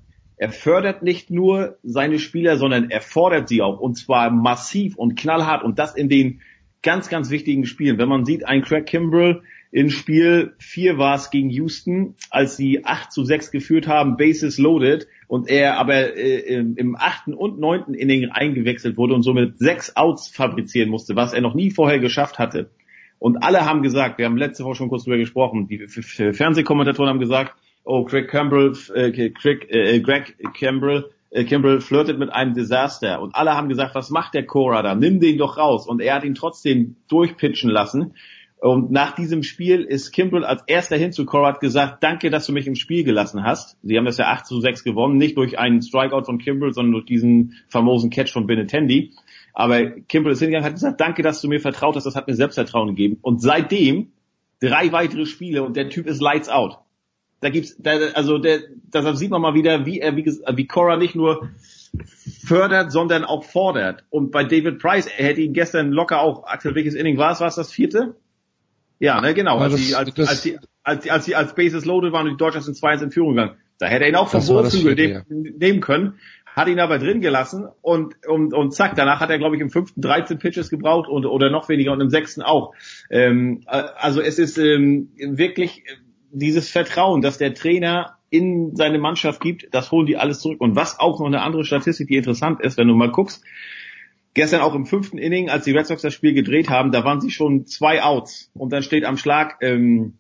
er 0.43 0.51
fördert 0.51 1.05
nicht 1.05 1.31
nur 1.31 1.79
seine 1.85 2.19
Spieler, 2.19 2.57
sondern 2.57 2.91
er 2.91 3.01
fordert 3.01 3.49
sie 3.49 3.63
auch 3.63 3.79
und 3.79 3.95
zwar 3.95 4.29
massiv 4.29 4.97
und 4.97 5.15
knallhart 5.15 5.63
und 5.63 5.79
das 5.79 5.95
in 5.95 6.09
den 6.09 6.41
ganz, 6.83 7.09
ganz 7.09 7.31
wichtigen 7.31 7.65
Spielen. 7.65 7.97
Wenn 7.97 8.09
man 8.09 8.25
sieht, 8.25 8.45
ein 8.45 8.63
Craig 8.63 8.87
Kimbrell 8.87 9.43
in 9.71 9.89
Spiel 9.89 10.55
4 10.59 10.99
war 10.99 11.15
es 11.15 11.31
gegen 11.31 11.49
Houston, 11.49 12.17
als 12.29 12.57
sie 12.57 12.85
8 12.85 13.13
zu 13.13 13.25
6 13.25 13.53
geführt 13.53 13.87
haben, 13.87 14.17
Bases 14.17 14.59
loaded 14.59 15.07
und 15.29 15.49
er 15.49 15.79
aber 15.79 16.17
äh, 16.17 16.57
im 16.57 16.97
achten 16.99 17.35
und 17.35 17.61
neunten 17.61 17.95
Inning 17.95 18.31
eingewechselt 18.31 18.97
wurde 18.97 19.15
und 19.15 19.23
somit 19.23 19.61
sechs 19.61 19.95
Outs 19.95 20.27
fabrizieren 20.27 20.89
musste, 20.91 21.15
was 21.15 21.35
er 21.35 21.41
noch 21.41 21.55
nie 21.55 21.71
vorher 21.71 22.01
geschafft 22.01 22.41
hatte. 22.41 22.69
Und 23.21 23.45
alle 23.45 23.65
haben 23.65 23.83
gesagt, 23.85 24.19
wir 24.19 24.25
haben 24.25 24.37
letzte 24.37 24.65
Woche 24.65 24.75
schon 24.75 24.89
kurz 24.89 25.05
drüber 25.05 25.19
gesprochen, 25.19 25.69
die 25.69 25.87
Fernsehkommentatoren 25.87 27.11
haben 27.11 27.21
gesagt, 27.21 27.55
oh, 27.85 28.05
Craig 28.05 28.29
Campbell, 28.29 28.73
äh, 28.95 29.31
Craig, 29.31 29.67
äh, 29.71 30.01
Greg 30.01 30.37
Campbell, 30.55 31.11
äh, 31.31 31.45
Campbell 31.45 31.81
flirtet 31.81 32.19
mit 32.19 32.31
einem 32.31 32.55
Desaster. 32.55 33.21
Und 33.21 33.35
alle 33.35 33.53
haben 33.53 33.69
gesagt, 33.69 33.95
was 33.95 34.11
macht 34.11 34.35
der 34.35 34.47
Cora 34.47 34.83
da? 34.83 34.95
Nimm 34.95 35.21
den 35.21 35.39
doch 35.39 35.57
raus. 35.57 35.87
Und 35.87 36.01
er 36.01 36.15
hat 36.15 36.25
ihn 36.25 36.35
trotzdem 36.35 36.97
durchpitchen 37.09 37.71
lassen. 37.71 38.15
Und 38.63 38.93
nach 38.93 39.17
diesem 39.17 39.43
Spiel 39.43 39.83
ist 39.83 40.13
Kimbrell 40.13 40.45
als 40.45 40.63
erster 40.69 40.97
hin 40.97 41.11
zu 41.11 41.27
Cora 41.27 41.51
gesagt, 41.53 42.05
danke, 42.05 42.31
dass 42.31 42.47
du 42.47 42.53
mich 42.53 42.69
im 42.69 42.77
Spiel 42.77 43.03
gelassen 43.03 43.43
hast. 43.43 43.77
Sie 43.83 43.99
haben 43.99 44.05
das 44.05 44.19
ja 44.19 44.27
8 44.27 44.47
zu 44.47 44.61
6 44.61 44.85
gewonnen, 44.85 45.17
nicht 45.17 45.37
durch 45.37 45.59
einen 45.59 45.83
Strikeout 45.83 46.25
von 46.25 46.39
Kimbrell, 46.39 46.73
sondern 46.73 46.93
durch 46.93 47.05
diesen 47.05 47.57
famosen 47.69 48.11
Catch 48.11 48.31
von 48.31 48.47
Benetendi. 48.47 49.15
Aber 49.53 49.91
Kimball 49.91 50.33
ist 50.33 50.39
hingegangen, 50.39 50.65
hat 50.65 50.75
gesagt, 50.75 51.01
danke, 51.01 51.23
dass 51.23 51.41
du 51.41 51.49
mir 51.49 51.59
vertraut 51.59 51.97
hast, 51.97 52.05
das 52.05 52.15
hat 52.15 52.29
mir 52.29 52.37
Selbstvertrauen 52.37 52.89
gegeben. 52.91 53.19
Und 53.21 53.43
seitdem 53.43 54.13
drei 54.61 54.93
weitere 54.93 55.27
Spiele 55.27 55.65
und 55.65 55.77
der 55.77 55.89
Typ 55.89 56.07
ist 56.07 56.23
lights 56.23 56.49
out. 56.49 56.79
Da 57.43 57.51
gibt's, 57.51 57.75
da, 57.77 57.91
also 58.15 58.39
der, 58.39 58.61
da 58.93 59.17
sieht 59.17 59.31
man 59.31 59.43
mal 59.43 59.55
wieder, 59.55 59.85
wie 59.85 59.99
er, 59.99 60.17
wie, 60.17 60.25
wie 60.25 60.67
Cora 60.69 60.97
nicht 60.97 61.17
nur 61.17 61.51
fördert, 62.47 62.93
sondern 62.93 63.25
auch 63.25 63.43
fordert. 63.43 64.05
Und 64.11 64.31
bei 64.31 64.45
David 64.45 64.79
Price, 64.79 65.09
er 65.09 65.27
hätte 65.27 65.41
ihn 65.41 65.53
gestern 65.53 65.91
locker 65.91 66.21
auch, 66.21 66.47
Axel, 66.47 66.77
welches 66.77 66.95
Inning 66.95 67.19
war 67.19 67.33
es? 67.33 67.41
War 67.41 67.49
es 67.49 67.57
das 67.57 67.73
vierte? 67.73 68.15
Ja, 69.01 69.21
ne, 69.21 69.35
genau. 69.35 69.59
Als, 69.59 69.75
die, 69.75 69.93
als, 69.97 70.17
als, 70.17 70.43
die, 70.43 70.59
als, 70.85 71.03
die, 71.03 71.11
als 71.11 71.25
die 71.25 71.35
als 71.35 71.55
Bases 71.57 71.85
loaded 71.85 72.13
waren 72.13 72.29
und 72.29 72.35
die 72.35 72.45
Dodgers 72.45 72.69
in 72.69 72.75
2 72.75 72.95
in 72.95 73.11
Führung 73.11 73.35
gegangen. 73.35 73.57
Da 73.79 73.87
hätte 73.87 74.05
er 74.05 74.11
ihn 74.11 74.15
auch 74.15 74.29
vom 74.29 74.47
Wohlflügel 74.47 75.25
nehmen 75.29 75.81
können 75.81 76.15
hat 76.55 76.69
ihn 76.69 76.81
aber 76.81 76.99
drin 76.99 77.21
gelassen 77.21 77.67
und, 77.81 78.15
und, 78.27 78.53
und 78.53 78.75
zack, 78.75 78.95
danach 78.95 79.21
hat 79.21 79.31
er, 79.31 79.39
glaube 79.39 79.57
ich, 79.57 79.63
im 79.63 79.71
fünften 79.71 80.03
13 80.03 80.39
Pitches 80.39 80.69
gebraucht 80.69 81.09
und, 81.09 81.25
oder 81.25 81.51
noch 81.51 81.69
weniger 81.69 81.93
und 81.93 82.01
im 82.01 82.11
sechsten 82.11 82.43
auch. 82.43 82.75
Ähm, 83.11 83.63
also 83.67 84.21
es 84.21 84.39
ist 84.39 84.59
ähm, 84.59 85.09
wirklich 85.17 85.85
dieses 86.33 86.69
Vertrauen, 86.71 87.23
dass 87.23 87.39
der 87.39 87.55
Trainer 87.55 88.19
in 88.31 88.75
seine 88.75 88.99
Mannschaft 88.99 89.41
gibt, 89.41 89.69
das 89.73 89.91
holen 89.91 90.07
die 90.07 90.17
alles 90.17 90.41
zurück. 90.41 90.61
Und 90.61 90.75
was 90.75 90.99
auch 90.99 91.21
noch 91.21 91.27
eine 91.27 91.43
andere 91.43 91.65
Statistik, 91.65 92.09
die 92.09 92.17
interessant 92.17 92.61
ist, 92.61 92.79
wenn 92.79 92.89
du 92.89 92.95
mal 92.95 93.11
guckst, 93.11 93.45
gestern 94.35 94.63
auch 94.63 94.75
im 94.75 94.87
fünften 94.87 95.19
Inning, 95.19 95.51
als 95.51 95.65
die 95.65 95.73
Red 95.73 95.87
Sox 95.87 96.03
das 96.03 96.15
Spiel 96.15 96.33
gedreht 96.33 96.71
haben, 96.71 96.93
da 96.93 97.05
waren 97.05 97.21
sie 97.21 97.31
schon 97.31 97.67
zwei 97.67 98.03
Outs 98.03 98.51
und 98.55 98.73
dann 98.73 98.83
steht 98.83 99.05
am 99.05 99.19
Schlag 99.19 99.59
ähm, 99.61 100.15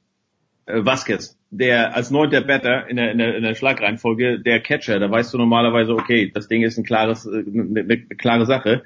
äh, 0.66 0.84
Vasquez 0.84 1.38
der 1.52 1.94
als 1.94 2.10
neunter 2.10 2.40
Batter 2.40 2.88
in 2.88 2.96
der, 2.96 3.12
in 3.12 3.18
der, 3.18 3.36
in 3.36 3.42
der 3.42 3.54
Schlagreihenfolge 3.54 4.40
der 4.40 4.60
Catcher. 4.60 4.98
Da 4.98 5.10
weißt 5.10 5.34
du 5.34 5.38
normalerweise, 5.38 5.92
okay, 5.92 6.30
das 6.32 6.48
Ding 6.48 6.62
ist 6.62 6.78
ein 6.78 6.84
klares, 6.84 7.28
eine, 7.28 7.80
äh, 7.80 7.82
eine 7.82 7.98
klare 8.16 8.46
Sache. 8.46 8.82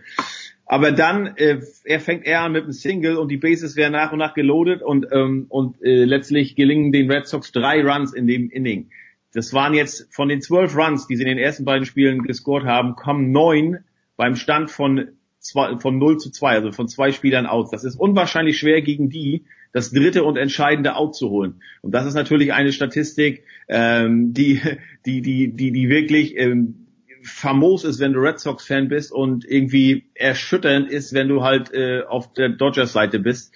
Aber 0.66 0.90
dann, 0.90 1.36
äh, 1.36 1.60
er 1.84 2.00
fängt 2.00 2.26
eher 2.26 2.42
an 2.42 2.52
mit 2.52 2.64
einem 2.64 2.72
Single 2.72 3.16
und 3.16 3.28
die 3.28 3.36
Bases 3.36 3.76
werden 3.76 3.92
nach 3.92 4.12
und 4.12 4.18
nach 4.18 4.34
geloadet 4.34 4.82
und, 4.82 5.06
ähm, 5.12 5.46
und 5.48 5.80
äh, 5.82 6.04
letztlich 6.04 6.56
gelingen 6.56 6.90
den 6.90 7.10
Red 7.10 7.26
Sox 7.26 7.52
drei 7.52 7.82
Runs 7.82 8.12
in 8.12 8.26
dem 8.26 8.50
Inning. 8.50 8.90
Das 9.32 9.52
waren 9.52 9.74
jetzt 9.74 10.08
von 10.12 10.28
den 10.28 10.40
zwölf 10.40 10.76
Runs, 10.76 11.06
die 11.06 11.14
sie 11.16 11.22
in 11.22 11.28
den 11.28 11.38
ersten 11.38 11.64
beiden 11.64 11.86
Spielen 11.86 12.22
gescored 12.22 12.64
haben, 12.64 12.96
kommen 12.96 13.30
neun 13.30 13.78
beim 14.16 14.34
Stand 14.34 14.70
von 14.70 15.08
zwei, 15.38 15.76
von 15.78 15.98
0 15.98 16.18
zu 16.18 16.30
2, 16.30 16.50
also 16.50 16.72
von 16.72 16.88
zwei 16.88 17.12
Spielern 17.12 17.46
aus. 17.46 17.70
Das 17.70 17.84
ist 17.84 17.94
unwahrscheinlich 17.94 18.58
schwer 18.58 18.82
gegen 18.82 19.08
die, 19.08 19.44
das 19.72 19.92
dritte 19.92 20.24
und 20.24 20.36
entscheidende 20.36 20.96
Out 20.96 21.14
zu 21.14 21.30
holen. 21.30 21.62
Und 21.82 21.92
das 21.92 22.06
ist 22.06 22.14
natürlich 22.14 22.52
eine 22.52 22.72
Statistik, 22.72 23.44
ähm, 23.68 24.32
die, 24.32 24.60
die, 25.06 25.22
die, 25.22 25.52
die, 25.52 25.70
die 25.70 25.88
wirklich 25.88 26.36
ähm, 26.36 26.85
famos 27.26 27.84
ist, 27.84 28.00
wenn 28.00 28.12
du 28.12 28.20
Red 28.20 28.40
Sox-Fan 28.40 28.88
bist 28.88 29.12
und 29.12 29.44
irgendwie 29.44 30.06
erschütternd 30.14 30.90
ist, 30.90 31.12
wenn 31.12 31.28
du 31.28 31.42
halt 31.42 31.72
äh, 31.72 32.02
auf 32.02 32.32
der 32.32 32.50
Dodgers-Seite 32.50 33.18
bist. 33.18 33.52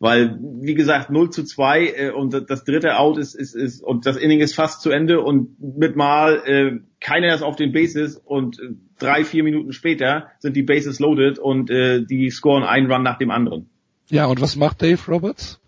Weil, 0.00 0.38
wie 0.40 0.74
gesagt, 0.74 1.10
0 1.10 1.30
zu 1.30 1.44
2 1.44 1.86
äh, 1.86 2.10
und 2.10 2.50
das 2.50 2.64
dritte 2.64 2.98
Out 2.98 3.16
ist, 3.16 3.34
ist, 3.34 3.54
ist 3.54 3.82
und 3.82 4.06
das 4.06 4.16
Inning 4.16 4.40
ist 4.40 4.54
fast 4.54 4.82
zu 4.82 4.90
Ende 4.90 5.20
und 5.20 5.56
mit 5.78 5.96
mal 5.96 6.42
äh, 6.44 6.80
keiner 7.00 7.34
ist 7.34 7.42
auf 7.42 7.56
den 7.56 7.72
Bases 7.72 8.16
und 8.16 8.58
äh, 8.58 8.74
drei, 8.98 9.24
vier 9.24 9.44
Minuten 9.44 9.72
später 9.72 10.28
sind 10.40 10.56
die 10.56 10.62
Bases 10.62 10.98
loaded 10.98 11.38
und 11.38 11.70
äh, 11.70 12.04
die 12.04 12.30
scoren 12.30 12.64
einen 12.64 12.90
Run 12.90 13.02
nach 13.02 13.18
dem 13.18 13.30
anderen. 13.30 13.70
Ja, 14.08 14.26
und 14.26 14.40
was 14.40 14.56
macht 14.56 14.82
Dave 14.82 15.00
Roberts? 15.08 15.60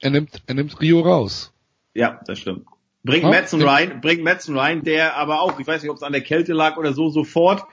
Er 0.00 0.10
nimmt, 0.10 0.42
er 0.46 0.54
nimmt 0.54 0.80
Rio 0.80 1.00
raus. 1.00 1.54
Ja, 1.94 2.20
das 2.26 2.40
stimmt. 2.40 2.66
Bringt 3.04 3.24
Ja, 3.24 3.30
Madsen 3.30 3.58
den- 3.60 3.68
rein, 3.68 4.00
bringt 4.00 4.22
Madsen 4.22 4.56
rein, 4.56 4.84
der 4.84 5.16
aber 5.16 5.40
auch, 5.42 5.58
ich 5.58 5.66
weiß 5.66 5.82
nicht, 5.82 5.90
ob 5.90 5.96
es 5.96 6.02
an 6.02 6.12
der 6.12 6.20
Kälte 6.22 6.52
lag 6.52 6.76
oder 6.76 6.92
so, 6.92 7.08
sofort 7.10 7.64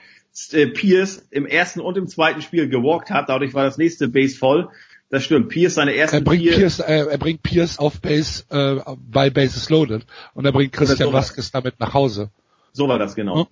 äh, 0.52 0.66
Pierce 0.66 1.26
im 1.30 1.46
ersten 1.46 1.80
und 1.80 1.96
im 1.96 2.06
zweiten 2.08 2.42
Spiel 2.42 2.68
gewalkt 2.68 3.10
hat. 3.10 3.28
Dadurch 3.28 3.54
war 3.54 3.64
das 3.64 3.78
nächste 3.78 4.08
Base 4.08 4.36
voll. 4.36 4.68
Das 5.08 5.24
stimmt. 5.24 5.48
Pierce 5.48 5.74
seine 5.74 5.94
ersten 5.94 6.16
Er 6.18 6.22
bringt 6.22 6.44
Pierce, 6.50 6.78
äh, 6.80 7.06
er 7.10 7.18
bringt 7.18 7.42
Pierce 7.42 7.78
auf 7.80 8.00
Base, 8.00 8.44
äh, 8.50 8.76
bei 9.10 9.28
Bases 9.30 9.68
loaded. 9.70 10.06
Und 10.34 10.44
er 10.44 10.52
bringt 10.52 10.72
Christian 10.72 11.08
sowas. 11.10 11.30
Vasquez 11.30 11.50
damit 11.50 11.80
nach 11.80 11.94
Hause. 11.94 12.30
so 12.72 12.86
war 12.88 12.98
das 12.98 13.14
genau. 13.16 13.48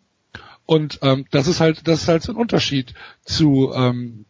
Und 0.66 0.98
ähm, 1.02 1.24
das 1.30 1.48
ist 1.48 1.60
halt, 1.60 1.88
das 1.88 2.02
ist 2.02 2.08
halt 2.08 2.22
so 2.22 2.32
ein 2.32 2.36
Unterschied 2.36 2.94
zu 3.24 3.72
ähm, 3.74 4.26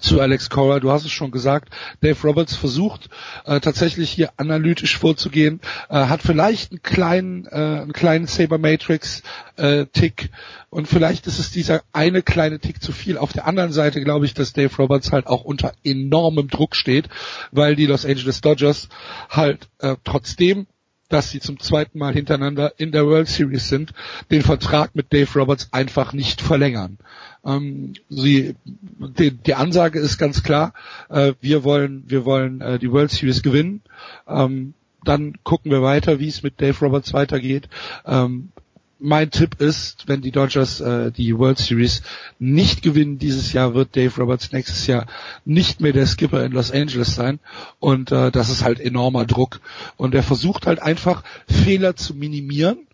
zu 0.00 0.20
Alex 0.20 0.50
Cora. 0.50 0.80
Du 0.80 0.90
hast 0.90 1.04
es 1.04 1.10
schon 1.10 1.30
gesagt. 1.30 1.70
Dave 2.00 2.20
Roberts 2.22 2.54
versucht 2.54 3.08
äh, 3.44 3.60
tatsächlich 3.60 4.10
hier 4.10 4.32
analytisch 4.36 4.96
vorzugehen, 4.96 5.60
äh, 5.88 5.94
hat 5.94 6.22
vielleicht 6.22 6.72
einen 6.72 6.82
kleinen, 6.82 7.46
äh, 7.46 7.80
einen 7.82 7.92
kleinen 7.92 8.26
Saber 8.26 8.58
Matrix 8.58 9.22
äh, 9.56 9.86
Tick 9.86 10.30
und 10.70 10.86
vielleicht 10.86 11.26
ist 11.26 11.38
es 11.38 11.50
dieser 11.50 11.82
eine 11.92 12.22
kleine 12.22 12.58
Tick 12.60 12.82
zu 12.82 12.92
viel. 12.92 13.18
Auf 13.18 13.32
der 13.32 13.46
anderen 13.46 13.72
Seite 13.72 14.02
glaube 14.02 14.26
ich, 14.26 14.34
dass 14.34 14.52
Dave 14.52 14.74
Roberts 14.76 15.12
halt 15.12 15.26
auch 15.26 15.44
unter 15.44 15.72
enormem 15.84 16.48
Druck 16.48 16.76
steht, 16.76 17.08
weil 17.50 17.76
die 17.76 17.86
Los 17.86 18.04
Angeles 18.04 18.40
Dodgers 18.40 18.88
halt 19.30 19.68
äh, 19.78 19.96
trotzdem 20.04 20.66
dass 21.08 21.30
sie 21.30 21.40
zum 21.40 21.58
zweiten 21.58 21.98
Mal 21.98 22.12
hintereinander 22.12 22.74
in 22.76 22.92
der 22.92 23.06
World 23.06 23.28
Series 23.28 23.68
sind, 23.68 23.92
den 24.30 24.42
Vertrag 24.42 24.94
mit 24.94 25.12
Dave 25.12 25.30
Roberts 25.38 25.68
einfach 25.72 26.12
nicht 26.12 26.40
verlängern. 26.40 26.98
Ähm, 27.44 27.94
sie, 28.08 28.56
die, 28.64 29.30
die 29.30 29.54
Ansage 29.54 29.98
ist 29.98 30.18
ganz 30.18 30.42
klar, 30.42 30.74
äh, 31.08 31.34
wir 31.40 31.64
wollen, 31.64 32.04
wir 32.06 32.24
wollen 32.24 32.60
äh, 32.60 32.78
die 32.78 32.92
World 32.92 33.10
Series 33.10 33.42
gewinnen. 33.42 33.82
Ähm, 34.26 34.74
dann 35.04 35.34
gucken 35.44 35.70
wir 35.70 35.82
weiter, 35.82 36.18
wie 36.18 36.28
es 36.28 36.42
mit 36.42 36.60
Dave 36.60 36.78
Roberts 36.80 37.12
weitergeht. 37.14 37.68
Ähm, 38.04 38.50
mein 38.98 39.30
Tipp 39.30 39.60
ist, 39.60 40.08
wenn 40.08 40.20
die 40.20 40.32
Dodgers 40.32 40.80
äh, 40.80 41.10
die 41.12 41.36
World 41.36 41.58
Series 41.58 42.02
nicht 42.38 42.82
gewinnen 42.82 43.18
dieses 43.18 43.52
Jahr, 43.52 43.74
wird 43.74 43.96
Dave 43.96 44.20
Roberts 44.20 44.52
nächstes 44.52 44.86
Jahr 44.86 45.06
nicht 45.44 45.80
mehr 45.80 45.92
der 45.92 46.06
Skipper 46.06 46.44
in 46.44 46.52
Los 46.52 46.72
Angeles 46.72 47.14
sein. 47.14 47.38
Und 47.78 48.12
äh, 48.12 48.30
das 48.30 48.50
ist 48.50 48.64
halt 48.64 48.80
enormer 48.80 49.24
Druck. 49.24 49.60
Und 49.96 50.14
er 50.14 50.22
versucht 50.22 50.66
halt 50.66 50.80
einfach 50.80 51.22
Fehler 51.48 51.96
zu 51.96 52.14
minimieren, 52.14 52.86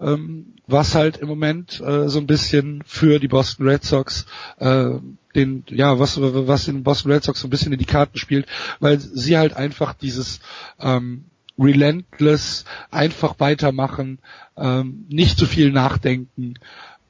ähm, 0.00 0.54
was 0.66 0.94
halt 0.94 1.18
im 1.18 1.28
Moment 1.28 1.80
äh, 1.80 2.08
so 2.08 2.18
ein 2.18 2.26
bisschen 2.26 2.82
für 2.86 3.20
die 3.20 3.28
Boston 3.28 3.68
Red 3.68 3.84
Sox 3.84 4.26
äh, 4.58 4.90
den, 5.34 5.64
ja, 5.68 5.98
was, 5.98 6.20
was 6.20 6.64
den 6.64 6.82
Boston 6.82 7.12
Red 7.12 7.24
Sox 7.24 7.40
so 7.40 7.48
ein 7.48 7.50
bisschen 7.50 7.72
in 7.72 7.78
die 7.78 7.84
Karten 7.84 8.18
spielt, 8.18 8.46
weil 8.80 8.98
sie 8.98 9.36
halt 9.36 9.54
einfach 9.54 9.94
dieses 9.94 10.40
ähm, 10.80 11.24
relentless, 11.58 12.64
einfach 12.90 13.38
weitermachen, 13.38 14.18
ähm, 14.56 15.06
nicht 15.08 15.38
zu 15.38 15.46
viel 15.46 15.70
nachdenken, 15.70 16.54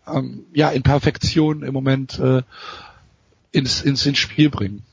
ähm, 0.06 0.46
ja, 0.52 0.70
in 0.70 0.82
Perfektion 0.82 1.62
im 1.62 1.72
Moment 1.72 2.18
äh, 2.18 2.42
ins, 3.52 3.82
ins, 3.82 4.04
ins 4.04 4.18
Spiel 4.18 4.50
bringen. 4.50 4.84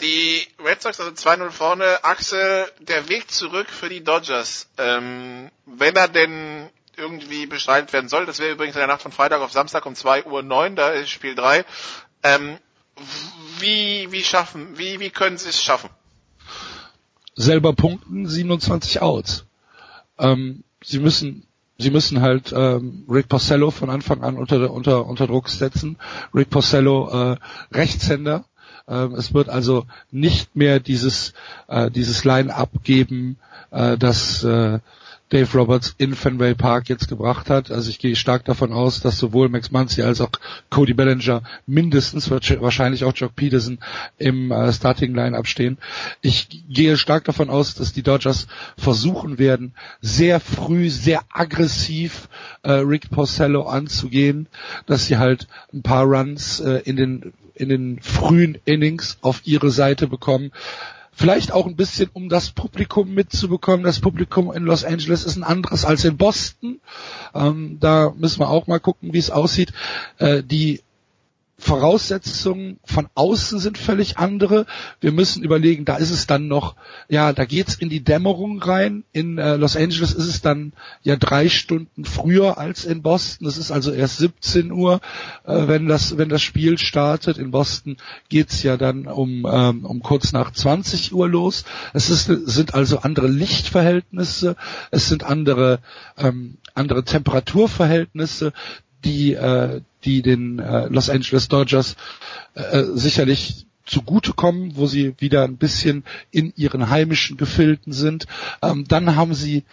Die 0.00 0.46
Red 0.62 0.82
Sox 0.82 1.00
also 1.00 1.12
2-0 1.12 1.50
vorne. 1.50 2.04
Axel, 2.04 2.66
der 2.80 3.08
Weg 3.08 3.30
zurück 3.30 3.68
für 3.70 3.88
die 3.88 4.04
Dodgers, 4.04 4.68
ähm, 4.76 5.50
wenn 5.64 5.96
er 5.96 6.08
denn 6.08 6.68
irgendwie 6.98 7.46
beschreibt 7.46 7.92
werden 7.92 8.08
soll, 8.08 8.26
das 8.26 8.38
wäre 8.38 8.52
übrigens 8.52 8.74
in 8.74 8.80
der 8.80 8.88
Nacht 8.88 9.02
von 9.02 9.12
Freitag 9.12 9.40
auf 9.40 9.52
Samstag 9.52 9.86
um 9.86 9.94
2 9.94 10.24
Uhr 10.24 10.42
9, 10.42 10.76
da 10.76 10.90
ist 10.90 11.10
Spiel 11.10 11.34
3. 11.34 11.64
Ähm, 12.22 12.58
wie, 13.58 14.10
wie 14.10 14.24
schaffen, 14.24 14.76
wie, 14.78 15.00
wie 15.00 15.10
können 15.10 15.38
sie 15.38 15.48
es 15.48 15.62
schaffen? 15.62 15.90
Selber 17.36 17.74
punkten, 17.74 18.26
27 18.26 19.02
Outs. 19.02 19.44
Ähm, 20.18 20.64
sie 20.82 20.98
müssen 20.98 21.44
sie 21.78 21.90
müssen 21.90 22.22
halt 22.22 22.54
ähm, 22.56 23.04
Rick 23.08 23.28
Porcello 23.28 23.70
von 23.70 23.90
Anfang 23.90 24.24
an 24.24 24.36
unter 24.38 24.70
unter 24.70 25.06
unter 25.06 25.26
Druck 25.26 25.48
setzen. 25.48 25.96
Rick 26.34 26.50
Porcello 26.50 27.32
äh, 27.32 27.36
Rechtshänder. 27.72 28.44
Ähm, 28.88 29.14
es 29.14 29.34
wird 29.34 29.48
also 29.48 29.84
nicht 30.10 30.56
mehr 30.56 30.80
dieses 30.80 31.34
äh, 31.68 31.90
dieses 31.90 32.24
Line-up 32.24 32.70
geben, 32.82 33.36
äh, 33.70 33.98
das 33.98 34.42
äh, 34.42 34.78
Dave 35.28 35.58
Roberts 35.58 35.94
in 35.98 36.14
Fenway 36.14 36.54
Park 36.54 36.88
jetzt 36.88 37.08
gebracht 37.08 37.50
hat. 37.50 37.70
Also 37.72 37.90
ich 37.90 37.98
gehe 37.98 38.14
stark 38.14 38.44
davon 38.44 38.72
aus, 38.72 39.00
dass 39.00 39.18
sowohl 39.18 39.48
Max 39.48 39.72
Muncy 39.72 40.02
als 40.02 40.20
auch 40.20 40.30
Cody 40.70 40.94
Bellinger 40.94 41.42
mindestens 41.66 42.30
wahrscheinlich 42.30 43.02
auch 43.04 43.14
Jock 43.14 43.34
Peterson 43.34 43.78
im 44.18 44.52
äh, 44.52 44.72
Starting 44.72 45.14
Line-up 45.14 45.48
stehen. 45.48 45.78
Ich 46.20 46.48
gehe 46.68 46.96
stark 46.96 47.24
davon 47.24 47.50
aus, 47.50 47.74
dass 47.74 47.92
die 47.92 48.02
Dodgers 48.02 48.46
versuchen 48.76 49.38
werden, 49.38 49.74
sehr 50.00 50.38
früh, 50.38 50.90
sehr 50.90 51.22
aggressiv 51.32 52.28
äh, 52.62 52.72
Rick 52.72 53.10
Porcello 53.10 53.62
anzugehen, 53.62 54.46
dass 54.86 55.06
sie 55.06 55.18
halt 55.18 55.48
ein 55.72 55.82
paar 55.82 56.04
Runs 56.04 56.60
äh, 56.60 56.82
in 56.84 56.96
den 56.96 57.32
in 57.56 57.70
den 57.70 58.00
frühen 58.00 58.58
Innings 58.66 59.18
auf 59.22 59.40
ihre 59.44 59.70
Seite 59.70 60.06
bekommen. 60.06 60.52
Vielleicht 61.18 61.50
auch 61.50 61.66
ein 61.66 61.76
bisschen, 61.76 62.10
um 62.12 62.28
das 62.28 62.50
Publikum 62.50 63.14
mitzubekommen. 63.14 63.84
Das 63.84 64.00
Publikum 64.00 64.52
in 64.52 64.64
Los 64.64 64.84
Angeles 64.84 65.24
ist 65.24 65.36
ein 65.36 65.44
anderes 65.44 65.86
als 65.86 66.04
in 66.04 66.18
Boston. 66.18 66.78
Ähm, 67.34 67.78
da 67.80 68.12
müssen 68.14 68.40
wir 68.40 68.50
auch 68.50 68.66
mal 68.66 68.80
gucken, 68.80 69.14
wie 69.14 69.18
es 69.18 69.30
aussieht. 69.30 69.72
Äh, 70.18 70.42
die 70.42 70.82
Voraussetzungen 71.58 72.78
von 72.84 73.08
außen 73.14 73.58
sind 73.58 73.78
völlig 73.78 74.18
andere. 74.18 74.66
Wir 75.00 75.10
müssen 75.10 75.42
überlegen, 75.42 75.86
da 75.86 75.96
ist 75.96 76.10
es 76.10 76.26
dann 76.26 76.48
noch, 76.48 76.76
ja, 77.08 77.32
da 77.32 77.46
geht's 77.46 77.74
in 77.74 77.88
die 77.88 78.04
Dämmerung 78.04 78.62
rein. 78.62 79.04
In 79.12 79.38
äh, 79.38 79.56
Los 79.56 79.74
Angeles 79.74 80.12
ist 80.12 80.26
es 80.26 80.42
dann 80.42 80.74
ja 81.02 81.16
drei 81.16 81.48
Stunden 81.48 82.04
früher 82.04 82.58
als 82.58 82.84
in 82.84 83.00
Boston. 83.00 83.48
Es 83.48 83.56
ist 83.56 83.70
also 83.70 83.90
erst 83.90 84.18
17 84.18 84.70
Uhr, 84.70 85.00
äh, 85.44 85.66
wenn 85.66 85.88
das 85.88 86.18
wenn 86.18 86.28
das 86.28 86.42
Spiel 86.42 86.76
startet. 86.76 87.38
In 87.38 87.52
Boston 87.52 87.96
geht's 88.28 88.62
ja 88.62 88.76
dann 88.76 89.06
um 89.06 89.46
ähm, 89.50 89.86
um 89.86 90.02
kurz 90.02 90.32
nach 90.32 90.52
20 90.52 91.14
Uhr 91.14 91.26
los. 91.26 91.64
Es 91.94 92.10
ist, 92.10 92.26
sind 92.26 92.74
also 92.74 92.98
andere 92.98 93.28
Lichtverhältnisse, 93.28 94.56
es 94.90 95.08
sind 95.08 95.24
andere 95.24 95.78
ähm, 96.18 96.58
andere 96.74 97.02
Temperaturverhältnisse 97.02 98.52
die, 99.04 99.34
äh, 99.34 99.80
die 100.06 100.22
den 100.22 100.58
äh, 100.58 100.86
Los 100.86 101.10
Angeles 101.10 101.48
Dodgers 101.48 101.96
äh, 102.54 102.82
sicherlich 102.94 103.66
zugutekommen, 103.84 104.76
wo 104.76 104.86
sie 104.86 105.14
wieder 105.18 105.44
ein 105.44 105.56
bisschen 105.56 106.04
in 106.30 106.52
ihren 106.56 106.90
heimischen 106.90 107.36
Gefilden 107.36 107.92
sind. 107.92 108.26
Ähm, 108.62 108.86
dann 108.88 109.16
haben 109.16 109.34
sie 109.34 109.64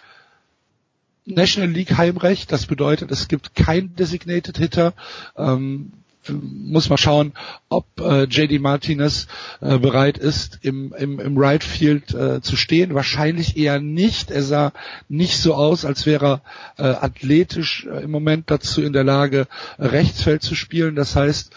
National 1.26 1.70
League 1.70 1.96
Heimrecht, 1.96 2.52
das 2.52 2.66
bedeutet, 2.66 3.10
es 3.10 3.28
gibt 3.28 3.54
kein 3.54 3.94
Designated 3.96 4.58
Hitter. 4.58 4.92
Ähm, 5.36 5.92
muss 6.30 6.88
man 6.88 6.98
schauen, 6.98 7.32
ob 7.68 7.86
äh, 8.00 8.24
JD 8.24 8.60
Martinez 8.60 9.26
äh, 9.60 9.78
bereit 9.78 10.18
ist, 10.18 10.58
im, 10.62 10.94
im, 10.96 11.20
im 11.20 11.36
Right 11.36 11.64
Field 11.64 12.14
äh, 12.14 12.40
zu 12.40 12.56
stehen. 12.56 12.94
Wahrscheinlich 12.94 13.56
eher 13.56 13.80
nicht. 13.80 14.30
Er 14.30 14.42
sah 14.42 14.72
nicht 15.08 15.38
so 15.38 15.54
aus, 15.54 15.84
als 15.84 16.06
wäre 16.06 16.40
er 16.76 16.84
äh, 16.84 16.96
athletisch 17.04 17.86
äh, 17.86 18.04
im 18.04 18.10
Moment 18.10 18.50
dazu 18.50 18.82
in 18.82 18.92
der 18.92 19.04
Lage, 19.04 19.46
äh, 19.78 19.86
Rechtsfeld 19.86 20.42
zu 20.42 20.54
spielen. 20.54 20.94
Das 20.94 21.16
heißt, 21.16 21.52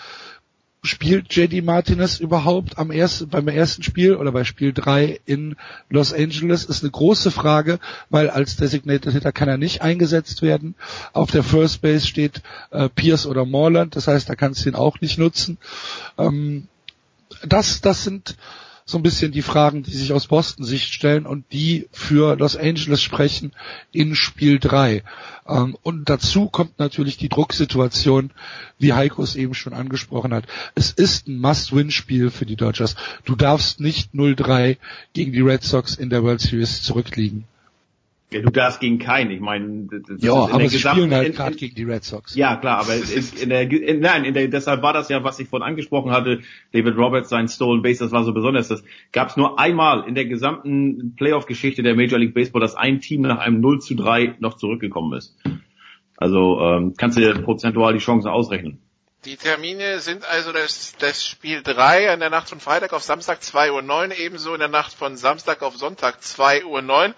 spielt 0.88 1.34
JD 1.36 1.64
Martinez 1.64 2.20
überhaupt 2.20 2.78
am 2.78 2.92
ersten, 2.92 3.30
beim 3.30 3.48
ersten 3.48 3.84
Spiel 3.84 4.16
oder 4.16 4.32
bei 4.32 4.44
Spiel 4.44 4.74
3 4.74 5.20
in 5.26 5.56
Los 5.90 6.14
Angeles 6.14 6.66
ist 6.66 6.84
eine 6.84 6.92
große 6.92 7.32
Frage, 7.32 7.80
weil 8.10 8.30
als 8.30 8.56
Designated 8.56 9.14
Hitter 9.14 9.32
kann 9.32 9.50
er 9.50 9.58
nicht 9.58 9.82
eingesetzt 9.82 10.42
werden. 10.42 10.76
Auf 11.14 11.32
der 11.32 11.44
First 11.44 11.82
Base 11.82 12.08
steht 12.08 12.42
äh, 12.72 12.90
Pierce 12.90 13.28
oder 13.28 13.46
Morland, 13.46 13.96
das 13.96 14.08
heißt, 14.08 14.30
da 14.30 14.36
kannst 14.36 14.66
du 14.66 14.70
ihn 14.70 14.76
auch 14.76 15.02
nicht 15.02 15.18
nutzen. 15.18 15.58
Ähm, 16.18 16.68
das, 17.46 17.82
das 17.82 18.04
sind 18.04 18.36
so 18.90 18.98
ein 18.98 19.04
bisschen 19.04 19.34
die 19.34 19.42
Fragen, 19.42 19.84
die 19.84 19.92
sich 19.92 20.14
aus 20.14 20.28
Boston 20.28 20.64
Sicht 20.64 20.94
stellen 20.94 21.26
und 21.26 21.52
die 21.52 21.90
für 21.92 22.38
Los 22.38 22.56
Angeles 22.56 23.02
sprechen 23.02 23.52
in 23.92 24.16
Spiel 24.16 24.60
3. 24.60 25.04
Ähm, 25.46 25.78
und 25.84 26.10
dazu 26.10 26.48
kommt 26.48 26.80
natürlich 26.80 27.18
die 27.18 27.28
Drucksituation, 27.28 28.32
wie 28.80 28.94
Heiko 28.94 29.22
es 29.24 29.36
eben 29.36 29.54
schon 29.54 29.74
angesprochen 29.74 30.34
hat. 30.34 30.46
Es 30.74 30.92
ist 30.92 31.28
ein 31.28 31.38
Must-Win-Spiel 31.38 32.32
für 32.32 32.46
die 32.46 32.56
Dodgers. 32.56 32.96
Du 33.26 33.36
darfst 33.36 33.82
nicht 33.82 34.14
0-3 34.14 34.78
gegen 35.12 35.34
die 35.34 35.42
Red 35.42 35.64
Sox 35.64 35.96
in 35.96 36.10
der 36.10 36.24
World 36.24 36.40
Series 36.40 36.82
zurückliegen. 36.82 37.44
Ja, 38.30 38.42
du 38.42 38.52
darfst 38.52 38.82
gegen 38.82 39.00
keinen. 39.00 39.32
Ich 39.32 39.40
meine, 39.40 39.88
ja, 40.18 40.34
aber 40.34 40.68
sie 40.68 40.80
spielen 40.80 41.14
halt 41.14 41.34
gerade 41.36 41.56
gegen 41.56 41.76
die 41.76 41.84
Red 41.84 42.04
Sox. 42.04 42.36
Ja, 42.36 42.58
klar, 42.58 42.80
aber 42.80 42.96
in, 42.96 43.42
in 43.42 43.50
der, 43.50 43.72
in, 43.72 44.02
nein, 44.02 44.26
in 44.26 44.34
der, 44.34 44.50
deshalb 44.50 44.82
war 44.82 44.92
das 44.92 45.08
ja, 45.08 45.24
was 45.24 45.40
ich 45.40 45.48
vorhin 45.48 45.66
angesprochen 45.66 46.12
hatte, 46.12 46.42
David 46.74 46.98
Roberts, 46.98 47.30
sein 47.30 47.48
Stolen 47.48 47.82
Base, 47.82 48.04
das 48.04 48.12
war 48.12 48.26
so 48.26 48.34
besonders. 48.34 48.68
Das 48.68 48.84
gab 49.14 49.30
es 49.30 49.38
nur 49.38 49.58
einmal 49.58 50.06
in 50.10 50.16
der 50.16 50.26
gesamten 50.26 51.16
Playoff-Geschichte 51.16 51.84
der 51.84 51.96
Major 51.96 52.20
League 52.20 52.34
Baseball, 52.34 52.60
dass 52.60 52.76
ein 52.76 53.00
Team 53.00 53.22
nach 53.22 53.40
einem 53.40 53.62
0 53.62 53.80
zu 53.80 53.96
3 53.96 54.36
noch 54.40 54.58
zurückgekommen 54.58 55.18
ist. 55.18 55.38
Also 56.18 56.60
ähm, 56.60 56.96
kannst 56.98 57.18
du 57.18 57.22
dir 57.22 57.34
prozentual 57.42 57.94
die 57.94 58.00
Chancen 58.00 58.28
ausrechnen. 58.28 58.82
Die 59.26 59.36
Termine 59.36 60.00
sind 60.00 60.26
also 60.26 60.52
das, 60.52 60.96
das 61.00 61.26
Spiel 61.26 61.62
3 61.64 62.14
in 62.14 62.20
der 62.20 62.30
Nacht 62.30 62.50
von 62.50 62.60
Freitag 62.60 62.94
auf 62.94 63.04
Samstag 63.04 63.40
2.09 63.40 64.10
Uhr, 64.10 64.18
ebenso 64.18 64.54
in 64.54 64.60
der 64.60 64.70
Nacht 64.70 64.94
von 64.94 65.18
Samstag 65.18 65.64
auf 65.64 65.76
Sonntag 65.76 66.20
2.09 66.22 66.66
Uhr. 66.66 67.14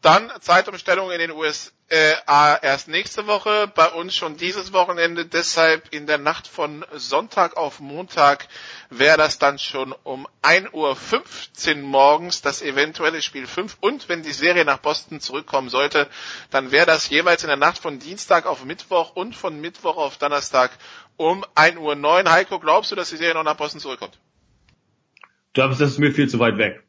Dann 0.00 0.30
Zeitumstellung 0.40 1.10
in 1.10 1.18
den 1.18 1.32
USA 1.32 2.56
erst 2.62 2.86
nächste 2.86 3.26
Woche, 3.26 3.70
bei 3.74 3.88
uns 3.88 4.14
schon 4.14 4.36
dieses 4.36 4.72
Wochenende. 4.72 5.26
Deshalb 5.26 5.92
in 5.92 6.06
der 6.06 6.18
Nacht 6.18 6.46
von 6.46 6.84
Sonntag 6.94 7.56
auf 7.56 7.80
Montag 7.80 8.46
wäre 8.90 9.18
das 9.18 9.40
dann 9.40 9.58
schon 9.58 9.92
um 10.04 10.28
1.15 10.42 10.72
Uhr 10.72 11.82
morgens 11.82 12.42
das 12.42 12.62
eventuelle 12.62 13.22
Spiel 13.22 13.48
5. 13.48 13.76
Und 13.80 14.08
wenn 14.08 14.22
die 14.22 14.32
Serie 14.32 14.64
nach 14.64 14.78
Boston 14.78 15.18
zurückkommen 15.18 15.68
sollte, 15.68 16.08
dann 16.50 16.70
wäre 16.70 16.86
das 16.86 17.08
jeweils 17.08 17.42
in 17.42 17.48
der 17.48 17.56
Nacht 17.56 17.78
von 17.78 17.98
Dienstag 17.98 18.46
auf 18.46 18.64
Mittwoch 18.64 19.16
und 19.16 19.34
von 19.34 19.60
Mittwoch 19.60 19.96
auf 19.96 20.16
Donnerstag 20.16 20.70
um 21.16 21.44
1.09 21.56 22.24
Uhr. 22.24 22.30
Heiko, 22.30 22.60
glaubst 22.60 22.92
du, 22.92 22.94
dass 22.94 23.10
die 23.10 23.16
Serie 23.16 23.34
noch 23.34 23.42
nach 23.42 23.56
Boston 23.56 23.80
zurückkommt? 23.80 24.16
Das 25.54 25.80
ist 25.80 25.98
mir 25.98 26.12
viel 26.12 26.28
zu 26.28 26.38
weit 26.38 26.56
weg 26.56 26.84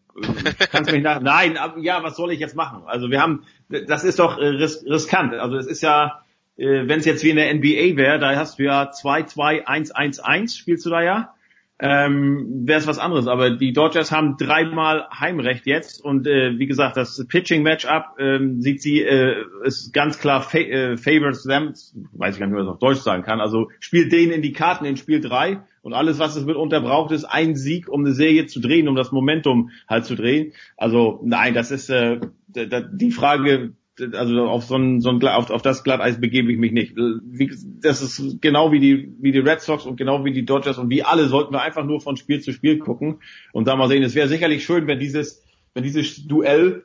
kannst 0.71 0.91
mich 0.91 1.03
nach, 1.03 1.21
nein, 1.21 1.57
ja, 1.81 2.03
was 2.03 2.15
soll 2.15 2.31
ich 2.31 2.39
jetzt 2.39 2.55
machen? 2.55 2.83
Also 2.85 3.09
wir 3.09 3.21
haben, 3.21 3.43
das 3.69 4.03
ist 4.03 4.19
doch 4.19 4.37
äh, 4.37 4.45
ris 4.45 4.85
riskant. 4.85 5.33
Also 5.33 5.57
es 5.57 5.67
ist 5.67 5.81
ja, 5.81 6.21
äh, 6.57 6.87
wenn 6.87 6.99
es 6.99 7.05
jetzt 7.05 7.23
wie 7.23 7.29
in 7.29 7.37
der 7.37 7.53
NBA 7.53 7.97
wäre, 7.97 8.19
da 8.19 8.35
hast 8.35 8.59
du 8.59 8.63
ja 8.63 8.91
2-2-1-1-1, 8.91 10.57
spielst 10.57 10.85
du 10.85 10.89
da 10.89 11.01
ja 11.01 11.33
ähm, 11.79 12.67
wäre 12.67 12.79
es 12.79 12.87
was 12.87 12.99
anderes. 12.99 13.27
Aber 13.27 13.51
die 13.51 13.73
Dodgers 13.73 14.11
haben 14.11 14.35
dreimal 14.37 15.07
Heimrecht 15.17 15.65
jetzt 15.65 16.03
und 16.03 16.27
äh, 16.27 16.59
wie 16.59 16.67
gesagt, 16.67 16.97
das 16.97 17.25
Pitching-Matchup 17.25 18.19
ähm, 18.19 18.61
sieht 18.61 18.81
sie, 18.81 19.01
äh, 19.01 19.45
ist 19.63 19.93
ganz 19.93 20.19
klar 20.19 20.41
fa 20.41 20.57
äh, 20.57 20.97
favors 20.97 21.43
them, 21.43 21.73
weiß 22.13 22.35
ich 22.35 22.39
gar 22.39 22.47
nicht, 22.47 22.53
wie 22.53 22.57
man 22.57 22.65
das 22.65 22.73
auf 22.73 22.79
Deutsch 22.79 22.99
sagen 22.99 23.23
kann. 23.23 23.39
Also 23.39 23.71
spielt 23.79 24.11
denen 24.11 24.33
in 24.33 24.41
die 24.41 24.51
Karten 24.51 24.85
in 24.85 24.97
Spiel 24.97 25.21
drei 25.21 25.61
und 25.81 25.93
alles, 25.93 26.19
was 26.19 26.35
es 26.35 26.45
mitunter 26.45 26.81
braucht, 26.81 27.11
ist 27.11 27.25
ein 27.25 27.55
Sieg, 27.55 27.89
um 27.89 28.05
eine 28.05 28.13
Serie 28.13 28.45
zu 28.45 28.59
drehen, 28.59 28.87
um 28.87 28.95
das 28.95 29.11
Momentum 29.11 29.71
halt 29.87 30.05
zu 30.05 30.15
drehen. 30.15 30.53
Also 30.77 31.21
nein, 31.23 31.53
das 31.53 31.71
ist 31.71 31.89
äh, 31.89 32.19
die 32.47 33.11
Frage, 33.11 33.73
also 34.13 34.43
auf 34.43 34.63
so 34.63 34.75
ein, 34.75 35.01
so 35.01 35.09
ein 35.09 35.21
auf, 35.27 35.49
auf 35.49 35.61
das 35.61 35.83
Glatteis 35.83 36.19
begebe 36.19 36.51
ich 36.51 36.57
mich 36.57 36.71
nicht. 36.71 36.95
Wie, 36.95 37.51
das 37.81 38.01
ist 38.01 38.41
genau 38.41 38.71
wie 38.71 38.79
die 38.79 39.13
wie 39.19 39.31
die 39.31 39.39
Red 39.39 39.61
Sox 39.61 39.85
und 39.85 39.97
genau 39.97 40.23
wie 40.25 40.31
die 40.31 40.45
Dodgers 40.45 40.77
und 40.77 40.89
wie 40.89 41.03
alle 41.03 41.27
sollten 41.27 41.53
wir 41.53 41.61
einfach 41.61 41.85
nur 41.85 42.01
von 42.01 42.17
Spiel 42.17 42.41
zu 42.41 42.53
Spiel 42.53 42.79
gucken 42.79 43.19
und 43.51 43.67
da 43.67 43.75
mal 43.75 43.89
sehen. 43.89 44.03
Es 44.03 44.15
wäre 44.15 44.27
sicherlich 44.27 44.63
schön, 44.63 44.87
wenn 44.87 44.99
dieses 44.99 45.43
wenn 45.73 45.83
dieses 45.83 46.27
Duell 46.27 46.83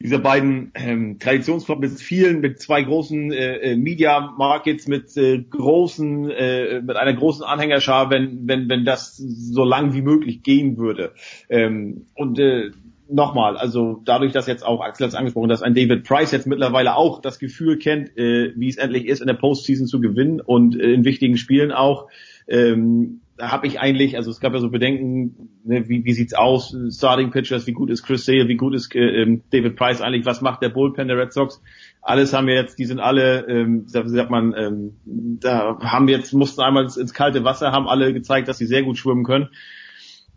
dieser 0.00 0.18
beiden 0.18 0.70
ähm, 0.74 1.18
Traditionsclubs 1.18 1.80
mit 1.80 2.00
vielen, 2.00 2.40
mit 2.40 2.60
zwei 2.60 2.82
großen 2.82 3.32
äh, 3.32 3.72
äh, 3.72 3.76
Media 3.76 4.34
Markets, 4.38 4.86
mit 4.86 5.16
äh, 5.16 5.38
großen, 5.38 6.30
äh, 6.30 6.80
mit 6.82 6.96
einer 6.96 7.14
großen 7.14 7.44
Anhängerschar, 7.44 8.10
wenn 8.10 8.46
wenn 8.46 8.68
wenn 8.68 8.84
das 8.84 9.16
so 9.16 9.64
lang 9.64 9.94
wie 9.94 10.02
möglich 10.02 10.42
gehen 10.42 10.76
würde. 10.76 11.12
Ähm, 11.48 12.06
und 12.14 12.38
äh, 12.38 12.70
nochmal, 13.10 13.56
also 13.56 14.00
dadurch, 14.04 14.32
dass 14.32 14.46
jetzt 14.46 14.64
auch 14.64 14.80
Axel 14.80 15.04
hat 15.04 15.12
es 15.12 15.18
angesprochen, 15.18 15.48
dass 15.48 15.62
ein 15.62 15.74
David 15.74 16.04
Price 16.04 16.30
jetzt 16.30 16.46
mittlerweile 16.46 16.94
auch 16.94 17.20
das 17.20 17.38
Gefühl 17.38 17.78
kennt, 17.78 18.16
äh, 18.16 18.52
wie 18.54 18.68
es 18.68 18.76
endlich 18.76 19.06
ist, 19.06 19.20
in 19.20 19.26
der 19.26 19.34
Postseason 19.34 19.86
zu 19.86 20.00
gewinnen 20.00 20.40
und 20.40 20.78
äh, 20.78 20.92
in 20.92 21.04
wichtigen 21.04 21.36
Spielen 21.36 21.72
auch, 21.72 22.08
ähm, 22.46 23.20
habe 23.40 23.66
ich 23.66 23.80
eigentlich, 23.80 24.16
also 24.16 24.30
es 24.30 24.40
gab 24.40 24.52
ja 24.52 24.60
so 24.60 24.70
Bedenken, 24.70 25.50
ne, 25.64 25.88
wie, 25.88 26.04
wie 26.04 26.12
sieht's 26.12 26.34
aus, 26.34 26.76
Starting 26.90 27.30
Pitchers, 27.30 27.66
wie 27.66 27.72
gut 27.72 27.90
ist 27.90 28.02
Chris 28.02 28.24
Sale, 28.24 28.48
wie 28.48 28.56
gut 28.56 28.74
ist 28.74 28.94
äh, 28.94 29.22
ähm, 29.22 29.42
David 29.50 29.76
Price 29.76 30.00
eigentlich, 30.00 30.26
was 30.26 30.40
macht 30.40 30.62
der 30.62 30.70
Bullpen 30.70 31.08
der 31.08 31.18
Red 31.18 31.32
Sox? 31.32 31.62
Alles 32.02 32.32
haben 32.32 32.46
wir 32.46 32.54
jetzt, 32.54 32.78
die 32.78 32.84
sind 32.84 33.00
alle, 33.00 33.46
ähm, 33.48 33.86
wie 33.86 34.08
sagt 34.08 34.30
man, 34.30 34.54
ähm, 34.56 34.92
da 35.04 35.78
haben 35.80 36.06
wir 36.06 36.16
jetzt, 36.16 36.32
mussten 36.32 36.62
einmal 36.62 36.84
ins, 36.84 36.96
ins 36.96 37.14
kalte 37.14 37.44
Wasser, 37.44 37.72
haben 37.72 37.88
alle 37.88 38.12
gezeigt, 38.12 38.48
dass 38.48 38.58
sie 38.58 38.66
sehr 38.66 38.82
gut 38.82 38.98
schwimmen 38.98 39.24
können 39.24 39.48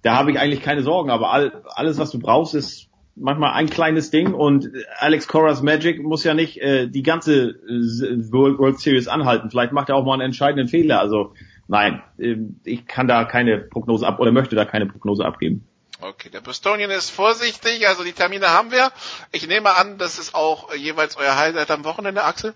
da 0.02 0.16
habe 0.16 0.32
ich 0.32 0.40
eigentlich 0.40 0.62
keine 0.62 0.84
Sorgen. 0.84 1.10
Aber 1.10 1.32
all, 1.32 1.64
alles, 1.76 1.98
was 1.98 2.12
du 2.12 2.20
brauchst, 2.20 2.56
ist 2.56 2.88
manchmal 3.16 3.54
ein 3.54 3.70
kleines 3.70 4.10
Ding 4.10 4.34
und 4.34 4.70
Alex 4.98 5.28
Cora's 5.28 5.62
Magic 5.62 6.02
muss 6.02 6.24
ja 6.24 6.34
nicht 6.34 6.58
äh, 6.62 6.88
die 6.88 7.04
ganze 7.04 7.50
äh, 7.50 8.32
World 8.32 8.80
Series 8.80 9.08
anhalten. 9.08 9.50
Vielleicht 9.50 9.74
macht 9.74 9.90
er 9.90 9.96
auch 9.96 10.06
mal 10.06 10.14
einen 10.14 10.24
entscheidenden 10.24 10.68
Fehler. 10.68 11.00
Also 11.00 11.34
nein, 11.72 12.04
äh, 12.20 12.36
ich 12.66 12.86
kann 12.86 13.08
da 13.08 13.24
keine 13.24 13.58
Prognose 13.58 14.06
ab 14.06 14.20
oder 14.20 14.32
möchte 14.32 14.56
da 14.56 14.66
keine 14.66 14.86
Prognose 14.86 15.26
abgeben. 15.26 15.66
Okay, 16.02 16.30
der 16.30 16.42
Bostonian 16.42 16.92
ist 16.92 17.12
vorsichtig, 17.12 17.88
also 17.88 18.04
die 18.04 18.12
Termine 18.12 18.50
haben 18.50 18.72
wir. 18.72 18.92
Ich 19.32 19.48
nehme 19.48 19.76
an, 19.76 19.98
das 19.98 20.20
ist 20.20 20.36
auch 20.36 20.74
jeweils 20.76 21.16
euer 21.16 21.38
Highlight 21.38 21.72
am 21.72 21.84
Wochenende, 21.84 22.24
Axel? 22.24 22.54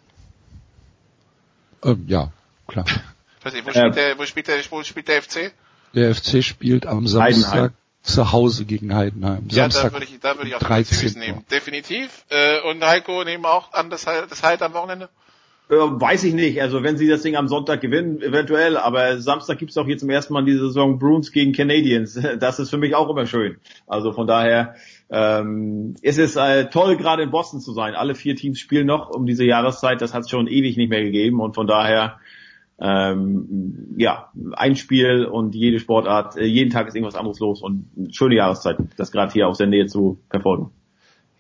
Ähm, 1.84 2.06
ja, 2.08 2.32
klar. 2.68 2.85
Weiß 3.44 3.53
nicht, 3.53 3.66
wo, 3.66 3.72
spielt 3.72 3.95
der, 3.95 4.18
wo, 4.18 4.26
spielt 4.26 4.48
der, 4.48 4.60
wo 4.69 4.84
spielt 4.84 5.08
der 5.08 5.22
FC? 5.22 5.53
Der 5.94 6.14
FC 6.14 6.44
spielt 6.44 6.85
am 6.88 7.08
Samstag 7.08 7.52
Heidenheim. 7.52 7.74
zu 8.02 8.32
Hause 8.32 8.66
gegen 8.66 8.94
Heidenheim. 8.94 9.48
Ja, 9.50 9.69
Samstag 9.69 9.84
da 9.84 9.94
würde 9.94 10.06
ich, 10.06 10.19
da 10.19 10.35
würde 10.35 10.50
ich 10.50 10.56
auch 10.56 10.60
13. 10.60 11.19
nehmen. 11.19 11.45
Definitiv. 11.52 12.26
Äh, 12.30 12.61
und 12.61 12.84
Heiko 12.84 13.24
nehmen 13.24 13.45
auch 13.45 13.72
an 13.74 13.92
das, 13.92 14.06
das 14.06 14.44
Halt 14.44 14.61
am 14.64 14.74
Wochenende? 14.74 15.10
Äh, 15.69 15.76
weiß 15.76 16.24
ich 16.26 16.34
nicht. 16.34 16.61
Also 16.61 16.84
wenn 16.84 16.98
sie 16.98 17.08
das 17.08 17.24
Ding 17.24 17.35
am 17.35 17.48
Sonntag 17.48 17.82
gewinnen, 17.82 18.22
eventuell. 18.22 18.77
Aber 18.77 19.19
Samstag 19.19 19.58
gibt's 19.58 19.77
auch 19.77 19.85
hier 19.85 19.98
zum 19.98 20.10
ersten 20.10 20.34
Mal 20.34 20.42
in 20.42 20.45
dieser 20.45 20.68
Saison 20.68 21.00
Bruins 21.00 21.32
gegen 21.32 21.53
Canadiens. 21.53 22.19
Das 22.40 22.60
ist 22.60 22.69
für 22.69 22.77
mich 22.77 22.95
auch 22.95 23.10
immer 23.10 23.26
schön. 23.26 23.58
Also 23.88 24.11
von 24.11 24.27
daher 24.27 24.76
ähm, 25.10 25.95
ist 26.02 26.19
es 26.19 26.35
äh, 26.35 26.66
toll, 26.69 26.98
gerade 26.98 27.24
in 27.24 27.32
Boston 27.32 27.60
zu 27.60 27.74
sein. 27.74 27.95
Alle 27.95 28.16
vier 28.16 28.35
Teams 28.35 28.60
spielen 28.60 28.88
noch 28.88 29.10
um 29.10 29.26
diese 29.26 29.45
Jahreszeit. 29.45 30.02
Das 30.02 30.14
hat 30.14 30.24
es 30.24 30.30
schon 30.30 30.48
ewig 30.48 30.77
nicht 30.77 30.90
mehr 30.90 31.03
gegeben. 31.03 31.40
Und 31.40 31.56
von 31.56 31.68
daher 31.68 32.19
ähm, 32.80 33.95
ja, 33.98 34.32
ein 34.53 34.76
Spiel 34.76 35.26
und 35.26 35.56
jede 35.56 35.80
Sportart, 35.80 36.35
äh, 36.35 36.45
jeden 36.45 36.72
Tag 36.72 36.88
ist 36.88 36.95
irgendwas 36.95 37.16
anderes 37.16 37.40
los 37.40 37.61
und 37.61 37.90
schöne 38.11 38.35
Jahreszeit, 38.35 38.77
das 38.98 39.11
gerade 39.11 39.32
hier 39.32 39.48
aus 39.48 39.58
der 39.58 39.68
Nähe 39.68 39.85
zu 39.85 40.19
verfolgen. 40.30 40.72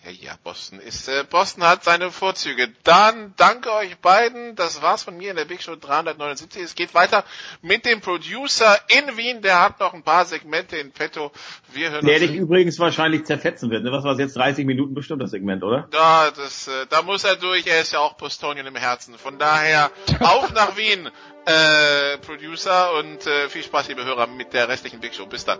Ja, 0.05 0.11
ja, 0.11 0.33
Boston 0.43 0.79
ist, 0.79 1.07
äh, 1.07 1.23
Boston 1.27 1.63
hat 1.63 1.83
seine 1.83 2.11
Vorzüge. 2.11 2.67
Dann 2.83 3.33
danke 3.37 3.73
euch 3.73 3.97
beiden. 3.97 4.55
Das 4.55 4.83
war's 4.83 5.03
von 5.03 5.17
mir 5.17 5.31
in 5.31 5.35
der 5.35 5.45
Big 5.45 5.63
Show 5.63 5.75
379. 5.75 6.61
Es 6.61 6.75
geht 6.75 6.93
weiter 6.93 7.23
mit 7.63 7.85
dem 7.87 8.01
Producer 8.01 8.77
in 8.87 9.17
Wien. 9.17 9.41
Der 9.41 9.61
hat 9.61 9.79
noch 9.79 9.95
ein 9.95 10.03
paar 10.03 10.25
Segmente 10.25 10.77
in 10.77 10.91
petto. 10.91 11.31
Wir 11.73 11.89
hören 11.89 12.05
Der 12.05 12.19
dich 12.19 12.35
übrigens 12.35 12.77
wahrscheinlich 12.77 13.25
zerfetzen 13.25 13.71
wird. 13.71 13.83
Ne? 13.83 13.91
Was 13.91 14.03
war 14.03 14.15
jetzt 14.19 14.35
30 14.35 14.67
Minuten 14.67 14.93
bestimmt 14.93 15.23
das 15.23 15.31
Segment, 15.31 15.63
oder? 15.63 15.87
Da, 15.89 16.29
das, 16.29 16.67
äh, 16.67 16.85
da 16.87 17.01
muss 17.01 17.23
er 17.23 17.35
durch. 17.35 17.65
Er 17.65 17.81
ist 17.81 17.93
ja 17.93 17.99
auch 17.99 18.15
Postonian 18.15 18.67
im 18.67 18.75
Herzen. 18.75 19.17
Von 19.17 19.39
daher 19.39 19.89
auf 20.19 20.53
nach 20.53 20.77
Wien, 20.77 21.09
äh, 21.45 22.17
Producer 22.19 22.93
und 22.99 23.25
äh, 23.25 23.49
viel 23.49 23.63
Spaß, 23.63 23.87
liebe 23.87 24.05
Hörer, 24.05 24.27
mit 24.27 24.53
der 24.53 24.69
restlichen 24.69 24.99
Big 24.99 25.15
Show. 25.15 25.25
Bis 25.25 25.45
dann. 25.45 25.59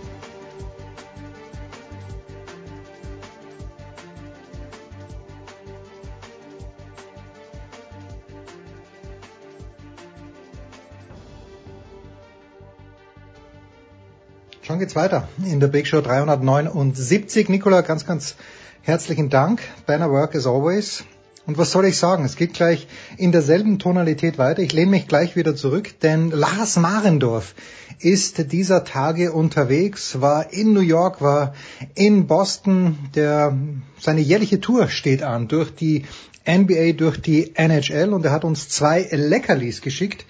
Schon 14.71 14.79
geht's 14.79 14.95
weiter 14.95 15.27
in 15.45 15.59
der 15.59 15.67
Big 15.67 15.85
Show 15.85 15.99
379. 15.99 17.49
Nicola, 17.49 17.81
ganz, 17.81 18.05
ganz 18.05 18.35
herzlichen 18.83 19.29
Dank. 19.29 19.59
Banner 19.85 20.09
Work 20.09 20.33
as 20.33 20.47
always. 20.47 21.03
Und 21.45 21.57
was 21.57 21.71
soll 21.71 21.83
ich 21.83 21.97
sagen? 21.97 22.23
Es 22.23 22.37
geht 22.37 22.53
gleich 22.53 22.87
in 23.17 23.33
derselben 23.33 23.79
Tonalität 23.79 24.37
weiter. 24.37 24.61
Ich 24.61 24.71
lehne 24.71 24.91
mich 24.91 25.09
gleich 25.09 25.35
wieder 25.35 25.57
zurück, 25.57 25.99
denn 25.99 26.31
Lars 26.31 26.77
Marendorf 26.77 27.53
ist 27.99 28.53
dieser 28.53 28.85
Tage 28.85 29.33
unterwegs, 29.33 30.21
war 30.21 30.53
in 30.53 30.71
New 30.71 30.79
York, 30.79 31.19
war 31.19 31.53
in 31.93 32.27
Boston. 32.27 32.97
Der, 33.13 33.53
seine 33.99 34.21
jährliche 34.21 34.61
Tour 34.61 34.87
steht 34.87 35.21
an 35.21 35.49
durch 35.49 35.75
die 35.75 36.05
NBA 36.47 36.93
durch 36.93 37.21
die 37.21 37.57
NHL 37.57 38.13
und 38.13 38.23
er 38.23 38.31
hat 38.31 38.45
uns 38.45 38.69
zwei 38.69 39.05
Leckerlis 39.11 39.81
geschickt. 39.81 40.25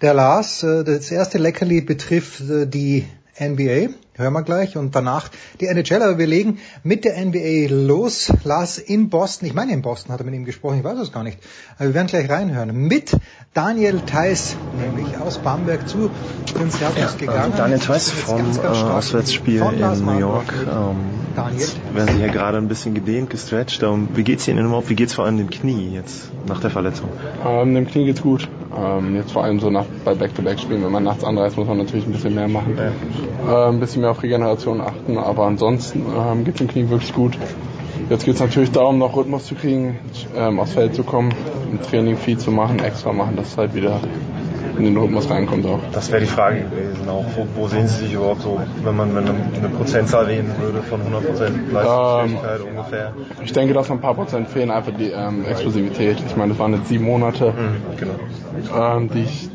Der 0.00 0.14
Lars, 0.14 0.62
äh, 0.62 0.84
das 0.84 1.10
erste 1.10 1.38
Leckerli 1.38 1.80
betrifft 1.80 2.40
äh, 2.48 2.66
die 2.68 3.04
NBA 3.38 3.94
hören 4.20 4.32
wir 4.32 4.42
gleich. 4.42 4.76
Und 4.76 4.94
danach 4.94 5.30
die 5.60 5.66
NHL. 5.66 6.02
Aber 6.02 6.18
wir 6.18 6.26
legen 6.26 6.58
mit 6.82 7.04
der 7.04 7.16
NBA 7.24 7.68
los. 7.68 8.32
Lars 8.44 8.78
in 8.78 9.10
Boston, 9.10 9.48
ich 9.48 9.54
meine 9.54 9.72
in 9.72 9.82
Boston 9.82 10.12
hat 10.12 10.20
er 10.20 10.26
mit 10.26 10.34
ihm 10.34 10.44
gesprochen, 10.44 10.78
ich 10.78 10.84
weiß 10.84 10.98
es 10.98 11.12
gar 11.12 11.24
nicht. 11.24 11.38
Aber 11.76 11.88
wir 11.88 11.94
werden 11.94 12.06
gleich 12.06 12.30
reinhören. 12.30 12.74
Mit 12.74 13.16
Daniel 13.52 14.00
Theiss, 14.00 14.56
nämlich 14.78 15.18
aus 15.18 15.38
Bamberg 15.38 15.88
zu 15.88 16.10
den 16.58 16.70
Celtics 16.70 17.18
gegangen. 17.18 17.52
Daniel 17.56 17.80
Theiss 17.80 18.10
vom 18.10 18.38
ganz, 18.38 18.62
ganz 18.62 18.78
äh, 18.78 18.82
Auswärtsspiel 18.82 19.62
in 19.62 20.04
New 20.04 20.18
York. 20.18 20.54
Ähm, 20.70 20.96
Daniel. 21.34 21.66
werden 21.94 22.16
Sie 22.16 22.22
ja 22.22 22.32
gerade 22.32 22.58
ein 22.58 22.68
bisschen 22.68 22.94
gedehnt, 22.94 23.30
gestretcht. 23.30 23.82
Ähm, 23.82 24.08
wie 24.14 24.24
geht's 24.24 24.46
Ihnen 24.48 24.64
überhaupt? 24.64 24.90
Wie 24.90 24.94
geht's 24.94 25.14
vor 25.14 25.24
allem 25.24 25.38
dem 25.38 25.50
Knie 25.50 25.90
jetzt 25.94 26.30
nach 26.46 26.60
der 26.60 26.70
Verletzung? 26.70 27.08
Ähm, 27.44 27.74
dem 27.74 27.86
Knie 27.86 28.04
geht's 28.04 28.22
gut. 28.22 28.48
Ähm, 28.76 29.16
jetzt 29.16 29.32
vor 29.32 29.44
allem 29.44 29.58
so 29.58 29.70
nach, 29.70 29.84
bei 30.04 30.14
Back-to-Back-Spielen, 30.14 30.84
wenn 30.84 30.92
man 30.92 31.04
nachts 31.04 31.24
anreist, 31.24 31.56
muss 31.56 31.66
man 31.66 31.78
natürlich 31.78 32.06
ein 32.06 32.12
bisschen 32.12 32.34
mehr 32.34 32.48
machen. 32.48 32.78
Ja. 32.78 33.66
Äh, 33.66 33.68
ein 33.68 33.80
bisschen 33.80 34.02
mehr 34.02 34.09
auf 34.10 34.22
Regeneration 34.22 34.80
achten, 34.80 35.18
aber 35.18 35.44
ansonsten 35.44 36.04
ähm, 36.16 36.44
geht 36.44 36.60
dem 36.60 36.68
Knie 36.68 36.88
wirklich 36.88 37.12
gut. 37.14 37.36
Jetzt 38.08 38.24
geht 38.24 38.34
es 38.34 38.40
natürlich 38.40 38.72
darum, 38.72 38.98
noch 38.98 39.16
Rhythmus 39.16 39.46
zu 39.46 39.54
kriegen, 39.54 39.98
ähm, 40.34 40.58
aufs 40.58 40.72
Feld 40.72 40.94
zu 40.94 41.04
kommen, 41.04 41.32
ein 41.70 41.80
Training 41.82 42.16
viel 42.16 42.38
zu 42.38 42.50
machen, 42.50 42.80
extra 42.80 43.12
machen, 43.12 43.36
dass 43.36 43.48
es 43.48 43.58
halt 43.58 43.74
wieder 43.74 44.00
in 44.78 44.84
den 44.84 44.96
Rhythmus 44.96 45.28
reinkommt 45.30 45.66
auch. 45.66 45.78
Das 45.92 46.10
wäre 46.10 46.20
die 46.20 46.26
Frage 46.26 46.62
gewesen 46.62 47.08
auch. 47.08 47.24
Wo, 47.36 47.46
wo, 47.54 47.68
sehen 47.68 47.86
Sie 47.86 48.04
sich 48.04 48.14
überhaupt 48.14 48.42
so, 48.42 48.58
wenn 48.82 48.96
man 48.96 49.14
wenn 49.14 49.26
eine 49.28 49.68
Prozentzahl 49.76 50.26
wählen 50.26 50.50
würde 50.58 50.82
von 50.82 51.00
100% 51.00 51.72
Leistungsfähigkeit 51.72 52.60
ähm, 52.60 52.76
ungefähr? 52.76 53.12
Ich 53.44 53.52
denke, 53.52 53.74
dass 53.74 53.90
ein 53.90 54.00
paar 54.00 54.14
Prozent 54.14 54.48
fehlen, 54.48 54.70
einfach 54.70 54.92
die 54.96 55.10
ähm, 55.10 55.44
Explosivität. 55.44 56.16
Ich 56.26 56.36
meine, 56.36 56.50
das 56.50 56.58
waren 56.58 56.74
jetzt 56.74 56.88
sieben 56.88 57.04
Monate, 57.04 57.52
mhm, 57.52 57.98
genau. 57.98 58.96
ähm, 58.96 59.10
die 59.10 59.22
ich 59.22 59.49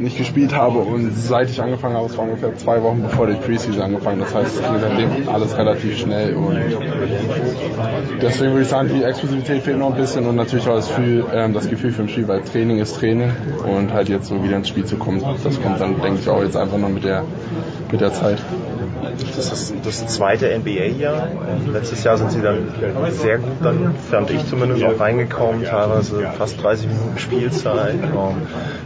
nicht 0.00 0.18
gespielt 0.18 0.54
habe 0.54 0.78
und 0.78 1.12
seit 1.16 1.50
ich 1.50 1.60
angefangen 1.60 1.96
habe, 1.96 2.06
es 2.06 2.16
war 2.16 2.24
ungefähr 2.24 2.54
zwei 2.56 2.82
Wochen 2.82 3.02
bevor 3.02 3.26
die 3.26 3.34
Preseason 3.34 3.82
angefangen. 3.82 4.20
Das 4.20 4.34
heißt, 4.34 4.56
es 4.56 4.62
ging 4.62 4.80
seitdem 4.80 5.28
alles 5.28 5.56
relativ 5.56 5.98
schnell 5.98 6.34
und 6.34 6.58
deswegen 8.22 8.52
würde 8.52 8.62
ich 8.62 8.68
sagen, 8.68 8.90
die 8.92 9.02
Explosivität 9.02 9.62
fehlt 9.62 9.78
noch 9.78 9.92
ein 9.92 10.00
bisschen 10.00 10.26
und 10.26 10.36
natürlich 10.36 10.68
auch 10.68 10.76
das 10.76 10.88
Gefühl, 10.88 11.24
ähm, 11.32 11.52
das 11.52 11.68
Gefühl 11.68 11.92
für 11.92 12.02
ein 12.02 12.08
Spiel, 12.08 12.28
weil 12.28 12.42
Training 12.42 12.78
ist 12.78 12.96
Training 12.98 13.32
und 13.64 13.92
halt 13.92 14.08
jetzt 14.08 14.28
so 14.28 14.42
wieder 14.42 14.56
ins 14.56 14.68
Spiel 14.68 14.84
zu 14.84 14.96
kommen, 14.96 15.22
das 15.44 15.60
kommt 15.60 15.80
dann, 15.80 16.00
denke 16.00 16.20
ich, 16.20 16.28
auch 16.28 16.42
jetzt 16.42 16.56
einfach 16.56 16.78
noch 16.78 16.90
mit 16.90 17.04
der, 17.04 17.24
mit 17.90 18.00
der 18.00 18.12
Zeit. 18.12 18.38
Das 19.36 19.52
ist 19.52 19.84
das 19.84 20.06
zweite 20.06 20.56
NBA-Jahr. 20.58 21.28
Letztes 21.72 22.04
Jahr 22.04 22.16
sind 22.18 22.32
sie 22.32 22.40
dann 22.40 22.68
sehr 23.10 23.38
gut, 23.38 23.56
dann 23.62 23.94
fand 24.10 24.30
ich 24.30 24.46
zumindest 24.46 24.84
auch 24.84 24.98
reingekommen, 24.98 25.64
teilweise 25.64 26.22
fast 26.36 26.62
30 26.62 26.88
Minuten 26.88 27.18
Spielzeit. 27.18 27.94
Ähm, 27.94 28.42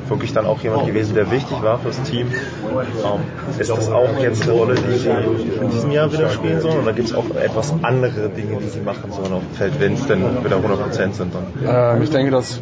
wirklich 0.08 0.32
dann 0.32 0.46
auch 0.46 0.60
jemand 0.62 0.86
gewesen, 0.86 1.14
der 1.14 1.30
wichtig 1.30 1.62
war 1.62 1.78
fürs 1.78 2.00
Team. 2.02 2.28
Ähm, 2.28 3.58
ist 3.58 3.70
das 3.70 3.90
auch 3.90 4.18
jetzt 4.20 4.42
eine 4.42 4.52
Rolle, 4.52 4.74
die 4.74 4.98
sie 4.98 5.08
in 5.08 5.70
diesem 5.70 5.90
Jahr 5.90 6.12
wieder 6.12 6.28
spielen 6.28 6.60
sollen? 6.60 6.80
Oder 6.80 6.92
gibt 6.92 7.08
es 7.08 7.14
auch 7.14 7.24
etwas 7.34 7.74
andere 7.82 8.28
Dinge, 8.28 8.58
die 8.60 8.68
sie 8.68 8.80
machen 8.80 9.12
sollen 9.12 9.32
auf 9.32 9.42
dem 9.42 9.56
Feld, 9.56 9.80
wenn 9.80 9.94
es 9.94 10.06
denn 10.06 10.22
wieder 10.44 10.56
100% 10.56 11.12
sind? 11.12 11.32
Dann? 11.34 11.96
Ähm, 11.96 12.02
ich 12.02 12.10
denke, 12.10 12.30
dass 12.30 12.60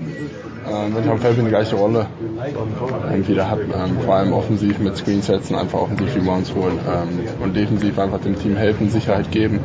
äh, 0.70 1.08
am 1.10 1.18
Feld 1.18 1.36
bin, 1.36 1.44
die 1.44 1.50
gleiche 1.50 1.76
Rolle 1.76 2.06
ähm, 3.12 3.26
wieder 3.26 3.50
hat. 3.50 3.58
Ähm, 3.60 4.00
vor 4.04 4.14
allem 4.14 4.32
offensiv 4.32 4.78
mit 4.78 4.96
Screen 4.96 5.22
setzen, 5.22 5.54
einfach 5.56 5.80
offensiv 5.80 6.14
Rebounds 6.14 6.54
holen 6.54 6.78
ähm, 6.88 7.20
und 7.42 7.56
defensiv 7.56 7.98
einfach 7.98 8.20
dem 8.20 8.38
Team 8.38 8.56
helfen, 8.56 8.90
Sicherheit 8.90 9.30
geben. 9.30 9.60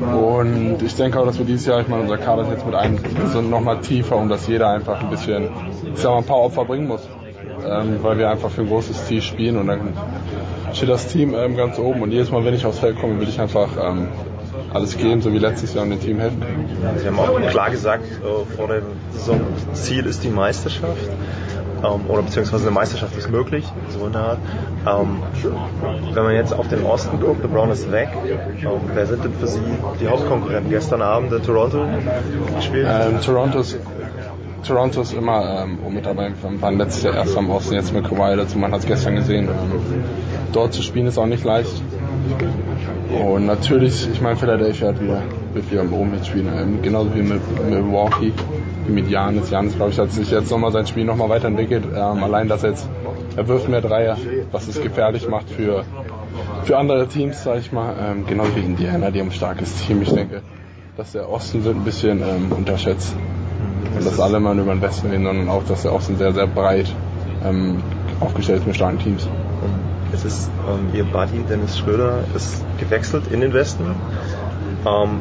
Und 0.00 0.82
ich 0.82 0.94
denke 0.96 1.18
auch, 1.20 1.26
dass 1.26 1.38
wir 1.38 1.46
dieses 1.46 1.66
Jahr, 1.66 1.80
ich 1.80 1.88
meine, 1.88 2.02
unser 2.02 2.18
Kader 2.18 2.42
ist 2.42 2.50
jetzt 2.50 2.66
mit 2.66 2.74
einem 2.74 2.98
sind 3.32 3.50
nochmal 3.50 3.80
tiefer, 3.80 4.16
um 4.16 4.28
dass 4.28 4.46
jeder 4.46 4.68
einfach 4.70 5.00
ein 5.00 5.10
bisschen, 5.10 5.48
ich 5.94 6.00
sag 6.00 6.10
mal, 6.10 6.18
ein 6.18 6.24
paar 6.24 6.40
Opfer 6.40 6.64
bringen 6.64 6.88
muss. 6.88 7.08
Ähm, 7.66 7.98
weil 8.02 8.18
wir 8.18 8.28
einfach 8.28 8.50
für 8.50 8.62
ein 8.62 8.68
großes 8.68 9.06
Ziel 9.06 9.22
spielen 9.22 9.56
und 9.56 9.68
dann 9.68 9.94
steht 10.74 10.88
das 10.88 11.06
Team 11.06 11.34
ähm, 11.34 11.56
ganz 11.56 11.78
oben 11.78 12.02
und 12.02 12.10
jedes 12.10 12.30
Mal, 12.30 12.44
wenn 12.44 12.52
ich 12.52 12.66
aufs 12.66 12.80
Feld 12.80 13.00
komme, 13.00 13.18
will 13.20 13.28
ich 13.28 13.40
einfach 13.40 13.68
ähm, 13.80 14.08
alles 14.74 14.96
geben, 14.96 15.22
so 15.22 15.32
wie 15.32 15.38
letztes 15.38 15.72
Jahr 15.74 15.84
und 15.84 15.90
dem 15.90 16.00
Team 16.00 16.18
helfen. 16.18 16.42
Sie 16.98 17.06
haben 17.06 17.18
auch 17.18 17.40
klar 17.50 17.70
gesagt, 17.70 18.04
äh, 18.04 18.56
vor 18.56 18.68
der 18.68 18.82
Saison, 19.12 19.40
Ziel 19.72 20.04
ist 20.06 20.24
die 20.24 20.30
Meisterschaft. 20.30 21.08
Ähm, 21.84 22.06
oder 22.08 22.22
beziehungsweise 22.22 22.66
eine 22.66 22.74
Meisterschaft 22.74 23.16
ist 23.16 23.30
möglich, 23.30 23.64
so 23.88 24.06
in 24.06 24.12
der 24.12 24.20
Art. 24.20 24.38
Ähm, 24.86 25.22
wenn 26.12 26.24
man 26.24 26.34
jetzt 26.34 26.52
auf 26.52 26.68
den 26.68 26.84
Osten 26.84 27.20
guckt, 27.20 27.42
LeBron 27.42 27.70
ist 27.70 27.90
weg. 27.92 28.08
Ähm, 28.26 28.80
wer 28.94 29.06
sind 29.06 29.24
denn 29.24 29.34
für 29.34 29.46
Sie 29.46 29.60
die 30.00 30.08
Hauptkonkurrenten? 30.08 30.70
Gestern 30.70 31.02
Abend 31.02 31.32
in 31.32 31.42
Toronto 31.42 31.86
gespielt? 32.56 32.88
Ähm, 32.88 33.20
Toronto 33.20 33.60
ist 33.60 33.78
Toronto 34.66 35.02
ist 35.02 35.12
immer 35.12 35.64
ähm, 35.64 35.78
mit 35.90 36.06
dabei. 36.06 36.32
Wir 36.40 36.62
waren 36.62 36.78
letztes 36.78 37.02
Jahr 37.02 37.14
erst 37.14 37.36
am 37.36 37.50
Osten, 37.50 37.74
jetzt 37.74 37.92
mit 37.92 38.08
Kawhi 38.08 38.34
dazu. 38.34 38.58
Man 38.58 38.72
hat 38.72 38.80
es 38.80 38.86
gestern 38.86 39.14
gesehen. 39.16 39.46
Ähm, 39.46 40.04
dort 40.52 40.72
zu 40.72 40.82
spielen 40.82 41.06
ist 41.06 41.18
auch 41.18 41.26
nicht 41.26 41.44
leicht. 41.44 41.82
Und 43.10 43.46
natürlich, 43.46 44.08
ich 44.10 44.20
meine, 44.20 44.36
Philadelphia 44.36 44.88
hat 44.88 45.00
wieder, 45.00 45.22
wird 45.52 45.70
wieder 45.70 45.82
oben 45.82 46.10
mitspielen. 46.10 46.48
Ähm, 46.56 46.82
genauso 46.82 47.14
wie 47.14 47.22
mit 47.22 47.40
Milwaukee, 47.68 48.32
wie 48.86 48.92
mit 48.92 49.10
Janis. 49.10 49.50
Janis, 49.50 49.76
glaube 49.76 49.90
ich, 49.90 49.98
hat 49.98 50.10
sich 50.10 50.30
jetzt 50.30 50.50
nochmal 50.50 50.72
sein 50.72 50.86
Spiel 50.86 51.04
nochmal 51.04 51.28
weiterentwickelt. 51.28 51.84
Ähm, 51.94 52.24
allein, 52.24 52.48
dass 52.48 52.64
er 52.64 52.70
jetzt, 52.70 52.88
er 53.36 53.46
wirft 53.46 53.68
mehr 53.68 53.82
Dreier, 53.82 54.16
was 54.52 54.68
es 54.68 54.80
gefährlich 54.80 55.28
macht 55.28 55.50
für, 55.50 55.84
für 56.64 56.78
andere 56.78 57.06
Teams, 57.06 57.44
sag 57.44 57.58
ich 57.58 57.72
mal. 57.72 57.94
Ähm, 58.00 58.26
genauso 58.26 58.56
wie 58.56 58.60
Indiana, 58.60 59.10
die 59.10 59.20
haben 59.20 59.28
ein 59.28 59.32
starkes 59.32 59.74
Team. 59.82 60.02
Ich 60.02 60.12
denke, 60.12 60.42
dass 60.96 61.12
der 61.12 61.30
Osten 61.30 61.64
wird 61.64 61.76
ein 61.76 61.84
bisschen 61.84 62.20
ähm, 62.20 62.52
unterschätzt. 62.56 63.14
Und 63.96 64.04
dass 64.04 64.18
alle 64.18 64.40
mal 64.40 64.58
über 64.58 64.74
den 64.74 64.82
Westen 64.82 65.10
reden, 65.10 65.24
sondern 65.24 65.48
auch, 65.48 65.62
dass 65.64 65.82
der 65.82 65.92
Osten 65.92 66.16
sehr, 66.16 66.32
sehr 66.32 66.46
breit 66.46 66.92
ähm, 67.44 67.82
aufgestellt 68.18 68.60
ist 68.60 68.66
mit 68.66 68.76
starken 68.76 68.98
Teams. 68.98 69.28
Es 70.12 70.24
ist 70.24 70.50
ähm, 70.68 70.96
Ihr 70.96 71.04
Buddy 71.04 71.42
Dennis 71.48 71.78
Schröder 71.78 72.20
ist 72.34 72.63
gewechselt 72.78 73.24
in 73.30 73.40
den 73.40 73.52
Westen. 73.52 73.84
Ähm, 74.86 75.20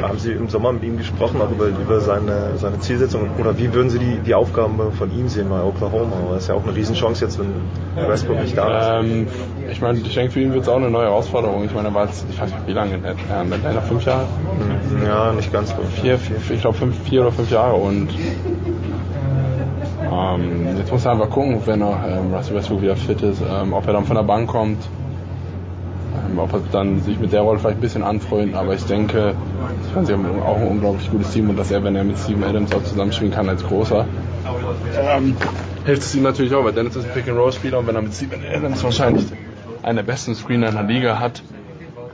haben 0.00 0.18
Sie 0.18 0.32
im 0.32 0.48
Sommer 0.48 0.72
mit 0.72 0.82
ihm 0.84 0.96
gesprochen, 0.96 1.40
auch 1.40 1.50
über, 1.50 1.66
über 1.66 2.00
seine, 2.00 2.56
seine 2.56 2.80
Zielsetzung? 2.80 3.28
Oder 3.38 3.58
wie 3.58 3.72
würden 3.72 3.90
Sie 3.90 3.98
die, 3.98 4.18
die 4.18 4.34
Aufgaben 4.34 4.78
von 4.92 5.12
ihm 5.12 5.28
sehen 5.28 5.48
bei 5.50 5.62
Oklahoma? 5.62 6.16
Das 6.32 6.44
ist 6.44 6.48
ja 6.48 6.54
auch 6.54 6.64
eine 6.64 6.74
Riesenchance 6.74 7.24
jetzt, 7.24 7.38
wenn 7.38 7.52
Westbrook 7.94 8.40
nicht 8.40 8.56
da 8.56 9.00
ist. 9.00 9.06
Ähm, 9.06 9.26
ich 9.70 9.80
meine, 9.80 9.98
ich 9.98 10.14
denke, 10.14 10.32
für 10.32 10.40
ihn 10.40 10.52
wird 10.52 10.62
es 10.62 10.68
auch 10.68 10.76
eine 10.76 10.90
neue 10.90 11.04
Herausforderung. 11.04 11.64
Ich 11.64 11.74
meine, 11.74 11.88
er 11.88 11.94
war 11.94 12.06
jetzt, 12.06 12.26
ich 12.30 12.40
weiß 12.40 12.50
nicht, 12.50 12.66
wie 12.66 12.72
lange 12.72 12.94
in 12.94 13.04
Atlanta? 13.04 13.80
Fünf 13.82 14.04
Jahre? 14.04 14.26
Hm, 14.90 15.06
ja, 15.06 15.32
nicht 15.32 15.52
ganz 15.52 15.72
fünf. 15.72 15.88
Vier, 16.00 16.18
vier, 16.18 16.36
ich 16.54 16.60
glaube, 16.60 16.78
vier 17.04 17.20
oder 17.22 17.32
fünf 17.32 17.50
Jahre. 17.50 17.74
Und 17.74 18.08
ähm, 20.10 20.76
jetzt 20.78 20.90
muss 20.90 21.04
er 21.04 21.12
einfach 21.12 21.30
gucken, 21.30 21.60
wenn 21.64 21.82
er 21.82 22.18
ähm, 22.18 22.34
Russell 22.34 22.56
Westbrook 22.56 22.82
wieder 22.82 22.96
fit 22.96 23.22
ist, 23.22 23.42
ähm, 23.48 23.72
ob 23.72 23.86
er 23.86 23.92
dann 23.92 24.04
von 24.04 24.16
der 24.16 24.24
Bank 24.24 24.48
kommt, 24.48 24.78
ähm, 24.78 25.01
ob 26.36 26.52
er 26.52 26.60
dann 26.70 27.02
sich 27.02 27.18
mit 27.18 27.32
der 27.32 27.42
Rolle 27.42 27.58
vielleicht 27.58 27.78
ein 27.78 27.80
bisschen 27.80 28.02
anfreundet, 28.02 28.56
aber 28.56 28.74
ich 28.74 28.84
denke, 28.84 29.34
sie 30.04 30.12
haben 30.12 30.42
auch 30.42 30.56
ein 30.56 30.68
unglaublich 30.68 31.10
gutes 31.10 31.32
Team 31.32 31.50
und 31.50 31.58
dass 31.58 31.70
er, 31.70 31.82
wenn 31.84 31.96
er 31.96 32.04
mit 32.04 32.18
Steven 32.18 32.44
Adams 32.44 32.74
auch 32.74 32.82
zusammenspielen 32.82 33.32
kann 33.32 33.48
als 33.48 33.64
großer, 33.64 34.06
ähm, 35.00 35.36
hilft 35.84 36.02
es 36.02 36.14
ihm 36.14 36.22
natürlich 36.22 36.54
auch, 36.54 36.64
weil 36.64 36.72
Dennis 36.72 36.96
ist 36.96 37.06
ein 37.06 37.12
Pick-and-Roll-Spieler 37.12 37.78
und 37.78 37.86
wenn 37.86 37.96
er 37.96 38.02
mit 38.02 38.14
Steven 38.14 38.40
Adams 38.44 38.82
wahrscheinlich 38.84 39.26
einen 39.82 39.96
der 39.96 40.04
besten 40.04 40.34
Screener 40.34 40.68
in 40.68 40.74
der 40.74 40.84
Liga 40.84 41.18
hat, 41.18 41.42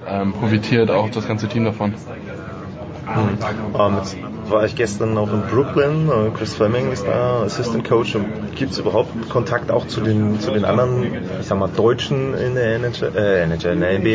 ähm, 0.08 0.32
profitiert 0.32 0.90
auch 0.90 1.10
das 1.10 1.28
ganze 1.28 1.48
Team 1.48 1.64
davon. 1.64 1.90
Mhm. 1.90 3.96
Jetzt 3.96 4.16
war 4.50 4.64
ich 4.64 4.74
gestern 4.74 5.14
noch 5.14 5.32
in 5.32 5.42
Brooklyn, 5.42 6.08
äh, 6.08 6.30
Chris 6.36 6.54
Fleming 6.54 6.92
ist 6.92 7.06
da, 7.06 7.42
Assistant 7.42 7.88
Coach. 7.88 8.16
Gibt 8.56 8.72
es 8.72 8.78
überhaupt 8.78 9.28
Kontakt 9.28 9.70
auch 9.70 9.86
zu 9.86 10.00
den, 10.00 10.40
zu 10.40 10.50
den 10.50 10.64
anderen, 10.64 11.04
ich 11.40 11.46
sag 11.46 11.58
mal, 11.58 11.68
Deutschen 11.68 12.34
in 12.34 12.54
der 12.54 12.76
NHL, 12.76 13.16
äh, 13.16 13.42
NHL 13.42 13.72
in 13.72 13.80
der 13.80 13.98
NBA, 13.98 14.08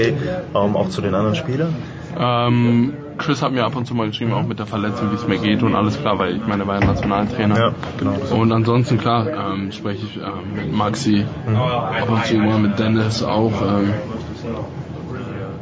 ähm, 0.55 0.75
auch 0.75 0.89
zu 0.89 1.01
den 1.01 1.15
anderen 1.15 1.35
Spielern? 1.35 1.75
Ähm, 2.17 2.93
Chris 3.17 3.41
hat 3.41 3.51
mir 3.51 3.63
ab 3.63 3.75
und 3.75 3.85
zu 3.85 3.95
mal 3.95 4.07
geschrieben, 4.07 4.33
auch 4.33 4.43
mit 4.43 4.59
der 4.59 4.65
Verletzung, 4.65 5.11
wie 5.11 5.15
es 5.15 5.27
mir 5.27 5.37
geht 5.37 5.63
und 5.63 5.75
alles 5.75 5.99
klar, 5.99 6.19
weil 6.19 6.35
ich 6.35 6.45
meine, 6.45 6.63
er 6.63 6.67
war 6.67 6.79
ja 6.79 6.85
Nationaltrainer. 6.85 7.57
Ja, 7.57 7.71
genau. 7.97 8.15
Und 8.35 8.51
ansonsten, 8.51 8.97
klar, 8.97 9.27
ähm, 9.27 9.71
spreche 9.71 10.05
ich 10.05 10.17
ähm, 10.17 10.55
mit 10.55 10.71
Maxi, 10.71 11.25
mhm. 11.47 11.55
ab 11.55 12.09
und 12.09 12.25
zu 12.25 12.35
mal 12.35 12.59
mit 12.59 12.77
Dennis 12.79 13.23
auch. 13.23 13.53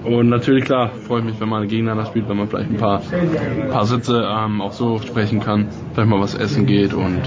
Ähm, 0.05 0.13
und 0.13 0.29
natürlich, 0.29 0.65
klar, 0.65 0.91
freue 1.07 1.19
ich 1.19 1.25
mich, 1.25 1.39
wenn 1.39 1.49
man 1.49 1.67
gegeneinander 1.67 2.05
spielt, 2.05 2.27
wenn 2.29 2.37
man 2.37 2.47
vielleicht 2.47 2.69
ein 2.69 2.77
paar, 2.77 3.01
paar 3.69 3.85
Sitze 3.85 4.27
ähm, 4.27 4.61
auch 4.61 4.71
so 4.71 4.99
sprechen 4.99 5.39
kann, 5.39 5.67
vielleicht 5.93 6.09
mal 6.09 6.19
was 6.19 6.35
essen 6.35 6.65
geht 6.65 6.93
und 6.93 7.21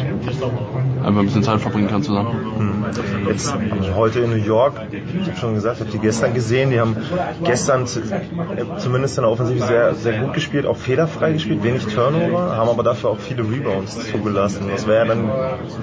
einfach 1.03 1.21
ein 1.21 1.27
bisschen 1.27 1.43
Zeit 1.43 1.61
verbringen 1.61 1.89
kann 1.89 2.03
zusammen. 2.03 2.33
Hm. 2.57 2.85
Jetzt 3.29 3.55
heute 3.95 4.21
in 4.21 4.31
New 4.31 4.45
York, 4.45 4.75
ich 4.91 5.29
habe 5.29 5.37
schon 5.39 5.55
gesagt, 5.55 5.77
ich 5.77 5.81
habe 5.83 5.93
die 5.93 5.99
gestern 5.99 6.35
gesehen, 6.35 6.71
die 6.71 6.81
haben 6.81 6.97
gestern 7.45 7.87
zumindest 7.87 9.19
in 9.19 9.23
der 9.23 9.31
Offensive 9.31 9.65
sehr, 9.65 9.95
sehr 9.95 10.21
gut 10.21 10.35
gespielt, 10.35 10.67
auch 10.67 10.77
fehlerfrei 10.77 11.33
gespielt, 11.33 11.63
wenig 11.63 11.87
Turnover, 11.87 12.57
haben 12.57 12.69
aber 12.69 12.83
dafür 12.83 13.11
auch 13.11 13.19
viele 13.19 13.43
Rebounds 13.43 14.11
zugelassen. 14.11 14.69
Das 14.71 14.87
wäre 14.87 15.07
dann 15.07 15.31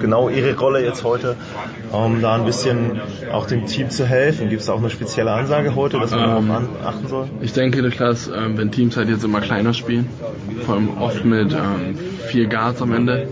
genau 0.00 0.28
ihre 0.28 0.56
Rolle 0.56 0.84
jetzt 0.84 1.04
heute, 1.04 1.36
um 1.90 2.20
da 2.20 2.34
ein 2.34 2.44
bisschen 2.44 3.00
auch 3.32 3.46
dem 3.46 3.66
Team 3.66 3.90
zu 3.90 4.06
helfen. 4.06 4.48
Gibt 4.48 4.62
es 4.62 4.68
auch 4.68 4.78
eine 4.78 4.90
spezielle 4.90 5.32
Ansage 5.32 5.74
heute, 5.74 5.98
dass 5.98 6.10
man 6.10 6.38
ähm, 6.38 6.50
an 6.50 6.68
achten 6.82 7.06
soll? 7.08 7.28
Ich 7.40 7.52
denke, 7.52 7.82
Niklas, 7.82 8.28
äh, 8.28 8.56
wenn 8.56 8.70
Teams 8.70 8.96
halt 8.96 9.08
jetzt 9.08 9.24
immer 9.24 9.40
kleiner 9.40 9.74
spielen, 9.74 10.08
vor 10.64 10.74
allem 10.74 10.90
oft 10.98 11.24
mit 11.24 11.52
ähm, 11.52 11.96
vier 12.28 12.46
Guards 12.46 12.82
am 12.82 12.92
Ende, 12.92 13.28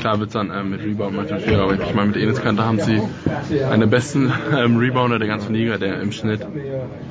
klar 0.00 0.18
wird 0.18 0.30
es 0.30 0.32
dann 0.32 0.50
ähm, 0.50 0.70
mit 0.70 0.82
Rebound 0.82 1.14
manchmal 1.14 1.40
schwieriger, 1.40 1.62
aber 1.64 1.74
ich 1.74 1.94
meine, 1.94 2.08
mit 2.08 2.16
Enes 2.16 2.40
Kanter 2.40 2.64
haben 2.64 2.80
sie 2.80 3.00
einen 3.62 3.80
der 3.80 3.86
besten 3.86 4.32
ähm, 4.56 4.78
Rebounder 4.78 5.18
der 5.18 5.28
ganzen 5.28 5.54
Liga, 5.54 5.76
der 5.78 6.00
im 6.00 6.12
Schnitt 6.12 6.46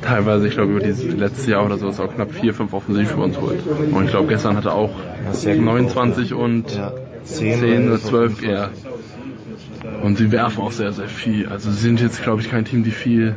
teilweise, 0.01 0.47
ich 0.47 0.55
glaube, 0.55 0.71
über 0.71 0.81
dieses 0.81 1.15
letzte 1.15 1.51
Jahr 1.51 1.65
oder 1.65 1.77
so, 1.77 1.89
ist 1.89 1.99
auch 1.99 2.13
knapp 2.13 2.33
vier, 2.33 2.53
fünf 2.53 2.73
offensiv 2.73 3.11
für 3.11 3.21
uns 3.21 3.39
holt. 3.39 3.61
Und 3.91 4.05
ich 4.05 4.11
glaube, 4.11 4.27
gestern 4.27 4.57
hatte 4.57 4.73
auch 4.73 4.91
ja, 5.43 5.55
29 5.55 6.33
und 6.33 6.75
ja, 6.75 6.93
10, 7.23 7.59
10 7.59 7.87
oder 7.87 7.99
12 7.99 8.43
eher. 8.43 8.69
Und 10.03 10.17
sie 10.17 10.31
werfen 10.31 10.61
auch 10.61 10.71
sehr, 10.71 10.91
sehr 10.91 11.07
viel. 11.07 11.47
Also 11.47 11.71
sie 11.71 11.77
sind 11.77 12.01
jetzt, 12.01 12.23
glaube 12.23 12.41
ich, 12.41 12.49
kein 12.49 12.65
Team, 12.65 12.83
die 12.83 12.91
viel 12.91 13.35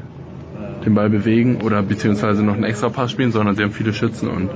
den 0.84 0.94
Ball 0.94 1.10
bewegen 1.10 1.60
oder 1.62 1.82
beziehungsweise 1.82 2.42
noch 2.42 2.54
einen 2.54 2.64
extra 2.64 2.88
Pass 2.88 3.10
spielen, 3.10 3.32
sondern 3.32 3.56
sie 3.56 3.62
haben 3.62 3.72
viele 3.72 3.92
Schützen 3.92 4.28
und 4.28 4.50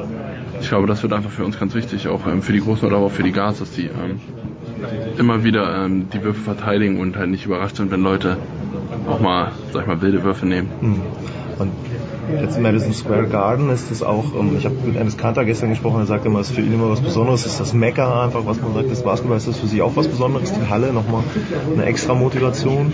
ich 0.61 0.69
glaube, 0.69 0.87
das 0.87 1.03
wird 1.03 1.13
einfach 1.13 1.31
für 1.31 1.45
uns 1.45 1.59
ganz 1.59 1.75
wichtig, 1.75 2.09
auch 2.09 2.27
ähm, 2.27 2.43
für 2.43 2.53
die 2.53 2.61
Großen 2.61 2.87
oder 2.87 2.99
auch 2.99 3.11
für 3.11 3.23
die 3.23 3.33
Guards, 3.33 3.59
dass 3.59 3.73
die 3.73 3.87
ähm, 3.87 4.21
immer 5.19 5.45
wieder 5.45 5.85
ähm, 5.85 6.09
die 6.13 6.23
Würfe 6.23 6.41
verteidigen 6.41 6.99
und 6.99 7.17
halt 7.17 7.31
nicht 7.31 7.47
überrascht 7.47 7.77
sind, 7.77 7.91
wenn 7.91 8.03
Leute 8.03 8.37
auch 9.09 9.21
mal, 9.21 9.53
sag 9.73 9.83
ich 9.83 9.89
mal, 9.89 10.01
wilde 10.01 10.23
Würfe 10.23 10.47
nehmen. 10.47 10.71
Hm. 10.81 11.03
Und 11.59 11.73
jetzt 12.41 12.57
im 12.57 12.63
Madison 12.63 12.93
Square 12.93 13.29
Garden 13.29 13.71
ist 13.71 13.91
das 13.91 14.03
auch, 14.03 14.35
ähm, 14.39 14.57
ich 14.59 14.65
habe 14.65 14.75
mit 14.85 14.97
Ennis 14.97 15.17
Kanter 15.17 15.45
gestern 15.45 15.71
gesprochen, 15.71 16.01
er 16.01 16.07
sagt 16.07 16.27
immer, 16.27 16.41
es 16.41 16.49
ist 16.49 16.57
für 16.57 16.61
ihn 16.61 16.73
immer 16.73 16.91
was 16.91 17.01
Besonderes, 17.01 17.47
ist 17.47 17.61
das 17.61 17.73
Mecker 17.73 18.23
einfach, 18.25 18.45
was 18.45 18.61
man 18.61 18.75
sagt, 18.75 18.91
das 18.91 19.03
Basketball, 19.03 19.37
ist 19.37 19.49
das 19.49 19.59
für 19.59 19.67
Sie 19.67 19.81
auch 19.83 19.97
was 19.97 20.09
Besonderes, 20.09 20.53
die 20.53 20.69
Halle 20.69 20.93
nochmal 20.93 21.23
eine 21.73 21.85
extra 21.85 22.15
Motivation? 22.15 22.93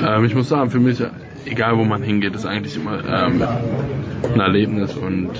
Ähm, 0.00 0.24
ich 0.24 0.34
muss 0.34 0.48
sagen, 0.48 0.70
für 0.70 0.80
mich, 0.80 1.02
egal 1.46 1.78
wo 1.78 1.84
man 1.84 2.02
hingeht, 2.02 2.34
ist 2.34 2.46
eigentlich 2.46 2.76
immer 2.76 3.04
ähm, 3.04 3.42
ein 4.34 4.40
Erlebnis 4.40 4.94
und 4.94 5.30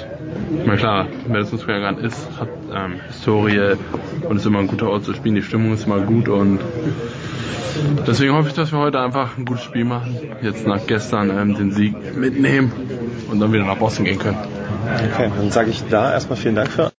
na 0.64 0.76
klar, 0.76 1.06
Madison 1.28 1.58
Square 1.58 1.80
Garden 1.80 2.04
ist, 2.04 2.28
hat 2.38 2.48
ähm, 2.74 3.00
Historie 3.08 3.76
und 4.28 4.36
ist 4.36 4.46
immer 4.46 4.60
ein 4.60 4.66
guter 4.66 4.88
Ort 4.88 5.04
zu 5.04 5.14
spielen. 5.14 5.34
Die 5.34 5.42
Stimmung 5.42 5.72
ist 5.72 5.86
immer 5.86 6.00
gut 6.00 6.28
und 6.28 6.60
deswegen 8.06 8.34
hoffe 8.34 8.48
ich, 8.48 8.54
dass 8.54 8.72
wir 8.72 8.78
heute 8.78 9.00
einfach 9.00 9.36
ein 9.36 9.44
gutes 9.44 9.64
Spiel 9.64 9.84
machen. 9.84 10.16
Jetzt 10.42 10.66
nach 10.66 10.86
gestern 10.86 11.30
ähm, 11.30 11.54
den 11.54 11.72
Sieg 11.72 12.16
mitnehmen 12.16 12.72
und 13.30 13.40
dann 13.40 13.52
wieder 13.52 13.64
nach 13.64 13.78
Boston 13.78 14.04
gehen 14.04 14.18
können. 14.18 14.38
Okay, 15.12 15.30
dann 15.36 15.50
sage 15.50 15.70
ich 15.70 15.82
da 15.88 16.12
erstmal 16.12 16.36
vielen 16.36 16.56
Dank 16.56 16.70
für. 16.70 16.92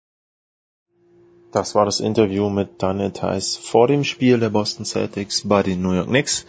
Das 1.51 1.75
war 1.75 1.85
das 1.85 1.99
Interview 1.99 2.49
mit 2.49 2.81
Daniel 2.81 3.11
Theiss 3.11 3.55
vor 3.55 3.87
dem 3.87 4.03
Spiel 4.03 4.39
der 4.39 4.49
Boston 4.49 4.85
Celtics 4.85 5.47
bei 5.47 5.61
den 5.61 5.81
New 5.83 5.93
York 5.93 6.07
Knicks. 6.07 6.47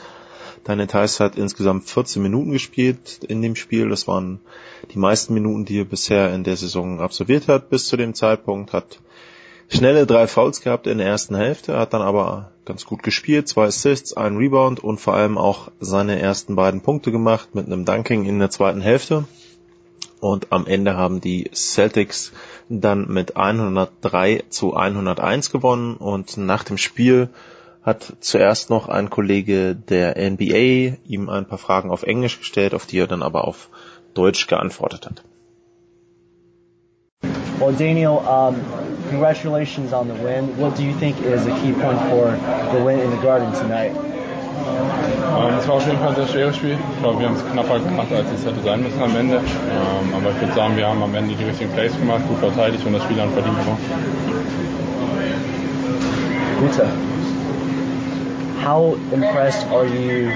Daniel 0.64 0.86
Theiss 0.86 1.20
hat 1.20 1.36
insgesamt 1.36 1.84
14 1.84 2.22
Minuten 2.22 2.50
gespielt 2.50 3.20
in 3.28 3.42
dem 3.42 3.54
Spiel. 3.54 3.90
Das 3.90 4.08
waren 4.08 4.40
die 4.92 4.98
meisten 4.98 5.34
Minuten, 5.34 5.66
die 5.66 5.80
er 5.80 5.84
bisher 5.84 6.34
in 6.34 6.42
der 6.42 6.56
Saison 6.56 7.00
absolviert 7.00 7.48
hat. 7.48 7.68
Bis 7.68 7.86
zu 7.86 7.98
dem 7.98 8.14
Zeitpunkt 8.14 8.72
hat 8.72 8.98
schnelle 9.68 10.06
drei 10.06 10.26
Fouls 10.26 10.62
gehabt 10.62 10.86
in 10.86 10.98
der 10.98 11.06
ersten 11.06 11.36
Hälfte, 11.36 11.78
hat 11.78 11.92
dann 11.92 12.02
aber 12.02 12.52
ganz 12.64 12.86
gut 12.86 13.02
gespielt, 13.02 13.46
zwei 13.46 13.66
Assists, 13.66 14.16
ein 14.16 14.36
Rebound 14.36 14.82
und 14.82 15.00
vor 15.00 15.14
allem 15.14 15.36
auch 15.36 15.70
seine 15.80 16.18
ersten 16.18 16.56
beiden 16.56 16.80
Punkte 16.80 17.12
gemacht 17.12 17.54
mit 17.54 17.66
einem 17.66 17.84
Dunking 17.84 18.24
in 18.24 18.38
der 18.38 18.50
zweiten 18.50 18.80
Hälfte. 18.80 19.26
Und 20.20 20.52
am 20.52 20.66
Ende 20.66 20.96
haben 20.96 21.20
die 21.20 21.50
Celtics 21.52 22.32
dann 22.70 23.08
mit 23.08 23.36
103 23.36 24.44
zu 24.48 24.74
101 24.74 25.50
gewonnen 25.50 25.96
und 25.96 26.38
nach 26.38 26.64
dem 26.64 26.78
Spiel 26.78 27.28
hat 27.84 28.14
zuerst 28.20 28.70
noch 28.70 28.88
ein 28.88 29.10
Kollege 29.10 29.76
der 29.76 30.16
NBA 30.16 30.96
ihm 31.06 31.28
ein 31.28 31.46
paar 31.46 31.58
Fragen 31.58 31.90
auf 31.90 32.02
Englisch 32.02 32.38
gestellt, 32.38 32.74
auf 32.74 32.86
die 32.86 32.98
er 32.98 33.06
dann 33.06 33.22
aber 33.22 33.46
auf 33.46 33.68
Deutsch 34.14 34.46
geantwortet 34.46 35.06
hat. 35.06 35.22
Well, 37.60 37.72
Daniel, 37.72 38.18
um, 38.26 38.56
congratulations 39.10 39.92
on 39.92 40.08
the 40.08 40.24
win. 40.24 40.48
What 40.58 40.76
do 40.76 40.82
you 40.82 40.92
think 40.98 41.16
is 41.20 41.46
a 41.46 41.54
key 41.60 41.72
point 41.72 42.00
for 42.10 42.36
the 42.72 42.84
win 42.84 42.98
in 43.00 43.10
the 43.10 43.22
Garden 43.22 43.52
tonight? 43.52 43.92
Ähm, 45.36 45.58
es 45.58 45.68
war 45.68 45.76
auf 45.76 45.86
jeden 45.86 45.98
Fall 45.98 46.08
ein 46.10 46.14
sehr 46.16 46.28
schweres 46.28 46.56
Spiel. 46.56 46.78
Ich 46.94 47.02
glaube, 47.02 47.20
wir 47.20 47.28
haben 47.28 47.36
es 47.36 47.44
knapper 47.52 47.78
gemacht, 47.78 48.12
als 48.12 48.30
es 48.32 48.44
hätte 48.44 48.60
sein 48.62 48.82
müssen 48.82 49.02
am 49.02 49.14
Ende. 49.16 49.36
Ähm, 49.36 50.14
aber 50.14 50.30
ich 50.30 50.40
würde 50.40 50.54
sagen, 50.54 50.76
wir 50.76 50.86
haben 50.86 51.02
am 51.02 51.14
Ende 51.14 51.34
die 51.34 51.44
richtigen 51.44 51.70
Plays 51.72 51.96
gemacht, 51.98 52.22
gut 52.28 52.38
verteidigt 52.38 52.84
und 52.86 52.92
das 52.92 53.02
Spiel 53.02 53.16
dann 53.16 53.30
verdient 53.30 53.58
gewonnen. 53.58 53.78
Gute. 56.60 57.13
How 58.64 58.94
impressed 59.12 59.66
are 59.66 59.84
you 59.84 60.28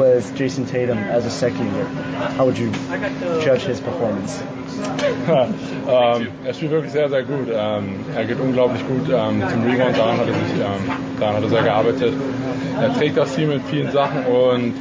with 0.00 0.34
Jason 0.36 0.64
Tatum 0.64 0.96
as 0.96 1.26
a 1.26 1.30
second 1.30 1.70
year? 1.74 1.84
How 1.84 2.46
would 2.46 2.56
you 2.56 2.70
judge 3.44 3.60
his 3.60 3.78
performance? 3.78 4.42
ähm, 5.86 6.28
er 6.46 6.54
spielt 6.54 6.70
wirklich 6.70 6.92
sehr, 6.92 7.10
sehr 7.10 7.24
gut. 7.24 7.46
Ähm, 7.52 7.96
er 8.16 8.24
geht 8.24 8.40
unglaublich 8.40 8.80
gut 8.88 9.06
ähm, 9.12 9.42
zum 9.50 9.64
Rebound, 9.64 9.98
daran 9.98 10.16
hat, 10.16 10.26
er 10.26 10.32
sich, 10.32 10.54
ähm, 10.54 11.20
daran 11.20 11.36
hat 11.36 11.42
er 11.42 11.48
sehr 11.50 11.62
gearbeitet. 11.62 12.14
Er 12.80 12.94
trägt 12.94 13.18
das 13.18 13.34
Team 13.34 13.50
in 13.50 13.60
vielen 13.60 13.92
Sachen 13.92 14.24
und, 14.24 14.72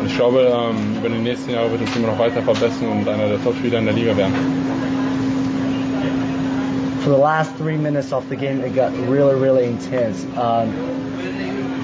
und 0.00 0.06
ich 0.06 0.16
glaube, 0.16 0.40
ähm, 0.40 0.96
über 0.98 1.10
die 1.10 1.20
nächsten 1.20 1.52
Jahre 1.52 1.70
wird 1.70 1.82
das 1.82 1.92
Team 1.92 2.06
noch 2.06 2.18
weiter 2.18 2.40
verbessern 2.40 2.88
und 2.92 3.06
einer 3.06 3.28
der 3.28 3.44
Top-Spieler 3.44 3.80
in 3.80 3.84
der 3.84 3.94
Liga 3.94 4.16
werden. 4.16 4.32
For 7.02 7.10
the 7.10 7.18
last 7.18 7.54
three 7.58 7.76
minutes 7.76 8.14
of 8.14 8.26
the 8.30 8.36
game, 8.36 8.62
it 8.62 8.74
got 8.74 8.90
really, 9.06 9.34
really 9.34 9.66
intense. 9.66 10.24
Um, 10.38 10.72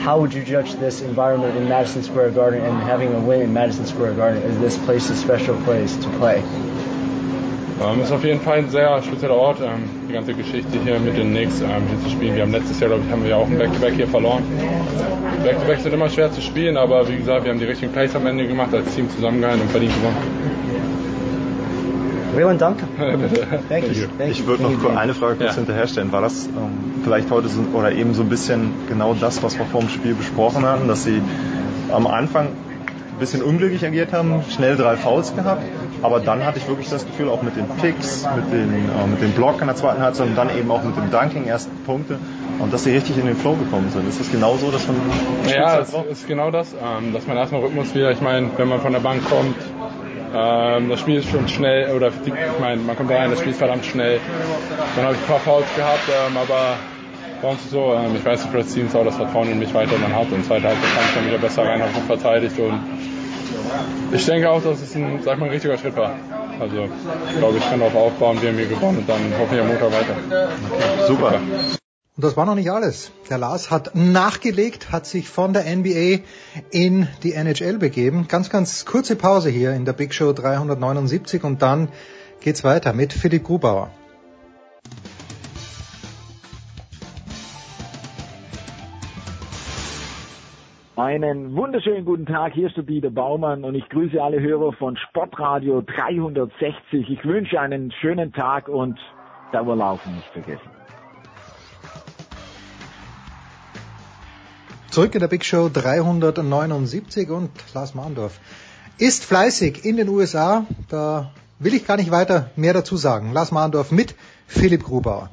how 0.00 0.18
would 0.18 0.32
you 0.32 0.42
judge 0.42 0.74
this 0.76 1.02
environment 1.02 1.56
in 1.56 1.68
Madison 1.68 2.02
Square 2.02 2.30
Garden 2.30 2.62
and 2.62 2.82
having 2.82 3.14
a 3.14 3.20
win 3.20 3.42
in 3.42 3.52
Madison 3.52 3.86
Square 3.86 4.14
Garden? 4.14 4.42
Is 4.42 4.58
this 4.58 4.78
place 4.78 5.10
a 5.10 5.16
special 5.16 5.56
place 5.62 5.94
to 5.96 6.08
play? 6.18 6.42
Ähm, 7.82 8.00
ist 8.02 8.12
auf 8.12 8.24
jeden 8.24 8.40
Fall 8.40 8.58
ein 8.58 8.68
sehr 8.68 9.02
spezieller 9.02 9.36
Ort, 9.36 9.60
ähm, 9.60 9.88
die 10.08 10.12
ganze 10.12 10.34
Geschichte 10.34 10.78
hier 10.84 10.98
mit 11.00 11.16
den 11.16 11.30
Knicks 11.30 11.60
ähm, 11.60 11.86
hier 11.88 12.02
zu 12.02 12.10
spielen. 12.10 12.34
Wir 12.34 12.42
haben 12.42 12.52
letztes 12.52 12.78
Jahr, 12.78 12.90
glaube 12.90 13.04
ich, 13.06 13.12
haben 13.12 13.22
wir 13.22 13.30
ja 13.30 13.36
auch 13.36 13.46
ein 13.46 13.56
Back-to-Back 13.56 13.92
-Back 13.92 13.96
hier 13.96 14.08
verloren. 14.08 14.42
Back-to-Back 15.42 15.78
-Back 15.78 15.82
sind 15.82 15.94
immer 15.94 16.10
schwer 16.10 16.30
zu 16.30 16.42
spielen, 16.42 16.76
aber 16.76 17.08
wie 17.08 17.16
gesagt, 17.16 17.44
wir 17.44 17.52
haben 17.52 17.58
die 17.58 17.64
richtigen 17.64 17.92
Plays 17.92 18.14
am 18.14 18.26
Ende 18.26 18.46
gemacht, 18.46 18.74
als 18.74 18.94
Team 18.94 19.08
zusammengehalten 19.08 19.62
und 19.62 19.70
verdient 19.70 19.94
gewonnen. 19.94 20.16
Vielen 22.36 22.58
Dank. 22.58 22.78
Thank 23.68 23.96
you. 23.96 24.06
Ich 24.28 24.46
würde 24.46 24.62
noch 24.62 24.96
eine 24.96 25.14
Frage 25.14 25.36
kurz 25.36 25.50
ja. 25.50 25.56
hinterherstellen. 25.56 26.12
War 26.12 26.20
das 26.20 26.46
ähm, 26.46 26.89
vielleicht 27.02 27.30
heute 27.30 27.48
so, 27.48 27.60
oder 27.72 27.92
eben 27.92 28.14
so 28.14 28.22
ein 28.22 28.28
bisschen 28.28 28.72
genau 28.88 29.14
das, 29.14 29.42
was 29.42 29.58
wir 29.58 29.66
vor 29.66 29.80
dem 29.80 29.88
Spiel 29.88 30.14
besprochen 30.14 30.64
hatten, 30.64 30.88
dass 30.88 31.04
sie 31.04 31.22
am 31.92 32.06
Anfang 32.06 32.46
ein 32.46 33.18
bisschen 33.18 33.42
unglücklich 33.42 33.84
agiert 33.84 34.12
haben, 34.12 34.42
schnell 34.48 34.76
drei 34.76 34.96
Fouls 34.96 35.34
gehabt, 35.34 35.62
aber 36.02 36.20
dann 36.20 36.44
hatte 36.44 36.58
ich 36.58 36.68
wirklich 36.68 36.88
das 36.88 37.06
Gefühl, 37.06 37.28
auch 37.28 37.42
mit 37.42 37.56
den 37.56 37.68
Picks, 37.68 38.26
mit 38.34 38.50
den, 38.52 38.72
äh, 38.72 39.06
mit 39.06 39.20
dem 39.20 39.32
Block 39.32 39.60
in 39.60 39.66
der 39.66 39.76
zweiten 39.76 40.00
Halbzeit 40.00 40.28
und 40.28 40.36
dann 40.36 40.56
eben 40.56 40.70
auch 40.70 40.82
mit 40.82 40.96
dem 40.96 41.10
Dunking 41.10 41.46
ersten 41.46 41.76
Punkte 41.84 42.18
und 42.58 42.72
dass 42.72 42.84
sie 42.84 42.92
richtig 42.92 43.18
in 43.18 43.26
den 43.26 43.36
Flow 43.36 43.54
gekommen 43.54 43.90
sind. 43.90 44.08
Ist 44.08 44.20
das 44.20 44.30
genau 44.30 44.56
so, 44.56 44.70
dass 44.70 44.86
man 44.86 44.96
Ja, 45.46 45.80
es 45.80 45.92
ist 45.92 46.26
genau 46.26 46.50
das, 46.50 46.74
ähm, 46.74 47.12
dass 47.12 47.26
man 47.26 47.36
erstmal 47.36 47.62
Rhythmus 47.62 47.94
wieder, 47.94 48.10
ich 48.10 48.20
meine, 48.20 48.50
wenn 48.56 48.68
man 48.68 48.80
von 48.80 48.92
der 48.92 49.00
Bank 49.00 49.22
kommt, 49.28 49.56
ähm, 50.34 50.88
das 50.88 51.00
Spiel 51.00 51.16
ist 51.16 51.30
schon 51.30 51.48
schnell, 51.48 51.94
oder 51.94 52.08
ich 52.08 52.32
meine, 52.60 52.80
man 52.82 52.96
kommt 52.96 53.10
rein, 53.10 53.30
das 53.30 53.40
Spiel 53.40 53.52
ist 53.52 53.58
verdammt 53.58 53.84
schnell. 53.84 54.20
Dann 54.96 55.04
habe 55.04 55.14
ich 55.14 55.20
ein 55.20 55.26
paar 55.26 55.40
Fouls 55.40 55.66
gehabt, 55.76 56.08
ähm, 56.08 56.36
aber 56.36 56.76
bei 57.42 57.48
uns 57.48 57.62
ist 57.62 57.70
so, 57.70 57.94
ähm, 57.94 58.14
ich 58.16 58.24
weiß, 58.24 58.42
die 58.42 58.48
Press 58.48 58.72
Teams 58.72 58.94
auch 58.94 59.04
das 59.04 59.16
Vertrauen 59.16 59.50
in 59.50 59.58
mich 59.58 59.72
weiterhin 59.74 60.14
hat 60.14 60.30
und 60.30 60.44
zweite 60.44 60.68
Halbzeit 60.68 60.94
kam 60.94 61.04
ich 61.04 61.14
dann 61.14 61.26
wieder 61.26 61.38
besser 61.38 61.62
rein, 61.66 61.80
habe 61.80 61.92
gut 61.92 62.04
verteidigt 62.04 62.58
und 62.58 62.78
ich 64.12 64.24
denke 64.26 64.50
auch, 64.50 64.62
dass 64.62 64.80
es 64.80 64.94
ein, 64.94 65.20
sag 65.22 65.38
mal, 65.38 65.46
ein 65.46 65.52
richtiger 65.52 65.78
Schritt 65.78 65.96
war. 65.96 66.12
Also, 66.60 66.88
ich 67.30 67.38
glaube, 67.38 67.58
ich 67.58 67.70
kann 67.70 67.80
darauf 67.80 67.94
aufbauen, 67.94 68.40
wir 68.42 68.50
haben 68.50 68.58
hier 68.58 68.66
gewonnen 68.66 68.98
und 68.98 69.08
dann 69.08 69.32
hoffentlich 69.38 69.60
am 69.60 69.68
Montag 69.68 69.92
weiter. 69.92 70.16
Okay, 70.70 71.06
super. 71.06 71.40
Und 72.20 72.24
das 72.24 72.36
war 72.36 72.44
noch 72.44 72.54
nicht 72.54 72.70
alles. 72.70 73.12
Der 73.30 73.38
Lars 73.38 73.70
hat 73.70 73.94
nachgelegt, 73.94 74.92
hat 74.92 75.06
sich 75.06 75.30
von 75.30 75.54
der 75.54 75.62
NBA 75.74 76.22
in 76.70 77.08
die 77.22 77.32
NHL 77.32 77.78
begeben. 77.78 78.28
Ganz, 78.28 78.50
ganz 78.50 78.84
kurze 78.84 79.16
Pause 79.16 79.48
hier 79.48 79.72
in 79.72 79.86
der 79.86 79.94
Big 79.94 80.12
Show 80.12 80.34
379 80.34 81.42
und 81.44 81.62
dann 81.62 81.88
geht's 82.40 82.62
weiter 82.62 82.92
mit 82.92 83.14
Philipp 83.14 83.44
Grubauer. 83.44 83.88
Einen 90.96 91.56
wunderschönen 91.56 92.04
guten 92.04 92.26
Tag, 92.26 92.52
hier 92.52 92.66
ist 92.66 92.76
der 92.76 92.84
Dieter 92.84 93.08
Baumann 93.08 93.64
und 93.64 93.74
ich 93.74 93.88
grüße 93.88 94.22
alle 94.22 94.42
Hörer 94.42 94.74
von 94.74 94.98
Sportradio 94.98 95.80
360. 95.80 97.08
Ich 97.08 97.24
wünsche 97.24 97.58
einen 97.58 97.90
schönen 97.92 98.34
Tag 98.34 98.68
und 98.68 98.98
Dauerlaufen 99.52 100.16
nicht 100.16 100.28
vergessen. 100.34 100.79
Zurück 104.90 105.14
in 105.14 105.20
der 105.20 105.28
Big 105.28 105.44
Show 105.44 105.68
379 105.72 107.30
und 107.30 107.50
Lars 107.74 107.94
Mahndorf 107.94 108.40
ist 108.98 109.24
fleißig 109.24 109.84
in 109.84 109.96
den 109.96 110.08
USA. 110.08 110.66
Da 110.88 111.30
will 111.60 111.74
ich 111.74 111.86
gar 111.86 111.96
nicht 111.96 112.10
weiter 112.10 112.50
mehr 112.56 112.72
dazu 112.72 112.96
sagen. 112.96 113.32
Lars 113.32 113.52
Mahndorf 113.52 113.92
mit 113.92 114.16
Philipp 114.48 114.82
Grubauer. 114.82 115.30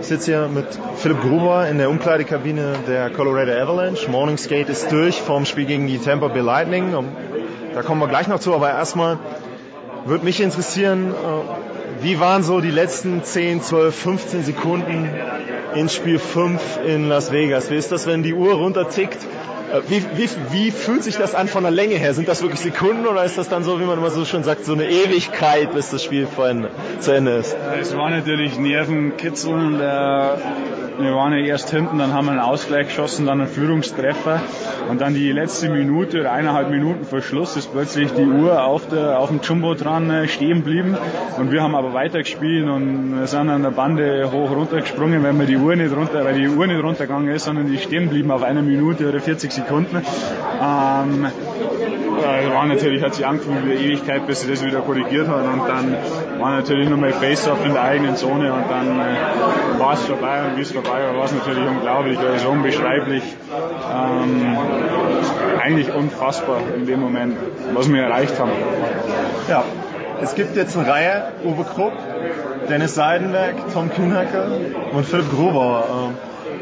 Ich 0.00 0.06
sitze 0.06 0.30
hier 0.30 0.48
mit 0.48 0.66
Philipp 0.96 1.20
Gruber 1.20 1.68
in 1.68 1.76
der 1.76 1.90
Umkleidekabine 1.90 2.76
der 2.86 3.10
Colorado 3.10 3.52
Avalanche. 3.52 4.08
Morning 4.08 4.38
Skate 4.38 4.70
ist 4.70 4.90
durch 4.90 5.20
vom 5.20 5.44
Spiel 5.44 5.66
gegen 5.66 5.86
die 5.86 5.98
Tampa 5.98 6.28
Bay 6.28 6.40
Lightning. 6.40 6.94
Da 7.74 7.82
kommen 7.82 8.00
wir 8.00 8.08
gleich 8.08 8.26
noch 8.26 8.40
zu, 8.40 8.54
aber 8.54 8.70
erstmal 8.70 9.18
würde 10.06 10.24
mich 10.24 10.40
interessieren, 10.40 11.12
wie 12.00 12.20
waren 12.20 12.42
so 12.42 12.60
die 12.60 12.70
letzten 12.70 13.24
10, 13.24 13.62
12, 13.62 13.94
15 13.94 14.44
Sekunden 14.44 15.10
in 15.74 15.88
Spiel 15.88 16.18
5 16.18 16.60
in 16.86 17.08
Las 17.08 17.32
Vegas? 17.32 17.70
Wie 17.70 17.76
ist 17.76 17.90
das, 17.92 18.06
wenn 18.06 18.22
die 18.22 18.34
Uhr 18.34 18.54
runtertickt? 18.54 19.18
Wie, 19.88 20.02
wie, 20.16 20.28
wie 20.50 20.70
fühlt 20.70 21.04
sich 21.04 21.16
das 21.16 21.34
an 21.34 21.48
von 21.48 21.62
der 21.62 21.72
Länge 21.72 21.96
her? 21.96 22.14
Sind 22.14 22.28
das 22.28 22.42
wirklich 22.42 22.60
Sekunden 22.60 23.06
oder 23.06 23.24
ist 23.24 23.36
das 23.36 23.48
dann 23.48 23.64
so, 23.64 23.80
wie 23.80 23.84
man 23.84 23.98
immer 23.98 24.10
so 24.10 24.24
schön 24.24 24.42
sagt, 24.42 24.64
so 24.64 24.72
eine 24.72 24.88
Ewigkeit, 24.88 25.72
bis 25.74 25.90
das 25.90 26.02
Spiel 26.02 26.26
zu 27.00 27.12
Ende 27.12 27.32
ist? 27.32 27.56
Es 27.80 27.96
war 27.96 28.10
natürlich 28.10 28.58
Nervenkitzeln. 28.58 29.80
Äh, 29.80 30.36
wir 31.00 31.14
waren 31.14 31.32
ja 31.32 31.38
erst 31.38 31.70
hinten, 31.70 31.98
dann 31.98 32.12
haben 32.12 32.26
wir 32.26 32.32
einen 32.32 32.40
Ausgleich 32.40 32.88
geschossen, 32.88 33.26
dann 33.26 33.40
einen 33.40 33.48
Führungstreffer 33.48 34.42
und 34.90 35.00
dann 35.00 35.14
die 35.14 35.30
letzte 35.30 35.68
Minute 35.68 36.20
oder 36.20 36.32
eineinhalb 36.32 36.70
Minuten 36.70 37.04
vor 37.04 37.20
Schluss 37.20 37.56
ist 37.56 37.70
plötzlich 37.72 38.12
die 38.14 38.24
Uhr 38.24 38.64
auf, 38.64 38.88
der, 38.88 39.20
auf 39.20 39.28
dem 39.28 39.40
Jumbo 39.40 39.74
dran 39.74 40.10
äh, 40.10 40.26
stehen 40.26 40.64
geblieben 40.64 40.96
und 41.38 41.52
wir 41.52 41.62
haben 41.62 41.76
aber 41.76 41.94
weitergespielt 41.94 42.68
und 42.68 43.26
sind 43.26 43.48
an 43.48 43.62
der 43.62 43.70
Bande 43.70 44.28
hoch 44.32 44.50
runtergesprungen, 44.50 45.22
weil, 45.22 45.38
wir 45.38 45.46
die 45.46 45.56
Uhr 45.56 45.76
nicht 45.76 45.94
runter, 45.94 46.24
weil 46.24 46.34
die 46.34 46.48
Uhr 46.48 46.66
nicht 46.66 46.82
runtergegangen 46.82 47.32
ist, 47.32 47.44
sondern 47.44 47.70
die 47.70 47.78
stehen 47.78 48.08
blieben 48.08 48.32
auf 48.32 48.42
einer 48.42 48.62
Minute 48.62 49.08
oder 49.08 49.20
40 49.20 49.52
Sekunden. 49.58 49.96
Ähm, 49.96 51.26
äh, 52.18 52.54
war 52.54 52.66
natürlich, 52.66 53.02
hat 53.02 53.14
sich 53.14 53.26
angefühlt 53.26 53.64
wie 53.64 53.72
eine 53.72 53.80
Ewigkeit, 53.80 54.26
bis 54.26 54.40
sie 54.42 54.50
das 54.50 54.64
wieder 54.64 54.80
korrigiert 54.80 55.28
hat 55.28 55.44
und 55.44 55.68
dann 55.68 55.96
war 56.38 56.50
natürlich 56.50 56.88
nochmal 56.88 57.12
Face-Off 57.12 57.64
in 57.64 57.72
der 57.72 57.82
eigenen 57.82 58.16
Zone 58.16 58.52
und 58.52 58.70
dann 58.70 59.00
äh, 59.00 59.78
war 59.78 59.94
es 59.94 60.02
vorbei 60.02 60.42
und 60.46 60.56
wie 60.56 60.62
es 60.62 60.72
vorbei 60.72 61.02
war, 61.06 61.16
war 61.16 61.24
es 61.24 61.32
natürlich 61.32 61.66
unglaublich, 61.68 62.18
also 62.18 62.48
unbeschreiblich. 62.48 63.22
Ähm, 63.92 64.58
eigentlich 65.60 65.92
unfassbar 65.94 66.60
in 66.76 66.86
dem 66.86 67.00
Moment, 67.00 67.36
was 67.74 67.92
wir 67.92 68.02
erreicht 68.02 68.38
haben. 68.38 68.52
Ja, 69.48 69.64
es 70.22 70.34
gibt 70.34 70.56
jetzt 70.56 70.76
eine 70.76 70.88
Reihe, 70.88 71.32
Uwe 71.44 71.64
Krupp, 71.64 71.92
Dennis 72.68 72.94
Seidenberg, 72.94 73.54
Tom 73.72 73.90
Kühnhacker 73.90 74.46
und 74.92 75.04
Philipp 75.04 75.30
Grobauer. 75.30 75.84
Ähm, 75.90 76.14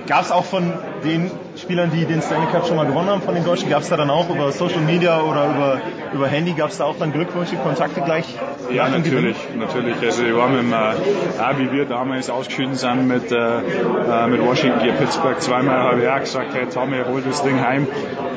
Gab 0.06 0.22
es 0.22 0.30
auch 0.30 0.44
von 0.44 0.72
den 1.04 1.30
Spielern, 1.56 1.90
die 1.90 2.04
den 2.04 2.20
Stanley 2.20 2.46
Cup 2.52 2.66
schon 2.66 2.76
mal 2.76 2.86
gewonnen 2.86 3.08
haben, 3.08 3.22
von 3.22 3.34
den 3.34 3.44
Deutschen, 3.44 3.70
gab 3.70 3.80
es 3.82 3.88
da 3.88 3.96
dann 3.96 4.10
auch 4.10 4.28
über 4.28 4.52
Social 4.52 4.80
Media 4.80 5.22
oder 5.22 5.46
über, 5.46 5.80
über 6.12 6.28
Handy, 6.28 6.52
gab 6.52 6.70
es 6.70 6.78
da 6.78 6.84
auch 6.84 6.98
dann 6.98 7.12
Glückwünsche, 7.12 7.56
Kontakte 7.56 8.02
gleich? 8.02 8.26
Ja, 8.70 8.88
natürlich, 8.88 9.36
natürlich. 9.56 9.96
Also 10.02 10.24
wir 10.24 10.42
haben 10.42 10.58
im, 10.58 10.72
äh, 10.72 11.58
wie 11.58 11.72
wir 11.72 11.86
damals 11.86 12.28
ausgeschieden 12.28 12.74
sind 12.74 13.08
mit, 13.08 13.32
äh, 13.32 13.36
äh 13.36 14.26
mit 14.28 14.44
Washington 14.44 14.80
gegen 14.80 14.96
Pittsburgh, 14.96 15.40
zweimal 15.40 15.78
habe 15.78 16.02
ich 16.02 16.08
auch 16.08 16.20
gesagt, 16.20 16.54
hey 16.54 16.66
Tommy, 16.66 16.98
hol 17.08 17.22
das 17.22 17.42
Ding 17.42 17.58
heim. 17.58 17.86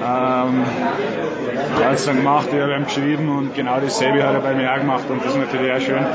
Ähm, 0.01 0.63
hat 1.83 1.93
es 1.93 2.05
dann 2.05 2.17
gemacht, 2.17 2.53
wir 2.53 2.63
haben 2.73 2.85
geschrieben 2.85 3.29
und 3.37 3.53
genau 3.53 3.79
dasselbe 3.81 4.23
hat 4.25 4.33
er 4.33 4.41
bei 4.41 4.53
mir 4.53 4.71
auch 4.71 4.77
gemacht 4.77 5.03
und 5.09 5.23
das 5.25 5.33
ist 5.33 5.39
natürlich 5.39 5.71
auch 5.73 5.81
schön. 5.81 6.05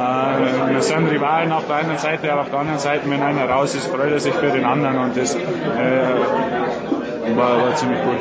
Äh, 0.00 0.72
wir 0.72 0.82
sind 0.82 1.10
Rivalen 1.10 1.52
auf 1.52 1.66
der 1.66 1.76
einen 1.76 1.98
Seite, 1.98 2.32
aber 2.32 2.42
auf 2.42 2.50
der 2.50 2.60
anderen 2.60 2.78
Seite, 2.78 3.10
wenn 3.10 3.22
einer 3.22 3.48
raus 3.48 3.74
ist, 3.74 3.86
freut 3.86 4.10
er 4.10 4.20
sich 4.20 4.34
für 4.34 4.50
den 4.50 4.64
anderen 4.64 4.96
und 4.98 5.16
das 5.16 5.34
äh, 5.34 5.40
war, 7.36 7.62
war 7.62 7.74
ziemlich 7.76 8.00
gut. 8.02 8.18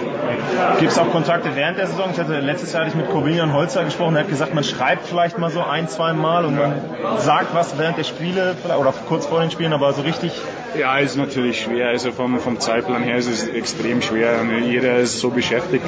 Gibt 0.80 0.92
es 0.92 0.98
auch 0.98 1.12
Kontakte 1.12 1.56
während 1.56 1.78
der 1.78 1.88
Saison? 1.88 2.10
Ich 2.12 2.20
hatte 2.20 2.40
letztes 2.40 2.74
Jahr 2.74 2.82
hatte 2.86 2.92
ich 2.92 2.96
mit 2.96 3.10
Corvinian 3.10 3.54
Holzer 3.54 3.84
gesprochen, 3.84 4.14
der 4.14 4.24
hat 4.24 4.30
gesagt, 4.30 4.54
man 4.54 4.64
schreibt 4.64 5.08
vielleicht 5.08 5.38
mal 5.38 5.52
so 5.52 5.62
ein, 5.62 5.88
zwei 5.88 6.14
Mal 6.14 6.46
und 6.46 6.58
man 6.58 6.74
sagt 7.20 7.54
was 7.54 7.78
während 7.78 7.98
der 7.98 8.04
Spiele 8.04 8.56
oder 8.66 8.94
kurz 9.08 9.26
vor 9.26 9.42
den 9.42 9.52
Spielen, 9.52 9.74
aber 9.74 9.94
so 9.94 10.02
richtig. 10.02 10.32
Ja, 10.78 10.98
ist 11.00 11.18
natürlich 11.18 11.62
schwer. 11.62 11.90
Also 11.90 12.12
vom, 12.12 12.40
vom 12.40 12.60
Zeitplan 12.60 13.04
her 13.04 13.18
ist 13.18 13.28
es 13.28 13.48
extrem 13.48 14.02
schwer. 14.02 14.36
Jeder 14.64 14.98
ist 14.98 15.20
so 15.20 15.30
beschäftigt. 15.30 15.86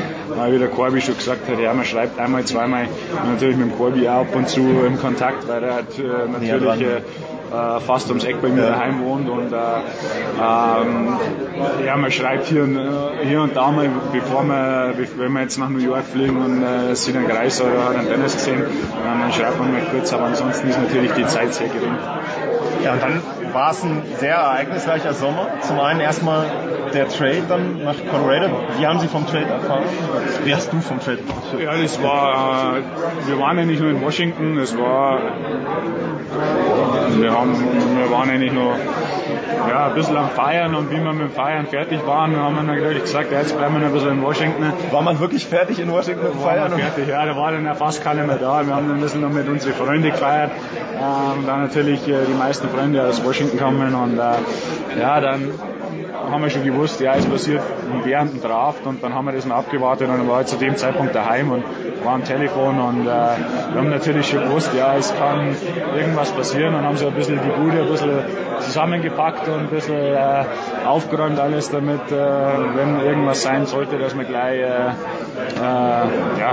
Wie 0.50 0.58
der 0.58 0.70
Corby 0.70 1.02
schon 1.02 1.18
gesagt 1.18 1.48
hat, 1.50 1.60
ja, 1.60 1.74
man 1.74 1.86
schreibt 1.86 2.20
einmal, 2.20 2.46
zweimal. 2.46 2.88
Und 3.24 3.34
natürlich 3.34 3.58
mit 3.58 3.72
dem 3.72 3.78
Corby 3.78 4.08
auch 4.08 4.22
ab 4.22 4.36
und 4.36 4.50
zu 4.50 4.62
im 4.86 5.00
Kontakt, 5.00 5.48
weil 5.48 5.64
er 5.64 5.76
hat 5.76 6.00
äh, 6.00 6.28
natürlich 6.28 7.02
äh, 7.52 7.80
fast 7.82 8.10
ums 8.10 8.24
Eck 8.24 8.42
bei 8.42 8.50
mir 8.50 8.64
daheim 8.64 9.04
wohnt 9.04 9.30
und 9.30 9.52
äh, 9.52 9.56
ähm, 9.56 11.18
ja, 11.86 11.98
man 11.98 12.12
schreibt 12.12 12.48
hier, 12.48 12.64
äh, 12.64 13.26
hier 13.26 13.42
und 13.42 13.56
da 13.56 13.72
mal, 13.72 13.90
bevor 14.12 14.44
wir, 14.44 14.94
wenn 15.18 15.32
wir 15.34 15.42
jetzt 15.42 15.58
nach 15.58 15.70
New 15.70 15.80
York 15.80 16.06
fliegen 16.06 16.38
und 16.38 16.64
äh, 16.64 16.96
sehen 16.96 17.18
einen 17.18 17.28
Kreis 17.28 17.62
oder 17.62 17.86
hat 17.86 17.96
einen 17.96 18.08
Dennis 18.08 18.34
gesehen, 18.34 18.62
äh, 18.62 18.66
dann 19.04 19.32
schreibt 19.34 19.60
man 19.60 19.72
mal 19.72 19.82
kurz, 19.92 20.14
aber 20.14 20.26
ansonsten 20.26 20.70
ist 20.70 20.80
natürlich 20.80 21.12
die 21.12 21.26
Zeit 21.26 21.54
sehr 21.54 21.68
gering. 21.68 21.96
Ja, 22.84 22.94
und 22.94 23.02
dann 23.02 23.22
war 23.54 23.72
es 23.72 23.84
ein 23.84 24.04
sehr 24.20 24.36
ereignisreicher 24.36 25.14
Sommer. 25.14 25.48
Zum 25.62 25.80
einen 25.80 26.00
erstmal 26.00 26.46
der 26.94 27.08
Trade 27.08 27.44
dann 27.48 27.84
nach 27.84 27.96
Colorado. 28.10 28.50
Wie 28.78 28.86
haben 28.86 29.00
Sie 29.00 29.08
vom 29.08 29.26
Trade 29.26 29.46
erfahren? 29.46 29.84
Wie 30.44 30.54
hast 30.54 30.72
du 30.72 30.80
vom 30.82 31.00
Trade 31.00 31.20
erfahren? 31.20 31.62
Ja, 31.62 31.82
das 31.82 32.02
war, 32.02 32.78
äh, 32.78 32.82
wir 33.28 33.40
waren 33.40 33.58
ja 33.58 33.66
nicht 33.66 33.82
nur 33.82 33.92
in 33.92 34.02
Washington, 34.02 34.58
es 34.58 34.78
war, 34.78 35.20
wir, 37.18 37.32
haben, 37.32 37.54
wir 37.98 38.12
waren 38.12 38.30
eigentlich 38.30 38.54
nur 38.54 38.76
ja, 39.70 39.88
ein 39.88 39.94
bisschen 39.94 40.18
am 40.18 40.30
Feiern 40.30 40.76
und 40.76 40.90
wie 40.92 40.96
wir 40.96 41.14
mit 41.14 41.22
dem 41.22 41.32
Feiern 41.32 41.68
fertig 41.68 42.06
waren, 42.06 42.36
haben 42.36 42.56
wir 42.56 42.64
natürlich 42.64 43.04
gesagt, 43.04 43.32
ja, 43.32 43.40
jetzt 43.40 43.58
bleiben 43.58 43.76
wir 43.76 43.80
noch 43.80 43.88
ein 43.88 43.94
bisschen 43.94 44.12
in 44.12 44.22
Washington. 44.24 44.74
War 44.92 45.02
man 45.02 45.20
wirklich 45.20 45.46
fertig 45.46 45.80
in 45.80 45.92
Washington 45.92 46.24
mit 46.24 46.36
Feiern? 46.42 46.72
fertig, 46.72 47.08
ja, 47.08 47.26
da 47.26 47.36
war 47.36 47.52
dann 47.52 47.66
ja 47.66 47.74
fast 47.74 48.04
keiner 48.04 48.24
mehr 48.24 48.38
da. 48.38 48.66
Wir 48.66 48.76
haben 48.76 48.88
dann 48.88 48.98
ein 48.98 49.02
bisschen 49.02 49.22
noch 49.22 49.32
mit 49.32 49.48
unseren 49.48 49.74
Freunden 49.74 50.12
gefeiert. 50.12 50.52
Ähm, 50.96 51.46
dann 51.46 51.62
natürlich 51.62 52.08
äh, 52.08 52.26
die 52.28 52.34
meisten 52.34 52.70
Freunde 52.70 53.04
aus 53.04 53.24
Washington 53.24 53.41
kommen 53.58 53.94
und 53.96 54.18
äh, 54.18 55.00
ja, 55.00 55.20
dann 55.20 55.52
haben 56.32 56.44
wir 56.44 56.50
schon 56.50 56.64
gewusst, 56.64 57.02
ja, 57.02 57.16
es 57.16 57.26
passiert 57.26 57.62
während 58.04 58.34
dem 58.34 58.42
Draft 58.42 58.86
und 58.86 59.04
dann 59.04 59.14
haben 59.14 59.26
wir 59.26 59.34
das 59.34 59.46
noch 59.46 59.58
abgewartet 59.58 60.10
und 60.10 60.18
dann 60.18 60.30
war 60.30 60.42
ich 60.42 60.48
zu 60.48 60.58
dem 60.58 60.78
Zeitpunkt 60.78 61.16
daheim 61.16 61.52
und 61.52 61.64
war 62.04 62.14
am 62.14 62.24
Telefon 62.24 62.80
und 62.80 63.02
äh, 63.02 63.06
wir 63.06 63.76
haben 63.76 63.90
natürlich 63.90 64.28
schon 64.28 64.44
gewusst, 64.44 64.72
ja, 64.76 64.96
es 64.96 65.14
kann 65.16 65.56
irgendwas 65.96 66.32
passieren 66.32 66.76
und 66.76 66.84
haben 66.84 66.98
so 66.98 67.08
ein 67.08 67.14
bisschen 67.14 67.40
die 67.44 67.50
Bude 67.50 67.82
ein 67.82 67.88
bisschen 67.88 68.20
zusammengepackt 68.60 69.48
und 69.48 69.60
ein 69.60 69.68
bisschen 69.68 69.96
äh, 69.96 70.44
aufgeräumt 70.86 71.40
alles 71.40 71.70
damit, 71.70 72.12
äh, 72.12 72.16
wenn 72.16 73.00
irgendwas 73.02 73.42
sein 73.42 73.66
sollte, 73.66 73.98
dass 73.98 74.18
wir 74.18 74.26
gleich 74.26 74.60
äh, 74.60 74.64
äh, 74.64 75.60
ja, 75.60 76.52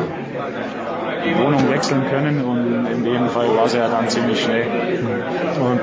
die 1.25 1.39
Wohnung 1.39 1.71
wechseln 1.71 2.05
können 2.11 2.45
und 2.45 2.87
in 2.87 3.05
dem 3.05 3.29
Fall 3.29 3.49
war 3.57 3.67
es 3.67 3.75
ja 3.75 3.89
dann 3.89 4.09
ziemlich 4.09 4.43
schnell. 4.43 4.67
Und 5.61 5.81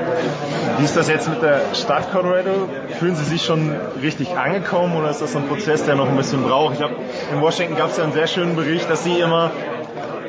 wie 0.78 0.84
ist 0.84 0.96
das 0.96 1.08
jetzt 1.08 1.28
mit 1.28 1.42
der 1.42 1.74
Stadt 1.74 2.12
Colorado? 2.12 2.68
Fühlen 2.98 3.16
Sie 3.16 3.24
sich 3.24 3.44
schon 3.44 3.74
richtig 4.02 4.36
angekommen 4.36 4.96
oder 4.96 5.10
ist 5.10 5.22
das 5.22 5.34
ein 5.36 5.46
Prozess, 5.48 5.84
der 5.84 5.94
noch 5.94 6.08
ein 6.08 6.16
bisschen 6.16 6.42
braucht? 6.42 6.74
Ich 6.74 6.82
habe 6.82 6.94
in 7.32 7.40
Washington 7.40 7.76
gab 7.76 7.90
es 7.90 7.96
ja 7.96 8.04
einen 8.04 8.12
sehr 8.12 8.26
schönen 8.26 8.56
Bericht, 8.56 8.90
dass 8.90 9.04
Sie 9.04 9.18
immer 9.18 9.50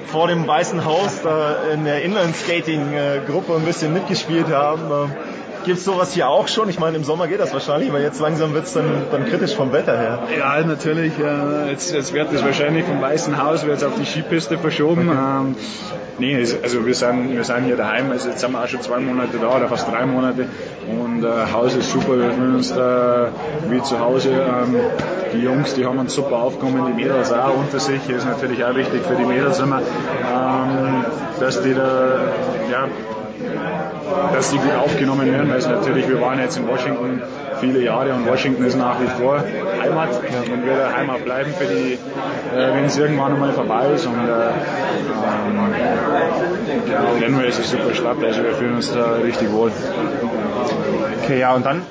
vor 0.08 0.28
dem 0.28 0.48
Weißen 0.48 0.86
Haus 0.86 1.22
da 1.22 1.56
in 1.74 1.84
der 1.84 2.02
Inline-Skating-Gruppe 2.04 3.56
ein 3.56 3.66
bisschen 3.66 3.94
mitgespielt 3.94 4.48
haben. 4.50 5.12
Gibt 5.68 5.80
es 5.80 5.84
sowas 5.84 6.14
hier 6.14 6.30
auch 6.30 6.48
schon? 6.48 6.70
Ich 6.70 6.80
meine, 6.80 6.96
im 6.96 7.04
Sommer 7.04 7.28
geht 7.28 7.42
das 7.42 7.52
wahrscheinlich, 7.52 7.90
aber 7.90 8.00
jetzt 8.00 8.22
langsam 8.22 8.54
wird 8.54 8.68
es 8.68 8.74
dann, 8.74 8.86
dann 9.12 9.26
kritisch 9.26 9.54
vom 9.54 9.74
Wetter 9.74 9.98
her. 9.98 10.20
Ja, 10.40 10.66
natürlich. 10.66 11.12
Jetzt, 11.70 11.94
jetzt 11.94 12.14
wird 12.14 12.32
es 12.32 12.42
wahrscheinlich 12.42 12.86
vom 12.86 13.02
Weißen 13.02 13.38
Haus 13.44 13.66
wird's 13.66 13.84
auf 13.84 13.92
die 14.00 14.06
Skipiste 14.06 14.58
verschoben. 14.58 15.10
Okay. 15.10 15.18
Ähm, 15.20 15.56
nee, 16.20 16.38
also 16.38 16.86
wir 16.86 16.96
sind, 16.96 17.36
wir 17.36 17.44
sind 17.44 17.66
hier 17.66 17.76
daheim. 17.76 18.12
Also 18.12 18.30
jetzt 18.30 18.40
sind 18.40 18.54
wir 18.54 18.64
auch 18.64 18.68
schon 18.68 18.82
zwei 18.82 19.00
Monate 19.00 19.40
da 19.42 19.58
oder 19.58 19.68
fast 19.68 19.92
drei 19.92 20.06
Monate. 20.06 20.48
Und 20.88 21.26
äh, 21.26 21.52
Haus 21.52 21.76
ist 21.76 21.92
super. 21.92 22.18
Wir 22.18 22.32
fühlen 22.32 22.56
uns 22.56 22.74
da 22.74 23.28
wie 23.70 23.82
zu 23.84 24.00
Hause. 24.00 24.30
Ähm, 24.30 24.74
die 25.34 25.42
Jungs, 25.42 25.74
die 25.74 25.86
haben 25.86 26.00
uns 26.00 26.16
super 26.16 26.38
aufgenommen, 26.38 26.94
die 26.96 27.04
Mädels 27.04 27.34
auch 27.34 27.58
unter 27.58 27.82
sich. 27.82 28.10
Ist 28.10 28.26
natürlich 28.26 28.64
auch 28.64 28.74
wichtig 28.74 29.02
für 29.02 29.16
die 29.16 29.26
Mädels 29.26 29.60
immer, 29.60 29.80
ähm, 29.80 31.04
dass 31.42 31.62
die 31.62 31.74
da, 31.74 32.22
ja, 32.72 32.88
dass 34.34 34.52
die 34.52 34.58
gut 34.58 34.76
aufgenommen 34.76 35.32
werden, 35.32 35.50
weil 35.50 35.58
es 35.58 35.68
natürlich, 35.68 36.08
wir 36.08 36.22
waren 36.22 36.40
jetzt 36.40 36.58
in 36.58 36.68
Washington 36.68 37.22
viele 37.60 37.84
Jahre 37.84 38.14
und 38.14 38.28
Washington 38.28 38.64
ist 38.66 38.76
nach 38.76 39.00
wie 39.02 39.08
vor 39.08 39.44
Heimat 39.82 40.10
und 40.52 40.66
wird 40.66 40.96
Heimat 40.96 41.24
bleiben 41.24 41.52
für 41.58 41.66
die, 41.66 41.94
äh, 41.94 42.74
wenn 42.74 42.86
es 42.86 42.98
irgendwann 42.98 43.34
einmal 43.34 43.52
vorbei 43.54 43.88
ist 43.96 44.06
und 44.06 44.16
äh, 44.16 44.50
ähm, 44.50 45.74
Denver 47.20 47.46
ist 47.46 47.58
eine 47.58 47.66
super 47.66 47.96
Stadt, 47.96 48.24
also 48.24 48.44
wir 48.44 48.54
fühlen 48.54 48.76
uns 48.76 48.92
da 48.94 49.14
richtig 49.24 49.52
wohl. 49.52 49.72
Okay, 51.24 51.40
ja 51.40 51.54
und 51.54 51.66
dann 51.66 51.82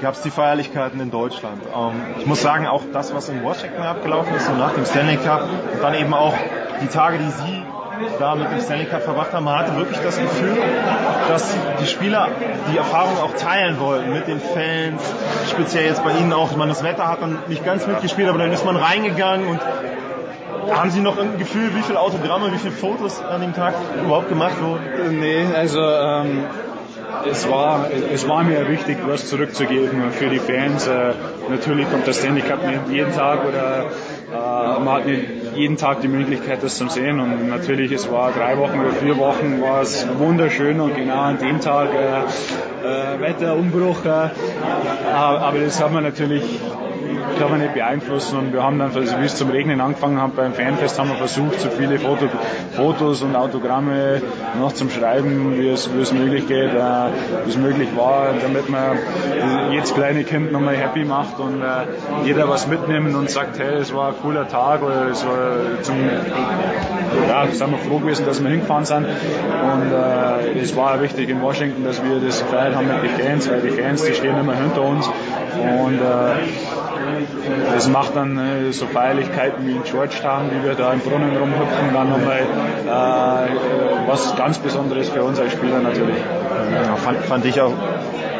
gab 0.00 0.14
es 0.14 0.22
die 0.22 0.30
Feierlichkeiten 0.30 1.00
in 1.00 1.10
Deutschland. 1.10 1.62
Ähm, 1.76 1.92
ich 2.18 2.26
muss 2.26 2.40
sagen, 2.40 2.66
auch 2.66 2.82
das, 2.92 3.14
was 3.14 3.28
in 3.28 3.42
Washington 3.42 3.82
abgelaufen 3.82 4.34
ist, 4.34 4.46
so 4.46 4.52
nach 4.52 4.72
dem 4.74 4.84
Stanley 4.84 5.16
Cup 5.16 5.42
und 5.42 5.82
dann 5.82 5.94
eben 5.94 6.14
auch 6.14 6.34
die 6.80 6.88
Tage, 6.88 7.18
die 7.18 7.30
Sie 7.30 7.59
da 8.18 8.34
mit 8.34 8.50
dem 8.50 8.60
Stanley 8.60 8.86
Cup 8.86 9.02
verbracht 9.02 9.32
haben, 9.32 9.44
man 9.44 9.58
hatte 9.58 9.76
wirklich 9.76 9.98
das 10.00 10.18
Gefühl, 10.18 10.56
dass 11.28 11.54
die 11.80 11.86
Spieler 11.86 12.28
die 12.72 12.76
Erfahrung 12.76 13.18
auch 13.18 13.34
teilen 13.34 13.78
wollten 13.78 14.12
mit 14.12 14.26
den 14.26 14.40
Fans, 14.40 15.02
speziell 15.50 15.86
jetzt 15.86 16.04
bei 16.04 16.12
Ihnen 16.12 16.32
auch. 16.32 16.54
Meine, 16.56 16.70
das 16.70 16.82
Wetter 16.82 17.08
hat 17.08 17.22
dann 17.22 17.38
nicht 17.48 17.64
ganz 17.64 17.86
mitgespielt, 17.86 18.28
aber 18.28 18.38
dann 18.38 18.52
ist 18.52 18.64
man 18.64 18.76
reingegangen 18.76 19.48
und 19.48 19.60
haben 20.70 20.90
Sie 20.90 21.00
noch 21.00 21.18
ein 21.18 21.38
Gefühl, 21.38 21.74
wie 21.74 21.82
viele 21.82 21.98
Autogramme, 21.98 22.52
wie 22.52 22.58
viele 22.58 22.72
Fotos 22.72 23.22
an 23.22 23.40
dem 23.40 23.54
Tag 23.54 23.74
überhaupt 24.04 24.28
gemacht 24.28 24.60
wurden? 24.62 25.20
Nee, 25.20 25.46
also 25.56 25.80
ähm, 25.80 26.44
es 27.28 27.48
war, 27.48 27.86
es 28.12 28.28
war 28.28 28.42
mir 28.42 28.68
wichtig, 28.68 28.98
was 29.06 29.28
zurückzugeben 29.28 30.10
für 30.12 30.28
die 30.28 30.38
Fans. 30.38 30.86
Äh, 30.86 31.12
natürlich 31.48 31.90
kommt 31.90 32.06
der 32.06 32.12
Stanley 32.12 32.42
Cup 32.42 32.66
nicht 32.66 32.80
jeden 32.90 33.12
Tag 33.14 33.44
oder 33.46 33.86
man 34.30 34.88
hat 34.88 35.06
nicht 35.06 35.22
jeden 35.54 35.76
Tag 35.76 36.00
die 36.00 36.08
Möglichkeit, 36.08 36.62
das 36.62 36.76
zu 36.76 36.88
sehen. 36.88 37.20
Und 37.20 37.48
natürlich, 37.48 37.92
es 37.92 38.10
war 38.10 38.32
drei 38.32 38.56
Wochen 38.58 38.80
oder 38.80 38.92
vier 38.92 39.18
Wochen, 39.18 39.60
war 39.60 39.82
es 39.82 40.06
wunderschön 40.18 40.80
und 40.80 40.94
genau 40.94 41.20
an 41.20 41.38
dem 41.38 41.60
Tag 41.60 41.90
äh, 41.92 42.20
äh, 42.86 43.20
Wetterumbruch. 43.20 44.04
Äh, 44.04 44.30
aber 45.12 45.58
das 45.58 45.82
haben 45.82 45.94
wir 45.94 46.00
natürlich 46.00 46.42
kann 47.38 47.50
man 47.50 47.60
nicht 47.60 47.74
beeinflussen 47.74 48.38
und 48.38 48.52
wir 48.52 48.62
haben 48.62 48.78
dann, 48.78 48.94
also 48.94 49.20
wie 49.20 49.24
es 49.24 49.36
zum 49.36 49.50
Regnen 49.50 49.80
angefangen 49.80 50.20
hat 50.20 50.36
beim 50.36 50.52
Fanfest, 50.52 50.98
haben 50.98 51.10
wir 51.10 51.16
versucht, 51.16 51.60
so 51.60 51.68
viele 51.68 51.98
Foto, 51.98 52.26
Fotos 52.72 53.22
und 53.22 53.36
Autogramme 53.36 54.22
noch 54.58 54.72
zum 54.72 54.90
Schreiben, 54.90 55.58
wie 55.58 55.68
es, 55.68 55.92
wie 55.94 56.00
es 56.00 56.12
möglich 56.12 56.46
geht, 56.46 56.74
äh, 56.74 56.80
wie 57.44 57.50
es 57.50 57.56
möglich 57.56 57.88
war, 57.96 58.34
damit 58.40 58.68
man 58.68 58.98
jedes 59.70 59.94
kleine 59.94 60.24
Kind 60.24 60.52
nochmal 60.52 60.76
happy 60.76 61.04
macht 61.04 61.38
und 61.38 61.62
äh, 61.62 62.24
jeder 62.24 62.48
was 62.48 62.66
mitnimmt 62.66 63.14
und 63.14 63.30
sagt, 63.30 63.58
hey, 63.58 63.76
es 63.76 63.94
war 63.94 64.08
ein 64.08 64.14
cooler 64.22 64.48
Tag 64.48 64.82
oder 64.82 65.08
es 65.10 65.24
war 65.24 65.82
zum, 65.82 65.96
ja, 67.28 67.46
sind 67.46 67.70
wir 67.70 67.78
froh 67.78 67.98
gewesen, 67.98 68.26
dass 68.26 68.42
wir 68.42 68.50
hingefahren 68.50 68.84
sind 68.84 69.06
und 69.06 69.92
äh, 69.92 70.58
es 70.60 70.76
war 70.76 71.00
wichtig 71.00 71.28
in 71.28 71.40
Washington, 71.42 71.84
dass 71.84 72.02
wir 72.02 72.20
das 72.20 72.40
gefeiert 72.40 72.74
haben 72.74 72.86
mit 72.86 73.02
den 73.02 73.10
Fans, 73.10 73.50
weil 73.50 73.60
die 73.60 73.70
Fans, 73.70 74.04
die 74.04 74.14
stehen 74.14 74.38
immer 74.38 74.54
hinter 74.54 74.82
uns 74.82 75.06
und 75.06 75.98
äh, 76.00 76.79
das 77.72 77.88
macht 77.88 78.16
dann 78.16 78.38
äh, 78.38 78.72
so 78.72 78.86
Feierlichkeiten 78.86 79.66
wie 79.66 79.72
in 79.72 79.82
Georgetown, 79.82 80.50
wie 80.50 80.64
wir 80.64 80.74
da 80.74 80.92
im 80.92 81.00
Brunnen 81.00 81.36
rumhüpfen, 81.36 81.92
dann 81.92 82.10
nochmal 82.10 82.40
äh, 82.40 84.08
was 84.08 84.36
ganz 84.36 84.58
Besonderes 84.58 85.08
für 85.10 85.22
uns 85.22 85.38
als 85.38 85.52
Spieler 85.52 85.80
natürlich. 85.80 86.16
Ja, 86.16 86.96
fand, 86.96 87.18
fand 87.24 87.44
ich 87.44 87.60
auch 87.60 87.72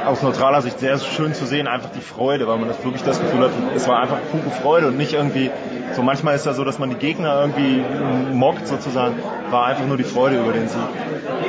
aus 0.07 0.23
neutraler 0.23 0.63
Sicht 0.63 0.81
sehr 0.81 0.99
schön 0.99 1.35
zu 1.35 1.47
sehen, 1.47 1.69
einfach 1.69 1.91
die 1.91 2.01
Freude, 2.01 2.47
weil 2.49 2.59
man 2.59 2.69
das 2.69 2.83
wirklich 2.85 3.03
das 3.03 3.21
Gefühl 3.21 3.43
hat, 3.43 3.51
es 3.75 3.87
war 3.87 4.01
einfach 4.01 4.19
pure 4.31 4.51
Freude 4.63 4.89
und 4.89 4.97
nicht 4.97 5.13
irgendwie, 5.13 5.51
so 5.95 6.03
manchmal 6.03 6.35
ist 6.35 6.47
ja 6.47 6.53
so, 6.53 6.65
dass 6.65 6.79
man 6.79 6.91
die 6.91 6.97
Gegner 6.97 7.41
irgendwie 7.41 7.83
mockt 8.33 8.67
sozusagen, 8.67 9.17
war 9.51 9.67
einfach 9.67 9.87
nur 9.87 9.97
die 9.97 10.05
Freude 10.05 10.39
über 10.39 10.53
den 10.53 10.69
Sieg. 10.69 10.81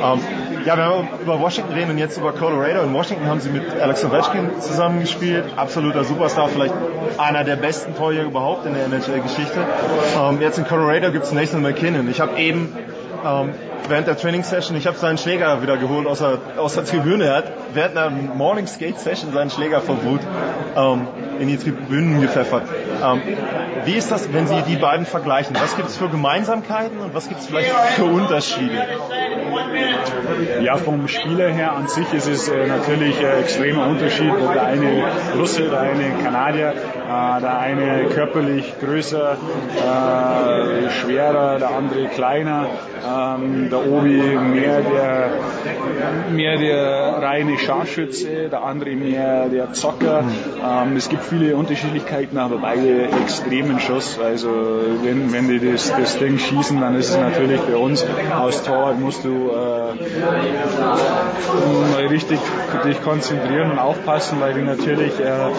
Ähm, 0.02 0.20
ja, 0.64 0.76
wir 0.76 0.84
haben 0.84 1.08
über 1.20 1.40
Washington 1.40 1.72
reden 1.72 1.90
und 1.90 1.98
jetzt 1.98 2.18
über 2.18 2.32
Colorado. 2.32 2.82
In 2.82 2.94
Washington 2.94 3.26
haben 3.26 3.40
sie 3.40 3.50
mit 3.50 3.68
Alex 3.80 4.04
Ovechkin 4.04 4.60
zusammengespielt, 4.60 5.44
absoluter 5.56 6.04
Superstar, 6.04 6.48
vielleicht 6.48 6.74
einer 7.18 7.44
der 7.44 7.56
besten 7.56 7.96
Torjäger 7.96 8.26
überhaupt 8.26 8.66
in 8.66 8.74
der 8.74 8.86
NHL-Geschichte. 8.86 9.64
Ähm, 10.18 10.40
jetzt 10.40 10.58
in 10.58 10.66
Colorado 10.66 11.10
gibt 11.12 11.24
es 11.24 11.32
Nathan 11.32 11.62
McKinnon. 11.62 12.08
Ich 12.10 12.20
habe 12.20 12.38
eben 12.38 12.76
ähm, 13.24 13.50
während 13.88 14.06
der 14.06 14.16
Training 14.16 14.42
Session, 14.44 14.76
ich 14.76 14.86
habe 14.86 14.96
seinen 14.96 15.18
Schläger 15.18 15.62
wieder 15.62 15.76
geholt 15.76 16.06
aus 16.06 16.18
der, 16.18 16.38
aus 16.56 16.74
der 16.74 16.84
Tribüne. 16.84 17.24
Er 17.24 17.36
hat 17.36 17.52
während 17.74 17.96
einer 17.96 18.10
Morning 18.10 18.66
Skate 18.66 18.98
Session 18.98 19.32
seinen 19.32 19.50
Schläger 19.50 19.80
vor 19.80 20.02
Wut 20.04 20.20
ähm, 20.76 21.08
in 21.38 21.48
die 21.48 21.56
Tribünen 21.56 22.20
gepfeffert. 22.20 22.64
Ähm, 23.02 23.22
wie 23.84 23.94
ist 23.94 24.10
das, 24.10 24.32
wenn 24.32 24.46
Sie 24.46 24.62
die 24.62 24.76
beiden 24.76 25.06
vergleichen? 25.06 25.56
Was 25.60 25.76
gibt 25.76 25.88
es 25.88 25.96
für 25.96 26.08
Gemeinsamkeiten 26.08 26.98
und 26.98 27.14
was 27.14 27.28
gibt 27.28 27.40
es 27.40 27.46
vielleicht 27.46 27.70
für 27.96 28.04
Unterschiede? 28.04 28.86
Ja, 30.60 30.76
vom 30.76 31.08
Spieler 31.08 31.48
her 31.48 31.72
an 31.72 31.88
sich 31.88 32.12
ist 32.12 32.28
es 32.28 32.48
äh, 32.48 32.66
natürlich 32.66 33.18
ein 33.18 33.40
extremer 33.40 33.86
Unterschied. 33.88 34.32
Der 34.54 34.64
eine 34.64 35.04
Russe, 35.36 35.68
der 35.68 35.80
eine 35.80 36.10
Kanadier, 36.22 36.68
äh, 36.68 36.74
der 37.40 37.58
eine 37.58 38.04
körperlich 38.06 38.74
größer, 38.80 39.32
äh, 39.32 40.90
schwerer, 40.90 41.58
der 41.58 41.70
andere 41.70 42.06
kleiner. 42.08 42.66
Ähm, 43.04 43.68
der 43.70 43.86
Obi 43.86 44.38
mehr 44.38 44.80
der, 44.80 45.30
mehr 46.30 46.58
der 46.58 47.18
reine 47.20 47.58
Scharfschütze, 47.58 48.48
der 48.48 48.62
andere 48.62 48.90
mehr 48.90 49.48
der 49.48 49.72
Zocker. 49.72 50.22
Ähm, 50.64 50.96
es 50.96 51.08
gibt 51.08 51.24
viele 51.24 51.56
Unterschiedlichkeiten, 51.56 52.38
aber 52.38 52.58
beide 52.58 53.08
extremen 53.22 53.80
Schuss. 53.80 54.20
Also 54.22 54.48
wenn, 55.02 55.32
wenn 55.32 55.48
die 55.48 55.72
das, 55.72 55.92
das 55.96 56.18
Ding 56.18 56.38
schießen, 56.38 56.80
dann 56.80 56.94
ist 56.94 57.10
es 57.10 57.18
natürlich 57.18 57.60
für 57.60 57.78
uns 57.78 58.06
aus 58.36 58.62
Tor 58.62 58.94
musst 58.94 59.24
du 59.24 59.50
äh, 59.50 59.92
richtig 62.06 62.38
dich 62.84 63.02
konzentrieren 63.02 63.70
und 63.70 63.78
aufpassen, 63.78 64.40
weil 64.40 64.54
die 64.54 64.62
natürlich 64.62 65.18
äh, 65.18 65.50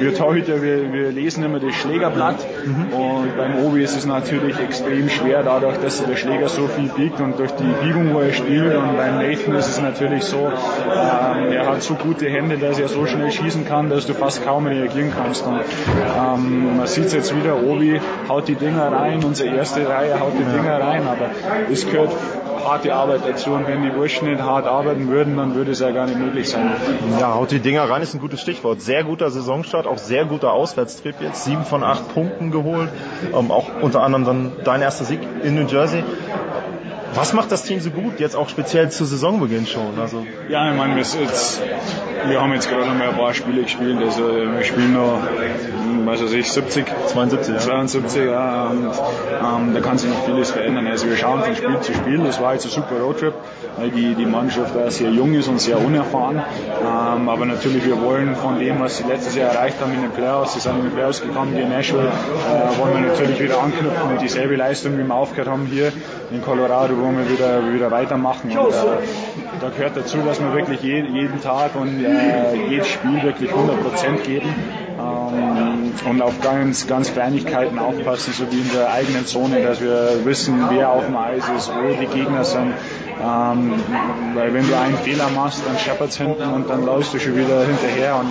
wir 0.00 0.14
Torhüter, 0.14 0.62
wir, 0.62 0.92
wir 0.92 1.10
lesen 1.10 1.44
immer 1.44 1.60
das 1.60 1.74
Schlägerblatt. 1.74 2.36
Mhm. 2.64 2.92
und 2.92 3.36
beim 3.36 3.64
Obi 3.64 3.82
ist 3.82 3.96
es 3.96 4.06
natürlich 4.06 4.58
extrem 4.58 5.08
schwer, 5.08 5.42
dadurch, 5.42 5.76
dass 5.78 6.04
der 6.04 6.16
Schläger 6.16 6.48
so 6.48 6.66
viel 6.68 6.88
biegt 6.88 7.20
und 7.20 7.38
durch 7.38 7.52
die 7.52 7.72
Biegung, 7.82 8.14
wo 8.14 8.20
er 8.20 8.32
spielt. 8.32 8.74
Und 8.74 8.96
beim 8.96 9.18
Nathan 9.18 9.54
ist 9.54 9.68
es 9.68 9.80
natürlich 9.80 10.24
so, 10.24 10.38
ähm, 10.38 11.52
er 11.52 11.66
hat 11.66 11.82
so 11.82 11.94
gute 11.94 12.28
Hände, 12.28 12.58
dass 12.58 12.78
er 12.78 12.88
so 12.88 13.06
schnell 13.06 13.30
schießen 13.30 13.66
kann, 13.66 13.90
dass 13.90 14.06
du 14.06 14.14
fast 14.14 14.44
kaum 14.44 14.66
reagieren 14.66 15.12
kannst. 15.16 15.46
Und 15.46 15.60
ähm, 15.60 16.76
man 16.76 16.86
sieht 16.86 17.06
es 17.06 17.12
jetzt 17.12 17.36
wieder, 17.36 17.62
Obi 17.62 18.00
haut 18.28 18.48
die 18.48 18.54
Dinger 18.54 18.92
rein, 18.92 19.22
unsere 19.24 19.54
erste 19.56 19.88
Reihe 19.88 20.18
haut 20.20 20.32
die 20.38 20.44
Dinger 20.44 20.80
rein, 20.80 21.02
aber 21.06 21.30
es 21.70 21.86
gehört 21.86 22.10
harte 22.66 22.94
Arbeit 22.94 23.20
dazu 23.26 23.50
und 23.50 23.66
wenn 23.66 23.82
die 23.82 23.90
Burschen 23.90 24.28
nicht 24.28 24.42
hart 24.42 24.66
arbeiten 24.66 25.08
würden, 25.08 25.36
dann 25.36 25.54
würde 25.54 25.72
es 25.72 25.80
ja 25.80 25.90
gar 25.90 26.06
nicht 26.06 26.18
möglich 26.18 26.48
sein. 26.48 26.70
Ja, 27.20 27.34
haut 27.34 27.50
die 27.50 27.60
Dinger 27.60 27.88
rein 27.88 28.02
ist 28.02 28.14
ein 28.14 28.20
gutes 28.20 28.40
Stichwort. 28.40 28.80
Sehr 28.80 29.04
guter 29.04 29.30
Saisonstart, 29.30 29.86
auch 29.86 29.98
sehr 29.98 30.24
guter 30.24 30.52
Auswärtstrip 30.52 31.16
jetzt. 31.20 31.44
Sieben 31.44 31.64
von 31.64 31.84
acht 31.84 32.12
Punkten 32.14 32.50
geholt. 32.50 32.90
Ähm, 33.34 33.50
auch 33.50 33.68
unter 33.80 34.02
anderem 34.02 34.24
dann 34.24 34.52
dein 34.64 34.82
erster 34.82 35.04
Sieg 35.04 35.20
in 35.42 35.54
New 35.54 35.66
Jersey. 35.66 36.02
Was 37.16 37.32
macht 37.32 37.50
das 37.50 37.62
Team 37.62 37.80
so 37.80 37.88
gut, 37.88 38.20
jetzt 38.20 38.36
auch 38.36 38.50
speziell 38.50 38.90
zu 38.90 39.06
Saisonbeginn 39.06 39.66
schon? 39.66 39.98
Also 39.98 40.26
ja, 40.50 40.70
ich 40.70 40.76
meine, 40.76 40.96
wir, 40.96 41.02
jetzt, 41.02 41.62
wir 42.28 42.42
haben 42.42 42.52
jetzt 42.52 42.68
gerade 42.68 42.84
noch 42.84 42.94
mal 42.94 43.08
ein 43.08 43.16
paar 43.16 43.32
Spiele 43.32 43.62
gespielt. 43.62 43.96
Also 44.02 44.22
wir 44.22 44.62
spielen 44.62 44.92
noch, 44.92 45.22
was 46.04 46.22
weiß 46.22 46.32
ich, 46.32 46.52
70, 46.52 46.84
72, 47.06 47.54
ja. 47.54 47.60
72, 47.60 48.22
ja. 48.26 48.66
Und 48.66 48.84
ähm, 48.84 49.74
da 49.74 49.80
kann 49.80 49.96
sich 49.96 50.10
noch 50.10 50.26
vieles 50.26 50.50
verändern. 50.50 50.86
Also 50.88 51.08
wir 51.08 51.16
schauen 51.16 51.42
von 51.42 51.56
Spiel 51.56 51.80
zu 51.80 51.94
Spiel. 51.94 52.18
Das 52.18 52.38
war 52.38 52.52
jetzt 52.52 52.66
ein 52.66 52.72
super 52.72 53.00
Roadtrip, 53.00 53.32
weil 53.78 53.90
die, 53.90 54.14
die 54.14 54.26
Mannschaft 54.26 54.76
da 54.76 54.90
sehr 54.90 55.10
jung 55.10 55.32
ist 55.32 55.48
und 55.48 55.58
sehr 55.58 55.80
unerfahren. 55.80 56.42
Ähm, 56.82 57.30
aber 57.30 57.46
natürlich, 57.46 57.86
wir 57.86 57.98
wollen 58.02 58.36
von 58.36 58.58
dem, 58.58 58.78
was 58.78 58.98
sie 58.98 59.04
letztes 59.04 59.34
Jahr 59.36 59.54
erreicht 59.54 59.80
haben 59.80 59.94
in 59.94 60.02
den 60.02 60.10
Playoffs, 60.10 60.52
sie 60.52 60.60
sind 60.60 60.76
in 60.76 60.82
den 60.82 60.92
Playoffs 60.92 61.22
gekommen, 61.22 61.56
in 61.56 61.70
Nashville, 61.70 62.08
äh, 62.08 62.78
wollen 62.78 62.92
wir 62.92 63.10
natürlich 63.10 63.40
wieder 63.40 63.58
anknüpfen 63.62 64.10
und 64.10 64.20
dieselbe 64.20 64.56
Leistung, 64.56 64.98
wie 64.98 65.04
wir 65.04 65.14
aufgehört 65.14 65.48
haben 65.48 65.64
hier 65.64 65.92
in 66.30 66.42
Colorado, 66.42 66.94
wo 66.96 67.10
wir 67.10 67.30
wieder, 67.30 67.72
wieder 67.72 67.90
weitermachen. 67.90 68.50
Und, 68.50 68.68
äh, 68.68 68.74
da 69.60 69.68
gehört 69.70 69.96
dazu, 69.96 70.18
dass 70.18 70.40
wir 70.40 70.52
wirklich 70.54 70.82
jeden, 70.82 71.14
jeden 71.14 71.40
Tag 71.40 71.74
und 71.76 72.04
äh, 72.04 72.68
jedes 72.68 72.88
Spiel 72.88 73.22
wirklich 73.22 73.50
100% 73.50 74.22
geben 74.24 74.48
ähm, 74.98 75.92
und 76.08 76.22
auf 76.22 76.40
ganz, 76.40 76.86
ganz 76.86 77.12
Kleinigkeiten 77.12 77.78
aufpassen, 77.78 78.32
so 78.32 78.50
wie 78.50 78.60
in 78.60 78.70
der 78.72 78.92
eigenen 78.92 79.26
Zone, 79.26 79.62
dass 79.62 79.80
wir 79.80 80.24
wissen, 80.24 80.66
wer 80.70 80.90
auf 80.90 81.06
dem 81.06 81.16
Eis 81.16 81.44
ist, 81.56 81.70
wo 81.70 81.94
die 81.94 82.06
Gegner 82.06 82.44
sind. 82.44 82.74
Ähm, 83.22 83.74
weil 84.34 84.52
wenn 84.52 84.68
du 84.68 84.76
einen 84.78 84.98
Fehler 84.98 85.28
machst, 85.34 85.62
dann 85.66 85.78
scheppert's 85.78 86.18
hinten 86.18 86.52
und 86.52 86.68
dann 86.68 86.84
läufst 86.84 87.14
du 87.14 87.18
schon 87.18 87.36
wieder 87.36 87.64
hinterher 87.64 88.16
und 88.16 88.28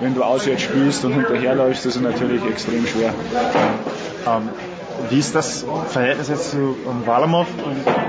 wenn 0.00 0.14
du 0.14 0.22
auswärts 0.22 0.62
spielst 0.62 1.04
und 1.04 1.14
hinterherläufst, 1.14 1.86
ist 1.86 2.00
natürlich 2.00 2.44
extrem 2.44 2.86
schwer. 2.86 3.14
Ähm, 4.26 4.50
wie 5.10 5.18
ist 5.18 5.34
das 5.34 5.64
Verhältnis 5.88 6.28
jetzt 6.28 6.50
zu 6.50 6.76
Walamov? 7.04 7.46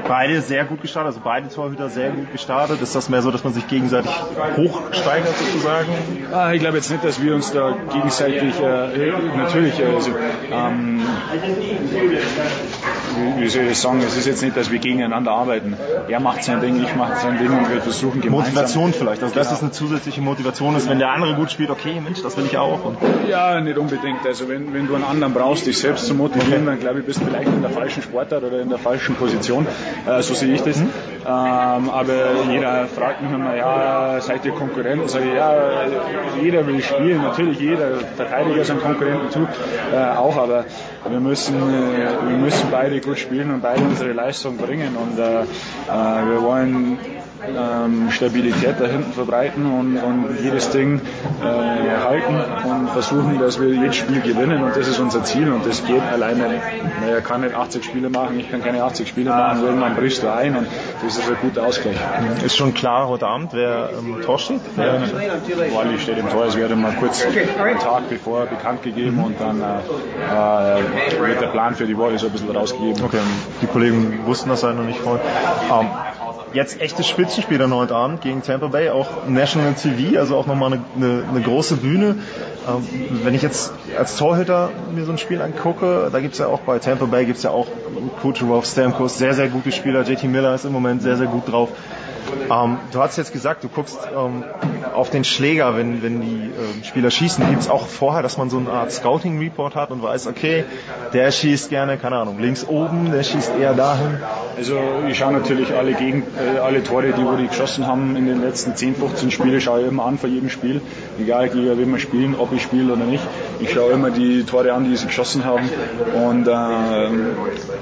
Beide 0.08 0.42
sehr 0.42 0.66
gut 0.66 0.82
gestartet, 0.82 1.14
also 1.14 1.22
beide 1.24 1.50
Torhüter 1.50 1.90
sehr 1.90 2.12
gut 2.12 2.32
gestartet. 2.32 2.82
Ist 2.82 2.96
das 2.96 3.10
mehr 3.10 3.22
so, 3.22 3.32
dass 3.32 3.44
man 3.44 3.54
sich 3.54 3.68
gegenseitig 3.68 4.12
hochsteigert 4.58 5.36
sozusagen? 5.38 5.88
Ah, 6.34 6.52
ich 6.52 6.60
glaube 6.60 6.78
jetzt 6.78 6.90
nicht, 6.90 7.04
dass 7.04 7.22
wir 7.22 7.36
uns 7.36 7.52
da 7.52 7.76
gegenseitig 7.94 8.60
äh, 8.60 9.12
natürlich 9.38 9.74
also, 9.86 10.12
ähm, 10.52 11.02
wie, 13.38 13.44
wie 13.44 13.50
soll 13.50 13.64
ich 13.64 13.78
sagen, 13.78 14.02
es 14.06 14.18
ist 14.18 14.26
jetzt 14.26 14.42
nicht, 14.42 14.58
dass 14.58 14.72
wir 14.72 14.80
gegeneinander 14.80 15.32
arbeiten. 15.32 15.76
Er 16.08 16.20
macht 16.20 16.44
sein 16.44 16.62
Ding, 16.62 16.84
ich 16.84 16.96
mache 16.96 17.20
sein 17.20 17.38
Ding 17.38 17.52
und 17.52 17.70
wir 17.70 17.82
versuchen 17.82 18.22
gemeinsam. 18.22 18.54
Motivation 18.54 18.94
vielleicht, 18.94 19.22
also 19.24 19.34
genau. 19.34 19.44
das 19.44 19.54
ist 19.54 19.62
eine 19.62 19.72
zusätzliche 19.72 20.22
Motivation 20.22 20.76
ist, 20.76 20.90
wenn 20.90 21.00
der 21.00 21.12
andere 21.12 21.36
gut 21.36 21.52
spielt, 21.52 21.70
okay, 21.70 22.00
Mensch, 22.02 22.22
das 22.22 22.38
will 22.38 22.46
ich 22.46 22.58
auch. 22.58 22.84
Und 22.84 22.98
ja, 23.28 23.60
nicht 23.62 23.78
unbedingt. 23.78 24.26
Also 24.26 24.48
wenn, 24.50 24.74
wenn 24.74 24.88
du 24.88 24.96
einen 24.96 25.04
anderen 25.04 25.34
brauchst, 25.34 25.66
dich 25.66 25.78
selbst 25.78 26.08
zu 26.08 26.14
motivieren, 26.14 26.66
dann 26.66 26.80
glaube 26.90 27.02
ich, 27.02 27.06
bist 27.06 27.22
vielleicht 27.24 27.48
in 27.48 27.62
der 27.62 27.70
falschen 27.70 28.02
Sportart 28.02 28.44
oder 28.44 28.62
in 28.62 28.70
der 28.70 28.80
falschen 28.80 29.16
Position. 29.16 29.68
Äh, 30.08 30.24
so 30.24 30.34
sehe 30.34 30.56
ich 30.56 30.64
das. 30.64 30.78
Mhm. 30.78 30.90
Ähm, 31.24 31.90
aber 31.90 32.44
jeder 32.50 32.88
fragt 32.88 33.22
mich 33.22 33.32
immer, 33.32 33.56
ja, 33.56 34.20
seid 34.22 34.44
ihr 34.46 34.54
Konkurrenten? 34.54 35.08
Sag 35.08 35.24
ich, 35.24 35.36
ja, 35.36 35.54
jeder 36.42 36.66
will 36.66 36.82
spielen, 36.82 37.22
natürlich 37.22 37.60
jeder 37.60 37.98
Verteidiger 38.16 38.64
sind 38.64 38.82
Konkurrenten 38.82 39.30
zu, 39.30 39.48
äh, 39.94 40.18
auch, 40.18 40.36
aber 40.36 40.66
wir 41.08 41.20
müssen, 41.20 41.56
äh, 41.56 42.28
wir 42.28 42.38
müssen 42.38 42.70
beide 42.72 43.00
gut 43.02 43.20
spielen 43.20 43.54
und 43.54 43.62
beide 43.62 43.84
unsere 43.84 44.12
Leistung 44.14 44.58
bringen 44.58 44.96
und 44.96 45.20
äh, 45.20 45.42
äh 45.42 46.30
wir 46.32 46.42
wollen 46.42 46.98
ähm, 47.48 48.12
Stabilität 48.12 48.76
da 48.80 48.86
hinten 48.86 49.14
verbreiten 49.14 49.66
und, 49.66 49.98
und 49.98 50.38
jedes 50.44 50.70
Ding 50.70 51.02
äh, 51.42 51.44
halten 51.44 52.36
und 52.70 52.90
versuchen, 52.90 53.40
dass 53.40 53.60
wir 53.60 53.70
jedes 53.70 53.96
Spiel 53.96 54.22
gewinnen 54.22 54.64
und 54.64 54.76
das 54.76 54.88
ist 54.88 55.00
unser 55.00 55.24
Ziel 55.24 55.52
und 55.52 55.66
das 55.66 55.86
geht 55.86 56.02
alleine. 56.02 56.62
Naja, 57.02 57.22
kann 57.22 57.42
nicht 57.42 57.56
80 57.56 57.84
Spiele 57.84 58.10
machen, 58.10 58.40
ich 58.40 58.50
kann 58.52 58.64
keine 58.64 58.84
80 58.84 59.08
Spiele 59.08 59.30
machen, 59.30 59.64
irgendwann 59.64 59.96
brichst 59.96 60.24
du 60.24 60.32
ein 60.32 60.56
und 60.56 60.68
das 61.04 61.18
ist 61.18 61.30
ein 61.30 61.38
guter 61.42 61.66
Ausgleich. 61.66 61.98
Ist 62.44 62.58
schon 62.58 62.74
klar 62.74 63.08
heute 63.08 63.28
Abend, 63.28 63.54
wer 63.54 63.90
im 63.98 64.22
Tor 64.22 64.40
steht? 64.40 64.62
Ja, 64.78 65.02
Wally 65.74 66.00
steht 66.00 66.18
im 66.18 66.30
Tor, 66.30 66.46
es 66.46 66.56
wird 66.56 66.76
mal 66.76 66.94
kurz 67.00 67.26
einen 67.26 67.80
Tag 67.80 68.10
bevor 68.10 68.46
bekannt 68.46 68.84
gegeben 68.84 69.24
und 69.24 69.40
dann 69.40 69.62
äh, 69.62 70.80
äh, 70.80 71.28
wird 71.28 71.42
der 71.42 71.48
Plan 71.48 71.76
für 71.76 71.86
die 71.86 71.98
Woche 71.98 72.18
so 72.18 72.28
ein 72.28 72.32
bisschen 72.32 72.52
rausgegeben. 72.52 73.04
Okay, 73.04 73.20
die 73.62 73.68
Kollegen 73.68 74.26
wussten 74.26 74.50
das 74.50 74.62
ja 74.62 74.74
noch 74.74 74.84
nicht 74.84 75.00
vorher. 75.00 75.22
Ähm, 75.72 75.88
jetzt 76.54 76.82
echtes 76.82 77.08
Spitzenspiel 77.08 77.58
dann 77.58 77.74
heute 77.74 77.96
Abend 77.96 78.22
gegen 78.22 78.42
Tampa 78.42 78.68
Bay, 78.68 78.90
auch 78.90 79.28
National 79.28 79.74
TV, 79.74 80.20
also 80.20 80.36
auch 80.36 80.48
nochmal 80.48 80.74
eine, 80.74 80.84
eine, 80.96 81.24
eine 81.30 81.42
große 81.42 81.78
Bühne. 81.78 82.16
Ähm, 82.68 82.88
wenn 83.24 83.36
ich 83.36 83.42
jetzt 83.42 83.74
als 83.98 84.16
Torhüter 84.18 84.70
mir 84.94 85.06
so 85.06 85.12
ein 85.12 85.18
Spiel 85.18 85.42
angucke, 85.42 86.10
da 86.12 86.20
gibt's 86.20 86.38
ja 86.38 86.48
auch 86.48 86.62
bei 86.62 86.80
Tampa 86.80 87.06
Bay 87.06 87.26
gibt's 87.26 87.44
ja 87.44 87.52
auch 87.52 87.68
Kucherov, 88.22 88.66
Stamkos, 88.66 89.18
sehr, 89.18 89.34
sehr 89.34 89.48
gute 89.48 89.72
Spieler. 89.72 90.04
JT 90.04 90.24
Miller 90.26 90.54
ist 90.54 90.66
im 90.66 90.72
Moment 90.72 91.02
sehr, 91.02 91.18
sehr 91.18 91.28
gut 91.28 91.52
drauf. 91.52 91.70
Ähm, 92.50 92.78
du 92.92 93.00
hast 93.00 93.18
jetzt 93.18 93.34
gesagt, 93.34 93.64
du 93.64 93.70
guckst 93.70 93.98
ähm, 94.16 94.44
auf 94.94 95.10
den 95.10 95.24
Schläger, 95.24 95.76
wenn, 95.78 96.02
wenn 96.02 96.22
die 96.22 96.50
ähm, 96.50 96.84
Spieler 96.84 97.12
schießen. 97.12 97.48
Gibt 97.50 97.62
es 97.62 97.70
auch 97.70 97.88
vorher, 97.88 98.22
dass 98.22 98.38
man 98.38 98.50
so 98.50 98.58
eine 98.58 98.70
Art 98.70 98.92
Scouting-Report 98.92 99.76
hat 99.76 99.92
und 99.92 100.02
weiß, 100.02 100.28
okay, 100.28 100.66
der 101.14 101.32
schießt 101.32 101.70
gerne, 101.70 101.98
keine 101.98 102.18
Ahnung, 102.18 102.40
links 102.40 102.66
oben, 102.68 103.12
der 103.12 103.24
schießt 103.24 103.54
eher 103.60 103.74
dahin? 103.74 104.18
Also 104.58 104.80
ich 105.08 105.18
schaue 105.18 105.34
natürlich 105.34 105.74
alle, 105.74 105.94
Gegen 105.94 106.24
äh, 106.38 106.60
alle 106.60 106.84
Tore, 106.84 107.14
die 107.14 107.24
wir 107.24 107.48
geschossen 107.48 107.88
haben 107.88 108.16
in 108.16 108.26
den 108.26 108.42
letzten 108.42 108.76
10, 108.76 108.96
15 108.96 109.32
Spielen, 109.32 109.62
schaue 109.62 109.82
ich 109.82 109.88
immer 109.88 110.06
an 110.06 110.18
vor 110.18 110.30
jedem 110.30 110.50
Spiel. 110.50 110.82
Egal 111.20 111.54
wie 111.54 111.92
wir 111.92 112.00
spielen, 112.00 112.36
ob 112.36 112.54
ich 112.54 112.62
spiele 112.62 112.94
oder 112.94 113.06
nicht. 113.06 113.24
Ich 113.60 113.72
schaue 113.72 113.92
immer 113.94 114.12
die 114.12 114.44
Tore 114.44 114.74
an, 114.74 114.86
die 114.86 114.96
sie 114.96 115.08
geschossen 115.08 115.44
haben. 115.46 115.70
Und 116.16 116.48
äh, 116.48 116.52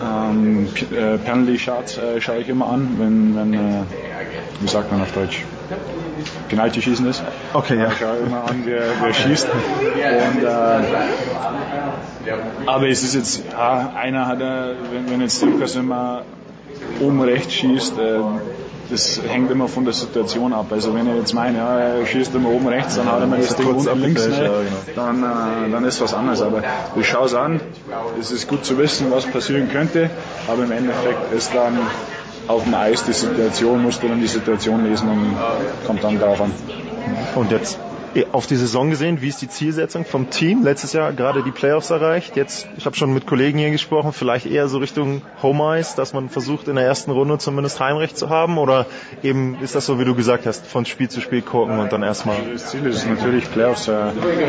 ähm, 0.03 0.67
äh, 0.91 1.17
Penalty 1.17 1.59
Shots 1.59 1.97
äh, 1.97 2.19
schaue 2.21 2.37
ich 2.37 2.49
immer 2.49 2.67
an, 2.67 2.95
wenn, 2.97 3.35
wenn 3.35 3.53
äh, 3.53 3.83
wie 4.59 4.67
sagt 4.67 4.91
man 4.91 5.01
auf 5.01 5.11
Deutsch? 5.11 5.43
Penalty 6.49 6.81
schießen 6.81 7.07
ist. 7.07 7.21
Okay, 7.53 7.77
ja. 7.77 7.89
Ich 7.89 7.97
schaue 7.97 8.17
immer 8.17 8.49
an, 8.49 8.61
wer, 8.65 8.81
wer 9.01 9.13
schießt. 9.13 9.47
Und, 9.49 10.43
äh, 10.43 10.79
aber 12.65 12.87
es 12.87 13.03
ist 13.03 13.15
jetzt, 13.15 13.43
ja, 13.51 13.93
einer 13.95 14.27
hat, 14.27 14.41
äh, 14.41 14.73
wenn, 14.91 15.09
wenn 15.11 15.21
jetzt 15.21 15.43
Lukas 15.43 15.75
immer 15.75 16.23
oben 16.99 17.21
rechts 17.21 17.53
schießt, 17.53 17.99
äh, 17.99 18.19
das 18.89 19.21
hängt 19.27 19.51
immer 19.51 19.67
von 19.67 19.85
der 19.85 19.93
Situation 19.93 20.53
ab. 20.53 20.67
Also 20.71 20.93
wenn 20.93 21.07
er 21.07 21.15
jetzt 21.15 21.33
meint, 21.33 21.57
ja, 21.57 21.79
er 21.79 22.05
schießt 22.05 22.33
immer 22.35 22.49
oben 22.49 22.67
rechts, 22.67 22.95
dann 22.95 23.11
hat 23.11 23.19
er 23.21 23.27
mal 23.27 23.39
das 23.39 23.55
Ding 23.55 23.67
unten 23.67 24.01
links, 24.01 24.27
ne, 24.27 24.35
genau. 24.35 24.53
dann, 24.95 25.23
äh, 25.23 25.71
dann 25.71 25.83
ist 25.85 26.01
was 26.01 26.13
anderes. 26.13 26.41
Aber 26.41 26.63
ich 26.95 27.07
schaue 27.07 27.25
es 27.25 27.33
an, 27.33 27.59
es 28.19 28.31
ist 28.31 28.47
gut 28.47 28.65
zu 28.65 28.77
wissen, 28.77 29.11
was 29.11 29.25
passieren 29.25 29.69
könnte, 29.69 30.09
aber 30.47 30.63
im 30.63 30.71
Endeffekt 30.71 31.33
ist 31.33 31.53
dann 31.53 31.77
auf 32.47 32.63
dem 32.63 32.73
Eis 32.73 33.03
die 33.03 33.13
Situation, 33.13 33.83
musst 33.83 34.03
du 34.03 34.07
dann 34.07 34.21
die 34.21 34.27
Situation 34.27 34.85
lesen 34.85 35.09
und 35.09 35.37
kommt 35.85 36.03
dann 36.03 36.19
darauf 36.19 36.41
an. 36.41 36.51
Und 37.35 37.51
jetzt 37.51 37.77
auf 38.31 38.47
die 38.47 38.55
Saison 38.55 38.89
gesehen, 38.89 39.21
wie 39.21 39.27
ist 39.27 39.41
die 39.41 39.49
Zielsetzung 39.49 40.05
vom 40.05 40.29
Team? 40.29 40.63
Letztes 40.63 40.93
Jahr 40.93 41.13
gerade 41.13 41.43
die 41.43 41.51
Playoffs 41.51 41.89
erreicht. 41.89 42.35
Jetzt, 42.35 42.67
ich 42.77 42.85
habe 42.85 42.95
schon 42.95 43.13
mit 43.13 43.27
Kollegen 43.27 43.59
hier 43.59 43.71
gesprochen, 43.71 44.13
vielleicht 44.13 44.45
eher 44.45 44.67
so 44.67 44.77
Richtung 44.77 45.21
Home 45.43 45.79
Ice, 45.79 45.95
dass 45.95 46.13
man 46.13 46.29
versucht 46.29 46.67
in 46.67 46.75
der 46.75 46.85
ersten 46.85 47.11
Runde 47.11 47.37
zumindest 47.37 47.79
Heimrecht 47.79 48.17
zu 48.17 48.29
haben 48.29 48.57
oder 48.57 48.85
eben 49.23 49.57
ist 49.61 49.75
das 49.75 49.85
so, 49.85 49.99
wie 49.99 50.05
du 50.05 50.15
gesagt 50.15 50.45
hast, 50.45 50.65
von 50.65 50.85
Spiel 50.85 51.09
zu 51.09 51.21
Spiel 51.21 51.41
gucken 51.41 51.79
und 51.79 51.91
dann 51.91 52.03
erstmal. 52.03 52.37
Das 52.53 52.71
Ziel 52.71 52.85
ist 52.85 53.07
natürlich 53.07 53.51
Playoffs. 53.51 53.87
Äh, 53.87 53.93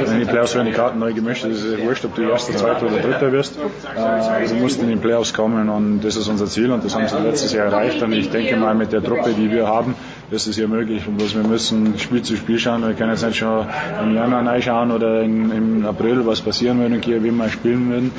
wenn 0.07 0.21
die 0.21 0.25
Playoffs 0.25 0.55
werden 0.55 0.67
die 0.67 0.73
Karten 0.73 0.99
neu 0.99 1.13
gemischt, 1.13 1.45
ist 1.45 1.63
es 1.63 1.81
wurscht, 1.81 2.05
ob 2.05 2.15
du 2.15 2.23
erster, 2.23 2.57
zweiter 2.57 2.87
oder 2.87 2.99
dritter 2.99 3.33
wirst. 3.33 3.57
Äh, 3.57 4.49
du 4.49 4.55
musst 4.55 4.81
in 4.81 4.89
die 4.89 4.97
Playoffs 4.97 5.35
kommen 5.35 5.69
und 5.69 6.01
das 6.01 6.17
ist 6.17 6.29
unser 6.29 6.47
Ziel 6.47 6.71
und 6.73 6.85
das 6.85 6.95
haben 6.95 7.09
sie 7.09 7.19
letztes 7.19 7.53
Jahr 7.53 7.67
erreicht 7.67 8.03
und 8.03 8.13
ich 8.13 8.31
denke 8.31 8.57
mal 8.57 8.75
mit 8.75 8.93
der 8.93 9.03
Truppe, 9.03 9.33
die 9.33 9.51
wir 9.51 9.67
haben, 9.67 9.95
ist 10.31 10.47
es 10.47 10.57
hier 10.57 10.69
möglich. 10.69 11.07
Und 11.07 11.17
bloß 11.17 11.35
wir 11.35 11.43
müssen 11.43 11.99
Spiel 11.99 12.23
zu 12.23 12.37
Spiel 12.37 12.59
schauen. 12.59 12.83
Wir 12.83 12.95
können 12.95 13.11
jetzt 13.11 13.25
nicht 13.25 13.39
schon 13.39 13.67
im 14.03 14.15
Januar 14.15 14.47
reinschauen 14.47 14.91
oder 14.91 15.23
in, 15.23 15.51
im 15.51 15.87
April, 15.87 16.27
was 16.27 16.41
passieren 16.41 16.79
würde, 16.81 17.01
hier, 17.03 17.23
wie 17.25 17.31
wir 17.31 17.49
spielen 17.49 17.91
würden. 17.91 18.11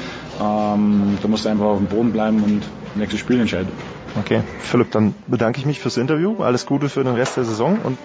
Ähm, 0.42 1.18
da 1.22 1.28
musst 1.28 1.46
du 1.46 1.50
einfach 1.50 1.66
auf 1.66 1.78
dem 1.78 1.88
Boden 1.88 2.12
bleiben 2.12 2.44
und 2.44 2.62
nächstes 2.96 3.20
Spiel 3.20 3.40
entscheiden. 3.40 3.70
Okay, 4.20 4.42
Philipp, 4.60 4.92
dann 4.92 5.14
bedanke 5.28 5.60
ich 5.60 5.66
mich 5.66 5.80
fürs 5.80 5.98
Interview. 5.98 6.42
Alles 6.42 6.66
Gute 6.66 6.90
für 6.90 7.04
den 7.04 7.16
Rest 7.16 7.38
der 7.38 7.44
Saison 7.44 7.78
und 7.84 7.98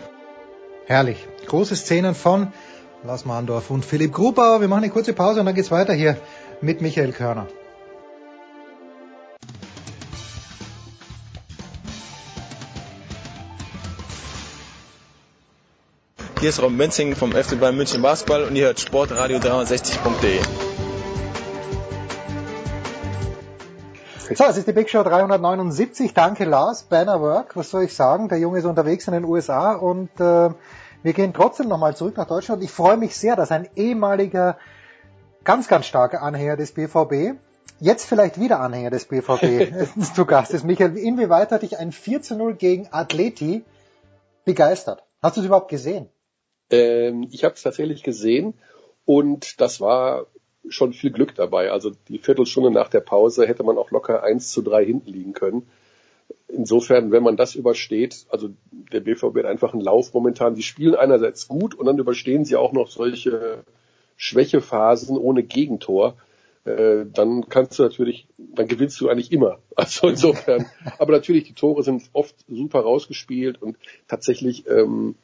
Herrlich. 0.86 1.26
Große 1.46 1.76
Szenen 1.76 2.14
von 2.14 2.48
Lars 3.04 3.24
Mahndorf 3.24 3.70
und 3.70 3.86
Philipp 3.86 4.12
Grubauer. 4.12 4.60
Wir 4.60 4.68
machen 4.68 4.84
eine 4.84 4.92
kurze 4.92 5.14
Pause 5.14 5.40
und 5.40 5.46
dann 5.46 5.54
geht's 5.54 5.70
weiter 5.70 5.94
hier 5.94 6.18
mit 6.60 6.82
Michael 6.82 7.12
Körner. 7.12 7.46
Hier 16.44 16.50
ist 16.50 16.60
Robin 16.60 16.76
Benzing 16.76 17.16
vom 17.16 17.32
FC 17.32 17.58
Bayern 17.58 17.74
München 17.74 18.02
Basketball 18.02 18.44
und 18.44 18.54
ihr 18.54 18.66
hört 18.66 18.78
Sportradio 18.78 19.38
360.de. 19.38 20.40
So, 24.34 24.44
es 24.44 24.58
ist 24.58 24.68
die 24.68 24.72
Big 24.74 24.90
Show 24.90 25.02
379. 25.02 26.12
Danke 26.12 26.44
Lars, 26.44 26.82
Banner 26.82 27.22
Work. 27.22 27.56
Was 27.56 27.70
soll 27.70 27.84
ich 27.84 27.94
sagen? 27.94 28.28
Der 28.28 28.38
Junge 28.40 28.58
ist 28.58 28.66
unterwegs 28.66 29.06
in 29.06 29.14
den 29.14 29.24
USA 29.24 29.72
und 29.72 30.10
äh, 30.20 30.50
wir 31.02 31.12
gehen 31.14 31.32
trotzdem 31.32 31.68
nochmal 31.68 31.96
zurück 31.96 32.18
nach 32.18 32.26
Deutschland. 32.26 32.62
Ich 32.62 32.70
freue 32.70 32.98
mich 32.98 33.16
sehr, 33.16 33.36
dass 33.36 33.50
ein 33.50 33.66
ehemaliger, 33.74 34.58
ganz, 35.44 35.66
ganz 35.66 35.86
starker 35.86 36.20
Anhänger 36.20 36.58
des 36.58 36.72
BVB, 36.72 37.38
jetzt 37.80 38.04
vielleicht 38.04 38.38
wieder 38.38 38.60
Anhänger 38.60 38.90
des 38.90 39.06
BVB 39.06 39.88
zu 40.14 40.26
Gast 40.26 40.52
ist. 40.52 40.66
Michael, 40.66 40.98
inwieweit 40.98 41.52
hat 41.52 41.62
dich 41.62 41.78
ein 41.78 41.90
4 41.90 42.20
zu 42.20 42.36
0 42.36 42.56
gegen 42.56 42.88
Atleti 42.90 43.64
begeistert? 44.44 45.04
Hast 45.22 45.38
du 45.38 45.40
es 45.40 45.46
überhaupt 45.46 45.70
gesehen? 45.70 46.10
Ähm, 46.74 47.28
ich 47.30 47.44
habe 47.44 47.54
es 47.54 47.62
tatsächlich 47.62 48.02
gesehen 48.02 48.54
und 49.04 49.60
das 49.60 49.80
war 49.80 50.26
schon 50.68 50.92
viel 50.92 51.10
Glück 51.10 51.34
dabei. 51.34 51.70
Also 51.70 51.92
die 52.08 52.18
Viertelstunde 52.18 52.70
nach 52.70 52.88
der 52.88 53.00
Pause 53.00 53.46
hätte 53.46 53.64
man 53.64 53.78
auch 53.78 53.90
locker 53.90 54.22
1 54.22 54.50
zu 54.50 54.62
3 54.62 54.84
hinten 54.84 55.10
liegen 55.10 55.32
können. 55.32 55.66
Insofern, 56.48 57.10
wenn 57.12 57.22
man 57.22 57.36
das 57.36 57.54
übersteht, 57.54 58.26
also 58.30 58.50
der 58.70 59.00
BVB 59.00 59.38
hat 59.38 59.44
einfach 59.44 59.72
einen 59.72 59.82
Lauf 59.82 60.14
momentan. 60.14 60.54
Die 60.54 60.62
spielen 60.62 60.94
einerseits 60.94 61.48
gut 61.48 61.74
und 61.74 61.86
dann 61.86 61.98
überstehen 61.98 62.44
sie 62.44 62.56
auch 62.56 62.72
noch 62.72 62.88
solche 62.88 63.64
Schwächephasen 64.16 65.18
ohne 65.18 65.42
Gegentor. 65.42 66.16
Äh, 66.64 67.04
dann 67.12 67.48
kannst 67.48 67.78
du 67.78 67.82
natürlich, 67.82 68.26
dann 68.38 68.68
gewinnst 68.68 69.00
du 69.00 69.08
eigentlich 69.08 69.32
immer. 69.32 69.58
Also 69.76 70.08
insofern. 70.08 70.66
Aber 70.98 71.12
natürlich, 71.12 71.44
die 71.44 71.54
Tore 71.54 71.82
sind 71.82 72.04
oft 72.12 72.36
super 72.48 72.80
rausgespielt 72.80 73.60
und 73.60 73.76
tatsächlich 74.06 74.66
ähm, 74.68 75.16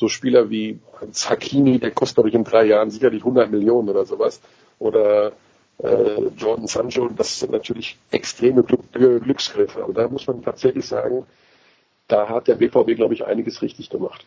so 0.00 0.08
Spieler 0.08 0.48
wie 0.48 0.80
Hakimi, 1.28 1.78
der 1.78 1.90
kostet, 1.90 2.26
ich, 2.26 2.34
in 2.34 2.42
drei 2.42 2.64
Jahren 2.64 2.90
sicherlich 2.90 3.20
100 3.20 3.50
Millionen 3.50 3.90
oder 3.90 4.06
sowas. 4.06 4.40
Oder 4.78 5.32
äh, 5.78 6.22
Jordan 6.38 6.66
Sancho, 6.66 7.10
das 7.10 7.38
sind 7.38 7.52
natürlich 7.52 7.98
extreme 8.10 8.62
Glück, 8.62 8.80
Glücksgriffe. 8.92 9.84
Und 9.84 9.98
da 9.98 10.08
muss 10.08 10.26
man 10.26 10.42
tatsächlich 10.42 10.86
sagen, 10.86 11.26
da 12.08 12.30
hat 12.30 12.48
der 12.48 12.54
BVB, 12.54 12.96
glaube 12.96 13.12
ich, 13.12 13.26
einiges 13.26 13.60
richtig 13.60 13.90
gemacht. 13.90 14.24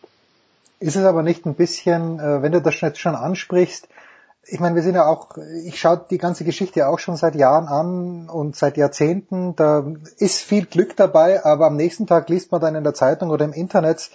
Ist 0.78 0.94
es 0.94 1.04
aber 1.04 1.24
nicht 1.24 1.44
ein 1.44 1.54
bisschen, 1.54 2.20
äh, 2.20 2.40
wenn 2.40 2.52
du 2.52 2.62
das 2.62 2.80
jetzt 2.80 3.00
schon 3.00 3.16
ansprichst, 3.16 3.88
ich 4.46 4.60
meine, 4.60 4.76
wir 4.76 4.82
sind 4.82 4.94
ja 4.94 5.06
auch, 5.06 5.38
ich 5.64 5.80
schaue 5.80 6.04
die 6.08 6.18
ganze 6.18 6.44
Geschichte 6.44 6.86
auch 6.86 6.98
schon 6.98 7.16
seit 7.16 7.34
Jahren 7.34 7.66
an 7.66 8.28
und 8.28 8.54
seit 8.54 8.76
Jahrzehnten, 8.76 9.56
da 9.56 9.86
ist 10.18 10.42
viel 10.42 10.66
Glück 10.66 10.96
dabei, 10.96 11.44
aber 11.44 11.66
am 11.66 11.76
nächsten 11.76 12.06
Tag 12.06 12.28
liest 12.28 12.52
man 12.52 12.60
dann 12.60 12.74
in 12.74 12.84
der 12.84 12.92
Zeitung 12.92 13.30
oder 13.30 13.46
im 13.46 13.54
Internet, 13.54 14.10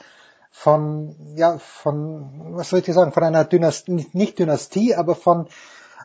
von, 0.52 1.16
ja, 1.36 1.58
von, 1.60 2.56
was 2.56 2.70
soll 2.70 2.80
ich 2.80 2.86
sagen, 2.86 3.12
von 3.12 3.24
einer 3.24 3.46
Dynastie, 3.46 4.08
nicht 4.14 4.40
Dynastie, 4.40 4.96
aber 4.96 5.16
von, 5.16 5.48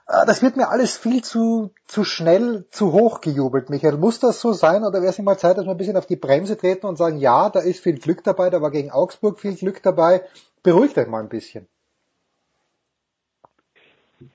äh, 0.07 0.27
das 0.27 0.43
wird 0.43 0.57
mir 0.57 0.69
alles 0.69 0.97
viel 0.97 1.23
zu, 1.23 1.71
zu 1.87 2.05
schnell, 2.05 2.67
zu 2.71 2.93
hoch 2.93 3.21
gejubelt, 3.21 3.71
Michael. 3.71 3.97
Muss 3.97 4.21
das 4.21 4.41
so 4.41 4.53
sein 4.53 4.85
oder 4.85 5.01
wäre 5.01 5.11
es 5.11 5.19
nicht 5.19 5.27
mal 5.27 5.39
Zeit, 5.39 5.57
dass 5.57 5.65
wir 5.65 5.73
ein 5.73 5.79
bisschen 5.79 5.97
auf 5.97 6.07
die 6.07 6.17
Bremse 6.17 6.57
treten 6.57 6.87
und 6.87 6.97
sagen, 6.97 7.19
ja, 7.19 7.51
da 7.51 7.61
ist 7.61 7.83
viel 7.83 7.99
Glück 7.99 8.23
dabei, 8.25 8.51
da 8.51 8.61
war 8.61 8.71
gegen 8.71 8.91
Augsburg 8.91 9.41
viel 9.41 9.57
Glück 9.57 9.83
dabei. 9.83 10.23
Beruhigt 10.63 10.97
euch 10.99 11.09
mal 11.09 11.23
ein 11.23 11.29
bisschen. 11.29 11.67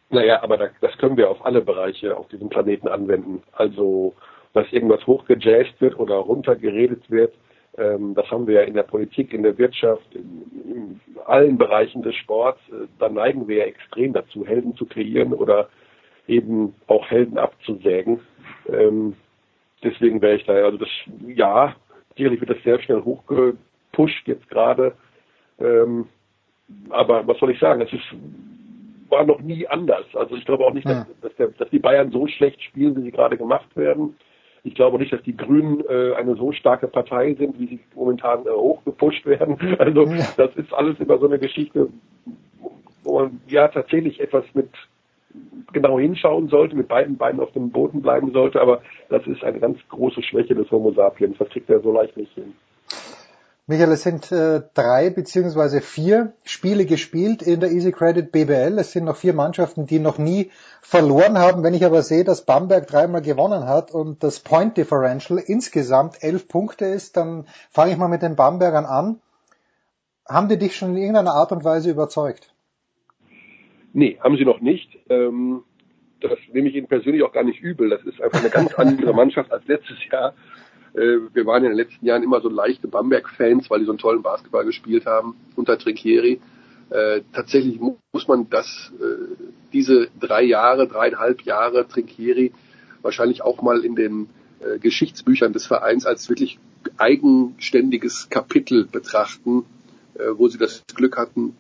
Naja, 0.10 0.42
aber 0.42 0.58
das 0.58 0.98
können 0.98 1.18
wir 1.18 1.30
auf 1.30 1.46
alle 1.46 1.62
Bereiche 1.62 2.18
auf 2.18 2.28
diesem 2.30 2.50
Planeten 2.50 2.88
anwenden. 2.88 3.44
Also, 3.52 4.14
dass 4.54 4.72
irgendwas 4.72 5.06
hochgejazzt 5.06 5.80
wird 5.80 6.00
oder 6.00 6.16
runtergeredet 6.16 7.12
wird, 7.12 7.34
das 7.74 8.30
haben 8.30 8.48
wir 8.48 8.56
ja 8.56 8.62
in 8.62 8.74
der 8.74 8.84
Politik, 8.84 9.34
in 9.34 9.44
der 9.44 9.58
Wirtschaft, 9.58 10.14
in, 10.14 11.00
allen 11.26 11.58
Bereichen 11.58 12.02
des 12.02 12.16
Sports. 12.16 12.60
Äh, 12.70 12.88
da 13.00 13.10
neigen 13.10 13.48
wir 13.48 13.58
ja 13.58 13.66
extrem 13.66 14.14
dazu, 14.14 14.46
Helden 14.46 14.76
zu 14.76 14.86
kreieren 14.86 15.34
oder 15.34 15.70
eben 16.28 16.76
auch 16.88 17.10
Helden 17.10 17.38
abzusägen. 17.38 18.20
Ähm, 18.68 19.16
deswegen 19.84 20.22
wäre 20.22 20.36
ich 20.36 20.46
da, 20.46 20.54
also 20.54 20.78
das, 20.78 20.90
ja, 21.28 21.76
sicherlich 22.16 22.40
wird 22.40 22.52
das 22.52 22.64
sehr 22.64 22.82
schnell 22.82 23.04
hochgepusht 23.04 23.58
gepusht 24.00 24.28
jetzt 24.28 24.50
gerade. 24.50 24.94
Ähm, 25.60 26.08
aber 26.90 27.28
was 27.28 27.38
soll 27.40 27.52
ich 27.52 27.60
sagen? 27.60 27.82
Es 27.82 27.92
ist, 27.92 28.04
war 29.10 29.26
noch 29.26 29.42
nie 29.42 29.68
anders. 29.68 30.06
Also 30.14 30.36
ich 30.36 30.46
glaube 30.46 30.66
auch 30.66 30.74
nicht, 30.74 30.88
dass, 30.88 31.06
dass, 31.22 31.36
der, 31.36 31.48
dass 31.50 31.70
die 31.70 31.80
Bayern 31.80 32.12
so 32.12 32.28
schlecht 32.28 32.62
spielen, 32.62 32.96
wie 32.96 33.02
sie 33.02 33.12
gerade 33.12 33.38
gemacht 33.38 33.76
werden. 33.76 34.16
Ich 34.64 34.76
glaube 34.76 34.98
nicht, 34.98 35.14
dass 35.14 35.24
die 35.24 35.38
Grünen 35.38 35.84
äh, 35.90 36.14
eine 36.16 36.36
so 36.36 36.52
starke 36.52 36.88
Partei 36.88 37.34
sind, 37.36 37.60
wie 37.60 37.68
sie 37.68 37.80
momentan 37.96 38.46
äh, 38.46 38.50
hochgepusht 38.50 39.26
werden. 39.26 39.58
Also 39.80 40.06
das 40.38 40.56
ist 40.56 40.74
alles 40.74 41.00
immer 41.00 41.18
so 41.18 41.28
eine 41.28 41.40
Geschichte, 41.40 41.90
wo 43.04 43.20
man 43.20 43.40
ja 43.48 43.68
tatsächlich 43.68 44.20
etwas 44.20 44.44
mit 44.54 44.70
genau 45.72 46.00
hinschauen 46.00 46.48
sollte, 46.50 46.76
mit 46.76 46.88
beiden 46.88 47.18
Beinen 47.18 47.40
auf 47.40 47.52
dem 47.52 47.70
Boden 47.70 48.02
bleiben 48.02 48.32
sollte, 48.32 48.60
aber 48.60 48.82
das 49.10 49.26
ist 49.28 49.44
eine 49.44 49.60
ganz 49.60 49.78
große 49.90 50.24
Schwäche 50.24 50.56
des 50.56 50.70
Homo 50.72 50.92
sapiens. 50.92 51.38
Das 51.38 51.50
kriegt 51.50 51.70
er 51.70 51.80
so 51.82 51.92
leicht 51.92 52.18
nicht 52.18 52.34
hin. 52.34 52.54
Michael, 53.70 53.92
es 53.92 54.02
sind 54.02 54.32
äh, 54.32 54.64
drei 54.74 55.12
beziehungsweise 55.12 55.82
vier 55.82 56.34
Spiele 56.44 56.88
gespielt 56.88 57.44
in 57.44 57.60
der 57.60 57.70
Easy 57.70 57.92
Credit 57.92 58.32
BBL. 58.32 58.80
Es 58.80 58.94
sind 58.94 59.06
noch 59.06 59.16
vier 59.16 59.34
Mannschaften, 59.34 59.86
die 59.86 60.00
noch 60.00 60.18
nie 60.18 60.50
verloren 60.82 61.38
haben. 61.38 61.62
Wenn 61.62 61.76
ich 61.76 61.86
aber 61.86 62.02
sehe, 62.02 62.24
dass 62.24 62.48
Bamberg 62.48 62.88
dreimal 62.88 63.22
gewonnen 63.22 63.68
hat 63.68 63.92
und 63.92 64.24
das 64.24 64.40
Point 64.40 64.76
Differential 64.76 65.38
insgesamt 65.38 66.24
elf 66.24 66.48
Punkte 66.48 66.86
ist, 66.86 67.16
dann 67.16 67.46
fange 67.70 67.92
ich 67.92 68.00
mal 68.00 68.08
mit 68.08 68.24
den 68.24 68.36
Bambergern 68.36 68.86
an. 68.86 69.22
Haben 70.28 70.50
die 70.50 70.58
dich 70.58 70.76
schon 70.76 70.96
in 70.96 70.98
irgendeiner 70.98 71.36
Art 71.36 71.52
und 71.52 71.64
Weise 71.64 71.92
überzeugt? 71.92 72.52
Nee, 73.94 74.18
haben 74.20 74.38
sie 74.38 74.46
noch 74.46 74.62
nicht. 74.62 74.98
Ähm, 75.12 75.62
das 76.22 76.40
nehme 76.52 76.70
ich 76.70 76.76
Ihnen 76.76 76.88
persönlich 76.88 77.22
auch 77.22 77.34
gar 77.34 77.44
nicht 77.44 77.62
übel. 77.62 77.92
Das 77.92 78.02
ist 78.02 78.20
einfach 78.20 78.40
eine 78.40 78.50
ganz 78.50 78.74
andere 78.78 79.14
Mannschaft 79.14 79.52
als 79.52 79.68
letztes 79.68 79.98
Jahr. 80.12 80.34
Äh, 80.94 81.18
wir 81.34 81.46
waren 81.46 81.64
in 81.64 81.72
den 81.72 81.78
letzten 81.78 82.06
Jahren 82.06 82.24
immer 82.24 82.42
so 82.42 82.50
leichte 82.50 82.88
Bamberg-Fans, 82.88 83.70
weil 83.70 83.80
die 83.80 83.86
so 83.86 83.92
einen 83.92 84.00
tollen 84.00 84.22
Basketball 84.22 84.66
gespielt 84.66 85.06
haben 85.06 85.36
unter 85.56 85.78
Trinkieri. 85.78 86.40
Äh, 86.90 87.22
tatsächlich 87.34 87.80
muss 87.80 88.28
man 88.28 88.50
das, 88.50 88.92
äh, 89.00 89.36
diese 89.74 90.08
drei 90.20 90.44
Jahre, 90.44 90.88
dreieinhalb 90.88 91.44
Jahre 91.44 91.88
Trinkieri 91.88 92.52
wahrscheinlich 93.02 93.44
auch 93.44 93.62
mal 93.62 93.86
in 93.86 93.96
den 93.96 94.30
äh, 94.60 94.80
Geschichtsbüchern 94.80 95.54
des 95.54 95.66
Vereins 95.66 96.06
als 96.06 96.30
wirklich 96.30 96.60
eigenständiges 96.98 98.30
Kapitel 98.30 98.86
betrachten, 98.86 99.66
äh, 100.16 100.24
wo 100.36 100.48
sie 100.48 100.58
das 100.58 100.84
Glück 100.96 101.18
hatten, 101.18 101.56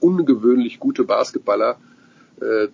ungewöhnlich 0.00 0.78
gute 0.78 1.04
Basketballer 1.04 1.78
äh, 2.40 2.68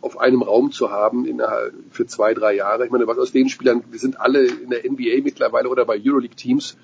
auf 0.00 0.18
einem 0.18 0.42
Raum 0.42 0.72
zu 0.72 0.90
haben 0.90 1.24
innerhalb 1.24 1.74
für 1.90 2.06
zwei, 2.06 2.34
drei 2.34 2.54
Jahre. 2.54 2.84
Ich 2.84 2.90
meine, 2.90 3.06
was 3.06 3.18
aus 3.18 3.32
den 3.32 3.48
Spielern, 3.48 3.82
wir 3.90 3.98
sind 3.98 4.20
alle 4.20 4.44
in 4.44 4.70
der 4.70 4.84
NBA 4.90 5.22
mittlerweile 5.22 5.68
oder 5.68 5.84
bei 5.84 5.98
Euroleague-Teams, 6.02 6.76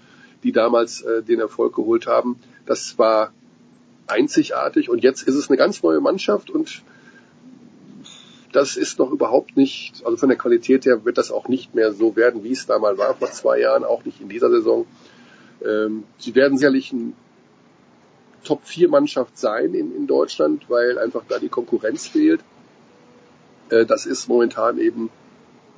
die 0.42 0.52
damals 0.52 1.02
äh, 1.02 1.22
den 1.22 1.40
Erfolg 1.40 1.74
geholt 1.74 2.06
haben. 2.06 2.36
Das 2.66 2.98
war 2.98 3.32
einzigartig 4.06 4.88
und 4.88 5.02
jetzt 5.02 5.22
ist 5.22 5.34
es 5.34 5.48
eine 5.48 5.56
ganz 5.56 5.82
neue 5.82 6.00
Mannschaft 6.00 6.50
und 6.50 6.82
das 8.52 8.76
ist 8.76 8.98
noch 8.98 9.12
überhaupt 9.12 9.56
nicht, 9.56 10.04
also 10.04 10.16
von 10.16 10.28
der 10.28 10.38
Qualität 10.38 10.84
her 10.84 11.04
wird 11.04 11.18
das 11.18 11.30
auch 11.30 11.46
nicht 11.46 11.74
mehr 11.74 11.92
so 11.92 12.16
werden, 12.16 12.42
wie 12.42 12.52
es 12.52 12.66
damals 12.66 12.98
war 12.98 13.14
vor 13.14 13.30
zwei 13.30 13.60
Jahren, 13.60 13.84
auch 13.84 14.04
nicht 14.04 14.20
in 14.20 14.28
dieser 14.28 14.50
Saison. 14.50 14.86
Ähm, 15.64 16.04
sie 16.18 16.34
werden 16.34 16.58
sicherlich 16.58 16.92
ein 16.92 17.14
Top-4-Mannschaft 18.44 19.38
sein 19.38 19.74
in, 19.74 19.94
in 19.94 20.06
Deutschland, 20.06 20.68
weil 20.68 20.98
einfach 20.98 21.22
da 21.28 21.38
die 21.38 21.48
Konkurrenz 21.48 22.08
fehlt. 22.08 22.40
Äh, 23.70 23.86
das 23.86 24.06
ist 24.06 24.28
momentan 24.28 24.78
eben, 24.78 25.10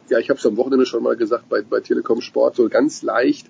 ja, 0.08 0.18
ich 0.18 0.30
habe 0.30 0.38
es 0.38 0.46
am 0.46 0.56
Wochenende 0.56 0.86
schon 0.86 1.02
mal 1.02 1.16
gesagt, 1.16 1.48
bei, 1.48 1.62
bei 1.62 1.80
Telekom 1.80 2.20
Sport 2.20 2.56
so 2.56 2.68
ganz 2.68 3.02
leicht 3.02 3.46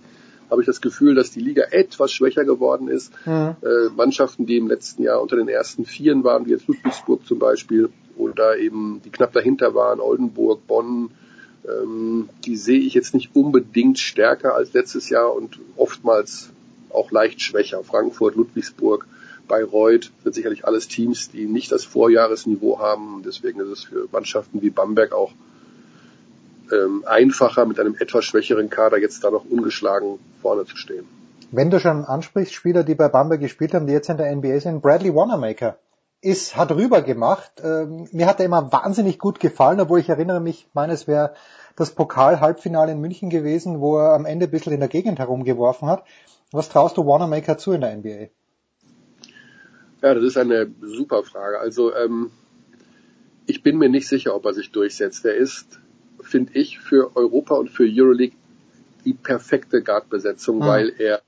habe 0.51 0.61
ich 0.61 0.67
das 0.67 0.83
Gefühl, 0.83 1.15
dass 1.15 1.31
die 1.31 1.41
Liga 1.41 1.65
etwas 1.71 2.13
schwächer 2.13 2.45
geworden 2.45 2.89
ist. 2.89 3.11
Mhm. 3.25 3.57
Äh, 3.63 3.89
Mannschaften, 3.97 4.45
die 4.45 4.59
im 4.59 4.69
letzten 4.69 5.03
Jahr 5.03 5.23
unter 5.23 5.37
den 5.37 5.49
ersten 5.49 5.87
Vieren 5.87 6.25
waren, 6.25 6.45
wie 6.45 6.51
jetzt 6.51 6.69
Ludwigsburg 6.69 7.27
zum 7.27 7.39
Beispiel, 7.39 7.89
oder 8.19 8.59
eben 8.59 9.01
die 9.03 9.11
knapp 9.11 9.33
dahinter 9.33 9.75
waren, 9.75 9.99
Oldenburg, 9.99 10.67
Bonn, 10.67 11.11
ähm, 11.67 12.29
die 12.45 12.57
sehe 12.57 12.81
ich 12.81 12.93
jetzt 12.93 13.15
nicht 13.15 13.35
unbedingt 13.35 13.99
stärker 13.99 14.55
als 14.55 14.75
letztes 14.75 15.09
Jahr 15.09 15.35
und 15.35 15.59
oftmals 15.77 16.51
auch 16.91 17.11
leicht 17.11 17.41
schwächer. 17.41 17.83
Frankfurt, 17.83 18.37
Ludwigsburg, 18.37 19.07
Bayreuth 19.53 20.13
sind 20.23 20.35
sicherlich 20.35 20.67
alles 20.67 20.89
Teams, 20.89 21.31
die 21.31 21.45
nicht 21.45 21.71
das 21.73 21.85
Vorjahresniveau 21.85 22.79
haben. 22.79 23.23
Deswegen 23.23 23.61
ist 23.61 23.69
es 23.69 23.85
für 23.85 24.09
Mannschaften 24.11 24.63
wie 24.63 24.71
Bamberg 24.71 25.13
auch 25.13 25.33
ähm, 26.73 27.05
einfacher, 27.07 27.67
mit 27.67 27.79
einem 27.79 27.95
etwas 28.01 28.25
schwächeren 28.25 28.71
Kader 28.71 28.97
jetzt 28.97 29.23
da 29.25 29.31
noch 29.31 29.45
ungeschlagen 29.45 30.19
vorne 30.41 30.65
zu 30.65 30.79
stehen. 30.79 31.07
Wenn 31.51 31.69
du 31.69 31.79
schon 31.81 32.07
ansprichst, 32.07 32.55
Spieler, 32.55 32.83
die 32.83 32.95
bei 32.95 33.09
Bamberg 33.09 33.43
gespielt 33.43 33.75
haben, 33.75 33.87
die 33.87 33.93
jetzt 33.93 34.09
in 34.09 34.17
der 34.17 34.35
NBA 34.35 34.59
sind, 34.61 34.81
Bradley 34.81 35.15
Wanamaker 35.15 35.77
ist, 36.23 36.57
hat 36.57 36.73
rüber 36.73 37.03
gemacht. 37.03 37.53
Ähm, 37.63 38.09
mir 38.11 38.27
hat 38.29 38.41
er 38.41 38.47
immer 38.47 38.73
wahnsinnig 38.73 39.19
gut 39.19 39.39
gefallen, 39.39 39.81
obwohl 39.81 40.01
ich 40.01 40.09
erinnere 40.09 40.41
mich, 40.41 40.71
meines 40.73 41.07
wäre 41.07 41.35
das 41.77 41.91
Pokal-Halbfinale 41.91 42.93
in 42.93 43.03
München 43.03 43.29
gewesen, 43.29 43.83
wo 43.83 43.99
er 43.99 44.15
am 44.15 44.25
Ende 44.25 44.47
ein 44.47 44.51
bisschen 44.51 44.73
in 44.73 44.81
der 44.81 44.89
Gegend 44.89 45.19
herumgeworfen 45.19 45.89
hat. 45.89 46.05
Was 46.53 46.71
traust 46.71 46.97
du 46.97 47.07
Wanamaker 47.07 47.59
zu 47.59 47.73
in 47.73 47.83
der 47.83 47.95
NBA? 47.95 48.29
Ja, 50.03 50.15
das 50.15 50.25
ist 50.25 50.37
eine 50.37 50.71
super 50.81 51.23
Frage. 51.23 51.61
Also 51.61 51.95
ähm, 51.95 52.31
ich 53.47 53.63
bin 53.63 53.79
mir 53.79 53.89
nicht 53.89 54.09
sicher, 54.09 54.35
ob 54.35 54.45
er 54.45 54.55
sich 54.55 54.73
durchsetzt. 54.73 55.25
Er 55.25 55.37
ist, 55.37 55.81
finde 56.21 56.53
ich, 56.55 56.81
für 56.81 57.17
Europa 57.17 57.55
und 57.55 57.71
für 57.71 57.85
Euroleague 57.89 58.37
die 59.05 59.15
perfekte 59.15 59.83
Guard-Besetzung, 59.83 60.59
mhm. 60.59 60.67
weil 60.67 60.93
er 60.99 61.23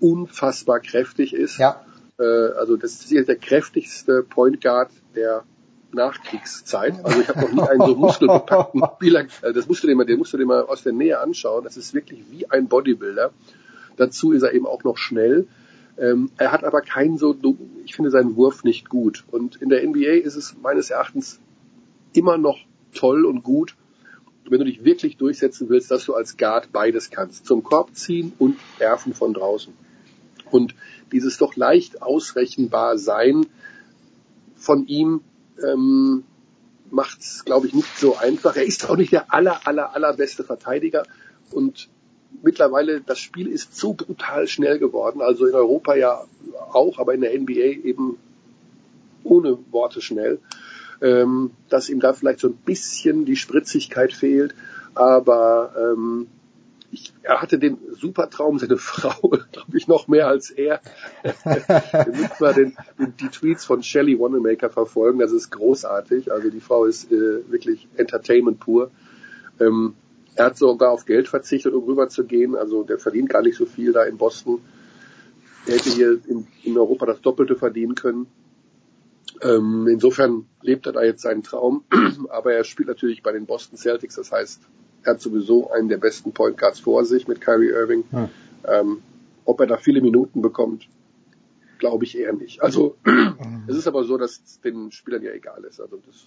unfassbar 0.00 0.80
kräftig 0.80 1.34
ist. 1.34 1.58
Ja. 1.58 1.84
Äh, 2.18 2.24
also 2.24 2.76
das 2.76 3.10
ist 3.10 3.28
der 3.28 3.36
kräftigste 3.36 4.22
Point 4.22 4.60
Guard 4.62 4.90
der 5.14 5.44
Nachkriegszeit. 5.92 7.04
Also 7.04 7.20
ich 7.20 7.28
habe 7.28 7.40
noch 7.40 7.52
nie 7.52 7.68
einen 7.68 7.86
so 7.86 7.96
muskelbepackten 7.96 8.82
Spieler. 8.96 9.26
Also 9.42 9.60
das 9.60 9.68
musst 9.68 9.82
du 9.82 9.88
dir 9.88 9.96
mal, 9.96 10.04
den 10.04 10.18
musst 10.18 10.32
du 10.32 10.38
dir 10.38 10.46
mal 10.46 10.62
aus 10.62 10.82
der 10.82 10.92
Nähe 10.92 11.18
anschauen. 11.20 11.64
Das 11.64 11.76
ist 11.76 11.94
wirklich 11.94 12.24
wie 12.30 12.50
ein 12.50 12.68
Bodybuilder. 12.68 13.30
Dazu 13.96 14.32
ist 14.32 14.42
er 14.42 14.52
eben 14.52 14.66
auch 14.66 14.84
noch 14.84 14.98
schnell. 14.98 15.46
Ähm, 15.98 16.30
er 16.36 16.52
hat 16.52 16.64
aber 16.64 16.82
keinen 16.82 17.16
so, 17.16 17.34
ich 17.84 17.94
finde 17.94 18.10
seinen 18.10 18.36
Wurf 18.36 18.64
nicht 18.64 18.88
gut. 18.88 19.24
Und 19.30 19.56
in 19.56 19.68
der 19.68 19.86
NBA 19.86 20.22
ist 20.22 20.36
es 20.36 20.56
meines 20.62 20.90
Erachtens 20.90 21.40
immer 22.12 22.38
noch 22.38 22.58
toll 22.94 23.24
und 23.24 23.42
gut, 23.42 23.76
wenn 24.48 24.58
du 24.58 24.64
dich 24.64 24.84
wirklich 24.84 25.16
durchsetzen 25.16 25.68
willst, 25.68 25.90
dass 25.90 26.04
du 26.04 26.14
als 26.14 26.36
Guard 26.36 26.70
beides 26.72 27.10
kannst. 27.10 27.46
Zum 27.46 27.62
Korb 27.62 27.94
ziehen 27.96 28.32
und 28.38 28.56
werfen 28.78 29.12
von 29.12 29.34
draußen. 29.34 29.72
Und 30.50 30.74
dieses 31.12 31.38
doch 31.38 31.56
leicht 31.56 32.02
ausrechenbar 32.02 32.98
sein 32.98 33.46
von 34.54 34.86
ihm 34.86 35.22
ähm, 35.62 36.24
macht 36.90 37.20
es, 37.20 37.44
glaube 37.44 37.66
ich, 37.66 37.74
nicht 37.74 37.98
so 37.98 38.16
einfach. 38.16 38.56
Er 38.56 38.64
ist 38.64 38.88
auch 38.88 38.96
nicht 38.96 39.12
der 39.12 39.32
aller, 39.32 39.66
aller, 39.66 39.94
allerbeste 39.94 40.44
Verteidiger. 40.44 41.04
Und 41.50 41.88
mittlerweile, 42.42 43.00
das 43.00 43.18
Spiel 43.18 43.48
ist 43.48 43.76
so 43.76 43.92
brutal 43.92 44.48
schnell 44.48 44.78
geworden, 44.78 45.20
also 45.20 45.46
in 45.46 45.54
Europa 45.54 45.94
ja 45.94 46.24
auch, 46.72 46.98
aber 46.98 47.14
in 47.14 47.20
der 47.20 47.38
NBA 47.38 47.84
eben 47.84 48.18
ohne 49.24 49.58
Worte 49.70 50.00
schnell, 50.00 50.38
ähm, 51.00 51.50
dass 51.68 51.88
ihm 51.88 52.00
da 52.00 52.12
vielleicht 52.12 52.40
so 52.40 52.48
ein 52.48 52.56
bisschen 52.56 53.24
die 53.24 53.36
Spritzigkeit 53.36 54.12
fehlt, 54.12 54.54
aber 54.94 55.74
ähm, 55.76 56.28
ich, 56.90 57.12
er 57.22 57.42
hatte 57.42 57.58
den 57.58 57.78
super 57.92 58.30
Traum, 58.30 58.58
seine 58.58 58.76
Frau, 58.78 59.28
glaube 59.28 59.76
ich, 59.76 59.88
noch 59.88 60.08
mehr 60.08 60.28
als 60.28 60.50
er. 60.50 60.80
Wir 61.22 62.12
müssen 62.12 62.36
mal 62.40 62.54
den, 62.54 62.76
die 63.20 63.28
Tweets 63.28 63.64
von 63.64 63.82
Shelly 63.82 64.18
Wanamaker 64.18 64.70
verfolgen, 64.70 65.18
das 65.18 65.32
ist 65.32 65.50
großartig, 65.50 66.32
also 66.32 66.50
die 66.50 66.60
Frau 66.60 66.84
ist 66.84 67.10
äh, 67.10 67.50
wirklich 67.50 67.88
Entertainment 67.96 68.60
pur. 68.60 68.90
Ähm, 69.60 69.94
er 70.36 70.46
hat 70.46 70.58
sogar 70.58 70.92
auf 70.92 71.06
Geld 71.06 71.28
verzichtet, 71.28 71.72
um 71.72 71.84
rüber 71.84 72.08
zu 72.08 72.24
gehen. 72.24 72.54
Also 72.54 72.84
der 72.84 72.98
verdient 72.98 73.30
gar 73.30 73.42
nicht 73.42 73.56
so 73.56 73.64
viel 73.66 73.92
da 73.92 74.04
in 74.04 74.18
Boston. 74.18 74.60
Er 75.66 75.74
hätte 75.74 75.90
hier 75.90 76.20
in, 76.28 76.46
in 76.62 76.78
Europa 76.78 77.06
das 77.06 77.20
Doppelte 77.22 77.56
verdienen 77.56 77.94
können. 77.94 78.26
Ähm, 79.42 79.88
insofern 79.88 80.46
lebt 80.62 80.86
er 80.86 80.92
da 80.92 81.02
jetzt 81.02 81.22
seinen 81.22 81.42
Traum. 81.42 81.84
Aber 82.28 82.52
er 82.52 82.64
spielt 82.64 82.88
natürlich 82.88 83.22
bei 83.22 83.32
den 83.32 83.46
Boston 83.46 83.78
Celtics. 83.78 84.16
Das 84.16 84.30
heißt, 84.30 84.60
er 85.02 85.14
hat 85.14 85.20
sowieso 85.20 85.70
einen 85.70 85.88
der 85.88 85.98
besten 85.98 86.32
Point 86.32 86.58
Guards 86.58 86.80
vor 86.80 87.04
sich 87.04 87.26
mit 87.26 87.40
Kyrie 87.40 87.70
Irving. 87.70 88.04
Hm. 88.10 88.28
Ähm, 88.64 89.02
ob 89.44 89.60
er 89.60 89.66
da 89.66 89.78
viele 89.78 90.02
Minuten 90.02 90.42
bekommt, 90.42 90.88
glaube 91.78 92.04
ich 92.04 92.18
eher 92.18 92.34
nicht. 92.34 92.62
Also 92.62 92.96
es 93.68 93.76
ist 93.76 93.86
aber 93.86 94.04
so, 94.04 94.18
dass 94.18 94.40
es 94.44 94.60
den 94.60 94.92
Spielern 94.92 95.22
ja 95.22 95.32
egal 95.32 95.64
ist. 95.64 95.80
Also 95.80 95.96
das 96.04 96.26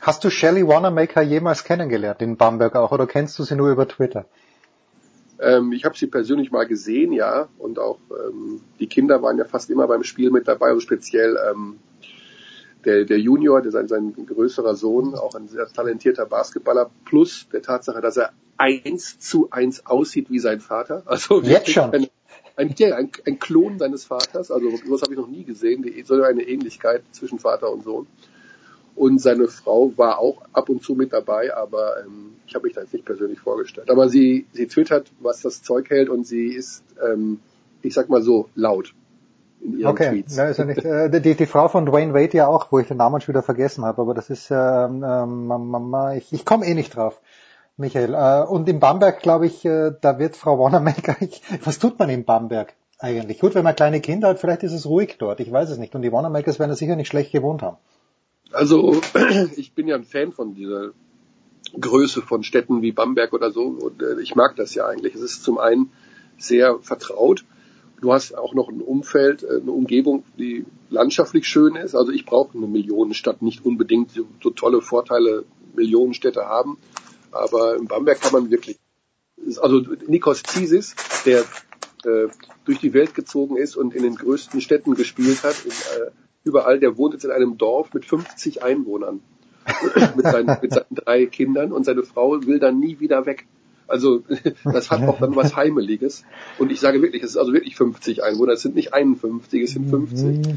Hast 0.00 0.24
du 0.24 0.30
Shelly 0.30 0.66
Wanamaker 0.66 1.22
jemals 1.22 1.64
kennengelernt 1.64 2.20
in 2.20 2.36
Bamberg 2.36 2.76
auch 2.76 2.92
oder 2.92 3.06
kennst 3.06 3.38
du 3.38 3.42
sie 3.42 3.56
nur 3.56 3.70
über 3.70 3.88
Twitter? 3.88 4.26
Ähm, 5.40 5.72
ich 5.72 5.84
habe 5.84 5.96
sie 5.96 6.06
persönlich 6.06 6.50
mal 6.52 6.66
gesehen, 6.66 7.12
ja, 7.12 7.48
und 7.58 7.78
auch 7.78 7.98
ähm, 8.10 8.60
die 8.78 8.86
Kinder 8.86 9.22
waren 9.22 9.38
ja 9.38 9.44
fast 9.44 9.70
immer 9.70 9.86
beim 9.88 10.04
Spiel 10.04 10.30
mit 10.30 10.46
dabei, 10.46 10.68
also 10.68 10.80
speziell 10.80 11.36
ähm, 11.50 11.78
der, 12.84 13.04
der 13.04 13.18
Junior, 13.18 13.60
der 13.62 13.72
sein, 13.72 13.88
sein 13.88 14.14
größerer 14.26 14.74
Sohn, 14.74 15.14
auch 15.14 15.34
ein 15.34 15.48
sehr 15.48 15.66
talentierter 15.66 16.26
Basketballer, 16.26 16.90
plus 17.04 17.48
der 17.52 17.62
Tatsache, 17.62 18.00
dass 18.00 18.16
er 18.16 18.30
eins 18.56 19.18
zu 19.18 19.48
eins 19.50 19.86
aussieht 19.86 20.30
wie 20.30 20.38
sein 20.38 20.60
Vater. 20.60 21.02
Also 21.06 21.42
jetzt 21.42 21.70
schon. 21.70 21.92
Ein, 22.56 22.72
ja, 22.78 22.94
ein, 22.94 23.10
ein 23.26 23.38
Klon 23.40 23.80
seines 23.80 24.04
Vaters, 24.04 24.52
also 24.52 24.70
sowas 24.70 25.02
habe 25.02 25.12
ich 25.12 25.18
noch 25.18 25.26
nie 25.26 25.42
gesehen, 25.42 25.82
die, 25.82 26.02
so 26.02 26.22
eine 26.22 26.42
Ähnlichkeit 26.42 27.02
zwischen 27.10 27.40
Vater 27.40 27.72
und 27.72 27.82
Sohn. 27.82 28.06
Und 28.96 29.20
seine 29.20 29.48
Frau 29.48 29.92
war 29.96 30.18
auch 30.18 30.42
ab 30.52 30.68
und 30.68 30.82
zu 30.82 30.94
mit 30.94 31.12
dabei, 31.12 31.54
aber 31.54 32.04
ähm, 32.04 32.36
ich 32.46 32.54
habe 32.54 32.66
mich 32.66 32.74
da 32.74 32.82
jetzt 32.82 32.92
nicht 32.92 33.04
persönlich 33.04 33.40
vorgestellt. 33.40 33.90
Aber 33.90 34.08
sie, 34.08 34.46
sie 34.52 34.66
twittert, 34.68 35.10
was 35.20 35.40
das 35.40 35.62
Zeug 35.62 35.90
hält 35.90 36.08
und 36.08 36.26
sie 36.26 36.48
ist, 36.48 36.84
ähm, 37.04 37.40
ich 37.82 37.94
sag 37.94 38.08
mal 38.08 38.22
so, 38.22 38.48
laut 38.54 38.94
in 39.64 39.78
ihren 39.78 39.90
okay. 39.90 40.10
Tweets. 40.10 40.36
Ja, 40.36 40.44
ist 40.44 40.58
ja 40.58 40.64
nicht, 40.64 40.84
äh, 40.84 41.20
die, 41.20 41.34
die 41.34 41.46
Frau 41.46 41.68
von 41.68 41.86
Dwayne 41.86 42.14
Wade 42.14 42.36
ja 42.36 42.46
auch, 42.46 42.70
wo 42.70 42.78
ich 42.78 42.86
den 42.86 42.98
Namen 42.98 43.20
schon 43.20 43.34
wieder 43.34 43.42
vergessen 43.42 43.84
habe, 43.84 44.02
aber 44.02 44.14
das 44.14 44.30
ist, 44.30 44.50
ähm, 44.50 45.02
ähm, 45.02 45.96
ich, 46.16 46.32
ich 46.32 46.44
komme 46.44 46.66
eh 46.66 46.74
nicht 46.74 46.94
drauf. 46.94 47.20
Michael. 47.76 48.14
Äh, 48.14 48.46
und 48.46 48.68
in 48.68 48.78
Bamberg, 48.78 49.20
glaube 49.20 49.46
ich, 49.46 49.64
äh, 49.64 49.92
da 50.00 50.18
wird 50.18 50.36
Frau 50.36 50.58
Wanamaker, 50.58 51.16
was 51.64 51.78
tut 51.78 51.98
man 51.98 52.10
in 52.10 52.24
Bamberg 52.24 52.74
eigentlich? 52.98 53.40
Gut, 53.40 53.54
wenn 53.54 53.64
man 53.64 53.74
kleine 53.74 54.00
Kinder 54.00 54.28
hat, 54.28 54.38
vielleicht 54.38 54.62
ist 54.62 54.72
es 54.72 54.86
ruhig 54.86 55.16
dort, 55.18 55.40
ich 55.40 55.50
weiß 55.50 55.70
es 55.70 55.78
nicht. 55.78 55.94
Und 55.94 56.02
die 56.02 56.12
Wanamakers 56.12 56.58
werden 56.58 56.70
da 56.70 56.76
sicher 56.76 56.96
nicht 56.96 57.08
schlecht 57.08 57.32
gewohnt 57.32 57.62
haben. 57.62 57.78
Also 58.54 59.00
ich 59.56 59.72
bin 59.72 59.88
ja 59.88 59.96
ein 59.96 60.04
Fan 60.04 60.32
von 60.32 60.54
dieser 60.54 60.92
Größe 61.78 62.22
von 62.22 62.42
Städten 62.44 62.82
wie 62.82 62.92
Bamberg 62.92 63.32
oder 63.32 63.50
so 63.50 63.64
und 63.64 64.02
äh, 64.02 64.20
ich 64.20 64.34
mag 64.34 64.56
das 64.56 64.74
ja 64.74 64.86
eigentlich. 64.86 65.14
Es 65.14 65.22
ist 65.22 65.44
zum 65.44 65.58
einen 65.58 65.90
sehr 66.38 66.78
vertraut. 66.80 67.44
Du 68.00 68.12
hast 68.12 68.36
auch 68.36 68.54
noch 68.54 68.68
ein 68.68 68.80
Umfeld, 68.80 69.42
äh, 69.42 69.60
eine 69.60 69.72
Umgebung, 69.72 70.24
die 70.38 70.66
landschaftlich 70.90 71.46
schön 71.46 71.74
ist. 71.76 71.94
Also 71.94 72.12
ich 72.12 72.26
brauche 72.26 72.56
eine 72.56 72.66
Millionenstadt 72.66 73.42
nicht 73.42 73.64
unbedingt 73.64 74.12
so, 74.12 74.26
so 74.42 74.50
tolle 74.50 74.82
Vorteile 74.82 75.44
Millionenstädte 75.74 76.46
haben. 76.46 76.78
Aber 77.32 77.76
in 77.76 77.86
Bamberg 77.86 78.20
kann 78.20 78.32
man 78.32 78.50
wirklich, 78.50 78.78
also 79.60 79.80
Nikos 80.06 80.44
Zisis, 80.44 80.94
der 81.26 81.40
äh, 82.04 82.28
durch 82.64 82.78
die 82.78 82.92
Welt 82.92 83.14
gezogen 83.14 83.56
ist 83.56 83.76
und 83.76 83.94
in 83.94 84.04
den 84.04 84.14
größten 84.14 84.60
Städten 84.60 84.94
gespielt 84.94 85.42
hat, 85.42 85.56
in, 85.64 85.70
äh, 85.70 86.10
überall, 86.44 86.78
der 86.78 86.96
wohnt 86.96 87.14
jetzt 87.14 87.24
in 87.24 87.30
einem 87.30 87.58
Dorf 87.58 87.92
mit 87.94 88.04
50 88.04 88.62
Einwohnern. 88.62 89.20
mit, 90.16 90.26
seinen, 90.26 90.58
mit 90.60 90.72
seinen 90.72 90.94
drei 90.94 91.26
Kindern 91.26 91.72
und 91.72 91.84
seine 91.84 92.02
Frau 92.02 92.42
will 92.46 92.58
dann 92.58 92.78
nie 92.78 93.00
wieder 93.00 93.24
weg. 93.26 93.46
Also 93.86 94.22
das 94.64 94.90
hat 94.90 95.02
auch 95.02 95.20
dann 95.20 95.36
was 95.36 95.56
Heimeliges. 95.56 96.24
Und 96.58 96.72
ich 96.72 96.80
sage 96.80 97.02
wirklich, 97.02 97.22
es 97.22 97.30
ist 97.30 97.36
also 97.36 97.52
wirklich 97.52 97.76
50 97.76 98.22
Einwohner, 98.22 98.52
es 98.52 98.62
sind 98.62 98.74
nicht 98.74 98.94
51, 98.94 99.62
es 99.62 99.70
sind 99.72 99.88
50. 99.90 100.56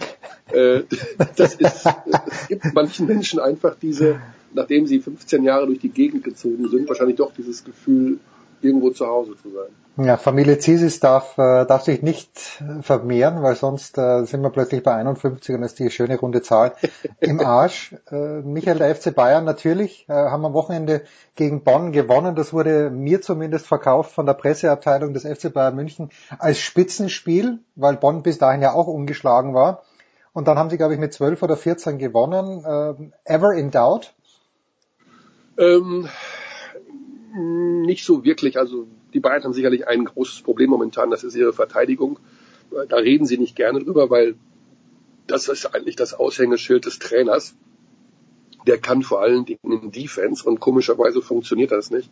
äh, 0.52 0.84
das 1.36 1.56
ist, 1.56 1.86
es 1.86 2.48
gibt 2.48 2.74
manchen 2.74 3.08
Menschen 3.08 3.40
einfach 3.40 3.76
diese, 3.76 4.22
nachdem 4.54 4.88
sie 4.88 5.00
15 5.00 5.44
Jahre 5.44 5.68
durch 5.68 5.80
die 5.80 5.90
Gegend 5.90 6.24
gezogen 6.24 6.70
sind, 6.70 6.88
wahrscheinlich 6.88 7.18
doch 7.18 7.34
dieses 7.34 7.64
Gefühl, 7.64 8.20
irgendwo 8.62 8.90
zu 8.90 9.06
Hause 9.06 9.36
zu 9.42 9.50
sein. 9.50 9.72
Ja, 10.00 10.17
Familie 10.17 10.59
Zisis 10.59 11.00
darf, 11.00 11.40
äh, 11.40 11.66
darf 11.66 11.82
sich 11.82 12.03
nicht 12.03 12.61
vermehren, 12.82 13.42
weil 13.42 13.56
sonst 13.56 13.98
äh, 13.98 14.26
sind 14.26 14.43
wir 14.43 14.51
plötzlich 14.51 14.84
bei 14.84 14.93
51 14.93 15.56
und 15.56 15.61
das 15.61 15.72
ist 15.72 15.80
die 15.80 15.90
schöne 15.90 16.19
runde 16.19 16.43
Zahl 16.43 16.74
im 17.19 17.40
Arsch. 17.40 17.95
Äh, 18.11 18.42
Michael, 18.42 18.77
der 18.77 18.95
FC 18.95 19.16
Bayern 19.16 19.43
natürlich, 19.43 20.06
äh, 20.08 20.14
haben 20.14 20.45
am 20.45 20.53
Wochenende 20.53 21.01
gegen 21.35 21.64
Bonn 21.64 21.93
gewonnen. 21.93 22.35
Das 22.35 22.53
wurde 22.53 22.92
mir 22.92 23.22
zumindest 23.22 23.66
verkauft 23.66 24.11
von 24.11 24.27
der 24.27 24.35
Presseabteilung 24.35 25.16
des 25.16 25.24
FC 25.24 25.51
Bayern 25.51 25.76
München 25.76 26.11
als 26.38 26.59
Spitzenspiel, 26.59 27.58
weil 27.76 27.95
Bonn 27.95 28.22
bis 28.22 28.38
dahin 28.38 28.61
ja 28.61 28.74
auch 28.74 28.85
ungeschlagen 28.85 29.56
war. 29.56 29.82
Und 30.32 30.48
dann 30.48 30.59
haben 30.59 30.69
sie, 30.69 30.77
glaube 30.77 30.93
ich, 30.93 31.00
mit 31.00 31.11
12 31.11 31.42
oder 31.42 31.58
14 31.58 31.98
gewonnen. 31.98 32.64
Äh, 32.64 33.34
ever 33.34 33.53
in 33.53 33.72
doubt? 33.72 34.14
Ähm, 35.58 36.08
nicht 37.34 38.06
so 38.06 38.24
wirklich. 38.24 38.59
Also 38.59 38.85
die 39.14 39.19
Bayern 39.19 39.44
haben 39.44 39.53
sicherlich 39.53 39.88
ein 39.88 40.06
großes 40.06 40.42
Problem 40.42 40.69
momentan, 40.69 41.10
das 41.10 41.24
ist 41.24 41.36
ihre 41.36 41.53
Verteidigung. 41.53 42.19
Da 42.90 42.98
reden 42.98 43.26
sie 43.26 43.38
nicht 43.38 43.56
gerne 43.56 43.80
drüber, 43.80 44.10
weil 44.10 44.36
das 45.27 45.48
ist 45.48 45.74
eigentlich 45.74 45.95
das 45.95 46.14
Aushängeschild 46.14 46.86
des 46.86 47.00
Trainers. 47.00 47.56
Der 48.66 48.77
kann 48.77 49.03
vor 49.03 49.22
allen 49.22 49.45
Dingen 49.45 49.82
in 49.82 49.92
Defense 49.92 50.48
und 50.48 50.60
komischerweise 50.60 51.22
funktioniert 51.22 51.72
das 51.72 51.92
nicht. 51.92 52.10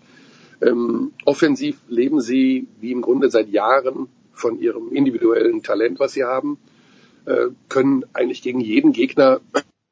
Ähm, 0.61 1.11
offensiv 1.25 1.77
leben 1.89 2.21
sie 2.21 2.67
wie 2.79 2.91
im 2.91 3.01
Grunde 3.01 3.29
seit 3.29 3.49
Jahren 3.49 4.07
von 4.31 4.59
ihrem 4.59 4.91
individuellen 4.93 5.63
Talent, 5.63 5.99
was 5.99 6.13
sie 6.13 6.23
haben, 6.23 6.57
äh, 7.25 7.47
können 7.67 8.05
eigentlich 8.13 8.41
gegen 8.41 8.61
jeden 8.61 8.93
Gegner 8.93 9.41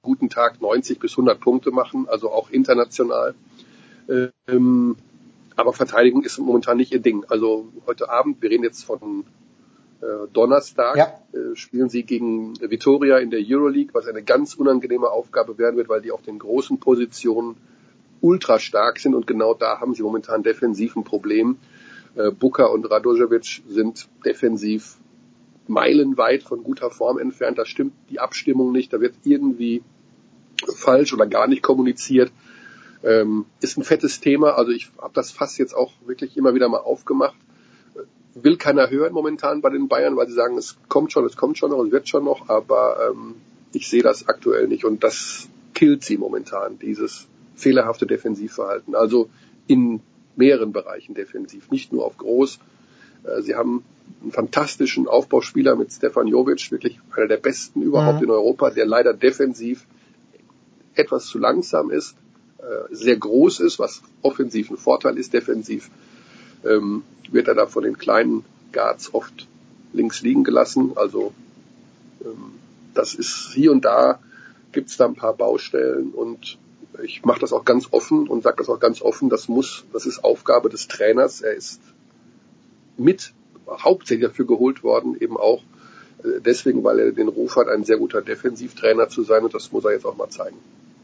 guten 0.02 0.30
Tag 0.30 0.62
90 0.62 1.00
bis 1.00 1.12
100 1.14 1.40
Punkte 1.40 1.72
machen, 1.72 2.08
also 2.08 2.30
auch 2.30 2.50
international. 2.50 3.36
Ähm, 4.48 4.98
aber 5.56 5.74
Verteidigung 5.74 6.24
ist 6.24 6.38
momentan 6.40 6.78
nicht 6.78 6.92
ihr 6.92 7.00
Ding. 7.00 7.26
Also 7.28 7.72
heute 7.86 8.10
Abend, 8.10 8.42
wir 8.42 8.50
reden 8.50 8.64
jetzt 8.64 8.84
von 8.84 9.26
äh, 10.02 10.28
Donnerstag, 10.32 10.98
ja. 10.98 11.40
äh, 11.40 11.56
spielen 11.56 11.90
sie 11.90 12.04
gegen 12.04 12.54
Vitoria 12.60 13.18
in 13.20 13.30
der 13.30 13.42
Euroleague, 13.42 13.94
was 13.94 14.08
eine 14.08 14.24
ganz 14.24 14.56
unangenehme 14.56 15.10
Aufgabe 15.10 15.58
werden 15.58 15.78
wird, 15.78 15.90
weil 15.90 16.02
die 16.02 16.12
auf 16.12 16.22
den 16.22 16.40
großen 16.40 16.80
Positionen 16.80 17.56
ultra 18.22 18.60
stark 18.60 19.00
sind 19.00 19.16
und 19.16 19.28
genau 19.28 19.54
da 19.54 19.80
haben 19.80 19.94
sie 19.94 20.04
momentan 20.04 20.44
defensiv 20.44 20.96
ein 20.96 21.04
Problem. 21.04 21.58
Äh, 22.16 22.32
Buka 22.32 22.66
und 22.66 22.90
Radojevic 22.90 23.64
sind 23.68 24.08
defensiv 24.26 24.98
meilenweit 25.68 26.44
von 26.44 26.64
guter 26.64 26.92
Form 26.92 27.18
entfernt. 27.18 27.58
Da 27.58 27.66
stimmt 27.66 27.94
die 28.10 28.20
Abstimmung 28.20 28.72
nicht, 28.72 28.94
da 28.94 29.02
wird 29.02 29.16
irgendwie 29.24 29.84
falsch 30.76 31.14
oder 31.14 31.28
gar 31.28 31.48
nicht 31.48 31.62
kommuniziert. 31.62 32.32
Ähm, 33.04 33.46
ist 33.60 33.78
ein 33.78 33.84
fettes 33.84 34.22
Thema. 34.22 34.52
Also 34.58 34.72
ich 34.72 34.90
habe 34.98 35.14
das 35.14 35.32
Fass 35.32 35.58
jetzt 35.58 35.76
auch 35.76 35.92
wirklich 36.06 36.38
immer 36.38 36.54
wieder 36.56 36.70
mal 36.70 36.78
aufgemacht. 36.78 37.36
Will 38.36 38.58
keiner 38.58 38.90
hören 38.90 39.14
momentan 39.14 39.62
bei 39.62 39.70
den 39.70 39.88
Bayern, 39.88 40.16
weil 40.16 40.28
sie 40.28 40.34
sagen, 40.34 40.58
es 40.58 40.78
kommt 40.88 41.12
schon, 41.12 41.26
es 41.26 41.36
kommt 41.36 41.58
schon 41.58 41.72
noch, 41.72 41.84
es 41.84 41.92
wird 41.92 42.10
schon 42.10 42.24
noch, 42.24 42.50
aber 42.50 43.12
ähm, 43.12 43.36
ich 43.74 43.90
sehe 43.90 44.02
das 44.02 44.28
aktuell 44.28 44.68
nicht 44.68 44.86
und 44.86 45.04
das 45.04 45.50
killt 45.74 46.04
sie 46.04 46.18
momentan, 46.18 46.80
dieses 46.80 47.28
fehlerhafte 47.56 48.08
Defensivverhalten. 48.08 48.96
Also 48.96 49.30
in 49.68 50.02
mehreren 50.36 50.72
Bereichen 50.72 51.14
defensiv, 51.14 51.70
nicht 51.72 51.94
nur 51.94 52.06
auf 52.06 52.18
groß. 52.18 52.60
Äh, 53.24 53.42
sie 53.42 53.56
haben 53.56 53.84
einen 54.22 54.32
fantastischen 54.32 55.08
Aufbauspieler 55.08 55.76
mit 55.76 55.92
Stefan 55.92 56.28
Jovic, 56.28 56.72
wirklich 56.72 57.00
einer 57.16 57.28
der 57.28 57.38
besten 57.38 57.82
überhaupt 57.82 58.20
Mhm. 58.20 58.26
in 58.26 58.32
Europa, 58.32 58.70
der 58.72 58.86
leider 58.86 59.14
defensiv 59.14 59.86
etwas 60.96 61.26
zu 61.26 61.40
langsam 61.40 61.90
ist, 61.92 62.16
sehr 62.92 63.18
groß 63.18 63.60
ist, 63.60 63.80
was 63.80 64.02
offensiv 64.22 64.70
ein 64.70 64.78
Vorteil 64.78 65.18
ist, 65.18 65.34
defensiv 65.34 65.90
ähm, 66.66 67.04
wird 67.30 67.48
er 67.48 67.56
da 67.56 67.68
von 67.68 67.84
den 67.84 67.98
kleinen 67.98 68.46
Guards 68.72 69.14
oft 69.14 69.48
links 69.94 70.22
liegen 70.22 70.44
gelassen. 70.44 70.94
Also 70.96 71.34
ähm, 72.24 72.54
das 72.94 73.16
ist 73.16 73.52
hier 73.54 73.72
und 73.72 73.86
da 73.86 74.20
gibt 74.72 74.90
es 74.90 74.98
da 74.98 75.06
ein 75.06 75.16
paar 75.16 75.34
Baustellen 75.34 76.12
und 76.12 76.58
ich 77.04 77.24
mache 77.26 77.40
das 77.40 77.54
auch 77.54 77.66
ganz 77.66 77.88
offen 77.92 78.28
und 78.28 78.44
sage 78.44 78.58
das 78.58 78.70
auch 78.70 78.80
ganz 78.80 79.02
offen, 79.02 79.30
das 79.30 79.48
muss, 79.48 79.84
das 79.94 80.06
ist 80.06 80.24
Aufgabe 80.24 80.70
des 80.70 80.88
Trainers. 80.88 81.42
Er 81.42 81.56
ist 81.56 81.82
mit 82.98 83.34
hauptsächlich 83.68 84.28
dafür 84.28 84.46
geholt 84.46 84.84
worden, 84.84 85.18
eben 85.20 85.38
auch 85.38 85.64
äh, 86.24 86.40
deswegen, 86.40 86.84
weil 86.84 87.00
er 87.00 87.12
den 87.12 87.30
Ruf 87.30 87.56
hat, 87.56 87.68
ein 87.68 87.84
sehr 87.84 87.98
guter 87.98 88.22
Defensivtrainer 88.22 89.10
zu 89.10 89.24
sein 89.24 89.44
und 89.44 89.54
das 89.54 89.72
muss 89.72 89.86
er 89.86 89.92
jetzt 89.92 90.06
auch 90.06 90.18
mal 90.18 90.30
zeigen. 90.30 90.58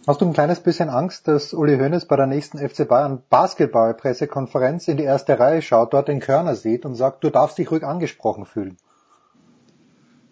Hast 0.09 0.21
du 0.21 0.25
ein 0.25 0.33
kleines 0.33 0.59
bisschen 0.59 0.89
Angst, 0.89 1.27
dass 1.27 1.53
Uli 1.53 1.77
Hoeneß 1.77 2.05
bei 2.05 2.15
der 2.15 2.25
nächsten 2.25 2.57
FC 2.57 2.88
Bayern 2.88 3.21
Basketball-Pressekonferenz 3.29 4.88
in 4.88 4.97
die 4.97 5.03
erste 5.03 5.38
Reihe 5.38 5.61
schaut, 5.61 5.93
dort 5.93 6.07
den 6.07 6.19
Körner 6.19 6.55
sieht 6.55 6.83
und 6.83 6.95
sagt, 6.95 7.23
du 7.23 7.29
darfst 7.29 7.59
dich 7.59 7.69
ruhig 7.69 7.83
angesprochen 7.83 8.47
fühlen? 8.47 8.77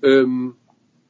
Ähm, 0.02 0.56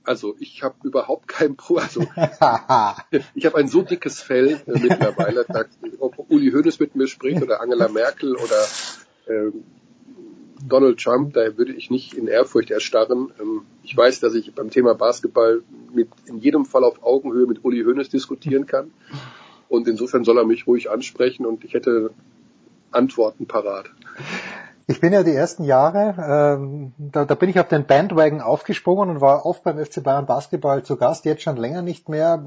also 0.03 0.35
ich 0.37 0.63
habe 0.63 0.75
überhaupt 0.83 1.29
kein 1.29 1.55
Pro, 1.55 1.77
also 1.77 2.01
ich 3.35 3.45
habe 3.45 3.57
ein 3.57 3.69
so 3.69 3.83
dickes 3.83 4.19
Fell 4.19 4.59
äh, 4.67 4.77
mittlerweile, 4.77 5.45
dass, 5.45 5.67
ob 5.99 6.29
Uli 6.29 6.51
Hoeneß 6.51 6.81
mit 6.81 6.93
mir 6.93 7.07
spricht 7.07 7.41
oder 7.41 7.61
Angela 7.61 7.87
Merkel 7.87 8.35
oder 8.35 8.65
ähm, 9.29 9.63
Donald 10.65 10.99
Trump, 10.99 11.33
da 11.33 11.57
würde 11.57 11.73
ich 11.73 11.89
nicht 11.89 12.13
in 12.13 12.27
Ehrfurcht 12.27 12.71
erstarren. 12.71 13.31
Ähm, 13.39 13.61
ich 13.83 13.95
weiß, 13.95 14.19
dass 14.19 14.33
ich 14.33 14.53
beim 14.53 14.69
Thema 14.69 14.95
Basketball 14.95 15.61
mit 15.93 16.09
in 16.25 16.39
jedem 16.39 16.65
Fall 16.65 16.83
auf 16.83 17.03
Augenhöhe 17.03 17.45
mit 17.45 17.63
Uli 17.63 17.83
Hoeneß 17.83 18.09
diskutieren 18.09 18.65
kann. 18.65 18.91
Und 19.69 19.87
insofern 19.87 20.23
soll 20.23 20.37
er 20.37 20.45
mich 20.45 20.67
ruhig 20.67 20.89
ansprechen 20.89 21.45
und 21.45 21.63
ich 21.63 21.73
hätte 21.73 22.11
Antworten 22.91 23.47
parat. 23.47 23.85
Ich 24.89 25.01
bin 25.01 25.11
ja 25.11 25.23
die 25.23 25.33
ersten 25.33 25.65
Jahre, 25.65 26.15
ähm, 26.57 26.93
da, 26.97 27.25
da 27.25 27.35
bin 27.35 27.49
ich 27.49 27.59
auf 27.59 27.67
den 27.67 27.85
Bandwagon 27.85 28.39
aufgesprungen 28.39 29.09
und 29.09 29.19
war 29.19 29.45
oft 29.45 29.63
beim 29.63 29.83
FC 29.83 30.01
Bayern 30.01 30.25
Basketball 30.25 30.83
zu 30.83 30.95
Gast, 30.95 31.25
jetzt 31.25 31.43
schon 31.43 31.57
länger 31.57 31.81
nicht 31.81 32.07
mehr, 32.07 32.45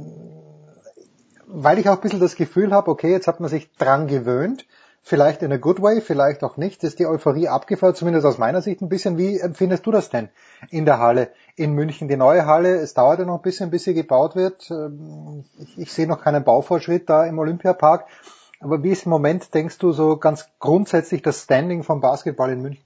weil 1.47 1.79
ich 1.79 1.89
auch 1.91 1.97
ein 1.97 2.01
bisschen 2.01 2.21
das 2.21 2.37
Gefühl 2.37 2.73
habe, 2.73 2.91
okay, 2.91 3.11
jetzt 3.11 3.27
hat 3.27 3.41
man 3.41 3.51
sich 3.51 3.71
dran 3.77 4.07
gewöhnt, 4.07 4.65
vielleicht 5.03 5.43
in 5.43 5.53
a 5.53 5.57
good 5.57 5.81
way, 5.81 6.01
vielleicht 6.01 6.45
auch 6.45 6.57
nicht, 6.57 6.85
ist 6.85 6.99
die 6.99 7.07
Euphorie 7.07 7.49
abgefallen, 7.49 7.95
zumindest 7.95 8.27
aus 8.27 8.39
meiner 8.39 8.63
Sicht 8.63 8.83
ein 8.83 8.89
bisschen. 8.89 9.19
Wie 9.19 9.39
empfindest 9.39 9.87
du 9.87 9.91
das 9.91 10.11
denn 10.11 10.29
in 10.71 10.85
der 10.85 10.99
Halle 10.99 11.31
in 11.57 11.73
München? 11.73 12.09
Die 12.09 12.17
neue 12.17 12.47
Halle, 12.47 12.77
es 12.77 12.95
dauert 12.95 13.19
ja 13.19 13.25
noch 13.25 13.37
ein 13.37 13.43
bisschen, 13.43 13.71
bis 13.71 13.85
sie 13.85 13.95
gebaut 13.95 14.37
wird. 14.37 14.71
Ähm, 14.71 15.45
Ich, 15.59 15.79
ich 15.79 15.93
sehe 15.93 16.07
noch 16.07 16.23
keinen 16.23 16.45
Baufortschritt 16.45 17.09
da 17.09 17.25
im 17.27 17.39
Olympiapark. 17.39 18.07
Aber 18.61 18.83
wie 18.83 18.91
ist 18.91 19.07
im 19.07 19.11
Moment, 19.11 19.55
denkst 19.55 19.79
du, 19.79 19.93
so 19.93 20.19
ganz 20.19 20.47
grundsätzlich 20.59 21.23
das 21.23 21.45
Standing 21.45 21.83
vom 21.83 22.01
Basketball 22.01 22.53
in 22.53 22.61
München? 22.61 22.85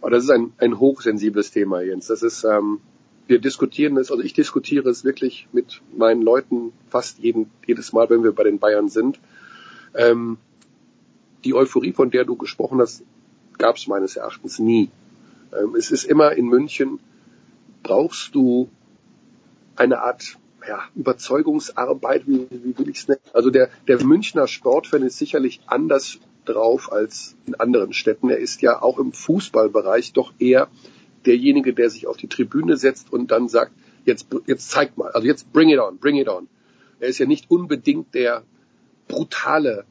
Aber 0.00 0.10
das 0.10 0.24
ist 0.24 0.30
ein, 0.30 0.52
ein 0.58 0.80
hochsensibles 0.80 1.52
Thema, 1.52 1.80
Jens. 1.80 2.08
Das 2.08 2.22
ist, 2.22 2.44
ähm, 2.44 2.80
wir 3.26 3.38
diskutieren 3.38 3.96
es, 3.96 4.10
also 4.10 4.22
ich 4.22 4.34
diskutiere 4.34 4.90
es 4.90 5.04
wirklich 5.04 5.48
mit 5.52 5.80
meinen 5.96 6.22
Leuten 6.22 6.72
fast 6.90 7.20
jeden, 7.20 7.50
jedes 7.66 7.92
Mal, 7.92 8.10
wenn 8.10 8.22
wir 8.22 8.32
bei 8.32 8.42
den 8.42 8.58
Bayern 8.58 8.88
sind. 8.88 9.20
Ähm, 9.94 10.38
die 11.44 11.54
Euphorie, 11.54 11.92
von 11.92 12.10
der 12.10 12.24
du 12.24 12.36
gesprochen 12.36 12.80
hast, 12.80 13.02
gab 13.58 13.76
es 13.76 13.86
meines 13.86 14.16
Erachtens 14.16 14.58
nie. 14.58 14.90
Ähm, 15.52 15.74
es 15.76 15.90
ist 15.90 16.04
immer 16.04 16.32
in 16.32 16.46
München, 16.46 16.98
brauchst 17.82 18.34
du 18.34 18.68
eine 19.76 20.00
Art 20.00 20.38
ja, 20.66 20.80
Überzeugungsarbeit, 20.94 22.26
wie, 22.26 22.46
wie 22.50 22.78
will 22.78 22.88
ich 22.88 22.98
es 22.98 23.08
nennen? 23.08 23.20
Also 23.32 23.50
der, 23.50 23.68
der 23.86 24.02
Münchner 24.04 24.46
Sportfan 24.48 25.02
ist 25.02 25.18
sicherlich 25.18 25.60
anders 25.66 26.18
drauf 26.44 26.92
als 26.92 27.36
in 27.46 27.54
anderen 27.54 27.92
Städten. 27.92 28.30
Er 28.30 28.38
ist 28.38 28.62
ja 28.62 28.80
auch 28.82 28.98
im 28.98 29.12
Fußballbereich 29.12 30.12
doch 30.12 30.32
eher 30.38 30.68
derjenige, 31.26 31.72
der 31.74 31.90
sich 31.90 32.06
auf 32.06 32.16
die 32.16 32.28
Tribüne 32.28 32.76
setzt 32.76 33.12
und 33.12 33.30
dann 33.30 33.48
sagt, 33.48 33.72
jetzt, 34.04 34.26
jetzt 34.46 34.70
zeigt 34.70 34.98
mal, 34.98 35.10
also 35.12 35.26
jetzt 35.26 35.52
bring 35.52 35.70
it 35.70 35.78
on, 35.78 35.98
bring 35.98 36.16
it 36.16 36.28
on. 36.28 36.48
Er 37.00 37.08
ist 37.08 37.18
ja 37.18 37.26
nicht 37.26 37.50
unbedingt 37.50 38.14
der 38.14 38.44
brutale, 39.08 39.84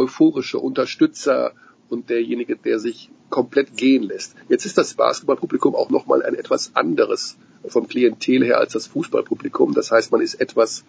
euphorische 0.00 0.58
Unterstützer 0.58 1.52
und 1.88 2.08
derjenige, 2.10 2.56
der 2.56 2.78
sich 2.78 3.10
komplett 3.28 3.76
gehen 3.76 4.02
lässt. 4.02 4.34
Jetzt 4.48 4.64
ist 4.64 4.78
das 4.78 4.94
Basketballpublikum 4.94 5.74
auch 5.74 5.90
nochmal 5.90 6.22
ein 6.22 6.34
etwas 6.34 6.72
anderes 6.74 7.36
vom 7.66 7.86
Klientel 7.86 8.44
her 8.44 8.58
als 8.58 8.72
das 8.72 8.86
Fußballpublikum. 8.86 9.74
Das 9.74 9.90
heißt, 9.90 10.10
man 10.12 10.20
ist 10.20 10.40
etwas, 10.40 10.84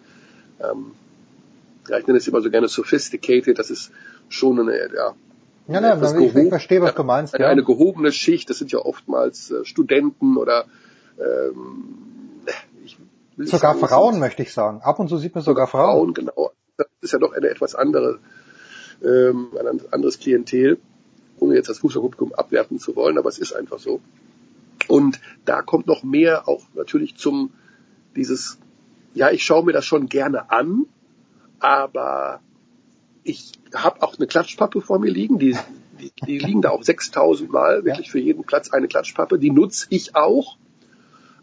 ähm, 0.60 0.92
ja, 1.88 1.98
ich 1.98 2.06
nenne 2.06 2.18
es 2.18 2.28
immer 2.28 2.40
so 2.40 2.50
gerne 2.50 2.68
sophisticated, 2.68 3.58
das 3.58 3.70
ist 3.70 3.92
schon 4.28 4.58
eine, 4.58 4.76
ja, 4.76 5.14
ja, 5.68 5.80
ja, 5.80 6.20
ich, 6.20 6.34
ich 6.34 6.48
verstehe, 6.48 6.82
was 6.82 6.94
du 6.94 7.04
meinst. 7.04 7.34
Eine, 7.34 7.44
ja. 7.44 7.50
eine 7.50 7.62
gehobene 7.62 8.10
Schicht, 8.10 8.50
das 8.50 8.58
sind 8.58 8.72
ja 8.72 8.80
oftmals 8.80 9.50
äh, 9.50 9.64
Studenten 9.64 10.36
oder 10.36 10.64
ähm, 11.18 11.94
sogar 13.36 13.74
sagen, 13.74 13.86
Frauen, 13.86 14.18
möchte 14.18 14.42
ich 14.42 14.52
sagen. 14.52 14.80
Ab 14.82 14.98
und 14.98 15.08
zu 15.08 15.18
sieht 15.18 15.34
man 15.34 15.44
sogar, 15.44 15.66
sogar 15.66 15.84
Frauen. 15.84 16.14
Frauen. 16.14 16.14
Genau. 16.14 16.50
Das 16.76 16.88
ist 17.00 17.12
ja 17.12 17.18
doch 17.18 17.32
eine 17.32 17.48
etwas 17.48 17.74
andere, 17.74 18.18
ähm, 19.02 19.48
ein 19.58 19.80
anderes 19.90 20.18
Klientel, 20.18 20.78
ohne 21.38 21.54
jetzt 21.54 21.68
das 21.68 21.78
Fußballpublikum 21.78 22.32
abwerten 22.34 22.78
zu 22.78 22.96
wollen, 22.96 23.18
aber 23.18 23.28
es 23.28 23.38
ist 23.38 23.52
einfach 23.52 23.78
so. 23.78 24.00
Und 24.88 25.20
da 25.44 25.62
kommt 25.62 25.86
noch 25.86 26.02
mehr 26.02 26.48
auch 26.48 26.62
natürlich 26.74 27.16
zum 27.16 27.52
dieses, 28.16 28.58
ja, 29.14 29.30
ich 29.30 29.44
schaue 29.44 29.64
mir 29.64 29.72
das 29.72 29.86
schon 29.86 30.08
gerne 30.08 30.50
an, 30.50 30.86
aber 31.60 32.40
ich 33.24 33.52
habe 33.74 34.02
auch 34.02 34.16
eine 34.16 34.26
Klatschpappe 34.26 34.80
vor 34.80 34.98
mir 34.98 35.10
liegen, 35.10 35.38
die, 35.38 35.56
die, 36.00 36.12
die 36.26 36.38
liegen 36.38 36.62
da 36.62 36.70
auch 36.70 36.82
6000 36.82 37.50
Mal, 37.50 37.84
wirklich 37.84 38.10
für 38.10 38.18
jeden 38.18 38.44
Platz 38.44 38.70
eine 38.70 38.88
Klatschpappe, 38.88 39.38
die 39.38 39.50
nutze 39.50 39.86
ich 39.90 40.16
auch, 40.16 40.56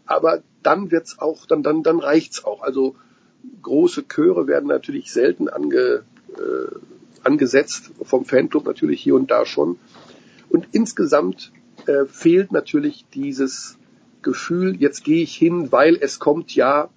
aber 0.06 0.42
dann 0.62 0.90
wird's 0.90 1.18
auch, 1.18 1.46
dann, 1.46 1.62
dann, 1.62 1.82
dann 1.82 2.00
reicht's 2.00 2.44
auch. 2.44 2.62
Also 2.62 2.96
große 3.62 4.08
Chöre 4.08 4.46
werden 4.46 4.66
natürlich 4.66 5.12
selten 5.12 5.48
ange, 5.48 6.02
äh, 6.36 6.74
angesetzt, 7.22 7.90
vom 8.02 8.24
Fanclub 8.24 8.66
natürlich 8.66 9.00
hier 9.00 9.14
und 9.14 9.30
da 9.30 9.46
schon. 9.46 9.78
Und 10.48 10.68
insgesamt 10.72 11.52
äh, 11.86 12.06
fehlt 12.06 12.52
natürlich 12.52 13.06
dieses 13.14 13.78
Gefühl, 14.22 14.76
jetzt 14.76 15.04
gehe 15.04 15.22
ich 15.22 15.34
hin, 15.34 15.72
weil 15.72 15.96
es 16.00 16.18
kommt 16.18 16.54
ja 16.54 16.90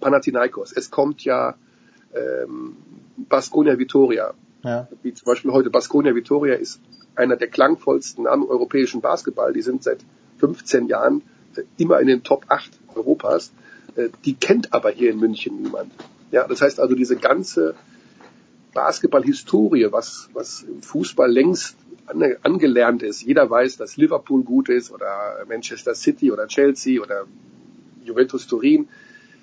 Panathinaikos, 0.00 0.72
es 0.72 0.90
kommt 0.90 1.24
ja 1.24 1.54
ähm, 2.14 2.76
Baskonia 3.16 3.78
Vitoria. 3.78 4.34
Ja. 4.64 4.88
Wie 5.02 5.14
zum 5.14 5.26
Beispiel 5.26 5.52
heute 5.52 5.70
Baskonia 5.70 6.14
Vitoria 6.14 6.54
ist 6.54 6.80
einer 7.14 7.36
der 7.36 7.48
klangvollsten 7.48 8.26
am 8.26 8.44
europäischen 8.44 9.00
Basketball. 9.00 9.52
Die 9.52 9.62
sind 9.62 9.82
seit 9.82 10.00
15 10.38 10.86
Jahren 10.86 11.22
äh, 11.56 11.62
immer 11.76 12.00
in 12.00 12.06
den 12.06 12.22
Top 12.22 12.46
8 12.48 12.70
Europas. 12.94 13.52
Äh, 13.96 14.08
die 14.24 14.34
kennt 14.34 14.72
aber 14.72 14.90
hier 14.90 15.10
in 15.10 15.18
München 15.18 15.60
niemand. 15.62 15.92
Ja, 16.30 16.46
das 16.46 16.60
heißt 16.60 16.80
also 16.80 16.94
diese 16.94 17.16
ganze 17.16 17.74
Basketball-Historie, 18.74 19.88
was, 19.90 20.28
was 20.32 20.62
im 20.62 20.82
Fußball 20.82 21.30
längst 21.30 21.76
angelernt 22.42 23.02
ist. 23.02 23.22
Jeder 23.22 23.48
weiß, 23.50 23.76
dass 23.76 23.96
Liverpool 23.96 24.42
gut 24.42 24.68
ist 24.68 24.90
oder 24.90 25.44
Manchester 25.48 25.94
City 25.94 26.32
oder 26.32 26.46
Chelsea 26.46 27.02
oder 27.02 27.26
Juventus 28.04 28.46
Turin. 28.46 28.88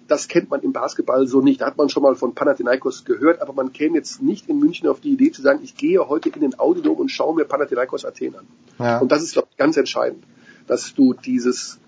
Das 0.08 0.28
kennt 0.28 0.50
man 0.50 0.62
im 0.62 0.72
Basketball 0.72 1.28
so 1.28 1.42
nicht. 1.42 1.62
Da 1.62 1.68
hat 1.68 1.78
man 1.78 1.90
schon 1.90 2.04
mal 2.04 2.16
von 2.16 2.36
Panathinaikos 2.36 3.06
gehört, 3.06 3.42
aber 3.42 3.54
man 3.54 3.74
käme 3.74 3.98
jetzt 3.98 4.22
nicht 4.22 4.50
in 4.50 4.60
München 4.60 4.88
auf 4.88 5.00
die 5.00 5.14
Idee 5.14 5.32
zu 5.32 5.42
sagen, 5.42 5.60
ich 5.64 5.76
gehe 5.76 6.08
heute 6.08 6.30
in 6.30 6.42
den 6.42 6.60
Audidom 6.60 6.98
und 6.98 7.10
schaue 7.10 7.36
mir 7.36 7.45
Panathinaikos 7.45 8.06
Athen 8.06 8.36
an. 8.36 8.48
Ja. 8.80 9.00
Und 9.00 9.12
das 9.12 9.24
ist, 9.24 9.34
glaube 9.34 9.48
ich, 9.52 9.58
ganz 9.58 9.78
entscheidend, 9.78 10.24
dass 10.68 10.94
du 10.94 11.14
dieses, 11.14 11.80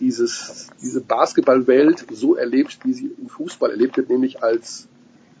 dieses, 0.00 0.68
diese 0.82 1.00
Basketballwelt 1.00 2.06
so 2.10 2.36
erlebst, 2.36 2.84
wie 2.84 2.92
sie 2.92 3.14
im 3.18 3.28
Fußball 3.28 3.70
erlebt 3.70 3.96
wird, 3.96 4.08
nämlich 4.08 4.42
als, 4.42 4.88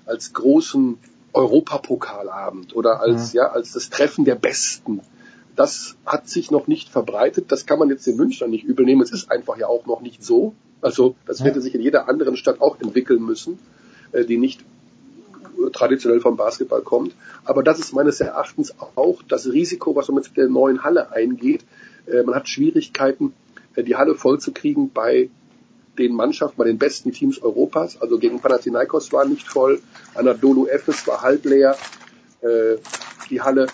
als 0.06 0.32
großen 0.32 0.98
Europapokalabend 1.32 2.74
oder 2.74 3.00
als, 3.00 3.32
mhm. 3.32 3.38
ja, 3.38 3.48
als 3.50 3.72
das 3.72 3.90
Treffen 3.90 4.24
der 4.24 4.36
Besten. 4.36 5.00
Das 5.54 5.96
hat 6.04 6.28
sich 6.28 6.50
noch 6.50 6.66
nicht 6.66 6.88
verbreitet. 6.88 7.50
Das 7.52 7.66
kann 7.66 7.78
man 7.78 7.90
jetzt 7.90 8.06
den 8.06 8.16
Münchnern 8.16 8.50
nicht 8.50 8.64
übel 8.64 8.84
nehmen. 8.84 9.02
Es 9.02 9.12
ist 9.12 9.30
einfach 9.30 9.56
ja 9.58 9.66
auch 9.66 9.86
noch 9.86 10.00
nicht 10.00 10.24
so. 10.24 10.54
Also 10.80 11.14
das 11.26 11.42
hätte 11.42 11.60
sich 11.60 11.74
in 11.74 11.80
jeder 11.80 12.08
anderen 12.08 12.36
Stadt 12.36 12.60
auch 12.60 12.80
entwickeln 12.80 13.24
müssen, 13.24 13.58
äh, 14.12 14.24
die 14.24 14.36
nicht 14.36 14.64
traditionell 15.72 16.20
vom 16.20 16.36
Basketball 16.36 16.82
kommt. 16.82 17.14
Aber 17.44 17.62
das 17.62 17.78
ist 17.78 17.92
meines 17.94 18.20
Erachtens 18.20 18.74
auch 18.78 19.22
das 19.26 19.46
Risiko, 19.46 19.96
was 19.96 20.08
man 20.08 20.16
mit 20.16 20.36
der 20.36 20.48
neuen 20.48 20.84
Halle 20.84 21.12
eingeht. 21.12 21.64
Äh, 22.06 22.22
man 22.22 22.34
hat 22.34 22.48
Schwierigkeiten, 22.48 23.32
äh, 23.74 23.82
die 23.82 23.96
Halle 23.96 24.14
vollzukriegen 24.14 24.90
bei 24.90 25.30
den 25.98 26.14
Mannschaften, 26.14 26.56
bei 26.56 26.64
den 26.64 26.78
besten 26.78 27.12
Teams 27.12 27.42
Europas. 27.42 28.00
Also 28.00 28.18
gegen 28.18 28.40
Panathinaikos 28.40 29.12
war 29.12 29.24
nicht 29.24 29.46
voll, 29.46 29.80
Anadolu 30.14 30.66
Efes 30.66 31.06
war 31.06 31.22
halb 31.22 31.44
leer. 31.44 31.76
Äh, 32.42 32.76
die 33.30 33.40
Halle, 33.40 33.66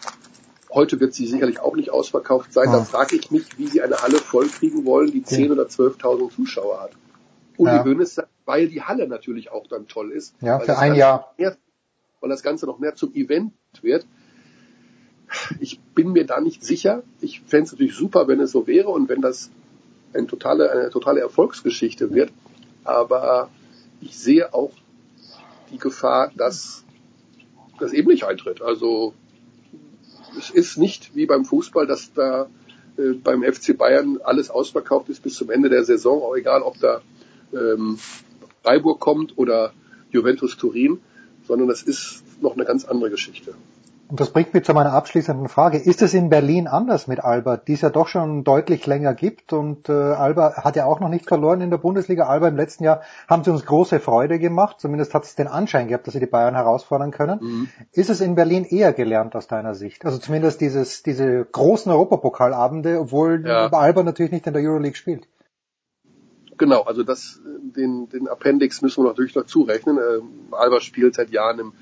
heute 0.72 1.00
wird 1.00 1.14
sie 1.14 1.26
sicherlich 1.26 1.60
auch 1.60 1.76
nicht 1.76 1.90
ausverkauft 1.90 2.52
sein. 2.52 2.66
Ja. 2.66 2.78
Da 2.78 2.84
frage 2.84 3.16
ich 3.16 3.30
mich, 3.30 3.58
wie 3.58 3.66
sie 3.66 3.82
eine 3.82 3.96
Halle 3.96 4.18
vollkriegen 4.18 4.84
wollen, 4.84 5.10
die 5.10 5.22
10.000 5.22 5.46
ja. 5.46 5.52
oder 5.52 5.64
12.000 5.64 6.34
Zuschauer 6.34 6.80
hat. 6.80 6.92
Uli 7.56 7.70
ja. 7.70 7.84
Hoeneß 7.84 8.14
sagt, 8.14 8.28
weil 8.44 8.68
die 8.68 8.82
Halle 8.82 9.06
natürlich 9.06 9.50
auch 9.50 9.66
dann 9.66 9.86
toll 9.86 10.10
ist. 10.12 10.34
Ja, 10.40 10.58
für 10.58 10.78
ein 10.78 10.94
Jahr. 10.94 11.34
Mehr, 11.38 11.56
weil 12.20 12.30
das 12.30 12.42
Ganze 12.42 12.66
noch 12.66 12.78
mehr 12.78 12.94
zum 12.94 13.14
Event 13.14 13.52
wird. 13.82 14.06
Ich 15.60 15.80
bin 15.80 16.12
mir 16.12 16.26
da 16.26 16.40
nicht 16.40 16.62
sicher. 16.64 17.02
Ich 17.20 17.40
fände 17.40 17.66
es 17.66 17.72
natürlich 17.72 17.94
super, 17.94 18.28
wenn 18.28 18.40
es 18.40 18.52
so 18.52 18.66
wäre 18.66 18.88
und 18.88 19.08
wenn 19.08 19.22
das 19.22 19.50
eine 20.12 20.26
totale, 20.26 20.70
eine 20.70 20.90
totale 20.90 21.20
Erfolgsgeschichte 21.20 22.12
wird. 22.12 22.30
Aber 22.84 23.50
ich 24.00 24.18
sehe 24.18 24.52
auch 24.52 24.72
die 25.70 25.78
Gefahr, 25.78 26.30
dass 26.36 26.84
das 27.78 27.92
eben 27.92 28.08
nicht 28.08 28.24
eintritt. 28.24 28.62
Also 28.62 29.14
es 30.38 30.50
ist 30.50 30.78
nicht 30.78 31.14
wie 31.14 31.26
beim 31.26 31.44
Fußball, 31.44 31.86
dass 31.86 32.12
da 32.12 32.48
äh, 32.96 33.12
beim 33.12 33.42
FC 33.42 33.76
Bayern 33.76 34.20
alles 34.22 34.50
ausverkauft 34.50 35.08
ist 35.08 35.22
bis 35.22 35.34
zum 35.34 35.50
Ende 35.50 35.68
der 35.68 35.84
Saison, 35.84 36.22
auch 36.22 36.36
egal 36.36 36.62
ob 36.62 36.78
da 36.80 37.00
ähm, 37.52 37.98
Freiburg 38.62 39.00
kommt 39.00 39.36
oder 39.38 39.72
Juventus 40.10 40.56
Turin, 40.56 41.00
sondern 41.46 41.68
das 41.68 41.82
ist 41.82 42.22
noch 42.40 42.54
eine 42.54 42.64
ganz 42.64 42.84
andere 42.84 43.10
Geschichte. 43.10 43.54
Und 44.12 44.20
das 44.20 44.28
bringt 44.28 44.52
mich 44.52 44.64
zu 44.64 44.74
meiner 44.74 44.92
abschließenden 44.92 45.48
Frage. 45.48 45.78
Ist 45.78 46.02
es 46.02 46.12
in 46.12 46.28
Berlin 46.28 46.68
anders 46.68 47.06
mit 47.06 47.20
Alba, 47.20 47.56
die 47.56 47.72
es 47.72 47.80
ja 47.80 47.88
doch 47.88 48.08
schon 48.08 48.44
deutlich 48.44 48.84
länger 48.84 49.14
gibt? 49.14 49.54
Und 49.54 49.88
äh, 49.88 49.92
Alba 49.92 50.52
hat 50.56 50.76
ja 50.76 50.84
auch 50.84 51.00
noch 51.00 51.08
nicht 51.08 51.26
verloren 51.26 51.62
in 51.62 51.70
der 51.70 51.78
Bundesliga. 51.78 52.26
Alba 52.26 52.48
im 52.48 52.56
letzten 52.56 52.84
Jahr 52.84 53.00
haben 53.26 53.42
sie 53.42 53.50
uns 53.50 53.64
große 53.64 54.00
Freude 54.00 54.38
gemacht. 54.38 54.80
Zumindest 54.80 55.14
hat 55.14 55.24
es 55.24 55.34
den 55.34 55.46
Anschein 55.46 55.88
gehabt, 55.88 56.06
dass 56.06 56.12
sie 56.12 56.20
die 56.20 56.26
Bayern 56.26 56.54
herausfordern 56.54 57.10
können. 57.10 57.38
Mhm. 57.40 57.68
Ist 57.92 58.10
es 58.10 58.20
in 58.20 58.34
Berlin 58.34 58.66
eher 58.66 58.92
gelernt 58.92 59.34
aus 59.34 59.46
deiner 59.46 59.74
Sicht? 59.74 60.04
Also 60.04 60.18
zumindest 60.18 60.60
dieses, 60.60 61.02
diese 61.02 61.46
großen 61.46 61.90
Europapokalabende, 61.90 63.00
obwohl 63.00 63.42
ja. 63.46 63.68
Alba 63.72 64.02
natürlich 64.02 64.32
nicht 64.32 64.46
in 64.46 64.52
der 64.52 64.62
Euroleague 64.62 64.96
spielt. 64.96 65.26
Genau, 66.58 66.82
also 66.82 67.02
das, 67.02 67.40
den, 67.62 68.10
den 68.10 68.28
Appendix 68.28 68.82
müssen 68.82 69.04
wir 69.04 69.08
natürlich 69.08 69.32
dazu 69.32 69.62
rechnen. 69.62 69.96
Äh, 69.96 70.54
Alba 70.54 70.82
spielt 70.82 71.14
seit 71.14 71.30
Jahren 71.30 71.58
im 71.60 71.72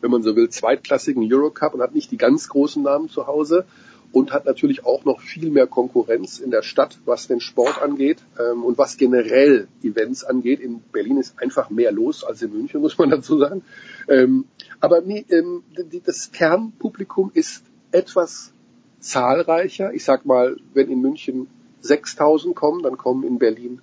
wenn 0.00 0.10
man 0.10 0.22
so 0.22 0.36
will, 0.36 0.48
zweitklassigen 0.48 1.26
Eurocup 1.30 1.74
und 1.74 1.80
hat 1.80 1.94
nicht 1.94 2.10
die 2.10 2.16
ganz 2.16 2.48
großen 2.48 2.82
Namen 2.82 3.08
zu 3.08 3.26
Hause 3.26 3.66
und 4.12 4.32
hat 4.32 4.46
natürlich 4.46 4.86
auch 4.86 5.04
noch 5.04 5.20
viel 5.20 5.50
mehr 5.50 5.66
Konkurrenz 5.66 6.38
in 6.38 6.50
der 6.50 6.62
Stadt, 6.62 6.98
was 7.04 7.28
den 7.28 7.40
Sport 7.40 7.82
angeht 7.82 8.18
ähm, 8.38 8.64
und 8.64 8.78
was 8.78 8.96
generell 8.96 9.68
Events 9.82 10.24
angeht. 10.24 10.60
In 10.60 10.80
Berlin 10.80 11.18
ist 11.18 11.38
einfach 11.40 11.70
mehr 11.70 11.92
los 11.92 12.24
als 12.24 12.40
in 12.42 12.52
München, 12.52 12.80
muss 12.82 12.98
man 12.98 13.10
dazu 13.10 13.38
sagen. 13.38 13.62
Ähm, 14.08 14.46
aber 14.80 15.04
ähm, 15.04 15.62
das 16.04 16.32
Kernpublikum 16.32 17.30
ist 17.34 17.64
etwas 17.92 18.52
zahlreicher. 19.00 19.92
Ich 19.92 20.04
sag 20.04 20.24
mal, 20.24 20.56
wenn 20.74 20.90
in 20.90 21.00
München 21.00 21.48
6000 21.82 22.54
kommen, 22.54 22.82
dann 22.82 22.96
kommen 22.96 23.24
in 23.24 23.38
Berlin 23.38 23.80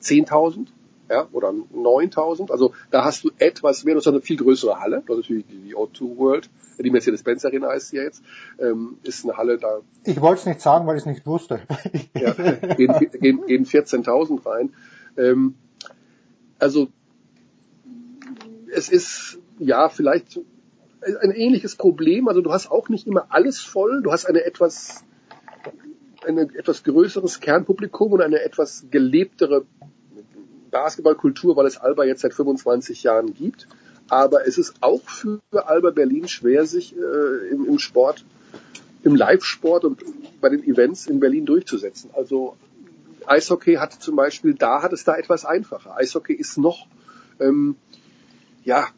10.000. 0.00 0.66
ja, 1.10 1.28
oder 1.32 1.52
9000. 1.52 2.50
Also 2.50 2.72
da 2.90 3.04
hast 3.04 3.24
du 3.24 3.30
etwas 3.38 3.84
mehr, 3.84 3.94
du 3.94 4.00
hast 4.00 4.08
eine 4.08 4.20
viel 4.20 4.36
größere 4.36 4.80
Halle. 4.80 5.02
Das 5.06 5.18
ist 5.18 5.24
natürlich 5.24 5.46
die 5.46 5.74
O2 5.74 6.16
World, 6.16 6.50
die 6.78 6.90
Mercedes-Benz 6.90 7.44
Arena 7.44 7.68
heißt 7.68 7.88
sie 7.88 7.96
ja 7.96 8.02
jetzt, 8.04 8.22
ähm, 8.58 8.98
ist 9.02 9.24
eine 9.24 9.36
Halle 9.36 9.58
da. 9.58 9.80
Ich 10.04 10.20
wollte 10.20 10.40
es 10.40 10.46
nicht 10.46 10.60
sagen, 10.60 10.86
weil 10.86 10.96
ich 10.96 11.02
es 11.02 11.06
nicht 11.06 11.26
wusste. 11.26 11.60
ja, 12.14 12.32
gehen, 12.32 12.94
gehen, 13.20 13.46
gehen 13.46 13.64
14.000 13.64 14.46
rein. 14.46 14.72
Ähm, 15.16 15.54
also 16.58 16.88
es 18.72 18.88
ist 18.88 19.38
ja 19.58 19.88
vielleicht 19.88 20.40
ein 21.22 21.30
ähnliches 21.32 21.76
Problem. 21.76 22.28
Also 22.28 22.40
du 22.40 22.52
hast 22.52 22.70
auch 22.70 22.88
nicht 22.88 23.06
immer 23.06 23.26
alles 23.28 23.60
voll. 23.60 24.02
Du 24.02 24.10
hast 24.10 24.26
eine 24.26 24.44
etwas 24.44 25.04
ein 26.26 26.38
etwas 26.38 26.84
größeres 26.84 27.40
Kernpublikum 27.40 28.12
und 28.12 28.22
eine 28.22 28.40
etwas 28.40 28.86
gelebtere 28.90 29.66
Basketballkultur, 30.74 31.56
weil 31.56 31.66
es 31.66 31.78
Alba 31.78 32.04
jetzt 32.04 32.22
seit 32.22 32.34
25 32.34 33.04
Jahren 33.04 33.32
gibt. 33.32 33.68
Aber 34.08 34.46
es 34.46 34.58
ist 34.58 34.74
auch 34.80 35.08
für 35.08 35.40
Alba 35.52 35.90
Berlin 35.90 36.28
schwer, 36.28 36.66
sich 36.66 36.94
äh, 36.96 37.48
im, 37.50 37.64
im 37.64 37.78
Sport, 37.78 38.24
im 39.02 39.14
Live-Sport 39.14 39.84
und 39.84 40.02
bei 40.40 40.48
den 40.50 40.62
Events 40.64 41.06
in 41.06 41.20
Berlin 41.20 41.46
durchzusetzen. 41.46 42.10
Also 42.12 42.56
Eishockey 43.24 43.76
hat 43.76 43.92
zum 43.94 44.16
Beispiel, 44.16 44.54
da 44.54 44.82
hat 44.82 44.92
es 44.92 45.04
da 45.04 45.14
etwas 45.16 45.44
einfacher. 45.44 45.96
Eishockey 45.96 46.34
ist 46.34 46.58
noch, 46.58 46.86
ähm, 47.40 47.76
ja, 48.64 48.88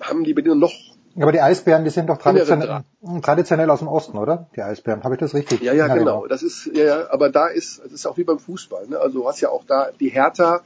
haben 0.00 0.24
die 0.24 0.34
Berliner 0.34 0.56
noch 0.56 0.93
aber 1.16 1.32
die 1.32 1.40
Eisbären, 1.40 1.84
die 1.84 1.90
sind 1.90 2.08
doch 2.08 2.18
traditionell, 2.18 2.84
traditionell 3.22 3.70
aus 3.70 3.78
dem 3.78 3.88
Osten, 3.88 4.18
oder? 4.18 4.48
Die 4.56 4.62
Eisbären, 4.62 5.04
habe 5.04 5.14
ich 5.14 5.20
das 5.20 5.34
richtig? 5.34 5.60
Ja, 5.62 5.72
ja, 5.72 5.92
genau. 5.94 6.26
Das 6.26 6.42
ist, 6.42 6.70
ja, 6.74 6.84
ja, 6.84 7.10
aber 7.10 7.30
da 7.30 7.46
ist, 7.46 7.82
das 7.84 7.92
ist 7.92 8.06
auch 8.06 8.16
wie 8.16 8.24
beim 8.24 8.38
Fußball. 8.38 8.88
Ne? 8.88 8.98
Also 8.98 9.20
du 9.20 9.28
hast 9.28 9.40
ja 9.40 9.50
auch 9.50 9.64
da 9.64 9.90
die 10.00 10.08
Hertha, 10.08 10.62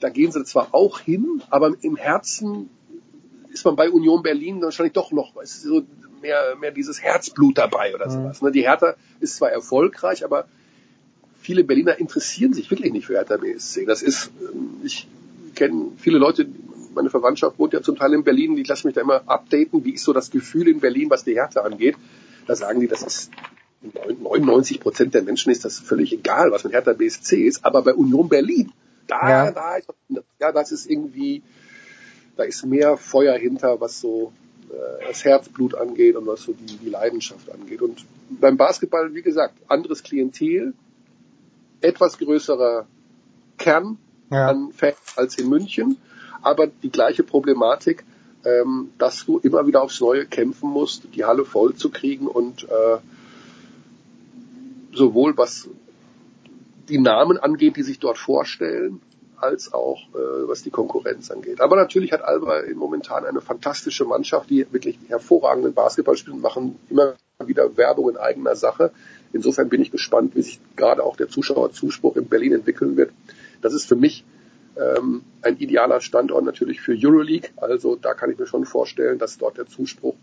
da 0.00 0.08
gehen 0.08 0.32
sie 0.32 0.44
zwar 0.44 0.68
auch 0.72 1.00
hin, 1.00 1.42
aber 1.50 1.72
im 1.82 1.96
Herzen 1.96 2.70
ist 3.52 3.64
man 3.64 3.76
bei 3.76 3.90
Union 3.90 4.22
Berlin 4.22 4.62
wahrscheinlich 4.62 4.94
doch 4.94 5.12
noch, 5.12 5.36
es 5.42 5.56
ist 5.56 5.62
so 5.64 5.82
mehr, 6.22 6.56
mehr 6.58 6.70
dieses 6.70 7.02
Herzblut 7.02 7.58
dabei 7.58 7.94
oder 7.94 8.06
mhm. 8.06 8.10
sowas. 8.10 8.42
Ne? 8.42 8.52
Die 8.52 8.62
Hertha 8.62 8.94
ist 9.20 9.36
zwar 9.36 9.50
erfolgreich, 9.50 10.24
aber 10.24 10.46
viele 11.40 11.64
Berliner 11.64 11.98
interessieren 11.98 12.52
sich 12.52 12.70
wirklich 12.70 12.92
nicht 12.92 13.06
für 13.06 13.14
Hertha 13.14 13.36
BSC. 13.36 13.86
Das 13.86 14.02
ist, 14.02 14.30
ähm, 14.40 14.80
ich 14.82 15.08
kenne 15.54 15.92
viele 15.96 16.18
Leute, 16.18 16.46
meine 16.94 17.10
Verwandtschaft 17.10 17.58
wohnt 17.58 17.72
ja 17.72 17.82
zum 17.82 17.96
Teil 17.96 18.14
in 18.14 18.24
Berlin, 18.24 18.56
die 18.56 18.62
lassen 18.62 18.88
mich 18.88 18.94
da 18.94 19.00
immer 19.00 19.22
updaten, 19.26 19.84
wie 19.84 19.92
ist 19.92 20.04
so 20.04 20.12
das 20.12 20.30
Gefühl 20.30 20.68
in 20.68 20.80
Berlin, 20.80 21.10
was 21.10 21.24
die 21.24 21.34
Härte 21.34 21.64
angeht. 21.64 21.96
Da 22.46 22.56
sagen 22.56 22.80
die, 22.80 22.88
das 22.88 23.02
ist 23.02 23.30
99 23.82 24.80
Prozent 24.80 25.14
der 25.14 25.22
Menschen 25.22 25.50
ist 25.50 25.64
das 25.64 25.78
völlig 25.78 26.12
egal, 26.12 26.50
was 26.50 26.64
mit 26.64 26.72
Hertha 26.72 26.92
BSC 26.92 27.46
ist, 27.46 27.64
aber 27.64 27.82
bei 27.82 27.94
Union 27.94 28.28
Berlin, 28.28 28.72
da, 29.06 29.28
ja. 29.28 29.50
da, 29.50 29.78
ja, 30.38 30.52
das 30.52 30.72
ist 30.72 30.88
irgendwie, 30.88 31.42
da 32.36 32.44
ist 32.44 32.64
mehr 32.66 32.96
Feuer 32.96 33.36
hinter, 33.36 33.80
was 33.80 34.00
so 34.00 34.32
äh, 34.70 35.06
das 35.06 35.24
Herzblut 35.24 35.74
angeht 35.74 36.16
und 36.16 36.26
was 36.26 36.42
so 36.42 36.52
die, 36.52 36.76
die 36.76 36.90
Leidenschaft 36.90 37.50
angeht. 37.50 37.80
Und 37.80 38.04
beim 38.28 38.56
Basketball, 38.56 39.14
wie 39.14 39.22
gesagt, 39.22 39.54
anderes 39.68 40.02
Klientel, 40.02 40.74
etwas 41.80 42.18
größerer 42.18 42.86
Kern 43.56 43.98
ja. 44.30 44.48
an 44.48 44.72
Fans 44.72 44.96
als 45.16 45.38
in 45.38 45.48
München 45.48 45.96
aber 46.42 46.66
die 46.66 46.90
gleiche 46.90 47.22
Problematik, 47.22 48.04
ähm, 48.44 48.90
dass 48.98 49.24
du 49.26 49.38
immer 49.38 49.66
wieder 49.66 49.82
aufs 49.82 50.00
Neue 50.00 50.26
kämpfen 50.26 50.70
musst, 50.70 51.14
die 51.14 51.24
Halle 51.24 51.44
voll 51.44 51.74
zu 51.74 51.90
kriegen 51.90 52.26
und 52.26 52.64
äh, 52.64 52.98
sowohl 54.92 55.36
was 55.36 55.68
die 56.88 56.98
Namen 56.98 57.38
angeht, 57.38 57.76
die 57.76 57.82
sich 57.82 57.98
dort 57.98 58.18
vorstellen, 58.18 59.00
als 59.36 59.72
auch 59.72 60.08
äh, 60.14 60.48
was 60.48 60.62
die 60.62 60.70
Konkurrenz 60.70 61.30
angeht. 61.30 61.60
Aber 61.60 61.76
natürlich 61.76 62.12
hat 62.12 62.22
Alba 62.22 62.62
momentan 62.74 63.24
eine 63.24 63.40
fantastische 63.40 64.04
Mannschaft, 64.04 64.50
die 64.50 64.66
wirklich 64.72 64.98
hervorragenden 65.08 65.72
Basketball 65.72 66.16
spielen 66.16 66.36
und 66.36 66.42
machen 66.42 66.78
immer 66.90 67.14
wieder 67.44 67.76
Werbung 67.76 68.10
in 68.10 68.16
eigener 68.16 68.56
Sache. 68.56 68.92
Insofern 69.32 69.68
bin 69.68 69.80
ich 69.80 69.90
gespannt, 69.90 70.34
wie 70.34 70.42
sich 70.42 70.60
gerade 70.76 71.02
auch 71.02 71.16
der 71.16 71.28
Zuschauerzuspruch 71.28 72.16
in 72.16 72.26
Berlin 72.26 72.52
entwickeln 72.52 72.96
wird. 72.96 73.12
Das 73.62 73.72
ist 73.72 73.86
für 73.86 73.96
mich 73.96 74.24
ähm, 74.76 75.22
ein 75.42 75.56
idealer 75.58 76.00
Standort 76.00 76.44
natürlich 76.44 76.80
für 76.80 76.96
Euroleague. 76.96 77.50
Also 77.56 77.96
da 77.96 78.14
kann 78.14 78.30
ich 78.30 78.38
mir 78.38 78.46
schon 78.46 78.64
vorstellen, 78.64 79.18
dass 79.18 79.38
dort 79.38 79.58
der 79.58 79.66
Zuspruch 79.66 80.14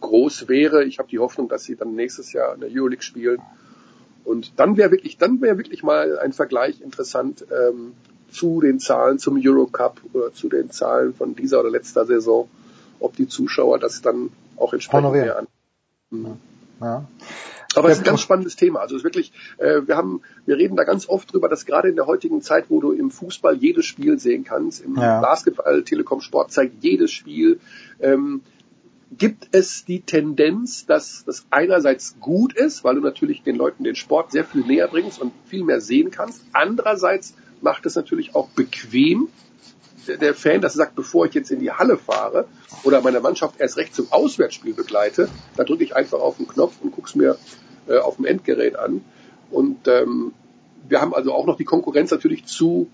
groß 0.00 0.48
wäre. 0.48 0.84
Ich 0.84 0.98
habe 0.98 1.08
die 1.08 1.18
Hoffnung, 1.18 1.48
dass 1.48 1.64
sie 1.64 1.76
dann 1.76 1.94
nächstes 1.94 2.32
Jahr 2.32 2.54
in 2.54 2.60
der 2.60 2.70
Euroleague 2.70 3.02
spielen. 3.02 3.40
Und 4.24 4.58
dann 4.58 4.76
wäre 4.76 4.90
wirklich, 4.90 5.18
dann 5.18 5.40
wäre 5.40 5.56
wirklich 5.56 5.82
mal 5.82 6.18
ein 6.18 6.32
Vergleich 6.32 6.80
interessant 6.80 7.46
ähm, 7.50 7.92
zu 8.30 8.60
den 8.60 8.80
Zahlen 8.80 9.18
zum 9.18 9.40
Eurocup 9.40 10.00
oder 10.12 10.32
zu 10.32 10.48
den 10.48 10.70
Zahlen 10.70 11.14
von 11.14 11.34
dieser 11.34 11.60
oder 11.60 11.70
letzter 11.70 12.06
Saison, 12.06 12.48
ob 12.98 13.16
die 13.16 13.28
Zuschauer 13.28 13.78
das 13.78 14.02
dann 14.02 14.30
auch 14.56 14.72
entsprechend 14.72 15.12
mehr 15.12 15.38
an. 15.38 15.46
Mhm. 16.10 16.36
Ja. 16.80 17.06
Aber 17.76 17.88
es 17.88 17.98
ist 17.98 18.02
ein 18.02 18.06
ganz 18.06 18.20
spannendes 18.20 18.56
Thema. 18.56 18.80
Also 18.80 18.96
es 18.96 19.00
ist 19.00 19.04
wirklich, 19.04 19.32
äh, 19.58 19.82
wir 19.86 19.96
haben, 19.96 20.22
wir 20.46 20.56
reden 20.56 20.76
da 20.76 20.84
ganz 20.84 21.08
oft 21.08 21.32
drüber, 21.32 21.48
dass 21.48 21.66
gerade 21.66 21.88
in 21.88 21.96
der 21.96 22.06
heutigen 22.06 22.42
Zeit, 22.42 22.66
wo 22.68 22.80
du 22.80 22.92
im 22.92 23.10
Fußball 23.10 23.56
jedes 23.56 23.84
Spiel 23.84 24.18
sehen 24.18 24.44
kannst, 24.44 24.82
im 24.82 24.96
ja. 24.96 25.20
Basketball, 25.20 25.82
Telekom 25.82 26.20
Sport 26.20 26.52
zeigt 26.52 26.82
jedes 26.82 27.10
Spiel, 27.10 27.60
ähm, 28.00 28.42
gibt 29.16 29.48
es 29.52 29.84
die 29.84 30.00
Tendenz, 30.00 30.86
dass 30.86 31.24
das 31.24 31.46
einerseits 31.50 32.16
gut 32.20 32.54
ist, 32.54 32.82
weil 32.84 32.96
du 32.96 33.00
natürlich 33.00 33.42
den 33.42 33.56
Leuten 33.56 33.84
den 33.84 33.94
Sport 33.94 34.32
sehr 34.32 34.44
viel 34.44 34.62
näher 34.62 34.88
bringst 34.88 35.20
und 35.20 35.32
viel 35.46 35.64
mehr 35.64 35.80
sehen 35.80 36.10
kannst. 36.10 36.42
Andererseits 36.52 37.34
macht 37.60 37.86
es 37.86 37.94
natürlich 37.94 38.34
auch 38.34 38.48
bequem, 38.48 39.28
der 40.08 40.34
Fan, 40.34 40.60
dass 40.60 40.74
er 40.74 40.78
sagt, 40.78 40.94
bevor 40.94 41.26
ich 41.26 41.34
jetzt 41.34 41.50
in 41.50 41.60
die 41.60 41.72
Halle 41.72 41.96
fahre 41.96 42.46
oder 42.84 43.00
meine 43.00 43.20
Mannschaft 43.20 43.58
erst 43.58 43.76
recht 43.76 43.94
zum 43.94 44.12
Auswärtsspiel 44.12 44.74
begleite, 44.74 45.28
da 45.56 45.64
drücke 45.64 45.82
ich 45.82 45.96
einfach 45.96 46.20
auf 46.20 46.36
den 46.36 46.46
Knopf 46.46 46.74
und 46.80 46.92
gucke 46.92 47.08
es 47.08 47.14
mir 47.14 47.36
äh, 47.88 47.98
auf 47.98 48.16
dem 48.16 48.24
Endgerät 48.24 48.76
an. 48.76 49.02
Und 49.50 49.88
ähm, 49.88 50.32
wir 50.88 51.00
haben 51.00 51.14
also 51.14 51.32
auch 51.32 51.46
noch 51.46 51.56
die 51.56 51.64
Konkurrenz 51.64 52.10
natürlich 52.10 52.44
zu 52.46 52.88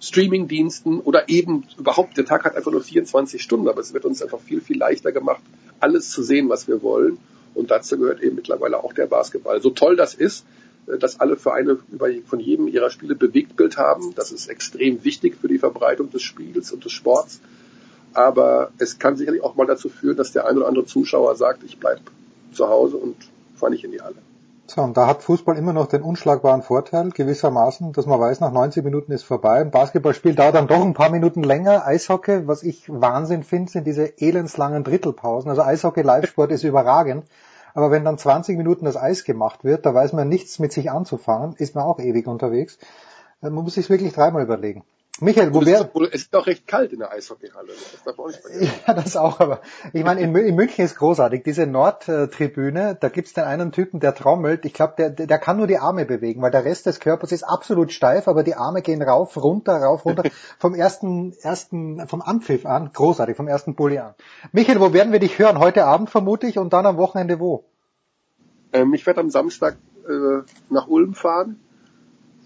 Streaming-Diensten 0.00 1.00
oder 1.00 1.28
eben 1.28 1.64
überhaupt, 1.78 2.16
der 2.16 2.26
Tag 2.26 2.44
hat 2.44 2.56
einfach 2.56 2.72
nur 2.72 2.82
24 2.82 3.40
Stunden, 3.40 3.68
aber 3.68 3.80
es 3.80 3.94
wird 3.94 4.04
uns 4.04 4.22
einfach 4.22 4.40
viel, 4.40 4.60
viel 4.60 4.76
leichter 4.76 5.12
gemacht, 5.12 5.42
alles 5.80 6.10
zu 6.10 6.22
sehen, 6.22 6.48
was 6.48 6.68
wir 6.68 6.82
wollen. 6.82 7.18
Und 7.54 7.70
dazu 7.70 7.96
gehört 7.98 8.20
eben 8.20 8.36
mittlerweile 8.36 8.82
auch 8.82 8.92
der 8.92 9.06
Basketball. 9.06 9.62
So 9.62 9.70
toll 9.70 9.96
das 9.96 10.14
ist, 10.14 10.44
äh, 10.86 10.98
dass 10.98 11.20
alle 11.20 11.36
Vereine 11.36 11.78
über, 11.90 12.08
von 12.26 12.40
jedem 12.40 12.68
ihrer 12.68 12.90
Spiele 12.90 13.14
Bewegtbild 13.14 13.78
haben. 13.78 14.14
Das 14.14 14.32
ist 14.32 14.48
extrem 14.48 15.04
wichtig 15.04 15.36
für 15.40 15.48
die 15.48 15.58
Verbreitung 15.58 16.10
des 16.10 16.22
Spiels 16.22 16.72
und 16.72 16.84
des 16.84 16.92
Sports. 16.92 17.40
Aber 18.12 18.72
es 18.78 18.98
kann 18.98 19.16
sicherlich 19.16 19.42
auch 19.42 19.56
mal 19.56 19.66
dazu 19.66 19.88
führen, 19.88 20.16
dass 20.16 20.32
der 20.32 20.46
ein 20.46 20.56
oder 20.56 20.68
andere 20.68 20.86
Zuschauer 20.86 21.34
sagt, 21.36 21.64
ich 21.64 21.78
bleib 21.78 22.00
zu 22.52 22.68
Hause 22.68 22.96
und 22.96 23.16
fahre 23.54 23.72
nicht 23.72 23.84
in 23.84 23.92
die 23.92 24.00
Halle. 24.00 24.16
So, 24.66 24.80
und 24.80 24.96
da 24.96 25.06
hat 25.06 25.22
Fußball 25.22 25.58
immer 25.58 25.74
noch 25.74 25.86
den 25.86 26.02
unschlagbaren 26.02 26.62
Vorteil, 26.62 27.10
gewissermaßen, 27.10 27.92
dass 27.92 28.06
man 28.06 28.18
weiß, 28.18 28.40
nach 28.40 28.50
90 28.50 28.82
Minuten 28.82 29.12
ist 29.12 29.22
vorbei. 29.22 29.60
Ein 29.60 29.70
Basketballspiel 29.70 30.34
dauert 30.34 30.54
dann 30.54 30.68
doch 30.68 30.80
ein 30.80 30.94
paar 30.94 31.10
Minuten 31.10 31.42
länger. 31.42 31.86
Eishockey, 31.86 32.48
was 32.48 32.62
ich 32.62 32.84
Wahnsinn 32.88 33.42
finde, 33.44 33.70
sind 33.70 33.86
diese 33.86 34.06
elendslangen 34.18 34.82
Drittelpausen. 34.82 35.50
Also 35.50 35.62
Eishockey-Live-Sport 35.62 36.50
ist 36.50 36.64
überragend. 36.64 37.26
Aber 37.74 37.90
wenn 37.90 38.04
dann 38.04 38.16
20 38.16 38.56
Minuten 38.56 38.86
das 38.86 38.96
Eis 38.96 39.24
gemacht 39.24 39.64
wird, 39.64 39.84
da 39.84 39.92
weiß 39.92 40.14
man 40.14 40.28
nichts 40.28 40.58
mit 40.58 40.72
sich 40.72 40.90
anzufangen, 40.90 41.56
ist 41.58 41.74
man 41.74 41.84
auch 41.84 41.98
ewig 41.98 42.26
unterwegs. 42.26 42.78
Man 43.42 43.52
muss 43.52 43.74
sich 43.74 43.90
wirklich 43.90 44.14
dreimal 44.14 44.42
überlegen. 44.42 44.82
Michael, 45.20 45.54
wo 45.54 45.64
wäre... 45.64 45.88
Es 46.10 46.22
ist 46.22 46.34
doch 46.34 46.46
recht 46.46 46.66
kalt 46.66 46.92
in 46.92 46.98
der 46.98 47.12
Eishockeyhalle. 47.12 47.68
Das 47.68 48.02
darf 48.02 48.18
auch 48.18 48.26
nicht 48.26 48.40
vergessen. 48.40 48.72
Ja, 48.84 48.94
das 48.94 49.16
auch, 49.16 49.38
aber 49.38 49.60
ich 49.92 50.02
meine, 50.02 50.20
in, 50.20 50.34
in 50.34 50.56
München 50.56 50.84
ist 50.84 50.96
großartig. 50.96 51.44
Diese 51.44 51.66
Nordtribüne, 51.66 52.96
da 53.00 53.08
gibt's 53.10 53.32
den 53.32 53.44
einen 53.44 53.70
Typen, 53.70 54.00
der 54.00 54.16
trommelt. 54.16 54.64
Ich 54.64 54.74
glaube, 54.74 54.94
der, 54.98 55.10
der 55.10 55.38
kann 55.38 55.56
nur 55.56 55.68
die 55.68 55.78
Arme 55.78 56.04
bewegen, 56.04 56.42
weil 56.42 56.50
der 56.50 56.64
Rest 56.64 56.86
des 56.86 56.98
Körpers 56.98 57.30
ist 57.30 57.44
absolut 57.44 57.92
steif, 57.92 58.26
aber 58.26 58.42
die 58.42 58.56
Arme 58.56 58.82
gehen 58.82 59.02
rauf, 59.02 59.36
runter, 59.36 59.76
rauf, 59.76 60.04
runter. 60.04 60.24
vom 60.58 60.74
ersten, 60.74 61.32
ersten, 61.42 62.08
vom 62.08 62.20
Anpfiff 62.20 62.66
an. 62.66 62.90
Großartig, 62.92 63.36
vom 63.36 63.46
ersten 63.46 63.76
Bulli 63.76 63.98
an. 63.98 64.14
Michael, 64.50 64.80
wo 64.80 64.92
werden 64.92 65.12
wir 65.12 65.20
dich 65.20 65.38
hören? 65.38 65.60
Heute 65.60 65.84
Abend 65.84 66.10
vermutlich 66.10 66.58
und 66.58 66.72
dann 66.72 66.86
am 66.86 66.96
Wochenende 66.96 67.38
wo? 67.38 67.64
Ähm, 68.72 68.92
ich 68.94 69.06
werde 69.06 69.20
am 69.20 69.30
Samstag 69.30 69.76
äh, 70.08 70.42
nach 70.70 70.88
Ulm 70.88 71.14
fahren 71.14 71.60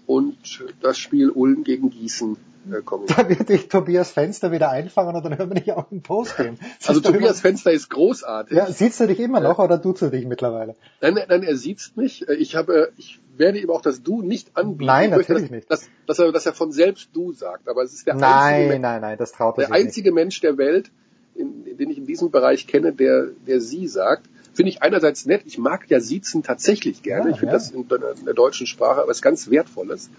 und 0.05 0.63
das 0.81 0.99
Spiel 0.99 1.31
Ulm 1.31 1.63
gegen 1.63 1.89
Gießen 1.89 2.37
Da 2.65 3.29
wird 3.29 3.49
dich 3.49 3.67
Tobias 3.67 4.11
Fenster 4.11 4.51
wieder 4.51 4.69
einfangen 4.69 5.15
und 5.15 5.23
dann 5.23 5.37
hören 5.37 5.49
wir 5.49 5.61
dich 5.61 5.71
auch 5.71 5.91
im 5.91 6.01
Post 6.01 6.37
gehen. 6.37 6.59
Also 6.85 7.01
Tobias 7.01 7.41
Fenster 7.41 7.71
ist 7.71 7.89
großartig. 7.89 8.57
Ja, 8.57 8.67
siehst 8.67 8.99
du 8.99 9.07
dich 9.07 9.19
immer 9.19 9.39
noch 9.39 9.59
oder 9.59 9.77
duzt 9.77 10.01
du 10.01 10.09
dich 10.09 10.25
mittlerweile? 10.25 10.75
Nein, 11.01 11.19
nein, 11.27 11.43
er 11.43 11.55
sieht's 11.55 11.95
mich. 11.95 12.27
Ich 12.27 12.55
habe, 12.55 12.91
ich 12.97 13.19
werde 13.37 13.59
ihm 13.59 13.69
auch 13.69 13.81
das 13.81 14.03
Du 14.03 14.21
nicht 14.21 14.55
anbieten. 14.55 14.85
Nein, 14.85 15.09
natürlich 15.11 15.49
nicht. 15.49 15.71
Dass, 15.71 15.89
dass, 16.05 16.19
er, 16.19 16.31
dass 16.31 16.45
er 16.45 16.53
von 16.53 16.71
selbst 16.71 17.09
Du 17.13 17.31
sagt. 17.31 17.67
Aber 17.67 17.83
es 17.83 17.93
ist 17.93 18.05
der 18.07 18.15
nein, 18.15 18.53
einzige, 18.53 18.79
nein, 18.79 19.01
nein, 19.01 19.17
das 19.17 19.31
traut 19.31 19.57
er 19.57 19.67
der 19.67 19.75
einzige 19.75 20.09
nicht. 20.09 20.15
Mensch 20.15 20.41
der 20.41 20.57
Welt, 20.57 20.91
in, 21.35 21.77
den 21.77 21.89
ich 21.89 21.97
in 21.97 22.05
diesem 22.05 22.31
Bereich 22.31 22.67
kenne, 22.67 22.93
der, 22.93 23.27
der 23.47 23.61
Sie 23.61 23.87
sagt. 23.87 24.27
Finde 24.53 24.71
ich 24.71 24.81
einerseits 24.81 25.25
nett. 25.25 25.43
Ich 25.45 25.57
mag 25.57 25.89
ja 25.89 25.99
Siezen 25.99 26.43
tatsächlich 26.43 27.01
gerne. 27.01 27.29
Ja, 27.29 27.33
ich 27.33 27.39
finde 27.39 27.53
ja. 27.53 27.59
das 27.59 27.71
in 27.71 27.87
der, 27.87 28.15
in 28.17 28.25
der 28.25 28.33
deutschen 28.33 28.67
Sprache 28.67 29.03
was 29.07 29.21
ganz 29.21 29.49
Wertvolles. 29.49 30.09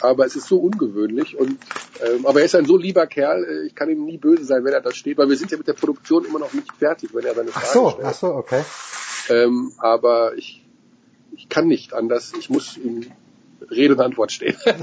Aber 0.00 0.26
es 0.26 0.36
ist 0.36 0.46
so 0.48 0.58
ungewöhnlich. 0.58 1.36
Und 1.38 1.58
ähm, 2.04 2.26
aber 2.26 2.40
er 2.40 2.46
ist 2.46 2.54
ein 2.54 2.66
so 2.66 2.76
lieber 2.76 3.06
Kerl, 3.06 3.44
äh, 3.44 3.66
ich 3.66 3.74
kann 3.74 3.88
ihm 3.88 4.04
nie 4.04 4.18
böse 4.18 4.44
sein, 4.44 4.64
wenn 4.64 4.72
er 4.72 4.80
da 4.80 4.92
steht, 4.92 5.18
weil 5.18 5.28
wir 5.28 5.36
sind 5.36 5.50
ja 5.50 5.58
mit 5.58 5.66
der 5.66 5.72
Produktion 5.74 6.24
immer 6.24 6.38
noch 6.38 6.52
nicht 6.52 6.70
fertig, 6.78 7.10
wenn 7.14 7.24
er 7.24 7.34
seine 7.34 7.50
Frage 7.50 7.66
Ach 7.66 7.72
so, 7.72 7.90
stellt. 7.90 8.06
ach 8.06 8.14
so, 8.14 8.26
okay. 8.34 8.62
Ähm, 9.28 9.72
aber 9.78 10.36
ich, 10.36 10.64
ich 11.32 11.48
kann 11.48 11.66
nicht 11.68 11.92
anders. 11.94 12.32
Ich 12.38 12.50
muss 12.50 12.76
ihm 12.76 13.06
Rede 13.70 13.94
und 13.94 14.00
Antwort 14.00 14.32
stehen. 14.32 14.56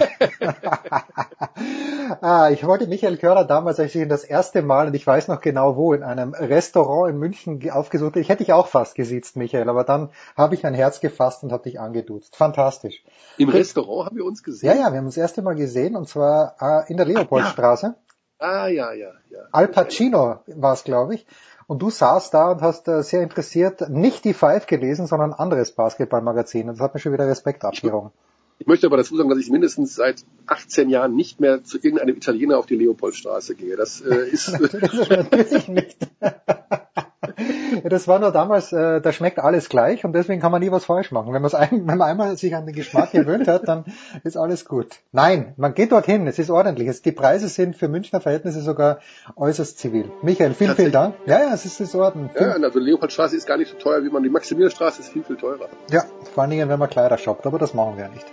ah, 2.22 2.50
ich 2.52 2.66
wollte 2.66 2.88
Michael 2.88 3.18
Körer 3.18 3.45
damals, 3.45 3.80
als 3.80 3.94
ich 3.95 4.02
ihn 4.02 4.10
das 4.10 4.24
erste 4.24 4.62
Mal, 4.62 4.88
und 4.88 4.94
ich 4.94 5.06
weiß 5.06 5.28
noch 5.28 5.42
genau 5.42 5.76
wo, 5.76 5.94
in 5.94 6.03
einem 6.03 6.34
Restaurant 6.34 7.12
in 7.12 7.20
München 7.20 7.70
aufgesucht, 7.72 8.16
ich 8.16 8.30
hätte 8.30 8.44
dich 8.44 8.53
auch 8.53 8.68
fast 8.68 8.95
gesiezt, 8.95 9.36
Michael, 9.36 9.70
aber 9.70 9.84
dann 9.84 10.10
habe 10.36 10.56
ich 10.56 10.66
ein 10.66 10.74
Herz 10.74 11.00
gefasst 11.00 11.44
und 11.44 11.52
habe 11.52 11.64
dich 11.64 11.80
angeduzt. 11.80 12.36
Fantastisch. 12.36 13.03
Im 13.38 13.50
Restaurant 13.50 14.08
haben 14.08 14.18
wir 14.18 14.26
uns 14.26 14.44
gesehen? 14.44 14.70
Ja, 14.70 14.76
ja, 14.76 14.92
wir 14.92 14.98
haben 15.00 15.06
uns 15.06 15.16
das 15.16 15.22
erste 15.22 15.42
Mal 15.42 15.56
gesehen, 15.56 15.95
und 15.95 16.08
zwar 16.08 16.56
äh, 16.60 16.90
in 16.92 16.98
der 16.98 17.06
Leopoldstraße. 17.06 17.95
Ah, 18.40 18.68
ja, 18.68 18.92
ja, 18.92 19.12
ja. 19.30 19.40
Al 19.52 19.70
Pacino 19.70 20.40
war 20.48 20.74
es, 20.74 20.84
glaube 20.84 21.16
ich. 21.16 21.26
Und 21.68 21.82
du 21.82 21.90
saßt 21.90 22.34
da 22.34 22.52
und 22.52 22.62
hast 22.62 22.88
äh, 22.88 23.02
sehr 23.03 23.22
interessiert 23.22 23.90
nicht 23.90 24.26
die 24.26 24.34
Five 24.34 24.68
gelesen, 24.68 25.08
sondern 25.08 25.32
ein 25.32 25.40
anderes 25.40 25.72
Basketballmagazin. 25.72 26.70
Und 26.70 26.76
das 26.76 26.84
hat 26.84 26.94
mir 26.94 27.00
schon 27.00 27.14
wieder 27.14 27.28
Respekt 27.28 27.64
abgerungen. 27.64 28.12
Ich 28.59 28.67
möchte 28.67 28.88
aber 28.88 28.98
dazu 28.98 29.17
sagen, 29.17 29.30
dass 29.30 29.40
ich 29.40 29.49
mindestens 29.49 29.95
seit 29.95 30.23
18 30.48 30.90
Jahren 30.90 31.15
nicht 31.15 31.40
mehr 31.40 31.64
zu 31.64 31.77
irgendeinem 31.77 32.15
Italiener 32.15 32.57
auf 32.57 32.65
die 32.65 32.75
Leopoldstraße 32.75 33.56
gehe. 33.56 33.75
Das 33.75 34.01
äh, 34.01 34.30
ist 34.30 34.51
natürlich 35.09 35.67
nicht. 35.67 35.98
das 37.84 38.08
war 38.08 38.20
nur 38.20 38.32
damals, 38.32 38.72
äh, 38.72 39.02
da 39.02 39.12
schmeckt 39.12 39.40
alles 39.40 39.70
gleich 39.70 40.06
und 40.06 40.14
deswegen 40.14 40.42
kann 40.42 40.52
man 40.52 40.62
nie 40.62 40.72
was 40.72 40.86
falsch 40.86 41.12
machen. 41.12 41.34
Wenn, 41.34 41.42
man's 41.42 41.56
ein, 41.56 41.70
wenn 41.88 41.98
man 41.98 42.02
einmal 42.02 42.38
sich 42.38 42.56
an 42.56 42.66
den 42.66 42.76
Geschmack 42.76 43.12
gewöhnt 43.12 43.48
hat, 43.48 43.68
dann 43.68 43.86
ist 44.24 44.38
alles 44.38 44.66
gut. 44.66 45.00
Nein, 45.12 45.53
man 45.58 45.74
geht 45.74 45.92
dorthin, 45.92 46.28
es 46.28 46.40
ist 46.40 46.50
ordentlich. 46.50 46.88
Es, 46.88 47.02
die 47.02 47.12
Preise 47.12 47.48
sind 47.48 47.76
für 47.76 47.88
Münchner 47.88 48.22
Verhältnisse 48.22 48.62
sogar 48.62 49.00
äußerst 49.36 49.78
zivil. 49.78 50.12
Michael, 50.22 50.53
vielen, 50.53 50.76
vielen 50.76 50.92
Dank. 50.92 51.16
Ja, 51.26 51.40
ja, 51.40 51.53
es 51.53 51.66
ist 51.66 51.80
das 51.80 51.95
Orden. 51.95 52.30
Ja, 52.40 52.52
also 52.52 52.80
Leopoldstraße 52.80 53.36
ist 53.36 53.48
gar 53.48 53.58
nicht 53.58 53.72
so 53.72 53.78
teuer 53.78 54.03
wie 54.03 54.10
man. 54.10 54.24
Die 54.24 54.30
Maximilianstraße 54.30 55.02
ist 55.02 55.10
viel, 55.10 55.24
viel 55.24 55.38
teurer. 55.38 55.68
Ja, 55.90 56.03
vor 56.34 56.44
allen 56.44 56.52
Dingen, 56.52 56.70
wenn 56.70 56.80
man 56.80 56.90
Kleider 56.90 57.18
shoppt, 57.18 57.45
aber 57.45 57.60
das 57.60 57.74
machen 57.74 57.98
wir 57.98 58.10
nicht. 58.10 58.26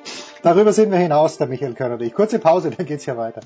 Darüber 0.43 0.73
sind 0.73 0.91
wir 0.91 0.99
hinaus, 0.99 1.37
der 1.37 1.49
Michael 1.49 1.75
Körner 1.75 1.95
und 1.95 2.03
ich. 2.03 2.15
Kurze 2.15 2.39
Pause, 2.39 2.71
dann 2.71 2.87
geht's 2.87 3.05
hier 3.05 3.17
weiter. 3.17 3.41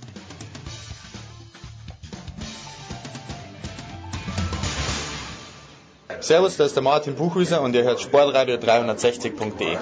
Servus, 6.24 6.56
da 6.56 6.64
ist 6.64 6.74
der 6.74 6.82
Martin 6.82 7.16
Buchhüser 7.16 7.60
und 7.60 7.76
ihr 7.76 7.84
hört 7.84 8.00
Sportradio 8.00 8.56
360.de. 8.56 9.76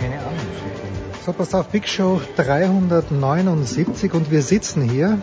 Keine 0.00 0.18
Ahnung. 0.20 0.38
So, 1.26 1.34
passt 1.34 1.54
auf, 1.54 1.66
Big 1.66 1.86
Show 1.86 2.22
379 2.36 4.14
und 4.14 4.30
wir 4.30 4.40
sitzen 4.40 4.80
hier. 4.80 5.18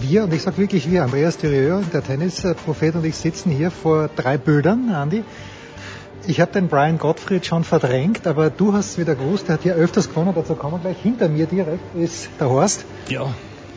Wir, 0.00 0.24
und 0.24 0.34
ich 0.34 0.42
sag 0.42 0.58
wirklich 0.58 0.90
wir, 0.90 1.04
Andreas 1.04 1.36
Thurieux, 1.36 1.84
der 1.92 2.02
Tennisprophet 2.02 2.96
und 2.96 3.04
ich 3.04 3.14
sitzen 3.14 3.52
hier 3.52 3.70
vor 3.70 4.10
drei 4.16 4.36
Bildern, 4.36 4.90
Andi. 4.92 5.22
Ich 6.26 6.40
habe 6.40 6.50
den 6.50 6.66
Brian 6.66 6.98
Gottfried 6.98 7.46
schon 7.46 7.62
verdrängt, 7.62 8.26
aber 8.26 8.50
du 8.50 8.72
hast 8.72 8.98
wieder 8.98 9.14
gewusst, 9.14 9.46
der 9.46 9.54
hat 9.54 9.62
hier 9.62 9.76
öfters 9.76 10.08
gewonnen, 10.08 10.32
dazu 10.34 10.56
kommen 10.56 10.82
wir 10.82 10.90
gleich. 10.90 10.96
Hinter 11.00 11.28
mir 11.28 11.46
direkt 11.46 11.94
ist 11.94 12.30
der 12.40 12.48
Horst. 12.48 12.84
Ja. 13.08 13.32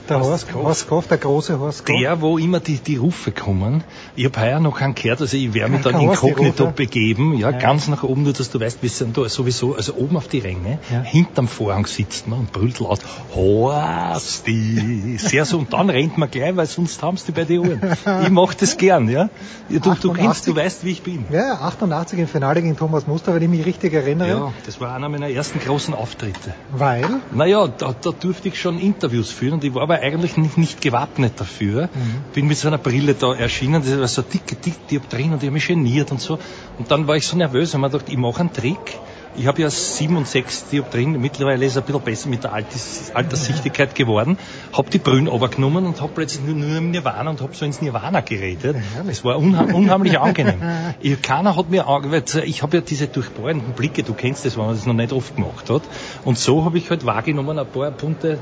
Der 0.07 0.19
Horst, 0.19 0.53
Horst 0.53 0.87
Koff, 0.87 1.07
der 1.07 1.17
große 1.17 1.59
Horst 1.59 1.85
Koff. 1.85 1.95
Der, 1.99 2.21
wo 2.21 2.37
immer 2.37 2.59
die, 2.59 2.77
die 2.77 2.97
Rufe 2.97 3.31
kommen. 3.31 3.83
Ich 4.15 4.25
habe 4.25 4.39
heuer 4.39 4.59
noch 4.59 4.77
keinen 4.77 4.93
gehört, 4.93 5.21
also 5.21 5.35
ich 5.35 5.53
werde 5.53 5.71
mich 5.71 5.81
dann 5.81 5.99
inkognito 5.99 6.71
begeben, 6.75 7.33
ja, 7.37 7.49
Ja. 7.49 7.57
ganz 7.57 7.87
nach 7.87 8.03
oben, 8.03 8.23
nur 8.23 8.33
dass 8.33 8.49
du 8.51 8.59
weißt, 8.59 8.81
wir 8.83 8.89
sind 8.89 9.17
da 9.17 9.27
sowieso, 9.27 9.75
also 9.75 9.95
oben 9.95 10.17
auf 10.17 10.27
die 10.27 10.39
Ränge, 10.39 10.77
Ja. 10.91 11.01
hinterm 11.01 11.47
Vorhang 11.47 11.85
sitzt 11.87 12.27
man 12.27 12.39
und 12.39 12.51
brüllt 12.51 12.79
laut, 12.79 12.99
Horsti, 13.33 15.17
sehr 15.17 15.45
so, 15.45 15.57
und 15.57 15.73
dann 15.73 15.89
rennt 15.89 16.17
man 16.17 16.29
gleich, 16.29 16.55
weil 16.55 16.65
sonst 16.67 17.01
haben 17.01 17.17
sie 17.17 17.27
die 17.27 17.31
bei 17.31 17.43
den 17.45 17.59
Ohren. 17.59 17.81
Ich 18.23 18.29
mach 18.29 18.53
das 18.53 18.77
gern, 18.77 19.09
ja. 19.09 19.29
du, 19.69 19.79
du 19.79 20.13
kennst, 20.13 20.47
du 20.47 20.55
weißt, 20.55 20.85
wie 20.85 20.91
ich 20.91 21.01
bin. 21.01 21.25
Ja, 21.31 21.47
ja, 21.47 21.53
88 21.61 22.19
im 22.19 22.27
Finale 22.27 22.61
gegen 22.61 22.77
Thomas 22.77 23.07
Muster, 23.07 23.33
wenn 23.33 23.41
ich 23.41 23.49
mich 23.49 23.65
richtig 23.65 23.93
erinnere. 23.93 24.29
Ja, 24.29 24.53
das 24.65 24.79
war 24.79 24.93
einer 24.95 25.09
meiner 25.09 25.29
ersten 25.29 25.59
großen 25.59 25.93
Auftritte. 25.93 26.53
Weil? 26.71 27.05
Naja, 27.33 27.67
da, 27.67 27.93
da 27.99 28.11
durfte 28.11 28.47
ich 28.49 28.59
schon 28.59 28.79
Interviews 28.79 29.31
führen 29.31 29.53
und 29.53 29.63
ich 29.63 29.73
war 29.73 29.94
aber 29.95 30.03
eigentlich 30.03 30.37
nicht, 30.37 30.57
nicht 30.57 30.81
gewappnet 30.81 31.33
dafür. 31.39 31.89
Mhm. 31.93 32.23
Bin 32.33 32.47
mit 32.47 32.57
so 32.57 32.67
einer 32.67 32.77
Brille 32.77 33.13
da 33.15 33.33
erschienen, 33.33 33.81
das 33.83 33.97
war 33.99 34.07
so 34.07 34.21
dicke, 34.21 34.55
dicke 34.55 34.77
Dioptrien 34.91 35.31
und 35.33 35.37
ich 35.41 35.47
habe 35.47 35.53
mich 35.53 35.67
geniert 35.67 36.11
und 36.11 36.21
so. 36.21 36.39
Und 36.77 36.91
dann 36.91 37.07
war 37.07 37.15
ich 37.15 37.25
so 37.25 37.37
nervös 37.37 37.73
und 37.73 37.81
mir 37.81 37.89
gedacht, 37.89 38.09
ich 38.09 38.17
mache 38.17 38.41
einen 38.41 38.53
Trick. 38.53 39.01
Ich 39.37 39.47
habe 39.47 39.61
ja 39.61 39.69
sieben 39.69 40.15
und 40.15 40.27
sechs 40.29 40.69
Dioptrien, 40.69 41.19
mittlerweile 41.19 41.65
ist 41.65 41.73
es 41.73 41.77
ein 41.77 41.83
bisschen 41.83 42.01
besser 42.03 42.29
mit 42.29 42.45
der 42.45 42.53
Alters, 42.53 43.11
Alterssichtigkeit 43.13 43.93
geworden, 43.93 44.37
habe 44.71 44.89
die 44.89 44.97
Brühen 44.97 45.27
runtergenommen 45.27 45.85
und 45.85 45.99
habe 45.99 46.13
plötzlich 46.15 46.45
nur, 46.45 46.55
nur 46.55 46.77
im 46.77 46.91
Nirvana 46.91 47.31
und 47.31 47.41
habe 47.41 47.53
so 47.53 47.65
ins 47.65 47.81
Nirvana 47.81 48.21
geredet. 48.21 48.77
Das 49.05 49.25
war 49.25 49.37
unha 49.37 49.63
unheimlich 49.73 50.17
angenehm. 50.19 50.61
Ich, 51.01 51.21
keiner 51.21 51.57
hat 51.57 51.69
mir, 51.69 51.85
ange- 51.85 52.11
weil 52.11 52.23
ich 52.47 52.63
habe 52.63 52.77
ja 52.77 52.81
diese 52.81 53.07
durchbohrenden 53.07 53.73
Blicke, 53.73 54.03
du 54.03 54.13
kennst 54.13 54.45
das, 54.45 54.55
wenn 54.55 54.67
man 54.67 54.75
das 54.75 54.85
noch 54.85 54.93
nicht 54.93 55.11
oft 55.11 55.35
gemacht 55.35 55.69
hat. 55.69 55.81
Und 56.23 56.39
so 56.39 56.63
habe 56.63 56.77
ich 56.77 56.89
halt 56.89 57.05
wahrgenommen, 57.05 57.59
ein 57.59 57.67
paar 57.67 57.91
bunte 57.91 58.39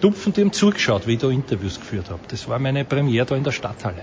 Tupfen, 0.00 0.32
die 0.32 0.40
haben 0.42 0.52
zugeschaut, 0.52 1.06
wie 1.06 1.14
ich 1.14 1.18
da 1.18 1.28
Interviews 1.28 1.78
geführt 1.78 2.10
habe. 2.10 2.20
Das 2.28 2.48
war 2.48 2.58
meine 2.58 2.84
Premiere 2.84 3.26
da 3.26 3.36
in 3.36 3.44
der 3.44 3.52
Stadthalle. 3.52 4.02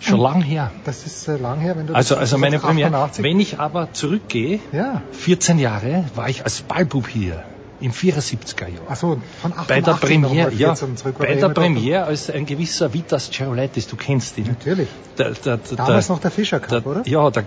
Schon 0.00 0.20
lang 0.20 0.42
her. 0.42 0.70
Das 0.84 1.06
ist 1.06 1.26
äh, 1.26 1.36
lang 1.36 1.60
her, 1.60 1.76
wenn 1.76 1.86
du 1.86 1.94
Also, 1.94 2.16
also 2.16 2.38
meine 2.38 2.58
Premiere. 2.58 2.88
88. 2.88 3.24
Wenn 3.24 3.40
ich 3.40 3.58
aber 3.58 3.92
zurückgehe, 3.92 4.60
Ja. 4.72 5.02
14 5.12 5.58
Jahre, 5.58 6.04
war 6.14 6.28
ich 6.28 6.44
als 6.44 6.60
Ballbub 6.62 7.08
hier. 7.08 7.42
Im 7.78 7.92
74er 7.92 8.68
Jahr. 8.68 8.90
Achso, 8.90 9.18
von 9.42 9.52
88 9.52 9.68
Bei 9.68 9.80
der 9.82 9.92
Premiere, 9.92 10.52
ja, 10.54 10.74
14 10.74 10.96
zurück, 10.96 11.16
bei 11.18 11.34
der 11.34 11.48
Premiere 11.50 12.04
als 12.04 12.30
ein 12.30 12.46
gewisser 12.46 12.94
Vitas 12.94 13.30
Cerulaitis, 13.30 13.86
du 13.86 13.96
kennst 13.96 14.38
ihn. 14.38 14.46
Natürlich. 14.46 14.88
Der, 15.18 15.32
der, 15.32 15.58
der, 15.58 15.76
Damals 15.76 16.08
noch 16.08 16.18
der 16.18 16.30
Fischer 16.30 16.58
Cup, 16.58 16.84
der, 16.84 16.86
oder? 16.86 17.02
Ja, 17.06 17.30
der, 17.30 17.44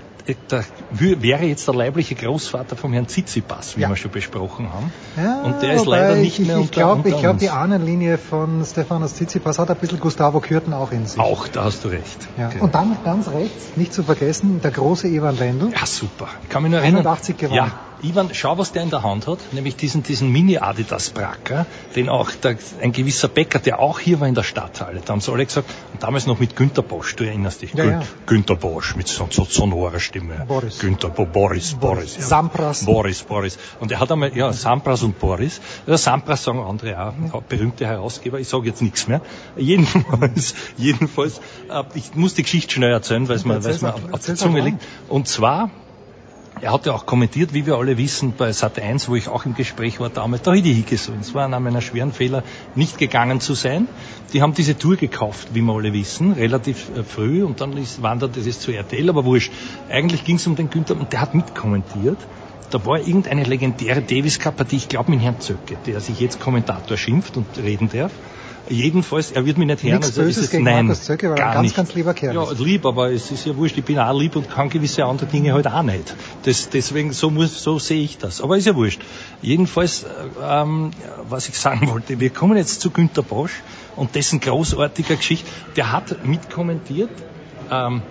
der, 0.51 0.63
wär- 0.91 1.21
wäre 1.21 1.45
jetzt 1.45 1.67
der 1.67 1.75
leibliche 1.75 2.15
Großvater 2.15 2.75
vom 2.75 2.93
Herrn 2.93 3.07
Tsitsipas, 3.07 3.77
wie 3.77 3.81
Ja. 3.81 3.89
wir 3.89 3.95
schon 3.95 4.11
besprochen 4.11 4.71
haben. 4.71 4.91
Ja, 5.17 5.41
Und 5.43 5.61
der 5.61 5.73
ist 5.73 5.85
leider 5.85 6.15
nicht 6.15 6.39
ich, 6.39 6.47
mehr 6.47 6.57
unter, 6.59 6.71
glaub, 6.71 6.97
unter 6.97 7.09
Ich 7.09 7.19
glaube, 7.19 7.39
die 7.39 7.49
Ahnenlinie 7.49 8.17
von 8.17 8.63
Stefanos 8.65 9.13
Tsitsipas 9.15 9.57
hat 9.59 9.69
ein 9.69 9.77
bisschen 9.77 9.99
Gustavo 9.99 10.39
Kürten 10.39 10.73
auch 10.73 10.91
in 10.91 11.05
sich. 11.07 11.19
Auch, 11.19 11.47
da 11.47 11.63
hast 11.63 11.83
du 11.83 11.87
recht. 11.89 12.27
Ja. 12.37 12.47
Okay. 12.47 12.59
Und 12.59 12.75
dann 12.75 12.97
ganz 13.03 13.27
rechts, 13.29 13.75
nicht 13.75 13.93
zu 13.93 14.03
vergessen, 14.03 14.61
der 14.61 14.71
große 14.71 15.07
Ivan 15.07 15.37
Lendl. 15.37 15.71
Ja, 15.73 15.85
super. 15.85 16.27
Ich 16.43 16.49
kann 16.49 16.63
mich 16.63 16.71
nur 16.71 16.79
erinnern. 16.81 16.99
81 17.07 17.37
gewonnen. 17.37 17.55
Ja, 17.57 17.71
Ivan, 18.01 18.29
schau, 18.31 18.57
was 18.57 18.71
der 18.71 18.83
in 18.83 18.89
der 18.91 19.03
Hand 19.03 19.27
hat, 19.27 19.39
nämlich 19.51 19.75
diesen, 19.75 20.03
diesen 20.03 20.31
Mini-Adidas-Bracker, 20.31 21.65
den 21.95 22.07
auch 22.09 22.31
der, 22.31 22.55
ein 22.81 22.91
gewisser 22.93 23.27
Bäcker, 23.27 23.59
der 23.59 23.79
auch 23.79 23.99
hier 23.99 24.19
war 24.21 24.27
in 24.27 24.35
der 24.35 24.43
Stadthalle. 24.43 25.01
Da 25.03 25.11
haben 25.13 25.19
sie 25.21 25.31
alle 25.31 25.45
gesagt, 25.45 25.69
und 25.93 26.01
damals 26.01 26.25
noch 26.25 26.39
mit 26.39 26.55
Günter 26.55 26.81
Bosch, 26.81 27.15
du 27.17 27.25
erinnerst 27.25 27.61
dich, 27.61 27.73
Ja, 27.73 27.83
Gün- 27.83 27.91
ja. 27.93 28.01
Günter 28.25 28.55
Bosch 28.55 28.95
mit 28.95 29.07
so, 29.09 29.27
so 29.29 29.43
sonorer 29.43 29.99
Stimme. 30.09 30.43
Boris. 30.47 30.79
Günter 30.79 31.09
Bo 31.09 31.25
Boris, 31.25 31.75
Boris. 31.75 32.15
ja. 32.17 32.23
Sampras. 32.23 32.83
Boris, 32.83 33.21
Boris. 33.21 33.59
Und 33.79 33.91
er 33.91 33.99
hat 33.99 34.11
einmal, 34.11 34.35
ja, 34.35 34.51
Sampras 34.53 35.03
und 35.03 35.19
Boris. 35.19 35.61
Ja, 35.85 35.99
Sampras 35.99 36.43
sagen 36.43 36.59
andere 36.59 37.13
auch, 37.31 37.43
berühmte 37.43 37.85
Herausgeber. 37.85 38.39
Ich 38.39 38.47
sage 38.47 38.65
jetzt 38.65 38.81
nichts 38.81 39.07
mehr. 39.07 39.21
Jedenfalls, 39.55 40.55
jedenfalls, 40.77 41.39
äh, 41.69 41.83
ich 41.93 42.15
muss 42.15 42.33
die 42.33 42.41
Geschichte 42.41 42.73
schnell 42.73 42.91
erzählen, 42.91 43.29
weil 43.29 43.35
es 43.35 43.45
mir, 43.45 43.57
auf, 43.93 44.13
auf 44.13 44.25
der 44.25 44.35
Zunge 44.35 44.61
liegt. 44.61 44.81
Und 45.09 45.27
zwar, 45.27 45.69
er 46.61 46.73
hat 46.73 46.85
ja 46.85 46.93
auch 46.93 47.05
kommentiert, 47.05 47.53
wie 47.53 47.65
wir 47.65 47.75
alle 47.75 47.97
wissen, 47.97 48.33
bei 48.37 48.51
Sat 48.51 48.79
1, 48.79 49.07
wo 49.09 49.15
ich 49.15 49.27
auch 49.27 49.45
im 49.45 49.55
Gespräch 49.55 49.99
war 49.99 50.09
damals, 50.09 50.43
da 50.43 50.53
hätte 50.53 50.67
ich 50.67 50.75
hingesollen. 50.75 51.21
Es 51.21 51.33
war 51.33 51.45
einer 51.45 51.59
meiner 51.59 51.81
schweren 51.81 52.11
Fehler, 52.11 52.43
nicht 52.75 52.97
gegangen 52.97 53.39
zu 53.39 53.53
sein. 53.53 53.87
Die 54.33 54.41
haben 54.41 54.53
diese 54.53 54.77
Tour 54.77 54.97
gekauft, 54.97 55.49
wie 55.53 55.61
wir 55.61 55.73
alle 55.73 55.93
wissen, 55.93 56.33
relativ 56.33 56.89
äh, 56.95 57.03
früh 57.03 57.43
und 57.43 57.61
dann 57.61 57.77
ist, 57.77 58.01
wandert 58.01 58.35
ist 58.37 58.61
zu 58.61 58.71
RTL, 58.71 59.09
aber 59.09 59.25
wurscht. 59.25 59.51
Eigentlich 59.89 60.23
ging 60.23 60.35
es 60.35 60.47
um 60.47 60.55
den 60.55 60.69
Günther 60.69 60.99
und 60.99 61.13
der 61.13 61.21
hat 61.21 61.33
mitkommentiert. 61.33 62.17
Da 62.69 62.85
war 62.85 62.99
irgendeine 62.99 63.43
legendäre 63.43 64.01
Davis 64.01 64.37
Cup 64.39 64.57
Partie, 64.57 64.75
ich 64.75 64.89
glaube 64.89 65.11
mit 65.11 65.21
Herrn 65.21 65.39
Zöcke, 65.39 65.77
der 65.87 66.01
sich 66.01 66.19
jetzt 66.19 66.39
Kommentator 66.39 66.97
schimpft 66.97 67.35
und 67.37 67.47
reden 67.57 67.89
darf. 67.89 68.11
Jedenfalls, 68.69 69.31
er 69.31 69.45
wird 69.45 69.57
mich 69.57 69.67
nicht 69.67 69.83
hören. 69.83 69.93
Nichts 69.93 70.07
also 70.09 70.21
ist 70.21 70.27
Böses 70.27 70.43
es, 70.45 70.51
gegen 70.51 70.63
nein, 70.63 70.85
Markus 70.87 71.03
Zöcke, 71.03 71.29
weil 71.29 71.37
er 71.37 71.37
gar 71.37 71.47
ein 71.49 71.53
ganz, 71.55 71.63
nicht. 71.63 71.75
ganz 71.75 71.93
lieber 71.95 72.13
Kerl 72.13 72.35
Ja, 72.35 72.43
ist. 72.51 72.59
lieb, 72.59 72.85
aber 72.85 73.11
es 73.11 73.31
ist 73.31 73.45
ja 73.45 73.55
wurscht, 73.57 73.77
ich 73.77 73.83
bin 73.83 73.97
auch 73.99 74.17
lieb 74.17 74.35
und 74.35 74.49
kann 74.49 74.69
gewisse 74.69 75.05
andere 75.05 75.27
Dinge 75.27 75.53
halt 75.53 75.67
auch 75.67 75.81
nicht. 75.81 76.15
Das, 76.43 76.69
deswegen, 76.69 77.11
so 77.11 77.29
muss, 77.31 77.63
so 77.63 77.79
sehe 77.79 78.03
ich 78.03 78.17
das. 78.19 78.41
Aber 78.41 78.57
ist 78.57 78.65
ja 78.67 78.75
wurscht. 78.75 79.01
Jedenfalls, 79.41 80.03
äh, 80.03 80.07
ähm, 80.41 80.91
was 81.27 81.49
ich 81.49 81.57
sagen 81.57 81.89
wollte, 81.89 82.19
wir 82.19 82.29
kommen 82.29 82.57
jetzt 82.57 82.81
zu 82.81 82.91
Günter 82.91 83.23
Bosch 83.23 83.61
und 83.95 84.13
dessen 84.15 84.39
großartiger 84.39 85.15
Geschichte. 85.15 85.49
Der 85.75 85.91
hat 85.91 86.25
mitkommentiert, 86.25 87.09
ähm, 87.71 88.03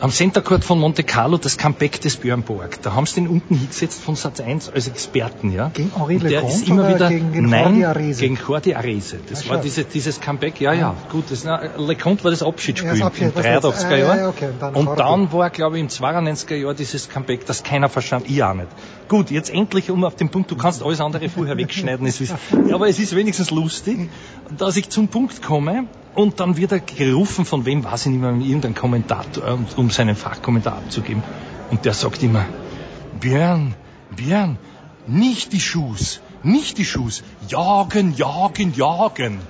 am 0.00 0.10
Center 0.10 0.42
Court 0.42 0.64
von 0.64 0.78
Monte 0.78 1.02
Carlo 1.02 1.38
das 1.38 1.56
Comeback 1.58 2.00
des 2.00 2.16
Björn 2.16 2.42
Borg. 2.42 2.80
Da 2.82 2.94
haben 2.94 3.06
sie 3.06 3.16
den 3.16 3.28
unten 3.28 3.56
hingesetzt 3.56 4.00
von 4.00 4.14
Sat 4.14 4.40
1 4.40 4.70
als 4.70 4.86
Experten, 4.86 5.52
ja. 5.52 5.70
Gegen 5.74 5.90
Henri 5.96 6.18
der 6.18 6.30
Lecomte 6.30 6.54
ist 6.54 6.68
immer 6.68 6.88
wieder, 6.94 7.08
gegen- 7.08 7.32
gegen 7.32 7.48
nein, 7.48 7.64
Jordi 7.80 7.84
Arese? 7.84 8.20
gegen 8.20 8.36
Jordi 8.36 8.74
Arese. 8.74 9.18
Das 9.28 9.46
Ah, 9.46 9.50
war 9.54 9.56
diese, 9.60 9.84
dieses 9.84 10.20
Comeback, 10.20 10.60
ja, 10.60 10.72
ja, 10.72 10.94
gut, 11.10 11.24
das, 11.30 11.42
na, 11.44 11.60
Lecomte 11.76 12.22
war 12.24 12.30
das 12.30 12.42
Abschiedsspiel 12.42 12.96
Ja, 12.96 13.08
das 13.08 13.18
im 13.20 13.34
was 13.34 13.44
jetzt? 13.44 13.64
83er 13.64 13.86
Ah, 13.86 13.90
ja, 13.90 13.96
Jahr. 13.96 14.16
ja, 14.18 14.28
okay, 14.28 14.46
und 14.46 14.62
dann 14.62 14.74
und 14.74 14.84
Jordi. 14.86 15.02
dann 15.02 15.32
war, 15.32 15.50
glaube 15.50 15.76
ich, 15.78 15.82
im 15.82 15.88
92er 15.88 16.54
Jahr 16.56 16.74
dieses 16.74 17.08
Comeback, 17.08 17.44
das 17.46 17.62
keiner 17.64 17.88
verstanden, 17.88 18.26
ich 18.32 18.42
auch 18.42 18.54
nicht. 18.54 18.68
Gut, 19.08 19.30
jetzt 19.30 19.50
endlich 19.50 19.90
um 19.90 20.04
auf 20.04 20.14
den 20.16 20.28
Punkt, 20.28 20.50
du 20.50 20.56
kannst 20.56 20.82
alles 20.82 21.00
andere 21.00 21.28
vorher 21.28 21.56
wegschneiden, 21.56 22.06
es 22.06 22.20
ist, 22.20 22.34
aber 22.72 22.88
es 22.88 22.98
ist 22.98 23.16
wenigstens 23.16 23.50
lustig, 23.50 24.10
dass 24.56 24.76
ich 24.76 24.90
zum 24.90 25.08
Punkt 25.08 25.42
komme 25.42 25.86
und 26.14 26.40
dann 26.40 26.56
wird 26.56 26.72
er 26.72 26.80
gerufen, 26.80 27.44
von 27.44 27.64
wem 27.64 27.84
weiß 27.84 28.06
ich 28.06 28.12
nicht 28.12 28.20
mehr, 28.20 28.32
irgendein 28.32 28.74
Kommentator, 28.74 29.52
um, 29.54 29.66
um 29.76 29.90
seinen 29.90 30.16
Fachkommentar 30.16 30.76
abzugeben. 30.78 31.22
Und 31.70 31.84
der 31.84 31.94
sagt 31.94 32.22
immer, 32.22 32.46
Björn, 33.20 33.74
Björn, 34.16 34.58
nicht 35.06 35.52
die 35.52 35.60
Schuss, 35.60 36.20
nicht 36.42 36.78
die 36.78 36.84
Schuss, 36.84 37.22
jagen, 37.48 38.14
jagen, 38.16 38.74
jagen, 38.74 39.40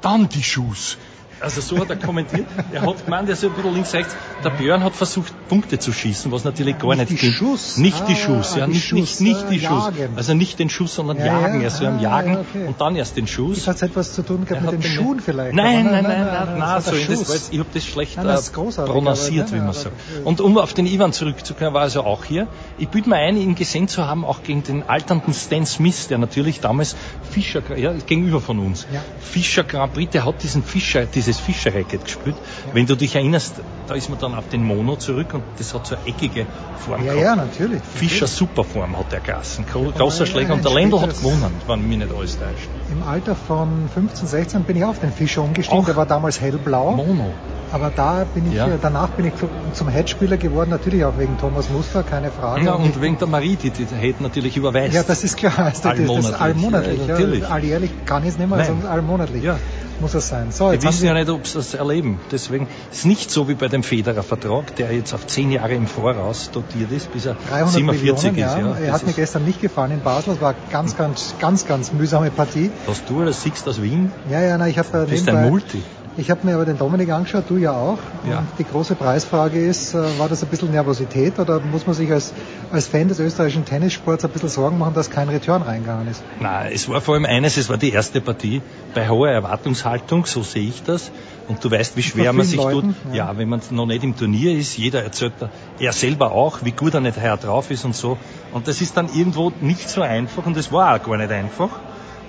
dann 0.00 0.28
die 0.28 0.42
Schuss. 0.42 0.96
Also 1.40 1.60
so 1.60 1.78
hat 1.78 1.90
er 1.90 1.96
kommentiert. 1.96 2.46
Er 2.72 2.82
hat 2.82 3.04
gemeint, 3.04 3.28
er 3.28 3.32
ist 3.32 3.44
ein 3.44 3.52
bisschen 3.52 3.72
links, 3.74 3.94
rechts. 3.94 4.14
Der 4.44 4.50
Björn 4.50 4.84
hat 4.84 4.94
versucht, 4.94 5.32
Punkte 5.48 5.78
zu 5.78 5.92
schießen, 5.92 6.30
was 6.30 6.44
natürlich 6.44 6.78
gar 6.78 6.94
nicht, 6.96 7.10
die 7.10 7.16
ging. 7.16 7.32
Schuss. 7.32 7.76
Nicht 7.78 8.06
die 8.08 8.12
Ah, 8.12 8.16
Schuss, 8.16 8.56
ja, 8.56 8.66
die 8.66 8.72
nicht, 8.72 8.84
Schuss, 8.86 9.20
nicht, 9.20 9.20
nicht 9.20 9.50
die 9.50 9.60
Schuss. 9.60 9.84
jagen. 9.96 10.12
Also 10.16 10.34
nicht 10.34 10.58
den 10.58 10.68
Schuss, 10.70 10.94
sondern 10.94 11.18
Ja, 11.18 11.40
jagen. 11.40 11.60
ja, 11.62 11.70
soll 11.70 11.86
am 11.86 11.98
ah, 11.98 12.02
Jagen 12.02 12.32
ja, 12.34 12.40
okay. 12.40 12.66
und 12.66 12.80
dann 12.80 12.94
erst 12.96 13.16
den 13.16 13.26
Schuss. 13.26 13.64
Das 13.64 13.68
hat 13.82 13.82
etwas 13.90 14.12
zu 14.12 14.22
tun 14.22 14.44
gehabt 14.44 14.62
mit 14.64 14.72
den 14.72 14.80
den- 14.82 14.90
Schuhen 14.92 15.20
vielleicht. 15.20 15.54
Nein, 15.54 15.84
nein, 15.84 16.02
nein, 16.04 16.26
nein, 16.26 16.58
nein, 16.58 16.82
so, 16.82 16.94
Schuss. 16.94 17.28
jetzt, 17.32 17.52
ich 17.52 17.58
habe 17.58 17.68
das 17.72 17.84
schlecht 17.84 18.16
Nein, 18.16 18.26
das 18.26 18.48
äh, 18.50 18.52
prononciert, 18.52 19.52
wie 19.52 19.56
man 19.60 19.72
sagt. 19.72 19.94
Und 20.24 20.40
um 20.40 20.58
auf 20.58 20.74
den 20.74 20.86
Ivan 20.86 21.12
zurückzukommen, 21.12 21.72
war 21.74 21.82
also 21.82 22.02
auch 22.04 22.24
hier. 22.24 22.46
Ich 22.78 22.88
bilde 22.88 23.08
mir 23.08 23.16
ein, 23.16 23.36
ihn 23.36 23.54
gesehen 23.54 23.88
zu 23.88 24.06
haben, 24.06 24.24
auch 24.24 24.42
gegen 24.42 24.62
den 24.62 24.82
alternden 24.88 25.32
Stan 25.34 25.64
Smith, 25.64 26.08
der 26.08 26.18
natürlich 26.18 26.60
damals 26.60 26.96
Fischer, 27.30 27.62
ja, 27.76 27.92
gegenüber 28.06 28.40
von 28.40 28.58
uns. 28.58 28.86
Ja. 28.92 29.00
Fischer 29.20 29.64
Grand 29.64 29.94
Prix, 29.94 30.10
der 30.12 30.24
hat 30.26 30.42
diesen 30.42 30.62
Fischer, 30.62 31.06
dieses 31.30 31.40
Fischer-Racket 31.40 32.04
gespielt. 32.04 32.36
Wenn 32.72 32.86
du 32.86 32.96
dich 32.96 33.14
erinnerst, 33.14 33.54
da 33.86 33.94
ist 33.94 34.08
man 34.10 34.18
dann 34.18 34.34
auf 34.34 34.48
den 34.48 34.64
Mono 34.64 34.96
zurück 34.96 35.34
und 35.34 35.42
das 35.58 35.72
hat 35.74 35.86
so 35.86 35.94
eine 35.96 36.06
eckige 36.06 36.46
Form 36.84 37.04
Ja, 37.04 37.12
gehabt. 37.14 37.24
ja, 37.24 37.36
natürlich. 37.36 37.80
Fischer 37.82 38.26
Superform 38.26 38.96
hat 38.98 39.12
der 39.12 39.20
Gassen. 39.20 39.64
Großer 39.66 40.24
Ja, 40.24 40.26
Schläger. 40.26 40.54
Und 40.54 40.64
der 40.64 40.72
Lendl 40.72 41.00
hat 41.00 41.10
gewonnen, 41.16 41.52
wenn 41.66 41.88
mich 41.88 41.98
nicht 41.98 42.12
alles 42.12 42.38
täuscht. 42.38 42.68
Im 42.90 43.02
Alter 43.02 43.34
von 43.36 43.88
15, 43.94 44.26
16 44.28 44.62
bin 44.64 44.76
ich 44.76 44.84
auf 44.84 44.98
den 44.98 45.12
Fischer 45.12 45.42
umgestiegen. 45.42 45.80
Auch 45.80 45.86
Der 45.86 45.96
war 45.96 46.06
damals 46.06 46.40
hellblau. 46.40 46.92
Mono. 46.92 47.32
Aber 47.72 47.92
da 47.94 48.24
bin 48.34 48.48
ich, 48.48 48.54
Ja. 48.56 48.66
danach 48.82 49.10
bin 49.10 49.26
ich 49.26 49.32
zum- 49.74 49.86
Headspieler 49.88 50.36
geworden, 50.38 50.70
natürlich 50.70 51.04
auch 51.04 51.16
wegen 51.18 51.38
Thomas 51.38 51.70
Muster, 51.70 52.02
keine 52.02 52.32
Frage. 52.32 52.64
Ja, 52.64 52.72
und 52.74 53.00
wegen 53.00 53.16
der 53.18 53.28
Marie, 53.28 53.54
die, 53.54 53.70
die 53.70 53.86
hätte 53.86 54.24
natürlich 54.24 54.56
überweist. 54.56 54.92
Ja, 54.92 55.04
das 55.04 55.22
ist 55.22 55.36
klar. 55.36 55.52
Also 55.56 55.82
das, 55.82 55.82
das 55.98 56.00
ist 56.00 56.06
Allmonatlich. 56.32 56.40
allmonatlich. 56.40 56.98
Ja, 56.98 57.06
Ja, 57.06 57.12
natürlich. 57.12 57.46
Alljährlich 57.48 57.90
kann 58.06 58.24
ich 58.24 58.30
es 58.30 58.38
nicht 58.38 58.48
mehr, 58.48 58.58
Nein. 58.58 58.66
sondern 58.66 58.90
allmonatlich 58.90 59.44
Ja. 59.44 59.58
Muss 60.00 60.14
es 60.14 60.28
sein. 60.28 60.50
So, 60.52 60.70
Wir 60.72 60.82
wissen 60.82 61.04
ja 61.06 61.14
nicht, 61.14 61.28
ob 61.28 61.46
sie 61.46 61.54
das 61.58 61.74
erleben. 61.74 62.20
Deswegen 62.30 62.66
ist 62.90 62.98
es 63.00 63.04
nicht 63.04 63.30
so 63.30 63.48
wie 63.48 63.54
bei 63.54 63.68
dem 63.68 63.82
Federer-Vertrag, 63.82 64.74
der 64.76 64.92
jetzt 64.92 65.12
auf 65.14 65.26
zehn 65.26 65.50
Jahre 65.52 65.74
im 65.74 65.86
Voraus 65.86 66.50
dotiert 66.52 66.90
ist, 66.92 67.12
bis 67.12 67.26
er 67.26 67.36
300 67.48 67.74
47 67.74 68.32
Millionen, 68.32 68.72
ist. 68.72 68.80
ja. 68.80 68.86
Er 68.86 68.92
hat 68.92 69.06
mir 69.06 69.12
gestern 69.12 69.44
nicht 69.44 69.60
gefallen 69.60 69.92
in 69.92 70.00
Basel. 70.00 70.34
Es 70.34 70.40
war 70.40 70.54
ganz, 70.70 70.96
ganz, 70.96 71.34
ganz, 71.40 71.66
ganz 71.66 71.92
mühsame 71.92 72.30
Partie. 72.30 72.70
Hast 72.86 73.02
du 73.08 73.24
das 73.24 73.42
siehst 73.42 73.68
aus 73.68 73.80
Wien? 73.82 74.10
Ja, 74.30 74.40
ja, 74.40 74.58
na, 74.58 74.68
ich 74.68 74.78
habe 74.78 74.88
äh, 74.88 75.04
Du 75.04 75.10
bist 75.10 75.26
nebenbei- 75.26 75.38
ein 75.44 75.48
Multi. 75.50 75.82
Ich 76.20 76.30
habe 76.30 76.44
mir 76.46 76.54
aber 76.54 76.66
den 76.66 76.76
Dominik 76.76 77.08
angeschaut, 77.10 77.44
du 77.48 77.56
ja 77.56 77.72
auch. 77.72 77.96
Ja. 78.28 78.40
Und 78.40 78.48
die 78.58 78.64
große 78.64 78.94
Preisfrage 78.94 79.58
ist, 79.58 79.94
äh, 79.94 80.18
war 80.18 80.28
das 80.28 80.42
ein 80.42 80.50
bisschen 80.50 80.70
Nervosität 80.70 81.38
oder 81.38 81.60
muss 81.60 81.86
man 81.86 81.94
sich 81.96 82.12
als, 82.12 82.34
als 82.70 82.86
Fan 82.88 83.08
des 83.08 83.18
österreichischen 83.20 83.64
Tennissports 83.64 84.22
ein 84.24 84.30
bisschen 84.30 84.50
Sorgen 84.50 84.76
machen, 84.76 84.92
dass 84.92 85.08
kein 85.08 85.30
Return 85.30 85.62
reingegangen 85.62 86.08
ist? 86.08 86.22
Nein, 86.38 86.72
es 86.74 86.86
war 86.90 87.00
vor 87.00 87.14
allem 87.14 87.24
eines, 87.24 87.56
es 87.56 87.70
war 87.70 87.78
die 87.78 87.90
erste 87.90 88.20
Partie 88.20 88.60
bei 88.94 89.08
hoher 89.08 89.30
Erwartungshaltung, 89.30 90.26
so 90.26 90.42
sehe 90.42 90.68
ich 90.68 90.82
das. 90.82 91.10
Und 91.48 91.64
du 91.64 91.70
weißt, 91.70 91.96
wie 91.96 92.02
schwer 92.02 92.34
man 92.34 92.44
sich 92.44 92.58
Leuten, 92.58 92.94
tut. 93.02 93.14
ja. 93.14 93.28
Ja, 93.30 93.38
wenn 93.38 93.48
man 93.48 93.62
noch 93.70 93.86
nicht 93.86 94.04
im 94.04 94.14
Turnier 94.14 94.52
ist, 94.56 94.76
jeder 94.76 95.02
erzählt, 95.02 95.32
da- 95.40 95.48
er 95.78 95.92
selber 95.94 96.32
auch, 96.32 96.58
wie 96.64 96.72
gut 96.72 96.92
er 96.92 97.00
nicht 97.00 97.18
heuer 97.20 97.38
drauf 97.38 97.70
ist 97.70 97.86
und 97.86 97.96
so. 97.96 98.18
Und 98.52 98.68
das 98.68 98.82
ist 98.82 98.94
dann 98.96 99.08
irgendwo 99.14 99.52
nicht 99.62 99.88
so 99.88 100.02
einfach 100.02 100.44
und 100.44 100.56
es 100.58 100.70
war 100.70 100.94
auch 100.96 101.02
gar 101.02 101.16
nicht 101.16 101.30
einfach. 101.32 101.70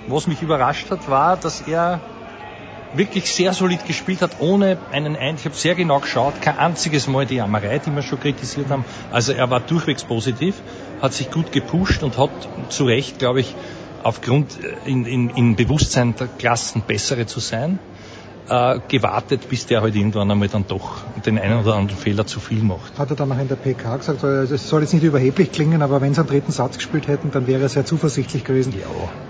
Was 0.08 0.26
mich 0.26 0.40
überrascht 0.40 0.90
hat, 0.90 1.08
war, 1.10 1.36
dass 1.36 1.60
er 1.68 2.00
wirklich 2.94 3.32
sehr 3.32 3.52
solid 3.52 3.84
gespielt 3.86 4.22
hat, 4.22 4.40
ohne 4.40 4.78
einen 4.90 5.16
Ein. 5.16 5.36
Ich 5.36 5.44
habe 5.44 5.54
sehr 5.54 5.74
genau 5.74 6.00
geschaut, 6.00 6.40
kein 6.40 6.56
einziges 6.56 7.06
Mal 7.06 7.26
die 7.26 7.36
Jammerei, 7.36 7.78
die 7.78 7.90
wir 7.90 8.02
schon 8.02 8.20
kritisiert 8.20 8.68
haben. 8.70 8.84
Also 9.10 9.32
er 9.32 9.50
war 9.50 9.60
durchwegs 9.60 10.04
positiv, 10.04 10.62
hat 11.00 11.12
sich 11.12 11.30
gut 11.30 11.52
gepusht 11.52 12.02
und 12.02 12.18
hat 12.18 12.48
zu 12.68 12.84
Recht, 12.84 13.18
glaube 13.18 13.40
ich, 13.40 13.56
aufgrund 14.02 14.62
äh, 14.62 14.90
in, 14.90 15.04
in, 15.06 15.30
in 15.30 15.56
Bewusstsein 15.56 16.14
der 16.16 16.28
Klassen 16.28 16.82
bessere 16.82 17.26
zu 17.26 17.40
sein, 17.40 17.78
äh, 18.48 18.80
gewartet, 18.88 19.48
bis 19.48 19.66
der 19.66 19.82
halt 19.82 19.94
irgendwann 19.94 20.30
einmal 20.30 20.48
dann 20.48 20.66
doch 20.66 21.02
den 21.24 21.38
einen 21.38 21.60
oder 21.60 21.74
anderen 21.76 21.98
Fehler 21.98 22.26
zu 22.26 22.40
viel 22.40 22.62
macht. 22.62 22.98
Hat 22.98 23.10
er 23.10 23.16
dann 23.16 23.28
noch 23.28 23.38
in 23.40 23.48
der 23.48 23.56
PK 23.56 23.96
gesagt, 23.96 24.22
es 24.24 24.68
soll 24.68 24.82
jetzt 24.82 24.92
nicht 24.94 25.04
überheblich 25.04 25.52
klingen, 25.52 25.82
aber 25.82 26.00
wenn 26.00 26.12
sie 26.14 26.20
einen 26.20 26.28
dritten 26.28 26.52
Satz 26.52 26.76
gespielt 26.76 27.08
hätten, 27.08 27.30
dann 27.30 27.46
wäre 27.46 27.62
er 27.62 27.68
sehr 27.68 27.84
zuversichtlich 27.84 28.44
gewesen, 28.44 28.74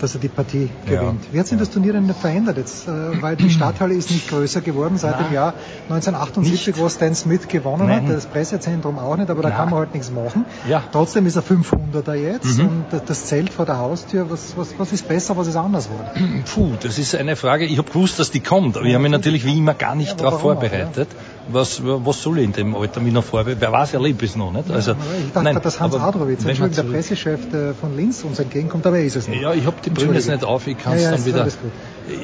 dass 0.00 0.15
er 0.15 0.20
die 0.20 0.28
Partie 0.28 0.70
Ja. 0.91 1.00
gewinnt. 1.02 1.24
Wie 1.32 1.39
hat 1.39 1.47
sich 1.47 1.58
das 1.58 1.70
Turnier 1.70 1.92
denn 1.92 2.12
verändert 2.15 2.57
jetzt? 2.57 2.89
Äh, 2.89 3.23
Weil 3.23 3.36
die 3.36 3.50
Stadthalle 3.50 3.94
ist 3.94 4.10
nicht 4.10 4.28
größer 4.28 4.60
geworden 4.62 4.97
seit 4.99 5.18
dem 5.20 5.32
Jahr 5.32 5.55
1978, 5.89 6.76
wo 6.78 6.89
Stan 6.89 7.15
Smith 7.15 7.49
gewonnen 7.49 7.86
Nein. 7.86 8.07
hat, 8.08 8.16
das 8.16 8.26
Pressezentrum 8.26 8.99
auch 8.99 9.16
nicht, 9.16 9.31
aber 9.31 9.42
da 9.42 9.49
Nein. 9.50 9.58
kann 9.58 9.70
man 9.70 9.78
halt 9.81 9.92
nichts 9.94 10.10
machen. 10.10 10.44
Ja. 10.68 10.82
Trotzdem 10.92 11.26
ist 11.26 11.36
er 11.36 11.42
500er 11.42 12.15
jetzt 12.15 12.58
Mhm. 12.58 12.66
und 12.68 12.84
das- 13.07 13.23
Zelt 13.23 13.50
vor 13.52 13.66
der 13.66 13.78
Haustür, 13.78 14.31
was, 14.31 14.57
was, 14.57 14.74
was 14.78 14.92
ist 14.92 15.07
besser, 15.07 15.36
was 15.36 15.47
ist 15.47 15.55
anders 15.57 15.89
geworden? 15.89 16.44
Puh, 16.52 16.73
das 16.82 16.99
ist 16.99 17.15
eine 17.15 17.36
Frage. 17.36 17.65
Ich 17.66 17.78
habe 17.78 17.89
gewusst, 17.89 18.18
dass 18.18 18.31
die 18.32 18.41
kommt, 18.41 18.76
aber 18.76 18.84
ich 18.86 18.94
mich 19.02 19.10
natürlich 19.10 19.44
wie 19.44 19.58
immer 19.58 19.74
gar 19.74 19.94
nicht 19.94 20.08
Ja, 20.10 20.14
darauf 20.16 20.42
warum 20.44 20.56
auch, 20.56 20.60
vorbereitet. 20.60 21.08
Was, 21.48 21.82
was 21.84 22.22
soll 22.22 22.39
ich 22.39 22.44
in 22.44 22.52
dem 22.52 22.74
Alter 22.76 23.00
mich 23.00 23.12
noch 23.12 23.24
vorbereiten? 23.24 23.60
Wer 23.60 23.72
weiß, 23.72 23.94
erlebe 23.94 24.24
ich 24.24 24.31
es 24.31 24.36
noch 24.36 24.52
nicht. 24.52 24.70
Also, 24.70 24.92
Ich 24.92 25.32
dachte, 25.32 25.44
nein, 25.44 25.58
dass 25.62 25.81
Hans 25.81 25.94
Adrowitz, 25.97 26.44
Entschuldigung, 26.44 26.70
der 26.86 26.92
Pressechef 26.92 27.50
der- 27.50 27.74
von 27.74 27.97
Linz 27.97 28.22
uns 28.22 28.39
entgegenkommt, 28.39 28.86
aber 28.86 28.98
er 28.98 29.05
ist 29.05 29.16
es 29.16 29.26
nicht. 29.28 29.42
Ja, 29.42 29.52
ich 29.52 29.66
habe 29.66 29.76
die 29.84 29.90
Brille 29.90 30.14
jetzt 30.14 30.28
nicht 30.28 30.44
auf, 30.44 30.66
ich 30.68 30.78
kann 30.78 30.94
es 30.94 31.02
Ja, 31.02 31.10
ja, 31.10 31.16
dann 31.16 31.24
wieder. 31.26 31.48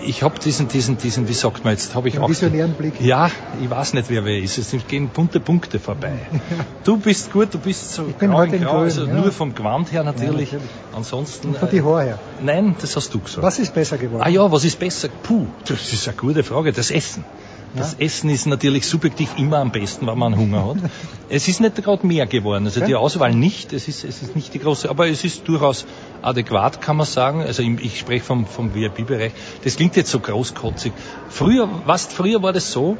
Ich 0.05 0.23
habe 0.23 0.39
diesen, 0.39 0.69
diesen, 0.69 0.99
diesen, 0.99 1.29
wie 1.29 1.33
sagt 1.35 1.65
man 1.65 1.73
jetzt, 1.73 1.95
habe 1.95 2.09
ich 2.09 2.15
Den 2.15 2.23
auch. 2.23 2.29
visionären 2.29 2.73
Blick. 2.73 3.01
Ja, 3.01 3.31
ich 3.63 3.71
weiß 3.71 3.95
nicht, 3.95 4.11
wer 4.11 4.25
wer 4.25 4.39
ist. 4.39 4.59
Es 4.59 4.75
gehen 4.89 5.09
bunte 5.09 5.41
Punkte 5.41 5.79
vorbei. 5.79 6.19
Du 6.85 6.97
bist 6.97 7.33
gut, 7.33 7.53
du 7.53 7.59
bist 7.59 7.93
so 7.93 8.05
bin 8.05 8.31
grau 8.31 8.39
grau, 8.39 8.47
grün, 8.47 8.67
also 8.67 9.07
ja. 9.07 9.13
nur 9.15 9.31
vom 9.31 9.55
Gewand 9.55 9.93
her 9.93 10.05
natürlich. 10.05 10.53
natürlich. 10.53 10.71
Ansonsten. 10.95 11.49
Und 11.49 11.59
von 11.59 11.71
die 11.71 11.83
Haare 11.83 12.05
her. 12.05 12.19
äh, 12.41 12.45
Nein, 12.45 12.75
das 12.81 12.97
hast 12.97 13.13
du 13.13 13.21
gesagt. 13.21 13.43
Was 13.43 13.59
ist 13.59 13.75
besser 13.75 13.99
geworden? 13.99 14.23
Ah 14.25 14.29
ja, 14.31 14.51
was 14.51 14.65
ist 14.65 14.79
besser? 14.79 15.09
Puh, 15.23 15.47
das 15.67 15.93
ist 15.93 16.09
eine 16.09 16.17
gute 16.17 16.43
Frage. 16.43 16.73
Das 16.73 16.91
Essen. 16.91 17.25
Das 17.77 17.95
Essen 17.95 18.31
ist 18.31 18.47
natürlich 18.47 18.87
subjektiv 18.87 19.31
immer 19.37 19.59
am 19.59 19.71
besten, 19.71 20.07
wenn 20.07 20.19
man 20.19 20.37
Hunger 20.37 20.67
hat. 20.67 20.91
es 21.29 21.49
ist 21.49 21.61
nicht 21.61 21.77
gerade 21.77 22.07
mehr 22.07 22.27
geworden. 22.27 22.67
Also 22.67 22.85
die 22.85 22.95
Auswahl 22.95 23.35
nicht. 23.35 23.73
Es 23.73 23.89
ist, 23.89 24.05
es 24.05 24.23
ist 24.23 24.37
nicht 24.37 24.55
die 24.55 24.59
große, 24.59 24.89
aber 24.89 25.09
es 25.09 25.25
ist 25.25 25.47
durchaus 25.47 25.87
adäquat, 26.23 26.81
kann 26.81 26.97
man 26.97 27.07
sagen. 27.07 27.43
Also 27.43 27.63
ich 27.63 27.99
spreche 27.99 28.25
vom, 28.25 28.47
vom 28.47 28.75
VIP-Bereich. 28.75 29.33
Das 29.65 29.77
klingt 29.77 29.97
jetzt 29.97 30.11
so 30.11 30.21
großkotzig. 30.21 30.93
Früher, 31.29 31.69
was, 31.85 32.07
früher 32.07 32.43
war 32.43 32.53
das 32.53 32.73
so, 32.73 32.97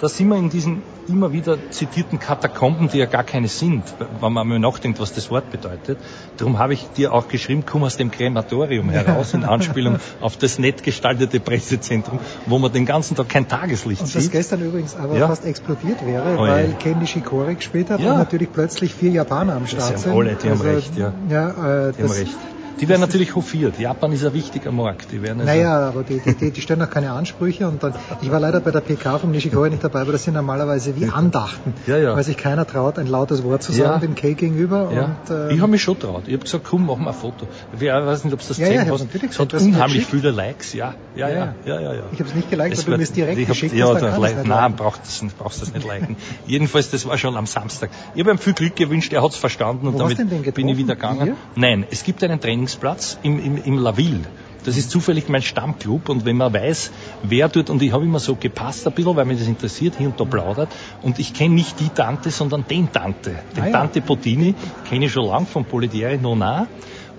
da 0.00 0.08
sind 0.08 0.28
wir 0.28 0.36
in 0.36 0.50
diesen 0.50 0.82
immer 1.10 1.32
wieder 1.32 1.58
zitierten 1.70 2.18
Katakomben, 2.18 2.88
die 2.88 2.98
ja 2.98 3.06
gar 3.06 3.24
keine 3.24 3.48
sind, 3.48 3.94
wenn 4.20 4.32
man 4.32 4.46
mal 4.46 4.58
nachdenkt, 4.58 5.00
was 5.00 5.12
das 5.12 5.30
Wort 5.30 5.50
bedeutet. 5.50 5.98
Darum 6.36 6.58
habe 6.58 6.74
ich 6.74 6.86
dir 6.96 7.12
auch 7.12 7.28
geschrieben, 7.28 7.64
komm 7.66 7.82
aus 7.84 7.96
dem 7.96 8.10
Krematorium 8.10 8.88
heraus, 8.90 9.34
in 9.34 9.44
Anspielung 9.56 9.98
auf 10.20 10.36
das 10.36 10.58
nett 10.58 10.82
gestaltete 10.82 11.40
Pressezentrum, 11.40 12.20
wo 12.46 12.58
man 12.58 12.72
den 12.72 12.86
ganzen 12.86 13.16
Tag 13.16 13.28
kein 13.28 13.48
Tageslicht 13.48 14.02
Und 14.02 14.14
das 14.14 14.22
sieht. 14.22 14.32
gestern 14.32 14.62
übrigens 14.62 14.94
aber 14.96 15.16
Ja. 15.18 15.26
fast 15.28 15.44
explodiert 15.44 16.04
wäre, 16.04 16.36
Oh 16.38 16.42
weil 16.42 16.74
Ken 16.74 16.98
Nishikori 16.98 17.56
gespielt 17.56 17.90
hat 17.90 18.00
Ja. 18.00 18.12
und 18.12 18.18
natürlich 18.18 18.52
plötzlich 18.52 18.94
vier 18.94 19.10
Japaner 19.10 19.54
am 19.56 19.66
Start 19.66 19.92
haben 19.92 19.98
sind. 19.98 20.12
alle, 20.12 20.36
die 20.36 20.50
haben 20.50 20.60
Also, 20.60 20.64
recht, 20.64 20.96
ja. 20.96 21.12
ja 21.28 21.48
äh, 21.88 21.92
Die 21.92 22.02
haben 22.02 22.08
das, 22.08 22.18
recht. 22.18 22.36
Die 22.80 22.88
werden 22.88 23.00
natürlich 23.00 23.34
hofiert. 23.34 23.78
Japan 23.78 24.12
ist 24.12 24.24
ein 24.24 24.32
wichtiger 24.32 24.72
Markt. 24.72 25.12
Die 25.12 25.22
werden 25.22 25.40
also 25.40 25.52
Naja, 25.52 25.88
aber 25.88 26.02
die, 26.02 26.20
die, 26.20 26.50
die, 26.50 26.60
stellen 26.60 26.80
auch 26.82 26.90
keine 26.90 27.10
Ansprüche 27.12 27.68
und 27.68 27.82
dann, 27.82 27.94
ich 28.22 28.30
war 28.30 28.40
leider 28.40 28.60
bei 28.60 28.70
der 28.70 28.80
PK 28.80 29.18
vom 29.18 29.30
Nishikori 29.32 29.70
nicht 29.70 29.84
dabei, 29.84 30.00
aber 30.02 30.12
das 30.12 30.24
sind 30.24 30.34
normalerweise 30.34 30.94
wie 30.98 31.06
Andachten, 31.08 31.74
Ja, 31.86 31.98
ja. 31.98 32.16
weil 32.16 32.24
sich 32.24 32.36
keiner 32.36 32.66
traut, 32.66 32.98
ein 32.98 33.06
lautes 33.06 33.42
Wort 33.44 33.62
zu 33.62 33.72
sagen 33.72 33.90
Ja. 33.94 33.98
dem 33.98 34.14
Kay 34.14 34.34
gegenüber 34.34 34.90
Ja. 34.94 35.04
und 35.28 35.34
äh, 35.34 35.52
ich 35.54 35.60
habe 35.60 35.70
mich 35.70 35.82
schon 35.82 35.98
traut. 35.98 36.22
Ich 36.26 36.32
habe 36.32 36.44
gesagt, 36.44 36.64
komm, 36.68 36.86
machen 36.86 37.02
wir 37.04 37.08
ein 37.10 37.14
Foto. 37.14 37.46
Ich 37.74 37.80
weiß 37.82 38.24
nicht, 38.24 38.32
ob 38.32 38.40
du 38.40 38.48
das 38.48 38.56
Ja, 38.58 38.68
ja, 38.68 38.82
ich 38.82 38.88
hab's 38.88 39.02
hast. 39.02 39.14
Es 39.24 39.38
hat. 39.38 39.52
Du 39.52 39.56
unheimlich 39.58 40.06
viele 40.06 40.30
Likes. 40.30 40.72
Ja, 40.72 40.94
ja, 41.16 41.28
Ja, 41.28 41.36
ja, 41.36 41.54
ja, 41.66 41.80
ja. 41.80 41.92
ja. 41.94 42.02
ich 42.12 42.18
habe 42.20 42.28
es 42.30 42.34
nicht 42.34 42.50
geliked, 42.50 42.72
Es 42.72 42.86
weil 42.86 42.92
du 42.92 42.98
mir 42.98 43.02
es 43.04 43.12
direkt 43.12 43.38
ich 43.38 43.44
hab- 43.48 43.54
geschickt 43.54 43.74
ja, 43.74 43.92
dann 43.94 44.20
like, 44.20 44.46
nein, 44.46 44.74
brauchst, 44.76 45.00
das, 45.04 45.32
brauchst 45.38 45.60
das 45.62 45.72
nicht 45.74 45.86
liken. 45.86 46.16
Jedenfalls, 46.46 46.90
das 46.90 47.06
war 47.06 47.18
schon 47.18 47.36
am 47.36 47.46
Samstag. 47.46 47.90
Ich 48.14 48.20
habe 48.20 48.30
ihm 48.30 48.38
viel 48.38 48.54
Glück 48.54 48.76
gewünscht, 48.76 49.12
er 49.12 49.22
hat 49.22 49.32
es 49.32 49.36
verstanden 49.36 49.86
und 49.88 49.94
Wo 49.94 49.98
damit 49.98 50.18
du 50.18 50.52
bin 50.52 50.68
ich 50.68 50.76
wieder 50.78 50.94
gegangen. 50.94 51.22
Hier? 51.24 51.36
Nein, 51.56 51.84
es 51.90 52.04
gibt 52.04 52.22
einen 52.24 52.40
Trainingsplatz 52.60 53.18
im, 53.22 53.38
im, 53.38 53.56
im 53.56 53.78
Laville. 53.78 54.20
Das 54.64 54.76
ist 54.76 54.90
zufällig 54.90 55.30
mein 55.30 55.40
Stammclub 55.40 56.10
und 56.10 56.26
wenn 56.26 56.36
man 56.36 56.52
weiß, 56.52 56.90
wer 57.22 57.48
dort, 57.48 57.70
und 57.70 57.80
ich 57.80 57.92
habe 57.92 58.04
immer 58.04 58.18
so 58.18 58.36
gepasst 58.36 58.86
ein 58.86 58.92
bisschen, 58.92 59.16
weil 59.16 59.24
mich 59.24 59.38
das 59.38 59.48
interessiert, 59.48 59.94
hier 59.96 60.08
und 60.08 60.20
da 60.20 60.24
plaudert, 60.26 60.68
und 61.00 61.18
ich 61.18 61.32
kenne 61.32 61.54
nicht 61.54 61.80
die 61.80 61.88
Tante, 61.88 62.30
sondern 62.30 62.66
den 62.68 62.92
Tante. 62.92 63.36
Den 63.56 63.62
Ah, 63.62 63.66
ja. 63.66 63.72
Tante 63.72 64.02
Bottini 64.02 64.54
kenne 64.86 65.06
ich 65.06 65.12
schon 65.12 65.24
lang 65.24 65.46
von 65.46 65.64
Polidieri 65.64 66.18
Nona. 66.18 66.66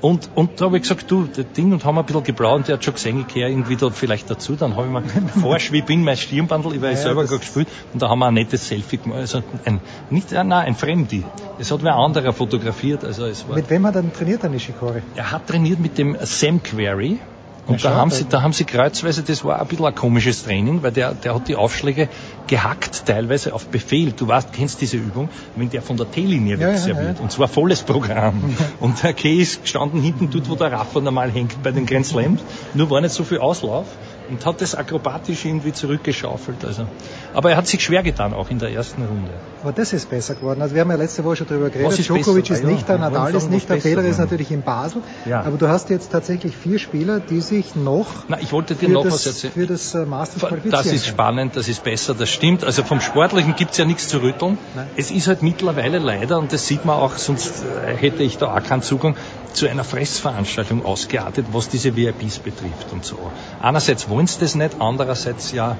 Und, 0.02 0.30
und 0.34 0.60
da 0.60 0.66
habe 0.66 0.78
ich 0.78 0.84
gesagt, 0.84 1.10
du, 1.12 1.26
das 1.26 1.46
Ding, 1.56 1.72
und 1.72 1.86
haben 1.86 1.98
ein 2.00 2.06
bisschen 2.06 2.36
und 2.36 2.68
der 2.68 2.74
hat 2.76 2.84
schon 2.84 2.96
gesehen, 2.96 3.20
ich 3.20 3.34
gehöre 3.34 3.50
irgendwie 3.50 3.76
da 3.76 3.92
vielleicht 3.92 4.30
dazu. 4.32 4.56
Dann 4.56 4.76
habe 4.76 4.88
ich 4.88 4.92
mir 4.92 5.30
forsch, 5.42 5.72
wie 5.72 5.84
bin, 5.84 6.04
mein 6.04 6.18
Stirnbandel, 6.18 6.76
ich 6.76 6.82
war 6.82 6.90
ja, 6.90 6.96
selber 6.96 7.24
gerade 7.24 7.40
gespielt, 7.40 7.68
und 7.94 8.02
da 8.02 8.10
haben 8.10 8.20
wir 8.20 8.28
ein 8.28 8.34
nettes 8.34 8.68
Selfie 8.68 8.98
gemacht. 8.98 9.20
Also 9.20 9.44
ein, 9.64 9.80
nicht, 10.10 10.32
nein, 10.32 10.52
ein 10.52 10.76
Fremdi. 10.76 11.24
Es 11.60 11.72
hat 11.72 11.84
wer 11.84 11.96
anderer 11.96 12.34
fotografiert, 12.34 13.06
also 13.06 13.26
es 13.26 13.48
war. 13.48 13.56
Mit 13.56 13.70
wem 13.70 13.86
hat 13.86 13.96
er 13.96 14.02
denn 14.02 14.12
trainiert, 14.12 14.42
der 14.42 14.50
Nishikori? 14.50 15.04
Er 15.16 15.32
hat 15.32 15.46
trainiert 15.48 15.80
mit 15.80 16.00
dem 16.00 16.18
Sam 16.24 16.64
Query. 16.64 17.20
Und 17.68 17.86
da 17.86 17.94
haben 17.96 18.10
sie, 18.10 18.26
da 18.26 18.42
haben 18.42 18.54
sie 18.54 18.66
kreuzweise, 18.66 19.22
das 19.24 19.44
war 19.46 19.62
ein 19.62 19.68
bisschen 19.68 19.86
ein 19.86 19.96
komisches 19.96 20.44
Training, 20.44 20.82
weil 20.84 20.92
der, 20.92 21.14
der 21.14 21.36
hat 21.36 21.48
die 21.48 21.56
Aufschläge 21.56 22.10
gehackt, 22.48 23.06
teilweise 23.06 23.54
auf 23.54 23.68
Befehl. 23.68 24.12
Du 24.12 24.28
weißt, 24.28 24.52
kennst 24.52 24.82
diese 24.82 24.98
Übung, 24.98 25.30
wenn 25.56 25.70
der 25.70 25.82
von 25.82 25.96
der 25.96 26.10
T-Linie 26.10 26.58
Ja, 26.58 26.70
wegserviert. 26.70 27.18
ja. 27.18 27.24
Und 27.24 27.32
zwar 27.32 27.48
volles 27.48 27.82
Programm. 27.84 28.56
Und 28.80 29.02
der 29.04 29.14
Key 29.14 29.36
ist 29.40 29.62
gestanden 29.62 30.02
hinten 30.02 30.30
dort, 30.32 30.50
wo 30.50 30.56
der 30.56 30.72
Rafa 30.72 31.00
normal 31.00 31.32
hängt 31.32 31.62
bei 31.64 31.72
den 31.72 31.86
Grand 31.86 32.06
Slams. 32.06 32.42
Nur 32.74 32.90
war 32.90 33.00
nicht 33.00 33.14
so 33.14 33.24
viel 33.24 33.38
Auslauf. 33.40 33.86
Und 34.30 34.46
hat 34.46 34.62
das 34.62 34.76
akrobatisch 34.76 35.44
irgendwie 35.46 35.74
zurückgeschaufelt. 35.74 36.64
Also. 36.64 36.86
Aber 37.34 37.52
er 37.52 37.58
hat 37.58 37.68
sich 37.68 37.84
schwer 37.84 38.02
getan, 38.04 38.34
auch 38.34 38.50
in 38.50 38.60
der 38.60 38.70
ersten 38.72 39.02
Runde. 39.04 39.30
Aber 39.62 39.74
das 39.74 39.92
ist 39.94 40.10
besser 40.10 40.36
geworden. 40.36 40.62
Also 40.62 40.74
wir 40.74 40.82
haben 40.82 40.90
ja 40.90 40.96
letzte 40.96 41.24
Woche 41.24 41.36
schon 41.38 41.48
darüber 41.48 41.70
geredet. 41.70 42.00
Ist 42.00 42.08
Djokovic 42.08 42.48
besser? 42.48 42.54
ist 42.56 42.64
Ah, 42.66 42.68
ja. 42.70 42.74
nicht 42.76 42.88
da, 42.90 42.94
wollen 42.94 43.02
Nadal 43.02 43.36
ist 43.36 43.50
nicht 43.50 43.70
da, 43.70 43.78
Federer 43.78 44.06
ist 44.08 44.20
natürlich 44.20 44.52
in 44.52 44.62
Basel. 44.62 45.02
Ja. 45.26 45.42
Aber 45.42 45.58
du 45.58 45.68
hast 45.68 45.90
jetzt 45.90 46.12
tatsächlich 46.12 46.56
vier 46.56 46.80
Spieler, 46.80 47.20
die 47.20 47.42
sich 47.42 47.76
noch 47.76 48.08
Na, 48.30 48.40
ich 48.40 48.52
wollte 48.52 48.76
dir 48.76 48.88
für, 48.88 48.92
noch 48.94 49.04
das, 49.04 49.14
was 49.14 49.26
erzählen. 49.28 49.54
für 49.54 49.68
das 49.68 49.94
äh, 49.94 50.06
Masters 50.06 50.42
Das 50.42 50.50
qualifizieren 50.50 50.86
ist 50.96 51.04
können. 51.04 51.14
spannend, 51.14 51.56
das 51.58 51.68
ist 51.68 51.84
besser, 51.84 52.14
das 52.14 52.30
stimmt. 52.30 52.64
Also 52.64 52.84
vom 52.84 53.02
Sportlichen 53.02 53.56
gibt's 53.56 53.78
ja 53.78 53.86
nichts 53.86 54.08
zu 54.08 54.22
rütteln. 54.22 54.58
Nein. 54.76 54.88
Es 54.96 55.12
ist 55.12 55.28
halt 55.28 55.44
mittlerweile 55.44 56.00
leider, 56.00 56.40
und 56.40 56.54
das 56.54 56.66
sieht 56.68 56.86
man 56.86 56.96
auch, 56.98 57.18
sonst 57.18 57.64
äh, 57.86 57.96
hätte 57.96 58.24
ich 58.24 58.38
da 58.38 58.56
auch 58.56 58.64
keinen 58.64 58.82
Zugang, 58.82 59.16
zu 59.54 59.68
einer 59.68 59.84
Fressveranstaltung 59.84 60.86
ausgeartet, 60.86 61.48
was 61.52 61.70
diese 61.70 61.96
VIPs 61.96 62.40
betrifft 62.40 62.92
und 62.92 63.06
so. 63.06 63.18
Einerseits 63.62 64.10
wollen 64.10 64.28
sie 64.28 64.40
das 64.40 64.56
nicht, 64.56 64.80
andererseits 64.80 65.52
ja 65.52 65.78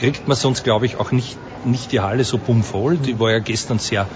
kriegt 0.00 0.26
man 0.26 0.36
sonst, 0.36 0.64
glaube 0.64 0.86
ich, 0.86 0.96
auch 0.96 1.12
nicht, 1.12 1.36
nicht 1.64 1.92
die 1.92 2.00
Halle 2.00 2.24
so 2.24 2.38
bummvoll. 2.38 2.96
Die 2.96 3.20
war 3.20 3.30
ja 3.30 3.38
gestern 3.38 3.78
sehr 3.78 4.06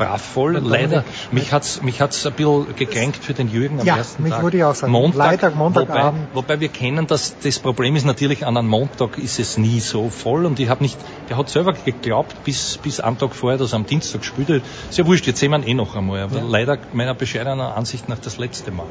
brav 0.00 0.22
voll. 0.22 0.56
Leider, 0.58 1.04
mich 1.30 1.52
hat's 1.52 1.82
mich 1.82 2.00
hat's 2.00 2.24
ein 2.26 2.32
bisschen 2.32 2.74
gekränkt 2.76 3.22
für 3.28 3.34
den 3.34 3.48
Jürgen 3.48 3.80
am 3.80 3.86
Ja, 3.86 3.96
ersten 3.98 4.22
mich 4.22 4.32
Tag. 4.32 4.42
würde 4.42 4.56
ich 4.58 4.64
auch 4.64 4.74
sagen. 4.74 4.92
Montag, 4.92 5.26
Freitag, 5.28 5.56
Montagabend. 5.56 6.28
Wobei, 6.32 6.54
wobei 6.54 6.60
wir 6.60 6.68
kennen, 6.68 7.06
dass 7.06 7.38
das 7.38 7.58
Problem 7.58 7.96
ist 7.96 8.06
natürlich, 8.06 8.46
an 8.46 8.56
einem 8.56 8.68
Montag 8.68 9.18
ist 9.18 9.38
es 9.38 9.56
nie 9.58 9.80
so 9.80 10.08
voll 10.10 10.46
und 10.46 10.58
ich 10.60 10.68
habe 10.68 10.82
nicht, 10.82 10.98
der 11.28 11.36
hat 11.36 11.48
selber 11.50 11.72
geglaubt, 11.74 12.36
bis, 12.44 12.78
bis 12.78 13.00
am 13.00 13.18
Tag 13.18 13.34
vorher, 13.34 13.58
dass 13.58 13.72
er 13.72 13.76
am 13.76 13.86
Dienstag 13.86 14.22
gespielt 14.22 14.48
hat. 14.48 14.62
Ist 14.88 14.98
ja 14.98 15.06
wurscht, 15.06 15.26
jetzt 15.26 15.38
sehen 15.40 15.50
wir 15.50 15.58
ihn 15.58 15.68
eh 15.68 15.74
noch 15.74 15.94
einmal, 15.96 16.20
aber 16.22 16.38
Ja. 16.38 16.44
leider 16.48 16.78
meiner 16.92 17.14
bescheidenen 17.14 17.60
Ansicht 17.60 18.08
nach 18.08 18.18
das 18.18 18.38
letzte 18.38 18.70
Mal. 18.70 18.86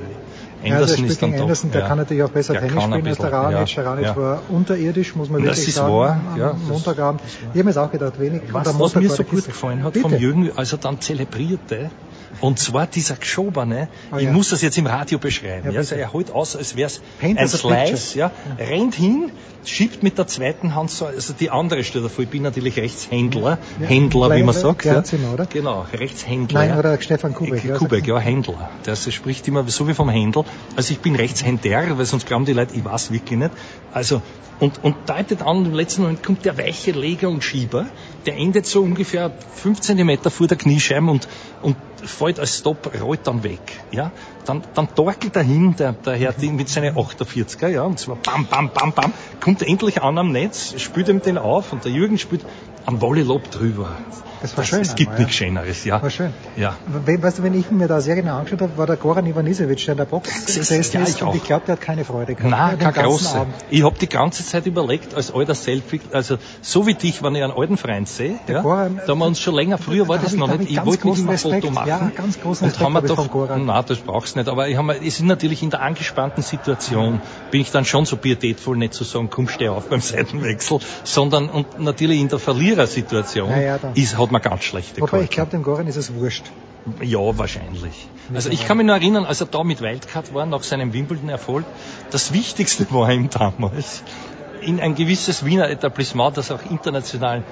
Ja, 0.62 0.76
also 0.78 0.94
spielt 0.96 1.20
gegen 1.20 1.40
Anderson, 1.40 1.72
der 1.72 1.82
ja, 1.82 1.88
kann 1.88 1.98
natürlich 1.98 2.24
auch 2.24 2.30
besser 2.32 2.54
der 2.54 2.68
Tennis 2.68 2.84
spielen 2.84 3.08
als 3.08 3.18
der 3.18 3.30
ja, 3.32 3.64
Der 3.66 3.86
Raonic 3.86 4.06
ja. 4.06 4.16
war 4.18 4.42
unterirdisch, 4.50 5.16
muss 5.16 5.30
man 5.30 5.42
Das 5.44 5.58
wirklich 5.58 5.70
ist 5.70 5.76
sagen, 5.76 5.94
wahr, 5.94 6.22
am 6.34 6.40
ja, 6.40 6.50
das- 6.52 6.62
Montagabend. 6.64 7.22
Ich 7.26 7.48
habe 7.48 7.64
mir 7.64 7.70
jetzt 7.70 7.78
auch 7.78 7.92
gedacht, 7.92 8.20
wenig. 8.20 8.42
Was, 8.52 8.68
am 8.68 8.80
was 8.80 8.96
mir 8.96 9.10
so 9.10 9.24
gut 9.24 9.46
gefallen 9.46 9.84
hat 9.84 9.94
Bitte. 9.94 10.10
vom 10.10 10.18
Jürgen, 10.18 10.52
als 10.56 10.72
er 10.74 10.80
dann 10.80 11.00
zelebrierte, 11.00 11.92
und 12.42 12.60
zwar 12.60 12.88
dieser 12.88 13.16
Geschobene, 13.16 13.90
Oh 14.12 14.18
ich 14.18 14.24
ja. 14.26 14.32
muss 14.32 14.50
das 14.50 14.62
jetzt 14.62 14.78
im 14.78 14.88
Radio 14.88 15.20
beschreiben. 15.20 15.66
Ja, 15.68 15.72
Ja, 15.72 15.80
also 15.80 15.96
er 15.96 16.14
holt 16.14 16.32
aus, 16.32 16.56
als 16.56 16.76
wäre 16.76 16.88
es 16.88 17.02
ein 17.22 17.38
Slice, 17.48 18.14
picture. 18.14 18.20
ja, 18.20 18.32
rennt 18.58 18.96
hin, 18.96 19.32
schiebt 19.66 20.04
mit 20.04 20.18
der 20.18 20.28
zweiten 20.28 20.74
Hand 20.76 20.90
so, 20.92 21.06
also 21.06 21.34
die 21.34 21.50
andere 21.50 21.84
steht 21.84 22.04
davor, 22.04 22.24
ich 22.24 22.30
bin 22.30 22.44
natürlich 22.44 22.78
Rechtshändler, 22.78 23.58
Ja, 23.82 23.88
Händler, 23.88 24.36
wie 24.36 24.44
man 24.44 24.56
sagt. 24.56 24.86
Ja. 24.86 24.94
Kleinzimmer, 24.94 25.34
oder? 25.34 25.46
Genau, 25.46 25.86
Rechtshändler. 25.94 26.60
Nein, 26.62 26.70
ja. 26.70 26.80
oder 26.80 27.02
Stefan 27.02 27.34
Kubek. 27.34 27.64
ja, 27.66 27.76
Kubek, 27.78 28.08
ja, 28.08 28.18
Händler. 28.20 28.70
Der 28.86 28.96
spricht 28.96 29.48
immer 29.48 29.68
so 29.70 29.88
wie 29.88 29.94
vom 29.94 30.10
Händel. 30.10 30.44
Also 30.76 30.94
ich 30.94 31.00
bin 31.00 31.16
Rechtshänder, 31.16 31.98
weil 31.98 32.06
sonst 32.06 32.26
glauben 32.26 32.46
die 32.46 32.54
Leute, 32.54 32.76
ich 32.76 32.86
weiß 32.86 33.12
wirklich 33.12 33.38
nicht. 33.40 33.52
Also, 33.92 34.22
und, 34.60 34.84
und 34.84 34.96
deutet 35.08 35.42
an, 35.42 35.66
im 35.66 35.74
letzten 35.74 36.02
Moment 36.02 36.22
kommt 36.22 36.44
der 36.46 36.58
weiche 36.58 36.92
Leger 36.92 37.30
und 37.30 37.44
Schieber, 37.44 37.86
der 38.26 38.36
endet 38.38 38.66
so 38.66 38.82
ungefähr 38.82 39.32
fünf 39.54 39.82
Zentimeter 39.82 40.32
vor 40.32 40.48
der 40.48 40.58
Kniescheibe 40.58 41.10
und, 41.10 41.28
und 41.62 41.76
fällt 42.04 42.40
als 42.40 42.58
Stop, 42.58 42.92
rollt 43.02 43.26
dann 43.26 43.44
weg. 43.44 43.60
Ja? 43.92 44.12
Dann, 44.46 44.64
dann 44.74 44.94
torkelt 44.94 45.36
er 45.36 45.44
hin, 45.44 45.76
der, 45.78 45.94
der 45.94 46.16
Herr 46.16 46.34
Ding 46.34 46.56
mit 46.56 46.70
seinen 46.70 46.96
48er, 46.96 47.68
ja, 47.68 47.84
und 47.84 48.00
zwar 48.00 48.16
bam, 48.16 48.46
bam, 48.48 48.72
bam, 48.74 48.94
bam, 48.94 49.14
kommt 49.40 49.62
endlich 49.62 50.02
an 50.02 50.18
am 50.18 50.32
Netz, 50.32 50.80
spielt 50.80 51.10
ihm 51.10 51.22
den 51.22 51.38
auf 51.38 51.74
und 51.74 51.86
der 51.86 51.92
Jürgen 51.92 52.18
spielt 52.18 52.46
am 52.86 53.02
Volleylob 53.02 53.52
drüber. 53.52 53.98
Das 54.42 54.56
war 54.58 54.64
schön 54.64 54.82
Es 54.82 54.96
gibt 54.96 55.10
einmal, 55.10 55.20
ja. 55.20 55.26
nichts 55.26 55.36
Schöneres, 55.38 55.84
ja. 55.84 56.02
War 56.02 56.10
schön. 56.10 56.34
Ja. 56.56 56.78
We- 56.86 57.22
Weißt 57.22 57.40
du, 57.40 57.44
wenn 57.44 57.54
ich 57.54 57.70
mir 57.72 57.88
da 57.88 58.00
sehr 58.00 58.16
genau 58.16 58.38
angeschaut 58.38 58.62
habe, 58.62 58.78
war 58.78 58.88
der 58.88 58.96
Goran 58.96 59.26
Ivanisevic, 59.26 59.84
der 59.86 59.92
in 59.94 59.98
der 59.98 60.06
Box 60.06 60.46
gesessen 60.46 60.74
ja, 60.96 61.02
ist 61.04 61.16
ich 61.18 61.22
und 61.22 61.28
auch. 61.30 61.36
ich 61.36 61.44
glaube, 61.44 61.66
der 61.68 61.74
hat 61.74 61.82
keine 61.82 62.06
Freude 62.06 62.36
gehabt. 62.36 62.50
Nein, 62.50 62.70
Den 62.72 62.80
kein 62.80 62.94
ganzen 62.94 63.10
großer. 63.10 63.40
Abend. 63.42 63.54
Ich 63.70 63.84
habe 63.84 63.98
die 64.00 64.08
ganze 64.08 64.46
Zeit 64.46 64.66
überlegt, 64.66 65.14
als 65.14 65.34
alter 65.34 65.56
Selfie, 65.56 66.00
also 66.12 66.38
so 66.62 66.88
wie 66.88 66.94
dich, 66.94 67.22
wenn 67.22 67.36
ich 67.36 67.44
einen 67.44 67.52
alten 67.54 67.76
Freund 67.78 68.08
sehe, 68.08 68.40
ja, 68.48 68.62
Goran, 68.62 69.02
da 69.06 69.12
haben 69.12 69.20
wir 69.20 69.26
uns 69.26 69.40
schon 69.42 69.56
länger, 69.56 69.78
früher 69.78 70.08
war 70.08 70.18
da 70.18 70.24
das 70.24 70.34
ich- 70.34 70.40
noch 70.40 70.48
da 70.50 70.56
nicht, 70.56 70.72
ich 70.72 70.78
wollte 70.78 70.92
mit 70.92 71.02
großen 71.02 71.24
ihm 71.24 71.28
ein 71.30 71.32
Respekt. 71.34 71.62
Foto 71.66 71.74
machen. 71.74 71.88
Ja, 71.90 72.12
ganz 72.16 72.40
großen 72.40 72.68
und 72.68 72.80
haben 72.80 72.94
wir 72.94 73.04
Respekt 73.04 73.34
doch, 73.34 73.58
nein, 73.58 73.84
das 73.88 73.98
brauchst 74.00 74.36
du 74.36 74.40
nicht, 74.40 74.50
aber 74.50 74.70
ich 74.70 74.78
hab, 74.78 74.86
mir- 74.86 74.96
es 74.98 75.06
ist 75.20 75.22
natürlich 75.24 75.62
in 75.64 75.70
der 75.72 75.82
angespannten 75.82 76.44
Situation, 76.44 77.20
bin 77.52 77.62
ich 77.62 77.72
dann 77.72 77.84
schon 77.86 78.06
so 78.06 78.16
pietätvoll, 78.16 78.78
nicht 78.78 78.94
zu 78.94 79.04
sagen, 79.04 79.30
komm, 79.30 79.50
steh 79.50 79.68
auf 79.70 79.90
beim 79.90 80.00
Seitenwechsel, 80.02 80.80
sondern, 81.04 81.50
und 81.50 81.80
natürlich 81.80 82.20
in 82.22 82.30
der 82.30 82.40
Verlierersituation, 82.40 83.50
Ja, 83.50 83.60
ja, 83.60 83.80
ist, 83.96 84.18
hat 84.18 84.29
man 84.32 84.42
ganz 84.42 84.64
schlechte 84.64 85.02
Wobei 85.02 85.22
ich 85.22 85.30
Karten. 85.30 85.34
glaube, 85.34 85.52
dem 85.52 85.64
Goran 85.64 85.88
ist 85.88 85.96
es 85.98 86.14
wurscht. 86.14 86.46
Ja, 87.02 87.20
wahrscheinlich. 87.38 88.08
Also 88.34 88.50
ich 88.50 88.66
kann 88.66 88.78
mich 88.78 88.86
nur 88.86 88.96
erinnern, 88.96 89.26
als 89.26 89.42
er 89.42 89.48
da 89.48 89.64
mit 89.64 89.82
Wildcard 89.82 90.34
war, 90.34 90.46
nach 90.46 90.64
seinem 90.64 90.94
Wimbledon-Erfolg, 90.94 91.66
das 92.12 92.32
Wichtigste 92.34 92.88
war 92.92 93.12
ihm 93.12 93.30
damals, 93.30 94.02
in 94.62 94.80
ein 94.80 94.96
gewisses 94.96 95.46
Wiener 95.46 95.70
Etablissement, 95.70 96.38
das 96.38 96.52
auch 96.52 96.60
international 96.70 97.44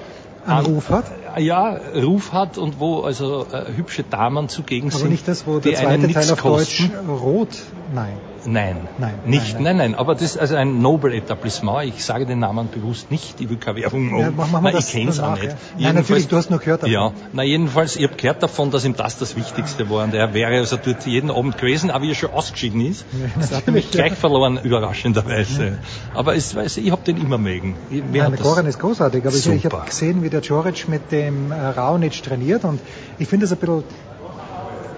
Einen 0.46 0.66
Ruf 0.66 0.88
hat. 0.88 1.04
ja, 1.38 1.78
Ruf 1.94 2.32
hat 2.32 2.56
und 2.58 2.80
wo 2.80 3.02
also 3.02 3.46
äh, 3.52 3.72
hübsche 3.76 4.02
Damen 4.02 4.48
zugegen 4.48 4.88
Aber 4.88 4.98
sind, 4.98 5.10
nicht 5.10 5.28
das, 5.28 5.46
wo 5.46 5.58
die 5.58 5.70
der 5.70 5.80
zweite 5.80 6.10
Teil 6.12 6.30
auf 6.30 6.42
Deutsch 6.42 6.88
kosten. 6.90 7.10
rot. 7.10 7.48
Nein. 7.94 8.16
Nein, 8.50 8.88
Nein, 8.96 9.14
nicht, 9.26 9.54
nein, 9.54 9.62
nein, 9.64 9.76
nein, 9.76 9.94
aber 9.94 10.14
das 10.14 10.22
ist 10.22 10.38
also 10.38 10.54
ein 10.56 10.80
Nobel-Etablissement. 10.80 11.86
Ich 11.88 12.02
sage 12.04 12.24
den 12.24 12.38
Namen 12.38 12.70
bewusst 12.70 13.10
nicht, 13.10 13.40
ich 13.40 13.48
will 13.50 13.58
keine 13.58 13.78
Werbung 13.80 14.06
machen. 14.10 14.20
Ja, 14.20 14.30
mach- 14.30 14.46
mach 14.50 14.60
mal 14.62 14.68
Nein, 14.68 14.72
das 14.74 14.86
ich 14.88 14.92
kenne 14.94 15.10
es 15.10 15.20
auch 15.20 15.34
nicht. 15.34 15.44
ja. 15.44 15.56
Nein, 15.78 15.94
natürlich, 15.96 16.28
du 16.28 16.36
hast 16.36 16.48
nur 16.50 16.58
gehört 16.58 16.82
davon. 16.82 16.92
Ja, 16.92 17.12
na 17.32 17.42
jedenfalls, 17.42 17.96
ich 17.96 18.04
habe 18.04 18.14
gehört 18.16 18.42
davon, 18.42 18.70
dass 18.70 18.84
ihm 18.84 18.94
das 18.96 19.18
das 19.18 19.36
Wichtigste 19.36 19.90
war 19.90 20.04
und 20.04 20.14
er 20.14 20.32
wäre 20.34 20.56
also 20.56 20.78
dort 20.82 21.04
jeden 21.04 21.30
Abend 21.30 21.58
gewesen, 21.58 21.90
aber 21.90 22.04
wie 22.04 22.10
er 22.10 22.14
schon 22.14 22.30
ausgeschieden 22.30 22.80
ist, 22.80 23.04
das 23.38 23.52
hat 23.52 23.66
ja. 23.66 23.80
gleich 23.90 24.14
verloren, 24.14 24.58
überraschenderweise. 24.62 25.78
Aber 26.14 26.34
es, 26.34 26.54
weiß 26.54 26.78
ich, 26.78 26.86
ich 26.86 26.90
habe 26.92 27.02
den 27.04 27.16
immer 27.18 27.38
mögen. 27.38 27.76
Ich- 27.90 28.02
Nein, 28.02 28.32
das- 28.32 28.40
Goran 28.40 28.66
ist 28.66 28.78
großartig, 28.78 29.26
aber 29.26 29.36
ich, 29.36 29.46
ich 29.46 29.62
Super. 29.62 29.78
habe 29.78 29.86
gesehen, 29.90 30.22
wie 30.22 30.30
der 30.30 30.40
Joric 30.40 30.88
mit 30.88 31.12
dem 31.12 31.52
äh, 31.52 31.54
Raonic 31.54 32.22
trainiert 32.22 32.64
und 32.64 32.80
ich 33.18 33.28
finde 33.28 33.44
es 33.46 33.52
ein 33.52 33.58
bisschen 33.58 33.84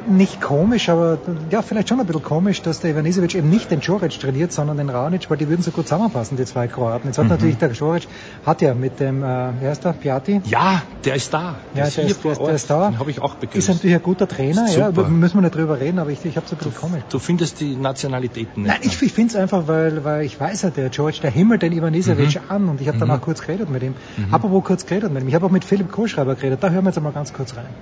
nicht 0.06 0.40
komisch, 0.40 0.88
aber 0.88 1.18
ja, 1.50 1.62
vielleicht 1.62 1.88
schon 1.88 2.00
ein 2.00 2.06
bisschen 2.06 2.22
komisch, 2.22 2.62
dass 2.62 2.80
der 2.80 2.90
Ivanisevic 2.92 3.34
eben 3.34 3.48
nicht 3.48 3.70
den 3.70 3.80
Joric 3.80 4.18
trainiert, 4.18 4.52
sondern 4.52 4.76
den 4.76 4.88
Raonic, 4.88 5.28
weil 5.30 5.36
die 5.36 5.48
würden 5.48 5.62
so 5.62 5.70
gut 5.70 5.86
zusammenpassen, 5.88 6.36
die 6.36 6.44
zwei 6.44 6.68
Kroaten. 6.68 7.08
Jetzt 7.08 7.18
hat 7.18 7.24
Mhm. 7.24 7.30
natürlich 7.30 7.58
der 7.58 7.72
Joric, 7.72 8.08
hat 8.42 8.62
ja 8.62 8.74
mit 8.74 9.00
dem, 9.00 9.22
äh, 9.22 9.60
wie 9.60 9.66
heißt 9.66 9.84
der, 9.84 9.92
Piatti? 9.92 10.40
Ja, 10.44 10.82
der 11.04 11.14
ist 11.16 11.32
da. 11.34 11.40
Ja, 11.40 11.54
der 11.74 11.86
ist, 11.88 11.96
der, 11.96 12.06
ist, 12.06 12.24
der 12.24 12.54
ist 12.54 12.70
da. 12.70 12.90
Den 12.90 12.98
habe 12.98 13.10
ich 13.10 13.20
auch 13.22 13.34
begrüßt. 13.36 13.68
Ist 13.68 13.74
natürlich 13.74 13.96
ein 13.96 14.02
guter 14.02 14.26
Trainer, 14.28 14.66
ja, 14.70 14.86
Super. 14.86 15.08
müssen 15.08 15.36
wir 15.36 15.42
nicht 15.42 15.54
drüber 15.54 15.78
reden, 15.80 15.98
aber 15.98 16.10
ich, 16.10 16.24
ich 16.24 16.36
habe 16.36 16.46
es 16.46 16.52
ein 16.52 16.58
bisschen 16.58 16.74
komisch. 16.74 17.02
Du 17.08 17.18
findest 17.18 17.60
die 17.60 17.76
Nationalitäten 17.76 18.62
nicht. 18.62 18.72
Nein, 18.72 18.80
ich, 18.82 19.00
ich 19.02 19.12
finde 19.12 19.30
es 19.30 19.36
einfach, 19.36 19.68
weil, 19.68 20.04
weil 20.04 20.24
ich 20.24 20.38
weiß 20.40 20.62
ja, 20.62 20.70
der 20.70 20.90
George, 20.90 21.18
der 21.22 21.30
himmelt 21.30 21.62
den 21.62 21.72
Ivanisevic 21.72 22.36
Mhm. 22.36 22.40
an 22.48 22.68
und 22.68 22.80
ich 22.80 22.88
habe 22.88 22.98
dann 22.98 23.08
Mhm. 23.08 23.14
auch 23.14 23.20
kurz 23.20 23.40
geredet 23.42 23.68
mit 23.68 23.82
ihm. 23.82 23.94
Mhm. 24.16 24.32
Apropos 24.34 24.64
kurz 24.64 24.86
geredet 24.86 25.12
mit 25.12 25.22
ihm. 25.22 25.28
Ich 25.28 25.34
habe 25.34 25.46
auch 25.46 25.50
mit 25.50 25.64
Philipp 25.64 25.90
Kohlschreiber 25.90 26.34
geredet. 26.36 26.62
Da 26.62 26.70
hören 26.70 26.84
wir 26.84 26.90
jetzt 26.90 26.96
einmal 26.96 27.12
ganz 27.12 27.32
kurz 27.32 27.56
rein. 27.56 27.74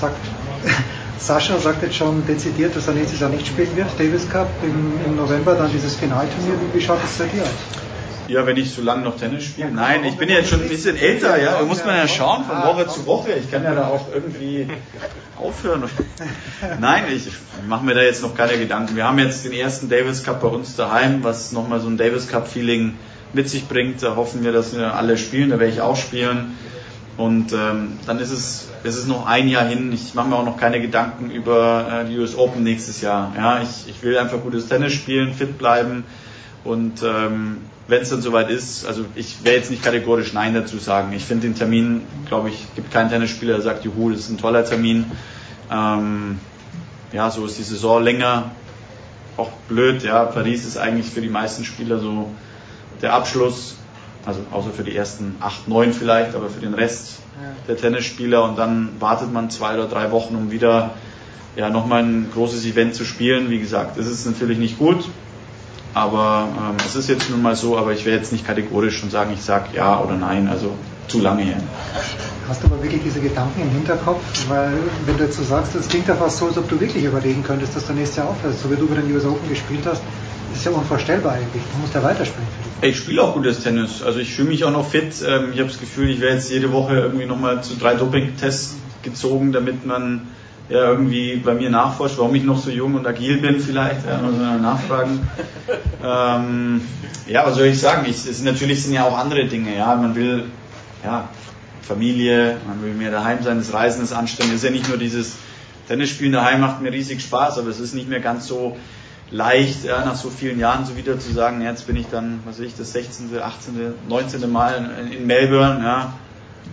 Sagt, 0.00 0.16
Sascha 1.18 1.58
sagt 1.58 1.82
jetzt 1.82 1.96
schon 1.96 2.26
dezidiert, 2.26 2.74
dass 2.74 2.88
er 2.88 2.94
nächstes 2.94 3.20
Jahr 3.20 3.30
nicht 3.30 3.46
spielen 3.46 3.76
wird. 3.76 3.88
Davis 3.98 4.28
Cup 4.28 4.48
im, 4.62 4.98
im 5.06 5.16
November, 5.16 5.54
dann 5.54 5.70
dieses 5.70 5.94
Finalturnier. 5.96 6.54
Wie, 6.54 6.78
wie 6.78 6.82
schaut 6.82 6.98
es 7.04 7.18
bei 7.18 7.26
dir 7.26 7.42
aus? 7.42 7.48
Ja, 8.28 8.46
wenn 8.46 8.56
ich 8.56 8.72
so 8.72 8.82
lange 8.82 9.02
noch 9.02 9.16
Tennis 9.16 9.44
spiele. 9.44 9.70
Nein, 9.70 10.04
ich 10.04 10.16
bin 10.16 10.28
ja 10.28 10.36
jetzt 10.36 10.48
schon 10.48 10.62
ein 10.62 10.68
bisschen 10.68 10.96
älter, 10.96 11.40
ja. 11.40 11.58
Da 11.58 11.64
muss 11.64 11.84
man 11.84 11.96
ja 11.96 12.08
schauen 12.08 12.44
von 12.44 12.56
Woche 12.62 12.86
zu 12.86 13.06
Woche. 13.06 13.32
Ich 13.32 13.50
kann 13.50 13.62
ja 13.62 13.74
da 13.74 13.88
auch 13.88 14.06
irgendwie 14.12 14.66
aufhören. 15.38 15.84
Nein, 16.80 17.04
ich 17.14 17.28
mache 17.68 17.84
mir 17.84 17.94
da 17.94 18.02
jetzt 18.02 18.22
noch 18.22 18.34
keine 18.34 18.58
Gedanken. 18.58 18.96
Wir 18.96 19.04
haben 19.04 19.18
jetzt 19.18 19.44
den 19.44 19.52
ersten 19.52 19.88
Davis 19.88 20.22
Cup 20.22 20.40
bei 20.40 20.48
uns 20.48 20.76
daheim, 20.76 21.22
was 21.22 21.52
nochmal 21.52 21.80
so 21.80 21.88
ein 21.88 21.98
Davis 21.98 22.28
Cup 22.28 22.48
Feeling 22.48 22.94
mit 23.32 23.48
sich 23.48 23.68
bringt. 23.68 24.02
Da 24.02 24.16
hoffen 24.16 24.44
wir, 24.44 24.52
dass 24.52 24.76
wir 24.76 24.94
alle 24.94 25.18
spielen. 25.18 25.50
Da 25.50 25.58
werde 25.58 25.72
ich 25.72 25.80
auch 25.80 25.96
spielen. 25.96 26.56
Und 27.22 27.52
ähm, 27.52 28.00
dann 28.04 28.18
ist 28.18 28.32
es, 28.32 28.68
es 28.82 28.96
ist 28.96 29.06
noch 29.06 29.26
ein 29.26 29.46
Jahr 29.46 29.64
hin. 29.64 29.92
Ich 29.92 30.12
mache 30.14 30.26
mir 30.26 30.34
auch 30.34 30.44
noch 30.44 30.56
keine 30.56 30.80
Gedanken 30.80 31.30
über 31.30 32.02
äh, 32.02 32.08
die 32.08 32.18
US 32.18 32.36
Open 32.36 32.64
nächstes 32.64 33.00
Jahr. 33.00 33.32
Ja, 33.36 33.62
ich, 33.62 33.88
ich 33.88 34.02
will 34.02 34.18
einfach 34.18 34.40
gutes 34.40 34.66
Tennis 34.66 34.92
spielen, 34.92 35.32
fit 35.32 35.56
bleiben. 35.56 36.02
Und 36.64 37.04
ähm, 37.04 37.58
wenn 37.86 38.02
es 38.02 38.10
dann 38.10 38.22
soweit 38.22 38.50
ist, 38.50 38.84
also 38.86 39.04
ich 39.14 39.44
werde 39.44 39.58
jetzt 39.58 39.70
nicht 39.70 39.84
kategorisch 39.84 40.32
Nein 40.32 40.52
dazu 40.52 40.78
sagen. 40.78 41.12
Ich 41.12 41.24
finde 41.24 41.46
den 41.46 41.54
Termin, 41.54 42.02
glaube 42.26 42.48
ich, 42.48 42.66
gibt 42.74 42.90
keinen 42.90 43.08
Tennisspieler, 43.08 43.52
der 43.52 43.62
sagt, 43.62 43.84
juhu, 43.84 44.10
das 44.10 44.20
ist 44.22 44.30
ein 44.30 44.38
toller 44.38 44.64
Termin. 44.64 45.06
Ähm, 45.70 46.40
ja, 47.12 47.30
so 47.30 47.46
ist 47.46 47.56
die 47.56 47.62
Saison 47.62 48.02
länger. 48.02 48.50
Auch 49.36 49.50
blöd, 49.68 50.02
ja. 50.02 50.24
Paris 50.24 50.64
ist 50.64 50.76
eigentlich 50.76 51.06
für 51.06 51.20
die 51.20 51.28
meisten 51.28 51.64
Spieler 51.64 52.00
so 52.00 52.32
der 53.00 53.14
Abschluss. 53.14 53.76
Also 54.24 54.40
außer 54.52 54.70
für 54.70 54.84
die 54.84 54.94
ersten 54.94 55.36
acht, 55.40 55.68
neun 55.68 55.92
vielleicht, 55.92 56.34
aber 56.34 56.48
für 56.48 56.60
den 56.60 56.74
Rest 56.74 57.18
der 57.68 57.76
Tennisspieler. 57.76 58.44
Und 58.44 58.56
dann 58.56 58.90
wartet 59.00 59.32
man 59.32 59.50
zwei 59.50 59.74
oder 59.74 59.88
drei 59.88 60.10
Wochen, 60.10 60.36
um 60.36 60.50
wieder 60.50 60.90
ja, 61.56 61.70
nochmal 61.70 62.02
ein 62.02 62.30
großes 62.32 62.64
Event 62.64 62.94
zu 62.94 63.04
spielen. 63.04 63.50
Wie 63.50 63.58
gesagt, 63.58 63.98
das 63.98 64.06
ist 64.06 64.26
natürlich 64.26 64.58
nicht 64.58 64.78
gut. 64.78 65.04
Aber 65.94 66.48
ähm, 66.56 66.76
es 66.86 66.96
ist 66.96 67.08
jetzt 67.08 67.28
nun 67.30 67.42
mal 67.42 67.54
so, 67.54 67.76
aber 67.76 67.92
ich 67.92 68.04
werde 68.06 68.18
jetzt 68.18 68.32
nicht 68.32 68.46
kategorisch 68.46 68.98
schon 68.98 69.10
sagen, 69.10 69.32
ich 69.34 69.42
sage 69.42 69.76
ja 69.76 70.00
oder 70.00 70.14
nein, 70.14 70.48
also 70.48 70.72
zu 71.08 71.20
lange 71.20 71.42
her. 71.42 71.58
Hast 72.48 72.62
du 72.62 72.66
aber 72.66 72.82
wirklich 72.82 73.02
diese 73.04 73.20
Gedanken 73.20 73.62
im 73.62 73.70
Hinterkopf? 73.70 74.22
Weil, 74.48 74.72
wenn 75.06 75.16
du 75.18 75.24
jetzt 75.24 75.36
so 75.36 75.42
sagst, 75.42 75.74
das 75.74 75.88
klingt 75.88 76.08
ja 76.08 76.14
fast 76.14 76.38
so, 76.38 76.46
als 76.46 76.56
ob 76.56 76.68
du 76.68 76.80
wirklich 76.80 77.04
überlegen 77.04 77.42
könntest, 77.42 77.76
dass 77.76 77.86
du 77.86 77.92
nächstes 77.92 78.16
Jahr 78.16 78.28
aufhörst. 78.28 78.62
So 78.62 78.70
wie 78.70 78.76
du 78.76 78.86
bei 78.88 78.96
den 78.96 79.14
US 79.14 79.24
Open 79.26 79.48
gespielt 79.48 79.82
hast, 79.84 80.02
ist 80.54 80.64
ja 80.64 80.72
unvorstellbar 80.72 81.32
eigentlich. 81.32 81.62
Du 81.72 81.78
musst 81.80 81.94
ja 81.94 82.02
weiterspielen. 82.02 82.46
Ich 82.82 82.96
spiele 82.98 83.22
auch 83.22 83.34
gutes 83.34 83.62
Tennis. 83.62 84.02
Also 84.02 84.18
ich 84.18 84.34
fühle 84.34 84.48
mich 84.48 84.64
auch 84.64 84.72
noch 84.72 84.88
fit. 84.88 85.14
Ähm, 85.26 85.50
ich 85.52 85.58
habe 85.58 85.68
das 85.68 85.78
Gefühl, 85.78 86.10
ich 86.10 86.20
werde 86.20 86.36
jetzt 86.36 86.50
jede 86.50 86.72
Woche 86.72 86.94
irgendwie 86.96 87.26
nochmal 87.26 87.62
zu 87.62 87.76
drei 87.76 87.94
Doping-Tests 87.94 88.76
gezogen, 89.02 89.52
damit 89.52 89.86
man 89.86 90.28
ja 90.68 90.88
irgendwie 90.88 91.36
bei 91.36 91.54
mir 91.54 91.70
nachforscht, 91.70 92.18
warum 92.18 92.34
ich 92.34 92.44
noch 92.44 92.58
so 92.58 92.70
jung 92.70 92.94
und 92.94 93.06
agil 93.06 93.38
bin 93.38 93.60
vielleicht, 93.60 94.06
ja, 94.06 94.18
man 94.18 94.62
nachfragen. 94.62 95.28
Ähm, 96.04 96.80
ja, 97.26 97.46
was 97.46 97.56
soll 97.56 97.66
ich 97.66 97.78
sagen? 97.78 98.06
Ich, 98.08 98.26
es, 98.26 98.42
natürlich 98.42 98.82
sind 98.82 98.94
ja 98.94 99.04
auch 99.04 99.16
andere 99.16 99.44
Dinge, 99.44 99.76
ja, 99.76 99.94
man 99.94 100.14
will, 100.16 100.44
ja, 101.04 101.28
Familie, 101.82 102.56
man 102.66 102.82
will 102.82 102.94
mehr 102.94 103.10
daheim 103.10 103.42
sein, 103.42 103.58
das 103.58 103.72
Reisen 103.72 104.02
ist 104.02 104.12
anstrengend, 104.12 104.54
es 104.54 104.62
ist 104.62 104.64
ja 104.64 104.70
nicht 104.70 104.88
nur 104.88 104.98
dieses 104.98 105.36
Tennisspielen 105.88 106.32
daheim 106.32 106.60
macht 106.60 106.80
mir 106.80 106.92
riesig 106.92 107.20
Spaß, 107.20 107.58
aber 107.58 107.68
es 107.68 107.80
ist 107.80 107.94
nicht 107.94 108.08
mehr 108.08 108.20
ganz 108.20 108.46
so 108.46 108.76
leicht, 109.32 109.84
ja, 109.84 110.04
nach 110.04 110.14
so 110.14 110.30
vielen 110.30 110.58
Jahren 110.60 110.84
so 110.84 110.96
wieder 110.96 111.18
zu 111.18 111.32
sagen, 111.32 111.62
jetzt 111.62 111.86
bin 111.86 111.96
ich 111.96 112.06
dann, 112.08 112.40
was 112.44 112.58
weiß 112.58 112.66
ich, 112.66 112.76
das 112.76 112.92
16., 112.92 113.30
18., 113.40 113.94
19. 114.08 114.52
Mal 114.52 114.92
in, 115.00 115.12
in 115.12 115.26
Melbourne, 115.26 115.82
ja, 115.82 116.12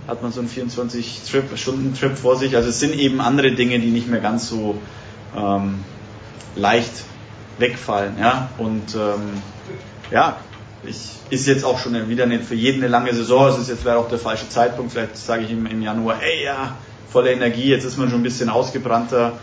hat 0.07 0.21
man 0.21 0.31
so 0.31 0.41
einen 0.41 0.49
24-Stunden-Trip 0.49 2.17
vor 2.17 2.35
sich. 2.35 2.55
Also 2.55 2.69
es 2.69 2.79
sind 2.79 2.93
eben 2.95 3.21
andere 3.21 3.53
Dinge, 3.53 3.79
die 3.79 3.89
nicht 3.89 4.09
mehr 4.09 4.19
ganz 4.19 4.49
so 4.49 4.77
ähm, 5.35 5.79
leicht 6.55 6.91
wegfallen. 7.59 8.17
Ja? 8.19 8.49
Und 8.57 8.93
ähm, 8.95 9.41
ja, 10.11 10.37
ich, 10.83 11.11
ist 11.29 11.47
jetzt 11.47 11.63
auch 11.63 11.79
schon 11.79 12.09
wieder 12.09 12.23
eine, 12.25 12.39
für 12.39 12.55
jeden 12.55 12.81
eine 12.81 12.89
lange 12.89 13.13
Saison. 13.13 13.47
Es 13.47 13.57
ist 13.57 13.69
jetzt 13.69 13.81
vielleicht 13.81 13.97
auch 13.97 14.09
der 14.09 14.19
falsche 14.19 14.49
Zeitpunkt. 14.49 14.91
Vielleicht 14.91 15.15
sage 15.15 15.43
ich 15.43 15.51
im, 15.51 15.65
im 15.65 15.81
Januar, 15.81 16.21
ey 16.21 16.43
ja, 16.43 16.75
volle 17.09 17.31
Energie, 17.31 17.69
jetzt 17.69 17.85
ist 17.85 17.97
man 17.97 18.09
schon 18.09 18.19
ein 18.19 18.23
bisschen 18.23 18.49
ausgebrannter. 18.49 19.33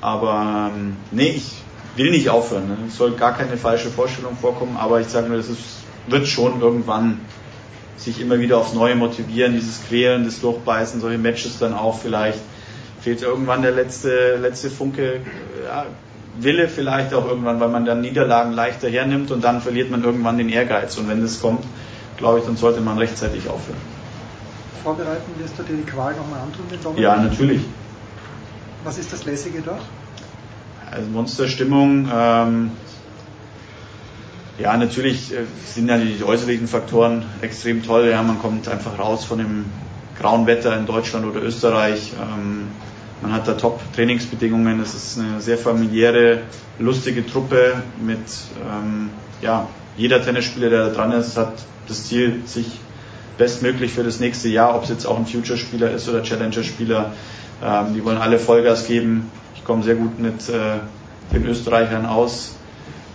Aber 0.00 0.70
ähm, 0.74 0.96
nee, 1.10 1.30
ich 1.30 1.61
will 1.96 2.10
nicht 2.10 2.28
aufhören. 2.30 2.68
Ne? 2.68 2.76
Es 2.88 2.96
soll 2.96 3.12
gar 3.12 3.36
keine 3.36 3.56
falsche 3.56 3.90
Vorstellung 3.90 4.36
vorkommen, 4.36 4.76
aber 4.76 5.00
ich 5.00 5.08
sage 5.08 5.28
nur, 5.28 5.38
es 5.38 5.48
wird 6.06 6.26
schon 6.26 6.60
irgendwann 6.60 7.20
sich 7.96 8.20
immer 8.20 8.38
wieder 8.38 8.58
aufs 8.58 8.72
Neue 8.72 8.96
motivieren, 8.96 9.52
dieses 9.52 9.84
Quälen, 9.86 10.24
das 10.24 10.40
Durchbeißen, 10.40 11.00
solche 11.00 11.18
Matches 11.18 11.58
dann 11.58 11.74
auch 11.74 11.98
vielleicht. 11.98 12.40
Fehlt 13.00 13.22
irgendwann 13.22 13.62
der 13.62 13.72
letzte, 13.72 14.36
letzte 14.36 14.70
Funke 14.70 15.20
ja, 15.64 15.86
Wille 16.38 16.68
vielleicht 16.68 17.12
auch 17.14 17.26
irgendwann, 17.26 17.60
weil 17.60 17.68
man 17.68 17.84
dann 17.84 18.00
Niederlagen 18.00 18.52
leichter 18.52 18.88
hernimmt 18.88 19.30
und 19.30 19.42
dann 19.42 19.60
verliert 19.60 19.90
man 19.90 20.02
irgendwann 20.02 20.38
den 20.38 20.48
Ehrgeiz. 20.48 20.96
Und 20.98 21.08
wenn 21.08 21.20
das 21.20 21.40
kommt, 21.40 21.64
glaube 22.16 22.38
ich, 22.38 22.44
dann 22.44 22.56
sollte 22.56 22.80
man 22.80 22.98
rechtzeitig 22.98 23.48
aufhören. 23.48 23.80
Vorbereiten 24.82 25.32
wirst 25.38 25.58
du 25.58 25.62
dir 25.62 25.76
die 25.76 25.84
Qual 25.84 26.14
nochmal 26.14 26.40
antun, 26.40 26.64
den 26.70 26.82
Dominik? 26.82 27.04
Ja, 27.04 27.16
natürlich. 27.16 27.62
Was 28.84 28.98
ist 28.98 29.12
das 29.12 29.24
Lässige 29.24 29.60
dort? 29.60 29.82
Also 30.92 31.08
Monsterstimmung. 31.10 32.08
Ähm, 32.14 32.70
ja, 34.58 34.76
natürlich 34.76 35.32
äh, 35.32 35.38
sind 35.64 35.88
ja 35.88 35.96
die 35.96 36.22
äußerlichen 36.22 36.68
Faktoren 36.68 37.24
extrem 37.40 37.82
toll. 37.82 38.08
Ja, 38.10 38.22
man 38.22 38.38
kommt 38.38 38.68
einfach 38.68 38.98
raus 38.98 39.24
von 39.24 39.38
dem 39.38 39.64
grauen 40.20 40.46
Wetter 40.46 40.76
in 40.76 40.84
Deutschland 40.84 41.24
oder 41.24 41.42
Österreich. 41.42 42.12
Ähm, 42.20 42.68
man 43.22 43.32
hat 43.32 43.48
da 43.48 43.54
Top-Trainingsbedingungen. 43.54 44.80
Es 44.80 44.94
ist 44.94 45.18
eine 45.18 45.40
sehr 45.40 45.56
familiäre, 45.56 46.42
lustige 46.78 47.24
Truppe 47.26 47.82
mit, 48.04 48.18
ähm, 48.60 49.10
ja, 49.40 49.68
jeder 49.96 50.22
Tennisspieler, 50.22 50.68
der 50.68 50.88
da 50.88 50.94
dran 50.94 51.12
ist, 51.12 51.38
hat 51.38 51.54
das 51.88 52.04
Ziel, 52.04 52.42
sich 52.44 52.66
bestmöglich 53.38 53.92
für 53.92 54.04
das 54.04 54.20
nächste 54.20 54.48
Jahr, 54.50 54.74
ob 54.74 54.84
es 54.84 54.90
jetzt 54.90 55.06
auch 55.06 55.16
ein 55.16 55.26
Future-Spieler 55.26 55.90
ist 55.90 56.06
oder 56.08 56.22
Challenger-Spieler, 56.22 57.12
ähm, 57.64 57.94
die 57.94 58.04
wollen 58.04 58.18
alle 58.18 58.38
Vollgas 58.38 58.86
geben. 58.86 59.30
Ich 59.62 59.66
komme 59.66 59.84
sehr 59.84 59.94
gut 59.94 60.18
mit 60.18 60.48
äh, 60.48 60.80
den 61.32 61.46
Österreichern 61.46 62.04
aus 62.04 62.56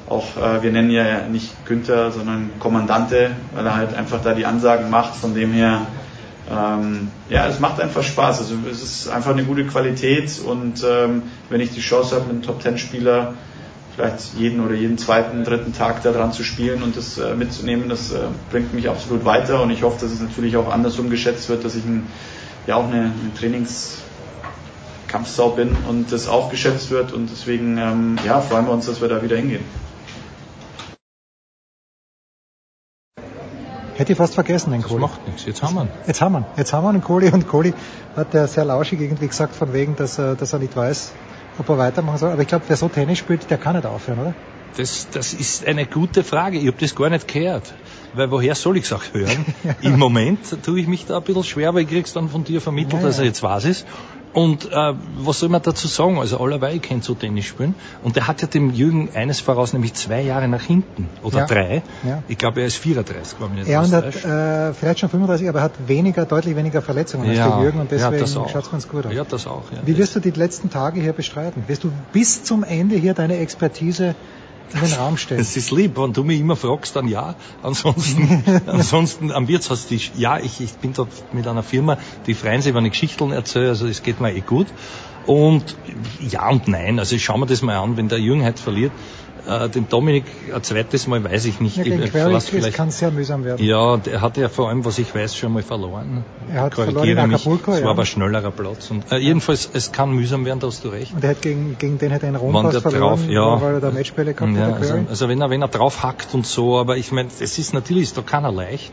auch 0.09 0.38
äh, 0.38 0.64
wir 0.64 0.72
nennen 0.72 0.90
ja 0.90 1.27
nicht 1.27 1.66
Günther, 1.66 2.11
sondern 2.11 2.51
Kommandante, 2.59 3.32
weil 3.53 3.66
er 3.66 3.76
halt 3.76 3.93
einfach 3.93 4.22
da 4.22 4.34
die 4.34 4.45
Ansagen 4.45 4.90
macht. 4.90 5.16
Von 5.16 5.35
dem 5.35 5.51
her, 5.51 5.82
ähm, 6.50 7.09
ja, 7.30 7.45
es 7.48 7.59
macht 7.59 7.82
einfach 7.82 8.03
Spaß. 8.03 8.40
Also 8.40 8.56
es 8.72 8.82
ist 8.82 9.09
einfach 9.09 9.32
eine 9.32 9.43
gute 9.43 9.66
Qualität 9.66 10.40
und 10.45 10.84
ähm, 10.88 11.24
wenn 11.50 11.59
ich 11.59 11.72
die 11.72 11.82
Chance 11.82 12.16
habe, 12.16 12.26
mit 12.26 12.35
einem 12.35 12.42
Top 12.43 12.61
Ten 12.61 12.77
Spieler 12.77 13.34
vielleicht 13.95 14.35
jeden 14.38 14.66
oder 14.66 14.76
jeden 14.76 14.98
zweiten, 14.98 15.43
dritten 15.43 15.74
Tag 15.74 16.03
da 16.03 16.11
dran 16.11 16.32
zu 16.32 16.43
spielen 16.43 16.84
und 16.84 16.95
das 16.95 17.17
äh, 17.17 17.35
mitzunehmen, 17.35 17.90
das 17.90 18.14
äh, 18.14 18.19
bringt 18.51 18.74
mich 18.74 18.90
absolut 18.90 19.26
weiter 19.26 19.61
und 19.61 19.72
ich 19.72 19.84
hoffe, 19.84 19.98
dass 20.00 20.11
es 20.11 20.22
natürlich 20.22 20.56
auch 20.56 20.72
andersrum 20.72 21.09
geschätzt 21.09 21.50
wird, 21.50 21.66
dass 21.66 21.76
ich 21.76 21.84
ein, 21.84 22.08
ja 22.66 22.76
auch 22.76 22.88
eine, 22.88 23.11
eine 23.22 23.34
Trainingskampfsau 25.08 25.50
bin 25.50 25.76
und 25.88 26.11
das 26.11 26.27
auch 26.27 26.50
geschätzt 26.50 26.92
wird 26.92 27.14
und 27.14 27.30
deswegen 27.30 27.77
ähm, 27.77 28.18
ja, 28.26 28.42
freuen 28.42 28.66
wir 28.66 28.74
uns, 28.74 28.86
dass 28.86 29.02
wir 29.02 29.08
da 29.08 29.22
wieder 29.22 29.38
hingehen. 29.38 29.64
Hätte 33.95 34.11
ich 34.11 34.18
fast 34.18 34.36
vergessen, 34.36 34.72
den 34.72 34.84
Kohli. 34.84 35.02
Das 35.02 35.10
macht 35.10 35.27
nichts, 35.27 35.45
jetzt 35.45 35.64
haben 35.64 35.76
wir 35.76 35.84
ihn. 35.84 35.90
Jetzt 36.06 36.22
haben 36.22 36.34
wir 36.34 36.40
ihn. 36.40 36.45
Jetzt 36.56 36.72
haben 36.72 36.84
wir 36.84 36.90
einen 36.90 37.02
Kohli 37.02 37.32
und 37.32 37.48
Kohli 37.48 37.74
hat 38.16 38.34
ja 38.34 38.45
sehr 38.48 38.66
lauschig 38.66 39.02
irgendwie 39.02 39.27
gesagt, 39.27 39.56
von 39.56 39.74
wegen, 39.74 39.95
dass 39.95 40.19
er, 40.19 40.36
dass 40.36 40.53
er 40.53 40.60
nicht 40.60 40.76
weiß, 40.76 41.14
ob 41.58 41.69
er 41.69 41.77
weitermachen 41.80 42.19
soll. 42.19 42.32
Aber 42.32 42.42
ich 42.42 42.48
glaube, 42.48 42.66
wer 42.68 42.77
so 42.77 42.90
Tennis 42.90 43.18
spielt, 43.18 43.50
der 43.50 43.58
kann 43.58 43.76
nicht 43.76 43.88
aufhören, 43.88 44.19
oder? 44.19 44.34
Das, 44.76 45.08
das 45.10 45.34
ist 45.34 45.66
eine 45.66 45.88
gute 45.88 46.24
Frage. 46.24 46.60
Ich 46.60 46.68
habe 46.68 46.77
das 46.80 46.94
gar 46.94 47.10
nicht 47.10 47.27
gehört. 47.27 47.74
Weil 48.14 48.30
woher 48.30 48.53
soll 48.53 48.77
ich 48.77 48.84
es 48.84 48.94
auch 48.94 49.03
hören? 49.11 49.45
Im 49.82 49.98
Moment 49.98 50.64
tue 50.64 50.80
ich 50.80 50.88
mich 50.88 51.08
da 51.08 51.18
ein 51.18 51.24
bisschen 51.24 51.44
schwer, 51.44 51.69
aber 51.69 51.82
ich 51.82 51.88
krieg's 51.88 52.14
dann 52.14 52.30
von 52.30 52.44
dir 52.44 52.61
vermittelt, 52.61 53.02
ja, 53.02 53.08
dass 53.08 53.18
er 53.18 53.26
jetzt 53.26 53.42
was 53.42 53.66
ist. 53.66 53.88
Und 54.38 54.72
äh, 54.72 54.93
was 55.17 55.40
soll 55.40 55.49
man 55.49 55.64
dazu 55.64 55.88
sagen? 55.88 56.19
Also 56.19 56.38
allerweil 56.40 56.77
kennt 56.77 57.03
so 57.03 57.16
Tennis 57.16 57.45
spielen. 57.45 57.74
Und 58.03 58.17
der 58.17 58.27
hat 58.27 58.40
ja 58.43 58.48
dem 58.48 58.72
Jürgen 58.72 59.09
eines 59.16 59.40
voraus, 59.40 59.74
nämlich 59.74 59.95
zwei 59.95 60.22
Jahre 60.22 60.48
nach 60.48 60.61
hinten. 60.61 61.09
Oder 61.24 61.40
Ja. 61.40 61.45
drei. 61.48 61.82
Ja. 62.07 62.22
Ich 62.27 62.38
glaube, 62.38 62.61
er 62.61 62.67
ist 62.67 62.75
34, 62.77 63.35
glaube 63.40 63.53
ich 63.56 63.61
nicht. 63.61 63.69
Er 63.69 63.82
und 63.82 63.91
hat 63.91 64.14
äh, 64.24 64.75
vielleicht 64.75 64.99
schon 64.99 65.09
35, 65.09 65.49
aber 65.49 65.57
er 65.57 65.64
hat 65.64 65.88
weniger, 65.88 66.27
deutlich 66.27 66.56
weniger 66.56 66.83
Verletzungen 66.83 67.27
als 67.27 67.35
Ja, 67.40 67.49
der 67.49 67.64
Jürgen 67.64 67.80
und 67.80 67.91
ja, 67.91 67.98
deswegen 67.98 68.19
das 68.22 68.38
auch. 68.38 68.48
schaut's 68.48 68.69
ganz 68.69 68.88
gut 68.88 69.07
aus. 69.07 69.14
Ja, 69.14 69.24
das 69.24 69.48
auch. 69.48 69.64
Ja. 69.72 69.80
Wie 69.83 69.98
wirst 69.98 70.16
du 70.16 70.19
die 70.19 70.30
letzten 70.30 70.69
Tage 70.69 71.01
hier 71.01 71.14
bestreiten? 71.14 71.64
Wirst 71.66 71.83
du 71.83 71.91
bis 72.14 72.43
zum 72.43 72.64
Ende 72.64 72.95
hier 72.95 73.16
deine 73.16 73.38
Expertise 73.38 74.14
in 74.74 74.82
den 74.82 74.94
Raum 74.94 75.18
stellen? 75.18 75.40
Es 75.40 75.56
ist 75.56 75.72
lieb, 75.72 75.98
wenn 75.98 76.14
du 76.14 76.24
mich 76.24 76.40
immer 76.40 76.56
fragst, 76.56 76.96
dann 76.96 77.08
ja. 77.08 77.36
Ansonsten, 77.62 78.44
ansonsten 78.66 79.32
am 79.32 79.48
Wirtshaustisch, 79.48 80.12
ja, 80.16 80.40
ich, 80.40 80.60
ich 80.62 80.74
bin 80.78 80.94
dort 80.94 81.12
mit 81.34 81.48
einer 81.48 81.64
Firma, 81.64 81.98
die 82.26 82.34
freuen 82.34 82.62
sich, 82.62 82.74
wenn 82.74 82.86
ich 82.86 82.92
Geschichten 82.92 83.32
erzähle, 83.32 83.70
also 83.70 83.88
es 83.88 84.04
geht 84.04 84.20
mir 84.20 84.34
eh 84.34 84.42
gut. 84.42 84.68
Und 85.26 85.76
ja 86.20 86.50
und 86.50 86.70
nein, 86.70 87.00
also 87.00 87.16
ich 87.16 87.24
schaue 87.24 87.40
mir 87.40 87.48
das 87.48 87.62
mal 87.62 87.78
an, 87.78 87.98
wenn 87.98 88.08
der 88.08 88.20
Jürgen 88.20 88.46
heute 88.46 88.62
verliert, 88.62 88.94
äh, 89.48 89.69
den 89.69 89.88
Dominik 89.90 90.26
ein 90.53 90.61
zweites 90.64 91.08
Mal 91.08 91.24
weiß 91.24 91.45
ich 91.45 91.59
nicht. 91.59 91.77
Ja, 91.77 91.84
gegen 91.84 92.03
Ich 92.03 92.11
Query 92.11 92.34
lass 92.34 92.50
vielleicht- 92.50 92.76
kann 92.76 92.90
es 92.90 93.00
sehr 93.00 93.11
mühsam 93.11 93.43
werden. 93.43 93.66
ja, 93.66 93.98
der 93.98 94.22
hat 94.22 94.38
ja 94.38 94.50
vor 94.50 94.69
allem, 94.69 94.84
was 94.85 94.98
ich 95.00 95.14
weiß, 95.16 95.35
schon 95.35 95.53
mal 95.53 95.64
verloren. 95.64 96.24
Er 96.53 96.61
hat 96.64 96.76
verloren 96.76 97.08
in 97.08 97.16
mich. 97.27 97.35
Acapulco, 97.42 97.72
Es 97.72 97.80
ja. 97.80 97.85
war 97.85 97.92
aber 97.92 98.03
ein 98.03 98.06
schnellerer 98.06 98.51
Platz. 98.51 98.92
Und, 98.92 99.11
äh, 99.11 99.17
jedenfalls, 99.17 99.69
es 99.74 99.92
kann 99.92 100.11
mühsam 100.11 100.45
werden, 100.45 100.59
da 100.59 100.67
hast 100.67 100.84
du 100.84 100.90
recht. 100.90 101.14
Und 101.14 101.24
er 101.24 101.32
hat 101.32 101.42
gegen, 101.42 101.77
gegen 101.80 101.98
den 101.98 102.14
hat 102.14 102.24
er 102.24 102.27
einen 102.30 102.38
Rundpass 102.38 102.77
verloren, 102.82 103.01
drauf, 103.01 103.19
ja. 103.30 103.61
weil 103.61 103.76
er 103.76 103.80
da 103.82 103.92
Matchbälle 103.92 104.34
gehabt 104.34 104.56
ja, 104.56 104.66
hat, 104.67 104.82
also, 104.82 105.00
also 105.09 105.30
wenn 105.30 105.42
er, 105.42 105.50
wenn 105.50 105.61
er 105.61 105.67
drauf 105.69 106.03
hackt 106.03 106.34
und 106.34 106.45
so, 106.45 106.77
aber 106.77 106.98
ich 106.98 107.11
meine, 107.11 107.30
es 107.40 107.58
ist 107.58 107.74
natürlich, 107.74 108.03
ist 108.03 108.17
da 108.17 108.22
keiner 108.22 108.51
leicht. 108.51 108.92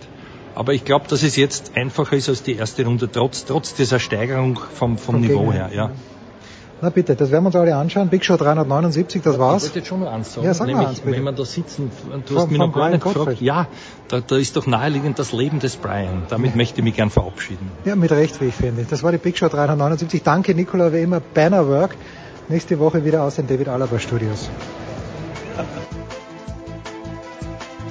Aber 0.56 0.72
ich 0.72 0.84
glaube, 0.84 1.06
dass 1.08 1.24
es 1.24 1.34
jetzt 1.34 1.72
einfacher 1.74 2.14
ist 2.16 2.28
als 2.28 2.44
die 2.44 2.54
erste 2.54 2.84
Runde, 2.84 3.10
trotz, 3.10 3.44
trotz 3.44 3.74
dieser 3.74 3.98
Steigerung 3.98 4.60
vom, 4.74 4.98
vom 4.98 5.20
Niveau 5.20 5.52
her, 5.52 5.70
ja. 5.74 5.90
Na 6.80 6.90
bitte, 6.90 7.14
das 7.16 7.30
werden 7.30 7.44
wir 7.44 7.46
uns 7.48 7.56
alle 7.56 7.74
anschauen. 7.76 8.08
Big 8.08 8.24
Show 8.24 8.36
379, 8.36 9.22
das 9.22 9.38
war's. 9.38 9.62
Ich 9.62 9.68
wollte 9.70 9.78
jetzt 9.78 9.88
schon 9.88 10.00
noch 10.00 10.12
eins 10.12 10.34
sagen. 10.34 10.46
Ja, 10.46 10.52
sag 10.54 10.66
mal 10.66 10.72
Nämlich, 10.72 10.88
eins, 10.88 11.02
wenn 11.04 11.22
wir 11.22 11.32
da 11.32 11.44
sitzen, 11.44 11.90
du 12.10 12.32
Von- 12.34 12.42
hast 12.42 12.50
mich 12.50 12.58
noch 12.58 12.72
gar 12.72 12.90
nicht 12.90 13.02
gefragt. 13.02 13.40
Ja, 13.40 13.68
da, 14.08 14.20
da 14.20 14.36
ist 14.36 14.56
doch 14.56 14.66
naheliegend 14.66 15.18
das 15.18 15.32
Leben 15.32 15.60
des 15.60 15.76
Brian. 15.76 16.24
Damit 16.28 16.56
möchte 16.56 16.80
ich 16.80 16.84
mich 16.84 16.96
gern 16.96 17.10
verabschieden. 17.10 17.70
Ja, 17.84 17.96
mit 17.96 18.10
Recht, 18.10 18.40
wie 18.40 18.46
ich 18.46 18.54
finde. 18.54 18.84
Das 18.88 19.02
war 19.02 19.12
die 19.12 19.18
Big 19.18 19.38
Show 19.38 19.48
379. 19.48 20.22
Danke, 20.22 20.54
Nicola, 20.54 20.92
wie 20.92 21.00
immer. 21.00 21.20
Banner 21.20 21.66
Work. 21.68 21.96
Nächste 22.48 22.78
Woche 22.78 23.04
wieder 23.04 23.22
aus 23.22 23.36
den 23.36 23.46
David 23.46 23.68
Alaba 23.68 23.98
Studios. 23.98 24.50